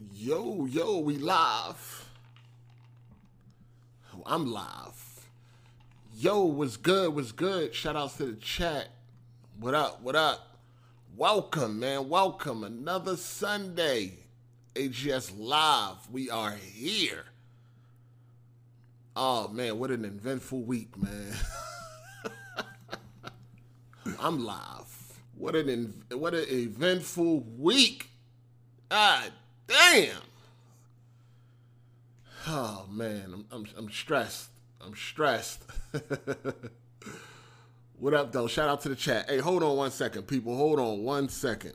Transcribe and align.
Yo, 0.00 0.64
yo, 0.64 1.00
we 1.00 1.18
live. 1.18 2.08
Oh, 4.14 4.22
I'm 4.24 4.50
live. 4.50 5.26
Yo, 6.16 6.44
what's 6.44 6.78
good? 6.78 7.14
What's 7.14 7.32
good? 7.32 7.74
Shout 7.74 7.96
outs 7.96 8.16
to 8.16 8.24
the 8.24 8.36
chat. 8.36 8.88
What 9.58 9.74
up? 9.74 10.00
What 10.00 10.16
up? 10.16 10.56
Welcome, 11.14 11.80
man. 11.80 12.08
Welcome. 12.08 12.64
Another 12.64 13.14
Sunday. 13.14 14.14
AGS 14.74 15.32
Live. 15.36 16.10
We 16.10 16.30
are 16.30 16.52
here. 16.52 17.26
Oh 19.14 19.48
man, 19.48 19.78
what 19.78 19.90
an 19.90 20.06
eventful 20.06 20.62
week, 20.62 20.96
man. 20.96 21.34
I'm 24.18 24.42
live. 24.42 25.18
What 25.36 25.56
an 25.56 25.92
what 26.10 26.32
an 26.32 26.46
eventful 26.48 27.40
week. 27.58 28.08
God 28.88 29.32
damn. 29.70 30.16
Oh 32.48 32.86
man, 32.90 33.32
I'm 33.32 33.46
I'm, 33.52 33.66
I'm 33.76 33.90
stressed. 33.90 34.50
I'm 34.80 34.94
stressed. 34.94 35.62
what 37.98 38.14
up 38.14 38.32
though? 38.32 38.48
Shout 38.48 38.68
out 38.68 38.80
to 38.82 38.88
the 38.88 38.96
chat. 38.96 39.30
Hey, 39.30 39.38
hold 39.38 39.62
on 39.62 39.76
one 39.76 39.90
second, 39.90 40.22
people. 40.24 40.56
Hold 40.56 40.80
on 40.80 41.04
one 41.04 41.28
second. 41.28 41.74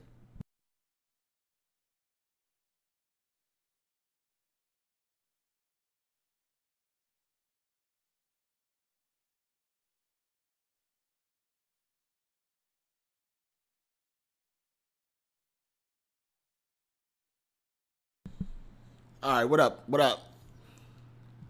All 19.23 19.31
right, 19.31 19.45
what 19.45 19.59
up? 19.59 19.83
What 19.87 20.01
up? 20.01 20.31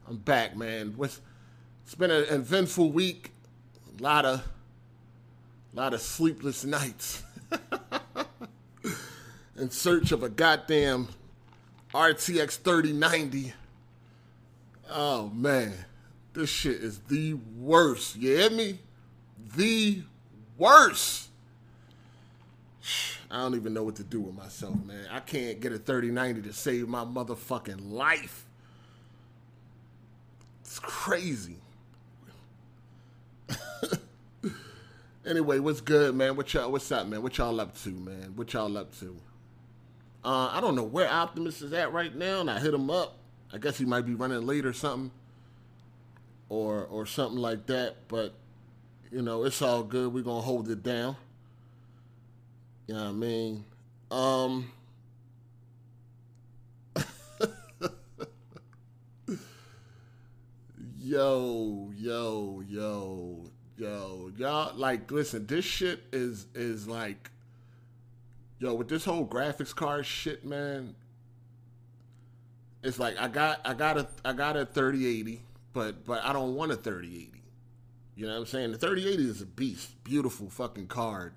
I'm 0.08 0.18
back, 0.18 0.56
man. 0.56 0.96
It's 1.00 1.96
been 1.98 2.12
an 2.12 2.26
eventful 2.30 2.92
week. 2.92 3.32
A 4.00 4.04
lot 4.04 4.26
of 4.26 4.42
a 5.74 5.76
lot 5.76 5.94
of 5.94 6.00
sleepless 6.00 6.64
nights. 6.64 7.24
In 9.58 9.70
search 9.70 10.12
of 10.12 10.24
a 10.24 10.30
goddamn 10.30 11.10
RTX 11.94 12.58
3090. 12.58 13.54
Oh 14.90 15.30
man. 15.30 15.74
This 16.34 16.50
shit 16.50 16.78
is 16.78 17.00
the 17.00 17.34
worst. 17.58 18.16
You 18.16 18.38
hear 18.38 18.50
me? 18.50 18.80
The 19.56 20.04
worst. 20.58 21.30
I 23.36 23.40
don't 23.40 23.56
even 23.56 23.74
know 23.74 23.84
what 23.84 23.98
to 23.98 24.04
do 24.04 24.22
with 24.22 24.34
myself, 24.34 24.82
man. 24.86 25.08
I 25.12 25.20
can't 25.20 25.60
get 25.60 25.74
a 25.74 25.78
3090 25.78 26.44
to 26.44 26.54
save 26.54 26.88
my 26.88 27.04
motherfucking 27.04 27.92
life. 27.92 28.46
It's 30.62 30.80
crazy. 30.80 31.58
anyway, 35.26 35.60
what's 35.60 35.82
good, 35.82 36.16
man? 36.16 36.38
What 36.38 36.54
y'all 36.54 36.72
what's 36.72 36.90
up, 36.94 37.08
man? 37.08 37.22
What 37.22 37.38
y'all 37.38 37.60
up 37.60 37.78
to, 37.84 37.90
man? 37.90 38.32
What 38.38 38.54
y'all 38.54 38.78
up 38.78 38.98
to? 39.00 39.18
Uh, 40.24 40.52
I 40.54 40.62
don't 40.62 40.76
know 40.76 40.84
where 40.84 41.12
Optimus 41.12 41.62
is 41.62 41.74
at 41.74 41.92
right 41.92 42.16
now, 42.16 42.40
and 42.40 42.50
I 42.50 42.58
hit 42.58 42.74
him 42.74 42.90
up. 42.90 43.18
I 43.52 43.58
guess 43.58 43.78
he 43.78 43.84
might 43.84 44.06
be 44.06 44.14
running 44.14 44.46
late 44.46 44.66
or 44.66 44.72
something. 44.72 45.12
Or 46.48 46.86
or 46.86 47.06
something 47.06 47.40
like 47.40 47.66
that, 47.66 48.08
but 48.08 48.34
you 49.12 49.22
know, 49.22 49.44
it's 49.44 49.62
all 49.62 49.84
good. 49.84 50.14
We're 50.14 50.24
gonna 50.24 50.40
hold 50.40 50.70
it 50.70 50.84
down. 50.84 51.18
You 52.88 52.94
know 52.94 53.04
what 53.04 53.10
I 53.10 53.14
mean? 53.14 53.66
Um 54.12 54.72
Yo, 61.00 61.92
yo, 61.96 62.64
yo, 62.68 63.46
yo. 63.78 64.32
Y'all 64.38 64.76
like 64.76 65.12
listen, 65.12 65.48
this 65.48 65.66
shit 65.66 66.04
is 66.12 66.48
is 66.54 66.88
like 66.88 67.32
yo, 68.60 68.74
with 68.74 68.88
this 68.88 69.06
whole 69.06 69.26
graphics 69.28 69.76
card 69.76 70.06
shit, 70.06 70.46
man. 70.46 70.96
It's 72.84 73.00
like 73.00 73.20
I 73.20 73.28
got 73.28 73.62
I 73.66 73.74
got 73.74 73.98
a 73.98 74.08
I 74.24 74.34
got 74.34 74.58
a 74.58 74.66
3080, 74.66 75.42
but 75.74 76.06
but 76.06 76.24
I 76.24 76.34
don't 76.34 76.56
want 76.56 76.72
a 76.72 76.76
3080. 76.76 77.42
You 78.16 78.28
know 78.28 78.34
what 78.34 78.40
I'm 78.40 78.46
saying? 78.46 78.72
The 78.72 78.78
3080 78.78 79.30
is 79.30 79.42
a 79.42 79.46
beast. 79.46 80.04
Beautiful 80.04 80.50
fucking 80.50 80.88
card. 80.88 81.34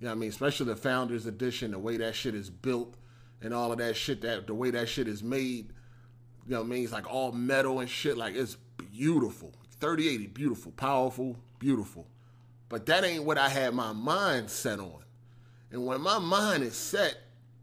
You 0.00 0.04
know 0.04 0.10
what 0.10 0.16
I 0.16 0.20
mean? 0.20 0.28
Especially 0.28 0.66
the 0.66 0.76
Founders 0.76 1.26
Edition, 1.26 1.72
the 1.72 1.78
way 1.78 1.96
that 1.96 2.14
shit 2.14 2.34
is 2.34 2.50
built 2.50 2.94
and 3.42 3.52
all 3.52 3.72
of 3.72 3.78
that 3.78 3.96
shit, 3.96 4.22
that 4.22 4.46
the 4.46 4.54
way 4.54 4.70
that 4.70 4.88
shit 4.88 5.08
is 5.08 5.22
made. 5.22 5.72
You 6.46 6.52
know 6.52 6.60
what 6.60 6.66
I 6.66 6.68
mean? 6.68 6.84
It's 6.84 6.92
like 6.92 7.12
all 7.12 7.32
metal 7.32 7.80
and 7.80 7.90
shit. 7.90 8.16
Like 8.16 8.34
it's 8.34 8.56
beautiful. 8.76 9.52
3080, 9.80 10.28
beautiful, 10.28 10.72
powerful, 10.72 11.36
beautiful. 11.58 12.06
But 12.68 12.86
that 12.86 13.04
ain't 13.04 13.24
what 13.24 13.38
I 13.38 13.48
had 13.48 13.74
my 13.74 13.92
mind 13.92 14.50
set 14.50 14.78
on. 14.78 15.02
And 15.70 15.86
when 15.86 16.00
my 16.00 16.18
mind 16.18 16.62
is 16.62 16.76
set, 16.76 17.16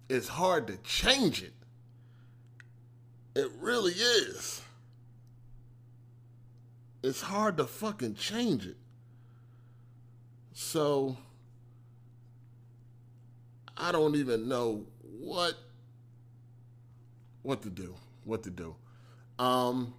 it's 0.10 0.28
hard 0.28 0.68
to 0.68 0.78
change 0.78 1.42
it. 1.42 1.54
It 3.36 3.52
really 3.60 3.94
is. 3.94 4.62
It's 7.04 7.22
hard 7.22 7.58
to 7.58 7.66
fucking 7.66 8.16
change 8.16 8.66
it. 8.66 8.78
So 10.54 11.18
I 13.78 13.92
don't 13.92 14.16
even 14.16 14.48
know 14.48 14.86
what 15.02 15.56
what 17.42 17.62
to 17.64 17.70
do. 17.70 17.96
What 18.24 18.44
to 18.44 18.50
do. 18.50 18.76
Um 19.38 19.94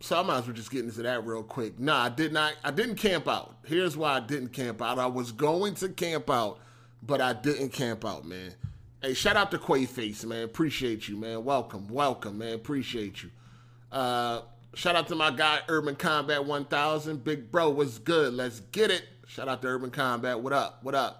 so 0.00 0.18
I 0.18 0.22
might 0.22 0.38
as 0.38 0.46
well 0.46 0.54
just 0.54 0.70
get 0.70 0.84
into 0.84 1.02
that 1.02 1.26
real 1.26 1.42
quick. 1.42 1.78
Nah, 1.78 2.04
I 2.04 2.08
did 2.08 2.32
not 2.32 2.54
I 2.64 2.70
didn't 2.70 2.96
camp 2.96 3.28
out. 3.28 3.56
Here's 3.66 3.96
why 3.96 4.16
I 4.16 4.20
didn't 4.20 4.48
camp 4.48 4.82
out. 4.82 4.98
I 4.98 5.06
was 5.06 5.32
going 5.32 5.74
to 5.76 5.88
camp 5.90 6.30
out, 6.30 6.58
but 7.02 7.20
I 7.20 7.32
didn't 7.32 7.70
camp 7.70 8.04
out, 8.04 8.24
man. 8.24 8.54
Hey, 9.02 9.14
shout 9.14 9.36
out 9.36 9.50
to 9.52 9.58
Quayface, 9.58 10.26
man. 10.26 10.42
Appreciate 10.44 11.08
you, 11.08 11.16
man. 11.16 11.44
Welcome, 11.44 11.88
welcome, 11.88 12.38
man. 12.38 12.54
Appreciate 12.54 13.22
you. 13.22 13.30
Uh 13.92 14.42
shout 14.74 14.96
out 14.96 15.08
to 15.08 15.14
my 15.14 15.30
guy 15.30 15.60
Urban 15.68 15.96
Combat 15.96 16.44
1000. 16.44 17.22
Big 17.22 17.52
bro, 17.52 17.70
what's 17.70 17.98
good? 17.98 18.34
Let's 18.34 18.60
get 18.72 18.90
it. 18.90 19.04
Shout 19.26 19.48
out 19.48 19.62
to 19.62 19.68
Urban 19.68 19.90
Combat. 19.90 20.40
What 20.40 20.52
up? 20.52 20.82
What 20.82 20.94
up? 20.94 21.19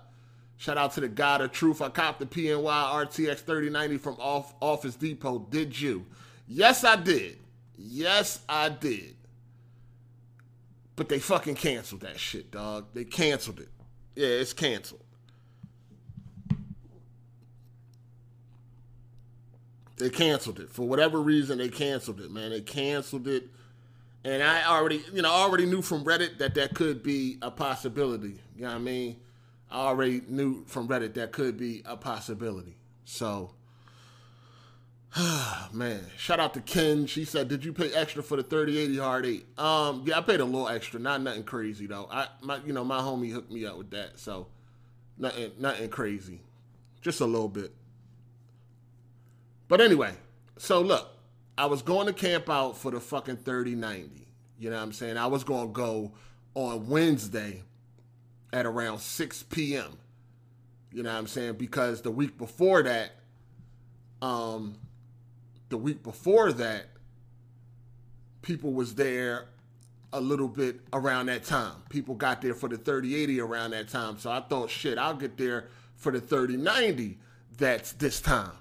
Shout 0.61 0.77
out 0.77 0.93
to 0.93 1.01
the 1.01 1.09
God 1.09 1.41
of 1.41 1.53
Truth. 1.53 1.81
I 1.81 1.89
copped 1.89 2.21
the 2.21 2.27
PNY 2.27 2.63
RTX 2.63 3.39
3090 3.39 3.97
from 3.97 4.17
off 4.17 4.53
Office 4.61 4.95
Depot. 4.95 5.39
Did 5.39 5.81
you? 5.81 6.05
Yes, 6.47 6.85
I 6.85 6.97
did. 6.97 7.39
Yes, 7.79 8.41
I 8.47 8.69
did. 8.69 9.17
But 10.97 11.09
they 11.09 11.19
fucking 11.19 11.55
canceled 11.55 12.03
that 12.03 12.21
shit, 12.21 12.51
dog. 12.51 12.89
They 12.93 13.05
canceled 13.05 13.61
it. 13.61 13.71
Yeah, 14.15 14.27
it's 14.27 14.53
canceled. 14.53 15.01
They 19.97 20.11
canceled 20.11 20.61
it. 20.61 20.69
For 20.69 20.87
whatever 20.87 21.23
reason, 21.23 21.57
they 21.57 21.71
canceled 21.71 22.21
it, 22.21 22.31
man. 22.31 22.51
They 22.51 22.61
canceled 22.61 23.29
it. 23.29 23.49
And 24.25 24.43
I 24.43 24.67
already, 24.67 25.03
you 25.11 25.23
know, 25.23 25.31
I 25.31 25.37
already 25.37 25.65
knew 25.65 25.81
from 25.81 26.05
Reddit 26.05 26.37
that 26.37 26.55
that 26.57 26.75
could 26.75 27.03
be 27.03 27.39
a 27.41 27.51
possibility. 27.51 28.43
You 28.55 28.65
know 28.65 28.69
what 28.69 28.75
I 28.75 28.79
mean? 28.81 29.17
I 29.71 29.87
already 29.87 30.23
knew 30.27 30.65
from 30.67 30.89
Reddit 30.89 31.15
that 31.15 31.33
could 31.33 31.57
be 31.57 31.83
a 31.85 31.97
possibility. 31.97 32.77
So, 33.05 33.55
man, 35.73 36.07
shout 36.17 36.41
out 36.41 36.55
to 36.55 36.61
Ken. 36.61 37.07
She 37.07 37.25
said, 37.25 37.49
"Did 37.49 37.65
you 37.65 37.73
pay 37.73 37.93
extra 37.93 38.23
for 38.23 38.37
the 38.37 38.43
3080 38.43 38.99
hard 38.99 39.27
eight? 39.27 39.47
Um, 39.59 40.05
yeah, 40.07 40.19
I 40.19 40.23
paid 40.23 40.41
a 40.41 40.45
little 40.45 40.69
extra, 40.69 40.99
not 40.99 41.23
nothing 41.23 41.45
crazy 41.45 41.87
though. 41.87 42.09
I, 42.11 42.29
my, 42.43 42.59
you 42.65 42.73
know, 42.73 42.85
my 42.85 42.99
homie 42.99 43.31
hooked 43.31 43.51
me 43.51 43.65
up 43.65 43.79
with 43.79 43.91
that, 43.91 44.19
so 44.19 44.49
nothing, 45.19 45.53
nothing 45.59 45.89
crazy, 45.89 46.41
just 47.01 47.21
a 47.21 47.27
little 47.27 47.49
bit. 47.49 47.73
But 49.69 49.81
anyway, 49.81 50.15
so 50.57 50.81
look, 50.81 51.09
I 51.57 51.67
was 51.67 51.83
going 51.83 52.07
to 52.07 52.13
camp 52.13 52.51
out 52.51 52.77
for 52.77 52.91
the 52.91 53.01
fucking 53.01 53.39
3090. 53.39 54.27
You 54.59 54.71
know 54.71 54.77
what 54.77 54.83
I'm 54.83 54.93
saying? 54.93 55.17
I 55.17 55.27
was 55.27 55.45
going 55.45 55.69
to 55.69 55.73
go 55.73 56.13
on 56.55 56.89
Wednesday 56.89 57.63
at 58.53 58.67
around 58.67 59.01
6 59.01 59.43
p.m. 59.45 59.99
You 60.93 61.03
know 61.03 61.13
what 61.13 61.19
I'm 61.19 61.27
saying? 61.27 61.55
Because 61.55 62.03
the 62.03 62.11
week 62.11 62.37
before 62.37 62.83
that, 62.83 63.13
um, 64.21 64.77
the 65.69 65.77
week 65.77 66.03
before 66.03 66.53
that, 66.53 66.87
people 68.43 68.73
was 68.73 68.95
there 68.95 69.47
a 70.13 70.21
little 70.21 70.49
bit 70.49 70.81
around 70.93 71.27
that 71.27 71.45
time. 71.45 71.75
People 71.89 72.15
got 72.15 72.43
there 72.43 72.55
for 72.55 72.69
the 72.69 72.77
3080 72.77 73.41
around 73.41 73.71
that 73.71 73.89
time. 73.89 74.19
So 74.19 74.31
I 74.31 74.41
thought, 74.41 74.71
shit, 74.71 74.99
I'll 74.99 75.15
get 75.15 75.37
there 75.37 75.69
for 75.97 76.11
the 76.11 76.21
3090 76.21 77.19
that's 77.57 77.93
this 77.93 78.21
time. 78.21 78.53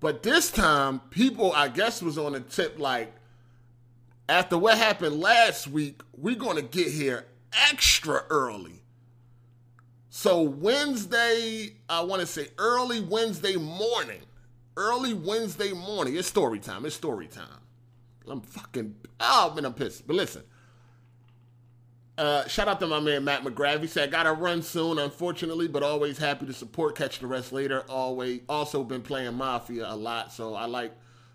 But 0.00 0.22
this 0.22 0.50
time, 0.50 1.00
people, 1.10 1.52
I 1.52 1.68
guess, 1.68 2.02
was 2.02 2.18
on 2.18 2.32
the 2.32 2.40
tip 2.40 2.78
like, 2.78 3.14
after 4.28 4.58
what 4.58 4.76
happened 4.76 5.20
last 5.20 5.68
week, 5.68 6.02
we're 6.16 6.34
going 6.34 6.56
to 6.56 6.62
get 6.62 6.88
here 6.88 7.26
extra 7.70 8.24
early. 8.28 8.81
So 10.14 10.42
Wednesday, 10.42 11.70
I 11.88 12.02
want 12.02 12.20
to 12.20 12.26
say 12.26 12.48
early 12.58 13.00
Wednesday 13.00 13.56
morning, 13.56 14.20
early 14.76 15.14
Wednesday 15.14 15.72
morning. 15.72 16.16
It's 16.16 16.28
story 16.28 16.58
time. 16.58 16.84
It's 16.84 16.94
story 16.94 17.28
time. 17.28 17.46
I'm 18.28 18.42
fucking, 18.42 18.94
oh, 19.20 19.54
man, 19.54 19.64
I'm 19.64 19.72
pissed. 19.72 20.06
But 20.06 20.16
listen, 20.16 20.42
uh, 22.18 22.46
shout 22.46 22.68
out 22.68 22.78
to 22.80 22.86
my 22.86 23.00
man 23.00 23.24
Matt 23.24 23.42
McGrath. 23.42 23.80
He 23.80 23.86
said, 23.86 24.10
I 24.10 24.12
"Got 24.12 24.24
to 24.24 24.34
run 24.34 24.60
soon, 24.60 24.98
unfortunately, 24.98 25.66
but 25.66 25.82
always 25.82 26.18
happy 26.18 26.44
to 26.44 26.52
support. 26.52 26.94
Catch 26.94 27.20
the 27.20 27.26
rest 27.26 27.50
later. 27.50 27.82
Always 27.88 28.42
also 28.50 28.84
been 28.84 29.00
playing 29.00 29.32
Mafia 29.32 29.86
a 29.90 29.96
lot, 29.96 30.30
so 30.30 30.54
I 30.54 30.66
like 30.66 30.92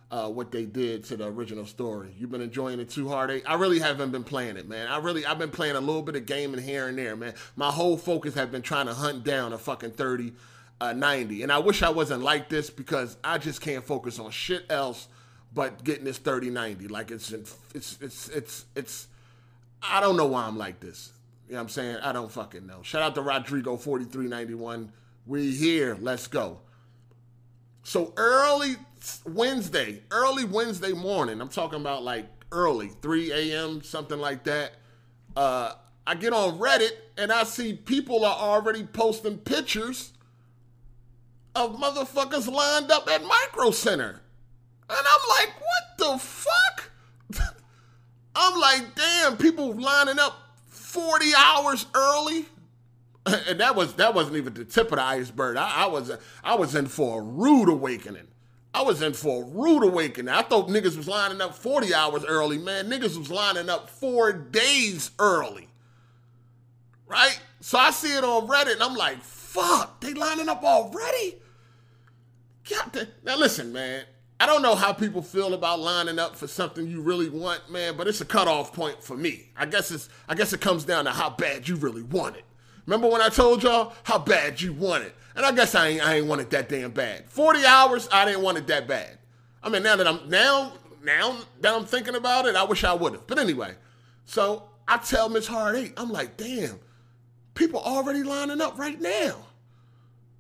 uh, 0.09 0.29
what 0.29 0.51
they 0.51 0.65
did 0.65 1.03
to 1.05 1.17
the 1.17 1.25
original 1.27 1.65
story. 1.65 2.13
You've 2.17 2.31
been 2.31 2.41
enjoying 2.41 2.79
it 2.79 2.89
too 2.89 3.09
hard. 3.09 3.41
I 3.45 3.55
really 3.55 3.79
haven't 3.79 4.11
been 4.11 4.23
playing 4.23 4.57
it, 4.57 4.67
man. 4.67 4.87
I 4.87 4.99
really 4.99 5.25
I've 5.25 5.39
been 5.39 5.51
playing 5.51 5.75
a 5.75 5.81
little 5.81 6.01
bit 6.01 6.15
of 6.15 6.25
gaming 6.25 6.61
here 6.61 6.87
and 6.87 6.97
there, 6.97 7.15
man. 7.15 7.33
My 7.55 7.71
whole 7.71 7.97
focus 7.97 8.33
has 8.35 8.47
been 8.47 8.61
trying 8.61 8.85
to 8.87 8.93
hunt 8.93 9.23
down 9.23 9.53
a 9.53 9.57
fucking 9.57 9.91
30 9.91 10.33
uh, 10.79 10.93
90. 10.93 11.43
And 11.43 11.51
I 11.51 11.59
wish 11.59 11.83
I 11.83 11.89
wasn't 11.89 12.23
like 12.23 12.49
this 12.49 12.69
because 12.69 13.17
I 13.23 13.37
just 13.37 13.61
can't 13.61 13.83
focus 13.83 14.19
on 14.19 14.31
shit 14.31 14.65
else 14.69 15.07
but 15.53 15.83
getting 15.83 16.05
this 16.05 16.17
30 16.17 16.51
90. 16.51 16.87
Like 16.87 17.11
it's 17.11 17.31
it's 17.31 17.55
it's 17.73 18.29
it's 18.29 18.65
it's 18.75 19.07
I 19.81 19.99
don't 19.99 20.15
know 20.15 20.27
why 20.27 20.43
I'm 20.45 20.57
like 20.57 20.79
this. 20.79 21.11
You 21.47 21.53
know 21.53 21.59
what 21.59 21.63
I'm 21.63 21.69
saying? 21.69 21.97
I 21.97 22.11
don't 22.11 22.31
fucking 22.31 22.65
know. 22.65 22.81
Shout 22.81 23.01
out 23.01 23.15
to 23.15 23.21
Rodrigo 23.21 23.77
4391. 23.77 24.91
We 25.25 25.51
here. 25.51 25.97
Let's 25.99 26.27
go. 26.27 26.59
So 27.83 28.13
early 28.17 28.75
Wednesday, 29.25 30.01
early 30.11 30.45
Wednesday 30.45 30.93
morning, 30.93 31.41
I'm 31.41 31.49
talking 31.49 31.79
about 31.79 32.03
like 32.03 32.27
early, 32.51 32.89
3 33.01 33.31
a.m., 33.31 33.81
something 33.83 34.19
like 34.19 34.43
that. 34.45 34.73
Uh, 35.35 35.73
I 36.05 36.15
get 36.15 36.33
on 36.33 36.57
Reddit 36.57 36.91
and 37.17 37.31
I 37.31 37.43
see 37.43 37.73
people 37.73 38.23
are 38.23 38.35
already 38.35 38.83
posting 38.83 39.37
pictures 39.37 40.13
of 41.55 41.75
motherfuckers 41.75 42.51
lined 42.51 42.91
up 42.91 43.09
at 43.09 43.23
Micro 43.23 43.71
Center. 43.71 44.21
And 44.89 44.99
I'm 44.99 45.29
like, 45.29 45.53
what 45.59 45.97
the 45.97 46.17
fuck? 46.17 46.91
I'm 48.35 48.59
like, 48.59 48.95
damn, 48.95 49.37
people 49.37 49.73
lining 49.73 50.19
up 50.19 50.37
40 50.69 51.25
hours 51.35 51.85
early. 51.93 52.45
And 53.49 53.59
that 53.59 53.75
was 53.75 53.95
that 53.95 54.13
wasn't 54.13 54.37
even 54.37 54.53
the 54.53 54.63
tip 54.63 54.89
of 54.89 54.99
the 54.99 55.03
iceberg. 55.03 55.57
I, 55.57 55.83
I 55.83 55.87
was 55.87 56.13
I 56.45 56.55
was 56.55 56.75
in 56.75 56.85
for 56.85 57.19
a 57.19 57.21
rude 57.21 57.67
awakening. 57.67 58.29
I 58.77 58.83
was 58.83 59.01
in 59.01 59.13
for 59.13 59.41
a 59.41 59.45
rude 59.45 59.83
awakening. 59.83 60.31
I 60.31 60.43
thought 60.43 60.67
niggas 60.67 60.95
was 60.95 61.07
lining 61.07 61.41
up 61.41 61.55
40 61.55 61.95
hours 61.95 62.23
early, 62.23 62.59
man. 62.59 62.87
Niggas 62.91 63.17
was 63.17 63.31
lining 63.31 63.71
up 63.71 63.89
four 63.89 64.31
days 64.31 65.09
early. 65.17 65.67
Right? 67.07 67.39
So 67.59 67.79
I 67.79 67.89
see 67.89 68.15
it 68.15 68.23
on 68.23 68.47
Reddit 68.47 68.73
and 68.73 68.83
I'm 68.83 68.93
like, 68.93 69.19
fuck, 69.23 69.99
they 69.99 70.13
lining 70.13 70.47
up 70.47 70.63
already? 70.63 71.39
God, 72.69 73.07
now 73.23 73.35
listen, 73.35 73.73
man. 73.73 74.03
I 74.39 74.45
don't 74.45 74.61
know 74.61 74.75
how 74.75 74.93
people 74.93 75.23
feel 75.23 75.55
about 75.55 75.79
lining 75.79 76.19
up 76.19 76.35
for 76.35 76.45
something 76.45 76.87
you 76.87 77.01
really 77.01 77.29
want, 77.29 77.71
man, 77.71 77.97
but 77.97 78.07
it's 78.07 78.21
a 78.21 78.25
cutoff 78.25 78.73
point 78.73 79.03
for 79.03 79.17
me. 79.17 79.49
I 79.57 79.65
guess 79.65 79.89
it's 79.89 80.07
I 80.29 80.35
guess 80.35 80.53
it 80.53 80.61
comes 80.61 80.83
down 80.83 81.05
to 81.05 81.11
how 81.11 81.31
bad 81.31 81.67
you 81.67 81.77
really 81.77 82.03
want 82.03 82.35
it. 82.35 82.45
Remember 82.85 83.07
when 83.07 83.21
I 83.21 83.29
told 83.29 83.63
y'all 83.63 83.93
how 84.03 84.19
bad 84.19 84.61
you 84.61 84.71
want 84.71 85.03
it? 85.03 85.15
And 85.37 85.45
I 85.45 85.51
guess 85.51 85.75
I 85.75 85.87
ain't 85.89 86.05
I 86.05 86.15
ain't 86.15 86.25
want 86.25 86.41
it 86.41 86.49
that 86.49 86.67
damn 86.67 86.89
bad. 86.91 87.29
40 87.29 87.63
hours, 87.63 88.09
I 88.11 88.25
didn't 88.25 88.41
want 88.41 88.57
it 88.57 88.65
that 88.67 88.87
bad. 88.87 89.19
I 89.61 89.69
mean 89.69 89.83
now 89.83 89.95
that 89.95 90.07
I'm 90.07 90.27
now 90.27 90.73
now 91.03 91.37
that 91.61 91.75
I'm 91.75 91.85
thinking 91.85 92.15
about 92.15 92.47
it, 92.47 92.55
I 92.55 92.63
wish 92.63 92.83
I 92.83 92.93
would 92.93 93.13
have. 93.13 93.27
But 93.27 93.37
anyway, 93.37 93.75
so 94.25 94.63
I 94.87 94.97
tell 94.97 95.29
Miss 95.29 95.45
Hard 95.45 95.75
Eight, 95.75 95.93
I'm 95.95 96.11
like, 96.11 96.37
damn, 96.37 96.79
people 97.53 97.79
already 97.79 98.23
lining 98.23 98.61
up 98.61 98.79
right 98.79 98.99
now. 98.99 99.45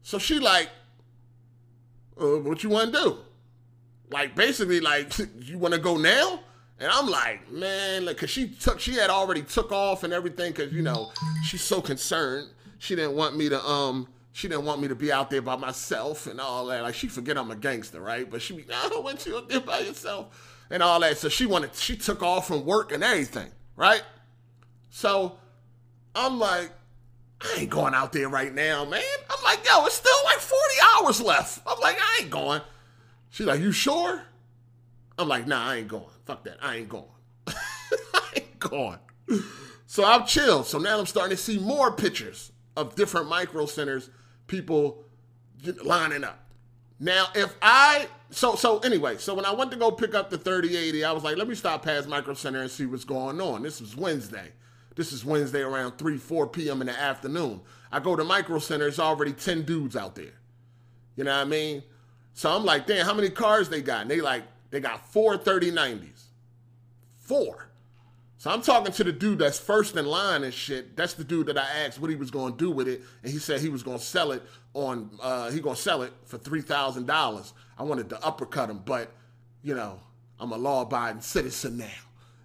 So 0.01 0.17
she 0.17 0.39
like, 0.39 0.69
uh, 2.19 2.39
what 2.39 2.63
you 2.63 2.71
want 2.71 2.91
to 2.91 2.99
do? 2.99 3.17
Like 4.09 4.35
basically, 4.35 4.79
like 4.79 5.13
you 5.41 5.59
want 5.59 5.75
to 5.75 5.79
go 5.79 5.97
now? 5.97 6.39
And 6.79 6.91
I'm 6.91 7.07
like, 7.07 7.51
man, 7.51 8.05
like, 8.05 8.17
cause 8.17 8.29
she 8.31 8.49
took, 8.49 8.79
she 8.79 8.93
had 8.93 9.09
already 9.11 9.43
took 9.43 9.71
off 9.71 10.03
and 10.03 10.11
everything, 10.13 10.53
cause 10.53 10.71
you 10.71 10.81
know 10.81 11.11
she's 11.43 11.61
so 11.61 11.81
concerned. 11.81 12.49
She 12.79 12.95
didn't 12.95 13.15
want 13.15 13.35
me 13.35 13.49
to, 13.49 13.63
um, 13.63 14.07
she 14.37 14.47
didn't 14.47 14.65
want 14.65 14.79
me 14.79 14.87
to 14.87 14.93
be 14.93 15.11
out 15.11 15.31
there 15.31 15.41
by 15.41 15.55
myself 15.55 16.27
and 16.27 16.39
all 16.39 16.67
that. 16.67 16.83
Like 16.83 16.93
she 16.93 17.07
forget 17.07 17.39
I'm 17.39 17.49
a 17.49 17.55
gangster, 17.55 17.99
right? 17.99 18.29
But 18.29 18.39
she 18.39 18.55
be, 18.55 18.65
I 18.71 18.87
don't 18.87 19.03
want 19.03 19.25
you 19.25 19.35
out 19.35 19.49
there 19.49 19.61
by 19.61 19.79
yourself 19.79 20.63
and 20.69 20.83
all 20.83 20.99
that. 20.99 21.17
So 21.17 21.27
she 21.27 21.47
wanted, 21.47 21.73
she 21.73 21.97
took 21.97 22.21
off 22.21 22.47
from 22.47 22.63
work 22.63 22.91
and 22.91 23.03
everything, 23.03 23.49
right? 23.75 24.03
So 24.91 25.39
I'm 26.13 26.37
like, 26.37 26.69
I 27.41 27.61
ain't 27.61 27.71
going 27.71 27.95
out 27.95 28.13
there 28.13 28.29
right 28.29 28.53
now, 28.53 28.85
man. 28.85 29.01
I'm 29.27 29.43
like, 29.43 29.65
yo, 29.65 29.83
it's 29.87 29.95
still 29.95 30.13
like 30.25 30.37
40 30.37 30.63
hours 30.93 31.19
left. 31.19 31.61
I'm 31.65 31.79
like, 31.79 31.97
I 31.99 32.19
ain't 32.21 32.29
going. 32.29 32.61
She's 33.31 33.47
like, 33.47 33.59
you 33.59 33.71
sure? 33.71 34.21
I'm 35.17 35.27
like, 35.27 35.47
nah, 35.47 35.67
I 35.67 35.77
ain't 35.77 35.87
going. 35.87 36.05
Fuck 36.25 36.43
that. 36.43 36.57
I 36.61 36.75
ain't 36.75 36.89
going. 36.89 37.05
I 37.47 38.21
ain't 38.35 38.59
going. 38.59 38.99
So 39.87 40.05
I'm 40.05 40.27
chill. 40.27 40.63
So 40.63 40.77
now 40.77 40.99
I'm 40.99 41.07
starting 41.07 41.35
to 41.35 41.41
see 41.41 41.57
more 41.57 41.91
pictures 41.91 42.51
of 42.75 42.93
different 42.93 43.27
micro 43.27 43.65
centers, 43.65 44.11
people 44.47 45.03
lining 45.83 46.23
up. 46.23 46.43
Now, 46.99 47.27
if 47.35 47.55
I 47.61 48.07
so 48.31 48.55
so 48.55 48.79
anyway, 48.79 49.17
so 49.17 49.35
when 49.35 49.45
I 49.45 49.53
went 49.53 49.71
to 49.71 49.77
go 49.77 49.91
pick 49.91 50.15
up 50.15 50.29
the 50.29 50.37
3080, 50.37 51.03
I 51.03 51.11
was 51.11 51.23
like, 51.23 51.37
let 51.37 51.47
me 51.47 51.55
stop 51.55 51.83
past 51.83 52.07
Micro 52.07 52.33
Center 52.33 52.61
and 52.61 52.71
see 52.71 52.85
what's 52.85 53.03
going 53.03 53.39
on. 53.39 53.61
This 53.61 53.79
was 53.79 53.95
Wednesday. 53.95 54.51
This 54.95 55.13
is 55.13 55.23
Wednesday 55.23 55.61
around 55.61 55.99
3, 55.99 56.17
4 56.17 56.47
p.m. 56.47 56.81
in 56.81 56.87
the 56.87 56.99
afternoon. 56.99 57.61
I 57.91 57.99
go 57.99 58.15
to 58.15 58.23
Micro 58.23 58.57
Center, 58.57 58.87
it's 58.87 58.99
already 58.99 59.31
10 59.31 59.61
dudes 59.61 59.95
out 59.95 60.15
there. 60.15 60.33
You 61.15 61.23
know 61.23 61.35
what 61.35 61.45
I 61.45 61.49
mean? 61.49 61.83
So 62.33 62.49
I'm 62.49 62.65
like, 62.65 62.87
damn, 62.87 63.05
how 63.05 63.13
many 63.13 63.29
cars 63.29 63.69
they 63.69 63.81
got? 63.81 64.01
And 64.01 64.11
they 64.11 64.21
like, 64.21 64.43
they 64.71 64.79
got 64.79 65.07
four 65.11 65.37
3090s. 65.37 66.23
Four. 67.15 67.66
So 68.39 68.51
I'm 68.51 68.61
talking 68.61 68.93
to 68.93 69.03
the 69.03 69.11
dude 69.11 69.39
that's 69.39 69.57
first 69.57 69.95
in 69.95 70.05
line 70.05 70.43
and 70.43 70.53
shit. 70.53 70.95
That's 70.95 71.13
the 71.15 71.23
dude 71.23 71.47
that 71.47 71.57
I 71.57 71.65
asked 71.85 71.99
what 71.99 72.11
he 72.11 72.15
was 72.15 72.29
going 72.29 72.53
to 72.53 72.57
do 72.57 72.69
with 72.69 72.87
it, 72.87 73.01
and 73.23 73.31
he 73.31 73.39
said 73.39 73.61
he 73.61 73.69
was 73.69 73.81
going 73.81 73.97
to 73.97 74.03
sell 74.03 74.31
it 74.31 74.43
on. 74.75 75.09
Uh, 75.21 75.49
he 75.49 75.59
going 75.59 75.75
to 75.75 75.81
sell 75.81 76.03
it 76.03 76.13
for 76.25 76.37
three 76.37 76.61
thousand 76.61 77.07
dollars. 77.07 77.53
I 77.79 77.83
wanted 77.83 78.09
to 78.09 78.23
uppercut 78.23 78.69
him, 78.69 78.81
but 78.85 79.11
you 79.63 79.73
know 79.73 79.99
I'm 80.39 80.51
a 80.51 80.57
law-abiding 80.57 81.21
citizen 81.21 81.77
now. 81.77 81.85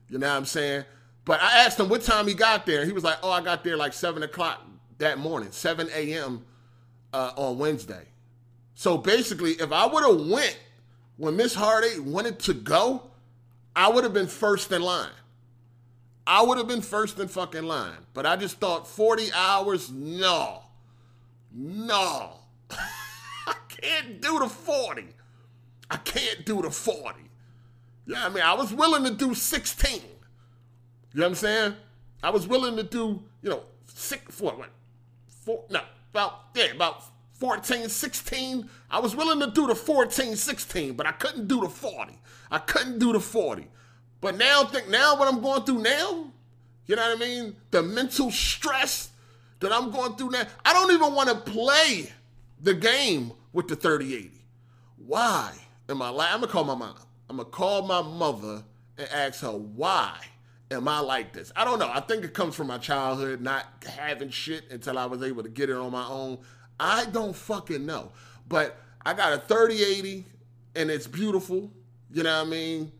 You 0.09 0.19
know 0.19 0.29
what 0.29 0.37
I'm 0.37 0.44
saying? 0.47 0.85
But 1.27 1.43
I 1.43 1.65
asked 1.65 1.79
him 1.79 1.89
what 1.89 2.03
time 2.03 2.27
he 2.27 2.35
got 2.35 2.65
there. 2.65 2.87
He 2.87 2.93
was 2.93 3.05
like, 3.05 3.19
"Oh, 3.23 3.31
I 3.31 3.43
got 3.43 3.62
there 3.62 3.77
like 3.77 3.93
seven 3.93 4.23
o'clock 4.23 4.67
that 4.97 5.19
morning, 5.19 5.50
seven 5.53 5.88
a.m. 5.95 6.45
Uh, 7.12 7.33
on 7.37 7.59
Wednesday." 7.59 8.06
So 8.75 8.97
basically, 8.97 9.53
if 9.53 9.71
I 9.73 9.85
would 9.87 10.05
have 10.05 10.27
went 10.27 10.59
when 11.19 11.37
Miss 11.37 11.55
Hardy 11.55 12.00
wanted 12.00 12.38
to 12.41 12.55
go, 12.55 13.11
I 13.76 13.90
would 13.90 14.05
have 14.05 14.14
been 14.14 14.26
first 14.26 14.73
in 14.73 14.81
line. 14.81 15.11
I 16.26 16.43
would 16.43 16.59
have 16.59 16.69
been 16.69 16.83
first 16.83 17.19
in 17.19 17.29
fucking 17.29 17.64
line. 17.64 18.07
But 18.14 18.26
I 18.26 18.37
just 18.37 18.59
thought 18.59 18.87
40 18.87 19.33
hours, 19.33 19.91
no. 19.91 20.62
No. 21.52 22.38
I 22.71 23.55
can't 23.69 24.21
do 24.21 24.38
the 24.38 24.49
40. 24.49 25.07
I 25.91 25.97
can't 25.97 26.47
do 26.47 26.62
the 26.62 26.71
40. 26.71 27.19
Yeah, 28.07 28.26
I 28.26 28.29
mean, 28.29 28.43
I 28.43 28.55
was 28.55 28.73
willing 28.73 29.05
to 29.05 29.11
do 29.11 29.35
16. 29.35 29.93
You 29.95 30.00
know 30.00 31.25
what 31.25 31.29
I'm 31.29 31.35
saying? 31.35 31.76
I 32.23 32.31
was 32.31 32.47
willing 32.47 32.76
to 32.76 32.83
do, 32.83 33.23
you 33.43 33.50
know, 33.50 33.62
six, 33.87 34.35
four, 34.35 34.52
what, 34.52 34.71
four, 35.26 35.64
no, 35.71 35.81
about, 36.12 36.47
yeah, 36.55 36.67
about 36.67 37.02
14, 37.35 37.88
16. 37.88 38.71
I 38.91 39.00
was 39.00 39.17
willing 39.17 39.41
to 39.41 39.50
do 39.52 39.67
the 39.67 39.75
14, 39.75 40.37
16, 40.37 40.95
but 40.95 41.07
I 41.07 41.12
couldn't 41.12 41.49
do 41.49 41.61
the 41.61 41.69
40. 41.69 42.19
I 42.50 42.59
couldn't 42.59 42.99
do 42.99 43.12
the 43.12 43.21
40. 43.21 43.69
But 44.23 44.38
now 44.38 44.64
think 44.64 44.88
now 44.88 45.17
what 45.19 45.29
I'm 45.29 45.43
going 45.43 45.64
through 45.64 45.83
now, 45.83 46.33
you 46.87 46.97
know 46.97 47.02
what 47.02 47.17
I 47.17 47.21
mean? 47.21 47.57
The 47.73 47.83
mental 47.83 48.31
stress 48.31 49.11
that 49.59 49.73
I'm 49.73 49.91
going 49.91 50.14
through 50.14 50.31
now. 50.31 50.45
I 50.64 50.73
don't 50.73 50.93
even 50.93 51.12
want 51.12 51.29
to 51.29 51.35
play 51.35 52.11
the 52.61 52.73
game 52.73 53.33
with 53.52 53.67
the 53.67 53.76
3080. 53.76 54.31
Why 54.97 55.52
am 55.88 56.00
I 56.00 56.11
like 56.11 56.33
I'm 56.33 56.41
gonna 56.41 56.52
call 56.52 56.64
my 56.64 56.76
mom. 56.76 56.95
I'm 57.29 57.37
gonna 57.37 57.49
call 57.49 57.83
my 57.83 58.00
mother 58.00 58.62
and 58.97 59.09
ask 59.12 59.41
her 59.41 59.50
why 59.50 60.17
am 60.71 60.87
I 60.87 61.00
like 61.00 61.33
this? 61.33 61.50
I 61.57 61.64
don't 61.64 61.81
know. 61.81 61.91
I 61.93 61.99
think 61.99 62.25
it 62.25 62.33
comes 62.33 62.55
from 62.55 62.69
my 62.69 62.79
childhood, 62.79 63.41
not 63.41 63.67
having 63.85 64.31
shit 64.31 64.71
until 64.71 64.99
I 64.99 65.07
was 65.07 65.23
able 65.25 65.43
to 65.43 65.49
get 65.49 65.69
it 65.69 65.76
on 65.76 65.91
my 65.91 66.07
own. 66.07 66.38
I 66.79 67.07
don't 67.07 67.35
fucking 67.35 67.85
know. 67.85 68.12
But 68.49 68.79
I 69.05 69.14
got 69.14 69.33
a 69.33 69.38
3080 69.38 70.25
and 70.76 70.93
it's 70.93 71.09
beautiful. 71.09 71.73
You 72.12 72.23
know 72.23 72.38
what 72.38 72.47
I 72.47 72.50
mean? 72.50 72.93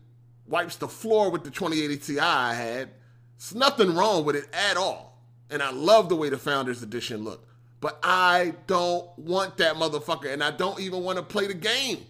Wipes 0.47 0.75
the 0.75 0.87
floor 0.87 1.29
with 1.29 1.43
the 1.43 1.51
2080 1.51 1.97
Ti 1.97 2.19
I 2.19 2.53
had. 2.53 2.89
It's 3.35 3.53
nothing 3.53 3.95
wrong 3.95 4.25
with 4.25 4.35
it 4.35 4.47
at 4.53 4.77
all. 4.77 5.21
And 5.49 5.61
I 5.61 5.71
love 5.71 6.09
the 6.09 6.15
way 6.15 6.29
the 6.29 6.37
Founders 6.37 6.81
Edition 6.81 7.23
looked. 7.23 7.47
But 7.79 7.99
I 8.01 8.53
don't 8.67 9.07
want 9.17 9.57
that 9.57 9.75
motherfucker. 9.75 10.31
And 10.31 10.43
I 10.43 10.51
don't 10.51 10.79
even 10.79 11.03
want 11.03 11.17
to 11.17 11.23
play 11.23 11.47
the 11.47 11.53
game. 11.53 12.05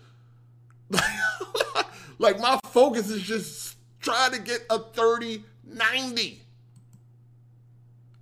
like 2.20 2.40
my 2.40 2.60
focus 2.66 3.10
is 3.10 3.24
just 3.24 3.78
trying 4.00 4.32
to 4.32 4.40
get 4.40 4.62
a 4.70 4.80
3090. 4.80 6.42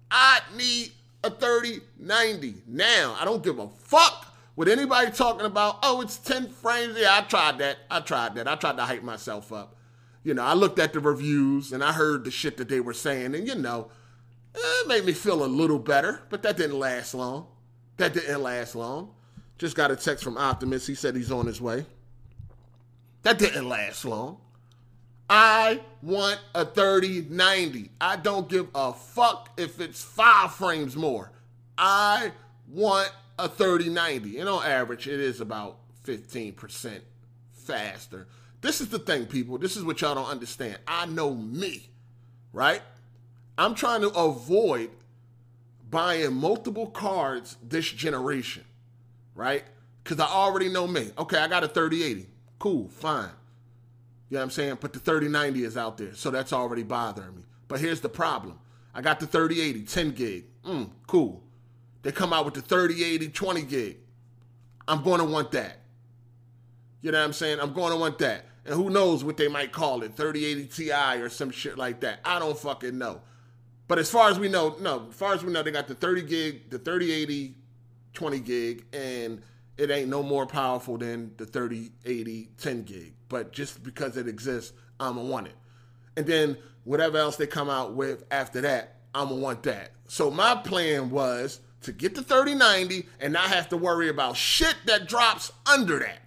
I 0.09 0.39
need 0.55 0.91
a 1.23 1.29
3090 1.29 2.55
now. 2.67 3.15
I 3.19 3.25
don't 3.25 3.43
give 3.43 3.59
a 3.59 3.67
fuck 3.67 4.27
with 4.55 4.67
anybody 4.67 5.11
talking 5.11 5.45
about, 5.45 5.79
oh, 5.83 6.01
it's 6.01 6.17
10 6.17 6.49
frames. 6.49 6.97
Yeah, 6.97 7.17
I 7.17 7.21
tried 7.21 7.59
that. 7.59 7.77
I 7.89 7.99
tried 7.99 8.35
that. 8.35 8.47
I 8.47 8.55
tried 8.55 8.77
to 8.77 8.83
hype 8.83 9.03
myself 9.03 9.51
up. 9.51 9.75
You 10.23 10.33
know, 10.33 10.43
I 10.43 10.53
looked 10.53 10.79
at 10.79 10.93
the 10.93 10.99
reviews 10.99 11.71
and 11.71 11.83
I 11.83 11.93
heard 11.93 12.23
the 12.23 12.31
shit 12.31 12.57
that 12.57 12.69
they 12.69 12.79
were 12.79 12.93
saying, 12.93 13.33
and 13.35 13.47
you 13.47 13.55
know, 13.55 13.89
it 14.53 14.87
made 14.87 15.05
me 15.05 15.13
feel 15.13 15.43
a 15.43 15.47
little 15.47 15.79
better, 15.79 16.21
but 16.29 16.43
that 16.43 16.57
didn't 16.57 16.77
last 16.77 17.13
long. 17.13 17.47
That 17.97 18.13
didn't 18.13 18.41
last 18.41 18.75
long. 18.75 19.13
Just 19.57 19.75
got 19.75 19.91
a 19.91 19.95
text 19.95 20.23
from 20.23 20.37
Optimus. 20.37 20.87
He 20.87 20.95
said 20.95 21.15
he's 21.15 21.31
on 21.31 21.45
his 21.45 21.61
way. 21.61 21.85
That 23.23 23.37
didn't 23.37 23.69
last 23.69 24.05
long. 24.05 24.37
I 25.29 25.81
want 26.01 26.39
a 26.53 26.65
3090. 26.65 27.91
I 28.01 28.15
don't 28.17 28.49
give 28.49 28.67
a 28.75 28.91
fuck 28.91 29.49
if 29.57 29.79
it's 29.79 30.03
five 30.03 30.53
frames 30.53 30.95
more. 30.95 31.31
I 31.77 32.31
want 32.67 33.11
a 33.39 33.47
3090. 33.47 34.39
And 34.39 34.49
on 34.49 34.65
average, 34.65 35.07
it 35.07 35.19
is 35.19 35.39
about 35.39 35.77
15% 36.05 36.99
faster. 37.53 38.27
This 38.61 38.79
is 38.79 38.89
the 38.89 38.99
thing, 38.99 39.25
people. 39.25 39.57
This 39.57 39.75
is 39.75 39.83
what 39.83 40.01
y'all 40.01 40.15
don't 40.15 40.29
understand. 40.29 40.77
I 40.87 41.07
know 41.07 41.33
me, 41.33 41.89
right? 42.53 42.81
I'm 43.57 43.75
trying 43.75 44.01
to 44.01 44.09
avoid 44.09 44.91
buying 45.89 46.33
multiple 46.33 46.87
cards 46.87 47.57
this 47.61 47.89
generation, 47.89 48.63
right? 49.35 49.63
Because 50.03 50.19
I 50.19 50.27
already 50.27 50.69
know 50.69 50.87
me. 50.87 51.11
Okay, 51.17 51.37
I 51.37 51.47
got 51.47 51.63
a 51.63 51.67
3080. 51.67 52.27
Cool, 52.59 52.87
fine. 52.89 53.29
You 54.29 54.35
know 54.35 54.39
what 54.39 54.43
I'm 54.43 54.49
saying? 54.51 54.77
But 54.79 54.93
the 54.93 54.99
3090 54.99 55.63
is 55.63 55.75
out 55.75 55.97
there, 55.97 56.13
so 56.13 56.31
that's 56.31 56.53
already 56.53 56.83
bothering 56.83 57.35
me. 57.35 57.43
But 57.67 57.79
here's 57.79 57.99
the 57.99 58.09
problem. 58.09 58.59
I 58.93 59.01
got 59.01 59.19
the 59.19 59.27
3080, 59.27 59.83
10 59.83 60.11
gig. 60.11 60.45
Mm, 60.63 60.89
cool. 61.07 61.43
They 62.03 62.11
come 62.11 62.31
out 62.31 62.45
with 62.45 62.53
the 62.53 62.61
3080, 62.61 63.29
20 63.29 63.61
gig. 63.63 63.97
I'm 64.87 65.03
going 65.03 65.19
to 65.19 65.25
want 65.25 65.51
that. 65.51 65.79
You 67.01 67.11
know 67.11 67.19
what 67.19 67.25
I'm 67.25 67.33
saying? 67.33 67.59
I'm 67.59 67.73
going 67.73 67.91
to 67.91 67.97
want 67.97 68.17
that. 68.19 68.45
And 68.65 68.75
who 68.75 68.89
knows 68.89 69.23
what 69.23 69.37
they 69.37 69.47
might 69.47 69.71
call 69.71 70.03
it, 70.03 70.15
3080 70.15 70.67
Ti 70.67 71.21
or 71.21 71.29
some 71.29 71.49
shit 71.49 71.77
like 71.77 72.01
that. 72.01 72.19
I 72.23 72.39
don't 72.39 72.57
fucking 72.57 72.97
know. 72.97 73.21
But 73.87 73.97
as 73.99 74.09
far 74.09 74.29
as 74.29 74.39
we 74.39 74.49
know, 74.49 74.75
no, 74.79 75.07
as 75.09 75.15
far 75.15 75.33
as 75.33 75.43
we 75.43 75.51
know, 75.51 75.63
they 75.63 75.71
got 75.71 75.87
the 75.87 75.95
30 75.95 76.21
gig, 76.23 76.69
the 76.69 76.77
3080, 76.79 77.55
20 78.13 78.39
gig, 78.39 78.85
and 78.93 79.41
it 79.77 79.89
ain't 79.89 80.09
no 80.09 80.21
more 80.21 80.45
powerful 80.45 80.97
than 80.97 81.31
the 81.37 81.45
3080, 81.45 82.49
10 82.57 82.83
gig 82.83 83.13
but 83.31 83.53
just 83.53 83.81
because 83.81 84.17
it 84.17 84.27
exists, 84.27 84.73
I'm 84.99 85.15
gonna 85.15 85.29
want 85.29 85.47
it. 85.47 85.55
And 86.17 86.27
then 86.27 86.57
whatever 86.83 87.17
else 87.17 87.37
they 87.37 87.47
come 87.47 87.69
out 87.69 87.95
with 87.95 88.25
after 88.29 88.59
that, 88.59 88.97
I'm 89.15 89.29
gonna 89.29 89.39
want 89.39 89.63
that. 89.63 89.91
So 90.07 90.29
my 90.29 90.53
plan 90.55 91.09
was 91.09 91.61
to 91.83 91.93
get 91.93 92.13
the 92.13 92.21
3090 92.21 93.07
and 93.21 93.31
not 93.31 93.45
have 93.45 93.69
to 93.69 93.77
worry 93.77 94.09
about 94.09 94.35
shit 94.35 94.75
that 94.85 95.07
drops 95.07 95.53
under 95.65 95.99
that. 95.99 96.19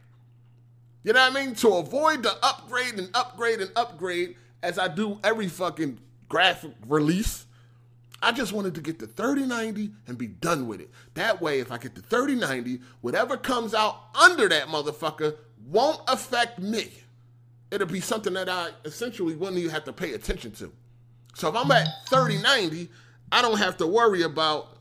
You 1.04 1.12
know 1.12 1.20
what 1.20 1.37
I 1.37 1.44
mean? 1.44 1.54
To 1.56 1.75
avoid 1.75 2.23
the 2.23 2.34
upgrade 2.42 2.94
and 2.94 3.11
upgrade 3.14 3.61
and 3.61 3.70
upgrade 3.76 4.37
as 4.62 4.78
I 4.78 4.88
do 4.88 5.20
every 5.23 5.49
fucking 5.49 5.99
graphic 6.28 6.73
release. 6.88 7.44
I 8.23 8.32
just 8.32 8.54
wanted 8.54 8.75
to 8.76 8.80
get 8.80 8.99
the 8.99 9.06
3090 9.06 9.90
and 10.06 10.16
be 10.16 10.26
done 10.26 10.66
with 10.66 10.80
it. 10.80 10.90
That 11.12 11.42
way, 11.42 11.61
if 11.61 11.70
I 11.70 11.76
get 11.76 11.94
the 11.94 12.00
3090, 12.00 12.80
whatever 13.02 13.37
comes 13.37 13.75
out 13.75 13.96
under 14.14 14.49
that 14.49 14.68
motherfucker 14.68 15.37
won't 15.66 16.00
affect 16.08 16.58
me. 16.58 16.90
It'll 17.70 17.87
be 17.87 18.00
something 18.00 18.32
that 18.32 18.49
I 18.49 18.70
essentially 18.87 19.34
wouldn't 19.34 19.58
even 19.58 19.70
have 19.73 19.84
to 19.84 19.92
pay 19.92 20.14
attention 20.14 20.52
to. 20.52 20.73
So 21.34 21.50
if 21.50 21.54
I'm 21.54 21.70
at 21.70 21.87
3090, 22.08 22.88
I 23.30 23.42
don't 23.42 23.58
have 23.58 23.76
to 23.78 23.87
worry 23.87 24.23
about. 24.23 24.78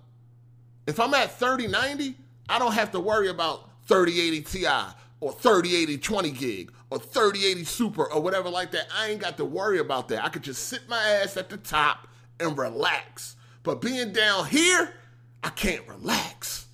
If 0.88 1.02
I'm 1.02 1.14
at 1.14 1.38
3090, 1.38 2.16
I 2.48 2.60
don't 2.60 2.74
have 2.74 2.92
to 2.92 3.00
worry 3.02 3.28
about 3.28 3.70
3080 3.88 4.42
Ti 4.42 4.94
or 5.24 5.32
3080 5.32 5.98
20 6.00 6.32
gig 6.32 6.72
or 6.90 7.00
3080 7.00 7.64
Super 7.64 8.12
or 8.12 8.22
whatever 8.22 8.50
like 8.50 8.72
that. 8.72 8.88
I 8.94 9.10
ain't 9.10 9.22
got 9.22 9.38
to 9.38 9.46
worry 9.46 9.80
about 9.80 10.10
that. 10.10 10.24
I 10.24 10.30
could 10.30 10.44
just 10.44 10.68
sit 10.68 10.90
my 10.90 11.02
ass 11.02 11.38
at 11.38 11.50
the 11.50 11.58
top 11.58 12.10
and 12.42 12.58
relax. 12.58 13.38
But 13.64 13.80
being 13.80 14.12
down 14.12 14.48
here, 14.48 14.94
I 15.42 15.50
can't 15.50 15.88
relax. 15.88 16.68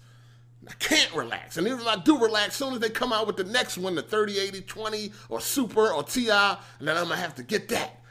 I 0.68 0.74
can't 0.74 1.14
relax. 1.14 1.58
And 1.58 1.68
even 1.68 1.80
if 1.80 1.88
I 1.88 1.98
do 1.98 2.18
relax, 2.18 2.56
soon 2.56 2.74
as 2.74 2.80
they 2.80 2.90
come 2.90 3.14
out 3.14 3.28
with 3.28 3.38
the 3.38 3.44
next 3.44 3.78
one, 3.78 3.94
the 3.94 4.02
3080, 4.02 4.62
20, 4.62 5.12
or 5.30 5.40
Super, 5.40 5.92
or 5.92 6.04
TI, 6.04 6.30
and 6.30 6.58
then 6.88 6.98
I'm 6.98 7.08
to 7.08 7.16
have 7.16 7.36
to 7.36 7.44
get 7.44 7.70
that. 7.70 8.02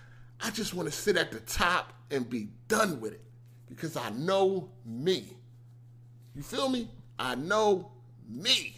I 0.40 0.50
just 0.50 0.74
want 0.74 0.88
to 0.88 0.94
sit 0.94 1.16
at 1.16 1.32
the 1.32 1.40
top 1.40 1.92
and 2.12 2.28
be 2.28 2.48
done 2.68 3.00
with 3.00 3.12
it 3.12 3.24
because 3.68 3.96
I 3.96 4.10
know 4.10 4.70
me. 4.84 5.36
You 6.36 6.42
feel 6.42 6.68
me? 6.68 6.88
I 7.18 7.34
know 7.34 7.90
me. 8.28 8.77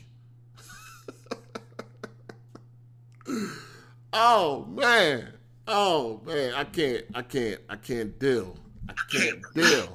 Oh, 4.12 4.66
man. 4.70 5.32
Oh, 5.66 6.20
man. 6.26 6.54
I 6.54 6.64
can't, 6.64 7.04
I 7.14 7.22
can't, 7.22 7.60
I 7.68 7.76
can't 7.76 8.18
deal. 8.18 8.56
I 8.88 8.94
can't 9.10 9.40
deal. 9.54 9.92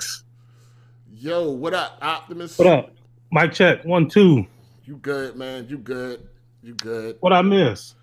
Yo, 1.13 1.51
what 1.51 1.73
up, 1.73 1.97
Optimus? 2.01 2.57
What 2.57 2.67
up? 2.67 2.91
Mic 3.31 3.53
check. 3.53 3.83
One, 3.83 4.07
two. 4.07 4.45
You 4.85 4.97
good, 4.97 5.35
man. 5.35 5.67
You 5.67 5.77
good. 5.77 6.27
You 6.61 6.73
good. 6.73 7.17
What 7.19 7.33
I 7.33 7.41
miss? 7.41 7.95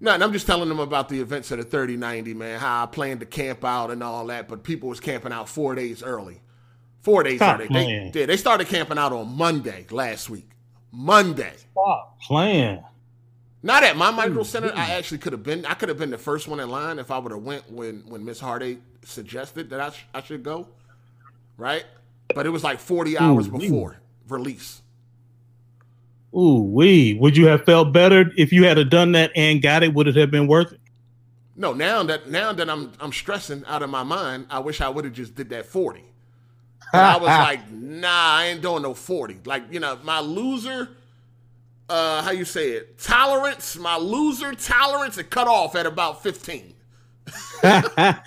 Nothing. 0.00 0.22
I'm 0.22 0.32
just 0.32 0.46
telling 0.46 0.68
them 0.68 0.80
about 0.80 1.08
the 1.08 1.20
events 1.20 1.50
of 1.50 1.58
the 1.58 1.64
3090, 1.64 2.34
man. 2.34 2.60
How 2.60 2.82
I 2.82 2.86
planned 2.86 3.20
to 3.20 3.26
camp 3.26 3.64
out 3.64 3.90
and 3.90 4.02
all 4.02 4.26
that, 4.26 4.48
but 4.48 4.62
people 4.62 4.88
was 4.88 5.00
camping 5.00 5.32
out 5.32 5.48
four 5.48 5.74
days 5.74 6.02
early. 6.02 6.40
Four 7.00 7.22
days 7.22 7.38
Stop 7.38 7.58
early. 7.58 7.68
Playing. 7.68 8.12
They, 8.12 8.26
they 8.26 8.36
started 8.36 8.66
camping 8.66 8.98
out 8.98 9.12
on 9.12 9.36
Monday 9.36 9.86
last 9.90 10.28
week. 10.28 10.50
Monday. 10.92 11.54
Stop 11.72 12.20
playing. 12.20 12.82
Not 13.62 13.82
at 13.82 13.96
my 13.96 14.10
micro 14.10 14.42
center. 14.42 14.72
I 14.74 14.90
actually 14.92 15.18
could 15.18 15.32
have 15.32 15.42
been. 15.42 15.66
I 15.66 15.74
could 15.74 15.88
have 15.88 15.98
been 15.98 16.10
the 16.10 16.18
first 16.18 16.46
one 16.46 16.60
in 16.60 16.68
line 16.68 16.98
if 16.98 17.10
I 17.10 17.18
would 17.18 17.32
have 17.32 17.42
went 17.42 17.70
when 17.70 18.04
when 18.06 18.24
Miss 18.24 18.38
Hardy 18.38 18.78
suggested 19.02 19.70
that 19.70 19.80
I, 19.80 19.90
sh- 19.90 20.06
I 20.14 20.22
should 20.22 20.42
go. 20.42 20.68
Right, 21.56 21.84
but 22.34 22.44
it 22.44 22.50
was 22.50 22.62
like 22.62 22.78
40 22.78 23.18
hours 23.18 23.48
Ooh, 23.48 23.52
before 23.52 23.98
release. 24.28 24.82
Ooh, 26.36 26.60
we 26.60 27.14
would 27.14 27.36
you 27.36 27.46
have 27.46 27.64
felt 27.64 27.92
better 27.92 28.30
if 28.36 28.52
you 28.52 28.64
had 28.64 28.90
done 28.90 29.12
that 29.12 29.32
and 29.34 29.62
got 29.62 29.82
it? 29.82 29.94
Would 29.94 30.08
it 30.08 30.16
have 30.16 30.30
been 30.30 30.46
worth 30.46 30.72
it? 30.72 30.80
No, 31.56 31.72
now 31.72 32.02
that 32.02 32.28
now 32.28 32.52
that 32.52 32.68
I'm 32.68 32.92
I'm 33.00 33.12
stressing 33.12 33.64
out 33.66 33.82
of 33.82 33.88
my 33.88 34.02
mind, 34.02 34.46
I 34.50 34.58
wish 34.58 34.80
I 34.82 34.88
would 34.88 35.06
have 35.06 35.14
just 35.14 35.34
did 35.34 35.48
that 35.50 35.64
forty. 35.64 36.04
I 36.92 37.16
was 37.16 37.26
like, 37.26 37.70
nah, 37.70 38.08
I 38.10 38.46
ain't 38.46 38.60
doing 38.60 38.82
no 38.82 38.92
forty. 38.92 39.38
Like 39.44 39.72
you 39.72 39.80
know, 39.80 39.98
my 40.02 40.20
loser, 40.20 40.90
uh, 41.88 42.22
how 42.22 42.30
you 42.30 42.44
say 42.44 42.70
it, 42.70 42.98
tolerance, 42.98 43.76
my 43.76 43.96
loser 43.96 44.54
tolerance, 44.54 45.18
it 45.18 45.30
cut 45.30 45.48
off 45.48 45.74
at 45.76 45.86
about 45.86 46.22
fifteen. 46.22 46.74
cut, 47.60 48.22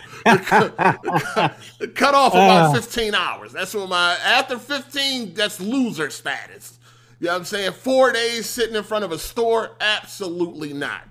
cut 1.96 2.14
off 2.14 2.34
about 2.34 2.70
uh. 2.70 2.74
15 2.74 3.16
hours. 3.16 3.54
That's 3.54 3.74
what 3.74 3.88
my 3.88 4.18
after 4.26 4.60
15, 4.60 5.34
that's 5.34 5.60
loser 5.62 6.10
status. 6.10 6.80
You 7.20 7.28
know 7.28 7.34
what 7.34 7.40
I'm 7.40 7.46
saying? 7.46 7.72
Four 7.74 8.12
days 8.12 8.46
sitting 8.46 8.76
in 8.76 8.84
front 8.84 9.06
of 9.06 9.12
a 9.12 9.20
store? 9.20 9.76
Absolutely 9.80 10.74
not. 10.74 11.04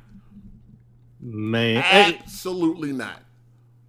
Man. 1.21 1.83
Absolutely 1.85 2.91
hey, 2.91 2.97
not. 2.97 3.23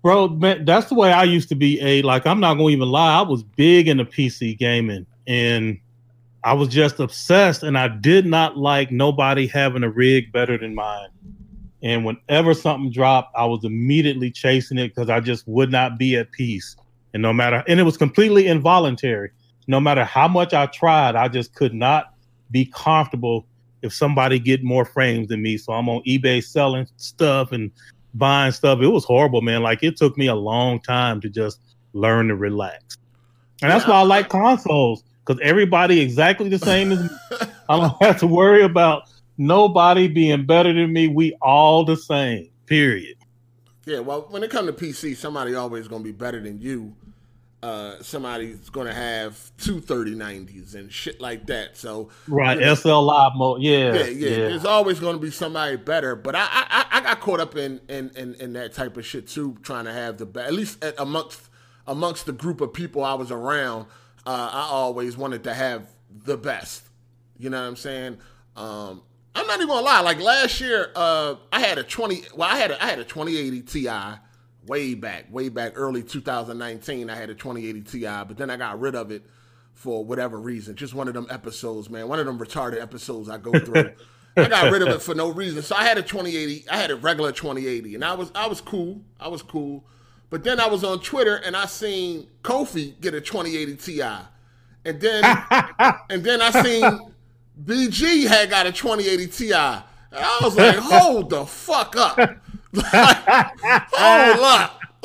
Bro, 0.02 0.30
man, 0.30 0.66
that's 0.66 0.88
the 0.88 0.96
way 0.96 1.12
I 1.12 1.24
used 1.24 1.50
to 1.50 1.56
be. 1.56 1.80
A 1.82 2.02
like 2.04 2.26
I'm 2.26 2.40
not 2.40 2.54
gonna 2.56 2.70
even 2.70 2.90
lie. 2.90 3.20
I 3.20 3.22
was 3.22 3.44
big 3.44 3.88
into 3.90 4.06
PC 4.06 4.58
gaming 4.58 5.06
and 5.28 5.78
I 6.44 6.54
was 6.54 6.70
just 6.70 7.00
obsessed 7.00 7.64
and 7.64 7.78
I 7.78 7.90
did 7.90 8.26
not 8.26 8.58
like 8.58 8.92
nobody 8.92 9.48
having 9.48 9.84
a 9.84 9.90
rig 9.90 10.32
better 10.32 10.58
than 10.58 10.74
mine. 10.74 11.10
And 11.82 12.06
whenever 12.06 12.54
something 12.54 12.92
dropped, 12.92 13.36
I 13.36 13.46
was 13.46 13.64
immediately 13.64 14.32
chasing 14.32 14.78
it 14.78 14.90
because 14.90 15.10
I 15.10 15.20
just 15.20 15.48
would 15.48 15.72
not 15.72 15.98
be 15.98 16.16
at 16.16 16.32
peace. 16.32 16.76
And 17.14 17.22
no 17.22 17.34
matter, 17.34 17.64
and 17.68 17.80
it 17.80 17.84
was 17.84 17.98
completely 17.98 18.48
involuntary. 18.48 19.32
No 19.68 19.80
matter 19.80 20.04
how 20.04 20.28
much 20.28 20.54
I 20.54 20.66
tried, 20.68 21.16
I 21.16 21.28
just 21.28 21.54
could 21.56 21.74
not 21.74 22.14
be 22.52 22.66
comfortable 22.66 23.46
if 23.82 23.94
somebody 23.94 24.40
get 24.40 24.64
more 24.64 24.86
frames 24.86 25.28
than 25.28 25.42
me. 25.42 25.58
So 25.58 25.74
I'm 25.74 25.88
on 25.90 26.02
eBay 26.04 26.44
selling 26.44 26.88
stuff 26.98 27.52
and 27.52 27.72
buying 28.14 28.52
stuff. 28.52 28.80
It 28.82 28.88
was 28.88 29.06
horrible, 29.06 29.42
man. 29.42 29.62
Like 29.62 29.84
it 29.84 29.96
took 29.98 30.18
me 30.18 30.28
a 30.28 30.36
long 30.36 30.80
time 30.80 31.22
to 31.22 31.30
just 31.30 31.60
learn 31.94 32.28
to 32.30 32.36
relax. 32.36 32.98
And 33.62 33.72
that's 33.72 33.86
why 33.88 33.96
I 33.96 34.04
like 34.04 34.30
consoles 34.30 35.04
because 35.30 35.42
everybody 35.44 36.02
exactly 36.02 36.50
the 36.50 36.58
same 36.58 36.92
as 36.92 37.04
me. 37.04 37.10
I 37.70 37.78
don't 37.78 38.04
have 38.04 38.20
to 38.22 38.28
worry 38.28 38.64
about 38.64 39.04
nobody 39.38 40.08
being 40.08 40.46
better 40.46 40.74
than 40.74 40.92
me. 40.92 41.08
We 41.08 41.38
all 41.42 41.86
the 41.86 41.96
same. 41.96 42.50
Period. 42.66 43.16
Yeah, 43.86 44.00
well, 44.00 44.26
when 44.30 44.44
it 44.44 44.50
comes 44.50 44.68
to 44.68 44.74
PC, 44.74 45.16
somebody 45.16 45.54
always 45.56 45.88
going 45.88 46.02
to 46.02 46.06
be 46.06 46.12
better 46.12 46.40
than 46.40 46.60
you. 46.60 46.96
Uh, 47.62 48.02
somebody's 48.02 48.70
going 48.70 48.88
to 48.88 48.94
have 48.94 49.52
two 49.58 49.82
3090s 49.82 50.76
and 50.76 50.92
shit 50.92 51.20
like 51.20 51.46
that. 51.48 51.78
So 51.78 52.10
right, 52.28 52.58
you 52.58 52.66
know, 52.66 52.74
SL 52.74 53.02
Live 53.02 53.34
mode, 53.36 53.62
yeah, 53.62 53.94
yeah, 53.94 54.06
yeah. 54.06 54.30
yeah. 54.30 54.36
There's 54.50 54.66
always 54.66 55.00
going 55.00 55.16
to 55.16 55.22
be 55.22 55.30
somebody 55.30 55.76
better. 55.76 56.16
But 56.16 56.36
I, 56.36 56.48
I, 56.50 56.86
I 56.92 57.02
got 57.02 57.20
caught 57.20 57.40
up 57.40 57.56
in, 57.56 57.82
in, 57.90 58.12
in, 58.16 58.36
in 58.36 58.54
that 58.54 58.74
type 58.74 58.98
of 58.98 59.06
shit 59.06 59.28
too, 59.28 59.58
trying 59.62 59.86
to 59.86 59.94
have 59.94 60.18
the 60.18 60.26
best. 60.26 60.48
At 60.48 60.54
least 60.54 60.84
at, 60.84 61.00
amongst 61.00 61.50
amongst 61.86 62.26
the 62.28 62.32
group 62.32 62.62
of 62.62 62.72
people 62.72 63.04
I 63.04 63.16
was 63.16 63.32
around, 63.32 63.88
uh, 64.30 64.50
I 64.54 64.68
always 64.70 65.18
wanted 65.18 65.44
to 65.46 65.54
have 65.56 65.88
the 66.12 66.38
best. 66.38 66.84
You 67.40 67.50
know 67.50 67.60
what 67.60 67.68
I'm 67.68 67.76
saying? 67.76 68.20
Um, 68.56 69.02
I'm 69.34 69.48
not 69.48 69.56
even 69.56 69.70
gonna 69.70 69.82
lie. 69.82 70.02
Like 70.02 70.22
last 70.22 70.62
year, 70.62 70.92
uh, 70.96 71.36
I 71.52 71.60
had 71.62 71.80
a 71.80 71.84
20. 71.84 72.26
Well, 72.36 72.48
I 72.48 72.58
had 72.58 72.70
a, 72.70 72.84
I 72.84 72.88
had 72.90 73.00
a 73.00 73.04
2080 73.04 73.62
Ti 73.64 73.90
way 74.68 74.94
back, 74.94 75.34
way 75.34 75.50
back 75.50 75.72
early 75.76 76.04
2019. 76.04 77.10
I 77.10 77.16
had 77.16 77.32
a 77.32 77.34
2080 77.34 77.82
Ti, 77.82 78.06
but 78.28 78.38
then 78.38 78.52
I 78.52 78.58
got 78.58 78.80
rid 78.80 78.94
of 78.94 79.10
it 79.10 79.26
for 79.74 80.06
whatever 80.06 80.40
reason. 80.40 80.76
Just 80.76 80.94
one 80.94 81.08
of 81.08 81.16
them 81.16 81.26
episodes, 81.32 81.90
man. 81.90 82.08
One 82.08 82.20
of 82.20 82.28
them 82.28 82.38
retarded 82.38 82.80
episodes 82.80 83.30
I 83.30 83.40
go 83.40 83.52
through. 83.58 83.94
I 84.38 84.48
got 84.48 84.72
rid 84.72 84.84
of 84.84 84.90
it 84.90 85.02
for 85.02 85.16
no 85.16 85.30
reason. 85.30 85.64
So 85.64 85.76
I 85.76 85.86
had 85.86 85.98
a 85.98 86.04
2080. 86.04 86.70
I 86.70 86.78
had 86.78 86.92
a 86.92 86.96
regular 86.96 87.32
2080, 87.32 87.96
and 87.96 88.06
I 88.06 88.14
was 88.14 88.32
I 88.36 88.46
was 88.46 88.62
cool. 88.62 89.02
I 89.20 89.28
was 89.28 89.42
cool. 89.42 89.86
But 90.30 90.44
then 90.44 90.60
I 90.60 90.68
was 90.68 90.84
on 90.84 91.00
Twitter 91.00 91.38
and 91.38 91.56
I 91.56 91.66
seen 91.66 92.28
Kofi 92.44 93.00
get 93.02 93.14
a 93.14 93.22
2080 93.22 93.76
Ti, 93.76 94.02
and 94.86 95.02
then 95.02 95.24
and 96.10 96.24
then 96.24 96.42
I 96.42 96.52
seen 96.64 97.14
BG 97.64 98.28
had 98.28 98.50
got 98.50 98.68
a 98.68 98.72
2080 98.72 99.28
Ti. 99.28 99.54
And 100.12 100.26
I 100.26 100.40
was 100.42 100.56
like, 100.56 100.76
hold 100.78 101.30
the 101.30 101.46
fuck 101.46 101.96
up. 101.96 102.18
hold 102.76 104.40
up. 104.46 104.80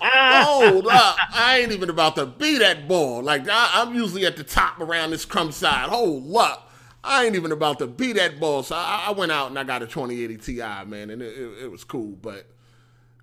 hold 0.00 0.86
up. 0.88 1.16
I 1.32 1.60
ain't 1.60 1.72
even 1.72 1.90
about 1.90 2.16
to 2.16 2.26
be 2.26 2.58
that 2.58 2.88
ball. 2.88 3.22
Like, 3.22 3.48
I, 3.48 3.82
am 3.82 3.94
usually 3.94 4.26
at 4.26 4.36
the 4.36 4.44
top 4.44 4.80
around 4.80 5.10
this 5.10 5.24
crumb 5.24 5.52
side. 5.52 5.88
Hold 5.88 6.34
up. 6.36 6.70
I 7.02 7.24
ain't 7.24 7.36
even 7.36 7.52
about 7.52 7.78
to 7.78 7.86
be 7.86 8.12
that 8.14 8.40
ball. 8.40 8.62
So 8.62 8.76
I, 8.76 9.06
I 9.08 9.12
went 9.12 9.32
out 9.32 9.48
and 9.48 9.58
I 9.58 9.64
got 9.64 9.82
a 9.82 9.86
2080 9.86 10.36
Ti, 10.36 10.84
man, 10.86 11.10
and 11.10 11.22
it, 11.22 11.38
it, 11.38 11.64
it 11.64 11.70
was 11.70 11.84
cool. 11.84 12.16
But, 12.20 12.46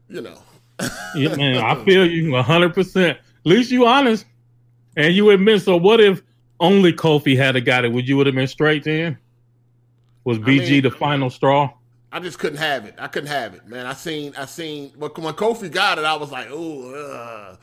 you 0.09 0.21
know. 0.21 0.37
yeah, 1.15 1.35
man, 1.35 1.57
I 1.57 1.75
feel 1.85 2.05
you 2.05 2.31
100%. 2.31 3.09
At 3.09 3.19
least 3.43 3.71
you 3.71 3.85
honest. 3.85 4.25
And 4.97 5.13
you 5.13 5.29
admit, 5.31 5.61
so 5.61 5.77
what 5.77 5.99
if 5.99 6.21
only 6.59 6.93
Kofi 6.93 7.35
had 7.35 7.55
a 7.55 7.61
got 7.61 7.85
it, 7.85 7.91
would 7.91 8.07
you 8.07 8.17
would 8.17 8.27
have 8.27 8.35
been 8.35 8.47
straight 8.47 8.83
then? 8.83 9.17
Was 10.23 10.39
BG 10.39 10.67
I 10.67 10.69
mean, 10.69 10.83
the 10.83 10.91
final 10.91 11.29
straw? 11.29 11.71
I 12.11 12.19
just 12.19 12.39
couldn't 12.39 12.59
have 12.59 12.85
it. 12.85 12.95
I 12.97 13.07
couldn't 13.07 13.29
have 13.29 13.53
it, 13.55 13.67
man. 13.67 13.85
I 13.85 13.93
seen, 13.93 14.33
I 14.37 14.45
seen. 14.45 14.91
When 14.97 15.11
Kofi 15.11 15.69
got 15.69 15.99
it, 15.99 16.05
I 16.05 16.15
was 16.15 16.31
like, 16.31 16.47
oh, 16.49 17.57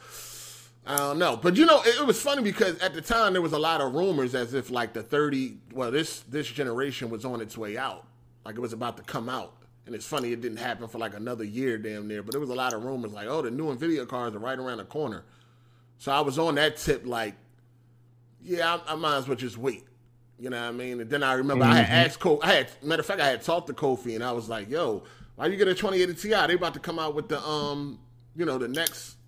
I 0.87 0.97
don't 0.97 1.19
know. 1.19 1.37
But 1.37 1.57
you 1.57 1.65
know, 1.65 1.81
it, 1.83 2.01
it, 2.01 2.07
was 2.07 2.21
funny 2.21 2.43
because 2.43 2.79
at 2.81 2.93
the 2.93 3.01
time 3.01 3.33
there 3.33 3.43
was 3.43 3.53
a 3.53 3.59
lot 3.59 3.81
of 3.81 3.95
rumors 3.95 4.35
as 4.35 4.53
if 4.53 4.71
like 4.71 4.93
the 4.93 5.03
thirty, 5.03 5.59
well, 5.73 5.91
this 5.91 6.21
this 6.29 6.47
generation 6.49 7.09
was 7.09 7.25
on 7.25 7.41
its 7.41 7.57
way 7.57 7.79
out, 7.79 8.07
like 8.45 8.57
it 8.57 8.61
was 8.61 8.73
about 8.73 8.97
to 8.97 9.03
come 9.05 9.29
out. 9.29 9.55
And 9.85 9.95
it's 9.95 10.07
funny 10.07 10.33
it 10.33 10.41
didn't 10.41 10.59
happen 10.59 10.87
for 10.89 10.99
like 10.99 11.15
another 11.15 11.45
year, 11.45 11.77
damn 11.77 12.07
near. 12.07 12.23
But 12.23 12.33
there 12.33 12.41
was 12.41 12.51
a 12.51 12.55
lot 12.55 12.73
of 12.73 12.85
rumors 12.85 13.13
like, 13.13 13.27
oh, 13.27 13.43
the 13.43 13.51
new 13.51 13.75
Nvidia 13.75 14.07
cards 14.07 14.37
are 14.37 14.39
right 14.39 14.59
around 14.59 14.79
the 14.79 14.85
corner. 14.85 15.25
So 15.99 16.13
I 16.13 16.21
was 16.21 16.39
on 16.39 16.55
that 16.57 16.77
tip, 16.77 17.03
like, 17.05 17.35
yeah, 18.43 18.79
I, 18.87 18.93
I 18.93 18.97
might 18.97 19.17
as 19.17 19.29
well 19.29 19.37
just 19.37 19.59
wait. 19.59 19.85
You 20.39 20.51
know 20.51 20.61
what 20.61 20.69
I 20.69 20.73
mean? 20.73 21.01
And 21.01 21.09
then 21.09 21.23
I 21.23 21.35
remember 21.35 21.65
mm-hmm. 21.65 21.73
I 21.73 21.77
had 21.77 21.87
mm-hmm. 21.87 22.11
asked 22.11 22.21
Kofi. 22.21 22.41
I 22.43 22.53
had 22.55 22.71
matter 22.83 23.01
of 23.01 23.07
fact, 23.07 23.21
I 23.21 23.29
had 23.29 23.43
talked 23.43 23.69
to 23.69 23.73
Kofi, 23.73 24.17
and 24.17 24.25
I 24.25 24.33
was 24.33 24.49
like, 24.49 24.69
"Yo, 24.69 25.05
why 25.37 25.47
you 25.47 25.57
get 25.57 25.69
a 25.69 25.75
2080 25.75 26.21
Ti? 26.21 26.47
They 26.49 26.55
about 26.55 26.75
to 26.75 26.81
come 26.81 26.99
out 26.99 27.15
with 27.15 27.29
the 27.29 27.41
um, 27.41 28.01
you 28.35 28.45
know, 28.45 28.59
the 28.59 28.67
next, 28.67 29.19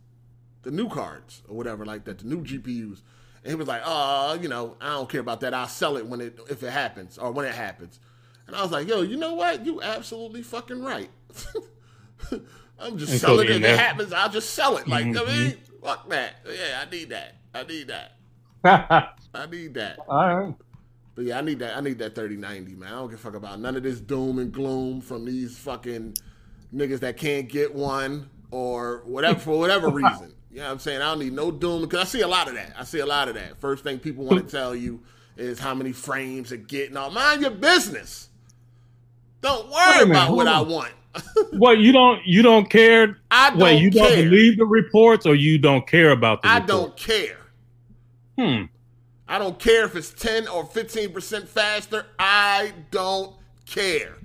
the 0.63 0.73
new 0.73 0.89
cards 0.89 1.43
or 1.49 1.57
whatever 1.57 1.85
like 1.85 2.05
that, 2.07 2.19
the 2.19 2.25
new 2.25 2.43
GPUs." 2.43 3.03
And 3.45 3.51
he 3.51 3.55
was 3.55 3.69
like, 3.69 3.83
"Uh, 3.85 4.37
you 4.41 4.49
know, 4.49 4.77
I 4.81 4.95
don't 4.95 5.09
care 5.09 5.21
about 5.21 5.39
that. 5.43 5.55
I'll 5.55 5.69
sell 5.69 5.97
it 5.97 6.05
when 6.05 6.21
it 6.21 6.37
if 6.51 6.65
it 6.65 6.71
happens 6.71 7.17
or 7.17 7.31
when 7.31 7.47
it 7.47 7.55
happens." 7.55 8.01
And 8.47 8.55
I 8.55 8.63
was 8.63 8.71
like, 8.71 8.89
"Yo, 8.89 9.03
you 9.03 9.17
know 9.17 9.35
what? 9.35 9.65
You 9.65 9.83
absolutely 9.83 10.43
fucking 10.43 10.83
right. 10.83 11.11
I'm 12.79 12.99
just 12.99 13.19
selling 13.21 13.49
it. 13.49 13.57
If 13.57 13.65
it 13.65 13.79
happens, 13.79 14.13
I'll 14.13 14.31
just 14.31 14.51
sell 14.51 14.77
it. 14.77 14.87
Like, 14.89 15.07
mm-hmm. 15.07 15.29
I 15.29 15.33
mean, 15.33 15.57
fuck 15.83 16.09
that. 16.11 16.37
Yeah, 16.47 16.85
I 16.87 16.91
need 16.91 17.11
that. 17.11 17.37
I 17.55 17.63
need 17.65 17.89
that." 17.89 18.17
I 19.35 19.47
need 19.51 19.75
that. 19.75 19.99
All 20.09 20.37
right. 20.37 20.55
But 21.15 21.27
yeah, 21.27 21.39
I 21.39 21.43
need 21.43 21.59
that. 21.61 21.77
I 21.77 21.81
need 21.81 21.99
that 21.99 22.15
thirty 22.15 22.37
ninety, 22.37 22.75
man. 22.75 22.93
I 22.93 22.97
don't 22.97 23.11
give 23.11 23.19
a 23.19 23.23
fuck 23.23 23.35
about 23.35 23.61
none 23.61 23.77
of 23.77 23.83
this 23.83 24.01
doom 24.01 24.39
and 24.39 24.51
gloom 24.51 25.01
from 25.01 25.25
these 25.25 25.57
fucking 25.59 26.17
niggas 26.75 27.01
that 27.01 27.17
can't 27.17 27.49
get 27.49 27.75
one 27.75 28.31
or 28.51 29.03
whatever 29.05 29.39
for 29.39 29.59
whatever 29.59 29.89
reason. 29.91 30.35
You 30.51 30.59
know 30.59 30.67
what 30.67 30.73
I'm 30.73 30.79
saying? 30.79 31.03
I 31.03 31.11
don't 31.11 31.19
need 31.19 31.33
no 31.33 31.51
doom 31.51 31.83
because 31.83 32.01
I 32.01 32.05
see 32.05 32.21
a 32.23 32.29
lot 32.29 32.49
of 32.49 32.55
that. 32.55 32.75
I 32.79 32.85
see 32.85 33.01
a 33.01 33.07
lot 33.07 33.29
of 33.29 33.35
that. 33.35 33.59
First 33.61 33.85
thing 33.85 33.99
people 33.99 34.25
want 34.25 34.45
to 34.45 34.51
tell 34.51 34.75
you 34.75 35.03
is 35.37 35.59
how 35.59 35.75
many 35.75 35.93
frames 35.93 36.53
are 36.53 36.57
getting. 36.57 36.97
All 36.97 37.11
mind 37.11 37.43
your 37.43 37.51
business. 37.51 38.29
Don't 39.45 39.71
worry 39.71 40.11
about 40.11 40.35
what 40.35 40.49
I 40.49 40.63
want. 40.63 40.91
what 41.53 41.77
you 41.79 41.93
don't 41.93 42.25
you 42.25 42.41
don't 42.41 42.71
care? 42.71 43.19
I 43.31 43.51
don't. 43.51 43.59
Wait, 43.59 43.83
you 43.83 43.91
care. 43.91 44.09
don't 44.09 44.25
believe 44.25 44.57
the 44.57 44.65
reports, 44.65 45.27
or 45.27 45.35
you 45.35 45.59
don't 45.59 45.87
care 45.87 46.13
about 46.13 46.41
the? 46.41 46.49
I 46.49 46.61
don't 46.61 46.97
care. 46.97 47.37
Hmm. 48.39 48.63
I 49.29 49.39
don't 49.39 49.59
care 49.59 49.85
if 49.85 49.97
it's 49.97 50.11
10 50.11 50.49
or 50.49 50.65
15% 50.65 51.47
faster. 51.47 52.07
I 52.19 52.73
don't 52.91 53.37
care. 53.67 54.17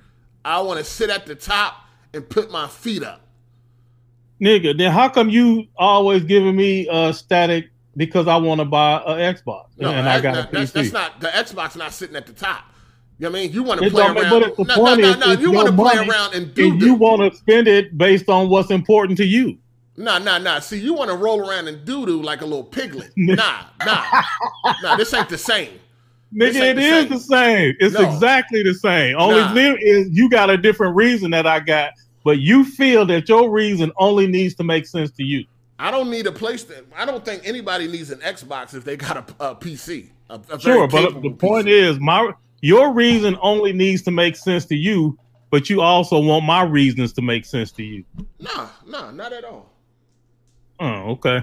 I 0.43 0.61
want 0.61 0.79
to 0.79 0.85
sit 0.85 1.09
at 1.09 1.25
the 1.25 1.35
top 1.35 1.75
and 2.13 2.27
put 2.27 2.49
my 2.49 2.67
feet 2.67 3.03
up. 3.03 3.21
Nigga, 4.41 4.77
then 4.77 4.91
how 4.91 5.09
come 5.09 5.29
you 5.29 5.67
always 5.77 6.23
giving 6.23 6.55
me 6.55 6.87
uh 6.87 7.11
static 7.11 7.69
because 7.97 8.29
I 8.29 8.37
want 8.37 8.59
to 8.59 8.65
buy 8.65 9.03
an 9.05 9.35
Xbox 9.35 9.67
no, 9.77 9.91
and 9.91 10.07
I 10.07 10.21
got 10.21 10.35
not, 10.35 10.45
a 10.45 10.47
PC? 10.47 10.51
That's, 10.51 10.71
that's, 10.71 10.91
not 10.93 11.19
the 11.19 11.27
Xbox 11.27 11.75
not 11.75 11.91
sitting 11.91 12.15
at 12.15 12.25
the 12.25 12.33
top. 12.33 12.68
You 13.19 13.29
know 13.29 13.37
I 13.37 13.41
mean? 13.41 13.51
You 13.51 13.63
want 13.63 13.81
to 13.81 13.89
play 13.89 14.03
around. 14.03 14.15
But 14.15 14.55
the 14.55 14.63
no, 14.63 14.75
point 14.75 15.01
no, 15.01 15.13
no, 15.13 15.33
no, 15.33 15.41
you 15.41 15.51
want 15.51 15.67
to 15.67 15.73
play 15.73 15.97
around 15.97 16.33
and 16.33 16.53
do 16.53 16.71
and 16.71 16.81
you 16.81 16.93
want 16.93 17.21
to 17.21 17.37
spend 17.37 17.67
it 17.67 17.97
based 17.97 18.29
on 18.29 18.47
what's 18.49 18.71
important 18.71 19.17
to 19.17 19.25
you. 19.25 19.57
Nah, 19.97 20.19
nah, 20.19 20.37
nah. 20.37 20.59
See, 20.59 20.79
you 20.79 20.93
want 20.93 21.09
to 21.09 21.17
roll 21.17 21.41
around 21.47 21.67
and 21.67 21.83
doo 21.83 22.05
doo 22.05 22.21
like 22.21 22.41
a 22.41 22.45
little 22.45 22.63
piglet. 22.63 23.11
Nah, 23.17 23.65
nah, 23.85 24.05
nah. 24.81 24.95
This 24.95 25.13
ain't 25.13 25.27
the 25.27 25.37
same. 25.37 25.77
Nigga, 26.33 26.61
it 26.61 26.75
the 26.75 26.81
is 26.81 27.01
same. 27.01 27.09
the 27.09 27.19
same. 27.19 27.75
It's 27.81 27.95
no. 27.95 28.09
exactly 28.09 28.63
the 28.63 28.73
same. 28.73 29.17
Only 29.17 29.41
nah. 29.41 29.53
thing 29.53 29.77
is 29.81 30.07
you 30.11 30.29
got 30.29 30.49
a 30.49 30.55
different 30.55 30.95
reason 30.95 31.31
that 31.31 31.45
I 31.45 31.59
got, 31.59 31.91
but 32.23 32.39
you 32.39 32.63
feel 32.63 33.05
that 33.07 33.27
your 33.27 33.49
reason 33.49 33.91
only 33.97 34.27
needs 34.27 34.55
to 34.55 34.63
make 34.63 34.85
sense 34.85 35.11
to 35.11 35.23
you. 35.23 35.43
I 35.77 35.91
don't 35.91 36.09
need 36.09 36.27
a 36.27 36.31
PlayStation. 36.31 36.85
I 36.95 37.05
don't 37.05 37.25
think 37.25 37.45
anybody 37.45 37.87
needs 37.87 38.11
an 38.11 38.19
Xbox 38.19 38.73
if 38.75 38.85
they 38.85 38.95
got 38.95 39.17
a, 39.17 39.49
a 39.49 39.55
PC. 39.55 40.09
A, 40.29 40.39
a 40.49 40.59
sure, 40.59 40.87
but 40.87 41.21
the 41.21 41.31
point 41.31 41.67
is, 41.67 41.99
my 41.99 42.31
your 42.61 42.93
reason 42.93 43.37
only 43.41 43.73
needs 43.73 44.01
to 44.03 44.11
make 44.11 44.35
sense 44.35 44.65
to 44.65 44.75
you, 44.75 45.17
but 45.49 45.69
you 45.69 45.81
also 45.81 46.19
want 46.19 46.45
my 46.45 46.63
reasons 46.63 47.13
to 47.13 47.21
make 47.21 47.45
sense 47.45 47.71
to 47.73 47.83
you. 47.83 48.03
Nah, 48.39 48.67
nah, 48.85 49.11
not 49.11 49.33
at 49.33 49.43
all. 49.43 49.69
Oh, 50.79 51.11
okay. 51.11 51.41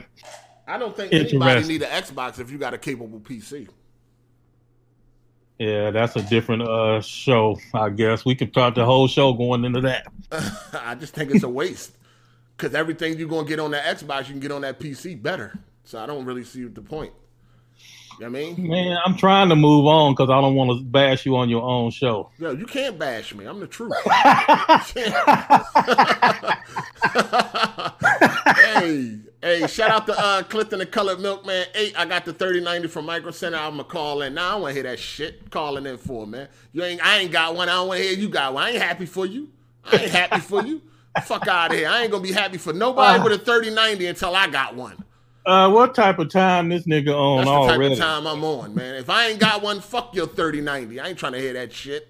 I 0.67 0.79
don't 0.79 0.97
think 0.97 1.13
anybody 1.13 1.67
need 1.67 1.83
an 1.83 2.03
Xbox 2.03 2.39
if 2.39 2.51
you 2.51 2.59
got 2.59 2.75
a 2.75 2.79
capable 2.79 3.21
PC. 3.21 3.69
Yeah, 5.59 5.91
that's 5.91 6.17
a 6.17 6.23
different 6.23 6.63
uh 6.63 7.01
show, 7.01 7.59
I 7.73 7.89
guess. 7.89 8.25
We 8.25 8.35
could 8.35 8.53
talk 8.53 8.75
the 8.75 8.85
whole 8.85 9.09
show 9.09 9.33
going 9.33 9.65
into 9.65 9.81
that. 9.83 10.07
I 10.73 10.95
just 10.95 11.15
think 11.15 11.31
it's 11.31 11.45
a 11.45 11.49
waste. 11.49 11.97
Cause 12.59 12.75
everything 12.75 13.19
you're 13.19 13.29
gonna 13.29 13.47
get 13.47 13.61
on 13.61 13.71
that 13.73 13.99
Xbox, 13.99 14.27
you 14.27 14.33
can 14.33 14.41
get 14.41 14.51
on 14.51 14.63
that 14.63 14.79
PC 14.79 15.21
better. 15.21 15.59
So 15.85 15.99
I 15.99 16.07
don't 16.07 16.25
really 16.25 16.45
see 16.45 16.65
the 16.65 16.83
point. 16.83 17.13
I 18.25 18.29
mean? 18.29 18.69
Man, 18.69 18.97
I'm 19.05 19.17
trying 19.17 19.49
to 19.51 19.57
move 19.57 19.87
on 19.87 20.13
because 20.13 20.31
I 20.31 20.41
don't 20.41 20.55
want 20.55 20.79
to 20.79 20.85
bash 20.85 21.27
you 21.27 21.37
on 21.37 21.49
your 21.49 21.63
own 21.63 21.91
show. 21.91 22.31
Yo, 22.39 22.53
you 22.53 22.67
can't 22.67 22.99
bash 22.99 23.35
me. 23.35 23.45
I'm 23.45 23.61
the 23.61 23.67
truth. 23.67 23.93
hey, 28.57 29.19
hey, 29.43 29.67
shout 29.67 29.91
out 29.91 30.07
to 30.07 30.19
uh, 30.19 30.43
Clifton 30.45 30.79
the 30.79 30.87
Colored 30.87 31.21
Milkman. 31.21 31.67
Eight, 31.75 31.99
I 31.99 32.07
got 32.07 32.25
the 32.25 32.33
3090 32.33 32.89
from 32.89 33.07
Micro 33.07 33.31
Center. 33.31 33.59
I'm 33.59 33.73
gonna 33.73 33.85
call 33.85 34.23
in. 34.23 34.35
Now 34.35 34.49
I 34.49 34.53
don't 34.53 34.63
wanna 34.63 34.75
hear 34.75 34.83
that 34.85 34.99
shit 34.99 35.51
calling 35.51 35.87
in 35.87 35.99
for, 35.99 36.27
man. 36.27 36.49
You 36.73 36.85
ain't 36.85 37.05
I 37.05 37.19
ain't 37.19 37.33
got 37.33 37.55
one. 37.55 37.69
I 37.69 37.73
don't 37.75 37.89
wanna 37.89 38.01
hear 38.01 38.13
you 38.13 38.29
got 38.29 38.55
one. 38.55 38.65
I 38.65 38.71
ain't 38.71 38.83
happy 38.83 39.07
for 39.07 39.27
you. 39.27 39.51
I 39.85 39.97
ain't 39.97 40.11
happy 40.11 40.41
for 40.41 40.65
you. 40.65 40.81
Fuck 41.25 41.47
out 41.49 41.71
of 41.71 41.77
here. 41.77 41.89
I 41.89 42.03
ain't 42.03 42.11
gonna 42.11 42.23
be 42.23 42.33
happy 42.33 42.59
for 42.59 42.73
nobody 42.73 43.19
uh, 43.19 43.25
with 43.25 43.33
a 43.33 43.39
3090 43.39 44.07
until 44.07 44.35
I 44.35 44.49
got 44.49 44.75
one. 44.75 44.97
Uh, 45.47 45.71
what 45.71 45.95
type 45.95 46.19
of 46.19 46.29
time 46.29 46.69
this 46.69 46.83
nigga 46.87 47.15
on 47.17 47.39
That's 47.39 47.49
the 47.49 47.53
already? 47.53 47.89
type 47.91 47.93
of 47.93 47.99
time 47.99 48.27
I'm 48.27 48.43
on, 48.45 48.75
man. 48.75 48.97
If 48.97 49.09
I 49.09 49.29
ain't 49.29 49.39
got 49.39 49.63
one, 49.63 49.81
fuck 49.81 50.13
your 50.15 50.27
3090. 50.27 50.99
I 50.99 51.09
ain't 51.09 51.19
trying 51.19 51.33
to 51.35 51.41
hear 51.41 51.53
that 51.53 51.73
shit. 51.73 52.09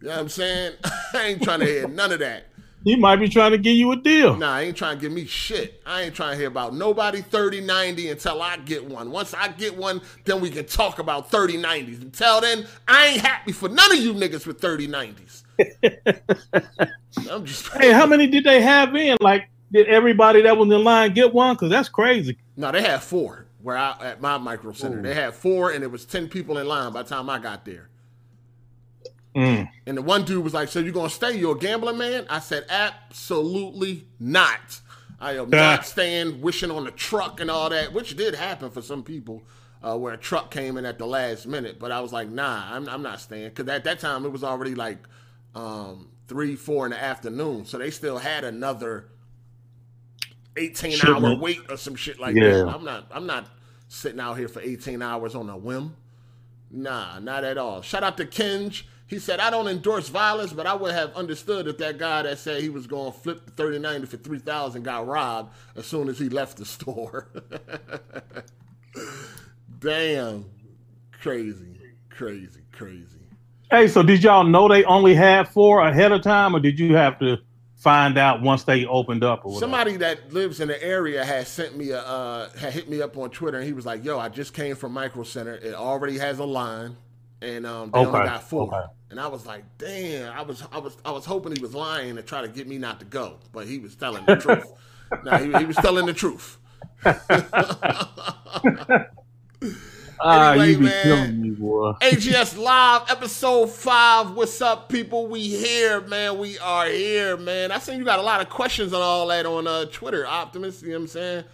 You 0.00 0.08
know 0.08 0.14
what 0.14 0.20
I'm 0.20 0.28
saying? 0.28 0.74
I 1.14 1.22
ain't 1.24 1.42
trying 1.42 1.60
to 1.60 1.66
hear 1.66 1.88
none 1.88 2.12
of 2.12 2.20
that. 2.20 2.44
He 2.84 2.94
might 2.94 3.16
be 3.16 3.28
trying 3.28 3.50
to 3.50 3.58
give 3.58 3.74
you 3.74 3.90
a 3.90 3.96
deal. 3.96 4.36
Nah, 4.36 4.54
I 4.54 4.62
ain't 4.62 4.76
trying 4.76 4.98
to 4.98 5.00
give 5.02 5.10
me 5.10 5.24
shit. 5.24 5.82
I 5.84 6.02
ain't 6.02 6.14
trying 6.14 6.34
to 6.34 6.36
hear 6.38 6.46
about 6.46 6.72
nobody 6.72 7.20
3090 7.20 8.10
until 8.10 8.40
I 8.40 8.58
get 8.58 8.84
one. 8.88 9.10
Once 9.10 9.34
I 9.34 9.48
get 9.48 9.76
one, 9.76 10.00
then 10.24 10.40
we 10.40 10.50
can 10.50 10.66
talk 10.66 11.00
about 11.00 11.28
3090s. 11.28 12.02
Until 12.02 12.40
then, 12.40 12.68
I 12.86 13.06
ain't 13.08 13.20
happy 13.20 13.50
for 13.50 13.68
none 13.68 13.90
of 13.90 13.98
you 13.98 14.14
niggas 14.14 14.46
with 14.46 14.60
3090s. 14.60 15.42
I'm 17.28 17.44
just 17.44 17.66
Hey, 17.72 17.90
how 17.90 18.06
many 18.06 18.28
did 18.28 18.44
they 18.44 18.60
have 18.60 18.94
in? 18.94 19.16
Like, 19.20 19.48
did 19.76 19.88
everybody 19.88 20.42
that 20.42 20.56
was 20.56 20.70
in 20.70 20.84
line 20.84 21.14
get 21.14 21.32
one? 21.34 21.54
Because 21.54 21.70
that's 21.70 21.88
crazy. 21.88 22.38
No, 22.56 22.72
they 22.72 22.82
had 22.82 23.02
four. 23.02 23.46
Where 23.62 23.76
I 23.76 23.96
at 24.02 24.20
my 24.20 24.38
micro 24.38 24.72
center, 24.72 24.98
Ooh. 24.98 25.02
they 25.02 25.14
had 25.14 25.34
four, 25.34 25.70
and 25.72 25.84
it 25.84 25.90
was 25.90 26.04
ten 26.04 26.28
people 26.28 26.58
in 26.58 26.66
line 26.68 26.92
by 26.92 27.02
the 27.02 27.08
time 27.08 27.28
I 27.30 27.38
got 27.38 27.64
there. 27.64 27.88
Mm. 29.36 29.68
And 29.86 29.96
the 29.98 30.02
one 30.02 30.24
dude 30.24 30.44
was 30.44 30.54
like, 30.54 30.68
"So 30.68 30.80
you're 30.80 30.92
gonna 30.92 31.10
stay? 31.10 31.36
You're 31.38 31.56
a 31.56 31.58
gambling 31.58 31.98
man?" 31.98 32.26
I 32.30 32.40
said, 32.40 32.64
"Absolutely 32.70 34.06
not. 34.20 34.80
I 35.20 35.36
am 35.38 35.50
not 35.50 35.86
staying, 35.86 36.40
wishing 36.42 36.70
on 36.70 36.84
the 36.84 36.90
truck 36.90 37.40
and 37.40 37.50
all 37.50 37.70
that, 37.70 37.92
which 37.92 38.16
did 38.16 38.34
happen 38.34 38.70
for 38.70 38.82
some 38.82 39.02
people. 39.02 39.42
uh, 39.82 39.96
where 39.96 40.14
a 40.14 40.16
truck 40.16 40.50
came 40.50 40.76
in 40.76 40.84
at 40.84 40.98
the 40.98 41.06
last 41.06 41.46
minute. 41.46 41.78
But 41.78 41.92
I 41.92 42.00
was 42.00 42.12
like, 42.12 42.28
nah, 42.28 42.74
I'm, 42.74 42.88
I'm 42.88 43.02
not 43.02 43.20
staying 43.20 43.50
because 43.50 43.68
at 43.68 43.84
that 43.84 44.00
time 44.00 44.24
it 44.24 44.30
was 44.32 44.42
already 44.42 44.74
like 44.74 44.98
um, 45.54 46.08
three, 46.28 46.56
four 46.56 46.86
in 46.86 46.90
the 46.90 47.02
afternoon, 47.02 47.66
so 47.66 47.78
they 47.78 47.90
still 47.90 48.18
had 48.18 48.44
another 48.44 49.08
eighteen 50.56 50.92
Shipment. 50.92 51.24
hour 51.24 51.36
wait 51.36 51.60
or 51.70 51.76
some 51.76 51.96
shit 51.96 52.18
like 52.20 52.36
Yeah. 52.36 52.50
that. 52.64 52.68
I'm 52.68 52.84
not, 52.84 53.06
I'm 53.10 53.26
not 53.26 53.48
sitting 53.88 54.20
out 54.20 54.38
here 54.38 54.48
for 54.48 54.60
eighteen 54.60 55.02
hours 55.02 55.34
on 55.34 55.48
a 55.50 55.56
whim. 55.56 55.96
Nah, 56.70 57.18
not 57.20 57.44
at 57.44 57.58
all. 57.58 57.82
Shout 57.82 58.02
out 58.02 58.16
to 58.18 58.26
Kinge. 58.26 58.82
He 59.08 59.20
said, 59.20 59.38
I 59.38 59.50
don't 59.50 59.68
endorse 59.68 60.08
violence, 60.08 60.52
but 60.52 60.66
I 60.66 60.74
would 60.74 60.92
have 60.92 61.14
understood 61.14 61.68
if 61.68 61.78
that 61.78 61.96
guy 61.96 62.22
that 62.22 62.40
said 62.40 62.60
he 62.60 62.68
was 62.68 62.88
going 62.88 63.12
to 63.12 63.16
flip 63.18 63.44
the 63.46 63.52
3090 63.52 64.06
for 64.08 64.16
3000 64.16 64.82
got 64.82 65.06
robbed 65.06 65.54
as 65.76 65.86
soon 65.86 66.08
as 66.08 66.18
he 66.18 66.28
left 66.28 66.56
the 66.56 66.64
store. 66.64 67.28
Damn. 69.78 70.44
Crazy. 71.22 71.78
Crazy. 72.10 72.60
Crazy. 72.72 73.06
Hey, 73.70 73.86
so 73.88 74.02
did 74.02 74.22
y'all 74.24 74.44
know 74.44 74.68
they 74.68 74.84
only 74.84 75.14
had 75.14 75.48
four 75.48 75.80
ahead 75.86 76.12
of 76.12 76.22
time, 76.22 76.54
or 76.54 76.60
did 76.60 76.78
you 76.78 76.94
have 76.96 77.18
to 77.20 77.38
find 77.76 78.18
out 78.18 78.42
once 78.42 78.64
they 78.64 78.86
opened 78.86 79.22
up? 79.22 79.44
Or 79.44 79.52
whatever? 79.52 79.60
Somebody 79.60 79.96
that 79.98 80.32
lives 80.32 80.60
in 80.60 80.68
the 80.68 80.82
area 80.82 81.24
had 81.24 81.46
sent 81.46 81.76
me 81.76 81.90
a, 81.90 82.00
uh, 82.00 82.50
had 82.58 82.72
hit 82.72 82.88
me 82.88 83.02
up 83.02 83.16
on 83.16 83.30
Twitter, 83.30 83.58
and 83.58 83.66
he 83.66 83.72
was 83.72 83.86
like, 83.86 84.04
"Yo, 84.04 84.18
I 84.18 84.28
just 84.28 84.54
came 84.54 84.76
from 84.76 84.92
Micro 84.92 85.22
Center. 85.22 85.54
It 85.54 85.74
already 85.74 86.18
has 86.18 86.38
a 86.38 86.44
line, 86.44 86.96
and 87.40 87.66
um, 87.66 87.90
they 87.92 88.00
only 88.00 88.12
got 88.12 88.42
four. 88.42 88.74
okay. 88.74 88.86
And 89.10 89.20
I 89.20 89.28
was 89.28 89.46
like, 89.46 89.64
"Damn!" 89.78 90.32
I 90.32 90.42
was, 90.42 90.62
I 90.72 90.78
was, 90.78 90.96
I 91.04 91.12
was 91.12 91.24
hoping 91.24 91.54
he 91.54 91.62
was 91.62 91.74
lying 91.74 92.16
to 92.16 92.22
try 92.22 92.42
to 92.42 92.48
get 92.48 92.66
me 92.66 92.78
not 92.78 92.98
to 93.00 93.06
go, 93.06 93.38
but 93.52 93.66
he 93.66 93.78
was 93.78 93.94
telling 93.94 94.24
the 94.26 94.36
truth. 94.36 94.72
No, 95.24 95.36
he, 95.36 95.56
he 95.56 95.64
was 95.66 95.76
telling 95.76 96.04
the 96.04 96.12
truth. 96.12 96.58
Ah, 100.20 100.52
Anyway, 100.52 100.70
you 100.70 100.78
be 100.78 100.84
man. 100.84 101.02
killing 101.02 101.42
me, 101.42 101.50
boy. 101.50 101.92
AGS 102.00 102.56
Live, 102.62 103.02
episode 103.10 103.66
five. 103.70 104.30
What's 104.32 104.60
up, 104.62 104.88
people? 104.88 105.26
We 105.26 105.40
here, 105.40 106.00
man. 106.02 106.38
We 106.38 106.58
are 106.58 106.86
here, 106.86 107.36
man. 107.36 107.70
I 107.70 107.78
seen 107.78 107.98
you 107.98 108.04
got 108.04 108.18
a 108.18 108.22
lot 108.22 108.40
of 108.40 108.48
questions 108.48 108.92
on 108.92 109.02
all 109.02 109.26
that 109.28 109.44
on 109.46 109.66
uh, 109.66 109.84
Twitter, 109.86 110.26
Optimus. 110.26 110.80
You 110.82 110.88
know 110.90 110.94
what 110.94 111.00
I'm 111.02 111.06
saying? 111.08 111.44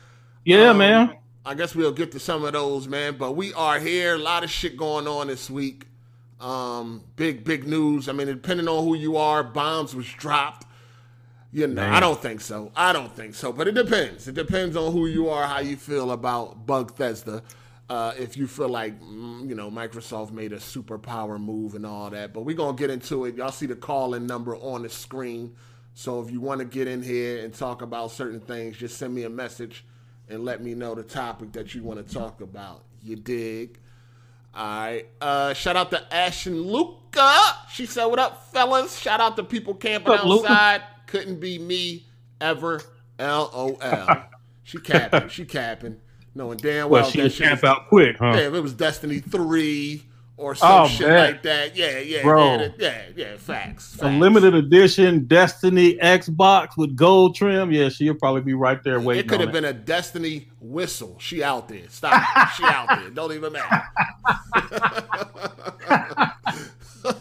Yeah, 0.44 0.70
Um, 0.70 0.78
man. 0.78 1.16
I 1.44 1.54
guess 1.54 1.74
we'll 1.74 1.92
get 1.92 2.12
to 2.12 2.20
some 2.20 2.44
of 2.44 2.52
those, 2.52 2.86
man. 2.86 3.16
But 3.18 3.32
we 3.32 3.52
are 3.54 3.80
here. 3.80 4.14
A 4.14 4.18
lot 4.18 4.44
of 4.44 4.50
shit 4.50 4.76
going 4.76 5.08
on 5.08 5.26
this 5.26 5.50
week. 5.50 5.86
Um, 6.40 7.02
big, 7.16 7.42
big 7.44 7.66
news. 7.66 8.08
I 8.08 8.12
mean, 8.12 8.28
depending 8.28 8.68
on 8.68 8.84
who 8.84 8.94
you 8.94 9.16
are, 9.16 9.42
bombs 9.42 9.94
was 9.94 10.06
dropped. 10.06 10.66
You 11.52 11.66
know. 11.66 11.82
I 11.86 11.98
don't 12.00 12.20
think 12.20 12.40
so. 12.40 12.70
I 12.76 12.92
don't 12.92 13.12
think 13.14 13.34
so. 13.34 13.52
But 13.52 13.66
it 13.68 13.72
depends. 13.72 14.28
It 14.28 14.34
depends 14.34 14.76
on 14.76 14.92
who 14.92 15.06
you 15.06 15.28
are, 15.28 15.46
how 15.46 15.58
you 15.58 15.76
feel 15.76 16.12
about 16.12 16.64
Bug 16.64 16.94
Thesda. 16.94 17.42
Uh, 17.92 18.14
if 18.18 18.38
you 18.38 18.46
feel 18.46 18.70
like, 18.70 18.98
mm, 19.02 19.46
you 19.46 19.54
know, 19.54 19.70
Microsoft 19.70 20.32
made 20.32 20.54
a 20.54 20.56
superpower 20.56 21.38
move 21.38 21.74
and 21.74 21.84
all 21.84 22.08
that. 22.08 22.32
But 22.32 22.46
we're 22.46 22.56
going 22.56 22.74
to 22.74 22.80
get 22.80 22.88
into 22.88 23.26
it. 23.26 23.34
Y'all 23.34 23.52
see 23.52 23.66
the 23.66 23.76
call-in 23.76 24.26
number 24.26 24.56
on 24.56 24.80
the 24.80 24.88
screen. 24.88 25.54
So 25.92 26.22
if 26.22 26.30
you 26.30 26.40
want 26.40 26.60
to 26.60 26.64
get 26.64 26.88
in 26.88 27.02
here 27.02 27.44
and 27.44 27.52
talk 27.52 27.82
about 27.82 28.10
certain 28.10 28.40
things, 28.40 28.78
just 28.78 28.96
send 28.96 29.14
me 29.14 29.24
a 29.24 29.28
message 29.28 29.84
and 30.30 30.42
let 30.42 30.62
me 30.62 30.74
know 30.74 30.94
the 30.94 31.02
topic 31.02 31.52
that 31.52 31.74
you 31.74 31.82
want 31.82 32.06
to 32.06 32.14
talk 32.14 32.40
about. 32.40 32.84
You 33.02 33.16
dig? 33.16 33.78
All 34.54 34.64
right. 34.64 35.06
Uh, 35.20 35.52
shout 35.52 35.76
out 35.76 35.90
to 35.90 36.14
Ashen 36.14 36.62
Luca. 36.62 37.36
She 37.70 37.84
said, 37.84 38.06
"What 38.06 38.18
up, 38.18 38.50
fellas?" 38.52 38.98
Shout 38.98 39.20
out 39.20 39.36
to 39.36 39.44
people 39.44 39.74
camping 39.74 40.14
up, 40.14 40.24
Luca? 40.24 40.50
outside. 40.50 40.82
Couldn't 41.08 41.40
be 41.40 41.58
me 41.58 42.06
ever. 42.40 42.80
LOL. 43.18 43.76
she 44.62 44.78
capping. 44.78 45.28
She 45.28 45.44
capping. 45.44 46.00
Knowing 46.34 46.56
damn 46.58 46.88
well, 46.88 47.02
Well, 47.02 47.10
she 47.10 47.18
that 47.18 47.24
would 47.24 47.32
shit 47.32 47.46
camp 47.48 47.64
out 47.64 47.88
quick, 47.88 48.16
huh? 48.18 48.32
Yeah, 48.34 48.48
if 48.48 48.54
it 48.54 48.60
was 48.60 48.72
Destiny 48.72 49.18
three 49.20 50.02
or 50.38 50.54
some 50.54 50.84
Oh, 50.84 50.88
shit 50.88 51.06
man. 51.06 51.32
like 51.32 51.42
that. 51.42 51.76
Yeah, 51.76 51.98
yeah, 51.98 52.22
Bro. 52.22 52.44
yeah, 52.56 52.68
yeah, 52.78 53.02
yeah. 53.14 53.36
Facts. 53.36 53.98
A 54.00 54.08
limited 54.08 54.54
edition 54.54 55.26
Destiny 55.26 55.96
Xbox 55.98 56.70
with 56.78 56.96
gold 56.96 57.34
trim. 57.36 57.70
Yeah, 57.70 57.90
she'll 57.90 58.14
probably 58.14 58.40
be 58.40 58.54
right 58.54 58.82
there 58.82 58.98
waiting. 58.98 59.24
It 59.24 59.28
could 59.28 59.40
have 59.40 59.52
been 59.52 59.66
a 59.66 59.74
Destiny 59.74 60.48
whistle. 60.58 61.16
She 61.20 61.42
out 61.44 61.68
there. 61.68 61.88
Stop. 61.90 62.22
she 62.56 62.64
out 62.64 62.88
there. 62.88 63.10
Don't 63.10 63.32
even 63.32 63.52
matter. 63.52 63.82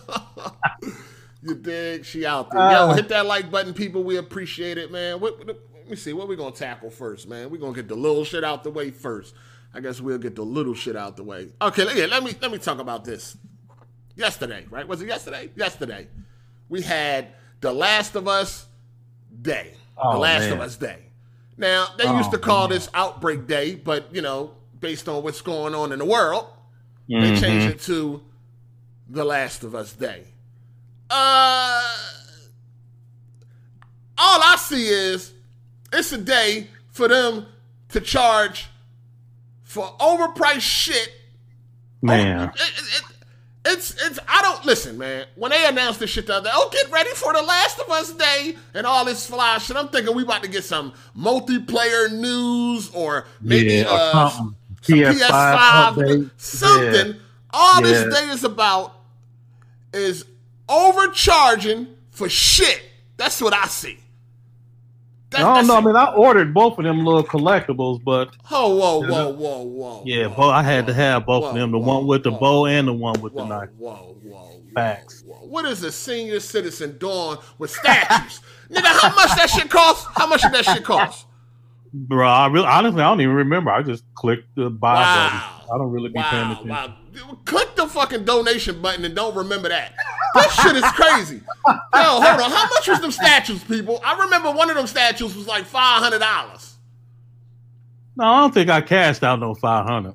you 1.43 1.55
dig? 1.55 2.05
She 2.05 2.25
out 2.25 2.51
there. 2.51 2.59
Yo, 2.71 2.77
Uh. 2.89 2.93
hit 2.93 3.09
that 3.09 3.25
like 3.25 3.49
button, 3.51 3.73
people. 3.73 4.03
We 4.03 4.17
appreciate 4.17 4.77
it, 4.77 4.91
man. 4.91 5.19
What, 5.19 5.45
what- 5.45 5.59
me 5.91 5.95
see. 5.97 6.13
What 6.13 6.27
we 6.27 6.35
gonna 6.35 6.55
tackle 6.55 6.89
first, 6.89 7.27
man? 7.27 7.49
We 7.51 7.57
gonna 7.59 7.73
get 7.73 7.87
the 7.87 7.95
little 7.95 8.23
shit 8.25 8.43
out 8.43 8.63
the 8.63 8.71
way 8.71 8.89
first. 8.89 9.35
I 9.73 9.79
guess 9.79 10.01
we'll 10.01 10.17
get 10.17 10.35
the 10.35 10.43
little 10.43 10.73
shit 10.73 10.95
out 10.95 11.15
the 11.17 11.23
way. 11.23 11.49
Okay, 11.61 11.85
yeah, 11.95 12.07
let 12.07 12.23
me 12.23 12.33
let 12.41 12.51
me 12.51 12.57
talk 12.57 12.79
about 12.79 13.05
this. 13.05 13.37
Yesterday, 14.15 14.65
right? 14.69 14.87
Was 14.87 15.01
it 15.01 15.07
yesterday? 15.07 15.49
Yesterday, 15.55 16.07
we 16.69 16.81
had 16.81 17.27
The 17.61 17.71
Last 17.73 18.15
of 18.15 18.27
Us 18.27 18.65
Day. 19.41 19.73
the 19.95 20.01
Oh, 20.03 20.19
Last 20.19 20.41
man. 20.41 20.53
of 20.53 20.59
Us 20.61 20.75
Day. 20.77 20.97
Now 21.57 21.87
they 21.97 22.05
Oh, 22.05 22.17
used 22.17 22.31
to 22.31 22.37
call 22.39 22.67
man. 22.67 22.77
this 22.77 22.89
Outbreak 22.93 23.45
Day, 23.47 23.75
but 23.75 24.13
you 24.13 24.21
know, 24.21 24.55
based 24.79 25.07
on 25.07 25.23
what's 25.23 25.41
going 25.41 25.75
on 25.75 25.91
in 25.91 25.99
the 25.99 26.05
world, 26.05 26.47
they 27.07 27.15
Mhm. 27.31 27.39
changed 27.39 27.67
it 27.67 27.81
to 27.83 28.23
The 29.09 29.23
Last 29.23 29.63
of 29.63 29.75
Us 29.75 29.93
Day. 29.93 30.25
Uh, 31.09 31.97
all 34.17 34.39
I 34.43 34.55
see 34.57 34.87
is 34.87 35.33
it's 35.93 36.11
a 36.11 36.17
day 36.17 36.67
for 36.91 37.07
them 37.07 37.45
to 37.89 37.99
charge 38.01 38.67
for 39.63 39.85
overpriced 39.99 40.61
shit. 40.61 41.11
Man. 42.01 42.49
It- 42.49 42.59
it- 42.61 42.83
it- 42.97 43.03
it's 43.63 43.91
it's 44.03 44.17
I 44.27 44.41
don't 44.41 44.65
listen, 44.65 44.97
man. 44.97 45.25
When 45.35 45.51
they 45.51 45.67
announced 45.67 45.99
this 45.99 46.09
shit 46.09 46.25
the 46.25 46.33
other 46.37 46.45
day, 46.45 46.51
oh, 46.51 46.69
get 46.73 46.89
ready 46.91 47.11
for 47.11 47.31
the 47.31 47.43
Last 47.43 47.77
of 47.79 47.91
Us 47.91 48.11
Day 48.13 48.57
and 48.73 48.87
all 48.87 49.05
this 49.05 49.27
fly 49.27 49.59
shit. 49.59 49.77
I'm 49.77 49.87
thinking 49.89 50.15
we 50.15 50.23
about 50.23 50.41
to 50.41 50.49
get 50.49 50.63
some 50.63 50.93
multiplayer 51.15 52.11
news 52.11 52.89
or 52.89 53.27
maybe 53.39 53.73
Yeah, 53.75 53.85
uh, 53.87 54.29
some 54.31 54.55
PS5 54.81 55.93
PS5, 55.95 56.29
something. 56.37 57.07
Yeah. 57.13 57.19
All 57.53 57.81
this 57.83 58.11
day 58.15 58.29
is 58.29 58.43
about 58.43 58.95
is 59.93 60.25
overcharging 60.67 61.87
for 62.11 62.29
shit. 62.29 62.81
That's 63.17 63.39
what 63.41 63.53
I 63.53 63.65
see. 63.67 63.99
I 65.33 65.39
don't 65.39 65.67
know. 65.67 65.75
I 65.77 65.81
mean, 65.81 65.95
I 65.95 66.11
ordered 66.13 66.53
both 66.53 66.77
of 66.77 66.83
them 66.83 67.05
little 67.05 67.23
collectibles, 67.23 68.03
but 68.03 68.35
Oh, 68.49 68.75
whoa, 68.75 68.99
whoa, 69.09 69.29
whoa, 69.29 69.61
whoa. 69.63 70.03
yeah, 70.05 70.27
whoa, 70.27 70.49
I 70.49 70.61
had 70.63 70.87
to 70.87 70.93
have 70.93 71.25
both 71.25 71.45
of 71.45 71.55
them. 71.55 71.71
The 71.71 71.77
one 71.79 72.05
with 72.07 72.23
the 72.23 72.31
bow 72.31 72.65
and 72.65 72.87
the 72.87 72.93
one 72.93 73.21
with 73.21 73.35
the 73.35 73.45
knife. 73.45 73.69
whoa, 73.77 73.91
whoa, 73.91 74.15
whoa. 74.23 74.61
Facts. 74.75 75.23
What 75.43 75.65
is 75.65 75.83
a 75.83 75.91
senior 75.91 76.39
citizen 76.39 76.97
doing 76.97 77.37
with 77.57 77.71
statues? 77.71 78.41
Nigga, 78.71 78.85
how 78.85 79.15
much 79.15 79.35
that 79.37 79.49
shit 79.49 79.69
cost? 79.69 80.07
How 80.13 80.27
much 80.27 80.41
did 80.41 80.53
that 80.53 80.65
shit 80.65 80.83
cost? 80.83 81.25
Bro, 81.93 82.27
I 82.27 82.47
really 82.47 82.67
honestly 82.67 83.01
I 83.01 83.09
don't 83.09 83.19
even 83.21 83.35
remember. 83.35 83.69
I 83.71 83.83
just 83.83 84.03
clicked 84.15 84.47
the 84.55 84.69
buy 84.69 84.93
Wow. 85.01 85.13
button. 85.29 85.39
I 85.73 85.77
don't 85.77 85.91
really 85.91 86.09
be 86.09 86.21
paying 86.23 86.51
attention. 86.51 86.69
wow. 86.69 86.95
Click 87.45 87.75
the 87.75 87.87
fucking 87.87 88.25
donation 88.25 88.81
button 88.81 89.03
and 89.05 89.15
don't 89.15 89.35
remember 89.35 89.69
that. 89.69 89.93
This 90.35 90.53
shit 90.61 90.75
is 90.75 90.83
crazy. 90.93 91.41
Yo, 91.67 91.73
hold 91.93 92.23
on. 92.23 92.51
How 92.51 92.67
much 92.69 92.87
was 92.87 93.01
them 93.01 93.11
statues, 93.11 93.63
people? 93.63 93.99
I 94.03 94.17
remember 94.23 94.51
one 94.51 94.69
of 94.69 94.77
them 94.77 94.87
statues 94.87 95.35
was 95.35 95.47
like 95.47 95.65
five 95.65 96.01
hundred 96.01 96.19
dollars. 96.19 96.75
No, 98.15 98.25
I 98.25 98.39
don't 98.41 98.53
think 98.53 98.69
I 98.69 98.81
cashed 98.81 99.23
out 99.23 99.39
no 99.39 99.53
five 99.53 99.85
hundred. 99.85 100.13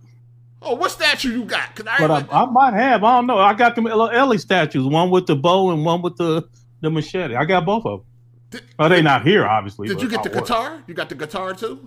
Oh, 0.62 0.74
what 0.74 0.90
statue 0.90 1.32
you 1.32 1.44
got? 1.44 1.80
I, 1.87 2.06
But 2.06 2.32
I, 2.32 2.42
I 2.42 2.44
might 2.46 2.72
have. 2.74 3.04
I 3.04 3.16
don't 3.16 3.26
know. 3.26 3.38
I 3.38 3.54
got 3.54 3.74
them 3.74 3.87
Ellie 3.87 4.38
statues, 4.38 4.87
one 4.87 5.11
with 5.11 5.26
the 5.26 5.37
bow 5.37 5.70
and 5.70 5.85
one 5.85 6.02
with 6.02 6.16
the 6.16 6.48
the 6.80 6.90
machete. 6.90 7.35
I 7.35 7.44
got 7.44 7.64
both 7.66 7.85
of 7.87 8.00
them. 8.00 8.06
did, 8.50 8.62
Oh, 8.78 8.88
they 8.88 9.02
not 9.02 9.22
here, 9.24 9.46
obviously. 9.46 9.87
did 9.88 10.00
you 10.00 10.09
get 10.09 10.22
the 10.22 10.30
guitar? 10.30 10.82
You 10.87 10.94
got 10.94 11.09
the 11.09 11.14
guitar 11.14 11.52
too? 11.54 11.87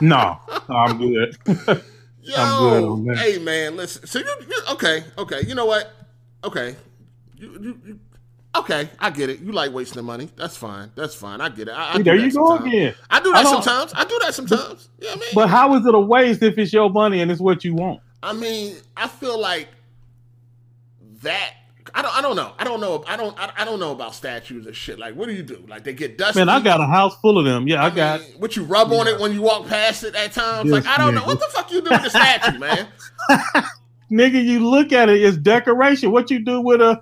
No, 0.00 0.38
no, 0.68 0.74
I'm 0.74 0.98
good. 0.98 1.36
Yo, 2.26 2.96
good 2.96 3.18
hey 3.18 3.38
man, 3.38 3.76
listen. 3.76 4.06
So 4.06 4.18
you, 4.18 4.26
you 4.48 4.56
okay? 4.72 5.04
Okay, 5.18 5.42
you 5.46 5.54
know 5.54 5.66
what? 5.66 5.92
Okay, 6.44 6.74
you, 7.36 7.52
you, 7.60 7.80
you 7.86 8.00
okay? 8.56 8.90
I 8.98 9.10
get 9.10 9.30
it. 9.30 9.40
You 9.40 9.52
like 9.52 9.72
wasting 9.72 9.96
the 9.96 10.02
money. 10.02 10.28
That's 10.36 10.56
fine. 10.56 10.90
That's 10.96 11.14
fine. 11.14 11.40
I 11.40 11.48
get 11.48 11.68
it. 11.68 11.72
I, 11.72 11.94
I 11.94 12.02
there 12.02 12.16
you 12.16 12.30
go 12.32 12.46
sometimes. 12.48 12.66
again. 12.66 12.94
I 13.10 13.20
do 13.20 13.32
that 13.32 13.42
don't- 13.44 13.62
sometimes. 13.62 13.92
I 13.94 14.04
do 14.04 14.18
that 14.22 14.34
sometimes. 14.34 14.88
Yeah, 14.98 15.10
I 15.12 15.14
mean, 15.16 15.28
But 15.34 15.48
how 15.48 15.74
is 15.76 15.86
it 15.86 15.94
a 15.94 16.00
waste 16.00 16.42
if 16.42 16.58
it's 16.58 16.72
your 16.72 16.90
money 16.90 17.20
and 17.20 17.30
it's 17.30 17.40
what 17.40 17.64
you 17.64 17.74
want? 17.74 18.00
I 18.22 18.32
mean, 18.32 18.76
I 18.96 19.06
feel 19.08 19.38
like 19.40 19.68
that. 21.22 21.52
I 21.96 22.02
don't. 22.02 22.14
I 22.14 22.20
don't 22.20 22.36
know. 22.36 22.52
I 22.58 22.64
don't 22.64 22.80
know. 22.80 23.04
I 23.08 23.16
don't. 23.16 23.38
I, 23.40 23.50
I 23.56 23.64
don't 23.64 23.80
know 23.80 23.90
about 23.90 24.14
statues 24.14 24.66
and 24.66 24.76
shit. 24.76 24.98
Like, 24.98 25.14
what 25.16 25.28
do 25.28 25.34
you 25.34 25.42
do? 25.42 25.64
Like, 25.66 25.82
they 25.82 25.94
get 25.94 26.18
dusty. 26.18 26.38
Man, 26.40 26.50
I 26.50 26.60
got 26.60 26.78
a 26.78 26.86
house 26.86 27.16
full 27.22 27.38
of 27.38 27.46
them. 27.46 27.66
Yeah, 27.66 27.82
I, 27.82 27.88
got. 27.88 28.20
mean, 28.20 28.32
what 28.38 28.54
you 28.54 28.64
rub 28.64 28.92
on 28.92 29.08
it 29.08 29.18
when 29.18 29.32
you 29.32 29.40
walk 29.40 29.66
past 29.66 30.04
it 30.04 30.14
at 30.14 30.32
times. 30.32 30.70
Yes, 30.70 30.84
like, 30.84 30.86
I 30.86 31.02
don't 31.02 31.14
know. 31.14 31.24
What 31.24 31.40
the 31.40 31.46
fuck 31.50 31.72
you 31.72 31.80
do 31.80 31.88
with 31.88 32.02
the 32.02 32.10
statue, 32.10 32.58
man? 32.58 32.88
Nigga, 34.12 34.44
you 34.44 34.60
look 34.68 34.92
at 34.92 35.08
it, 35.08 35.22
it's 35.22 35.38
decoration. 35.38 36.12
What 36.12 36.30
you 36.30 36.44
do 36.44 36.60
with 36.60 36.82
a 36.82 37.00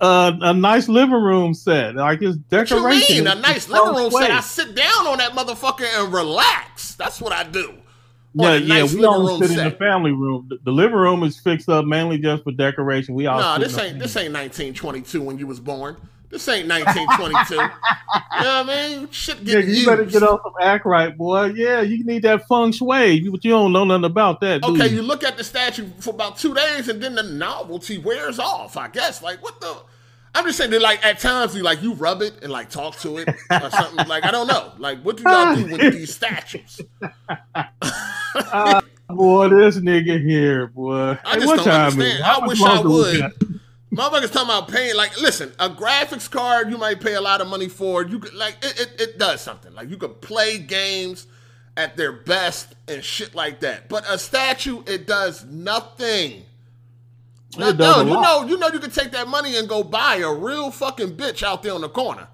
a, 0.00 0.36
a 0.42 0.52
nice 0.52 0.88
living 0.88 1.14
room 1.14 1.54
set? 1.54 1.94
Like 1.94 2.20
it's 2.20 2.36
What 2.50 2.70
you 2.70 2.76
decoration. 2.76 3.24
mean? 3.24 3.26
A 3.26 3.34
nice 3.40 3.68
living 3.68 3.94
room 3.94 4.10
set. 4.10 4.30
I 4.30 4.40
sit 4.40 4.74
down 4.74 5.06
on 5.06 5.18
that 5.18 5.32
motherfucker 5.32 5.86
and 5.86 6.12
relax. 6.12 6.94
That's 6.96 7.20
what 7.20 7.32
I 7.32 7.44
do. 7.44 7.74
Yeah, 8.34 8.56
yeah, 8.56 8.80
nice 8.80 8.94
we 8.94 9.00
don't 9.00 9.38
sit 9.38 9.50
set. 9.50 9.58
in 9.58 9.64
the 9.72 9.76
family 9.76 10.10
room. 10.10 10.46
The, 10.48 10.58
the, 10.64 10.72
living 10.72 10.96
room 10.96 11.22
is 11.22 11.38
fixed 11.38 11.68
up 11.68 11.84
mainly 11.84 12.18
just 12.18 12.42
for 12.42 12.50
decoration. 12.50 13.14
We 13.14 13.26
all 13.26 13.40
no, 13.40 13.64
this 13.64 13.78
ain't 13.78 14.00
this 14.00 14.16
ain't 14.16 14.32
1922 14.32 15.22
when 15.22 15.38
you 15.38 15.46
was 15.46 15.60
born. 15.60 15.96
This 16.30 16.48
ain't 16.48 16.68
1922. 16.68 17.54
you 17.54 17.60
know 17.60 17.68
what 18.32 18.42
I 18.42 18.62
mean? 18.64 19.08
Shit 19.12 19.44
get 19.44 19.64
yeah, 19.64 19.72
You 19.72 19.86
better 19.86 20.04
get 20.04 20.24
off 20.24 20.40
some 20.42 20.52
act 20.60 20.84
right, 20.84 21.16
boy. 21.16 21.52
Yeah, 21.54 21.82
you 21.82 22.02
need 22.02 22.22
that 22.22 22.48
feng 22.48 22.72
shui, 22.72 23.28
but 23.28 23.44
you 23.44 23.52
don't 23.52 23.72
know 23.72 23.84
nothing 23.84 24.04
about 24.04 24.40
that. 24.40 24.64
Okay, 24.64 24.88
you? 24.88 24.96
you 24.96 25.02
look 25.02 25.22
at 25.22 25.36
the 25.36 25.44
statue 25.44 25.88
for 26.00 26.10
about 26.10 26.36
two 26.36 26.52
days, 26.52 26.88
and 26.88 27.00
then 27.00 27.14
the 27.14 27.22
novelty 27.22 27.98
wears 27.98 28.40
off. 28.40 28.76
I 28.76 28.88
guess. 28.88 29.22
Like 29.22 29.44
what 29.44 29.60
the. 29.60 29.76
I'm 30.34 30.44
just 30.44 30.58
saying 30.58 30.70
that, 30.72 30.82
like 30.82 31.04
at 31.04 31.20
times, 31.20 31.54
you 31.54 31.62
like 31.62 31.82
you 31.82 31.94
rub 31.94 32.20
it 32.20 32.42
and 32.42 32.50
like 32.50 32.68
talk 32.68 32.96
to 32.98 33.18
it 33.18 33.28
or 33.28 33.70
something. 33.70 34.06
like 34.08 34.24
I 34.24 34.30
don't 34.30 34.46
know. 34.46 34.72
Like 34.78 35.00
what 35.02 35.16
do 35.16 35.22
y'all 35.22 35.54
do 35.54 35.66
with 35.66 35.92
these 35.92 36.14
statues? 36.14 36.80
uh, 38.34 38.80
boy, 39.08 39.48
this 39.48 39.78
nigga 39.78 40.20
here, 40.20 40.66
boy. 40.68 41.18
I 41.24 41.38
just 41.38 41.54
don't 41.54 41.68
understand. 41.68 42.24
I 42.24 42.46
wish 42.46 42.60
I 42.62 42.80
would. 42.80 43.60
Motherfuckers 43.92 44.32
talking 44.32 44.48
about 44.48 44.68
paying 44.68 44.96
like 44.96 45.20
listen, 45.20 45.52
a 45.60 45.70
graphics 45.70 46.28
card 46.28 46.68
you 46.68 46.78
might 46.78 47.00
pay 47.00 47.14
a 47.14 47.20
lot 47.20 47.40
of 47.40 47.46
money 47.46 47.68
for. 47.68 48.04
You 48.04 48.18
could 48.18 48.34
like 48.34 48.56
it, 48.62 48.80
it, 48.80 49.00
it 49.00 49.18
does 49.18 49.40
something. 49.40 49.72
Like 49.72 49.88
you 49.88 49.96
could 49.96 50.20
play 50.20 50.58
games 50.58 51.28
at 51.76 51.96
their 51.96 52.12
best 52.12 52.74
and 52.88 53.04
shit 53.04 53.34
like 53.34 53.60
that. 53.60 53.88
But 53.88 54.04
a 54.08 54.18
statue, 54.18 54.82
it 54.86 55.06
does 55.06 55.44
nothing. 55.44 56.43
No, 57.58 57.72
no 57.72 58.00
you 58.02 58.20
know, 58.20 58.44
you 58.46 58.58
know, 58.58 58.68
you 58.68 58.78
could 58.78 58.92
take 58.92 59.10
that 59.12 59.28
money 59.28 59.56
and 59.56 59.68
go 59.68 59.82
buy 59.82 60.16
a 60.16 60.32
real 60.32 60.70
fucking 60.70 61.16
bitch 61.16 61.42
out 61.42 61.62
there 61.62 61.74
on 61.74 61.80
the 61.80 61.88
corner. 61.88 62.28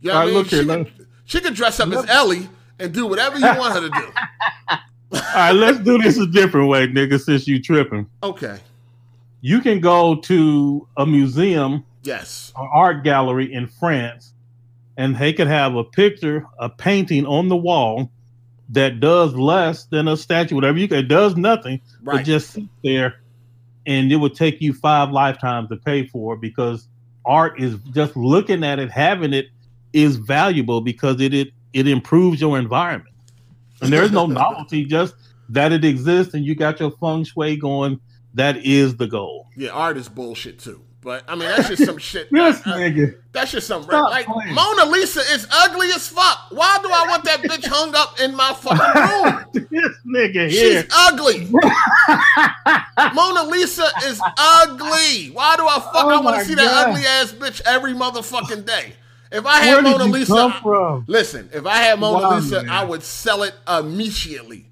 You 0.00 0.08
know 0.08 0.14
what 0.16 0.28
I 0.28 0.30
mean? 0.30 0.44
She, 0.44 0.56
here, 0.56 0.64
could, 0.64 1.06
she 1.24 1.40
could 1.40 1.54
dress 1.54 1.80
up 1.80 1.90
as 1.92 2.08
Ellie 2.08 2.48
and 2.78 2.92
do 2.92 3.06
whatever 3.06 3.38
you 3.38 3.44
want 3.44 3.74
her 3.74 3.80
to 3.80 3.90
do. 3.90 4.12
All 5.12 5.20
right, 5.34 5.52
let's 5.52 5.78
do 5.78 5.98
this 5.98 6.18
a 6.18 6.26
different 6.26 6.68
way, 6.68 6.86
nigga. 6.86 7.20
Since 7.20 7.46
you 7.46 7.60
tripping, 7.60 8.08
okay. 8.22 8.58
You 9.40 9.60
can 9.60 9.80
go 9.80 10.16
to 10.16 10.88
a 10.96 11.04
museum, 11.04 11.84
yes, 12.02 12.52
an 12.56 12.68
art 12.72 13.04
gallery 13.04 13.52
in 13.52 13.66
France, 13.66 14.32
and 14.96 15.16
they 15.16 15.32
could 15.32 15.48
have 15.48 15.74
a 15.74 15.84
picture, 15.84 16.46
a 16.58 16.68
painting 16.68 17.26
on 17.26 17.48
the 17.48 17.56
wall 17.56 18.10
that 18.70 19.00
does 19.00 19.34
less 19.34 19.84
than 19.84 20.08
a 20.08 20.16
statue, 20.16 20.54
whatever 20.54 20.78
you 20.78 20.88
can. 20.88 20.98
It 20.98 21.08
does 21.08 21.36
nothing, 21.36 21.80
right. 22.02 22.16
but 22.16 22.22
just 22.24 22.52
sit 22.52 22.64
there 22.82 23.21
and 23.86 24.12
it 24.12 24.16
would 24.16 24.34
take 24.34 24.60
you 24.60 24.72
five 24.72 25.10
lifetimes 25.10 25.68
to 25.70 25.76
pay 25.76 26.06
for 26.06 26.36
because 26.36 26.88
art 27.24 27.60
is 27.60 27.76
just 27.92 28.16
looking 28.16 28.64
at 28.64 28.78
it, 28.78 28.90
having 28.90 29.32
it 29.32 29.46
is 29.92 30.16
valuable 30.16 30.80
because 30.80 31.20
it 31.20 31.34
it, 31.34 31.48
it 31.72 31.86
improves 31.86 32.40
your 32.40 32.58
environment. 32.58 33.14
And 33.80 33.92
there's 33.92 34.12
no 34.12 34.26
novelty, 34.42 34.84
just 34.84 35.14
that 35.48 35.72
it 35.72 35.84
exists 35.84 36.34
and 36.34 36.44
you 36.44 36.54
got 36.54 36.80
your 36.80 36.92
feng 36.92 37.24
shui 37.24 37.56
going. 37.56 38.00
That 38.34 38.64
is 38.64 38.96
the 38.96 39.06
goal. 39.06 39.48
Yeah, 39.56 39.70
art 39.70 39.98
is 39.98 40.08
bullshit 40.08 40.58
too. 40.58 40.82
But 41.02 41.24
I 41.26 41.34
mean, 41.34 41.48
that's 41.48 41.68
just 41.68 41.84
some 41.84 41.98
shit. 41.98 42.28
yes, 42.30 42.60
uh, 42.64 42.74
nigga. 42.74 43.16
That's 43.32 43.50
just 43.50 43.66
some 43.66 43.82
like 43.86 44.26
playing. 44.26 44.54
Mona 44.54 44.84
Lisa 44.86 45.20
is 45.20 45.48
ugly 45.50 45.88
as 45.88 46.06
fuck. 46.08 46.46
Why 46.50 46.78
do 46.80 46.88
I 46.88 47.06
want 47.08 47.24
that 47.24 47.40
bitch 47.42 47.66
hung 47.66 47.94
up 47.96 48.20
in 48.20 48.36
my 48.36 48.52
fucking 48.54 49.52
room? 49.62 49.68
this 49.70 49.96
nigga 50.06 50.48
here. 50.48 50.82
She's 50.82 50.90
ugly. 50.96 51.48
Mona 53.14 53.42
Lisa 53.50 53.88
is 54.04 54.20
ugly. 54.38 55.30
Why 55.32 55.56
do 55.56 55.66
I 55.66 55.80
fuck? 55.80 55.92
Oh 55.94 56.08
I 56.08 56.20
want 56.20 56.38
to 56.38 56.44
see 56.44 56.54
God. 56.54 56.64
that 56.64 56.86
ugly 56.88 57.04
ass 57.04 57.32
bitch 57.32 57.60
every 57.66 57.94
motherfucking 57.94 58.64
day. 58.64 58.92
If 59.32 59.44
I 59.44 59.58
had 59.60 59.82
Where 59.82 59.98
Mona 59.98 60.04
Lisa, 60.04 60.34
I, 60.34 61.02
listen. 61.08 61.50
If 61.52 61.66
I 61.66 61.76
had 61.78 61.98
Mona 61.98 62.28
wow, 62.28 62.36
Lisa, 62.36 62.62
man. 62.62 62.70
I 62.70 62.84
would 62.84 63.02
sell 63.02 63.42
it 63.42 63.54
immediately. 63.66 64.66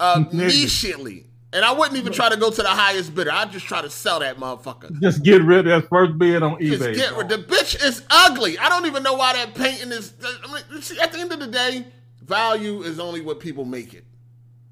Immediately. 0.00 1.25
And 1.56 1.64
I 1.64 1.72
wouldn't 1.72 1.96
even 1.96 2.12
try 2.12 2.28
to 2.28 2.36
go 2.36 2.50
to 2.50 2.62
the 2.62 2.68
highest 2.68 3.14
bidder. 3.14 3.32
I'd 3.32 3.50
just 3.50 3.64
try 3.64 3.80
to 3.80 3.88
sell 3.88 4.20
that 4.20 4.36
motherfucker. 4.36 5.00
Just 5.00 5.22
get 5.22 5.42
rid 5.42 5.60
of 5.60 5.64
that 5.82 5.88
first 5.88 6.18
bid 6.18 6.42
on 6.42 6.56
eBay. 6.56 6.92
Just 6.92 7.00
get 7.00 7.16
rid. 7.16 7.30
The 7.30 7.38
bitch 7.38 7.82
is 7.82 8.02
ugly. 8.10 8.58
I 8.58 8.68
don't 8.68 8.84
even 8.84 9.02
know 9.02 9.14
why 9.14 9.32
that 9.32 9.54
painting 9.54 9.90
is. 9.90 10.12
I 10.22 10.52
mean, 10.52 10.82
see, 10.82 11.00
at 11.00 11.12
the 11.12 11.18
end 11.18 11.32
of 11.32 11.40
the 11.40 11.46
day, 11.46 11.86
value 12.22 12.82
is 12.82 13.00
only 13.00 13.22
what 13.22 13.40
people 13.40 13.64
make 13.64 13.94
it. 13.94 14.04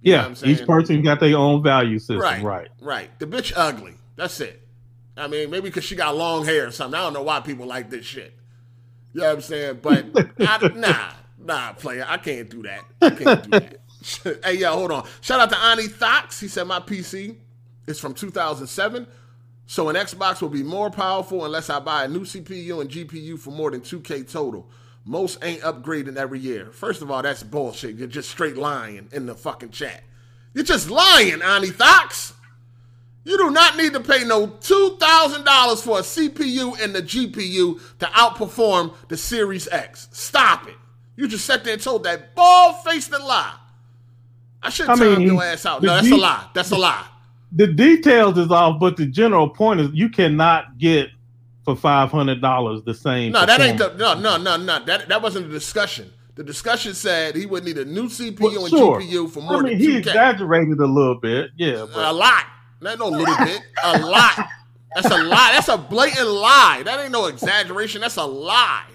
You 0.03 0.13
yeah, 0.13 0.35
each 0.45 0.67
person 0.67 1.01
got 1.01 1.21
their 1.21 1.39
own 1.39 1.63
value 1.63 1.99
system. 1.99 2.19
Right, 2.19 2.43
right, 2.43 2.69
right. 2.83 3.19
The 3.19 3.27
bitch 3.27 3.55
ugly. 3.57 3.95
That's 4.17 4.39
it. 4.41 4.61
I 5.17 5.27
mean, 5.27 5.49
maybe 5.49 5.71
because 5.71 5.85
she 5.85 5.97
got 5.97 6.15
long 6.15 6.45
hair 6.45 6.67
or 6.67 6.71
something. 6.71 7.01
I 7.01 7.03
don't 7.03 7.15
know 7.15 7.23
why 7.23 7.41
people 7.41 7.65
like 7.65 7.89
this 7.89 8.05
shit. 8.05 8.35
You 9.15 9.23
know 9.23 9.29
what 9.29 9.37
I'm 9.37 9.41
saying? 9.41 9.79
But 9.81 10.05
I, 10.39 10.69
nah, 10.75 11.13
nah, 11.39 11.73
player. 11.73 12.05
I 12.07 12.19
can't 12.19 12.51
do 12.51 12.63
that. 12.65 12.81
I 13.01 13.09
can't 13.09 13.43
do 13.45 13.51
that. 13.53 13.81
Hey, 14.45 14.59
yo, 14.59 14.73
hold 14.73 14.93
on. 14.93 15.07
Shout 15.21 15.41
out 15.41 15.51
to 15.51 15.59
Ani 15.59 15.89
Thox. 15.89 16.41
He 16.41 16.49
said 16.49 16.67
my 16.67 16.81
PC 16.81 17.37
is 17.87 17.99
from 17.99 18.15
2007, 18.15 19.07
so 19.67 19.89
an 19.89 19.97
Xbox 19.97 20.41
will 20.43 20.49
be 20.49 20.63
more 20.63 20.91
powerful 20.91 21.45
unless 21.45 21.71
I 21.71 21.81
buy 21.81 22.05
a 22.05 22.09
new 22.09 22.21
CPU 22.21 22.81
and 22.81 22.91
GPU 22.91 23.39
for 23.39 23.51
more 23.51 23.71
than 23.71 23.81
2K 23.81 24.31
total. 24.31 24.69
Most 25.05 25.45
ain't 25.45 25.61
upgrading 25.61 26.17
every 26.17 26.39
year. 26.39 26.71
First 26.71 27.03
of 27.03 27.11
all, 27.11 27.23
that's 27.23 27.43
bullshit. 27.43 27.97
You're 27.97 28.09
just 28.09 28.31
straight 28.31 28.57
lying 28.57 29.09
in 29.13 29.27
the 29.27 29.35
fucking 29.35 29.71
chat. 29.71 30.03
You're 30.55 30.65
just 30.65 30.89
lying, 30.89 31.43
Ani 31.43 31.71
Thox. 31.71 32.33
You 33.25 33.39
do 33.39 33.51
not 33.51 33.77
need 33.77 33.95
to 33.95 34.01
pay 34.01 34.25
no 34.25 34.47
$2,000 34.47 35.83
for 35.83 35.99
a 35.99 36.03
CPU 36.03 36.79
and 36.83 36.95
the 36.95 37.03
GPU 37.03 37.81
to 37.99 38.07
outperform 38.07 38.95
the 39.09 39.17
Series 39.17 39.67
X. 39.69 40.09
Stop 40.13 40.69
it. 40.69 40.77
You 41.17 41.27
just 41.29 41.47
sat 41.47 41.65
there 41.65 41.75
and 41.75 41.83
told 41.83 42.05
that 42.05 42.35
bald 42.35 42.77
faced 42.85 43.13
lie. 43.13 43.57
I 44.65 44.71
should 44.71 44.89
I 44.89 44.97
time 44.97 45.19
mean, 45.19 45.29
your 45.29 45.43
ass 45.43 45.67
out. 45.67 45.83
No, 45.83 45.95
that's 45.95 46.09
de- 46.09 46.15
a 46.15 46.17
lie. 46.17 46.49
That's 46.55 46.71
a 46.71 46.77
lie. 46.77 47.07
The 47.53 47.67
details 47.69 48.37
is 48.39 48.51
off, 48.51 48.81
but 48.81 48.97
the 48.97 49.07
general 49.07 49.49
point 49.49 49.81
is 49.81 49.91
you 49.93 50.09
cannot 50.09 50.79
get 50.79 51.09
for 51.65 51.77
five 51.77 52.11
hundred 52.11 52.41
dollars 52.41 52.83
the 52.85 52.95
same. 52.95 53.33
No, 53.33 53.47
that 53.47 53.61
ain't 53.61 53.79
the 53.79 53.95
no 53.95 54.19
no 54.19 54.37
no 54.37 54.57
no. 54.57 54.85
That 54.85 55.09
that 55.09 55.23
wasn't 55.23 55.49
the 55.49 55.53
discussion. 55.53 56.13
The 56.35 56.43
discussion 56.43 56.95
said 56.95 57.37
he 57.37 57.47
would 57.47 57.65
need 57.65 57.79
a 57.79 57.85
new 57.85 58.09
CPU 58.09 58.41
well, 58.41 58.65
and 58.65 58.71
sure. 58.71 59.01
GPU 59.01 59.31
for 59.31 59.41
more 59.41 59.59
I 59.59 59.63
mean, 59.63 59.79
than 59.79 59.87
2K. 59.87 59.91
He 59.91 59.97
exaggerated 59.99 60.81
a 60.81 60.87
little 60.87 61.15
bit, 61.15 61.53
yeah. 61.57 61.87
But. 61.93 62.11
A 62.11 62.13
lot. 62.13 62.45
Not 62.81 62.99
no 62.99 63.09
little 63.09 63.37
bit. 63.45 63.63
A 63.85 63.99
lot. 64.01 64.49
That's 64.95 65.07
a 65.07 65.23
lie. 65.23 65.51
That's 65.53 65.69
a 65.69 65.79
blatant 65.79 66.29
lie. 66.29 66.83
That 66.85 67.01
ain't 67.01 67.13
no 67.13 67.27
exaggeration. 67.27 68.01
That's 68.01 68.17
a 68.17 68.25
lie. 68.25 68.87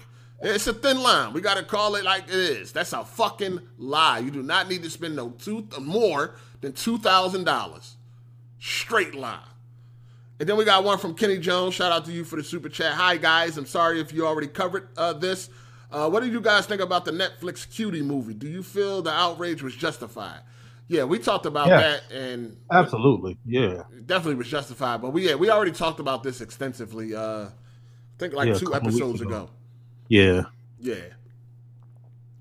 It's 0.42 0.66
a 0.66 0.72
thin 0.72 1.02
line. 1.02 1.32
We 1.34 1.40
got 1.42 1.58
to 1.58 1.62
call 1.62 1.96
it 1.96 2.04
like 2.04 2.24
it 2.28 2.34
is. 2.34 2.72
That's 2.72 2.92
a 2.92 3.04
fucking 3.04 3.60
lie. 3.76 4.20
You 4.20 4.30
do 4.30 4.42
not 4.42 4.68
need 4.68 4.82
to 4.84 4.90
spend 4.90 5.16
no 5.16 5.30
two 5.30 5.68
more 5.80 6.36
than 6.60 6.72
two 6.72 6.98
thousand 6.98 7.44
dollars. 7.44 7.96
Straight 8.58 9.14
lie. 9.14 9.44
And 10.38 10.48
then 10.48 10.56
we 10.56 10.64
got 10.64 10.84
one 10.84 10.96
from 10.96 11.14
Kenny 11.14 11.38
Jones. 11.38 11.74
Shout 11.74 11.92
out 11.92 12.06
to 12.06 12.12
you 12.12 12.24
for 12.24 12.36
the 12.36 12.42
super 12.42 12.70
chat. 12.70 12.94
Hi 12.94 13.18
guys, 13.18 13.58
I'm 13.58 13.66
sorry 13.66 14.00
if 14.00 14.12
you 14.12 14.26
already 14.26 14.48
covered 14.48 14.88
uh, 14.96 15.12
this. 15.12 15.50
Uh, 15.92 16.08
what 16.08 16.22
do 16.22 16.30
you 16.30 16.40
guys 16.40 16.66
think 16.66 16.80
about 16.80 17.04
the 17.04 17.10
Netflix 17.10 17.68
Cutie 17.68 18.00
movie? 18.00 18.32
Do 18.32 18.48
you 18.48 18.62
feel 18.62 19.02
the 19.02 19.10
outrage 19.10 19.62
was 19.62 19.74
justified? 19.74 20.40
Yeah, 20.88 21.04
we 21.04 21.18
talked 21.18 21.46
about 21.46 21.68
that, 21.68 22.10
and 22.10 22.56
absolutely, 22.72 23.38
yeah, 23.44 23.82
definitely 24.06 24.36
was 24.36 24.48
justified. 24.48 25.02
But 25.02 25.10
we 25.10 25.28
yeah, 25.28 25.34
we 25.34 25.50
already 25.50 25.72
talked 25.72 26.00
about 26.00 26.22
this 26.22 26.40
extensively. 26.40 27.14
Uh, 27.14 27.44
I 27.44 27.48
think 28.18 28.32
like 28.32 28.48
yeah, 28.48 28.54
two 28.54 28.74
episodes 28.74 29.20
ago. 29.20 29.30
ago. 29.30 29.50
Yeah. 30.10 30.42
Yeah. 30.80 30.96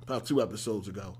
About 0.01 0.25
two 0.25 0.41
episodes 0.41 0.87
ago. 0.87 1.15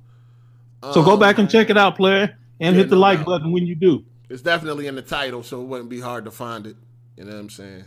So 0.81 0.99
um, 0.99 1.05
go 1.05 1.15
back 1.15 1.37
and 1.37 1.49
check 1.49 1.69
it 1.69 1.77
out, 1.77 1.95
player, 1.95 2.37
and 2.59 2.75
yeah, 2.75 2.81
hit 2.81 2.89
the 2.89 2.95
no 2.95 3.01
like 3.01 3.19
doubt. 3.19 3.27
button 3.27 3.51
when 3.51 3.67
you 3.67 3.75
do. 3.75 4.03
It's 4.29 4.41
definitely 4.41 4.87
in 4.87 4.95
the 4.95 5.01
title, 5.01 5.43
so 5.43 5.61
it 5.61 5.65
wouldn't 5.65 5.89
be 5.89 5.99
hard 5.99 6.25
to 6.25 6.31
find 6.31 6.65
it. 6.65 6.75
You 7.15 7.25
know 7.25 7.33
what 7.33 7.39
I'm 7.39 7.49
saying? 7.49 7.85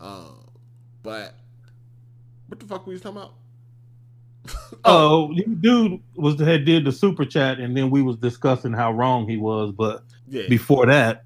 Uh, 0.00 0.28
but 1.02 1.34
what 2.46 2.60
the 2.60 2.66
fuck 2.66 2.86
were 2.86 2.92
you 2.92 2.98
talking 3.00 3.18
about? 3.18 3.34
oh, 4.84 5.32
uh, 5.32 5.40
dude 5.60 6.00
was 6.14 6.36
the 6.36 6.44
head 6.44 6.64
did 6.64 6.84
the 6.84 6.92
super 6.92 7.24
chat, 7.24 7.58
and 7.58 7.76
then 7.76 7.90
we 7.90 8.02
was 8.02 8.16
discussing 8.16 8.72
how 8.72 8.92
wrong 8.92 9.28
he 9.28 9.36
was. 9.36 9.72
But 9.72 10.04
yeah. 10.28 10.48
before 10.48 10.86
that, 10.86 11.24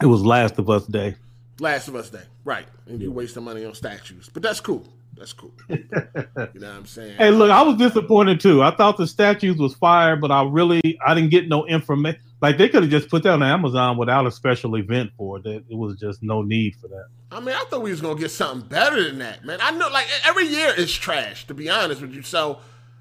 it 0.00 0.06
was 0.06 0.22
Last 0.22 0.58
of 0.58 0.70
Us 0.70 0.86
Day. 0.86 1.16
Last 1.60 1.88
of 1.88 1.96
Us 1.96 2.08
Day, 2.08 2.22
right? 2.44 2.66
And 2.86 3.02
you 3.02 3.12
waste 3.12 3.34
the 3.34 3.42
money 3.42 3.66
on 3.66 3.74
statues, 3.74 4.30
but 4.32 4.42
that's 4.42 4.60
cool. 4.60 4.86
That's 5.18 5.32
cool. 5.32 5.52
you 5.68 5.84
know 5.90 6.44
what 6.44 6.64
I'm 6.64 6.86
saying? 6.86 7.16
Hey, 7.16 7.30
look, 7.30 7.50
I 7.50 7.62
was 7.62 7.76
disappointed 7.76 8.40
too. 8.40 8.62
I 8.62 8.70
thought 8.70 8.96
the 8.96 9.06
statues 9.06 9.56
was 9.56 9.74
fire, 9.74 10.16
but 10.16 10.30
I 10.30 10.44
really 10.44 10.98
I 11.04 11.14
didn't 11.14 11.30
get 11.30 11.48
no 11.48 11.66
information. 11.66 12.20
Like 12.40 12.56
they 12.56 12.68
could 12.68 12.84
have 12.84 12.90
just 12.90 13.08
put 13.08 13.24
that 13.24 13.32
on 13.32 13.42
Amazon 13.42 13.96
without 13.96 14.26
a 14.26 14.30
special 14.30 14.76
event 14.76 15.10
for 15.16 15.38
it. 15.38 15.46
It 15.46 15.64
was 15.70 15.96
just 15.96 16.22
no 16.22 16.42
need 16.42 16.76
for 16.76 16.86
that. 16.88 17.06
I 17.32 17.40
mean, 17.40 17.54
I 17.54 17.64
thought 17.68 17.82
we 17.82 17.90
was 17.90 18.00
gonna 18.00 18.18
get 18.18 18.30
something 18.30 18.68
better 18.68 19.02
than 19.02 19.18
that, 19.18 19.44
man. 19.44 19.58
I 19.60 19.72
know, 19.72 19.88
like 19.88 20.06
every 20.24 20.46
year 20.46 20.72
is 20.76 20.92
trash. 20.92 21.46
To 21.48 21.54
be 21.54 21.68
honest 21.68 22.00
with 22.00 22.12
you, 22.14 22.22
so. 22.22 22.60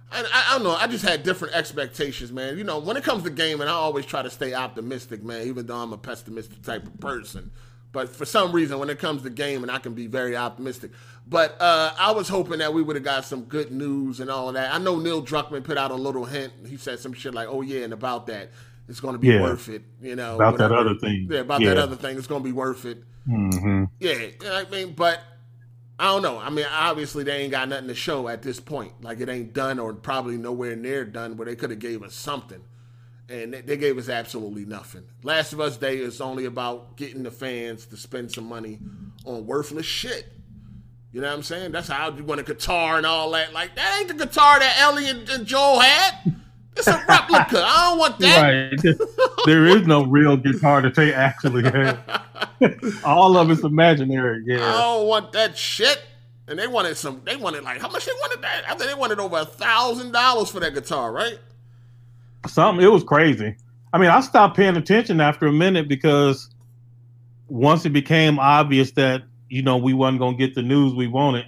I, 0.09 0.23
I, 0.33 0.53
don't 0.53 0.63
know. 0.63 0.71
I 0.71 0.87
just 0.87 1.03
had 1.03 1.23
different 1.23 1.53
expectations, 1.53 2.31
man. 2.31 2.57
You 2.57 2.63
know, 2.63 2.79
when 2.79 2.95
it 2.95 3.03
comes 3.03 3.23
to 3.23 3.29
gaming, 3.29 3.67
I 3.67 3.71
always 3.71 4.05
try 4.05 4.21
to 4.21 4.29
stay 4.29 4.53
optimistic, 4.53 5.21
man. 5.21 5.45
Even 5.45 5.65
though 5.65 5.75
I'm 5.75 5.91
a 5.91 5.97
pessimistic 5.97 6.61
type 6.61 6.87
of 6.87 6.97
person, 7.01 7.51
but 7.91 8.09
for 8.15 8.25
some 8.25 8.51
reason, 8.51 8.79
when 8.79 8.89
it 8.89 8.99
comes 8.99 9.21
to 9.23 9.29
gaming, 9.29 9.69
I 9.69 9.79
can 9.79 9.93
be 9.93 10.07
very 10.07 10.35
optimistic. 10.35 10.91
But 11.27 11.59
uh, 11.61 11.91
I 11.97 12.11
was 12.11 12.29
hoping 12.29 12.59
that 12.59 12.73
we 12.73 12.81
would 12.81 12.95
have 12.95 13.03
got 13.03 13.25
some 13.25 13.43
good 13.43 13.71
news 13.71 14.19
and 14.19 14.29
all 14.29 14.47
of 14.47 14.53
that. 14.53 14.73
I 14.73 14.77
know 14.77 14.99
Neil 14.99 15.21
Druckmann 15.23 15.63
put 15.63 15.77
out 15.77 15.91
a 15.91 15.95
little 15.95 16.25
hint. 16.25 16.53
He 16.67 16.77
said 16.77 16.99
some 16.99 17.13
shit 17.13 17.33
like, 17.33 17.47
"Oh 17.49 17.61
yeah," 17.61 17.83
and 17.83 17.93
about 17.93 18.27
that. 18.27 18.51
it's 18.89 19.01
going 19.01 19.15
to 19.15 19.19
be 19.19 19.27
Yeah. 19.27 19.41
worth 19.41 19.67
it. 19.67 19.81
You 20.01 20.15
know, 20.15 20.35
About 20.35 20.57
that 20.59 20.71
other 20.71 20.95
thing. 20.95 21.27
Yeah, 21.29 21.39
about 21.39 21.59
Yeah. 21.59 21.73
that 21.73 21.77
other 21.83 21.97
thing, 21.97 22.17
it's 22.17 22.25
going 22.27 22.41
to 22.41 22.47
be 22.47 22.53
worth 22.53 22.85
it. 22.85 23.03
hmm 23.25 23.83
Yeah, 23.99 24.27
I 24.45 24.63
mean, 24.71 24.93
but 24.93 25.19
I 25.99 26.05
don't 26.05 26.21
know. 26.21 26.37
I 26.39 26.49
mean, 26.49 26.65
obviously 26.71 27.25
they 27.25 27.41
ain't 27.41 27.51
got 27.51 27.67
nothing 27.67 27.87
to 27.89 27.95
show 27.95 28.29
at 28.29 28.43
this 28.43 28.61
point. 28.61 28.93
Like 29.01 29.19
it 29.19 29.27
ain't 29.27 29.51
done, 29.51 29.77
or 29.79 29.93
probably 29.93 30.37
nowhere 30.37 30.77
near 30.77 31.03
done, 31.03 31.35
where 31.35 31.45
they 31.45 31.55
could 31.57 31.69
have 31.71 31.79
gave 31.79 32.01
us 32.01 32.13
something, 32.15 32.61
and 33.29 33.53
they, 33.53 33.77
gave 33.77 33.97
us 33.97 34.09
absolutely 34.09 34.65
nothing. 34.65 35.03
Last 35.23 35.53
of 35.53 35.59
Us 35.59 35.77
Day 35.77 35.97
is 35.97 36.21
only 36.21 36.45
about 36.45 36.95
getting 36.95 37.23
the 37.23 37.31
fans 37.31 37.85
to 37.87 37.97
spend 37.97 38.31
some 38.31 38.47
money 38.47 38.79
on 39.25 39.45
worthless 39.45 39.85
shit. 39.85 40.31
You 41.11 41.21
know 41.21 41.27
what 41.27 41.35
I'm 41.35 41.43
saying? 41.43 41.71
That's 41.71 41.87
how 41.87 42.11
you 42.11 42.23
want 42.23 42.41
a 42.41 42.43
guitar 42.43 42.97
and 42.97 43.05
all 43.05 43.31
that. 43.31 43.53
Like 43.53 43.75
that 43.75 43.97
ain't 43.99 44.07
the 44.07 44.25
guitar 44.25 44.59
that 44.59 44.77
Ellie 44.79 45.09
and, 45.09 45.27
and 45.29 45.45
Joel 45.45 45.79
had. 45.79 46.35
It's 46.75 46.87
a 46.87 46.91
replica. 47.07 47.63
I 47.65 47.89
don't 47.89 47.97
want 47.97 48.19
that. 48.19 48.41
Right. 48.41 48.97
there 49.45 49.65
is 49.65 49.87
no 49.87 50.05
real 50.05 50.37
guitar 50.37 50.81
that 50.81 50.95
they 50.95 51.13
actually 51.13 51.63
have. 51.63 52.23
All 53.03 53.35
of 53.37 53.49
it's 53.49 53.63
imaginary. 53.63 54.43
Yeah. 54.45 54.67
I 54.67 54.81
don't 54.81 55.07
want 55.07 55.31
that 55.31 55.57
shit. 55.57 56.03
And 56.47 56.57
they 56.57 56.67
wanted 56.67 56.95
some. 56.95 57.21
They 57.25 57.35
wanted 57.35 57.63
like 57.63 57.81
how 57.81 57.89
much 57.89 58.05
they 58.05 58.13
wanted 58.13 58.41
that? 58.43 58.63
I 58.67 58.75
think 58.75 58.89
they 58.89 58.95
wanted 58.95 59.19
over 59.19 59.39
a 59.39 59.45
thousand 59.45 60.13
dollars 60.13 60.49
for 60.49 60.59
that 60.61 60.73
guitar, 60.73 61.11
right? 61.11 61.39
Something. 62.45 62.85
It 62.85 62.89
was 62.89 63.03
crazy. 63.03 63.55
I 63.93 63.97
mean, 63.97 64.09
I 64.09 64.19
stopped 64.19 64.55
paying 64.55 64.77
attention 64.77 65.21
after 65.21 65.47
a 65.47 65.51
minute 65.51 65.87
because 65.87 66.49
once 67.47 67.85
it 67.85 67.89
became 67.89 68.37
obvious 68.39 68.91
that 68.91 69.23
you 69.49 69.61
know 69.61 69.77
we 69.77 69.93
wasn't 69.93 70.19
gonna 70.19 70.37
get 70.37 70.55
the 70.55 70.61
news 70.61 70.93
we 70.93 71.07
wanted, 71.07 71.45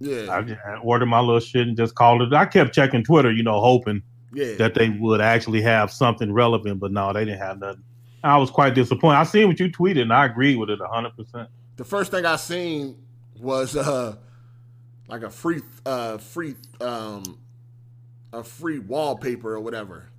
Yeah, 0.00 0.34
I 0.34 0.42
just 0.42 0.60
ordered 0.82 1.06
my 1.06 1.20
little 1.20 1.40
shit 1.40 1.66
and 1.66 1.76
just 1.76 1.94
called 1.94 2.22
it. 2.22 2.32
I 2.32 2.46
kept 2.46 2.74
checking 2.74 3.04
Twitter, 3.04 3.30
you 3.32 3.42
know, 3.42 3.60
hoping 3.60 4.02
yeah. 4.32 4.54
that 4.54 4.74
they 4.74 4.90
would 4.90 5.20
actually 5.20 5.62
have 5.62 5.90
something 5.90 6.32
relevant, 6.32 6.80
but 6.80 6.92
no, 6.92 7.12
they 7.12 7.24
didn't 7.24 7.40
have 7.40 7.58
nothing. 7.58 7.82
I 8.22 8.36
was 8.36 8.50
quite 8.50 8.74
disappointed. 8.74 9.18
I 9.18 9.24
seen 9.24 9.48
what 9.48 9.58
you 9.58 9.70
tweeted, 9.70 10.02
and 10.02 10.12
I 10.12 10.26
agree 10.26 10.56
with 10.56 10.70
it 10.70 10.78
hundred 10.82 11.16
percent. 11.16 11.48
the 11.76 11.84
first 11.84 12.10
thing 12.10 12.26
I 12.26 12.36
seen 12.36 12.96
was 13.38 13.76
uh 13.76 14.16
like 15.08 15.22
a 15.22 15.30
free 15.30 15.62
uh 15.86 16.18
free 16.18 16.54
um 16.80 17.38
a 18.32 18.44
free 18.44 18.78
wallpaper 18.78 19.54
or 19.54 19.60
whatever. 19.60 20.09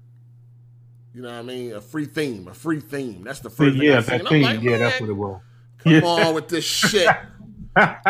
You 1.14 1.22
know 1.22 1.30
what 1.30 1.40
I 1.40 1.42
mean? 1.42 1.74
A 1.74 1.82
free 1.82 2.06
theme, 2.06 2.48
a 2.48 2.54
free 2.54 2.80
theme. 2.80 3.24
That's 3.24 3.40
the 3.42 3.50
first 3.50 3.78
thing 3.78 3.86
Yeah, 3.86 3.98
I 3.98 4.02
that 4.02 4.32
I'm 4.32 4.42
like, 4.42 4.62
yeah, 4.62 4.78
that's 4.78 5.02
what 5.02 5.10
it 5.10 5.14
was. 5.14 5.42
Come 5.80 5.94
Yeah. 5.94 6.02
on 6.06 6.34
with 6.36 6.48
this 6.48 6.64
shit. 6.64 7.02
You 7.04 7.08
know 7.78 7.96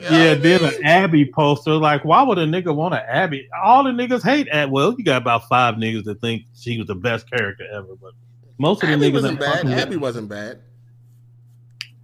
Yeah, 0.00 0.32
I 0.32 0.34
then 0.34 0.62
mean? 0.62 0.74
an 0.74 0.84
Abby 0.84 1.24
poster. 1.32 1.74
Like, 1.74 2.04
why 2.04 2.22
would 2.22 2.38
a 2.38 2.46
nigga 2.46 2.74
want 2.74 2.94
an 2.94 3.02
Abby? 3.06 3.48
All 3.62 3.84
the 3.84 3.90
niggas 3.90 4.24
hate 4.24 4.48
Abby. 4.50 4.72
Well, 4.72 4.94
you 4.98 5.04
got 5.04 5.22
about 5.22 5.48
five 5.48 5.76
niggas 5.76 6.02
that 6.04 6.20
think 6.20 6.46
she 6.56 6.76
was 6.78 6.88
the 6.88 6.96
best 6.96 7.30
character 7.30 7.64
ever, 7.72 7.94
but 8.00 8.12
most 8.58 8.82
of 8.82 8.88
the 8.88 8.94
Abby 8.94 9.10
niggas 9.10 9.12
wasn't 9.14 9.40
bad. 9.40 9.52
fucking 9.54 9.70
with 9.70 9.78
Abby 9.78 9.96
wasn't 9.96 10.28
bad. 10.28 10.60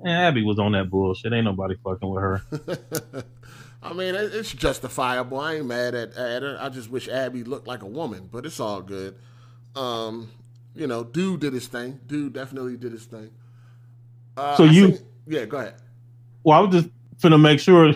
Yeah, 0.04 0.28
Abby 0.28 0.42
was 0.44 0.58
on 0.60 0.72
that 0.72 0.88
bullshit. 0.88 1.32
Ain't 1.32 1.44
nobody 1.44 1.74
fucking 1.82 2.08
with 2.08 2.22
her. 2.22 2.42
I 3.82 3.92
mean, 3.94 4.14
it's 4.14 4.52
justifiable. 4.52 5.40
I 5.40 5.54
ain't 5.56 5.66
mad 5.66 5.94
at, 5.94 6.14
at 6.14 6.42
her. 6.42 6.58
I 6.60 6.68
just 6.68 6.90
wish 6.90 7.08
Abby 7.08 7.44
looked 7.44 7.66
like 7.66 7.82
a 7.82 7.86
woman, 7.86 8.28
but 8.30 8.44
it's 8.44 8.60
all 8.60 8.82
good. 8.82 9.16
Um, 9.74 10.30
you 10.74 10.86
know, 10.86 11.02
dude 11.04 11.40
did 11.40 11.52
his 11.54 11.66
thing. 11.66 11.98
Dude 12.06 12.32
definitely 12.34 12.76
did 12.76 12.92
his 12.92 13.04
thing. 13.04 13.30
Uh, 14.36 14.56
So 14.56 14.64
I 14.64 14.66
you- 14.70 14.96
seen- 14.96 15.06
yeah, 15.26 15.44
go 15.46 15.58
ahead. 15.58 15.74
Well, 16.44 16.58
I 16.58 16.60
was 16.62 16.74
just 16.82 16.88
finna 17.22 17.40
make 17.40 17.60
sure 17.60 17.92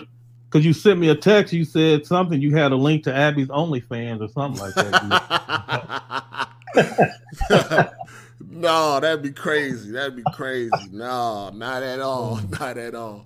because 0.49 0.65
you 0.65 0.73
sent 0.73 0.99
me 0.99 1.09
a 1.09 1.15
text. 1.15 1.53
You 1.53 1.65
said 1.65 2.05
something. 2.05 2.39
You 2.41 2.55
had 2.55 2.71
a 2.71 2.75
link 2.75 3.03
to 3.03 3.13
Abby's 3.13 3.47
OnlyFans 3.49 4.21
or 4.21 4.29
something 4.29 4.61
like 4.61 4.73
that. 4.75 6.47
no, 8.49 8.99
that'd 8.99 9.21
be 9.23 9.31
crazy. 9.31 9.91
That'd 9.91 10.15
be 10.15 10.23
crazy. 10.33 10.71
No, 10.91 11.49
not 11.49 11.83
at 11.83 11.99
all. 11.99 12.39
Not 12.59 12.77
at 12.77 12.95
all. 12.95 13.25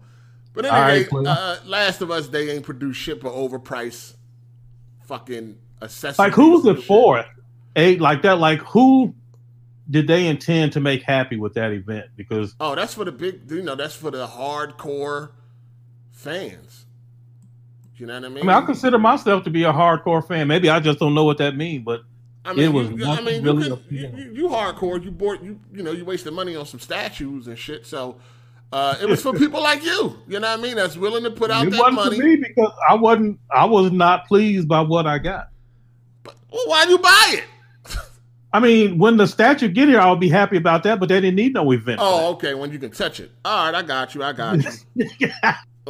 But 0.61 0.71
right, 0.71 0.89
anyway, 0.91 1.03
Quinn. 1.05 1.27
uh, 1.27 1.59
Last 1.65 2.01
of 2.01 2.11
Us, 2.11 2.27
they 2.27 2.49
ain't 2.49 2.63
produced 2.63 2.99
shit 2.99 3.21
for 3.21 3.29
overpriced 3.29 4.15
fucking 5.05 5.57
accessories. 5.81 6.19
like, 6.19 6.33
who 6.33 6.51
was 6.51 6.65
it 6.65 6.83
for? 6.83 7.23
Eight 7.75 8.01
like 8.01 8.23
that. 8.23 8.39
Like, 8.39 8.59
who 8.59 9.15
did 9.89 10.07
they 10.07 10.27
intend 10.27 10.73
to 10.73 10.79
make 10.81 11.03
happy 11.03 11.37
with 11.37 11.53
that 11.53 11.71
event? 11.71 12.07
Because 12.17 12.55
Oh, 12.59 12.75
that's 12.75 12.93
for 12.93 13.05
the 13.05 13.11
big, 13.11 13.49
you 13.49 13.61
know, 13.61 13.75
that's 13.75 13.95
for 13.95 14.11
the 14.11 14.27
hardcore 14.27 15.31
fans. 16.11 16.85
You 17.95 18.05
know 18.05 18.15
what 18.15 18.23
I 18.23 18.27
I 18.27 18.29
mean? 18.29 18.45
mean, 18.45 18.49
I 18.49 18.61
consider 18.61 18.97
myself 18.99 19.43
to 19.45 19.49
be 19.49 19.63
a 19.63 19.71
hardcore 19.73 20.25
fan. 20.27 20.47
Maybe 20.47 20.69
I 20.69 20.79
just 20.79 20.99
don't 20.99 21.13
know 21.13 21.23
what 21.25 21.37
that 21.37 21.55
means, 21.55 21.83
but 21.85 22.01
I 22.45 22.53
mean, 22.53 22.65
it 22.65 22.73
was 22.73 22.89
you, 22.89 23.05
I 23.05 23.21
mean, 23.21 23.43
really 23.43 23.67
you, 23.67 23.73
up 23.73 23.87
can, 23.87 23.95
you, 23.95 24.01
there. 24.01 24.19
you, 24.19 24.31
you 24.33 24.47
hardcore. 24.49 25.03
You 25.03 25.11
bought, 25.11 25.43
you, 25.43 25.59
you 25.73 25.83
know, 25.83 25.91
you 25.91 26.05
wasted 26.05 26.33
money 26.33 26.55
on 26.55 26.65
some 26.65 26.79
statues 26.79 27.47
and 27.47 27.57
shit. 27.57 27.85
So 27.85 28.17
uh, 28.71 28.95
it 29.01 29.07
was 29.07 29.21
for 29.21 29.33
people 29.33 29.61
like 29.61 29.83
you. 29.83 30.17
You 30.27 30.39
know 30.39 30.49
what 30.49 30.59
I 30.59 30.61
mean? 30.61 30.75
That's 30.75 30.95
willing 30.95 31.23
to 31.23 31.31
put 31.31 31.49
out 31.51 31.67
it 31.67 31.71
that 31.71 31.79
wasn't 31.79 31.95
money. 31.95 32.17
for 32.17 32.23
me 32.23 32.35
because 32.37 32.71
I 32.87 32.93
wasn't. 32.95 33.39
I 33.51 33.65
was 33.65 33.91
not 33.91 34.27
pleased 34.27 34.67
by 34.67 34.81
what 34.81 35.07
I 35.07 35.17
got. 35.17 35.49
But, 36.23 36.35
well, 36.51 36.67
why 36.67 36.85
do 36.85 36.91
you 36.91 36.97
buy 36.99 37.25
it? 37.33 37.43
I 38.53 38.59
mean, 38.59 38.97
when 38.97 39.17
the 39.17 39.27
statue 39.27 39.67
get 39.69 39.87
here, 39.89 39.99
I'll 39.99 40.15
be 40.15 40.29
happy 40.29 40.57
about 40.57 40.83
that. 40.83 40.99
But 40.99 41.09
they 41.09 41.19
didn't 41.21 41.35
need 41.35 41.53
no 41.53 41.71
event. 41.71 41.99
Oh, 42.01 42.31
okay. 42.33 42.53
When 42.53 42.71
you 42.71 42.79
can 42.79 42.91
touch 42.91 43.19
it. 43.19 43.31
All 43.45 43.65
right, 43.65 43.75
I 43.75 43.81
got 43.81 44.13
you. 44.15 44.23
I 44.23 44.33
got 44.33 44.63
you. 44.95 45.09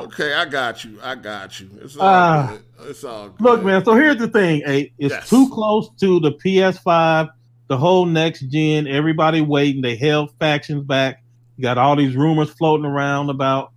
okay, 0.00 0.34
I 0.34 0.44
got 0.44 0.84
you. 0.84 0.98
I 1.02 1.14
got 1.14 1.60
you. 1.60 1.70
It's 1.80 1.96
all 1.96 2.46
good. 2.48 2.62
It's 2.80 3.04
all 3.04 3.28
good. 3.30 3.40
Look, 3.40 3.64
man. 3.64 3.84
So 3.84 3.94
here's 3.94 4.18
the 4.18 4.28
thing. 4.28 4.62
Hey, 4.64 4.92
it's 4.98 5.14
Yes. 5.14 5.30
too 5.30 5.48
close 5.50 5.88
to 6.00 6.20
the 6.20 6.32
PS5, 6.32 7.30
the 7.68 7.76
whole 7.76 8.06
next 8.06 8.40
gen. 8.42 8.86
Everybody 8.86 9.40
waiting. 9.40 9.82
They 9.82 9.96
held 9.96 10.30
factions 10.38 10.84
back. 10.84 11.22
You 11.56 11.62
got 11.62 11.78
all 11.78 11.96
these 11.96 12.16
rumors 12.16 12.50
floating 12.50 12.86
around 12.86 13.30
about 13.30 13.72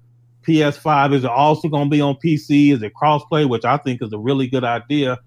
PS5. 0.48 1.14
Is 1.14 1.24
it 1.24 1.30
also 1.30 1.68
going 1.70 1.86
to 1.86 1.90
be 1.90 2.02
on 2.02 2.16
PC? 2.16 2.74
Is 2.74 2.82
it 2.82 2.94
crossplay? 2.94 3.48
Which 3.48 3.66
I 3.66 3.78
think 3.78 4.02
is 4.02 4.14
a 4.14 4.18
really 4.18 4.48
good 4.48 4.64
idea. 4.64 5.14
As 5.14 5.20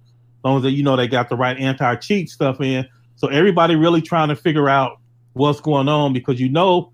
long 0.44 0.64
as 0.64 0.72
you 0.72 0.82
know 0.82 0.96
they 0.96 1.08
got 1.08 1.28
the 1.28 1.36
right 1.36 1.56
anti-cheat 1.56 2.28
stuff 2.28 2.60
in. 2.60 2.86
So 3.16 3.28
everybody 3.28 3.76
really 3.76 4.02
trying 4.02 4.28
to 4.28 4.36
figure 4.36 4.68
out 4.68 4.98
what's 5.34 5.60
going 5.60 5.88
on 5.88 6.12
because 6.12 6.40
you 6.40 6.48
know 6.48 6.92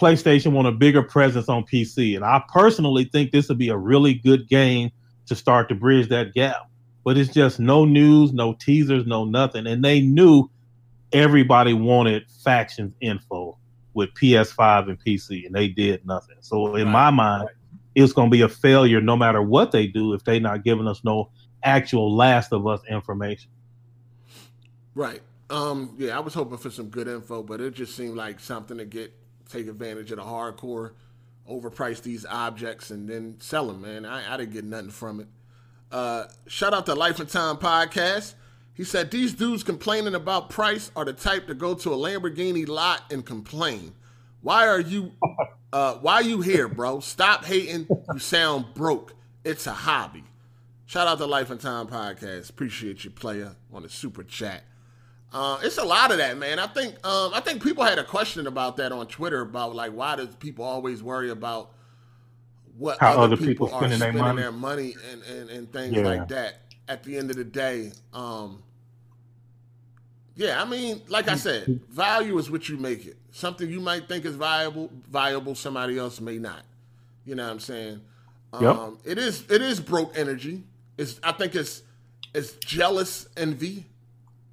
PlayStation 0.00 0.52
want 0.52 0.66
a 0.66 0.72
bigger 0.72 1.02
presence 1.02 1.48
on 1.48 1.64
PC, 1.64 2.16
and 2.16 2.24
I 2.24 2.42
personally 2.52 3.04
think 3.04 3.30
this 3.30 3.48
would 3.48 3.58
be 3.58 3.68
a 3.68 3.76
really 3.76 4.14
good 4.14 4.48
game 4.48 4.90
to 5.26 5.36
start 5.36 5.68
to 5.68 5.74
bridge 5.74 6.08
that 6.08 6.34
gap. 6.34 6.68
But 7.04 7.18
it's 7.18 7.32
just 7.32 7.60
no 7.60 7.84
news, 7.84 8.32
no 8.32 8.54
teasers, 8.54 9.06
no 9.06 9.24
nothing. 9.24 9.66
And 9.66 9.84
they 9.84 10.00
knew 10.00 10.50
everybody 11.12 11.72
wanted 11.74 12.24
factions 12.44 12.94
info 13.00 13.58
with 13.94 14.10
PS5 14.14 14.88
and 14.88 14.98
PC, 15.04 15.46
and 15.46 15.54
they 15.54 15.68
did 15.68 16.06
nothing. 16.06 16.36
So 16.40 16.76
in 16.76 16.86
Right, 16.86 16.92
my 16.92 17.10
mind, 17.10 17.48
it's 17.94 18.12
going 18.12 18.30
to 18.30 18.32
be 18.32 18.42
a 18.42 18.48
failure 18.48 19.00
no 19.00 19.16
matter 19.16 19.42
what 19.42 19.72
they 19.72 19.86
do 19.86 20.14
if 20.14 20.24
they're 20.24 20.40
not 20.40 20.64
giving 20.64 20.86
us 20.88 21.02
no 21.04 21.30
actual 21.62 22.14
Last 22.14 22.52
of 22.52 22.66
Us 22.66 22.80
information. 22.88 23.50
Right. 24.94 25.20
Um, 25.50 25.94
yeah, 25.98 26.16
I 26.16 26.20
was 26.20 26.34
hoping 26.34 26.58
for 26.58 26.70
some 26.70 26.88
good 26.88 27.08
info, 27.08 27.42
but 27.42 27.60
it 27.60 27.74
just 27.74 27.94
seemed 27.94 28.16
like 28.16 28.40
something 28.40 28.78
to 28.78 28.84
get 28.84 29.12
take 29.50 29.66
advantage 29.68 30.10
of 30.10 30.16
the 30.16 30.22
hardcore, 30.24 30.92
overprice 31.50 32.02
these 32.02 32.24
objects, 32.24 32.90
and 32.90 33.08
then 33.08 33.36
sell 33.38 33.66
them. 33.66 33.82
Man, 33.82 34.06
I, 34.06 34.32
I 34.32 34.36
didn't 34.38 34.54
get 34.54 34.64
nothing 34.64 34.90
from 34.90 35.20
it. 35.20 35.28
Uh, 35.90 36.24
shout 36.46 36.72
out 36.72 36.86
to 36.86 36.94
Life 36.94 37.20
and 37.20 37.28
Time 37.28 37.56
podcast. 37.58 38.34
He 38.74 38.84
said 38.84 39.10
these 39.10 39.34
dudes 39.34 39.62
complaining 39.62 40.14
about 40.14 40.48
price 40.50 40.90
are 40.96 41.04
the 41.04 41.12
type 41.12 41.46
to 41.48 41.54
go 41.54 41.74
to 41.74 41.92
a 41.92 41.96
Lamborghini 41.96 42.66
lot 42.66 43.02
and 43.12 43.24
complain. 43.24 43.94
Why 44.40 44.66
are 44.68 44.80
you? 44.80 45.12
Uh, 45.74 45.94
why 46.02 46.20
you 46.20 46.42
here, 46.42 46.68
bro? 46.68 47.00
Stop 47.00 47.46
hating. 47.46 47.86
You 48.12 48.18
sound 48.18 48.66
broke. 48.74 49.14
It's 49.42 49.66
a 49.66 49.72
hobby. 49.72 50.22
Shout 50.84 51.08
out 51.08 51.16
to 51.16 51.24
Life 51.24 51.48
and 51.50 51.58
Time 51.58 51.86
podcast. 51.86 52.50
Appreciate 52.50 53.04
you, 53.04 53.10
player, 53.10 53.56
on 53.72 53.82
the 53.82 53.88
super 53.88 54.22
chat. 54.22 54.64
Uh, 55.32 55.58
it's 55.62 55.78
a 55.78 55.82
lot 55.84 56.10
of 56.12 56.18
that, 56.18 56.36
man. 56.36 56.58
I 56.58 56.66
think 56.66 56.96
um, 57.06 57.32
I 57.32 57.40
think 57.40 57.62
people 57.62 57.84
had 57.84 57.98
a 57.98 58.04
question 58.04 58.46
about 58.46 58.76
that 58.76 58.92
on 58.92 59.06
Twitter 59.06 59.40
about 59.40 59.74
like 59.74 59.92
why 59.92 60.14
does 60.16 60.34
people 60.36 60.62
always 60.66 61.02
worry 61.02 61.30
about 61.30 61.70
what 62.76 62.98
How 63.00 63.12
other, 63.12 63.22
other 63.22 63.36
people, 63.38 63.68
people 63.68 63.74
are 63.78 63.78
spending 63.88 63.98
their 63.98 64.12
money. 64.12 64.42
their 64.42 64.52
money 64.52 64.94
and, 65.10 65.22
and, 65.22 65.48
and 65.48 65.72
things 65.72 65.94
Yeah. 65.94 66.02
like 66.02 66.28
that. 66.28 66.61
At 66.88 67.04
the 67.04 67.16
end 67.16 67.30
of 67.30 67.36
the 67.36 67.44
day, 67.44 67.92
um, 68.12 68.62
yeah, 70.34 70.60
I 70.60 70.64
mean, 70.64 71.02
like 71.08 71.28
I 71.28 71.36
said, 71.36 71.80
value 71.88 72.36
is 72.38 72.50
what 72.50 72.68
you 72.68 72.76
make 72.76 73.06
it. 73.06 73.16
Something 73.30 73.70
you 73.70 73.80
might 73.80 74.08
think 74.08 74.24
is 74.24 74.34
valuable, 74.34 74.90
valuable, 75.08 75.54
somebody 75.54 75.98
else 75.98 76.20
may 76.20 76.38
not. 76.38 76.62
You 77.24 77.34
know 77.34 77.44
what 77.44 77.52
I'm 77.52 77.60
saying? 77.60 78.00
Yep. 78.60 78.76
Um, 78.76 78.98
it 79.04 79.18
is 79.18 79.44
it 79.50 79.62
is 79.62 79.80
broke 79.80 80.16
energy. 80.18 80.64
It's 80.98 81.20
I 81.22 81.32
think 81.32 81.54
it's 81.54 81.82
it's 82.34 82.52
jealous 82.56 83.28
envy, 83.36 83.86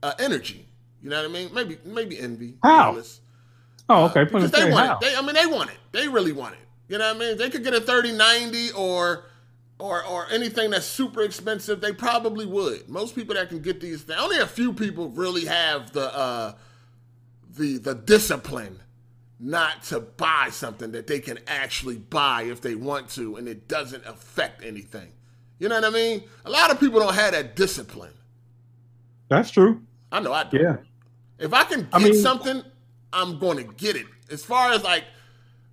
uh, 0.04 0.14
energy. 0.20 0.66
You 1.02 1.10
know 1.10 1.22
what 1.22 1.30
I 1.30 1.34
mean? 1.34 1.54
Maybe 1.54 1.78
maybe 1.84 2.20
envy. 2.20 2.56
How? 2.62 2.92
jealous. 2.92 3.22
Oh, 3.90 4.06
okay. 4.06 4.26
Put 4.26 4.44
Because 4.44 4.52
they 4.52 4.72
want 4.72 4.88
How? 4.88 4.94
it. 4.96 5.02
They, 5.02 5.16
I 5.16 5.22
mean, 5.22 5.34
they 5.34 5.48
want 5.48 5.72
it. 5.72 5.78
They 5.92 6.08
really 6.08 6.32
want 6.32 6.54
it. 6.54 6.60
You 6.88 6.98
know 6.98 7.08
what 7.08 7.16
I 7.16 7.20
mean? 7.20 7.38
They 7.38 7.50
could 7.50 7.64
get 7.64 7.74
a 7.74 7.82
3090 7.82 8.72
or 8.74 9.26
or 9.80 10.06
or 10.06 10.28
anything 10.30 10.72
that's 10.72 10.86
super 10.86 11.24
expensive, 11.24 11.82
they 11.82 11.94
probably 11.94 12.46
would. 12.46 12.88
Most 12.90 13.16
people 13.16 13.36
that 13.36 13.50
can 13.50 13.62
get 13.62 13.80
these, 13.80 14.08
only 14.10 14.38
a 14.40 14.46
few 14.48 14.74
people 14.74 15.10
really 15.10 15.46
have 15.46 15.92
the 15.94 16.16
uh, 16.16 16.54
the 17.58 17.78
the 17.78 17.96
discipline 17.96 18.80
not 19.40 19.84
to 19.84 20.02
buy 20.02 20.50
something 20.52 20.92
that 20.92 21.08
they 21.08 21.20
can 21.20 21.40
actually 21.48 21.98
buy 21.98 22.44
if 22.44 22.60
they 22.62 22.76
want 22.76 23.10
to, 23.12 23.38
and 23.38 23.48
it 23.48 23.68
doesn't 23.70 24.06
affect 24.06 24.64
anything. 24.64 25.14
You 25.60 25.70
know 25.70 25.76
what 25.76 25.86
I 25.86 25.90
mean? 25.90 26.24
A 26.46 26.50
lot 26.50 26.72
of 26.72 26.80
people 26.80 27.00
don't 27.00 27.16
have 27.16 27.32
that 27.32 27.56
discipline. 27.56 28.14
That's 29.30 29.50
true. 29.50 29.82
I 30.12 30.20
know 30.20 30.34
I 30.34 30.44
do. 30.44 30.58
Yeah. 30.58 30.78
If 31.38 31.54
I 31.54 31.64
can 31.64 31.82
get 31.82 31.90
I 31.94 32.00
mean- 32.00 32.16
something, 32.16 32.64
I'm 33.14 33.40
going 33.40 33.58
to 33.58 33.64
get 33.76 33.96
it. 33.96 34.06
As 34.30 34.44
far 34.44 34.72
as 34.72 34.84
like 34.84 35.06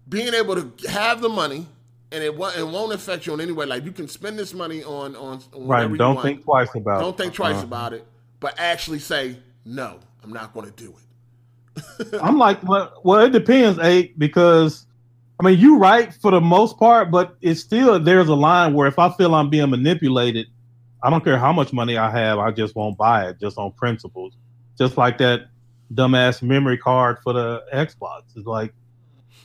being 0.09 0.33
able 0.35 0.55
to 0.55 0.89
have 0.89 1.21
the 1.21 1.29
money 1.29 1.67
and 2.13 2.23
it 2.23 2.35
won't, 2.37 2.57
it 2.57 2.67
won't 2.67 2.93
affect 2.93 3.27
you 3.27 3.35
in 3.35 3.41
any 3.41 3.53
way. 3.53 3.67
Like 3.67 3.85
you 3.85 3.93
can 3.93 4.09
spend 4.09 4.39
this 4.39 4.55
money 4.55 4.83
on 4.85 5.17
on, 5.17 5.43
on 5.55 5.67
Right. 5.67 5.93
Don't 5.99 6.23
think 6.23 6.45
twice 6.45 6.69
about 6.75 7.01
it. 7.01 7.03
Don't 7.03 7.17
think 7.17 7.35
twice 7.35 7.57
Uh-huh. 7.57 7.65
about 7.65 7.93
it, 7.93 8.07
but 8.41 8.55
actually 8.59 8.99
say 8.99 9.37
no. 9.65 9.99
I'm 10.23 10.33
not 10.33 10.53
going 10.55 10.67
to 10.67 10.73
do 10.73 10.95
it. 10.97 12.15
I'm 12.23 12.37
like, 12.39 12.63
well, 12.65 13.01
well, 13.05 13.21
it 13.21 13.31
depends, 13.31 13.79
A, 13.81 14.09
because 14.19 14.87
I 15.39 15.45
mean, 15.45 15.59
you're 15.59 15.79
right 15.79 16.13
for 16.15 16.31
the 16.31 16.41
most 16.41 16.79
part, 16.79 17.11
but 17.11 17.37
it's 17.43 17.61
still 17.61 18.01
there's 18.01 18.29
a 18.29 18.35
line 18.35 18.73
where 18.75 18.89
if 18.89 18.99
I 18.99 19.13
feel 19.13 19.35
I'm 19.35 19.51
being 19.51 19.69
manipulated, 19.71 20.47
I 21.03 21.11
don't 21.11 21.23
care 21.23 21.39
how 21.39 21.53
much 21.53 21.73
money 21.73 21.97
I 21.99 22.11
have, 22.11 22.39
I 22.39 22.51
just 22.51 22.75
won't 22.75 22.97
buy 22.97 23.29
it 23.29 23.39
just 23.39 23.59
on 23.59 23.73
principles. 23.73 24.35
Just 24.79 24.97
like 24.97 25.19
that 25.19 25.49
dumbass 25.93 26.43
memory 26.43 26.79
card 26.79 27.19
for 27.23 27.33
the 27.33 27.63
Xbox. 27.73 28.23
It's 28.35 28.47
like, 28.47 28.73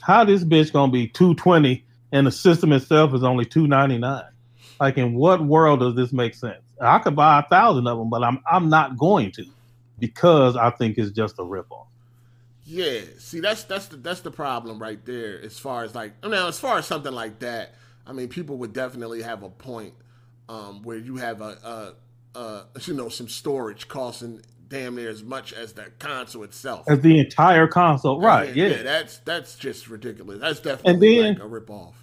how 0.01 0.23
this 0.23 0.43
bitch 0.43 0.71
gonna 0.73 0.91
be 0.91 1.07
220 1.07 1.85
and 2.11 2.27
the 2.27 2.31
system 2.31 2.71
itself 2.73 3.13
is 3.13 3.23
only 3.23 3.45
299? 3.45 4.23
Like, 4.79 4.97
in 4.97 5.13
what 5.13 5.45
world 5.45 5.79
does 5.81 5.95
this 5.95 6.11
make 6.11 6.33
sense? 6.33 6.61
I 6.79 6.99
could 6.99 7.15
buy 7.15 7.39
a 7.39 7.43
thousand 7.43 7.87
of 7.87 7.97
them, 7.97 8.09
but 8.09 8.23
I'm 8.23 8.41
I'm 8.51 8.69
not 8.69 8.97
going 8.97 9.31
to 9.33 9.45
because 9.99 10.55
I 10.55 10.71
think 10.71 10.97
it's 10.97 11.11
just 11.11 11.37
a 11.37 11.43
ripoff. 11.43 11.85
Yeah, 12.65 13.01
see 13.19 13.39
that's 13.39 13.63
that's 13.65 13.87
the 13.87 13.97
that's 13.97 14.21
the 14.21 14.31
problem 14.31 14.79
right 14.81 15.03
there. 15.05 15.39
As 15.41 15.59
far 15.59 15.83
as 15.83 15.93
like 15.93 16.13
now, 16.23 16.47
as 16.47 16.59
far 16.59 16.77
as 16.77 16.85
something 16.87 17.11
like 17.13 17.39
that, 17.39 17.75
I 18.07 18.13
mean, 18.13 18.29
people 18.29 18.57
would 18.57 18.73
definitely 18.73 19.21
have 19.21 19.43
a 19.43 19.49
point 19.49 19.93
um, 20.49 20.81
where 20.83 20.97
you 20.97 21.17
have 21.17 21.41
a, 21.41 21.93
a, 22.35 22.39
a 22.39 22.65
you 22.81 22.93
know 22.93 23.09
some 23.09 23.27
storage 23.27 23.87
costing 23.87 24.41
damn 24.67 24.95
near 24.95 25.09
as 25.09 25.21
much 25.21 25.53
as 25.53 25.73
the 25.73 25.91
console 25.99 26.43
itself. 26.43 26.85
as 26.89 27.01
the 27.01 27.19
entire 27.19 27.67
console, 27.67 28.19
right? 28.19 28.55
Yeah, 28.55 28.81
that's 28.83 29.17
that's 29.19 29.55
just 29.55 29.89
ridiculous. 29.89 30.39
That's 30.39 30.59
definitely 30.59 31.21
then- 31.21 31.33
like 31.35 31.43
a 31.43 31.47
ripoff. 31.47 31.93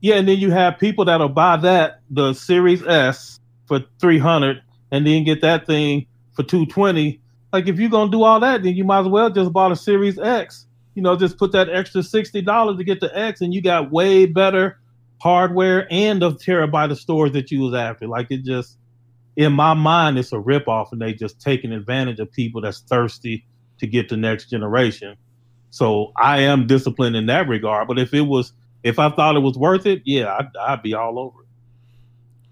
Yeah. 0.00 0.16
And 0.16 0.28
then 0.28 0.38
you 0.38 0.50
have 0.50 0.78
people 0.78 1.04
that'll 1.04 1.28
buy 1.28 1.56
that 1.58 2.00
the 2.10 2.32
Series 2.34 2.82
S 2.86 3.40
for 3.66 3.80
three 4.00 4.18
hundred, 4.18 4.62
and 4.90 5.06
then 5.06 5.24
get 5.24 5.40
that 5.42 5.66
thing 5.66 6.06
for 6.34 6.42
two 6.42 6.66
twenty. 6.66 7.20
Like 7.52 7.68
if 7.68 7.78
you're 7.78 7.90
gonna 7.90 8.10
do 8.10 8.22
all 8.22 8.40
that, 8.40 8.62
then 8.62 8.74
you 8.74 8.84
might 8.84 9.00
as 9.00 9.08
well 9.08 9.30
just 9.30 9.52
buy 9.52 9.68
the 9.68 9.76
Series 9.76 10.18
X. 10.18 10.66
You 10.94 11.02
know, 11.02 11.16
just 11.16 11.38
put 11.38 11.52
that 11.52 11.68
extra 11.68 12.02
sixty 12.02 12.42
dollars 12.42 12.76
to 12.78 12.84
get 12.84 13.00
the 13.00 13.16
X, 13.16 13.40
and 13.40 13.54
you 13.54 13.62
got 13.62 13.90
way 13.90 14.26
better 14.26 14.78
hardware 15.20 15.86
and 15.90 16.22
the 16.22 16.30
terabyte 16.30 16.90
of 16.90 16.98
storage 16.98 17.32
that 17.32 17.50
you 17.50 17.60
was 17.60 17.74
after. 17.74 18.06
Like 18.06 18.30
it 18.30 18.44
just, 18.44 18.78
in 19.36 19.52
my 19.52 19.74
mind, 19.74 20.18
it's 20.18 20.32
a 20.32 20.36
ripoff, 20.36 20.92
and 20.92 21.00
they 21.00 21.12
just 21.12 21.40
taking 21.40 21.72
advantage 21.72 22.20
of 22.20 22.30
people 22.30 22.60
that's 22.60 22.80
thirsty 22.80 23.44
to 23.78 23.86
get 23.86 24.08
the 24.08 24.16
next 24.16 24.50
generation. 24.50 25.16
So 25.70 26.12
I 26.16 26.40
am 26.40 26.66
disciplined 26.66 27.16
in 27.16 27.26
that 27.26 27.48
regard. 27.48 27.88
But 27.88 27.98
if 27.98 28.14
it 28.14 28.22
was, 28.22 28.52
if 28.82 28.98
I 28.98 29.10
thought 29.10 29.36
it 29.36 29.40
was 29.40 29.58
worth 29.58 29.86
it, 29.86 30.02
yeah, 30.04 30.36
I'd, 30.36 30.56
I'd 30.56 30.82
be 30.82 30.94
all 30.94 31.18
over 31.18 31.42
it. 31.42 31.48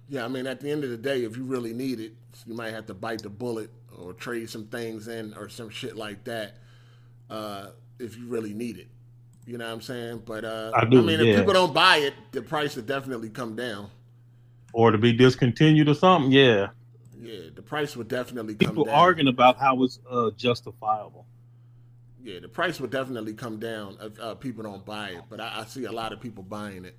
Yeah, 0.09 0.25
I 0.25 0.29
mean, 0.29 0.47
at 0.47 0.61
the 0.61 0.71
end 0.71 0.85
of 0.85 0.91
the 0.91 0.97
day, 0.97 1.25
if 1.25 1.37
you 1.37 1.45
really 1.45 1.73
need 1.73 2.01
it, 2.01 2.13
you 2.47 2.55
might 2.55 2.73
have 2.73 2.87
to 2.87 2.95
bite 2.95 3.23
the 3.23 3.29
bullet 3.29 3.71
or 3.97 4.13
trade 4.13 4.49
some 4.51 4.67
things 4.67 5.09
in 5.09 5.35
or 5.35 5.49
some 5.49 5.69
shit 5.71 5.97
like 5.97 6.23
that. 6.25 6.59
Uh, 7.29 7.69
if 7.99 8.17
you 8.17 8.27
really 8.27 8.55
need 8.55 8.79
it, 8.79 8.89
you 9.47 9.59
know 9.59 9.67
what 9.67 9.73
I'm 9.73 9.81
saying. 9.81 10.23
But 10.25 10.45
uh, 10.45 10.71
I 10.75 10.85
do, 10.85 11.03
mean, 11.03 11.19
yeah. 11.19 11.27
if 11.27 11.39
people 11.39 11.55
don't 11.55 11.75
buy 11.75 11.99
it, 11.99 12.15
the 12.33 12.43
price 12.43 12.77
will 12.77 12.85
definitely 12.85 13.31
come 13.31 13.57
down. 13.57 13.91
Or 14.73 14.91
to 14.91 14.99
be 14.99 15.13
discontinued 15.13 15.89
or 15.89 15.95
something, 15.95 16.31
yeah. 16.31 16.69
Yeah, 17.19 17.49
the 17.55 17.63
price 17.63 17.97
would 17.97 18.09
definitely 18.09 18.55
come 18.55 18.67
down. 18.67 18.75
People 18.75 18.85
down. 18.85 18.95
arguing 18.95 19.29
about 19.29 19.59
how 19.59 19.83
it's 19.83 19.99
uh, 20.09 20.31
justifiable. 20.37 21.27
Yeah, 22.27 22.41
the 22.41 22.49
price 22.49 22.81
would 22.81 22.91
definitely 22.91 23.35
come 23.35 23.61
down 23.61 23.99
if 24.03 24.19
uh, 24.19 24.35
people 24.35 24.65
don't 24.65 24.85
buy 24.85 25.11
it. 25.11 25.23
But 25.31 25.41
I, 25.41 25.61
I 25.61 25.65
see 25.65 25.85
a 25.85 25.93
lot 25.93 26.13
of 26.13 26.21
people 26.21 26.43
buying 26.43 26.85
it. 26.85 26.97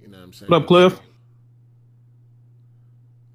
You 0.00 0.06
know 0.06 0.18
what 0.18 0.24
I'm 0.24 0.32
saying? 0.32 0.50
What 0.50 0.62
up, 0.62 0.68
Cliff? 0.68 1.00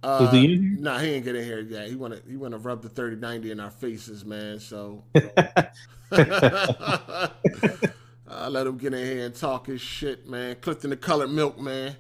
Uh, 0.02 0.26
Is 0.26 0.32
he 0.32 0.46
in 0.46 0.64
here? 0.64 0.78
Nah, 0.80 1.00
he 1.00 1.16
ain't 1.16 1.26
getting 1.26 1.44
here 1.44 1.60
yet. 1.60 1.90
He 1.90 1.96
wanna 1.96 2.20
he 2.26 2.38
wanna 2.38 2.58
rub 2.58 2.82
the 2.82 2.88
thirty 2.88 3.18
ninety 3.18 3.52
in 3.52 3.60
our 3.60 3.72
faces, 3.72 4.24
man. 4.24 4.58
So 4.62 5.04
I 6.14 7.30
let 8.48 8.68
him 8.68 8.78
get 8.78 8.94
in 8.94 9.06
here 9.06 9.26
and 9.26 9.36
talk 9.36 9.68
his 9.68 9.82
shit, 9.82 10.30
man. 10.30 10.56
Clifton 10.62 10.92
the 10.92 10.98
colored 10.98 11.30
milk, 11.30 11.60
man. 11.60 11.98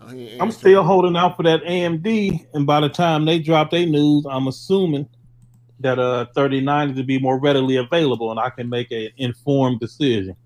Oh, 0.00 0.08
I'm 0.38 0.52
still 0.52 0.84
holding 0.84 1.16
out 1.16 1.36
for 1.36 1.42
that 1.42 1.64
AMD, 1.64 2.46
and 2.54 2.64
by 2.64 2.78
the 2.78 2.88
time 2.88 3.24
they 3.24 3.40
drop 3.40 3.72
their 3.72 3.86
news, 3.86 4.24
I'm 4.30 4.46
assuming 4.46 5.08
that 5.80 5.98
uh 5.98 6.26
39 6.34 6.94
to 6.94 7.02
be 7.02 7.18
more 7.18 7.38
readily 7.38 7.76
available, 7.76 8.30
and 8.30 8.38
I 8.38 8.50
can 8.50 8.68
make 8.68 8.90
an 8.90 9.08
informed 9.16 9.80
decision. 9.80 10.36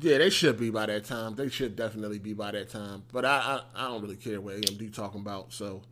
Yeah, 0.00 0.18
they 0.18 0.30
should 0.30 0.58
be 0.58 0.70
by 0.70 0.86
that 0.86 1.04
time. 1.04 1.34
They 1.34 1.48
should 1.48 1.76
definitely 1.76 2.18
be 2.18 2.32
by 2.32 2.52
that 2.52 2.70
time. 2.70 3.02
But 3.12 3.24
I 3.24 3.60
I, 3.76 3.84
I 3.84 3.88
don't 3.88 4.02
really 4.02 4.16
care 4.16 4.40
what 4.40 4.56
AMD 4.56 4.94
talking 4.94 5.20
about. 5.20 5.52
So 5.52 5.82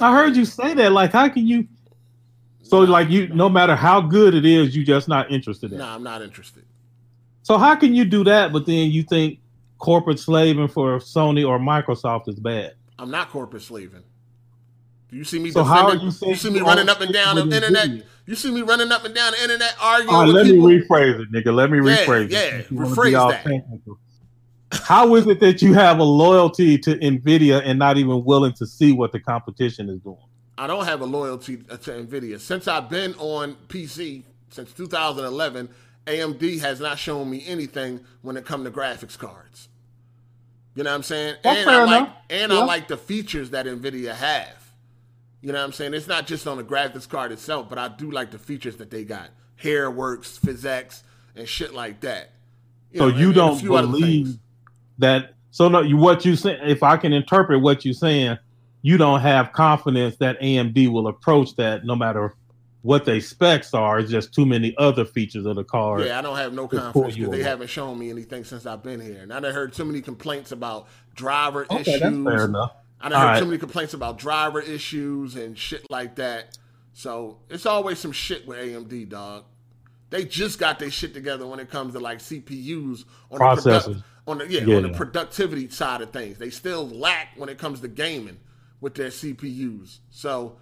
I 0.00 0.14
heard 0.14 0.36
you 0.36 0.44
say 0.44 0.74
that. 0.74 0.92
Like, 0.92 1.12
how 1.12 1.28
can 1.28 1.46
you? 1.46 1.66
So, 2.62 2.80
like, 2.80 3.10
you 3.10 3.28
no 3.28 3.48
matter 3.48 3.74
how 3.74 4.00
good 4.00 4.34
it 4.34 4.44
is, 4.44 4.76
you 4.76 4.84
just 4.84 5.08
not 5.08 5.30
interested 5.30 5.72
in. 5.72 5.78
it. 5.78 5.82
nah, 5.82 5.94
I'm 5.94 6.02
not 6.02 6.22
interested. 6.22 6.64
So 7.42 7.58
how 7.58 7.74
can 7.74 7.94
you 7.94 8.04
do 8.04 8.22
that, 8.24 8.52
but 8.52 8.66
then 8.66 8.90
you 8.90 9.02
think 9.02 9.40
corporate 9.78 10.20
slaving 10.20 10.68
for 10.68 10.98
Sony 10.98 11.46
or 11.46 11.58
Microsoft 11.58 12.28
is 12.28 12.38
bad? 12.38 12.74
I'm 12.98 13.10
not 13.10 13.30
corporate 13.30 13.62
slaving. 13.62 14.02
You 15.10 15.24
see 15.24 15.38
me? 15.38 15.50
So 15.50 15.64
how 15.64 15.86
are 15.88 15.92
defending- 15.96 16.28
you 16.30 16.34
see 16.36 16.50
me 16.50 16.60
running 16.60 16.88
up 16.88 17.00
and 17.00 17.12
down 17.12 17.36
the 17.36 17.42
internet? 17.42 17.88
video? 17.88 18.04
You 18.26 18.34
see 18.36 18.50
me 18.52 18.62
running 18.62 18.92
up 18.92 19.04
and 19.04 19.14
down 19.14 19.32
the 19.32 19.42
internet 19.42 19.74
arguing 19.80 20.14
right, 20.14 20.28
let 20.28 20.46
people? 20.46 20.68
me 20.68 20.78
rephrase 20.80 21.20
it, 21.20 21.32
nigga. 21.32 21.52
Let 21.54 21.70
me 21.70 21.78
Yeah, 21.78 21.96
rephrase 22.06 22.24
it. 22.26 22.30
yeah, 22.32 22.62
you 22.70 22.76
wanna 22.76 22.94
rephrase 22.94 23.28
that. 23.30 23.42
technical. 23.44 23.98
How 24.72 25.16
is 25.16 25.26
it 25.26 25.40
that 25.40 25.62
you 25.62 25.72
have 25.74 25.98
a 25.98 26.04
loyalty 26.04 26.78
to 26.78 26.94
Nvidia 26.96 27.60
and 27.64 27.76
not 27.78 27.96
even 27.96 28.24
willing 28.24 28.52
to 28.52 28.66
see 28.66 28.92
what 28.92 29.10
the 29.10 29.18
competition 29.18 29.88
is 29.88 29.98
doing? 30.00 30.16
I 30.56 30.68
don't 30.68 30.84
have 30.84 31.00
a 31.00 31.06
loyalty 31.06 31.56
to 31.56 31.90
Nvidia. 31.90 32.38
Since 32.38 32.68
I've 32.68 32.88
been 32.88 33.14
on 33.14 33.56
PC 33.68 34.22
since 34.50 34.72
2011, 34.72 35.68
AMD 36.06 36.58
has 36.60 36.78
not 36.80 36.98
shown 37.00 37.28
me 37.28 37.42
anything 37.48 38.00
when 38.22 38.36
it 38.36 38.44
comes 38.44 38.64
to 38.64 38.70
graphics 38.70 39.18
cards. 39.18 39.68
You 40.76 40.84
know 40.84 40.90
what 40.90 40.96
I'm 40.96 41.02
saying? 41.02 41.34
That's 41.42 41.56
and 41.58 41.64
fair 41.68 41.80
I 41.80 41.84
like 41.84 41.98
enough. 42.02 42.16
and 42.30 42.52
I 42.52 42.64
like 42.64 42.86
the 42.88 42.96
features 42.96 43.50
that 43.50 43.66
Nvidia 43.66 44.14
have. 44.14 44.59
You 45.40 45.52
know 45.52 45.58
what 45.58 45.64
I'm 45.64 45.72
saying? 45.72 45.94
It's 45.94 46.06
not 46.06 46.26
just 46.26 46.46
on 46.46 46.58
the 46.58 46.64
graphics 46.64 47.08
card 47.08 47.32
itself, 47.32 47.68
but 47.68 47.78
I 47.78 47.88
do 47.88 48.10
like 48.10 48.30
the 48.30 48.38
features 48.38 48.76
that 48.76 48.90
they 48.90 49.04
got. 49.04 49.30
Hairworks, 49.62 50.38
PhysX, 50.38 51.02
and 51.34 51.48
shit 51.48 51.74
like 51.74 52.00
that. 52.00 52.32
So 52.94 53.08
know, 53.08 53.16
you 53.16 53.26
and 53.26 53.34
don't 53.34 53.70
other 53.70 53.86
believe 53.86 54.38
that? 54.98 55.34
So 55.50 55.68
no, 55.68 55.80
you 55.80 55.96
what 55.96 56.24
you 56.24 56.36
say? 56.36 56.58
If 56.62 56.82
I 56.82 56.96
can 56.96 57.12
interpret 57.12 57.62
what 57.62 57.84
you're 57.84 57.94
saying, 57.94 58.38
you 58.82 58.96
don't 58.96 59.20
have 59.20 59.52
confidence 59.52 60.16
that 60.16 60.40
AMD 60.40 60.90
will 60.90 61.08
approach 61.08 61.56
that, 61.56 61.84
no 61.84 61.94
matter 61.94 62.34
what 62.82 63.04
they 63.04 63.20
specs 63.20 63.74
are. 63.74 63.98
It's 63.98 64.10
just 64.10 64.34
too 64.34 64.46
many 64.46 64.74
other 64.78 65.04
features 65.04 65.46
of 65.46 65.56
the 65.56 65.64
card. 65.64 66.04
Yeah, 66.04 66.18
I 66.18 66.22
don't 66.22 66.36
have 66.36 66.52
no 66.52 66.66
confidence 66.66 67.16
because 67.16 67.30
they 67.30 67.42
haven't 67.42 67.68
shown 67.68 67.98
me 67.98 68.10
anything 68.10 68.44
since 68.44 68.66
I've 68.66 68.82
been 68.82 69.00
here. 69.00 69.20
And 69.22 69.32
I 69.32 69.40
have 69.40 69.54
heard 69.54 69.72
too 69.72 69.84
many 69.84 70.00
complaints 70.00 70.52
about 70.52 70.88
driver 71.14 71.64
okay, 71.70 71.80
issues. 71.80 72.00
that's 72.00 72.24
fair 72.24 72.44
enough. 72.46 72.72
I 73.00 73.08
done 73.08 73.20
heard 73.20 73.26
right. 73.26 73.38
too 73.38 73.46
many 73.46 73.58
complaints 73.58 73.94
about 73.94 74.18
driver 74.18 74.60
issues 74.60 75.36
and 75.36 75.56
shit 75.56 75.90
like 75.90 76.16
that. 76.16 76.58
So 76.92 77.38
it's 77.48 77.66
always 77.66 77.98
some 77.98 78.12
shit 78.12 78.46
with 78.46 78.58
AMD, 78.58 79.08
dog. 79.08 79.44
They 80.10 80.24
just 80.24 80.58
got 80.58 80.78
their 80.78 80.90
shit 80.90 81.14
together 81.14 81.46
when 81.46 81.60
it 81.60 81.70
comes 81.70 81.94
to 81.94 82.00
like 82.00 82.18
CPUs 82.18 83.04
on 83.30 83.38
the, 83.38 83.44
Processors. 83.44 83.62
product, 83.84 84.02
on 84.26 84.38
the 84.38 84.48
yeah, 84.50 84.60
Yeah. 84.62 84.76
on 84.76 84.82
the 84.82 84.88
productivity 84.90 85.68
side 85.68 86.02
of 86.02 86.10
things. 86.10 86.36
They 86.38 86.50
still 86.50 86.88
lack 86.88 87.28
when 87.36 87.48
it 87.48 87.58
comes 87.58 87.80
to 87.80 87.88
gaming 87.88 88.38
with 88.80 88.94
their 88.94 89.08
CPUs. 89.10 89.98
So 90.10 90.58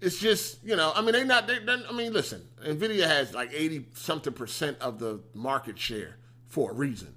it's 0.00 0.18
just 0.18 0.62
you 0.64 0.74
know, 0.76 0.92
I 0.94 1.02
mean, 1.02 1.12
they 1.12 1.24
not. 1.24 1.46
They, 1.46 1.60
they, 1.60 1.76
I 1.88 1.92
mean, 1.92 2.12
listen, 2.12 2.42
Nvidia 2.64 3.06
has 3.06 3.32
like 3.32 3.50
eighty 3.54 3.86
something 3.94 4.32
percent 4.32 4.78
of 4.80 4.98
the 4.98 5.20
market 5.34 5.78
share 5.78 6.16
for 6.48 6.72
a 6.72 6.74
reason, 6.74 7.14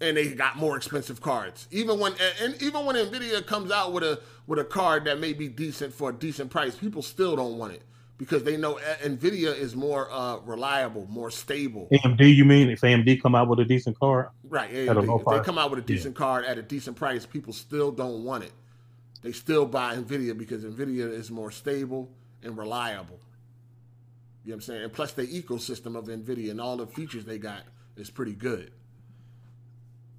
and 0.00 0.16
they 0.16 0.28
got 0.34 0.56
more 0.56 0.76
expensive 0.76 1.20
cards. 1.20 1.68
Even 1.70 1.98
when 1.98 2.14
and, 2.40 2.60
even 2.62 2.84
when 2.84 2.96
Nvidia 2.96 3.44
comes 3.46 3.70
out 3.70 3.92
with 3.92 4.02
a 4.02 4.20
with 4.46 4.58
a 4.58 4.64
card 4.64 5.04
that 5.04 5.18
may 5.18 5.32
be 5.32 5.48
decent 5.48 5.94
for 5.94 6.10
a 6.10 6.12
decent 6.12 6.50
price, 6.50 6.74
people 6.74 7.02
still 7.02 7.36
don't 7.36 7.58
want 7.58 7.72
it 7.72 7.82
because 8.18 8.44
they 8.44 8.56
know 8.56 8.78
uh, 8.78 8.94
Nvidia 9.02 9.56
is 9.56 9.74
more 9.74 10.10
uh, 10.10 10.38
reliable, 10.38 11.06
more 11.08 11.30
stable. 11.30 11.88
AMD, 11.92 12.34
you 12.34 12.44
mean 12.44 12.70
if 12.70 12.80
AMD 12.80 13.20
come 13.22 13.34
out 13.34 13.48
with 13.48 13.60
a 13.60 13.64
decent 13.64 13.98
card? 13.98 14.28
Right. 14.44 14.70
AMD. 14.70 15.20
If 15.20 15.26
they 15.26 15.44
come 15.44 15.58
out 15.58 15.70
with 15.70 15.80
a 15.80 15.82
decent 15.82 16.14
yeah. 16.14 16.18
card 16.18 16.44
at 16.44 16.58
a 16.58 16.62
decent 16.62 16.96
price, 16.96 17.26
people 17.26 17.52
still 17.52 17.90
don't 17.90 18.24
want 18.24 18.44
it. 18.44 18.52
They 19.22 19.32
still 19.32 19.64
buy 19.66 19.96
Nvidia 19.96 20.36
because 20.36 20.64
Nvidia 20.64 21.10
is 21.10 21.30
more 21.30 21.50
stable 21.50 22.10
and 22.42 22.56
reliable. 22.58 23.18
You 24.44 24.50
know 24.50 24.56
what 24.56 24.56
I'm 24.56 24.60
saying? 24.60 24.82
And 24.84 24.92
plus, 24.92 25.12
the 25.12 25.26
ecosystem 25.26 25.96
of 25.96 26.04
Nvidia 26.06 26.50
and 26.50 26.60
all 26.60 26.76
the 26.76 26.86
features 26.86 27.24
they 27.24 27.38
got 27.38 27.62
is 27.96 28.10
pretty 28.10 28.34
good. 28.34 28.70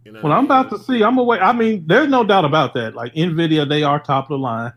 You 0.06 0.12
know 0.12 0.22
well, 0.22 0.34
I'm 0.34 0.46
about 0.46 0.70
to 0.70 0.78
see. 0.78 1.04
I'm 1.04 1.18
away. 1.18 1.40
I 1.40 1.52
mean, 1.52 1.84
there's 1.88 2.10
no 2.10 2.24
doubt 2.24 2.46
about 2.46 2.76
that. 2.76 2.94
Like 2.94 3.14
Nvidia, 3.16 3.68
they 3.68 3.82
are 3.82 4.00
top 4.00 4.26
of 4.26 4.30
the 4.30 4.38
line, 4.38 4.72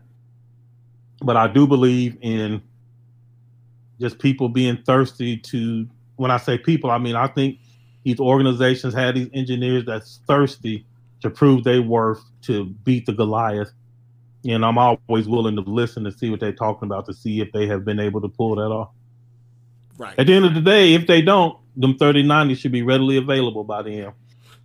but 1.21 1.37
I 1.37 1.47
do 1.47 1.67
believe 1.67 2.17
in 2.21 2.61
just 4.01 4.17
people 4.19 4.49
being 4.49 4.77
thirsty 4.83 5.37
to. 5.37 5.87
When 6.15 6.31
I 6.31 6.37
say 6.37 6.57
people, 6.57 6.91
I 6.91 6.97
mean 6.97 7.15
I 7.15 7.27
think 7.27 7.59
these 8.03 8.19
organizations 8.19 8.93
have 8.93 9.15
these 9.15 9.29
engineers 9.33 9.85
that's 9.85 10.19
thirsty 10.27 10.85
to 11.21 11.29
prove 11.29 11.63
they 11.63 11.79
worth 11.79 12.21
to 12.43 12.65
beat 12.65 13.05
the 13.05 13.13
Goliath. 13.13 13.71
And 14.45 14.65
I'm 14.65 14.77
always 14.77 15.27
willing 15.27 15.55
to 15.55 15.61
listen 15.61 16.03
to 16.05 16.11
see 16.11 16.29
what 16.29 16.39
they're 16.39 16.51
talking 16.51 16.87
about 16.87 17.05
to 17.05 17.13
see 17.13 17.39
if 17.39 17.51
they 17.51 17.67
have 17.67 17.85
been 17.85 17.99
able 17.99 18.21
to 18.21 18.29
pull 18.29 18.55
that 18.55 18.63
off. 18.63 18.89
Right. 19.97 20.17
At 20.17 20.27
the 20.27 20.33
end 20.33 20.45
of 20.45 20.53
the 20.53 20.61
day, 20.61 20.93
if 20.93 21.07
they 21.07 21.21
don't, 21.21 21.57
them 21.75 21.97
3090 21.97 22.55
should 22.55 22.71
be 22.71 22.81
readily 22.81 23.17
available 23.17 23.63
by 23.63 23.81
the 23.81 23.91
end. 23.91 24.13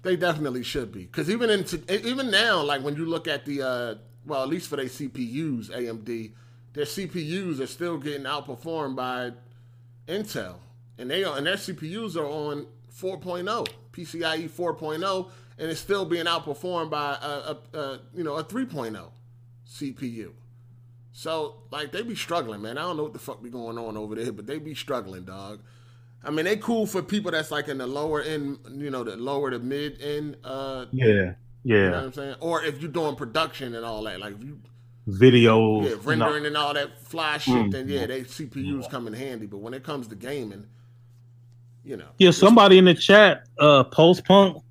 They 0.05 0.17
definitely 0.17 0.63
should 0.63 0.93
be. 0.93 1.05
Because 1.05 1.31
even 1.31 1.49
in 1.51 1.65
even 1.89 2.31
now, 2.31 2.63
like 2.63 2.83
when 2.83 2.95
you 2.95 3.07
look 3.07 3.27
at 3.27 3.47
the 3.47 3.63
uh, 3.63 3.95
well, 4.27 4.43
at 4.43 4.49
least 4.49 4.69
for 4.69 4.77
their 4.77 4.85
CPUs, 4.85 5.71
AMD, 5.71 6.33
their 6.75 6.85
CPUs 6.85 7.61
are 7.61 7.67
still 7.67 7.97
getting 7.97 8.25
outperformed 8.25 8.97
by 8.97 9.33
Intel, 10.07 10.57
and 10.99 11.11
they 11.11 11.25
are, 11.25 11.37
and 11.39 11.47
their 11.47 11.57
CPUs 11.57 12.17
are 12.17 12.27
on 12.27 12.67
4.0 12.95 13.67
PCIe 13.93 14.51
4.0, 14.51 15.31
and 15.59 15.71
it's 15.71 15.81
still 15.81 16.05
being 16.05 16.27
outperformed 16.27 16.91
by 16.91 17.17
a, 17.23 17.55
a, 17.55 17.79
a 17.79 18.01
you 18.15 18.25
know 18.25 18.37
a 18.37 18.45
3.0 18.45 19.11
CPU. 19.67 20.33
So 21.13 21.63
like 21.71 21.93
they 21.93 22.03
be 22.03 22.15
struggling, 22.15 22.61
man. 22.61 22.77
I 22.77 22.83
don't 22.83 22.99
know 22.99 23.05
what 23.05 23.15
the 23.15 23.19
fuck 23.19 23.43
be 23.43 23.49
going 23.49 23.79
on 23.79 23.97
over 23.97 24.17
there, 24.17 24.33
but 24.33 24.47
they 24.47 24.59
be 24.59 24.75
struggling, 24.75 25.25
dog. 25.25 25.63
I 26.25 26.31
mean, 26.31 26.45
they 26.45 26.57
cool 26.57 26.87
for 26.87 27.03
people 27.03 27.31
that's 27.31 27.51
like 27.51 27.69
in 27.69 27.79
the 27.79 27.87
lower 27.87 28.23
end, 28.23 28.59
you 28.73 28.91
know, 28.91 29.05
the 29.05 29.17
lower 29.17 29.51
to 29.51 29.59
mid 29.59 30.01
end. 30.01 30.37
Uh, 30.43 30.87
yeah, 30.91 31.33
yeah. 31.63 31.77
You 31.77 31.77
know 31.83 31.91
what 31.91 32.05
I'm 32.05 32.13
saying? 32.13 32.37
Or 32.41 32.65
if 32.65 32.81
you're 32.81 32.91
doing 32.91 33.17
production 33.17 33.75
and 33.75 33.85
all 33.85 34.03
that, 34.05 34.21
like 34.21 34.35
if 34.35 34.43
you 34.43 34.61
videos, 35.09 35.89
yeah, 35.89 35.97
rendering 36.03 36.43
no. 36.43 36.49
and 36.49 36.57
all 36.57 36.75
that 36.75 37.01
fly 37.01 37.39
shit, 37.39 37.55
mm, 37.55 37.71
then 37.71 37.89
yeah, 37.89 38.07
they 38.07 38.23
CPUs 38.23 38.83
yeah. 38.83 38.89
come 38.89 39.07
in 39.07 39.13
handy. 39.13 39.47
But 39.47 39.59
when 39.59 39.75
it 39.75 39.83
comes 39.83 40.09
to 40.09 40.15
gaming, 40.15 40.67
you 41.85 41.97
know, 41.97 42.09
yeah. 42.19 42.31
Somebody 42.31 42.79
in 42.79 42.87
the 42.87 42.95
chat, 42.95 43.47
uh, 43.59 43.85
post 43.85 44.25
punk, 44.25 44.63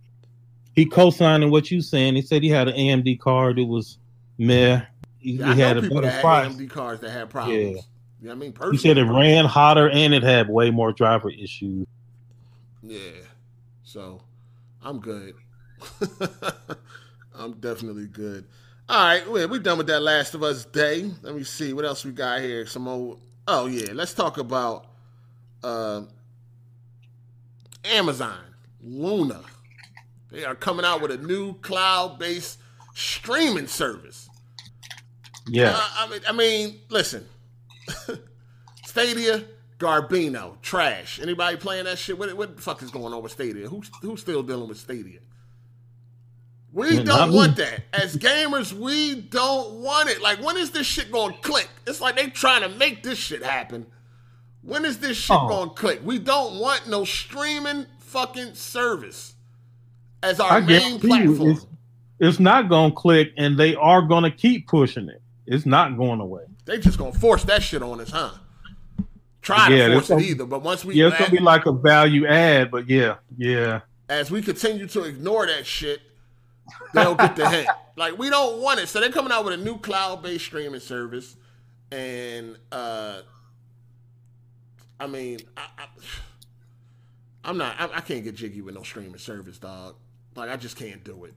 he 0.76 0.86
co-signing 0.86 1.52
what 1.52 1.70
you 1.70 1.82
saying. 1.82 2.16
He 2.16 2.22
said 2.22 2.42
he 2.42 2.50
had 2.50 2.68
an 2.68 2.76
AMD 2.76 3.20
card. 3.20 3.60
It 3.60 3.68
was 3.68 4.00
meh. 4.38 4.82
He, 5.20 5.34
yeah, 5.34 5.54
he 5.54 5.62
had 5.62 5.78
a 5.78 5.82
better 5.82 6.20
price. 6.20 6.54
AMD 6.54 6.70
cards 6.70 7.02
that 7.02 7.12
had 7.12 7.30
problems. 7.30 7.76
Yeah. 7.76 7.82
You 8.24 8.30
know 8.30 8.36
what 8.36 8.62
I 8.62 8.68
mean? 8.68 8.72
He 8.72 8.78
said 8.78 8.98
it 8.98 9.04
ran 9.04 9.44
hotter 9.44 9.90
and 9.90 10.14
it 10.14 10.24
had 10.24 10.48
way 10.48 10.72
more 10.72 10.94
driver 10.94 11.30
issues. 11.30 11.86
Yeah. 12.82 13.20
So 13.84 14.22
I'm 14.82 15.02
good. 15.02 15.34
I'm 17.36 17.52
definitely 17.60 18.08
good. 18.08 18.46
All 18.88 19.06
right, 19.06 19.30
we're 19.30 19.60
done 19.60 19.78
with 19.78 19.88
that 19.88 20.00
Last 20.00 20.36
of 20.36 20.44
Us 20.44 20.64
day. 20.64 21.12
Let 21.22 21.36
me 21.36 21.44
see 21.44 21.74
what 21.74 21.84
else 21.84 22.06
we 22.06 22.14
got 22.14 22.40
here. 22.40 22.66
Some 22.66 22.88
old. 22.88 23.20
Oh 23.46 23.66
yeah, 23.66 23.92
let's 23.92 24.14
talk 24.14 24.38
about 24.38 24.86
uh, 25.62 26.04
Amazon 27.84 28.40
Luna. 28.82 29.42
They 30.32 30.46
are 30.46 30.56
coming 30.56 30.86
out 30.86 31.02
with 31.02 31.12
a 31.12 31.18
new 31.18 31.56
cloud-based 31.56 32.58
streaming 32.94 33.68
service. 33.68 34.30
Yeah. 35.46 35.74
Uh, 35.76 35.90
I 35.98 36.10
mean, 36.10 36.22
I 36.30 36.32
mean, 36.32 36.80
listen. 36.88 37.28
Stadia, 38.94 39.44
Garbino, 39.80 40.62
trash. 40.62 41.20
Anybody 41.20 41.58
playing 41.58 41.86
that 41.86 41.98
shit? 41.98 42.16
What, 42.16 42.32
what 42.38 42.56
the 42.56 42.62
fuck 42.62 42.84
is 42.84 42.92
going 42.92 43.12
on 43.12 43.24
with 43.24 43.32
Stadia? 43.32 43.68
Who's 43.68 43.90
who's 44.04 44.22
still 44.22 44.44
dealing 44.44 44.70
with 44.70 44.78
Stadia? 44.78 45.18
We 46.72 46.98
yeah, 46.98 47.02
don't 47.02 47.34
want 47.34 47.58
me. 47.58 47.64
that. 47.64 47.82
As 47.92 48.16
gamers, 48.16 48.72
we 48.72 49.16
don't 49.16 49.82
want 49.82 50.10
it. 50.10 50.22
Like, 50.22 50.44
when 50.44 50.58
is 50.58 50.70
this 50.70 50.86
shit 50.86 51.12
going 51.12 51.34
to 51.34 51.40
click? 51.40 51.68
It's 51.88 52.02
like 52.02 52.16
they 52.16 52.28
trying 52.28 52.62
to 52.62 52.70
make 52.70 53.02
this 53.02 53.18
shit 53.18 53.42
happen. 53.42 53.88
When 54.62 54.86
is 54.86 55.00
this 55.00 55.18
shit 55.18 55.38
oh. 55.40 55.48
going 55.48 55.70
to 55.70 55.76
click? 55.76 56.02
We 56.04 56.20
don't 56.20 56.60
want 56.60 56.88
no 56.88 57.04
streaming 57.04 57.88
fucking 57.98 58.54
service 58.54 59.34
as 60.22 60.40
our 60.40 60.52
I 60.52 60.60
main 60.60 61.00
platform. 61.00 61.50
It's, 61.50 61.66
it's 62.20 62.40
not 62.40 62.70
going 62.70 62.92
to 62.92 62.96
click, 62.96 63.32
and 63.38 63.58
they 63.58 63.74
are 63.74 64.04
going 64.04 64.24
to 64.24 64.32
keep 64.32 64.68
pushing 64.68 65.10
it. 65.10 65.24
It's 65.48 65.66
not 65.66 65.98
going 65.98 66.20
away. 66.20 66.44
They 66.66 66.78
just 66.78 66.98
gonna 66.98 67.12
force 67.12 67.44
that 67.46 67.62
shit 67.62 67.84
on 67.84 68.00
us, 68.00 68.12
huh? 68.12 68.32
Try 69.44 69.70
yeah, 69.70 69.88
to 69.90 69.94
force 69.96 70.10
it 70.10 70.22
either, 70.22 70.46
but 70.46 70.64
once 70.64 70.84
we 70.84 70.96
yeah, 70.96 71.10
it's 71.10 71.20
gonna 71.20 71.30
be 71.30 71.40
like 71.40 71.66
a 71.66 71.74
value 71.74 72.26
add, 72.26 72.72
but 72.72 72.90
yeah, 72.90 73.18
yeah. 73.38 73.82
As 74.10 74.32
we 74.32 74.42
continue 74.42 74.88
to 74.88 75.04
ignore 75.04 75.46
that 75.46 75.66
shit, 75.66 76.02
they'll 76.94 77.16
get 77.16 77.36
the 77.36 77.48
hint. 77.50 77.68
Like 77.96 78.18
we 78.18 78.32
don't 78.32 78.60
want 78.60 78.80
it, 78.80 78.90
so 78.90 79.00
they're 79.00 79.12
coming 79.12 79.32
out 79.32 79.46
with 79.46 79.54
a 79.54 79.58
new 79.58 79.78
cloud-based 79.78 80.44
streaming 80.44 80.80
service, 80.80 81.36
and 81.92 82.58
uh 82.72 83.22
I 85.00 85.06
mean, 85.06 85.40
I, 85.56 85.68
I, 87.44 87.50
am 87.52 87.60
not, 87.60 87.76
I, 87.80 87.98
I 87.98 88.02
can't 88.02 88.24
get 88.24 88.34
jiggy 88.34 88.62
with 88.62 88.74
no 88.74 88.82
streaming 88.82 89.20
service, 89.20 89.60
dog. 89.60 89.96
Like 90.36 90.50
I 90.50 90.56
just 90.56 90.76
can't 90.76 91.04
do 91.04 91.26
it. 91.26 91.34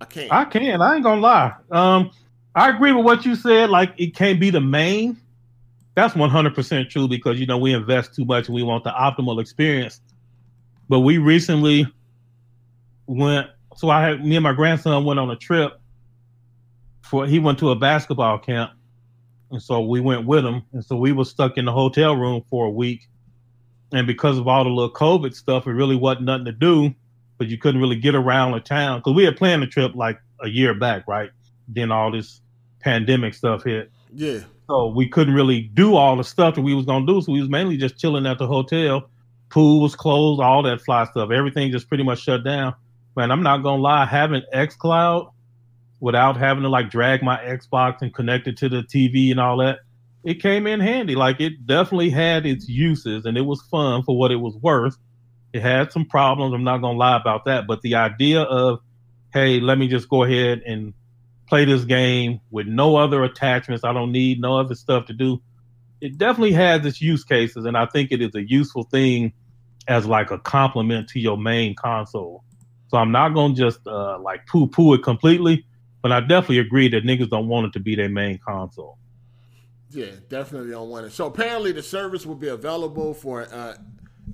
I 0.00 0.04
can't. 0.06 0.32
I 0.32 0.44
can. 0.44 0.80
I 0.80 0.94
ain't 0.94 1.04
gonna 1.04 1.20
lie. 1.20 1.52
Um, 1.70 2.10
I 2.54 2.70
agree 2.70 2.92
with 2.92 3.04
what 3.04 3.26
you 3.26 3.34
said. 3.34 3.68
Like 3.68 3.92
it 3.98 4.14
can't 4.14 4.40
be 4.40 4.50
the 4.50 4.60
main. 4.60 5.18
That's 5.98 6.14
one 6.14 6.30
hundred 6.30 6.54
percent 6.54 6.90
true 6.90 7.08
because 7.08 7.40
you 7.40 7.46
know 7.46 7.58
we 7.58 7.74
invest 7.74 8.14
too 8.14 8.24
much 8.24 8.46
and 8.46 8.54
we 8.54 8.62
want 8.62 8.84
the 8.84 8.90
optimal 8.90 9.40
experience. 9.40 10.00
But 10.88 11.00
we 11.00 11.18
recently 11.18 11.88
went. 13.08 13.48
So 13.74 13.90
I 13.90 14.02
had 14.02 14.24
me 14.24 14.36
and 14.36 14.44
my 14.44 14.52
grandson 14.52 15.04
went 15.04 15.18
on 15.18 15.28
a 15.28 15.34
trip. 15.34 15.72
For 17.02 17.26
he 17.26 17.40
went 17.40 17.58
to 17.58 17.70
a 17.70 17.74
basketball 17.74 18.38
camp, 18.38 18.70
and 19.50 19.60
so 19.60 19.80
we 19.80 19.98
went 19.98 20.24
with 20.24 20.46
him. 20.46 20.62
And 20.72 20.84
so 20.84 20.94
we 20.94 21.10
were 21.10 21.24
stuck 21.24 21.58
in 21.58 21.64
the 21.64 21.72
hotel 21.72 22.14
room 22.14 22.44
for 22.48 22.66
a 22.66 22.70
week. 22.70 23.08
And 23.90 24.06
because 24.06 24.38
of 24.38 24.46
all 24.46 24.62
the 24.62 24.70
little 24.70 24.92
COVID 24.94 25.34
stuff, 25.34 25.66
it 25.66 25.72
really 25.72 25.96
wasn't 25.96 26.26
nothing 26.26 26.44
to 26.44 26.52
do. 26.52 26.94
But 27.38 27.48
you 27.48 27.58
couldn't 27.58 27.80
really 27.80 27.96
get 27.96 28.14
around 28.14 28.52
the 28.52 28.60
town 28.60 29.00
because 29.00 29.14
we 29.14 29.24
had 29.24 29.36
planned 29.36 29.64
the 29.64 29.66
trip 29.66 29.96
like 29.96 30.20
a 30.40 30.48
year 30.48 30.74
back, 30.74 31.08
right? 31.08 31.30
Then 31.66 31.90
all 31.90 32.12
this 32.12 32.40
pandemic 32.78 33.34
stuff 33.34 33.64
hit. 33.64 33.90
Yeah. 34.14 34.42
So 34.68 34.88
we 34.88 35.08
couldn't 35.08 35.34
really 35.34 35.62
do 35.62 35.96
all 35.96 36.16
the 36.16 36.24
stuff 36.24 36.54
that 36.54 36.62
we 36.62 36.74
was 36.74 36.84
gonna 36.84 37.06
do. 37.06 37.20
So 37.22 37.32
we 37.32 37.40
was 37.40 37.48
mainly 37.48 37.76
just 37.76 37.98
chilling 37.98 38.26
at 38.26 38.38
the 38.38 38.46
hotel. 38.46 39.08
Pool 39.48 39.80
was 39.80 39.96
closed, 39.96 40.42
all 40.42 40.62
that 40.64 40.82
fly 40.82 41.04
stuff. 41.04 41.30
Everything 41.30 41.72
just 41.72 41.88
pretty 41.88 42.04
much 42.04 42.20
shut 42.20 42.44
down. 42.44 42.74
Man, 43.16 43.30
I'm 43.30 43.42
not 43.42 43.62
gonna 43.62 43.82
lie, 43.82 44.04
having 44.04 44.42
xCloud 44.54 45.32
without 46.00 46.36
having 46.36 46.62
to 46.62 46.68
like 46.68 46.90
drag 46.90 47.22
my 47.22 47.36
Xbox 47.38 48.02
and 48.02 48.14
connect 48.14 48.46
it 48.46 48.56
to 48.58 48.68
the 48.68 48.82
TV 48.82 49.30
and 49.30 49.40
all 49.40 49.56
that, 49.58 49.80
it 50.24 50.34
came 50.34 50.66
in 50.66 50.80
handy. 50.80 51.14
Like 51.14 51.40
it 51.40 51.66
definitely 51.66 52.10
had 52.10 52.46
its 52.46 52.68
uses 52.68 53.24
and 53.24 53.36
it 53.36 53.42
was 53.42 53.62
fun 53.62 54.02
for 54.02 54.16
what 54.16 54.30
it 54.30 54.36
was 54.36 54.54
worth. 54.56 54.96
It 55.52 55.62
had 55.62 55.92
some 55.92 56.04
problems. 56.04 56.54
I'm 56.54 56.64
not 56.64 56.78
gonna 56.78 56.98
lie 56.98 57.16
about 57.16 57.46
that. 57.46 57.66
But 57.66 57.80
the 57.80 57.94
idea 57.94 58.42
of, 58.42 58.80
hey, 59.32 59.60
let 59.60 59.78
me 59.78 59.88
just 59.88 60.08
go 60.08 60.24
ahead 60.24 60.62
and 60.66 60.92
play 61.48 61.64
this 61.64 61.84
game 61.84 62.40
with 62.50 62.66
no 62.66 62.96
other 62.96 63.24
attachments. 63.24 63.84
I 63.84 63.92
don't 63.92 64.12
need 64.12 64.40
no 64.40 64.58
other 64.58 64.74
stuff 64.74 65.06
to 65.06 65.12
do. 65.12 65.40
It 66.00 66.18
definitely 66.18 66.52
has 66.52 66.84
its 66.86 67.00
use 67.00 67.24
cases, 67.24 67.64
and 67.64 67.76
I 67.76 67.86
think 67.86 68.12
it 68.12 68.20
is 68.20 68.34
a 68.34 68.48
useful 68.48 68.84
thing 68.84 69.32
as 69.88 70.06
like 70.06 70.30
a 70.30 70.38
complement 70.38 71.08
to 71.10 71.20
your 71.20 71.36
main 71.36 71.74
console. 71.74 72.44
So 72.88 72.98
I'm 72.98 73.10
not 73.10 73.30
gonna 73.30 73.54
just 73.54 73.86
uh, 73.86 74.18
like 74.20 74.46
poo 74.46 74.66
poo 74.68 74.94
it 74.94 75.02
completely, 75.02 75.66
but 76.02 76.12
I 76.12 76.20
definitely 76.20 76.58
agree 76.58 76.88
that 76.88 77.04
niggas 77.04 77.30
don't 77.30 77.48
want 77.48 77.66
it 77.66 77.72
to 77.72 77.80
be 77.80 77.96
their 77.96 78.08
main 78.08 78.38
console. 78.38 78.98
Yeah, 79.90 80.12
definitely 80.28 80.70
don't 80.70 80.90
want 80.90 81.06
it. 81.06 81.12
So 81.12 81.26
apparently 81.26 81.72
the 81.72 81.82
service 81.82 82.26
will 82.26 82.34
be 82.34 82.48
available 82.48 83.14
for 83.14 83.48
uh, 83.50 83.74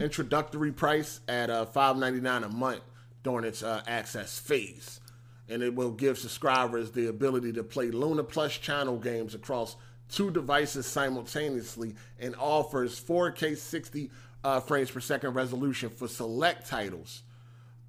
introductory 0.00 0.72
price 0.72 1.20
at 1.28 1.48
uh, 1.48 1.64
five 1.66 1.96
ninety 1.96 2.20
nine 2.20 2.42
a 2.44 2.48
month 2.48 2.82
during 3.22 3.44
its 3.44 3.62
uh, 3.62 3.82
access 3.86 4.38
phase 4.38 5.00
and 5.48 5.62
it 5.62 5.74
will 5.74 5.90
give 5.90 6.18
subscribers 6.18 6.90
the 6.90 7.08
ability 7.08 7.52
to 7.52 7.62
play 7.62 7.90
Luna 7.90 8.24
Plus 8.24 8.56
channel 8.56 8.98
games 8.98 9.34
across 9.34 9.76
two 10.10 10.30
devices 10.30 10.86
simultaneously 10.86 11.94
and 12.18 12.34
offers 12.36 13.00
4K 13.00 13.56
60 13.56 14.10
uh, 14.42 14.60
frames 14.60 14.90
per 14.90 15.00
second 15.00 15.34
resolution 15.34 15.90
for 15.90 16.08
select 16.08 16.68
titles. 16.68 17.22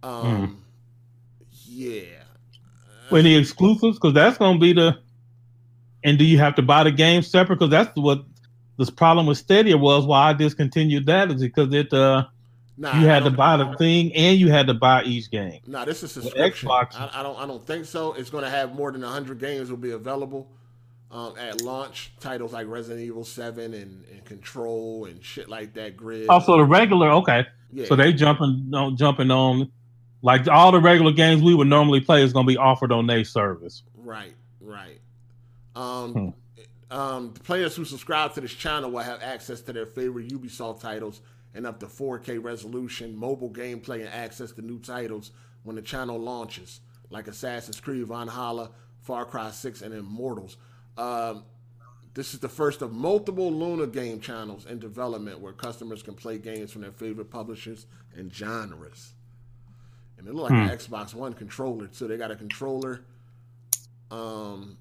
Um, 0.01 0.47
mm. 0.47 0.55
Yeah. 1.65 2.23
When 3.09 3.25
the 3.25 3.35
exclusives, 3.35 3.97
because 3.97 4.13
that's 4.13 4.37
going 4.37 4.55
to 4.55 4.59
be 4.59 4.73
the. 4.73 4.99
And 6.03 6.19
do 6.19 6.25
you 6.25 6.37
have 6.37 6.55
to 6.55 6.61
buy 6.61 6.83
the 6.83 6.91
game 6.91 7.23
separate? 7.23 7.55
Because 7.57 7.71
that's 7.71 7.89
what 7.95 8.23
this 8.77 8.89
problem 8.89 9.25
with 9.25 9.37
Stadia 9.37 9.77
was 9.77 10.05
why 10.05 10.29
I 10.29 10.33
discontinued 10.33 11.07
that 11.07 11.31
is 11.31 11.41
because 11.41 11.73
it 11.73 11.91
uh 11.93 12.25
nah, 12.77 12.99
you 12.99 13.07
had 13.07 13.23
to 13.23 13.31
buy 13.31 13.57
the 13.57 13.73
thing 13.77 14.13
and 14.13 14.39
you 14.39 14.49
had 14.49 14.67
to 14.67 14.73
buy 14.73 15.03
each 15.03 15.29
game. 15.29 15.59
Nah, 15.67 15.85
this 15.85 16.03
is 16.03 16.11
subscription. 16.11 16.69
Xbox, 16.69 16.95
I, 16.95 17.19
I, 17.19 17.23
don't 17.23 17.37
I 17.39 17.45
don't 17.45 17.65
think 17.65 17.85
so. 17.85 18.13
It's 18.13 18.29
going 18.29 18.43
to 18.43 18.49
have 18.49 18.73
more 18.73 18.91
than 18.91 19.01
hundred 19.01 19.39
games 19.39 19.69
will 19.69 19.77
be 19.77 19.91
available 19.91 20.47
um, 21.11 21.35
at 21.37 21.61
launch. 21.61 22.11
Titles 22.19 22.53
like 22.53 22.67
Resident 22.67 23.05
Evil 23.05 23.23
Seven 23.23 23.73
and, 23.73 24.03
and 24.11 24.25
Control 24.25 25.05
and 25.05 25.23
shit 25.23 25.49
like 25.49 25.73
that. 25.73 25.97
Grid. 25.97 26.29
Also, 26.29 26.57
the 26.57 26.65
regular 26.65 27.11
okay. 27.11 27.45
Yeah. 27.71 27.85
So 27.85 27.95
they 27.95 28.13
jumping 28.13 28.71
on 28.73 28.95
jumping 28.95 29.31
on 29.31 29.71
like 30.21 30.47
all 30.47 30.71
the 30.71 30.79
regular 30.79 31.11
games 31.11 31.41
we 31.43 31.53
would 31.53 31.67
normally 31.67 32.01
play 32.01 32.23
is 32.23 32.33
going 32.33 32.45
to 32.45 32.51
be 32.51 32.57
offered 32.57 32.91
on 32.91 33.05
their 33.05 33.23
service. 33.23 33.83
Right, 33.95 34.33
right. 34.59 34.99
Um, 35.75 36.13
hmm. 36.13 36.97
um, 36.97 37.33
the 37.33 37.39
players 37.41 37.75
who 37.75 37.85
subscribe 37.85 38.33
to 38.33 38.41
this 38.41 38.53
channel 38.53 38.89
will 38.91 38.99
have 38.99 39.21
access 39.21 39.61
to 39.61 39.73
their 39.73 39.85
favorite 39.85 40.29
Ubisoft 40.29 40.79
titles 40.79 41.21
and 41.55 41.65
up 41.65 41.79
to 41.79 41.87
4K 41.87 42.43
resolution, 42.43 43.15
mobile 43.15 43.49
gameplay, 43.49 44.01
and 44.01 44.09
access 44.09 44.51
to 44.51 44.61
new 44.61 44.77
titles 44.77 45.31
when 45.63 45.75
the 45.75 45.81
channel 45.81 46.19
launches, 46.19 46.81
like 47.09 47.27
Assassin's 47.27 47.79
Creed 47.79 48.05
Valhalla, 48.05 48.71
Far 49.01 49.25
Cry 49.25 49.49
6, 49.49 49.81
and 49.81 49.93
Immortals. 49.93 50.57
Um, 50.97 51.43
this 52.13 52.33
is 52.33 52.39
the 52.39 52.49
first 52.49 52.81
of 52.81 52.93
multiple 52.93 53.51
Luna 53.51 53.87
game 53.87 54.19
channels 54.19 54.65
in 54.65 54.79
development 54.79 55.39
where 55.39 55.53
customers 55.53 56.03
can 56.03 56.13
play 56.13 56.37
games 56.37 56.71
from 56.71 56.81
their 56.81 56.91
favorite 56.91 57.29
publishers 57.29 57.87
and 58.15 58.33
genres. 58.33 59.13
And 60.17 60.27
it 60.27 60.33
looks 60.33 60.51
like 60.51 60.61
hmm. 60.61 60.69
an 60.69 60.77
Xbox 60.77 61.13
One 61.13 61.33
controller 61.33 61.87
too. 61.87 62.07
They 62.07 62.17
got 62.17 62.31
a 62.31 62.35
controller. 62.35 63.01
Um, 64.11 64.77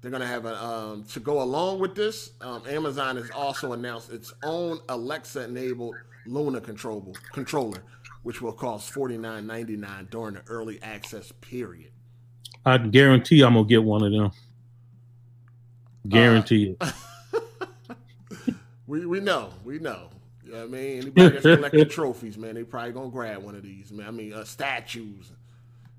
they're 0.00 0.10
gonna 0.10 0.26
have 0.26 0.46
a 0.46 0.64
um, 0.64 1.04
to 1.04 1.20
go 1.20 1.42
along 1.42 1.78
with 1.78 1.94
this. 1.94 2.30
Um, 2.40 2.62
Amazon 2.68 3.16
has 3.16 3.30
also 3.30 3.72
announced 3.72 4.10
its 4.10 4.32
own 4.42 4.80
Alexa-enabled 4.88 5.94
Luna 6.26 6.60
controller, 6.60 7.12
controller, 7.32 7.82
which 8.22 8.40
will 8.40 8.52
cost 8.52 8.92
forty 8.92 9.18
nine 9.18 9.46
ninety 9.46 9.76
nine 9.76 10.08
during 10.10 10.34
the 10.34 10.42
early 10.48 10.82
access 10.82 11.32
period. 11.40 11.90
I 12.64 12.78
guarantee 12.78 13.42
I'm 13.42 13.54
gonna 13.54 13.66
get 13.66 13.82
one 13.82 14.02
of 14.02 14.12
them. 14.12 14.30
Guarantee 16.08 16.76
uh, 16.80 16.92
it. 18.48 18.54
we 18.86 19.04
we 19.04 19.20
know, 19.20 19.50
we 19.64 19.78
know. 19.78 20.08
You 20.44 20.52
know 20.52 20.58
what 20.58 20.64
I 20.64 20.68
mean? 20.68 21.02
Anybody 21.02 21.28
that's 21.28 21.42
collecting 21.42 21.88
trophies, 21.90 22.38
man, 22.38 22.54
they 22.54 22.64
probably 22.64 22.92
gonna 22.92 23.10
grab 23.10 23.42
one 23.42 23.54
of 23.54 23.62
these, 23.62 23.92
man. 23.92 24.08
I 24.08 24.10
mean, 24.10 24.32
uh, 24.32 24.44
statues 24.44 25.30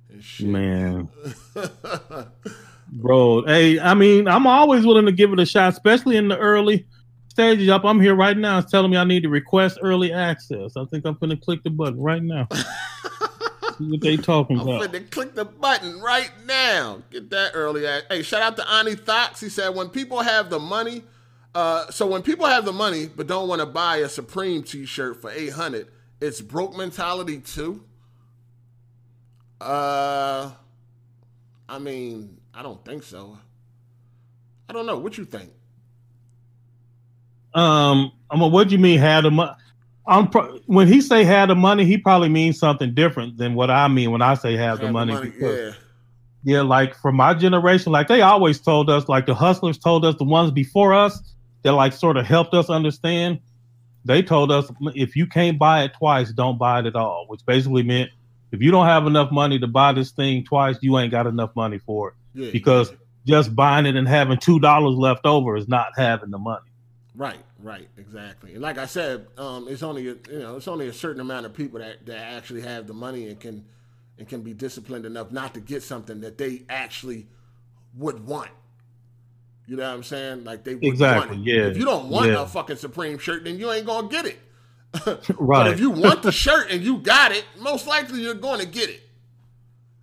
and 0.09 0.23
shit. 0.23 0.47
Man. 0.47 1.07
Bro, 2.91 3.45
hey, 3.45 3.79
I 3.79 3.93
mean, 3.93 4.27
I'm 4.27 4.45
always 4.45 4.85
willing 4.85 5.05
to 5.05 5.13
give 5.13 5.31
it 5.31 5.39
a 5.39 5.45
shot, 5.45 5.71
especially 5.71 6.17
in 6.17 6.27
the 6.27 6.37
early 6.37 6.85
stages 7.29 7.69
up. 7.69 7.85
I'm 7.85 8.01
here 8.01 8.15
right 8.15 8.37
now. 8.37 8.59
It's 8.59 8.69
telling 8.69 8.91
me 8.91 8.97
I 8.97 9.05
need 9.05 9.23
to 9.23 9.29
request 9.29 9.79
early 9.81 10.11
access. 10.11 10.75
I 10.75 10.83
think 10.85 11.05
I'm 11.05 11.15
gonna 11.15 11.37
click 11.37 11.63
the 11.63 11.69
button 11.69 12.01
right 12.01 12.21
now. 12.21 12.49
See 13.77 13.89
what 13.89 14.01
they 14.01 14.17
talking 14.17 14.59
I'm 14.59 14.67
about. 14.67 14.83
I'm 14.83 14.91
gonna 14.91 15.05
click 15.05 15.35
the 15.35 15.45
button 15.45 16.01
right 16.01 16.31
now. 16.45 17.01
Get 17.11 17.29
that 17.29 17.51
early 17.53 17.87
access. 17.87 18.07
Hey, 18.09 18.23
shout 18.23 18.41
out 18.41 18.57
to 18.57 18.69
Ani 18.69 18.97
Thox. 18.97 19.39
He 19.39 19.47
said 19.47 19.69
when 19.69 19.87
people 19.87 20.21
have 20.21 20.49
the 20.49 20.59
money, 20.59 21.03
uh, 21.55 21.89
so 21.91 22.05
when 22.07 22.21
people 22.21 22.45
have 22.45 22.65
the 22.65 22.73
money 22.73 23.07
but 23.07 23.25
don't 23.25 23.47
want 23.47 23.61
to 23.61 23.65
buy 23.65 23.97
a 23.97 24.09
Supreme 24.09 24.63
T-shirt 24.63 25.21
for 25.21 25.31
eight 25.31 25.53
hundred, 25.53 25.87
it's 26.19 26.41
broke 26.41 26.75
mentality 26.75 27.39
too. 27.39 27.85
Uh, 29.61 30.51
I 31.69 31.79
mean, 31.79 32.40
I 32.53 32.63
don't 32.63 32.83
think 32.83 33.03
so. 33.03 33.37
I 34.69 34.73
don't 34.73 34.85
know. 34.85 34.97
What 34.97 35.17
you 35.17 35.25
think? 35.25 35.51
Um, 37.53 38.11
I 38.29 38.37
mean, 38.37 38.51
what 38.51 38.67
do 38.67 38.75
you 38.75 38.79
mean 38.79 38.99
had 38.99 39.25
the 39.25 39.31
money? 39.31 39.51
I'm 40.07 40.29
pro- 40.29 40.59
when 40.65 40.87
he 40.87 41.01
say 41.01 41.23
had 41.23 41.49
the 41.49 41.55
money, 41.55 41.85
he 41.85 41.97
probably 41.97 42.29
means 42.29 42.57
something 42.57 42.93
different 42.93 43.37
than 43.37 43.53
what 43.53 43.69
I 43.69 43.87
mean 43.87 44.11
when 44.11 44.21
I 44.21 44.33
say 44.33 44.55
have, 44.55 44.79
the 44.79 44.91
money. 44.91 45.13
The 45.13 45.19
money 45.19 45.33
yeah. 45.39 45.71
Yeah, 46.43 46.61
like 46.61 46.95
for 46.95 47.11
my 47.11 47.33
generation, 47.35 47.91
like 47.91 48.07
they 48.07 48.21
always 48.21 48.59
told 48.59 48.89
us, 48.89 49.07
like 49.07 49.27
the 49.27 49.35
hustlers 49.35 49.77
told 49.77 50.03
us, 50.05 50.15
the 50.15 50.23
ones 50.23 50.51
before 50.51 50.93
us 50.93 51.21
that 51.61 51.73
like 51.73 51.93
sort 51.93 52.17
of 52.17 52.25
helped 52.25 52.53
us 52.53 52.69
understand. 52.69 53.39
They 54.03 54.23
told 54.23 54.51
us 54.51 54.71
if 54.95 55.15
you 55.15 55.27
can't 55.27 55.59
buy 55.59 55.83
it 55.83 55.93
twice, 55.93 56.31
don't 56.31 56.57
buy 56.57 56.79
it 56.79 56.87
at 56.87 56.95
all, 56.95 57.25
which 57.27 57.45
basically 57.45 57.83
meant 57.83 58.09
if 58.51 58.59
you 58.59 58.71
don't 58.71 58.87
have 58.87 59.05
enough 59.05 59.31
money 59.31 59.59
to 59.59 59.67
buy 59.67 59.93
this 59.93 60.11
thing 60.11 60.43
twice, 60.43 60.77
you 60.81 60.97
ain't 60.97 61.11
got 61.11 61.27
enough 61.27 61.55
money 61.55 61.77
for 61.77 62.09
it 62.09 62.15
yeah, 62.33 62.51
because 62.51 62.91
yeah. 62.91 62.97
just 63.25 63.55
buying 63.55 63.85
it 63.85 63.95
and 63.95 64.07
having 64.07 64.37
two 64.37 64.59
dollars 64.59 64.95
left 64.95 65.25
over 65.25 65.55
is 65.55 65.67
not 65.67 65.87
having 65.95 66.31
the 66.31 66.37
money. 66.37 66.65
Right, 67.15 67.43
right, 67.59 67.89
exactly. 67.97 68.53
And 68.53 68.61
like 68.61 68.77
I 68.77 68.85
said, 68.85 69.27
um, 69.37 69.67
it's 69.67 69.83
only 69.83 70.07
a, 70.07 70.15
you 70.29 70.39
know 70.39 70.55
it's 70.57 70.67
only 70.67 70.87
a 70.87 70.93
certain 70.93 71.21
amount 71.21 71.45
of 71.45 71.53
people 71.53 71.79
that, 71.79 72.05
that 72.05 72.17
actually 72.17 72.61
have 72.61 72.87
the 72.87 72.93
money 72.93 73.27
and 73.27 73.39
can 73.39 73.65
and 74.17 74.27
can 74.27 74.41
be 74.41 74.53
disciplined 74.53 75.05
enough 75.05 75.31
not 75.31 75.53
to 75.55 75.59
get 75.59 75.83
something 75.83 76.21
that 76.21 76.37
they 76.37 76.63
actually 76.69 77.27
would 77.97 78.25
want. 78.25 78.51
You 79.67 79.77
know 79.77 79.83
what 79.83 79.95
I'm 79.95 80.03
saying? 80.03 80.43
Like 80.43 80.63
they 80.63 80.73
exactly, 80.73 81.37
yeah. 81.37 81.67
If 81.67 81.77
you 81.77 81.85
don't 81.85 82.09
want 82.09 82.27
yeah. 82.31 82.41
a 82.41 82.45
fucking 82.45 82.77
Supreme 82.77 83.17
shirt, 83.17 83.43
then 83.43 83.57
you 83.57 83.71
ain't 83.71 83.85
gonna 83.85 84.07
get 84.07 84.25
it. 84.25 84.39
right. 85.37 85.65
But 85.65 85.67
if 85.67 85.79
you 85.79 85.89
want 85.89 86.23
the 86.23 86.31
shirt 86.31 86.71
and 86.71 86.81
you 86.83 86.97
got 86.97 87.31
it, 87.31 87.45
most 87.59 87.87
likely 87.87 88.21
you're 88.21 88.33
going 88.33 88.59
to 88.59 88.65
get 88.65 88.89
it. 88.89 89.01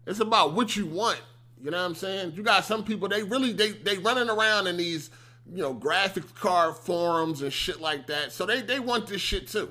It's 0.07 0.21
about 0.21 0.55
what 0.55 0.75
you 0.75 0.87
want 0.87 1.21
you 1.63 1.71
know 1.71 1.79
what 1.79 1.87
I'm 1.87 1.95
saying? 1.95 2.33
You 2.35 2.43
got 2.43 2.65
some 2.65 2.85
people 2.85 3.09
they 3.09 3.23
really 3.23 3.53
they 3.53 3.73
they 3.73 3.99
running 3.99 4.31
around 4.31 4.67
in 4.67 4.77
these 4.77 5.11
you 5.51 5.63
know 5.63 5.75
graphics 5.75 6.35
card 6.35 6.77
forums 6.77 7.43
and 7.43 7.53
shit 7.53 7.81
like 7.81 8.07
that. 8.09 8.33
So 8.33 8.47
they 8.47 8.61
they 8.61 8.81
want 8.81 9.07
this 9.07 9.21
shit 9.21 9.49
too. 9.49 9.71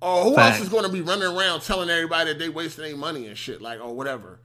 Or 0.00 0.24
who 0.24 0.34
Fact. 0.34 0.56
else 0.56 0.64
is 0.64 0.68
going 0.68 0.84
to 0.84 0.90
be 0.90 1.00
running 1.00 1.28
around 1.28 1.60
telling 1.60 1.88
everybody 1.88 2.32
that 2.32 2.38
they 2.38 2.48
wasting 2.48 2.84
their 2.84 2.96
money 2.96 3.26
and 3.26 3.38
shit 3.38 3.62
like 3.62 3.80
or 3.80 3.94
whatever? 3.94 4.40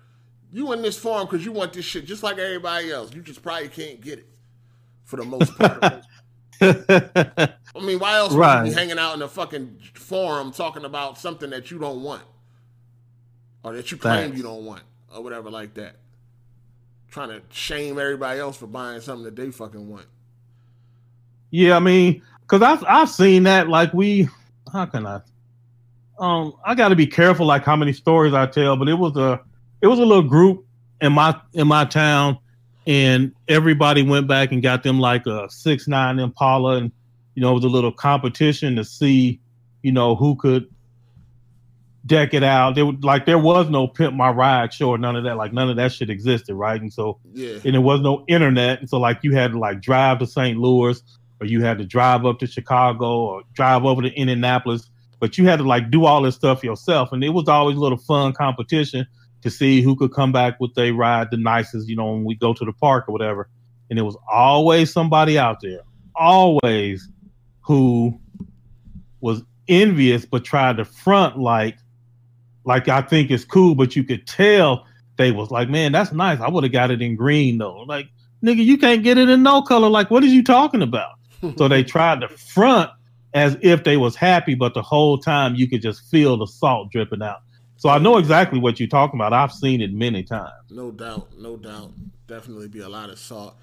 You 0.52 0.72
in 0.74 0.82
this 0.82 0.98
forum 0.98 1.28
because 1.28 1.46
you 1.46 1.52
want 1.52 1.74
this 1.74 1.86
shit 1.86 2.06
just 2.06 2.24
like 2.24 2.38
everybody 2.38 2.92
else. 2.92 3.14
You 3.14 3.22
just 3.22 3.44
probably 3.44 3.68
can't 3.68 4.02
get 4.02 4.20
it 4.20 4.28
for 5.04 5.18
the 5.18 5.26
most 5.26 5.56
part. 5.58 6.04
I 6.62 7.80
mean, 7.82 8.00
why 8.00 8.18
else 8.18 8.34
right. 8.34 8.62
would 8.62 8.70
you 8.70 8.74
be 8.74 8.80
hanging 8.80 9.00
out 9.00 9.16
in 9.16 9.22
a 9.22 9.28
fucking 9.28 9.80
forum 9.94 10.52
talking 10.52 10.86
about 10.86 11.18
something 11.18 11.50
that 11.52 11.72
you 11.72 11.78
don't 11.78 12.04
want 12.04 12.24
or 13.64 13.74
that 13.74 13.92
you 13.92 13.98
claim 13.98 14.36
you 14.36 14.44
don't 14.44 14.66
want 14.66 14.84
or 15.14 15.24
whatever 15.24 15.50
like 15.50 15.74
that? 15.76 15.96
Trying 17.10 17.30
to 17.30 17.42
shame 17.50 18.00
everybody 18.00 18.40
else 18.40 18.58
for 18.58 18.68
buying 18.68 19.02
something 19.02 19.26
that 19.26 19.36
they 19.36 19.52
fucking 19.52 19.90
want. 19.90 20.06
Yeah, 21.52 21.76
I 21.76 21.80
mean, 21.80 22.22
because 22.42 22.62
I've 22.62 22.84
I've 22.88 23.10
seen 23.10 23.44
that. 23.44 23.70
Like 23.70 23.94
we, 23.94 24.28
how 24.72 24.86
can 24.86 25.06
I? 25.06 25.22
Um, 26.20 26.54
I 26.66 26.76
got 26.76 26.90
to 26.90 26.96
be 26.96 27.08
careful, 27.08 27.46
like 27.46 27.64
how 27.64 27.76
many 27.76 27.94
stories 27.94 28.34
I 28.34 28.46
tell. 28.46 28.76
But 28.76 28.90
it 28.90 28.96
was 28.96 29.16
a 29.18 29.42
it 29.82 29.88
was 29.88 30.00
a 30.00 30.06
little 30.06 30.24
group 30.24 30.66
in 31.02 31.14
my 31.14 31.40
in 31.54 31.68
my 31.68 31.86
town, 31.86 32.38
and 32.86 33.34
everybody 33.48 34.04
went 34.04 34.28
back 34.28 34.52
and 34.52 34.62
got 34.62 34.84
them 34.84 35.00
like 35.00 35.26
a 35.26 35.50
six 35.50 35.88
nine 35.88 36.20
Impala, 36.20 36.78
and 36.78 36.92
you 37.36 37.42
know 37.42 37.52
it 37.52 37.56
was 37.56 37.64
a 37.64 37.70
little 37.70 37.92
competition 37.92 38.76
to 38.76 38.86
see, 38.86 39.40
you 39.82 39.92
know, 39.92 40.16
who 40.16 40.36
could 40.36 40.70
deck 42.10 42.34
it 42.34 42.44
out. 42.44 42.76
There 42.76 42.86
like 43.02 43.26
there 43.26 43.38
was 43.38 43.70
no 43.70 43.88
pimp 43.88 44.16
my 44.16 44.30
ride 44.30 44.74
show 44.74 44.90
or 44.90 44.98
none 44.98 45.16
of 45.16 45.24
that. 45.24 45.38
Like 45.38 45.54
none 45.54 45.70
of 45.70 45.78
that 45.78 45.94
shit 45.94 46.10
existed, 46.10 46.56
right? 46.56 46.82
And 46.82 46.92
so 46.92 47.20
yeah, 47.32 47.60
and 47.64 47.74
there 47.74 47.82
was 47.82 48.02
no 48.02 48.26
internet, 48.28 48.82
and 48.82 48.90
so 48.90 49.00
like 49.00 49.20
you 49.24 49.34
had 49.34 49.54
to 49.54 49.60
like 49.60 49.82
drive 49.82 50.20
to 50.20 50.28
St. 50.28 50.58
Louis 50.58 51.02
or 51.40 51.48
you 51.48 51.64
had 51.64 51.78
to 51.78 51.86
drive 51.86 52.26
up 52.26 52.40
to 52.40 52.48
Chicago 52.48 53.20
or 53.20 53.44
drive 53.54 53.86
over 53.86 54.02
to 54.02 54.10
Indianapolis, 54.10 54.90
but 55.22 55.38
you 55.38 55.48
had 55.48 55.60
to 55.60 55.64
like 55.64 55.90
do 55.90 56.04
all 56.04 56.22
this 56.22 56.36
stuff 56.36 56.64
yourself, 56.64 57.14
and 57.14 57.24
it 57.24 57.30
was 57.30 57.48
always 57.48 57.78
a 57.78 57.80
little 57.80 57.98
fun 57.98 58.34
competition 58.34 59.08
to 59.42 59.50
see 59.50 59.82
who 59.82 59.96
could 59.96 60.12
come 60.12 60.34
back 60.34 60.60
with 60.60 60.78
a 60.78 60.92
ride 60.92 61.30
the 61.32 61.38
nicest, 61.38 61.88
you 61.88 61.96
know, 61.96 62.12
when 62.12 62.26
we 62.26 62.36
go 62.36 62.54
to 62.54 62.66
the 62.66 62.74
park 62.74 63.08
or 63.08 63.14
whatever. 63.14 63.48
And 63.90 63.98
it 63.98 64.02
was 64.02 64.18
always 64.30 64.92
somebody 64.92 65.40
out 65.40 65.62
there, 65.62 65.80
always 66.14 67.08
who 67.62 68.20
was 69.22 69.42
envious 69.70 70.26
but 70.26 70.44
tried 70.44 70.78
to 70.78 70.86
front 70.86 71.38
like 71.38 71.78
like 72.66 72.88
I 72.88 73.02
think 73.02 73.32
it's 73.32 73.46
cool, 73.46 73.76
but 73.76 73.96
you 73.96 74.04
could 74.04 74.28
tell 74.28 74.86
they 75.18 75.32
was 75.32 75.52
like, 75.52 75.70
man, 75.70 75.92
that's 75.92 76.12
nice. 76.12 76.40
I 76.40 76.50
would 76.50 76.64
have 76.64 76.72
got 76.72 76.92
it 76.92 77.02
in 77.02 77.16
green 77.16 77.58
though. 77.58 77.84
Like, 77.88 78.08
nigga, 78.44 78.64
you 78.64 78.78
can't 78.78 79.04
get 79.04 79.18
it 79.18 79.30
in 79.30 79.44
no 79.44 79.62
color. 79.62 79.90
Like, 79.90 80.10
what 80.10 80.24
are 80.24 80.28
you 80.28 80.44
talking 80.44 80.82
about? 80.82 81.12
so 81.58 81.68
they 81.68 81.84
tried 81.96 82.22
to 82.22 82.30
front 82.30 82.90
as 83.34 83.58
if 83.62 83.84
they 83.84 83.98
was 83.98 84.16
happy, 84.16 84.56
but 84.56 84.74
the 84.74 84.82
whole 84.82 85.18
time 85.18 85.56
you 85.56 85.68
could 85.68 85.82
just 85.82 86.10
feel 86.10 86.38
the 86.38 86.48
salt 86.48 86.92
dripping 86.92 87.22
out. 87.22 87.42
So 87.78 87.90
I 87.90 87.98
know 87.98 88.18
exactly 88.18 88.60
what 88.60 88.80
you're 88.80 88.90
talking 88.90 89.20
about. 89.20 89.32
I've 89.34 89.54
seen 89.54 89.82
it 89.82 89.94
many 89.94 90.24
times. 90.24 90.52
No 90.70 90.92
doubt, 90.92 91.38
no 91.38 91.56
doubt. 91.56 91.92
Definitely 92.28 92.68
be 92.68 92.80
a 92.80 92.90
lot 92.90 93.10
of 93.10 93.20
salt. 93.20 93.56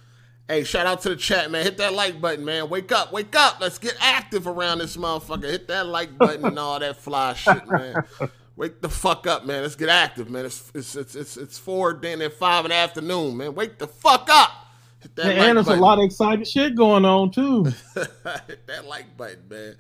Hey, 0.49 0.63
shout 0.63 0.87
out 0.87 1.03
to 1.03 1.09
the 1.09 1.17
chat, 1.17 1.51
man. 1.51 1.65
Hit 1.65 1.79
that 1.79 1.93
like 1.93 2.21
button, 2.21 2.45
man. 2.45 2.69
Wake 2.69 2.93
up, 2.93 3.13
wake 3.13 3.35
up. 3.35 3.61
Let's 3.61 3.79
get 3.79 3.97
active 4.01 4.47
around 4.47 4.79
this 4.79 4.97
motherfucker. 4.97 5.51
Hit 5.51 5.69
that 5.69 5.87
like 5.87 6.17
button 6.17 6.45
and 6.45 6.59
all 6.59 6.79
that 6.79 6.97
fly 6.97 7.35
shit, 7.35 7.67
man. 7.69 8.05
Wake 8.57 8.81
the 8.81 8.89
fuck 8.89 9.27
up, 9.27 9.45
man. 9.45 9.63
Let's 9.63 9.75
get 9.75 9.91
active, 9.91 10.31
man. 10.31 10.47
It's 10.47 10.71
it's 10.75 10.97
it's 10.97 11.15
it's, 11.15 11.37
it's 11.37 11.59
four, 11.59 11.93
then 11.93 12.23
at 12.23 12.33
five 12.33 12.65
in 12.65 12.71
the 12.71 12.75
afternoon, 12.75 13.37
man. 13.37 13.55
Wake 13.55 13.79
the 13.79 13.87
fuck 13.87 14.29
up. 14.31 14.51
that 15.15 15.27
and 15.27 15.39
like 15.39 15.55
there's 15.55 15.67
button. 15.67 15.79
a 15.79 15.83
lot 15.83 15.99
of 15.99 16.05
exciting 16.05 16.45
shit 16.45 16.75
going 16.75 17.05
on 17.05 17.31
too. 17.31 17.65
Hit 17.95 18.67
that 18.67 18.87
like 18.87 19.15
button, 19.17 19.47
man. 19.49 19.77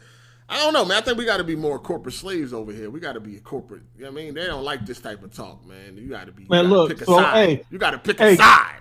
I 0.48 0.58
don't 0.58 0.74
know, 0.74 0.84
man. 0.84 0.98
I 0.98 1.00
think 1.00 1.18
we 1.18 1.24
got 1.24 1.38
to 1.38 1.44
be 1.44 1.56
more 1.56 1.78
corporate 1.78 2.14
slaves 2.14 2.52
over 2.52 2.70
here. 2.70 2.88
We 2.88 3.00
got 3.00 3.14
to 3.14 3.20
be 3.20 3.36
a 3.36 3.40
corporate. 3.40 3.82
You 3.96 4.04
know 4.04 4.12
what 4.12 4.20
I 4.20 4.24
mean? 4.24 4.34
They 4.34 4.46
don't 4.46 4.62
like 4.62 4.86
this 4.86 5.00
type 5.00 5.24
of 5.24 5.32
talk, 5.32 5.66
man. 5.66 5.96
You 5.96 6.08
got 6.08 6.26
to 6.26 6.32
be. 6.32 6.46
Man, 6.48 6.66
look, 6.66 6.98
so 6.98 7.16
side. 7.16 7.34
hey, 7.34 7.64
you 7.70 7.78
got 7.78 7.92
to 7.92 7.98
pick 7.98 8.18
hey, 8.18 8.34
a 8.34 8.36
side. 8.36 8.76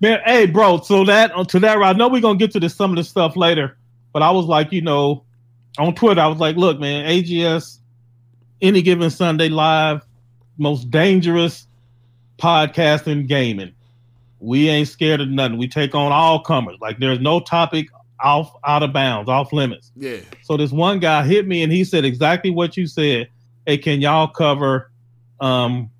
Man, 0.00 0.20
hey, 0.24 0.46
bro. 0.46 0.80
So 0.80 1.04
that 1.04 1.30
uh, 1.34 1.44
to 1.44 1.60
that, 1.60 1.78
I 1.78 1.92
know 1.92 2.08
we're 2.08 2.20
gonna 2.20 2.38
get 2.38 2.50
to 2.52 2.60
this 2.60 2.74
some 2.74 2.90
of 2.90 2.96
this 2.96 3.08
stuff 3.08 3.36
later, 3.36 3.76
but 4.12 4.22
I 4.22 4.30
was 4.30 4.46
like, 4.46 4.72
you 4.72 4.82
know, 4.82 5.24
on 5.78 5.94
Twitter, 5.94 6.20
I 6.20 6.26
was 6.26 6.38
like, 6.38 6.56
look, 6.56 6.78
man, 6.78 7.06
AGS, 7.06 7.78
any 8.60 8.82
given 8.82 9.10
Sunday 9.10 9.48
live, 9.48 10.06
most 10.56 10.90
dangerous 10.90 11.66
podcast 12.38 13.06
in 13.06 13.26
gaming. 13.26 13.72
We 14.40 14.68
ain't 14.68 14.88
scared 14.88 15.20
of 15.20 15.28
nothing. 15.28 15.58
We 15.58 15.68
take 15.68 15.94
on 15.94 16.12
all 16.12 16.40
comers. 16.40 16.76
Like 16.80 16.98
there's 16.98 17.20
no 17.20 17.40
topic 17.40 17.88
off 18.20 18.52
out 18.64 18.82
of 18.82 18.92
bounds, 18.92 19.28
off 19.28 19.52
limits. 19.52 19.92
Yeah. 19.96 20.18
So 20.42 20.56
this 20.56 20.70
one 20.70 21.00
guy 21.00 21.24
hit 21.24 21.46
me 21.46 21.62
and 21.62 21.72
he 21.72 21.84
said 21.84 22.04
exactly 22.04 22.50
what 22.50 22.76
you 22.76 22.86
said. 22.86 23.28
Hey, 23.66 23.78
can 23.78 24.00
y'all 24.00 24.28
cover 24.28 24.90
um 25.40 25.90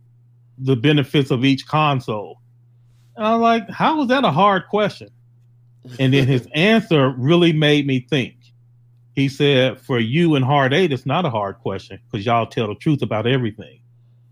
the 0.58 0.76
benefits 0.76 1.30
of 1.30 1.44
each 1.44 1.66
console? 1.66 2.40
And 3.16 3.26
I 3.26 3.32
was 3.34 3.42
like, 3.42 3.70
how 3.70 3.98
was 3.98 4.08
that 4.08 4.24
a 4.24 4.30
hard 4.30 4.68
question? 4.68 5.08
And 5.98 6.12
then 6.12 6.26
his 6.26 6.46
answer 6.54 7.10
really 7.16 7.52
made 7.52 7.86
me 7.86 8.00
think. 8.00 8.34
He 9.18 9.28
said, 9.28 9.80
for 9.80 9.98
you 9.98 10.36
and 10.36 10.44
Hard 10.44 10.72
Eight, 10.72 10.92
it's 10.92 11.04
not 11.04 11.24
a 11.24 11.30
hard 11.30 11.58
question 11.58 11.98
because 12.08 12.24
y'all 12.24 12.46
tell 12.46 12.68
the 12.68 12.76
truth 12.76 13.02
about 13.02 13.26
everything. 13.26 13.80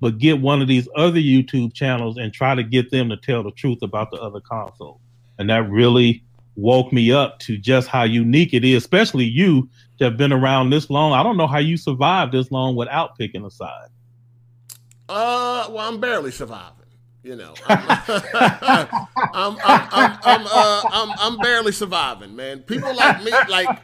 But 0.01 0.19
get 0.19 0.41
one 0.41 0.63
of 0.63 0.69
these 0.69 0.87
other 0.95 1.19
YouTube 1.19 1.75
channels 1.75 2.19
and 2.19 2.33
try 2.33 2.55
to 2.55 2.63
get 2.63 2.93
them 2.93 3.09
to 3.09 3.17
tell 3.17 3.43
the 3.43 3.51
truth 3.51 3.83
about 3.83 4.13
the 4.13 4.19
other 4.19 4.39
console. 4.39 5.01
And 5.41 5.51
that 5.51 5.69
really 5.69 6.23
woke 6.55 6.93
me 6.93 7.11
up 7.11 7.41
to 7.41 7.59
just 7.59 7.89
how 7.89 8.05
unique 8.05 8.55
it 8.55 8.65
is, 8.65 8.85
especially 8.85 9.25
you 9.25 9.69
that 9.99 10.05
have 10.05 10.17
been 10.17 10.33
around 10.33 10.71
this 10.71 10.89
long. 10.89 11.15
I 11.15 11.25
don't 11.25 11.37
know 11.37 11.49
how 11.49 11.59
you 11.59 11.77
survived 11.77 12.31
this 12.31 12.53
long 12.53 12.77
without 12.77 13.19
picking 13.19 13.45
a 13.45 13.51
side. 13.51 13.89
Uh, 15.09 15.67
well, 15.69 15.89
I'm 15.89 15.99
barely 15.99 16.31
surviving. 16.31 16.87
You 17.25 17.35
know, 17.35 17.55
I'm, 17.67 17.87
I'm, 19.35 19.59
I'm, 19.65 20.19
I'm, 20.23 20.47
uh, 20.47 20.83
I'm, 20.93 21.13
I'm 21.19 21.39
barely 21.39 21.73
surviving, 21.73 22.37
man. 22.37 22.61
People 22.61 22.95
like 22.95 23.25
me, 23.25 23.33
like, 23.49 23.81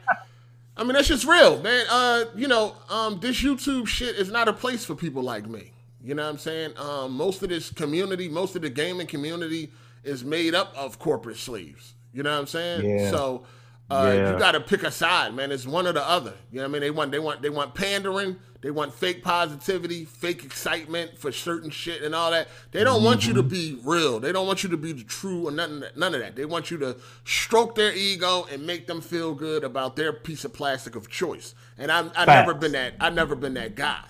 I 0.82 0.84
mean, 0.84 0.94
that's 0.94 1.06
just 1.06 1.24
real, 1.24 1.62
man. 1.62 1.86
Uh, 1.88 2.24
you 2.34 2.48
know, 2.48 2.74
um, 2.90 3.20
this 3.20 3.40
YouTube 3.40 3.86
shit 3.86 4.16
is 4.16 4.32
not 4.32 4.48
a 4.48 4.52
place 4.52 4.84
for 4.84 4.96
people 4.96 5.22
like 5.22 5.46
me. 5.46 5.70
You 6.02 6.16
know 6.16 6.24
what 6.24 6.30
I'm 6.30 6.38
saying? 6.38 6.76
Um, 6.76 7.12
most 7.12 7.40
of 7.44 7.50
this 7.50 7.70
community, 7.70 8.28
most 8.28 8.56
of 8.56 8.62
the 8.62 8.68
gaming 8.68 9.06
community 9.06 9.70
is 10.02 10.24
made 10.24 10.56
up 10.56 10.74
of 10.76 10.98
corporate 10.98 11.36
sleeves. 11.36 11.94
You 12.12 12.24
know 12.24 12.32
what 12.32 12.40
I'm 12.40 12.46
saying? 12.48 12.84
Yeah. 12.84 13.10
So 13.12 13.44
uh, 13.92 14.12
yeah. 14.12 14.32
you 14.32 14.38
got 14.38 14.52
to 14.52 14.60
pick 14.60 14.82
a 14.82 14.90
side, 14.90 15.34
man. 15.34 15.52
It's 15.52 15.66
one 15.66 15.86
or 15.86 15.92
the 15.92 16.06
other. 16.06 16.34
You 16.50 16.58
know 16.58 16.62
what 16.64 16.68
I 16.68 16.72
mean? 16.72 16.80
They 16.82 16.90
want 16.90 17.12
they 17.12 17.18
want 17.18 17.42
they 17.42 17.50
want 17.50 17.74
pandering. 17.74 18.36
They 18.62 18.70
want 18.70 18.94
fake 18.94 19.24
positivity, 19.24 20.04
fake 20.04 20.44
excitement 20.44 21.18
for 21.18 21.32
certain 21.32 21.68
shit 21.68 22.02
and 22.02 22.14
all 22.14 22.30
that. 22.30 22.46
They 22.70 22.84
don't 22.84 22.98
mm-hmm. 22.98 23.06
want 23.06 23.26
you 23.26 23.34
to 23.34 23.42
mm-hmm. 23.42 23.48
be 23.48 23.80
real. 23.84 24.20
They 24.20 24.30
don't 24.30 24.46
want 24.46 24.62
you 24.62 24.68
to 24.70 24.76
be 24.76 24.92
the 24.92 25.02
true 25.02 25.48
or 25.48 25.50
nothing. 25.50 25.82
none 25.96 26.14
of 26.14 26.20
that. 26.20 26.36
They 26.36 26.44
want 26.44 26.70
you 26.70 26.78
to 26.78 26.96
stroke 27.24 27.74
their 27.74 27.92
ego 27.92 28.46
and 28.52 28.64
make 28.64 28.86
them 28.86 29.00
feel 29.00 29.34
good 29.34 29.64
about 29.64 29.96
their 29.96 30.12
piece 30.12 30.44
of 30.44 30.52
plastic 30.52 30.94
of 30.94 31.10
choice. 31.10 31.56
And 31.76 31.90
I've, 31.90 32.12
I've 32.14 32.28
never 32.28 32.54
been 32.54 32.72
that. 32.72 32.94
I've 33.00 33.14
never 33.14 33.34
been 33.34 33.54
that 33.54 33.74
guy. 33.74 34.04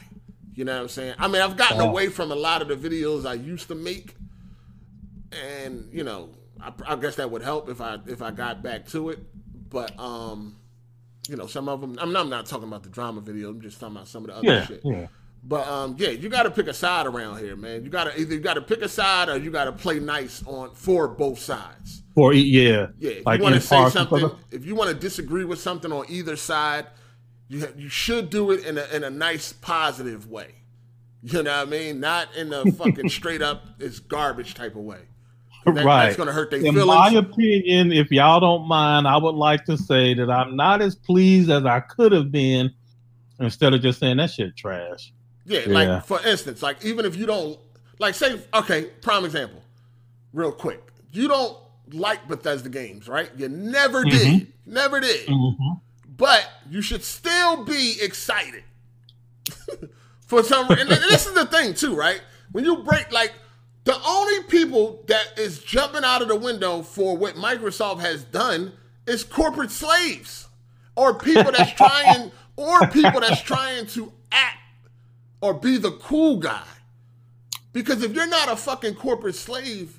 You 0.55 0.67
know 0.67 0.75
what 0.75 0.83
I'm 0.83 0.89
saying? 0.89 1.15
I 1.19 1.29
mean, 1.29 1.41
I've 1.41 1.57
gotten 1.57 1.81
away 1.81 2.09
from 2.09 2.31
a 2.31 2.35
lot 2.35 2.61
of 2.61 2.69
the 2.69 2.77
videos 2.77 3.25
I 3.25 3.35
used 3.35 3.69
to 3.69 3.75
make, 3.75 4.15
and 5.33 5.89
you 5.91 6.05
know, 6.05 6.29
I, 6.61 6.73
I, 6.87 6.97
guess 6.97 7.17
that 7.17 7.31
would 7.31 7.41
help 7.41 7.71
if 7.71 7.81
I 7.81 7.99
if 8.07 8.21
I 8.21 8.33
got 8.33 8.63
back 8.63 8.87
to 8.89 9.09
it. 9.09 9.21
But 9.73 9.99
um, 9.99 10.57
you 11.29 11.37
know, 11.37 11.47
some 11.47 11.69
of 11.69 11.81
them. 11.81 11.99
I'm 12.01 12.13
not, 12.13 12.25
I'm 12.25 12.31
not 12.31 12.47
talking 12.47 12.69
about 12.69 12.83
the 12.83 12.91
drama 12.91 13.21
video. 13.21 13.51
I'm 13.51 13.61
just 13.61 13.81
talking 13.81 13.97
about 13.97 14.09
some 14.09 14.25
of 14.25 14.29
the 14.29 14.37
other 14.37 14.47
yeah, 14.47 14.67
shit. 14.67 14.83
Yeah. 14.85 15.07
But 15.45 15.67
um, 15.67 15.97
yeah, 15.99 16.11
you 16.11 16.29
got 16.29 16.45
to 16.45 16.51
pick 16.51 16.69
a 16.69 16.75
side 16.75 17.07
around 17.07 17.39
here, 17.39 17.57
man. 17.57 17.83
You 17.83 17.91
got 17.91 18.05
to 18.05 18.21
either 18.21 18.35
you 18.35 18.41
got 18.41 18.55
to 18.55 18.63
pick 18.63 18.81
a 18.83 18.89
side 18.89 19.29
or 19.29 19.37
you 19.37 19.51
got 19.51 19.65
to 19.65 19.73
play 19.73 19.99
nice 19.99 20.45
on 20.47 20.71
for 20.75 21.09
both 21.09 21.41
sides. 21.41 22.03
For 22.15 22.33
yeah, 22.33 22.89
yeah. 22.99 23.11
If 23.11 23.27
like 23.27 23.39
you 23.39 23.45
want 23.45 23.55
to 23.57 23.61
say 23.61 23.89
something, 23.89 24.31
if 24.53 24.65
you 24.65 24.77
want 24.77 24.91
to 24.91 24.97
disagree 24.97 25.45
with 25.45 25.59
something 25.59 25.91
on 25.91 26.05
either 26.09 26.37
side, 26.37 26.87
you 27.49 27.67
you 27.77 27.89
should 27.89 28.31
do 28.31 28.53
it 28.53 28.65
in 28.65 28.79
a 28.79 28.85
in 28.93 29.03
a 29.03 29.11
nice 29.11 29.53
positive 29.53 30.29
way. 30.29 30.55
You 31.23 31.43
know 31.43 31.57
what 31.57 31.69
I 31.69 31.71
mean? 31.71 31.99
Not 31.99 32.35
in 32.37 32.53
a 32.53 32.71
fucking 32.73 33.09
straight 33.09 33.43
up 33.43 33.65
it's 33.81 33.99
garbage 33.99 34.55
type 34.55 34.77
of 34.77 34.83
way. 34.83 35.01
That, 35.65 35.85
right. 35.85 36.07
That's 36.07 36.17
going 36.17 36.27
to 36.27 36.33
hurt 36.33 36.51
their 36.51 36.65
In 36.65 36.75
my 36.75 37.11
opinion, 37.11 37.93
if 37.93 38.11
y'all 38.11 38.41
don't 38.41 38.67
mind, 38.67 39.07
I 39.07 39.17
would 39.17 39.35
like 39.35 39.65
to 39.67 39.79
say 39.79 40.15
that 40.15 40.31
I'm 40.31 40.57
not 40.57 40.83
as 40.83 40.95
pleased 40.95 41.51
as 41.51 41.65
I 41.65 41.81
could 41.81 42.13
have 42.13 42.33
been 42.33 42.73
instead 43.39 43.73
of 43.73 43.81
just 43.81 44.01
saying 44.01 44.17
that 44.17 44.31
shit 44.31 44.57
trash. 44.57 45.13
Yeah, 45.45 45.61
yeah, 45.67 45.73
like 45.75 46.05
for 46.05 46.25
instance, 46.27 46.63
like 46.63 46.85
even 46.85 47.05
if 47.05 47.17
you 47.17 47.27
don't 47.27 47.59
like 47.99 48.15
say 48.15 48.41
okay, 48.55 48.85
prime 49.01 49.25
example, 49.25 49.63
real 50.33 50.53
quick. 50.53 50.81
You 51.13 51.29
don't 51.29 51.59
like 51.93 52.27
Bethesda 52.27 52.69
games, 52.69 53.09
right? 53.09 53.31
You 53.37 53.49
never 53.49 54.05
mm-hmm. 54.05 54.39
did. 54.39 54.53
Never 54.67 55.01
did. 55.01 55.27
Mm-hmm. 55.27 55.73
But 56.17 56.49
you 56.71 56.81
should 56.81 57.05
still 57.05 57.65
be 57.65 57.97
excited. 58.01 58.65
for 60.27 60.43
some 60.43 60.69
reason. 60.69 60.89
this 60.89 61.27
is 61.27 61.35
the 61.35 61.47
thing 61.47 61.75
too, 61.75 61.95
right? 61.95 62.21
When 62.53 62.65
you 62.65 62.79
break 62.79 63.13
like 63.13 63.33
the 63.85 64.01
only 64.07 64.43
people 64.45 65.03
that 65.09 65.39
is 65.39 65.59
jumping 65.59 66.05
out 66.05 66.23
of 66.23 66.29
the 66.29 66.37
window 66.37 66.83
for 66.83 67.17
what 67.17 67.35
Microsoft 67.35 68.01
has 68.01 68.23
done 68.25 68.73
is 69.07 69.25
corporate 69.25 69.71
slaves 69.71 70.49
or 70.95 71.15
people 71.19 71.51
that's 71.51 71.73
trying 71.77 72.31
or 72.57 72.87
people 72.89 73.21
that's 73.21 73.43
trying 73.43 73.87
to 73.87 74.13
act 74.31 74.59
or 75.41 75.55
be 75.55 75.79
the 75.79 75.93
cool 75.93 76.39
guy. 76.39 76.63
Because 77.73 78.03
if 78.03 78.15
you're 78.15 78.27
not 78.27 78.51
a 78.51 78.57
fucking 78.57 78.95
corporate 78.95 79.35
slave, 79.35 79.99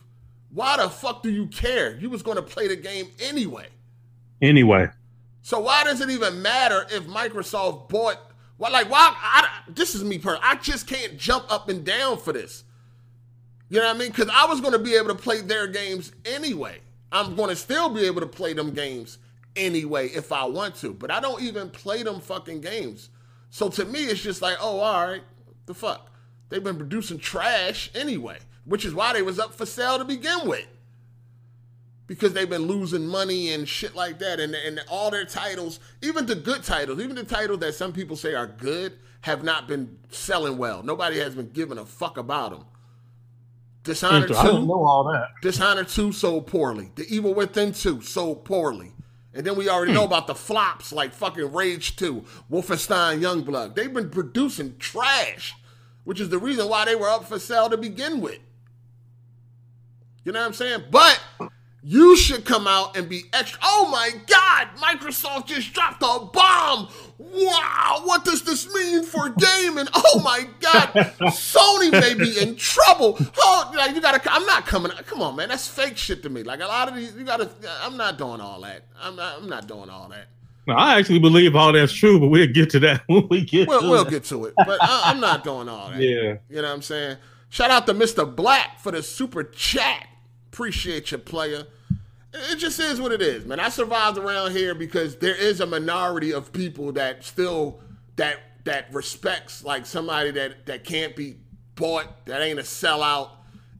why 0.51 0.77
the 0.77 0.89
fuck 0.89 1.23
do 1.23 1.29
you 1.29 1.47
care? 1.47 1.97
You 1.97 2.09
was 2.09 2.21
going 2.21 2.37
to 2.37 2.43
play 2.43 2.67
the 2.67 2.75
game 2.75 3.07
anyway. 3.19 3.67
Anyway. 4.41 4.89
So 5.41 5.59
why 5.59 5.83
does 5.83 5.99
it 5.99 6.09
even 6.09 6.41
matter 6.41 6.85
if 6.91 7.03
Microsoft 7.05 7.89
bought? 7.89 8.17
Well, 8.57 8.71
like 8.71 8.89
why? 8.89 9.13
I, 9.15 9.49
this 9.67 9.95
is 9.95 10.03
me 10.03 10.19
per. 10.19 10.37
I 10.41 10.55
just 10.55 10.87
can't 10.87 11.17
jump 11.17 11.51
up 11.51 11.67
and 11.67 11.83
down 11.83 12.17
for 12.17 12.31
this. 12.31 12.63
You 13.73 13.79
know 13.79 13.87
what 13.87 13.95
I 13.95 13.99
mean? 13.99 14.09
Because 14.09 14.29
I 14.31 14.45
was 14.45 14.61
going 14.61 14.73
to 14.73 14.77
be 14.77 14.93
able 14.93 15.07
to 15.07 15.15
play 15.15 15.41
their 15.41 15.65
games 15.65 16.11
anyway. 16.25 16.77
I'm 17.11 17.35
going 17.35 17.49
to 17.49 17.55
still 17.55 17.89
be 17.89 18.05
able 18.05 18.21
to 18.21 18.27
play 18.27 18.53
them 18.53 18.69
games 18.69 19.17
anyway 19.55 20.09
if 20.09 20.31
I 20.31 20.45
want 20.45 20.75
to. 20.75 20.93
But 20.93 21.09
I 21.09 21.19
don't 21.19 21.41
even 21.41 21.71
play 21.71 22.03
them 22.03 22.21
fucking 22.21 22.61
games. 22.61 23.09
So 23.49 23.69
to 23.69 23.83
me, 23.83 24.01
it's 24.05 24.21
just 24.21 24.43
like, 24.43 24.57
oh, 24.61 24.79
all 24.79 25.07
right, 25.07 25.23
the 25.65 25.73
fuck. 25.73 26.11
They've 26.49 26.63
been 26.63 26.77
producing 26.77 27.17
trash 27.17 27.89
anyway, 27.95 28.37
which 28.65 28.85
is 28.85 28.93
why 28.93 29.11
they 29.13 29.23
was 29.23 29.39
up 29.39 29.55
for 29.55 29.65
sale 29.65 29.97
to 29.97 30.05
begin 30.05 30.47
with. 30.47 30.67
Because 32.05 32.33
they've 32.33 32.47
been 32.47 32.67
losing 32.67 33.07
money 33.07 33.53
and 33.53 33.67
shit 33.67 33.95
like 33.95 34.19
that. 34.19 34.39
And, 34.39 34.53
and 34.53 34.81
all 34.87 35.09
their 35.09 35.25
titles, 35.25 35.79
even 36.03 36.27
the 36.27 36.35
good 36.35 36.63
titles, 36.63 36.99
even 36.99 37.15
the 37.15 37.23
titles 37.23 37.57
that 37.61 37.73
some 37.73 37.91
people 37.91 38.17
say 38.17 38.35
are 38.35 38.45
good, 38.45 38.99
have 39.21 39.43
not 39.43 39.67
been 39.67 39.97
selling 40.11 40.59
well. 40.59 40.83
Nobody 40.83 41.17
has 41.17 41.33
been 41.33 41.49
giving 41.49 41.79
a 41.79 41.87
fuck 41.87 42.17
about 42.17 42.51
them. 42.51 42.65
Dishonored 43.83 44.29
two. 44.29 44.35
I 44.35 44.43
don't 44.45 44.67
know 44.67 44.83
all 44.83 45.03
that. 45.11 45.29
Dishonored 45.41 45.89
two 45.89 46.11
sold 46.11 46.47
poorly. 46.47 46.91
The 46.95 47.05
Evil 47.07 47.33
Within 47.33 47.73
two 47.73 48.01
sold 48.01 48.45
poorly. 48.45 48.93
And 49.33 49.45
then 49.45 49.55
we 49.55 49.67
already 49.67 49.91
hmm. 49.91 49.97
know 49.97 50.05
about 50.05 50.27
the 50.27 50.35
flops 50.35 50.93
like 50.93 51.13
fucking 51.13 51.51
Rage 51.51 51.95
2, 51.95 52.23
Wolfenstein 52.51 53.19
Youngblood. 53.19 53.75
They've 53.75 53.93
been 53.93 54.09
producing 54.09 54.77
trash, 54.77 55.55
which 56.03 56.19
is 56.19 56.29
the 56.29 56.37
reason 56.37 56.69
why 56.69 56.85
they 56.85 56.95
were 56.95 57.09
up 57.09 57.25
for 57.25 57.39
sale 57.39 57.69
to 57.69 57.77
begin 57.77 58.21
with. 58.21 58.39
You 60.23 60.31
know 60.31 60.39
what 60.39 60.45
I'm 60.45 60.53
saying? 60.53 60.83
But 60.91 61.19
you 61.83 62.15
should 62.15 62.45
come 62.45 62.65
out 62.65 62.95
and 62.95 63.09
be 63.09 63.23
extra. 63.33 63.59
Oh 63.61 63.89
my 63.91 64.11
God, 64.25 64.69
Microsoft 64.77 65.47
just 65.47 65.73
dropped 65.73 66.01
a 66.01 66.25
bomb. 66.25 66.87
Wow, 67.17 68.01
what 68.05 68.23
does 68.23 68.43
this 68.43 68.73
mean 68.73 69.03
for 69.03 69.29
gaming? 69.29 69.87
Oh 69.93 70.21
my 70.23 70.47
God, 70.61 70.87
Sony 71.31 71.91
may 71.91 72.13
be 72.13 72.39
in 72.39 72.55
trouble. 72.55 73.17
Oh, 73.37 73.73
like 73.75 73.93
you 73.95 74.01
gotta. 74.01 74.21
I'm 74.31 74.45
not 74.45 74.65
coming. 74.65 74.91
Come 75.05 75.21
on, 75.21 75.35
man, 75.35 75.49
that's 75.49 75.67
fake 75.67 75.97
shit 75.97 76.23
to 76.23 76.29
me. 76.29 76.43
Like 76.43 76.61
a 76.61 76.65
lot 76.65 76.87
of 76.87 76.95
these, 76.95 77.13
you 77.15 77.25
gotta. 77.25 77.49
I'm 77.81 77.97
not 77.97 78.17
doing 78.17 78.39
all 78.39 78.61
that. 78.61 78.83
I'm 79.01 79.15
not. 79.15 79.39
I'm 79.41 79.49
not 79.49 79.67
doing 79.67 79.89
all 79.89 80.07
that. 80.09 80.27
No, 80.65 80.75
I 80.75 80.97
actually 80.97 81.19
believe 81.19 81.55
all 81.57 81.73
that's 81.73 81.91
true, 81.91 82.19
but 82.19 82.27
we'll 82.27 82.47
get 82.47 82.69
to 82.69 82.79
that 82.79 83.03
when 83.07 83.27
we 83.27 83.43
get. 83.43 83.67
We'll, 83.67 83.81
to 83.81 83.89
we'll 83.89 84.05
get 84.05 84.23
to 84.25 84.45
it, 84.45 84.53
but 84.55 84.77
I, 84.81 85.03
I'm 85.05 85.19
not 85.19 85.43
doing 85.43 85.67
all 85.67 85.89
that. 85.89 85.99
Yeah, 86.01 86.37
you 86.49 86.61
know 86.61 86.63
what 86.63 86.75
I'm 86.75 86.81
saying. 86.81 87.17
Shout 87.49 87.69
out 87.69 87.85
to 87.87 87.93
Mr. 87.93 88.33
Black 88.33 88.79
for 88.79 88.91
the 88.91 89.03
super 89.03 89.43
chat. 89.43 90.07
Appreciate 90.53 91.09
your 91.09 91.19
player. 91.19 91.65
It 92.31 92.57
just 92.57 92.79
is 92.79 93.01
what 93.01 93.11
it 93.11 93.23
is, 93.23 93.43
man. 93.43 93.59
I 93.59 93.69
survived 93.69 94.19
around 94.19 94.51
here 94.51 94.75
because 94.75 95.15
there 95.15 95.33
is 95.35 95.61
a 95.61 95.65
minority 95.65 96.31
of 96.31 96.53
people 96.53 96.91
that 96.91 97.23
still 97.23 97.79
that 98.17 98.37
that 98.63 98.93
respects 98.93 99.63
like 99.63 99.87
somebody 99.87 100.29
that 100.29 100.67
that 100.67 100.83
can't 100.83 101.15
be 101.15 101.37
bought, 101.73 102.27
that 102.27 102.39
ain't 102.43 102.59
a 102.59 102.61
sellout, 102.61 103.29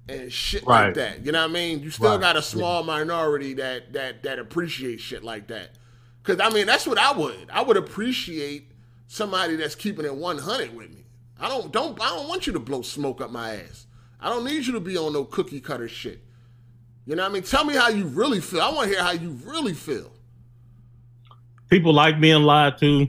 and 0.09 0.33
shit 0.33 0.65
Right. 0.65 0.87
like 0.87 0.95
that. 0.95 1.23
You 1.23 1.31
know 1.31 1.41
what 1.43 1.51
I 1.51 1.53
mean? 1.53 1.79
You 1.83 1.91
still 1.91 2.13
Right. 2.13 2.19
got 2.21 2.37
a 2.37 2.41
small 2.41 2.81
minority 2.81 3.53
that 3.53 3.93
that 3.93 4.23
that 4.23 4.39
appreciates 4.39 5.03
shit 5.03 5.23
like 5.23 5.49
that. 5.49 5.75
Cause 6.23 6.39
I 6.39 6.49
mean 6.49 6.65
that's 6.65 6.87
what 6.87 6.97
I 6.97 7.11
would. 7.11 7.51
I 7.51 7.61
would 7.61 7.77
appreciate 7.77 8.71
somebody 9.05 9.57
that's 9.57 9.75
keeping 9.75 10.05
it 10.05 10.15
100 10.15 10.75
with 10.75 10.89
me. 10.89 11.05
I 11.39 11.49
don't 11.49 11.71
don't 11.71 12.01
I 12.01 12.09
don't 12.09 12.27
want 12.27 12.47
you 12.47 12.53
to 12.53 12.59
blow 12.59 12.81
smoke 12.81 13.21
up 13.21 13.29
my 13.29 13.57
ass. 13.57 13.85
I 14.19 14.29
don't 14.29 14.43
need 14.43 14.65
you 14.65 14.73
to 14.73 14.79
be 14.79 14.97
on 14.97 15.13
no 15.13 15.23
cookie 15.23 15.61
cutter 15.61 15.87
shit. 15.87 16.23
You 17.05 17.15
know 17.15 17.23
what 17.23 17.31
I 17.31 17.33
mean? 17.33 17.43
Tell 17.43 17.65
me 17.65 17.73
how 17.75 17.89
you 17.89 18.05
really 18.05 18.39
feel. 18.39 18.61
I 18.61 18.69
want 18.71 18.89
to 18.89 18.95
hear 18.95 19.03
how 19.03 19.11
you 19.11 19.31
really 19.45 19.73
feel. 19.73 20.11
People 21.69 21.93
like 21.93 22.19
being 22.19 22.43
lied 22.43 22.77
to. 22.79 23.07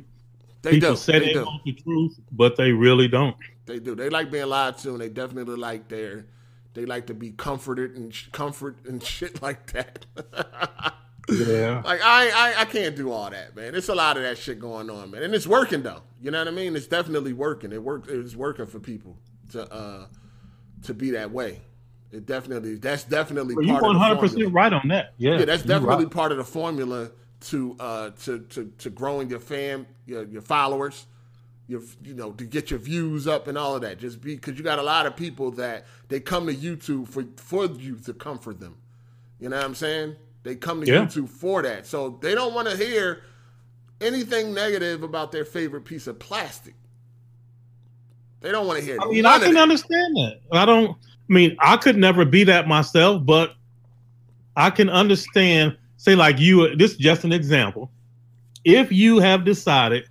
They 0.62 0.70
People 0.72 0.90
do. 0.92 0.96
say 0.96 1.18
they 1.18 1.26
they 1.26 1.32
do. 1.34 1.44
want 1.44 1.62
the 1.64 1.72
truth, 1.74 2.18
but 2.32 2.56
they 2.56 2.72
really 2.72 3.06
don't. 3.08 3.36
They 3.66 3.78
do. 3.78 3.94
They 3.94 4.08
like 4.08 4.30
being 4.30 4.46
lied 4.46 4.78
to, 4.78 4.92
and 4.92 5.00
they 5.00 5.08
definitely 5.10 5.56
like 5.56 5.88
their. 5.88 6.26
They 6.72 6.86
like 6.86 7.06
to 7.06 7.14
be 7.14 7.30
comforted 7.30 7.96
and 7.96 8.12
sh- 8.12 8.28
comfort 8.32 8.78
and 8.86 9.02
shit 9.14 9.40
like 9.42 9.70
that. 9.72 10.06
Yeah. 11.30 11.82
like 11.84 12.00
I, 12.02 12.30
I, 12.30 12.60
I 12.62 12.64
can't 12.64 12.96
do 12.96 13.12
all 13.12 13.30
that, 13.30 13.54
man. 13.54 13.74
It's 13.74 13.88
a 13.88 13.94
lot 13.94 14.16
of 14.16 14.22
that 14.24 14.38
shit 14.38 14.58
going 14.58 14.90
on, 14.90 15.10
man, 15.12 15.22
and 15.22 15.34
it's 15.34 15.46
working 15.46 15.82
though. 15.82 16.02
You 16.20 16.30
know 16.30 16.38
what 16.40 16.48
I 16.48 16.52
mean? 16.52 16.74
It's 16.74 16.86
definitely 16.86 17.32
working. 17.32 17.70
It 17.72 17.82
worked. 17.82 18.08
It's 18.10 18.34
working 18.34 18.66
for 18.66 18.80
people 18.80 19.18
to 19.52 19.70
uh 19.72 20.06
to 20.82 20.94
be 20.94 21.10
that 21.10 21.30
way. 21.30 21.60
It 22.14 22.26
definitely. 22.26 22.76
That's 22.76 23.04
definitely 23.04 23.56
You 23.66 23.72
part 23.72 23.82
one 23.82 23.90
of 23.90 23.94
the 23.96 23.98
hundred 24.04 24.16
formula. 24.16 24.36
percent 24.36 24.54
right 24.54 24.72
on 24.72 24.88
that. 24.88 25.14
Yeah, 25.18 25.38
Yeah, 25.38 25.44
that's 25.46 25.62
definitely 25.64 26.04
right. 26.04 26.14
part 26.14 26.30
of 26.32 26.38
the 26.38 26.44
formula 26.44 27.10
to 27.40 27.76
uh 27.80 28.10
to 28.24 28.38
to 28.40 28.72
to 28.78 28.90
growing 28.90 29.28
your 29.28 29.40
fam, 29.40 29.86
your 30.06 30.24
your 30.24 30.42
followers, 30.42 31.06
your 31.66 31.82
you 32.04 32.14
know 32.14 32.30
to 32.32 32.44
get 32.44 32.70
your 32.70 32.78
views 32.78 33.26
up 33.26 33.48
and 33.48 33.58
all 33.58 33.74
of 33.74 33.82
that. 33.82 33.98
Just 33.98 34.20
be 34.20 34.36
because 34.36 34.56
you 34.56 34.62
got 34.64 34.78
a 34.78 34.82
lot 34.82 35.06
of 35.06 35.16
people 35.16 35.50
that 35.52 35.86
they 36.08 36.20
come 36.20 36.46
to 36.46 36.54
YouTube 36.54 37.08
for 37.08 37.24
for 37.36 37.66
you 37.66 37.96
to 37.96 38.14
comfort 38.14 38.60
them. 38.60 38.76
You 39.40 39.48
know 39.48 39.56
what 39.56 39.64
I'm 39.64 39.74
saying? 39.74 40.14
They 40.44 40.54
come 40.54 40.80
to 40.82 40.86
Yeah. 40.86 41.06
YouTube 41.06 41.28
for 41.28 41.62
that, 41.62 41.86
so 41.86 42.18
they 42.22 42.34
don't 42.36 42.54
want 42.54 42.68
to 42.70 42.76
hear 42.76 43.22
anything 44.00 44.54
negative 44.54 45.02
about 45.02 45.32
their 45.32 45.44
favorite 45.44 45.84
piece 45.84 46.06
of 46.06 46.18
plastic. 46.18 46.74
They 48.40 48.52
don't 48.52 48.66
want 48.66 48.78
to 48.78 48.84
hear. 48.84 48.98
I 49.00 49.06
mean, 49.06 49.24
I 49.26 49.38
can 49.38 49.56
understand 49.56 50.16
that. 50.16 50.40
I 50.52 50.64
don't. 50.66 50.96
I 51.28 51.32
mean, 51.32 51.56
I 51.60 51.76
could 51.76 51.96
never 51.96 52.24
be 52.24 52.44
that 52.44 52.68
myself, 52.68 53.24
but 53.24 53.54
I 54.56 54.70
can 54.70 54.90
understand. 54.90 55.76
Say, 55.96 56.14
like 56.14 56.38
you. 56.38 56.76
This 56.76 56.92
is 56.92 56.96
just 56.98 57.24
an 57.24 57.32
example. 57.32 57.90
If 58.64 58.92
you 58.92 59.18
have 59.20 59.44
decided, 59.44 60.04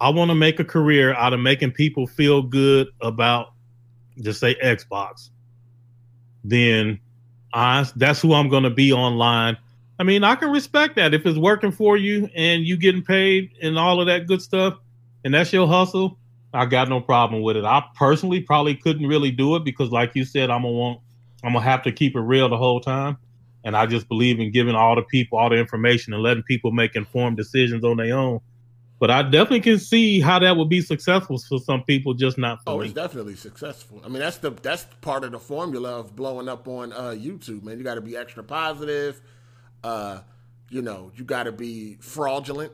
I 0.00 0.10
want 0.10 0.30
to 0.30 0.34
make 0.34 0.60
a 0.60 0.64
career 0.64 1.14
out 1.14 1.32
of 1.32 1.40
making 1.40 1.72
people 1.72 2.06
feel 2.06 2.42
good 2.42 2.88
about, 3.00 3.52
just 4.20 4.40
say 4.40 4.54
Xbox, 4.56 5.30
then 6.44 7.00
I 7.54 7.86
that's 7.96 8.20
who 8.20 8.34
I'm 8.34 8.48
going 8.48 8.64
to 8.64 8.70
be 8.70 8.92
online. 8.92 9.56
I 9.98 10.02
mean, 10.02 10.24
I 10.24 10.34
can 10.34 10.50
respect 10.50 10.96
that 10.96 11.14
if 11.14 11.24
it's 11.24 11.38
working 11.38 11.70
for 11.70 11.96
you 11.96 12.28
and 12.34 12.64
you 12.64 12.76
getting 12.76 13.02
paid 13.02 13.52
and 13.62 13.78
all 13.78 14.00
of 14.00 14.06
that 14.06 14.26
good 14.26 14.42
stuff, 14.42 14.74
and 15.24 15.32
that's 15.32 15.52
your 15.52 15.66
hustle. 15.66 16.18
I 16.54 16.66
got 16.66 16.88
no 16.88 17.00
problem 17.00 17.42
with 17.42 17.56
it. 17.56 17.64
I 17.64 17.82
personally 17.96 18.40
probably 18.40 18.74
couldn't 18.74 19.06
really 19.06 19.30
do 19.30 19.56
it 19.56 19.64
because, 19.64 19.90
like 19.90 20.12
you 20.14 20.24
said, 20.24 20.50
I'm 20.50 20.62
gonna 20.62 20.74
want, 20.74 21.00
I'm 21.42 21.52
gonna 21.54 21.64
have 21.64 21.82
to 21.84 21.92
keep 21.92 22.14
it 22.14 22.20
real 22.20 22.48
the 22.48 22.56
whole 22.58 22.80
time, 22.80 23.16
and 23.64 23.76
I 23.76 23.86
just 23.86 24.08
believe 24.08 24.38
in 24.38 24.52
giving 24.52 24.74
all 24.74 24.94
the 24.94 25.02
people 25.02 25.38
all 25.38 25.48
the 25.50 25.56
information 25.56 26.12
and 26.12 26.22
letting 26.22 26.42
people 26.42 26.70
make 26.72 26.94
informed 26.94 27.36
decisions 27.36 27.84
on 27.84 27.96
their 27.96 28.16
own. 28.16 28.40
But 29.00 29.10
I 29.10 29.22
definitely 29.22 29.62
can 29.62 29.78
see 29.80 30.20
how 30.20 30.38
that 30.38 30.56
would 30.56 30.68
be 30.68 30.80
successful 30.80 31.36
for 31.36 31.58
some 31.58 31.82
people, 31.82 32.14
just 32.14 32.38
not 32.38 32.62
for 32.62 32.74
Oh, 32.74 32.78
me. 32.78 32.84
it's 32.84 32.94
definitely 32.94 33.34
successful. 33.34 34.00
I 34.04 34.08
mean, 34.08 34.20
that's 34.20 34.36
the 34.36 34.50
that's 34.50 34.84
part 35.00 35.24
of 35.24 35.32
the 35.32 35.40
formula 35.40 35.98
of 35.98 36.14
blowing 36.14 36.48
up 36.48 36.68
on 36.68 36.92
uh, 36.92 37.10
YouTube, 37.10 37.64
man. 37.64 37.78
You 37.78 37.84
got 37.84 37.94
to 37.94 38.00
be 38.00 38.16
extra 38.16 38.44
positive. 38.44 39.20
Uh, 39.82 40.20
you 40.70 40.82
know, 40.82 41.10
you 41.16 41.24
got 41.24 41.44
to 41.44 41.52
be 41.52 41.96
fraudulent. 42.00 42.72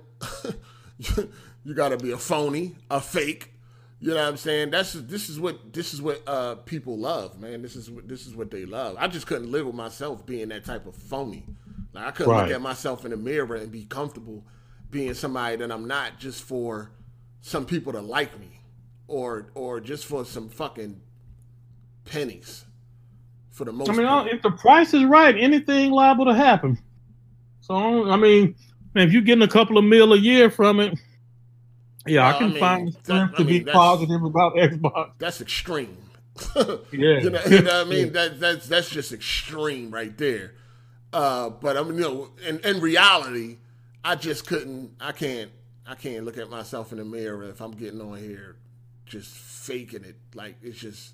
you 1.64 1.74
got 1.74 1.91
to 1.91 1.97
be 1.97 2.11
a 2.11 2.18
phony, 2.18 2.76
a 2.91 3.01
fake. 3.01 3.53
You 4.01 4.11
know 4.11 4.16
what 4.16 4.28
I'm 4.28 4.36
saying? 4.36 4.70
That's 4.70 4.92
this 4.92 5.28
is 5.28 5.40
what 5.40 5.72
this 5.72 5.92
is 5.92 6.01
what 6.01 6.22
uh, 6.26 6.55
people 6.57 6.96
love, 6.99 7.40
man. 7.40 7.62
This 7.62 7.74
is 7.74 7.90
what 7.90 8.07
this 8.09 8.26
is 8.26 8.34
what 8.36 8.51
they 8.51 8.64
love. 8.64 8.96
I 8.99 9.09
just 9.09 9.26
couldn't 9.26 9.51
live 9.51 9.66
with 9.66 9.74
myself 9.74 10.24
being 10.24 10.49
that 10.51 10.64
type 10.64 10.86
of 10.86 10.94
phony. 10.94 11.44
Like 11.92 12.05
I 12.07 12.11
couldn't 12.12 12.32
Right. 12.32 12.42
look 12.49 12.55
at 12.55 12.61
myself 12.62 13.05
in 13.05 13.11
the 13.11 13.16
mirror 13.16 13.57
and 13.57 13.72
be 13.72 13.84
comfortable 13.86 14.44
being 14.90 15.14
somebody 15.14 15.57
that 15.57 15.72
I'm 15.72 15.88
not 15.88 16.18
just 16.18 16.44
for 16.44 16.92
some 17.40 17.66
people 17.66 17.92
to 17.92 18.01
like 18.01 18.38
me 18.38 18.61
or 19.09 19.51
or 19.55 19.80
just 19.80 20.07
for 20.07 20.24
some 20.24 20.49
fucking 20.49 21.01
pennies 22.05 22.64
for 23.51 23.64
the 23.64 23.72
most 23.72 23.88
I 23.90 23.92
mean, 23.94 24.07
part. 24.07 24.28
if 24.28 24.42
the 24.42 24.51
price 24.53 24.94
is 24.94 25.05
right, 25.05 25.36
anything 25.36 25.90
liable 25.90 26.26
to 26.26 26.34
happen. 26.34 26.78
So 27.61 28.09
I 28.11 28.16
mean, 28.16 28.55
if 28.94 29.12
you're 29.12 29.22
getting 29.22 29.42
a 29.42 29.49
couple 29.49 29.76
of 29.76 29.84
mil 29.84 30.12
a 30.12 30.16
year 30.18 30.51
from 30.51 30.78
it, 30.80 30.99
yeah, 32.11 32.26
I 32.26 32.34
I 32.34 32.38
can 32.38 32.50
mean, 32.50 32.59
find 32.59 32.88
that- 32.88 33.04
strength 33.04 33.34
I 33.34 33.36
to 33.38 33.44
mean, 33.44 33.64
be 33.64 33.70
positive 33.70 34.22
about 34.22 34.54
Xbox. 34.56 35.11
that's 35.18 35.40
extreme. 35.40 35.96
Yeah, 36.56 36.78
you, 36.92 37.30
know, 37.30 37.40
you 37.50 37.62
know 37.62 37.78
what 37.78 37.86
I 37.86 37.90
mean? 37.90 38.12
That 38.12 38.38
that's 38.38 38.68
that's 38.68 38.88
just 38.90 39.12
extreme 39.12 39.90
right 39.90 40.16
there. 40.16 40.54
Uh, 41.12 41.50
but 41.50 41.76
I 41.76 41.82
mean, 41.82 41.94
you 41.94 42.00
know, 42.02 42.28
in, 42.46 42.61
in 42.61 42.80
reality, 42.80 43.56
I 44.04 44.14
just 44.14 44.46
couldn't. 44.46 44.92
I 45.00 45.11
can't. 45.12 45.50
I 45.86 45.94
can't 45.96 46.24
look 46.24 46.36
at 46.38 46.48
myself 46.50 46.92
in 46.92 46.98
the 46.98 47.04
mirror 47.04 47.42
if 47.44 47.61
I'm 47.61 47.72
getting 47.72 48.00
on 48.00 48.18
here, 48.18 48.56
just 49.06 49.30
faking 49.34 50.04
it. 50.04 50.16
Like 50.34 50.56
it's 50.62 50.78
just 50.78 51.12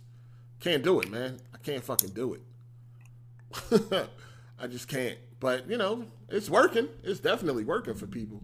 can't 0.61 0.82
do 0.82 1.01
it, 1.01 1.11
man. 1.11 1.38
I 1.55 1.59
can't 1.59 1.82
fucking 1.82 2.11
do 2.11 2.34
it. 2.34 4.09
I 4.61 4.66
just 4.66 4.88
can't. 4.88 5.16
But 5.40 5.70
you 5.70 5.76
know, 5.78 6.05
it's 6.28 6.51
working. 6.51 6.88
It's 7.03 7.20
definitely 7.20 7.64
working 7.64 7.95
for 7.95 8.07
people. 8.07 8.42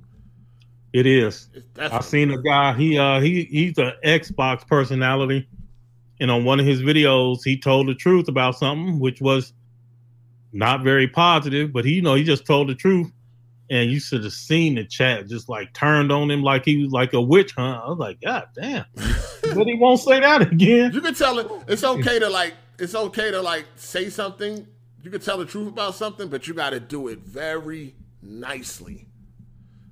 It 0.92 1.06
is. 1.06 1.48
It's 1.54 1.78
I 1.78 2.00
seen 2.00 2.30
a 2.32 2.42
guy. 2.42 2.74
He 2.74 2.98
uh 2.98 3.20
he 3.20 3.44
he's 3.44 3.78
an 3.78 3.92
Xbox 4.04 4.66
personality, 4.66 5.48
and 6.18 6.30
on 6.30 6.44
one 6.44 6.58
of 6.58 6.66
his 6.66 6.82
videos, 6.82 7.44
he 7.44 7.56
told 7.56 7.88
the 7.88 7.94
truth 7.94 8.28
about 8.28 8.58
something 8.58 8.98
which 8.98 9.20
was 9.20 9.52
not 10.52 10.82
very 10.82 11.06
positive. 11.06 11.72
But 11.72 11.84
he, 11.84 11.94
you 11.94 12.02
know, 12.02 12.14
he 12.14 12.24
just 12.24 12.44
told 12.44 12.68
the 12.68 12.74
truth, 12.74 13.10
and 13.70 13.88
you 13.88 14.00
should 14.00 14.24
have 14.24 14.32
seen 14.32 14.74
the 14.74 14.84
chat 14.84 15.28
just 15.28 15.48
like 15.48 15.72
turned 15.74 16.10
on 16.10 16.28
him 16.28 16.42
like 16.42 16.64
he 16.64 16.82
was 16.82 16.92
like 16.92 17.12
a 17.12 17.20
witch 17.20 17.52
hunt. 17.52 17.82
I 17.84 17.88
was 17.88 17.98
like, 17.98 18.20
God 18.20 18.48
damn! 18.60 18.84
but 18.96 19.66
he 19.66 19.76
won't 19.76 20.00
say 20.00 20.18
that 20.18 20.42
again. 20.42 20.92
You 20.92 21.00
can 21.00 21.14
tell 21.14 21.38
it. 21.38 21.50
It's 21.68 21.84
okay 21.84 22.18
to 22.18 22.28
like. 22.28 22.54
It's 22.80 22.94
okay 22.94 23.30
to 23.30 23.40
like 23.42 23.66
say 23.76 24.08
something. 24.08 24.66
You 25.02 25.10
can 25.10 25.20
tell 25.20 25.38
the 25.38 25.44
truth 25.44 25.68
about 25.68 25.94
something, 25.94 26.28
but 26.28 26.48
you 26.48 26.54
got 26.54 26.70
to 26.70 26.80
do 26.80 27.08
it 27.08 27.20
very 27.20 27.94
nicely. 28.22 29.06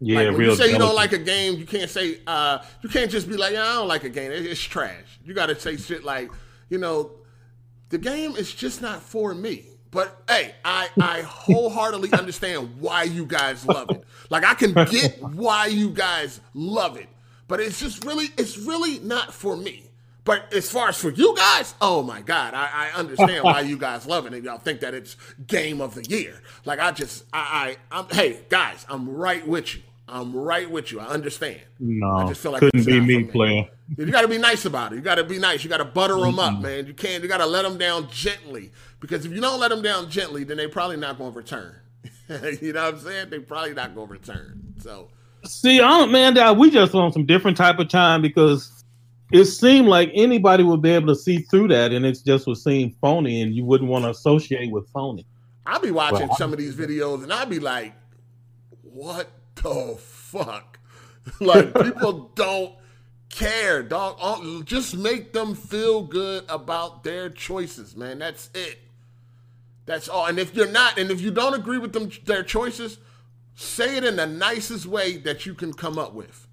Yeah, 0.01 0.17
like 0.19 0.27
when 0.33 0.41
you 0.43 0.57
say 0.57 0.67
you 0.73 0.79
don't 0.79 0.95
like 0.95 1.13
a 1.13 1.19
game, 1.19 1.59
you 1.59 1.67
can't 1.67 1.91
say. 1.91 2.21
uh 2.27 2.59
You 2.83 2.89
can't 2.89 3.11
just 3.11 3.29
be 3.29 3.37
like, 3.37 3.53
yeah, 3.53 3.63
I 3.63 3.73
don't 3.75 3.89
like 3.89 4.05
a 4.05 4.09
game. 4.09 4.31
It- 4.33 4.47
It's 4.47 4.61
trash. 4.61 5.19
You 5.25 5.35
got 5.35 5.47
to 5.47 5.59
say 5.59 5.77
shit 5.77 6.05
like, 6.05 6.31
you 6.71 6.79
know, 6.79 7.13
the 7.89 7.99
game 7.99 8.37
is 8.37 8.53
just 8.55 8.81
not 8.83 9.03
for 9.03 9.35
me. 9.35 9.65
But 9.91 10.23
hey, 10.29 10.55
I 10.65 10.89
I 11.01 11.23
wholeheartedly 11.23 12.13
understand 12.13 12.79
why 12.81 13.05
you 13.05 13.25
guys 13.25 13.65
love 13.67 13.91
it. 13.91 14.05
Like 14.31 14.45
I 14.45 14.55
can 14.55 14.73
get 14.75 15.21
why 15.23 15.67
you 15.67 15.91
guys 15.91 16.41
love 16.55 16.97
it, 16.99 17.09
but 17.49 17.59
it's 17.61 17.81
just 17.81 18.05
really 18.05 18.27
it's 18.37 18.59
really 18.59 18.99
not 19.01 19.33
for 19.33 19.57
me. 19.57 19.88
But 20.29 20.53
as 20.53 20.71
far 20.71 20.91
as 20.91 20.99
for 20.99 21.09
you 21.09 21.35
guys, 21.35 21.75
oh 21.81 22.03
my 22.03 22.21
god, 22.21 22.53
I, 22.53 22.91
I 22.93 22.99
understand 22.99 23.45
why 23.45 23.63
you 23.63 23.79
guys 23.79 24.07
love 24.07 24.27
it 24.27 24.35
and 24.35 24.45
y'all 24.45 24.59
think 24.59 24.81
that 24.81 24.93
it's 24.93 25.17
game 25.47 25.81
of 25.81 25.95
the 25.95 26.05
year. 26.05 26.43
Like 26.67 26.81
I 26.81 26.93
just 26.93 27.25
I, 27.33 27.79
I 27.91 27.99
I'm 27.99 28.09
hey 28.11 28.41
guys, 28.51 28.85
I'm 28.91 29.09
right 29.09 29.49
with 29.49 29.75
you. 29.75 29.81
I'm 30.07 30.37
right 30.37 30.71
with 30.71 30.93
you. 30.93 31.01
I 31.01 31.07
understand. 31.07 31.63
No, 31.81 32.11
I 32.11 32.27
just 32.27 32.43
feel 32.43 32.53
like 32.53 32.61
couldn't 32.61 32.85
be 32.85 33.01
me, 33.01 33.25
for 33.25 33.33
player. 33.33 33.71
You 33.97 34.11
got 34.11 34.21
to 34.21 34.29
be 34.29 34.37
nice 34.37 34.67
about 34.67 34.93
it. 34.93 34.97
You 34.97 35.01
got 35.01 35.15
to 35.15 35.25
be 35.25 35.39
nice. 35.39 35.65
You 35.65 35.71
got 35.71 35.79
to 35.79 35.87
butter 35.87 36.21
them 36.21 36.39
up, 36.39 36.61
man. 36.61 36.87
You 36.87 36.93
can't. 36.93 37.23
You 37.23 37.29
got 37.29 37.39
to 37.39 37.47
let 37.47 37.63
them 37.63 37.79
down 37.79 38.11
gently 38.11 38.71
because 39.01 39.25
if 39.25 39.33
you 39.33 39.41
don't 39.41 39.59
let 39.59 39.71
them 39.71 39.81
down 39.81 40.11
gently, 40.11 40.45
then 40.45 40.59
they 40.59 40.67
probably 40.67 40.99
not 40.99 41.17
going 41.17 41.33
to 41.33 41.39
return. 41.39 41.75
you 42.61 42.75
know 42.75 42.85
what 42.85 42.95
I'm 42.95 43.01
saying? 43.01 43.31
They 43.31 43.39
probably 43.39 43.73
not 43.73 43.95
going 43.95 44.09
to 44.09 44.13
return. 44.13 44.75
So 44.79 45.09
See, 45.45 45.81
I 45.81 45.89
don't, 45.89 46.13
man, 46.13 46.35
that 46.35 46.57
we 46.57 46.71
just 46.71 46.95
on 46.95 47.13
some 47.13 47.25
different 47.25 47.57
type 47.57 47.79
of 47.79 47.89
time 47.89 48.21
because 48.21 48.78
it 49.33 49.45
seemed 49.47 49.89
like 49.89 50.11
anybody 50.15 50.63
would 50.63 50.83
be 50.83 50.91
able 50.91 51.09
to 51.09 51.17
see 51.17 51.39
through 51.39 51.69
that, 51.69 51.93
and 51.93 52.07
it 52.07 52.19
just 52.25 52.47
would 52.47 52.59
seem 52.59 52.93
phony, 53.01 53.43
and 53.43 53.55
you 53.55 53.65
wouldn't 53.65 53.91
want 53.91 54.05
to 54.05 54.11
associate 54.11 54.71
with 54.71 54.89
phony. 54.91 55.27
I'll 55.69 55.81
be 55.81 55.91
watching 55.91 56.29
Well, 56.29 56.37
some 56.37 56.53
of 56.53 56.59
these 56.59 56.75
videos 56.75 57.23
and 57.23 57.33
I'll 57.33 57.45
be 57.45 57.61
like, 57.61 57.93
what 58.83 59.29
the 59.57 59.97
fuck? 59.99 60.79
like 61.41 61.75
people 61.75 62.31
don't 62.35 62.75
care, 63.29 63.83
dog. 63.83 64.17
Uh, 64.19 64.63
Just 64.63 64.97
make 64.97 65.35
them 65.35 65.55
feel 65.55 66.03
good 66.03 66.45
about 66.49 67.05
their 67.05 67.29
choices, 67.29 67.95
man. 67.95 68.19
That's 68.19 68.49
it. 68.55 68.79
That's 69.85 70.09
all. 70.09 70.25
And 70.25 70.39
if 70.39 70.55
you're 70.55 70.71
not, 70.71 70.99
and 70.99 71.11
if 71.11 71.21
you 71.21 71.31
don't 71.31 71.55
agree 71.55 71.79
with 71.79 71.93
them, 71.93 72.11
their 72.25 72.43
choices, 72.43 72.97
say 73.55 73.99
it 73.99 74.05
in 74.05 74.17
the 74.17 74.27
nicest 74.27 74.87
way 74.87 75.19
that 75.19 75.45
you 75.45 75.53
can 75.53 75.75
come 75.75 75.99
up 75.99 76.15
with. 76.15 76.48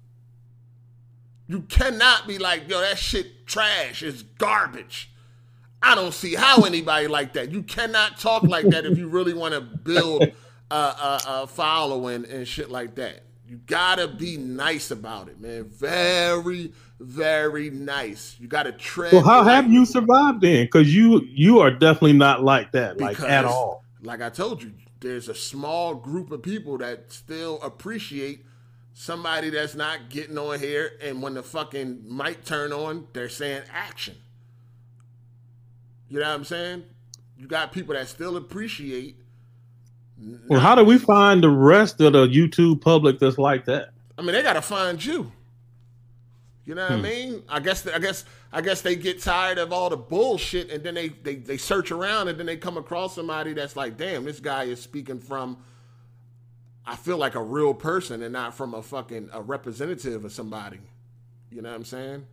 You 1.48 1.62
cannot 1.62 2.26
be 2.26 2.38
like, 2.38 2.68
yo, 2.68 2.80
that 2.80 2.98
shit 2.98 3.46
trash. 3.46 4.02
It's 4.02 4.22
garbage. 4.22 5.10
I 5.82 5.94
don't 5.94 6.14
see 6.14 6.34
how 6.34 6.62
anybody 6.62 7.06
like 7.06 7.34
that. 7.34 7.50
You 7.52 7.62
cannot 7.62 8.18
talk 8.18 8.42
like 8.42 8.66
that 8.66 8.84
if 8.84 8.98
you 8.98 9.08
really 9.08 9.34
want 9.34 9.54
to 9.54 9.60
build 9.60 10.22
a, 10.70 10.74
a, 10.74 11.20
a 11.26 11.46
following 11.46 12.24
and 12.24 12.46
shit 12.46 12.70
like 12.70 12.96
that. 12.96 13.22
You 13.48 13.60
gotta 13.66 14.08
be 14.08 14.36
nice 14.36 14.90
about 14.90 15.28
it, 15.28 15.40
man. 15.40 15.64
Very, 15.64 16.72
very 16.98 17.70
nice. 17.70 18.36
You 18.40 18.48
gotta 18.48 18.72
tread. 18.72 19.12
Well, 19.12 19.22
how 19.22 19.44
have 19.44 19.70
you 19.70 19.86
survived 19.86 20.40
then? 20.40 20.64
Because 20.64 20.92
you 20.92 21.20
you 21.28 21.60
are 21.60 21.70
definitely 21.70 22.14
not 22.14 22.42
like 22.42 22.72
that, 22.72 22.98
like 22.98 23.20
at 23.20 23.44
all. 23.44 23.84
Like 24.02 24.20
I 24.20 24.30
told 24.30 24.64
you, 24.64 24.72
there's 24.98 25.28
a 25.28 25.34
small 25.34 25.94
group 25.94 26.32
of 26.32 26.42
people 26.42 26.76
that 26.78 27.12
still 27.12 27.62
appreciate 27.62 28.44
somebody 28.98 29.50
that's 29.50 29.74
not 29.74 30.08
getting 30.08 30.38
on 30.38 30.58
here, 30.58 30.92
and 31.02 31.20
when 31.20 31.34
the 31.34 31.42
fucking 31.42 32.02
mic 32.08 32.44
turn 32.46 32.72
on, 32.72 33.06
they're 33.12 33.28
saying 33.28 33.62
action. 33.70 34.16
You 36.08 36.18
know 36.18 36.28
what 36.28 36.34
I'm 36.34 36.44
saying? 36.44 36.84
You 37.36 37.46
got 37.46 37.72
people 37.72 37.94
that 37.94 38.08
still 38.08 38.38
appreciate. 38.38 39.16
Well, 40.48 40.60
how 40.60 40.74
do 40.74 40.82
we 40.82 40.96
find 40.96 41.42
the 41.42 41.50
rest 41.50 42.00
of 42.00 42.14
the 42.14 42.26
YouTube 42.26 42.80
public 42.80 43.18
that's 43.18 43.36
like 43.36 43.66
that? 43.66 43.90
I 44.16 44.22
mean, 44.22 44.32
they 44.32 44.42
got 44.42 44.54
to 44.54 44.62
find 44.62 45.04
you. 45.04 45.30
You 46.64 46.74
know 46.74 46.88
what 46.88 46.98
hmm. 46.98 47.06
I 47.06 47.08
mean? 47.08 47.42
I 47.50 47.60
guess 47.60 47.86
I 47.86 47.98
guess 47.98 48.24
I 48.50 48.62
guess 48.62 48.80
they 48.80 48.96
get 48.96 49.20
tired 49.20 49.58
of 49.58 49.74
all 49.74 49.90
the 49.90 49.98
bullshit 49.98 50.70
and 50.70 50.82
then 50.82 50.94
they, 50.94 51.08
they 51.08 51.34
they 51.36 51.58
search 51.58 51.92
around 51.92 52.28
and 52.28 52.38
then 52.38 52.46
they 52.46 52.56
come 52.56 52.78
across 52.78 53.14
somebody 53.14 53.52
that's 53.52 53.76
like, 53.76 53.98
damn, 53.98 54.24
this 54.24 54.40
guy 54.40 54.64
is 54.64 54.80
speaking 54.80 55.20
from 55.20 55.58
I 56.86 56.96
feel 56.96 57.16
like 57.16 57.34
a 57.34 57.42
real 57.42 57.74
person 57.74 58.22
and 58.22 58.32
not 58.32 58.54
from 58.54 58.74
a 58.74 58.82
fucking 58.82 59.30
a 59.32 59.42
representative 59.42 60.24
of 60.24 60.32
somebody. 60.32 60.78
You 61.50 61.62
know 61.62 61.70
what 61.70 61.76
I'm 61.76 61.84
saying? 61.84 62.26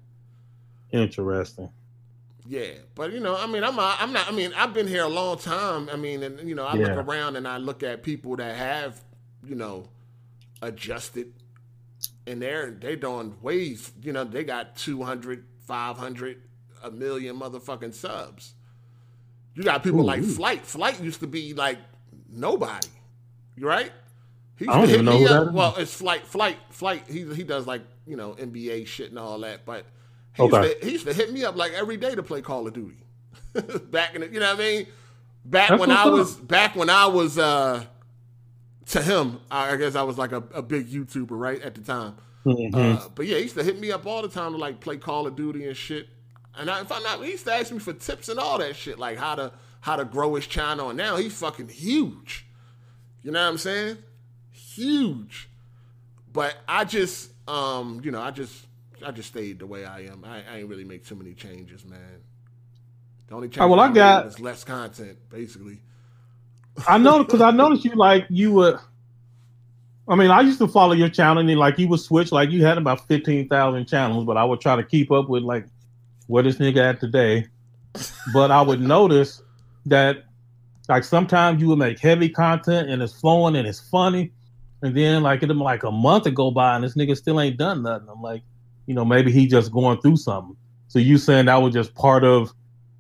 Interesting. 0.91 1.70
Yeah, 2.45 2.74
but 2.93 3.14
you 3.14 3.20
know, 3.20 3.38
I 3.38 3.47
mean, 3.47 3.64
I'm 3.64 3.80
a, 3.80 3.95
I'm 3.99 4.12
not. 4.12 4.28
I 4.28 4.32
mean, 4.32 4.51
I've 4.56 4.74
been 4.74 4.88
here 4.88 5.04
a 5.04 5.10
long 5.10 5.38
time. 5.38 5.89
I 5.91 5.95
mean, 5.95 6.24
and 6.24 6.47
you 6.47 6.56
know, 6.56 6.66
I 6.66 6.76
yeah. 6.76 6.88
look 6.88 7.08
around 7.08 7.38
and 7.38 7.47
I 7.47 7.58
look 7.58 7.84
at 7.84 8.04
people 8.04 8.36
that 8.36 8.56
have, 8.56 9.01
you 9.45 9.56
know, 9.56 9.88
adjusted, 10.62 11.34
and 12.28 12.41
they're 12.41 12.72
they 12.72 12.97
doing 12.97 13.36
ways. 13.41 13.91
You 14.01 14.12
know, 14.12 14.26
they 14.26 14.43
got 14.43 14.76
200, 14.76 15.45
500, 15.66 16.41
a 16.84 16.91
million 16.91 17.39
motherfucking 17.39 17.93
subs. 17.93 18.54
You 19.56 19.64
got 19.64 19.82
people 19.82 20.01
Ooh, 20.01 20.06
like 20.06 20.24
Flight. 20.24 20.66
Flight 20.66 21.01
used 21.01 21.22
to 21.22 21.28
be 21.28 21.54
like 21.54 21.78
nobody, 22.30 22.89
right? 23.58 23.91
He 24.64 24.70
I 24.70 24.80
don't 24.80 24.89
even 24.89 25.05
know 25.05 25.18
who 25.18 25.28
that 25.28 25.47
is. 25.47 25.53
Well, 25.53 25.76
it's 25.78 25.93
Flight. 25.93 26.26
Flight. 26.26 26.57
Flight. 26.70 27.03
He 27.07 27.26
he 27.34 27.43
does 27.43 27.68
like 27.68 27.82
you 28.07 28.16
know 28.16 28.34
NBA 28.34 28.88
shit 28.88 29.09
and 29.09 29.20
all 29.20 29.39
that, 29.39 29.66
but 29.66 29.86
he, 30.34 30.43
okay. 30.43 30.68
used 30.68 30.80
to, 30.80 30.86
he 30.86 30.91
used 30.93 31.05
to 31.07 31.14
hit 31.14 31.32
me 31.32 31.43
up 31.43 31.55
like 31.55 31.74
every 31.74 31.97
day 31.97 32.16
to 32.16 32.24
play 32.24 32.41
Call 32.41 32.68
of 32.68 32.74
Duty. 32.74 32.97
back 33.91 34.16
in 34.16 34.22
the, 34.22 34.28
you 34.28 34.39
know 34.39 34.51
what 34.51 34.59
I 34.59 34.59
mean? 34.59 34.88
Back 35.45 35.70
That's 35.70 35.80
when 35.80 35.91
I 35.91 36.07
was 36.07 36.36
back 36.36 36.76
when 36.76 36.89
I 36.89 37.05
was 37.07 37.38
uh 37.38 37.86
to 38.88 39.01
him, 39.01 39.39
I 39.49 39.76
guess 39.76 39.95
I 39.95 40.03
was 40.03 40.18
like 40.18 40.32
a, 40.32 40.43
a 40.53 40.61
big 40.61 40.89
YouTuber, 40.89 41.28
right, 41.30 41.61
at 41.61 41.76
the 41.76 41.82
time. 41.82 42.16
Mm-hmm. 42.45 42.76
Uh, 42.76 43.07
but 43.16 43.26
yeah, 43.26 43.38
he 43.38 43.43
used 43.43 43.55
to 43.55 43.64
hit 43.64 43.80
me 43.80 43.91
up 43.91 44.05
all 44.05 44.22
the 44.22 44.28
time 44.28 44.51
to 44.51 44.57
like 44.57 44.80
play 44.80 44.97
Call 44.97 45.28
of 45.28 45.36
Duty 45.36 45.68
and 45.68 45.78
shit. 45.78 46.09
And 46.55 46.70
I, 46.70 46.82
if 46.82 46.91
I'm 46.91 47.01
not, 47.03 47.24
he 47.24 47.32
used 47.32 47.45
to 47.45 47.53
ask 47.53 47.72
me 47.72 47.80
for 47.80 47.93
tips 47.93 48.30
and 48.30 48.39
all 48.39 48.57
that 48.57 48.76
shit, 48.76 48.99
like 48.99 49.18
how 49.18 49.36
to 49.36 49.51
how 49.82 49.95
to 49.95 50.05
grow 50.05 50.36
his 50.36 50.47
channel. 50.47 50.89
And 50.89 50.97
now 50.97 51.16
he's 51.16 51.34
fucking 51.34 51.70
huge. 51.70 52.45
You 53.22 53.32
know 53.32 53.41
what 53.41 53.51
I'm 53.51 53.57
saying? 53.57 53.97
Huge. 54.76 55.49
But 56.32 56.55
I 56.67 56.84
just, 56.84 57.32
um, 57.47 58.01
you 58.03 58.11
know, 58.11 58.21
I 58.21 58.32
just 58.32 58.65
I 59.05 59.11
just 59.11 59.30
stayed 59.30 59.59
the 59.59 59.67
way 59.67 59.86
I 59.86 60.01
am. 60.01 60.24
I, 60.26 60.41
I 60.51 60.57
ain't 60.59 60.69
really 60.69 60.84
make 60.84 61.05
too 61.05 61.15
many 61.15 61.34
changes, 61.34 61.86
man. 61.86 61.99
The 63.28 63.36
only 63.36 63.47
change 63.47 63.59
right, 63.59 63.65
well, 63.65 63.80
I, 63.80 63.91
got 63.91 64.26
is 64.26 64.39
less 64.39 64.63
content, 64.63 65.17
basically. 65.30 65.80
I 66.88 66.97
know 66.97 67.24
because 67.24 67.41
I 67.41 67.51
noticed 67.63 67.86
you 67.86 67.95
like 67.95 68.26
you 68.30 68.51
would. 68.53 68.78
I 70.07 70.15
mean, 70.15 70.32
I 70.32 70.41
used 70.41 70.59
to 70.59 70.67
follow 70.67 70.93
your 70.93 71.07
channel 71.09 71.47
and 71.47 71.59
like 71.59 71.78
you 71.78 71.88
would 71.88 71.99
switch. 71.99 72.32
Like 72.32 72.49
you 72.49 72.65
had 72.65 72.78
about 72.78 73.07
fifteen 73.07 73.47
thousand 73.47 73.88
channels, 73.88 74.26
but 74.26 74.38
I 74.38 74.43
would 74.43 74.59
try 74.59 74.76
to 74.76 74.84
keep 74.84 75.11
up 75.11 75.30
with 75.30 75.43
like 75.43 75.65
where 76.28 76.43
this 76.43 76.57
nigga 76.57 76.78
at 76.78 76.99
today. 76.99 77.47
But 78.34 78.51
I 78.51 78.61
would 78.61 78.82
notice 78.82 79.41
that 79.86 80.26
like 80.89 81.03
sometimes 81.03 81.61
you 81.61 81.69
would 81.69 81.80
make 81.80 81.99
heavy 81.99 82.30
content 82.30 82.89
and 82.89 83.01
it's 83.01 83.13
flowing 83.13 83.55
and 83.55 83.67
it's 83.67 83.80
funny, 83.80 84.32
and 84.84 84.95
then 84.95 85.23
like 85.23 85.41
it'll 85.41 85.55
like 85.55 85.84
a 85.84 85.91
month 85.91 86.25
to 86.25 86.31
go 86.31 86.51
by 86.51 86.75
and 86.75 86.84
this 86.84 86.95
nigga 86.95 87.15
still 87.15 87.39
ain't 87.39 87.57
done 87.57 87.84
nothing. 87.84 88.09
I'm 88.09 88.21
like, 88.21 88.43
you 88.86 88.93
know, 88.93 89.05
maybe 89.05 89.31
he 89.31 89.47
just 89.47 89.71
going 89.71 89.99
through 90.01 90.17
something. 90.17 90.57
So 90.89 90.99
you 90.99 91.17
saying 91.17 91.45
that 91.45 91.55
was 91.55 91.73
just 91.73 91.95
part 91.95 92.25
of 92.25 92.51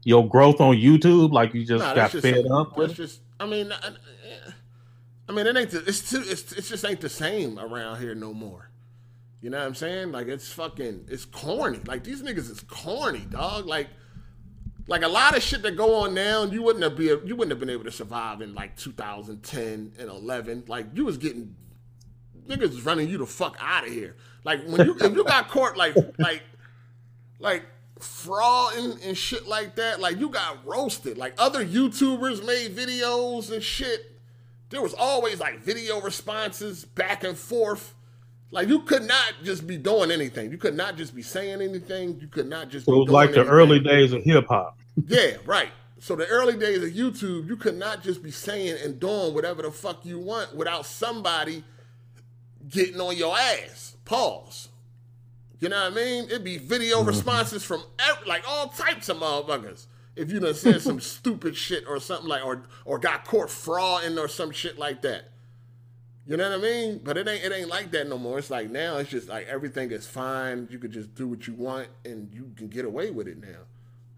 your 0.05 0.27
growth 0.27 0.61
on 0.61 0.77
YouTube? 0.77 1.33
Like 1.33 1.53
you 1.53 1.65
just 1.65 1.83
nah, 1.83 1.93
got 1.93 2.11
just 2.11 2.23
fed 2.23 2.47
up? 2.47 2.77
That's 2.77 2.93
just, 2.93 3.19
I 3.37 3.45
mean, 3.45 3.73
I, 3.73 3.89
I 5.27 5.33
mean, 5.33 5.45
it 5.45 5.57
ain't. 5.57 5.71
The, 5.71 5.83
it's 5.85 6.09
too. 6.09 6.23
It's 6.25 6.53
it 6.53 6.61
just 6.61 6.85
ain't 6.85 7.01
the 7.01 7.09
same 7.09 7.59
around 7.59 7.99
here 7.99 8.15
no 8.15 8.33
more. 8.33 8.69
You 9.41 9.49
know 9.49 9.57
what 9.57 9.67
I'm 9.67 9.75
saying? 9.75 10.13
Like 10.13 10.27
it's 10.27 10.47
fucking. 10.53 11.07
It's 11.09 11.25
corny. 11.25 11.81
Like 11.85 12.05
these 12.05 12.23
niggas 12.23 12.49
is 12.49 12.61
corny, 12.61 13.25
dog. 13.29 13.65
Like. 13.65 13.89
Like 14.85 15.03
a 15.03 15.07
lot 15.07 15.33
of 15.33 15.41
shit 15.41 15.61
that 15.61 15.77
go 15.77 15.95
on 15.95 16.13
now, 16.13 16.43
you 16.43 16.61
wouldn't 16.61 16.83
have 16.83 16.97
be 16.97 17.05
you 17.05 17.37
wouldn't 17.37 17.51
have 17.51 17.59
been 17.61 17.69
able 17.69 17.85
to 17.85 17.91
survive 17.91 18.41
in 18.41 18.53
like 18.53 18.75
2010 18.75 19.93
and 19.97 20.09
11. 20.09 20.65
Like 20.67 20.87
you 20.93 21.05
was 21.05 21.17
getting 21.17 21.55
niggas 22.47 22.71
is 22.71 22.85
running 22.85 23.09
you 23.09 23.17
the 23.17 23.25
fuck 23.25 23.57
out 23.59 23.85
of 23.85 23.91
here. 23.91 24.15
Like 24.43 24.65
when 24.65 24.85
you 24.85 24.95
if 24.99 25.15
you 25.15 25.23
got 25.23 25.47
caught 25.49 25.77
like 25.77 25.95
like 26.17 26.43
like 27.39 27.63
frauding 27.99 29.05
and 29.05 29.17
shit 29.17 29.47
like 29.47 29.75
that, 29.75 29.99
like 29.99 30.19
you 30.19 30.29
got 30.29 30.65
roasted. 30.65 31.17
Like 31.17 31.33
other 31.37 31.65
YouTubers 31.65 32.45
made 32.45 32.75
videos 32.75 33.51
and 33.51 33.63
shit. 33.63 34.11
There 34.69 34.81
was 34.81 34.93
always 34.93 35.39
like 35.39 35.59
video 35.59 36.01
responses 36.01 36.85
back 36.85 37.23
and 37.23 37.37
forth. 37.37 37.93
Like 38.51 38.67
you 38.67 38.81
could 38.81 39.03
not 39.03 39.33
just 39.43 39.65
be 39.65 39.77
doing 39.77 40.11
anything. 40.11 40.51
You 40.51 40.57
could 40.57 40.75
not 40.75 40.95
just 40.95 41.15
be 41.15 41.21
saying 41.21 41.61
anything. 41.61 42.19
You 42.19 42.27
could 42.27 42.47
not 42.47 42.69
just. 42.69 42.87
It 42.87 42.91
was 42.91 43.09
like 43.09 43.29
anything. 43.29 43.45
the 43.45 43.51
early 43.51 43.79
days 43.79 44.13
of 44.13 44.23
hip 44.23 44.45
hop. 44.47 44.77
yeah, 45.07 45.37
right. 45.45 45.69
So 45.99 46.17
the 46.17 46.27
early 46.27 46.57
days 46.57 46.83
of 46.83 46.89
YouTube, 46.89 47.47
you 47.47 47.55
could 47.55 47.77
not 47.77 48.03
just 48.03 48.21
be 48.21 48.29
saying 48.29 48.77
and 48.83 48.99
doing 48.99 49.33
whatever 49.33 49.61
the 49.61 49.71
fuck 49.71 50.05
you 50.05 50.19
want 50.19 50.53
without 50.53 50.85
somebody 50.85 51.63
getting 52.73 52.99
on 52.99 53.15
your 53.15 53.37
ass. 53.37 53.95
Pause. 54.05 54.69
You 55.59 55.69
know 55.69 55.81
what 55.81 55.93
I 55.93 55.95
mean? 55.95 56.25
It'd 56.25 56.43
be 56.43 56.57
video 56.57 56.97
mm-hmm. 56.97 57.07
responses 57.07 57.63
from 57.63 57.83
every, 57.97 58.27
like 58.27 58.43
all 58.45 58.67
types 58.67 59.07
of 59.07 59.17
motherfuckers. 59.17 59.85
If 60.15 60.29
you 60.29 60.41
done 60.41 60.53
said 60.53 60.81
some 60.81 60.99
stupid 60.99 61.55
shit 61.55 61.85
or 61.87 61.99
something 62.01 62.27
like, 62.27 62.45
or 62.45 62.63
or 62.83 62.99
got 62.99 63.23
caught 63.23 63.47
frauding 63.47 64.19
or 64.19 64.27
some 64.27 64.51
shit 64.51 64.77
like 64.77 65.01
that. 65.03 65.29
You 66.25 66.37
know 66.37 66.49
what 66.49 66.59
I 66.59 66.61
mean? 66.61 67.01
But 67.03 67.17
it 67.17 67.27
ain't 67.27 67.43
it 67.43 67.51
ain't 67.53 67.69
like 67.69 67.91
that 67.91 68.07
no 68.07 68.17
more. 68.17 68.39
It's 68.39 68.49
like 68.49 68.69
now 68.69 68.97
it's 68.97 69.09
just 69.09 69.29
like 69.29 69.47
everything 69.47 69.91
is 69.91 70.07
fine. 70.07 70.67
You 70.69 70.79
can 70.79 70.91
just 70.91 71.15
do 71.15 71.27
what 71.27 71.47
you 71.47 71.53
want 71.53 71.87
and 72.03 72.33
you 72.33 72.51
can 72.55 72.67
get 72.67 72.85
away 72.85 73.11
with 73.11 73.27
it 73.27 73.41
now. 73.41 73.59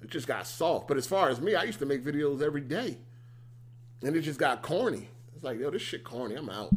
It 0.01 0.10
just 0.10 0.28
got 0.28 0.45
soft. 0.45 0.88
But 0.88 0.97
as 0.97 1.08
far 1.08 1.30
as 1.30 1.41
me, 1.41 1.56
I 1.56 1.64
used 1.64 1.80
to 1.80 1.86
make 1.86 2.03
videos 2.03 2.41
every 2.41 2.62
day, 2.62 2.97
and 4.03 4.16
it 4.16 4.22
just 4.22 4.39
got 4.39 4.62
corny. 4.62 5.10
It's 5.36 5.43
like 5.43 5.60
yo, 5.60 5.72
this 5.72 5.82
shit 5.82 6.03
corny. 6.03 6.36
I'm 6.36 6.49
out. 6.49 6.76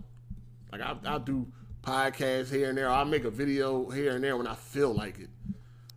Like 0.72 0.80
I 0.80 0.96
I'll 1.06 1.20
do 1.20 1.46
podcast 1.88 2.50
here 2.50 2.68
and 2.68 2.76
there. 2.76 2.90
I'll 2.90 3.04
make 3.04 3.24
a 3.24 3.30
video 3.30 3.88
here 3.88 4.14
and 4.14 4.22
there 4.22 4.36
when 4.36 4.46
I 4.46 4.54
feel 4.54 4.92
like 4.92 5.18
it. 5.18 5.30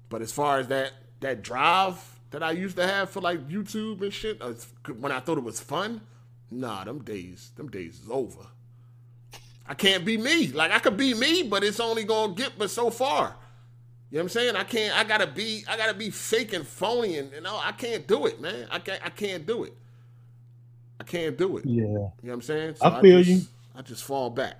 But 0.09 0.21
as 0.21 0.31
far 0.31 0.59
as 0.59 0.67
that 0.69 0.93
that 1.19 1.41
drive 1.41 1.97
that 2.31 2.41
I 2.41 2.51
used 2.51 2.77
to 2.77 2.87
have 2.87 3.09
for 3.09 3.21
like 3.21 3.47
YouTube 3.49 4.01
and 4.01 4.13
shit, 4.13 4.41
uh, 4.41 4.53
when 4.99 5.11
I 5.11 5.19
thought 5.19 5.37
it 5.37 5.43
was 5.43 5.59
fun, 5.59 6.01
nah, 6.49 6.83
them 6.83 7.03
days, 7.03 7.51
them 7.57 7.69
days 7.69 7.99
is 8.01 8.09
over. 8.09 8.47
I 9.67 9.73
can't 9.73 10.05
be 10.05 10.17
me. 10.17 10.47
Like 10.47 10.71
I 10.71 10.79
could 10.79 10.97
be 10.97 11.13
me, 11.13 11.43
but 11.43 11.63
it's 11.63 11.79
only 11.79 12.03
gonna 12.03 12.33
get 12.33 12.53
but 12.57 12.69
so 12.69 12.89
far. 12.89 13.35
You 14.09 14.17
know 14.17 14.23
what 14.23 14.23
I'm 14.23 14.29
saying? 14.29 14.55
I 14.55 14.63
can't. 14.63 14.97
I 14.97 15.03
gotta 15.03 15.27
be. 15.27 15.63
I 15.67 15.77
gotta 15.77 15.93
be 15.93 16.09
fake 16.09 16.53
and 16.53 16.65
phony, 16.65 17.17
and 17.17 17.31
you 17.33 17.41
know 17.41 17.59
I 17.61 17.71
can't 17.73 18.07
do 18.07 18.25
it, 18.25 18.41
man. 18.41 18.67
I 18.71 18.79
can't. 18.79 19.05
I 19.05 19.09
can't 19.09 19.45
do 19.45 19.65
it. 19.65 19.73
I 20.99 21.03
can't 21.03 21.37
do 21.37 21.57
it. 21.57 21.65
Yeah. 21.65 21.83
You 21.83 21.87
know 21.87 22.09
what 22.21 22.33
I'm 22.33 22.41
saying? 22.41 22.75
So 22.75 22.85
I 22.85 23.01
feel 23.01 23.19
I 23.19 23.23
just, 23.23 23.41
you. 23.41 23.47
I 23.75 23.81
just 23.81 24.03
fall 24.03 24.29
back. 24.29 24.57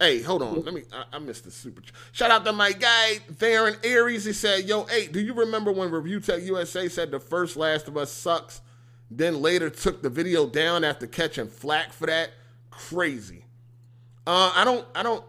Hey, 0.00 0.22
hold 0.22 0.42
on. 0.42 0.60
Let 0.62 0.74
me. 0.74 0.82
I, 0.92 1.04
I 1.14 1.18
missed 1.18 1.44
the 1.44 1.50
super. 1.50 1.82
Shout 2.12 2.30
out 2.30 2.44
to 2.44 2.52
my 2.52 2.72
guy 2.72 3.18
Theron 3.36 3.76
Aries. 3.84 4.24
He 4.24 4.32
said, 4.32 4.64
"Yo, 4.64 4.84
hey, 4.84 5.06
do 5.06 5.20
you 5.20 5.34
remember 5.34 5.70
when 5.70 5.90
Review 5.90 6.20
Tech 6.20 6.42
USA 6.42 6.88
said 6.88 7.10
the 7.10 7.20
first 7.20 7.56
Last 7.56 7.86
of 7.86 7.96
Us 7.96 8.10
sucks? 8.10 8.60
Then 9.10 9.40
later 9.40 9.70
took 9.70 10.02
the 10.02 10.10
video 10.10 10.46
down 10.46 10.82
after 10.82 11.06
catching 11.06 11.46
flack 11.46 11.92
for 11.92 12.06
that? 12.06 12.30
Crazy. 12.70 13.44
Uh, 14.26 14.52
I 14.54 14.64
don't. 14.64 14.84
I 14.96 15.04
don't. 15.04 15.24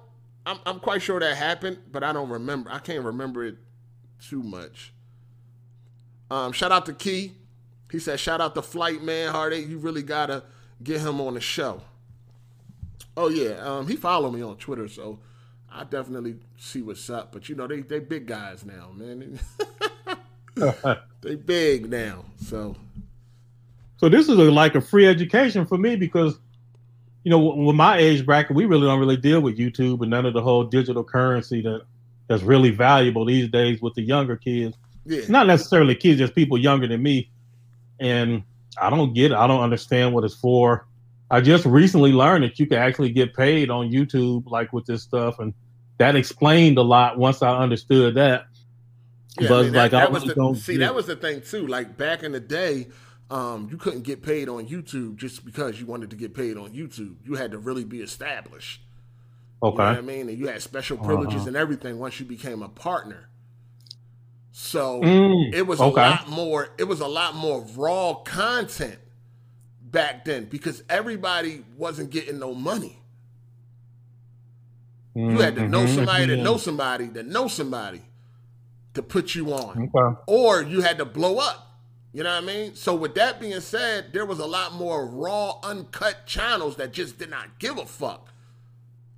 I'm, 0.47 0.59
I'm 0.65 0.79
quite 0.79 1.01
sure 1.01 1.19
that 1.19 1.37
happened, 1.37 1.77
but 1.91 2.03
I 2.03 2.11
don't 2.11 2.29
remember. 2.29 2.71
I 2.71 2.79
can't 2.79 3.03
remember 3.03 3.45
it 3.45 3.57
too 4.27 4.41
much. 4.41 4.93
Um, 6.31 6.51
shout 6.51 6.71
out 6.71 6.87
to 6.87 6.93
Key. 6.93 7.33
He 7.91 7.99
said, 7.99 8.19
"Shout 8.19 8.41
out 8.41 8.55
to 8.55 8.63
Flight 8.63 9.03
Man 9.03 9.31
Heartache. 9.31 9.67
You 9.67 9.77
really 9.77 10.03
gotta 10.03 10.43
get 10.81 11.01
him 11.01 11.21
on 11.21 11.35
the 11.35 11.41
show." 11.41 11.81
Oh 13.17 13.29
yeah, 13.29 13.53
um, 13.55 13.87
he 13.87 13.95
followed 13.95 14.31
me 14.31 14.41
on 14.41 14.57
Twitter, 14.57 14.87
so 14.87 15.19
I 15.71 15.83
definitely 15.83 16.35
see 16.57 16.81
what's 16.81 17.09
up. 17.09 17.31
But 17.31 17.49
you 17.49 17.55
know, 17.55 17.67
they 17.67 17.81
they 17.81 17.99
big 17.99 18.27
guys 18.27 18.65
now, 18.65 18.91
man. 18.93 19.39
they 21.21 21.35
big 21.35 21.89
now, 21.89 22.25
so 22.41 22.75
So 23.97 24.09
this 24.09 24.29
is 24.29 24.37
a, 24.37 24.51
like 24.51 24.75
a 24.75 24.81
free 24.81 25.07
education 25.07 25.65
for 25.65 25.77
me 25.77 25.95
because, 25.95 26.37
you 27.23 27.31
know, 27.31 27.39
with 27.39 27.75
my 27.75 27.97
age 27.97 28.25
bracket, 28.25 28.55
we 28.55 28.65
really 28.65 28.85
don't 28.85 28.99
really 28.99 29.17
deal 29.17 29.41
with 29.41 29.57
YouTube 29.57 30.01
and 30.01 30.09
none 30.09 30.25
of 30.25 30.33
the 30.33 30.41
whole 30.41 30.63
digital 30.63 31.03
currency 31.03 31.61
that 31.61 31.81
that's 32.27 32.43
really 32.43 32.71
valuable 32.71 33.25
these 33.25 33.49
days 33.49 33.81
with 33.81 33.93
the 33.95 34.01
younger 34.01 34.35
kids. 34.35 34.75
Yeah. 35.05 35.21
Not 35.29 35.47
necessarily 35.47 35.95
kids, 35.95 36.19
just 36.19 36.33
people 36.33 36.57
younger 36.57 36.87
than 36.87 37.01
me. 37.03 37.29
And 37.99 38.43
I 38.81 38.89
don't 38.89 39.13
get 39.13 39.31
it. 39.31 39.37
I 39.37 39.47
don't 39.47 39.61
understand 39.61 40.13
what 40.13 40.23
it's 40.23 40.35
for. 40.35 40.85
I 41.35 41.41
just 41.41 41.65
recently 41.65 42.13
learned 42.13 42.43
that 42.45 42.59
you 42.59 42.65
can 42.65 42.77
actually 42.77 43.11
get 43.11 43.33
paid 43.33 43.69
on 43.69 43.91
YouTube, 43.91 44.43
like 44.47 44.71
with 44.73 44.85
this 44.85 45.03
stuff, 45.03 45.39
and 45.39 45.53
that 45.97 46.15
explained 46.15 46.77
a 46.77 46.81
lot 46.81 47.17
once 47.17 47.41
I 47.41 47.57
understood 47.57 48.15
that. 48.15 48.45
Yeah, 49.39 49.49
But 49.49 49.59
I 49.59 49.63
mean, 49.63 49.73
that, 49.73 49.91
like, 49.91 49.93
I 49.93 49.99
that 50.01 50.11
was 50.11 50.23
the, 50.23 50.55
see 50.55 50.77
that 50.77 50.95
was 50.95 51.07
the 51.07 51.15
thing 51.17 51.41
too. 51.41 51.67
Like 51.67 51.97
back 51.97 52.23
in 52.23 52.31
the 52.31 52.39
day, 52.39 52.87
um, 53.29 53.67
you 53.69 53.77
couldn't 53.77 54.03
get 54.03 54.23
paid 54.23 54.47
on 54.47 54.67
YouTube 54.67 55.17
just 55.17 55.43
because 55.43 55.79
you 55.79 55.85
wanted 55.85 56.09
to 56.11 56.15
get 56.15 56.33
paid 56.33 56.57
on 56.57 56.71
YouTube. 56.73 57.17
You 57.25 57.35
had 57.35 57.51
to 57.51 57.57
really 57.57 57.83
be 57.83 58.01
established. 58.01 58.81
You 59.73 59.79
know 59.81 59.89
what 59.89 59.97
I 59.97 60.01
mean? 60.01 60.29
And 60.29 60.37
you 60.37 60.47
had 60.47 60.61
special 60.61 60.97
privileges 60.97 61.41
Uh-huh. 61.41 61.47
and 61.49 61.57
everything 61.57 61.99
once 61.99 62.19
you 62.19 62.25
became 62.25 62.61
a 62.61 62.69
partner. 62.69 63.29
So 64.51 65.01
Mm, 65.01 65.53
it 65.53 65.67
was 65.67 65.81
okay. 65.81 66.01
a 66.01 66.09
lot 66.11 66.29
more. 66.29 66.69
It 66.77 66.85
was 66.85 67.01
a 67.01 67.07
lot 67.07 67.35
more 67.35 67.65
raw 67.75 68.13
content 68.23 68.99
back 69.95 70.25
then 70.25 70.43
because 70.45 70.83
everybody 70.89 71.63
wasn't 71.77 72.09
getting 72.11 72.37
no 72.37 72.53
money. 72.53 72.99
You 75.15 75.39
had 75.39 75.55
to 75.55 75.67
know 75.69 75.85
Mhm, 75.85 75.95
somebody 75.95 76.27
to 76.27 76.35
mhm. 76.35 76.43
know 76.43 76.57
somebody 76.57 77.07
to 77.07 77.23
know 77.23 77.47
somebody 77.47 78.01
to 78.93 79.01
put 79.01 79.33
you 79.33 79.53
on 79.53 79.89
Okay. 79.95 80.21
or 80.27 80.61
you 80.61 80.81
had 80.81 80.97
to 80.97 81.05
blow 81.05 81.37
up. 81.37 81.61
You 82.11 82.23
know 82.23 82.29
what 82.35 82.43
I 82.43 82.45
mean? 82.45 82.75
So 82.75 82.93
with 82.93 83.15
that 83.15 83.39
being 83.39 83.61
said, 83.61 84.11
there 84.11 84.25
was 84.25 84.39
a 84.39 84.45
lot 84.45 84.73
more 84.73 85.05
raw, 85.05 85.59
uncut 85.63 86.25
channels 86.25 86.75
that 86.75 86.91
just 86.91 87.17
did 87.17 87.29
not 87.29 87.57
give 87.59 87.77
a 87.77 87.85
fuck. 87.85 88.33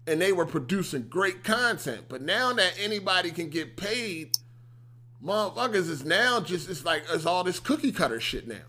And 0.05 0.21
they 0.21 0.31
were 0.31 0.45
producing 0.45 1.07
great 1.09 1.43
content. 1.43 2.05
But 2.07 2.21
now 2.21 2.53
that 2.53 2.73
anybody 2.79 3.31
can 3.31 3.49
get 3.49 3.77
paid, 3.77 4.37
motherfuckers 5.23 5.89
is 5.89 6.05
now 6.05 6.39
just 6.39 6.69
it's 6.69 6.85
like 6.85 7.03
it's 7.09 7.25
all 7.25 7.43
this 7.43 7.59
cookie 7.59 7.91
cutter 7.91 8.19
shit 8.19 8.47
now. 8.47 8.65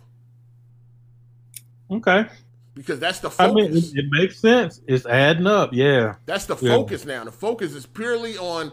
Okay. 1.91 2.27
Because 2.75 3.01
that's 3.01 3.19
the 3.21 3.29
I 3.29 3.49
focus. 3.49 3.55
mean, 3.55 3.77
it, 3.77 4.05
it 4.05 4.07
makes 4.11 4.39
sense. 4.39 4.81
It's 4.87 5.05
adding 5.07 5.47
up. 5.47 5.71
Yeah. 5.73 6.15
That's 6.27 6.47
the 6.47 6.57
Yeah. 6.61 6.77
focus 6.77 7.05
now. 7.05 7.25
The 7.25 7.33
focus 7.33 7.75
is 7.75 7.87
purely 7.87 8.39
on 8.39 8.71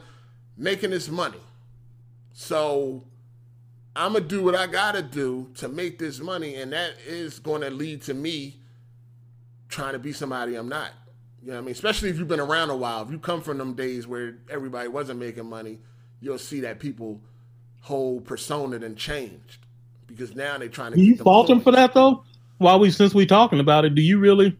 making 0.57 0.91
this 0.91 1.09
money. 1.09 1.39
So 2.33 3.03
I'm 3.95 4.13
gonna 4.13 4.25
do 4.25 4.43
what 4.43 4.55
I 4.55 4.67
gotta 4.67 5.01
do 5.01 5.49
to 5.55 5.67
make 5.69 5.97
this 5.97 6.19
money, 6.19 6.55
and 6.55 6.71
that 6.73 6.93
is 7.07 7.39
going 7.39 7.61
to 7.61 7.69
lead 7.69 8.01
to 8.03 8.13
me 8.13 8.59
trying 9.69 9.93
to 9.93 9.99
be 9.99 10.11
somebody 10.13 10.55
I'm 10.55 10.69
not. 10.69 10.91
You 11.41 11.49
know 11.49 11.53
what 11.55 11.61
I 11.61 11.65
mean? 11.65 11.71
Especially 11.71 12.09
if 12.09 12.17
you've 12.17 12.27
been 12.27 12.39
around 12.39 12.69
a 12.71 12.75
while. 12.75 13.03
If 13.03 13.11
you 13.11 13.19
come 13.19 13.41
from 13.41 13.57
them 13.57 13.73
days 13.73 14.05
where 14.07 14.35
everybody 14.49 14.87
wasn't 14.89 15.19
making 15.19 15.49
money, 15.49 15.79
you'll 16.19 16.37
see 16.39 16.59
that 16.61 16.79
people 16.79 17.21
whole 17.81 18.19
persona 18.19 18.79
then 18.79 18.95
changed 18.95 19.59
because 20.07 20.35
now 20.35 20.57
they're 20.57 20.67
trying 20.69 20.91
to. 20.91 20.97
Do 20.97 21.03
you 21.03 21.15
them 21.15 21.23
fault 21.23 21.47
coins. 21.47 21.63
for 21.63 21.71
that 21.71 21.93
though? 21.93 22.23
While 22.57 22.79
we 22.79 22.91
since 22.91 23.13
we 23.13 23.25
talking 23.25 23.59
about 23.59 23.85
it, 23.85 23.95
do 23.95 24.01
you 24.01 24.19
really 24.19 24.57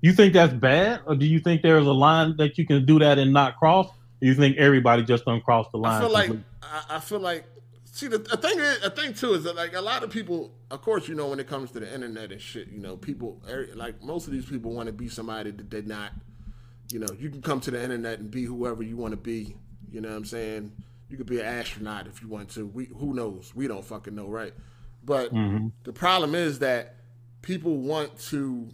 you 0.00 0.12
think 0.12 0.32
that's 0.32 0.52
bad, 0.52 1.00
or 1.06 1.14
do 1.14 1.26
you 1.26 1.40
think 1.40 1.62
there's 1.62 1.86
a 1.86 1.92
line 1.92 2.36
that 2.38 2.58
you 2.58 2.66
can 2.66 2.84
do 2.84 2.98
that 2.98 3.18
and 3.18 3.32
not 3.32 3.56
cross? 3.56 3.86
Or 3.88 4.26
you 4.26 4.34
think 4.34 4.56
everybody 4.56 5.04
just 5.04 5.24
don't 5.24 5.42
cross 5.44 5.66
the 5.72 5.78
line? 5.78 5.94
I 5.94 6.00
feel 6.00 6.12
like? 6.12 6.30
I, 6.62 6.96
I 6.96 7.00
feel 7.00 7.20
like 7.20 7.46
see 7.84 8.06
the, 8.06 8.18
the 8.18 8.36
thing 8.36 8.58
is 8.60 8.80
the 8.80 8.90
thing 8.90 9.12
too 9.12 9.34
is 9.34 9.44
that 9.44 9.56
like 9.56 9.74
a 9.74 9.80
lot 9.80 10.04
of 10.04 10.10
people 10.10 10.52
of 10.70 10.80
course 10.82 11.08
you 11.08 11.16
know 11.16 11.26
when 11.28 11.40
it 11.40 11.48
comes 11.48 11.72
to 11.72 11.80
the 11.80 11.92
internet 11.92 12.30
and 12.30 12.40
shit 12.40 12.68
you 12.68 12.78
know 12.78 12.96
people 12.96 13.42
like 13.74 14.00
most 14.02 14.26
of 14.26 14.32
these 14.32 14.44
people 14.44 14.72
want 14.72 14.86
to 14.86 14.92
be 14.92 15.08
somebody 15.08 15.50
that 15.50 15.68
they're 15.68 15.82
not 15.82 16.12
you 16.92 17.00
know 17.00 17.08
you 17.18 17.28
can 17.28 17.42
come 17.42 17.58
to 17.60 17.72
the 17.72 17.82
internet 17.82 18.20
and 18.20 18.30
be 18.30 18.44
whoever 18.44 18.84
you 18.84 18.96
want 18.96 19.10
to 19.12 19.16
be 19.16 19.56
you 19.90 20.00
know 20.00 20.10
what 20.10 20.16
I'm 20.16 20.24
saying 20.24 20.70
you 21.08 21.16
could 21.16 21.26
be 21.26 21.40
an 21.40 21.46
astronaut 21.46 22.06
if 22.06 22.22
you 22.22 22.28
want 22.28 22.50
to 22.50 22.66
we 22.66 22.84
who 22.84 23.14
knows 23.14 23.52
we 23.56 23.66
don't 23.66 23.84
fucking 23.84 24.14
know 24.14 24.28
right 24.28 24.54
but 25.04 25.34
Mhm. 25.34 25.72
the 25.82 25.92
problem 25.92 26.36
is 26.36 26.60
that 26.60 26.97
people 27.42 27.76
want 27.76 28.18
to 28.18 28.68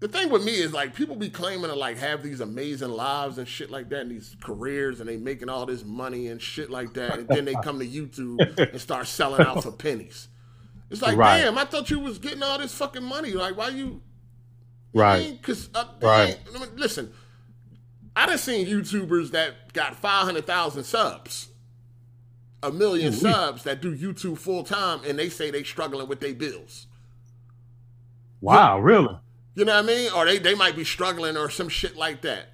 the 0.00 0.08
thing 0.08 0.30
with 0.30 0.42
me 0.44 0.52
is 0.52 0.72
like 0.72 0.94
people 0.96 1.14
be 1.14 1.30
claiming 1.30 1.70
to 1.70 1.76
like 1.76 1.96
have 1.98 2.24
these 2.24 2.40
amazing 2.40 2.90
lives 2.90 3.38
and 3.38 3.46
shit 3.46 3.70
like 3.70 3.88
that 3.90 4.00
and 4.00 4.10
these 4.10 4.34
careers 4.40 4.98
and 4.98 5.08
they 5.08 5.16
making 5.16 5.48
all 5.48 5.64
this 5.64 5.84
money 5.84 6.26
and 6.26 6.42
shit 6.42 6.70
like 6.70 6.92
that 6.94 7.18
and 7.20 7.28
then 7.28 7.44
they 7.44 7.54
come 7.62 7.78
to 7.78 7.86
YouTube 7.86 8.58
and 8.72 8.80
start 8.80 9.06
selling 9.06 9.46
out 9.46 9.62
for 9.62 9.70
pennies. 9.70 10.26
It's 10.90 11.00
like, 11.02 11.16
Right. 11.16 11.42
damn, 11.42 11.56
I 11.56 11.64
thought 11.64 11.88
you 11.88 12.00
was 12.00 12.18
getting 12.18 12.42
all 12.42 12.58
this 12.58 12.74
fucking 12.74 13.04
money. 13.04 13.30
Like, 13.30 13.56
why 13.56 13.68
you? 13.68 14.02
Right. 14.92 15.38
Because 15.40 15.70
uh, 15.72 15.84
Right. 16.02 16.36
I 16.52 16.58
mean, 16.58 16.68
listen, 16.76 17.12
I 18.16 18.26
done 18.26 18.38
seen 18.38 18.66
YouTubers 18.66 19.30
that 19.30 19.72
got 19.72 19.94
five 19.96 20.24
hundred 20.24 20.46
thousand 20.46 20.82
subs, 20.84 21.48
a 22.62 22.70
million 22.72 23.12
Ooh-wee. 23.14 23.20
subs 23.32 23.62
that 23.62 23.80
do 23.80 23.96
YouTube 23.96 24.36
full 24.38 24.64
time, 24.64 25.00
and 25.06 25.16
they 25.18 25.28
say 25.28 25.50
they 25.52 25.62
struggling 25.62 26.08
with 26.08 26.18
their 26.20 26.34
bills. 26.34 26.88
Wow, 28.42 28.80
really? 28.80 29.16
You 29.54 29.64
know 29.64 29.74
what 29.74 29.84
I 29.84 29.86
mean? 29.86 30.12
Or 30.12 30.26
they, 30.26 30.38
they 30.38 30.54
might 30.54 30.76
be 30.76 30.84
struggling 30.84 31.36
or 31.36 31.48
some 31.48 31.68
shit 31.68 31.96
like 31.96 32.22
that. 32.22 32.46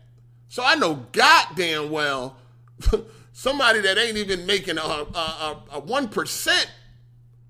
So 0.48 0.62
I 0.64 0.76
know 0.76 1.06
goddamn 1.12 1.90
well 1.90 2.36
somebody 3.32 3.80
that 3.80 3.98
ain't 3.98 4.16
even 4.16 4.46
making 4.46 4.78
a 4.78 4.82
a 4.82 5.62
a 5.72 5.80
one 5.80 6.08
percent 6.08 6.70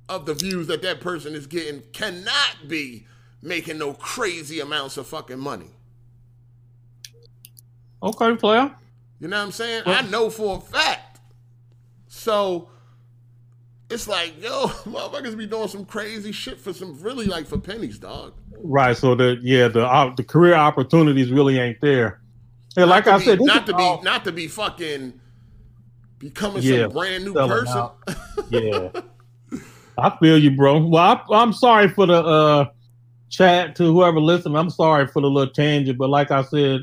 of 0.08 0.26
the 0.26 0.34
views 0.34 0.66
that 0.68 0.82
that 0.82 1.00
person 1.00 1.34
is 1.34 1.46
getting 1.46 1.82
cannot 1.92 2.56
be 2.66 3.06
making 3.42 3.78
no 3.78 3.92
crazy 3.92 4.60
amounts 4.60 4.96
of 4.96 5.06
fucking 5.06 5.38
money. 5.38 5.70
Okay, 8.02 8.36
player. 8.36 8.74
You 9.20 9.28
know 9.28 9.38
what 9.38 9.46
I'm 9.46 9.52
saying? 9.52 9.82
I 9.86 10.02
know 10.02 10.30
for 10.30 10.58
a 10.58 10.60
fact. 10.60 11.20
So 12.06 12.68
it's 13.90 14.06
like, 14.08 14.40
yo, 14.42 14.66
motherfuckers 14.84 15.36
be 15.36 15.46
doing 15.46 15.68
some 15.68 15.84
crazy 15.84 16.32
shit 16.32 16.60
for 16.60 16.72
some 16.72 17.00
really 17.00 17.26
like 17.26 17.46
for 17.46 17.58
pennies, 17.58 17.98
dog. 17.98 18.34
Right. 18.62 18.96
So 18.96 19.14
the 19.14 19.38
yeah 19.42 19.68
the 19.68 19.86
uh, 19.86 20.14
the 20.14 20.24
career 20.24 20.54
opportunities 20.54 21.30
really 21.30 21.58
ain't 21.58 21.80
there. 21.80 22.20
And 22.76 22.88
like 22.90 23.06
Not 23.06 23.10
to 23.10 23.14
I 23.14 23.18
be- 23.18 23.24
said, 23.24 23.40
not 23.40 23.66
to 23.66 23.72
be 23.74 23.82
all- 23.82 24.02
not 24.02 24.24
to 24.24 24.32
be 24.32 24.46
fucking 24.48 25.20
becoming 26.18 26.62
Yeah, 26.62 26.82
some 26.82 26.92
brand 26.92 27.24
new 27.24 27.32
person. 27.34 27.88
yeah. 28.50 28.90
I 29.96 30.16
feel 30.18 30.38
you, 30.38 30.52
bro. 30.52 30.78
Well, 30.86 31.02
I, 31.02 31.34
I'm 31.34 31.52
sorry 31.52 31.88
for 31.88 32.06
the 32.06 32.22
uh, 32.22 32.66
chat 33.30 33.74
to 33.76 33.84
whoever 33.84 34.20
listened. 34.20 34.56
I'm 34.56 34.70
sorry 34.70 35.06
for 35.08 35.20
the 35.22 35.28
little 35.28 35.52
tangent, 35.52 35.98
but 35.98 36.08
like 36.08 36.30
I 36.30 36.42
said, 36.42 36.82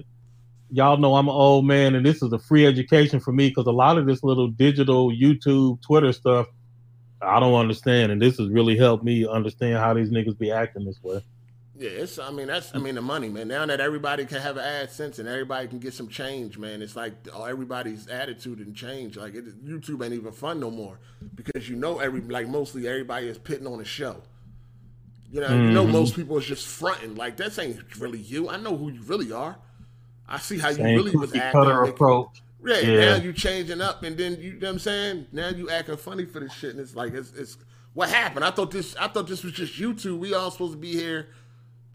y'all 0.69 0.97
know 0.97 1.15
I'm 1.15 1.29
an 1.29 1.33
old 1.35 1.65
man, 1.65 1.95
and 1.95 2.05
this 2.05 2.21
is 2.21 2.33
a 2.33 2.39
free 2.39 2.65
education 2.65 3.21
for 3.21 3.31
me 3.31 3.49
because 3.49 3.67
a 3.67 3.71
lot 3.71 3.97
of 3.97 4.05
this 4.05 4.21
little 4.23 4.49
digital 4.49 5.11
YouTube, 5.11 5.81
Twitter 5.81 6.11
stuff, 6.11 6.47
I 7.21 7.39
don't 7.39 7.55
understand, 7.55 8.11
and 8.11 8.21
this 8.21 8.37
has 8.37 8.49
really 8.49 8.77
helped 8.77 9.03
me 9.03 9.25
understand 9.27 9.77
how 9.77 9.93
these 9.93 10.09
niggas 10.09 10.37
be 10.37 10.51
acting 10.51 10.85
this 10.85 11.01
way. 11.01 11.23
Yeah, 11.77 11.89
it's. 11.89 12.19
I 12.19 12.31
mean, 12.31 12.47
that's. 12.47 12.73
I 12.73 12.77
mean, 12.77 12.95
the 12.95 13.01
money, 13.01 13.27
man. 13.29 13.49
Now 13.49 13.65
that 13.65 13.79
everybody 13.81 14.25
can 14.25 14.41
have 14.41 14.55
an 14.57 14.63
AdSense 14.63 15.19
and 15.19 15.27
everybody 15.27 15.67
can 15.67 15.79
get 15.79 15.93
some 15.93 16.07
change, 16.07 16.57
man. 16.57 16.81
It's 16.81 16.95
like 16.95 17.13
oh, 17.33 17.43
everybody's 17.43 18.07
attitude 18.07 18.59
and 18.59 18.73
change. 18.75 19.17
Like 19.17 19.35
it, 19.35 19.65
YouTube 19.65 20.03
ain't 20.03 20.13
even 20.13 20.31
fun 20.31 20.59
no 20.59 20.71
more 20.71 20.99
because 21.35 21.67
you 21.69 21.75
know 21.75 21.99
every 21.99 22.21
like 22.21 22.47
mostly 22.47 22.87
everybody 22.87 23.27
is 23.27 23.37
pitting 23.37 23.67
on 23.67 23.81
a 23.81 23.85
show. 23.85 24.21
You 25.31 25.41
know, 25.41 25.49
you 25.49 25.71
know 25.71 25.85
Mhm. 25.85 25.91
most 25.91 26.15
people 26.15 26.37
is 26.37 26.45
just 26.45 26.65
fronting. 26.65 27.15
Like 27.15 27.35
that's 27.35 27.59
ain't 27.59 27.79
really 27.99 28.19
you. 28.19 28.47
I 28.47 28.55
know 28.55 28.77
who 28.77 28.89
you 28.91 29.01
really 29.03 29.33
are. 29.33 29.57
I 30.29 30.37
see 30.39 30.57
how 30.57 30.69
you 30.69 30.81
really 30.83 31.11
was 31.15 31.35
acting. 31.35 31.51
cutter 31.51 31.81
making- 31.81 31.93
approach. 31.93 32.41
Yeah, 32.65 32.79
Yeah. 32.79 32.99
now 32.99 33.15
you 33.23 33.33
changing 33.33 33.81
up, 33.81 34.03
and 34.03 34.17
then 34.17 34.37
you, 34.41 34.53
know 34.53 34.67
what 34.67 34.73
I'm 34.73 34.79
saying. 34.79 35.27
Now 35.31 35.49
you 35.49 35.69
acting 35.69 35.97
funny 35.97 36.25
for 36.25 36.39
this 36.39 36.53
shit, 36.53 36.71
and 36.71 36.79
it's 36.79 36.95
like 36.95 37.13
it's, 37.13 37.31
it's 37.33 37.57
what 37.93 38.09
happened. 38.09 38.45
I 38.45 38.51
thought 38.51 38.71
this, 38.71 38.95
I 38.97 39.07
thought 39.07 39.27
this 39.27 39.43
was 39.43 39.53
just 39.53 39.77
you 39.79 39.93
two. 39.93 40.17
We 40.17 40.33
all 40.33 40.51
supposed 40.51 40.73
to 40.73 40.79
be 40.79 40.93
here 40.93 41.29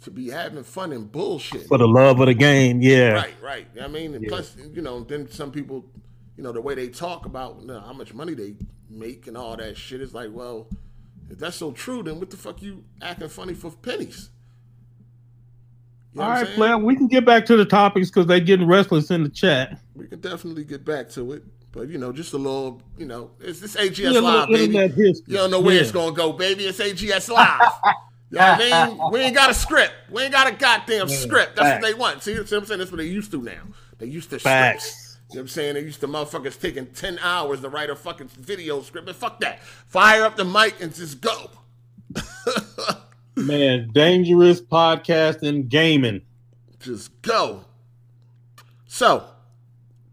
to 0.03 0.11
be 0.11 0.31
having 0.31 0.65
fun 0.65 0.93
and 0.93 1.11
bullshit. 1.11 1.67
For 1.69 1.79
the 1.79 1.89
love 1.89 2.21
of 2.21 2.27
the 2.27 2.35
game, 2.35 2.81
yeah. 2.81 3.11
Right, 3.13 3.35
right. 3.43 3.67
I 3.83 3.89
mean, 3.89 4.15
and 4.15 4.23
Yeah. 4.25 4.31
plus, 4.31 4.57
you 4.73 4.81
know, 4.83 5.01
then 5.05 5.31
some 5.31 5.53
people, 5.53 5.85
you 6.37 6.43
know, 6.43 6.53
the 6.53 6.61
way 6.61 6.75
they 6.75 6.89
talk 6.89 7.27
about 7.27 7.59
you 7.61 7.67
know, 7.67 7.81
how 7.81 7.93
much 7.93 8.15
money 8.15 8.35
they 8.35 8.55
make 8.89 9.27
and 9.27 9.37
all 9.37 9.57
that 9.57 9.77
shit 9.77 10.01
is 10.01 10.15
like, 10.15 10.31
well, 10.33 10.69
if 11.29 11.39
that's 11.39 11.57
so 11.57 11.73
true, 11.73 12.03
then 12.03 12.19
what 12.19 12.31
the 12.31 12.37
fuck 12.39 12.63
you 12.63 12.85
acting 13.03 13.29
funny 13.29 13.55
for 13.55 13.71
pennies? 13.71 14.31
You 16.15 16.21
know 16.21 16.25
All 16.25 16.31
what 16.31 16.39
I'm 16.39 16.39
right, 16.39 16.47
saying? 16.47 16.57
player. 16.57 16.79
We 16.79 16.97
can 16.97 17.07
get 17.07 17.25
back 17.25 17.47
to 17.47 17.57
the 17.57 17.65
topics 17.65 18.09
because 18.11 18.27
they're 18.27 18.41
getting 18.41 18.67
restless 18.67 19.11
in 19.11 19.23
the 19.23 19.29
chat. 19.29 19.79
We 20.01 20.07
can 20.07 20.21
definitely 20.21 20.65
get 20.65 20.83
back 20.83 21.11
to 21.11 21.33
it. 21.35 21.45
But 21.73 21.89
you 21.89 21.99
know, 21.99 22.11
just 22.11 22.33
a 22.33 22.39
little, 22.39 22.81
you 22.97 23.05
know, 23.05 23.33
it's 23.39 23.61
this 23.61 23.77
AGS 23.77 23.99
Yeah, 23.99 24.09
a 24.09 24.13
little 24.13 24.31
Live, 24.31 24.49
baby. 24.49 24.95
You 25.27 25.37
don't 25.37 25.51
know 25.51 25.61
where 25.61 25.75
Yeah. 25.75 25.83
it's 25.83 25.93
gonna 25.93 26.17
go, 26.17 26.33
baby. 26.33 26.65
It's 26.65 26.81
AGS 26.81 27.29
Live. 27.29 27.61
you 28.31 28.39
know 28.39 28.47
what 28.47 28.63
I 28.63 28.87
mean? 28.89 28.99
We 29.13 29.21
ain't 29.21 29.35
got 29.37 29.51
a 29.51 29.55
script. 29.55 29.93
We 30.11 30.23
ain't 30.23 30.33
got 30.33 30.49
a 30.49 30.53
goddamn 30.53 31.09
script. 31.09 31.57
That's 31.57 31.69
facts. 31.69 31.83
what 31.83 31.89
they 31.89 31.95
want. 31.95 32.23
See, 32.23 32.33
see 32.35 32.41
what 32.41 32.53
I'm 32.53 32.65
saying? 32.67 32.79
That's 32.79 32.91
what 32.91 32.97
they 32.97 33.05
used 33.05 33.31
to 33.33 33.43
now. 33.43 33.61
They 33.99 34.07
used 34.07 34.31
to 34.31 34.39
Facts. 34.39 34.85
scripts. 34.85 35.19
You 35.29 35.35
know 35.37 35.41
what 35.41 35.43
I'm 35.43 35.49
saying? 35.49 35.75
They 35.75 35.81
used 35.83 36.01
to 36.01 36.09
motherfuckers 36.09 36.59
taking 36.59 36.87
10 36.87 37.19
hours 37.21 37.61
to 37.61 37.69
write 37.69 37.91
a 37.91 37.95
fucking 37.95 38.29
video 38.29 38.81
script. 38.81 39.07
But 39.07 39.17
fuck 39.17 39.39
that. 39.41 39.63
Fire 39.63 40.25
up 40.25 40.37
the 40.37 40.45
mic 40.47 40.81
and 40.81 40.95
just 40.95 41.21
go. 41.21 41.51
Man, 43.37 43.91
dangerous 43.93 44.61
podcasting 44.63 45.69
gaming. 45.69 46.23
Just 46.81 47.21
go. 47.23 47.65
So, 48.89 49.25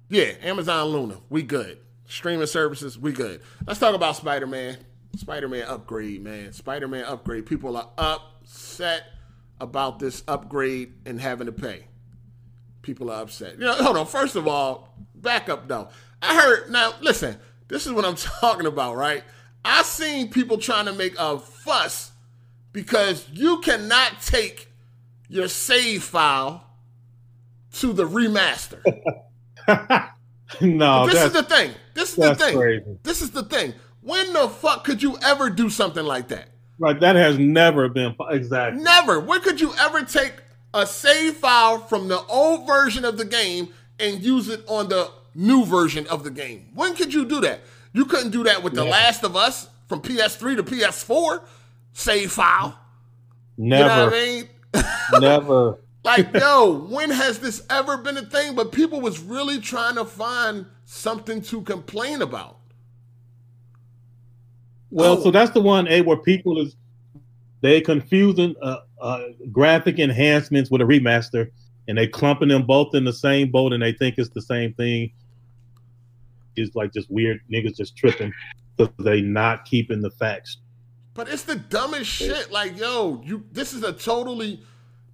yeah, 0.10 0.34
Amazon 0.42 0.88
Luna, 0.88 1.18
we 1.30 1.44
good. 1.44 1.80
Streaming 2.06 2.48
services, 2.48 2.98
we 2.98 3.12
good. 3.12 3.42
Let's 3.66 3.80
talk 3.80 3.94
about 3.94 4.16
Spider 4.16 4.48
Man. 4.48 4.78
Spider 5.16 5.48
Man 5.50 5.66
upgrade, 5.68 6.24
man. 6.24 6.54
Spider 6.54 6.88
Man 6.88 7.04
upgrade. 7.04 7.46
People 7.46 7.76
are 7.76 7.90
upset 7.98 9.04
about 9.60 10.00
this 10.00 10.24
upgrade 10.28 10.94
and 11.06 11.20
having 11.20 11.48
to 11.48 11.52
pay. 11.52 11.88
People 12.82 13.12
are 13.12 13.22
upset. 13.22 13.54
You 13.54 13.66
know, 13.66 13.74
hold 13.74 13.98
on. 13.98 14.06
First 14.06 14.36
of 14.36 14.48
all, 14.48 14.96
back 15.16 15.50
up 15.50 15.68
though. 15.68 15.90
I 16.22 16.36
heard 16.40 16.72
now. 16.72 16.94
Listen, 17.02 17.38
this 17.68 17.86
is 17.86 17.92
what 17.92 18.06
I'm 18.06 18.16
talking 18.42 18.68
about, 18.68 18.96
right? 18.96 19.24
I 19.66 19.84
seen 19.84 20.30
people 20.30 20.58
trying 20.58 20.86
to 20.86 20.94
make 20.94 21.16
a 21.20 21.40
fuss 21.40 22.12
because 22.72 23.28
you 23.34 23.60
cannot 23.60 24.22
take 24.22 24.72
your 25.28 25.50
save 25.50 26.04
file 26.04 26.64
to 27.74 27.92
the 27.92 28.08
remaster. 28.08 28.82
no, 30.62 31.08
this 31.08 31.24
is 31.24 31.34
the 31.34 31.44
thing. 31.44 31.72
This 31.94 32.10
is 32.10 32.16
the 32.16 32.36
thing. 32.36 32.58
Crazy. 32.58 32.98
This 33.04 33.22
is 33.22 33.32
the 33.32 33.44
thing. 33.44 33.74
When 34.02 34.34
the 34.34 34.48
fuck 34.48 34.84
could 34.84 35.04
you 35.04 35.18
ever 35.24 35.50
do 35.50 35.70
something 35.70 36.06
like 36.06 36.30
that? 36.30 36.50
Right, 36.80 37.00
that 37.00 37.16
has 37.16 37.38
never 37.40 37.90
been 37.90 38.16
exactly. 38.30 38.82
Never. 38.82 39.20
When 39.20 39.42
could 39.42 39.60
you 39.60 39.74
ever 39.80 40.04
take 40.04 40.34
a 40.74 40.86
save 40.86 41.38
file 41.38 41.80
from 41.80 42.08
the 42.08 42.20
old 42.30 42.68
version 42.68 43.04
of 43.04 43.18
the 43.18 43.26
game 43.26 43.70
and 44.00 44.24
use 44.24 44.48
it 44.48 44.64
on 44.68 44.90
the 44.90 45.12
new 45.34 45.66
version 45.66 46.08
of 46.08 46.24
the 46.24 46.32
game? 46.32 46.70
When 46.74 46.96
could 46.96 47.14
you 47.14 47.26
do 47.26 47.42
that? 47.42 47.62
You 47.94 48.06
couldn't 48.06 48.32
do 48.32 48.44
that 48.44 48.64
with 48.64 48.74
The 48.74 48.84
Last 48.84 49.24
of 49.24 49.36
Us 49.36 49.68
from 49.88 50.02
PS3 50.02 50.58
to 50.58 50.64
PS4 50.64 51.42
save 51.94 52.32
file. 52.32 52.80
Never. 53.58 53.84
You 53.84 53.90
know 53.90 54.06
what 54.06 54.14
I 54.14 54.26
mean? 54.26 54.50
never. 55.22 55.80
Like, 56.08 56.34
yo, 56.40 56.88
when 56.90 57.10
has 57.10 57.40
this 57.40 57.64
ever 57.70 57.98
been 57.98 58.18
a 58.18 58.26
thing? 58.26 58.56
But 58.56 58.72
people 58.72 59.02
was 59.02 59.20
really 59.20 59.60
trying 59.60 59.96
to 59.96 60.06
find 60.06 60.66
something 60.86 61.42
to 61.44 61.62
complain 61.62 62.22
about. 62.22 62.58
Well, 64.90 65.18
oh. 65.18 65.24
so 65.24 65.32
that's 65.32 65.52
the 65.52 65.62
one, 65.62 65.88
A, 65.90 66.02
where 66.02 66.18
people 66.18 66.60
is 66.62 66.76
they 67.62 67.82
confusing 67.82 68.56
uh, 68.62 68.78
uh, 69.02 69.24
graphic 69.52 70.00
enhancements 70.00 70.72
with 70.72 70.82
a 70.82 70.86
remaster, 70.86 71.50
and 71.88 71.98
they 71.98 72.08
clumping 72.08 72.48
them 72.48 72.66
both 72.66 72.96
in 72.96 73.04
the 73.04 73.14
same 73.14 73.52
boat, 73.52 73.74
and 73.74 73.84
they 73.84 73.92
think 73.92 74.16
it's 74.18 74.30
the 74.30 74.42
same 74.42 74.74
thing. 74.76 75.12
It's 76.56 76.74
like 76.74 76.94
just 76.94 77.12
weird 77.12 77.42
niggas 77.52 77.76
just 77.76 77.98
tripping 77.98 78.32
because 78.78 78.94
they 79.00 79.22
not 79.22 79.66
keeping 79.66 80.02
the 80.02 80.12
facts. 80.12 80.58
But 81.14 81.28
it's 81.30 81.44
the 81.44 81.56
dumbest 81.56 82.10
shit. 82.10 82.52
Like, 82.52 82.78
yo, 82.78 83.22
you 83.26 83.44
this 83.52 83.74
is 83.74 83.84
a 83.84 83.92
totally 83.92 84.62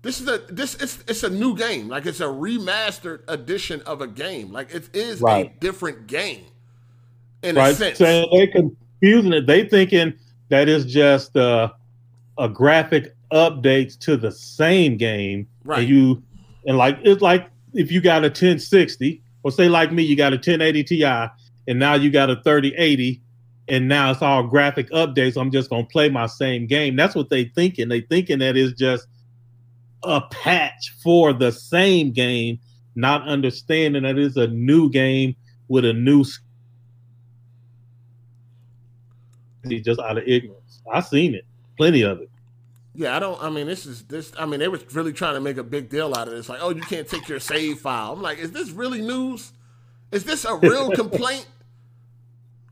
this 0.03 0.19
is 0.19 0.27
a 0.27 0.39
this 0.49 0.75
it's 0.75 1.01
it's 1.07 1.23
a 1.23 1.29
new 1.29 1.55
game. 1.55 1.87
Like 1.87 2.05
it's 2.05 2.19
a 2.19 2.25
remastered 2.25 3.21
edition 3.29 3.81
of 3.81 4.01
a 4.01 4.07
game. 4.07 4.51
Like 4.51 4.73
it 4.75 4.93
is 4.93 5.21
right. 5.21 5.45
a 5.45 5.59
different 5.59 6.07
game. 6.07 6.45
In 7.41 7.55
right. 7.55 7.71
a 7.71 7.75
sense. 7.75 7.97
So 7.97 8.27
they 8.31 8.47
confusing 8.47 9.33
it. 9.33 9.47
They 9.47 9.67
thinking 9.67 10.13
that 10.49 10.67
is 10.67 10.85
just 10.85 11.35
uh, 11.37 11.71
a 12.37 12.49
graphic 12.49 13.15
updates 13.31 13.97
to 13.99 14.17
the 14.17 14.31
same 14.31 14.97
game. 14.97 15.47
Right. 15.63 15.79
And 15.79 15.89
you 15.89 16.23
and 16.65 16.77
like 16.77 16.99
it's 17.03 17.21
like 17.21 17.49
if 17.73 17.89
you 17.89 18.01
got 18.01 18.23
a 18.23 18.27
1060, 18.27 19.21
or 19.43 19.51
say 19.51 19.69
like 19.69 19.93
me, 19.93 20.03
you 20.03 20.17
got 20.17 20.33
a 20.33 20.35
1080 20.35 20.83
Ti, 20.83 21.03
and 21.05 21.79
now 21.79 21.93
you 21.93 22.11
got 22.11 22.29
a 22.29 22.35
3080, 22.43 23.21
and 23.69 23.87
now 23.87 24.11
it's 24.11 24.21
all 24.21 24.43
graphic 24.43 24.89
updates. 24.91 25.39
I'm 25.39 25.49
just 25.49 25.69
gonna 25.69 25.85
play 25.85 26.09
my 26.09 26.25
same 26.25 26.67
game. 26.67 26.97
That's 26.97 27.15
what 27.15 27.29
they 27.29 27.45
thinking. 27.45 27.87
They 27.87 28.01
thinking 28.01 28.39
that 28.39 28.57
is 28.57 28.73
just 28.73 29.07
a 30.03 30.21
patch 30.21 30.93
for 31.01 31.33
the 31.33 31.51
same 31.51 32.11
game, 32.11 32.59
not 32.95 33.27
understanding 33.27 34.03
that 34.03 34.17
it's 34.17 34.37
a 34.37 34.47
new 34.47 34.89
game 34.89 35.35
with 35.67 35.85
a 35.85 35.93
new 35.93 36.23
just 39.65 39.99
out 39.99 40.17
of 40.17 40.23
ignorance. 40.27 40.81
I've 40.91 41.05
seen 41.05 41.35
it, 41.35 41.45
plenty 41.77 42.01
of 42.03 42.21
it. 42.21 42.29
Yeah, 42.95 43.15
I 43.15 43.19
don't. 43.19 43.41
I 43.41 43.49
mean, 43.49 43.65
this 43.65 43.85
is 43.85 44.03
this. 44.03 44.31
I 44.37 44.45
mean, 44.45 44.59
they 44.59 44.67
were 44.67 44.79
really 44.91 45.13
trying 45.13 45.33
to 45.33 45.41
make 45.41 45.57
a 45.57 45.63
big 45.63 45.89
deal 45.89 46.13
out 46.15 46.27
of 46.27 46.33
this. 46.35 46.47
Like, 46.47 46.59
oh, 46.61 46.69
you 46.69 46.81
can't 46.81 47.07
take 47.07 47.27
your 47.27 47.39
save 47.39 47.79
file. 47.79 48.13
I'm 48.13 48.21
like, 48.21 48.37
is 48.37 48.51
this 48.51 48.69
really 48.69 49.01
news? 49.01 49.51
Is 50.11 50.23
this 50.25 50.45
a 50.45 50.55
real 50.55 50.91
complaint? 50.95 51.47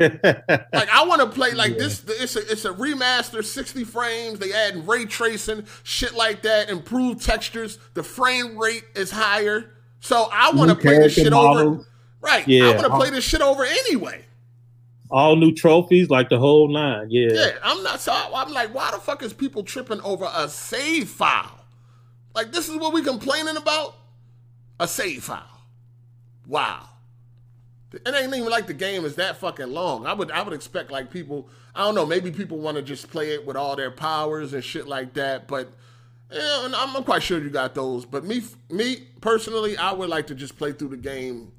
Like, 0.02 0.90
I 0.90 1.06
want 1.06 1.22
to 1.22 1.28
play 1.28 1.52
like 1.56 1.74
yeah. 1.74 1.78
this. 1.78 2.04
It's 2.08 2.36
a 2.36 2.52
it's 2.52 2.66
a 2.66 2.74
remaster, 2.74 3.44
60 3.44 3.84
frames. 3.84 4.40
They 4.40 4.54
add 4.54 4.88
ray 4.88 5.06
tracing, 5.06 5.66
shit 5.84 6.14
like 6.14 6.42
that, 6.44 6.70
improved 6.70 7.24
textures. 7.24 7.78
The 7.94 8.04
frame 8.04 8.58
rate 8.58 8.86
is 8.96 9.12
higher. 9.12 9.72
So 10.00 10.30
I 10.32 10.52
want 10.52 10.70
to 10.70 10.76
play 10.76 10.98
this 10.98 11.14
shit 11.14 11.32
models. 11.32 11.62
over. 11.62 11.88
Right. 12.22 12.48
Yeah. 12.48 12.66
I 12.66 12.76
want 12.76 12.88
to 12.88 12.98
play 12.98 13.10
this 13.10 13.24
shit 13.24 13.42
over 13.42 13.64
anyway 13.64 14.26
all 15.12 15.36
new 15.36 15.54
trophies, 15.54 16.10
like 16.10 16.30
the 16.30 16.40
whole 16.40 16.70
nine. 16.70 17.08
Yeah. 17.10 17.30
Yeah, 17.32 17.52
I'm 17.64 17.84
not. 17.84 18.00
So 18.00 18.14
I'm 18.14 18.52
like, 18.52 18.74
why 18.74 18.92
the 18.92 18.98
fuck 18.98 19.22
is 19.22 19.34
people 19.34 19.64
tripping 19.64 20.02
over 20.02 20.30
a 20.34 20.48
save 20.48 21.10
file? 21.10 21.66
Like 22.34 22.52
this 22.52 22.70
is 22.70 22.78
what 22.78 22.94
we 22.94 23.04
complaining 23.04 23.58
about? 23.58 23.96
A 24.80 24.88
save 24.88 25.24
file. 25.24 25.62
Wow. 26.48 26.88
It 27.94 28.08
ain't 28.08 28.34
even 28.34 28.50
like 28.50 28.68
the 28.68 28.74
game 28.74 29.04
is 29.06 29.16
that 29.16 29.38
fucking 29.38 29.72
long. 29.72 30.06
I 30.06 30.14
would 30.14 30.32
I 30.32 30.42
would 30.42 30.54
expect 30.54 30.92
like 30.92 31.12
people 31.12 31.50
I 31.76 31.86
don't 31.86 31.96
know 31.96 32.06
maybe 32.06 32.32
people 32.32 32.60
want 32.60 32.78
to 32.78 32.84
just 32.84 33.10
play 33.10 33.32
it 33.32 33.46
with 33.46 33.58
all 33.58 33.76
their 33.76 33.92
powers 33.92 34.54
and 34.54 34.64
shit 34.64 34.88
like 34.88 35.14
that. 35.14 35.48
But 35.48 35.70
yeah, 36.32 36.70
I'm, 36.74 36.96
I'm 36.96 37.04
quite 37.04 37.24
sure 37.24 37.40
you 37.40 37.50
got 37.50 37.76
those. 37.76 38.06
But 38.06 38.24
me 38.24 38.44
me 38.70 39.08
personally, 39.20 39.78
I 39.78 39.92
would 39.92 40.10
like 40.10 40.28
to 40.28 40.36
just 40.36 40.58
play 40.58 40.72
through 40.72 40.90
the 40.90 40.98
game 40.98 41.52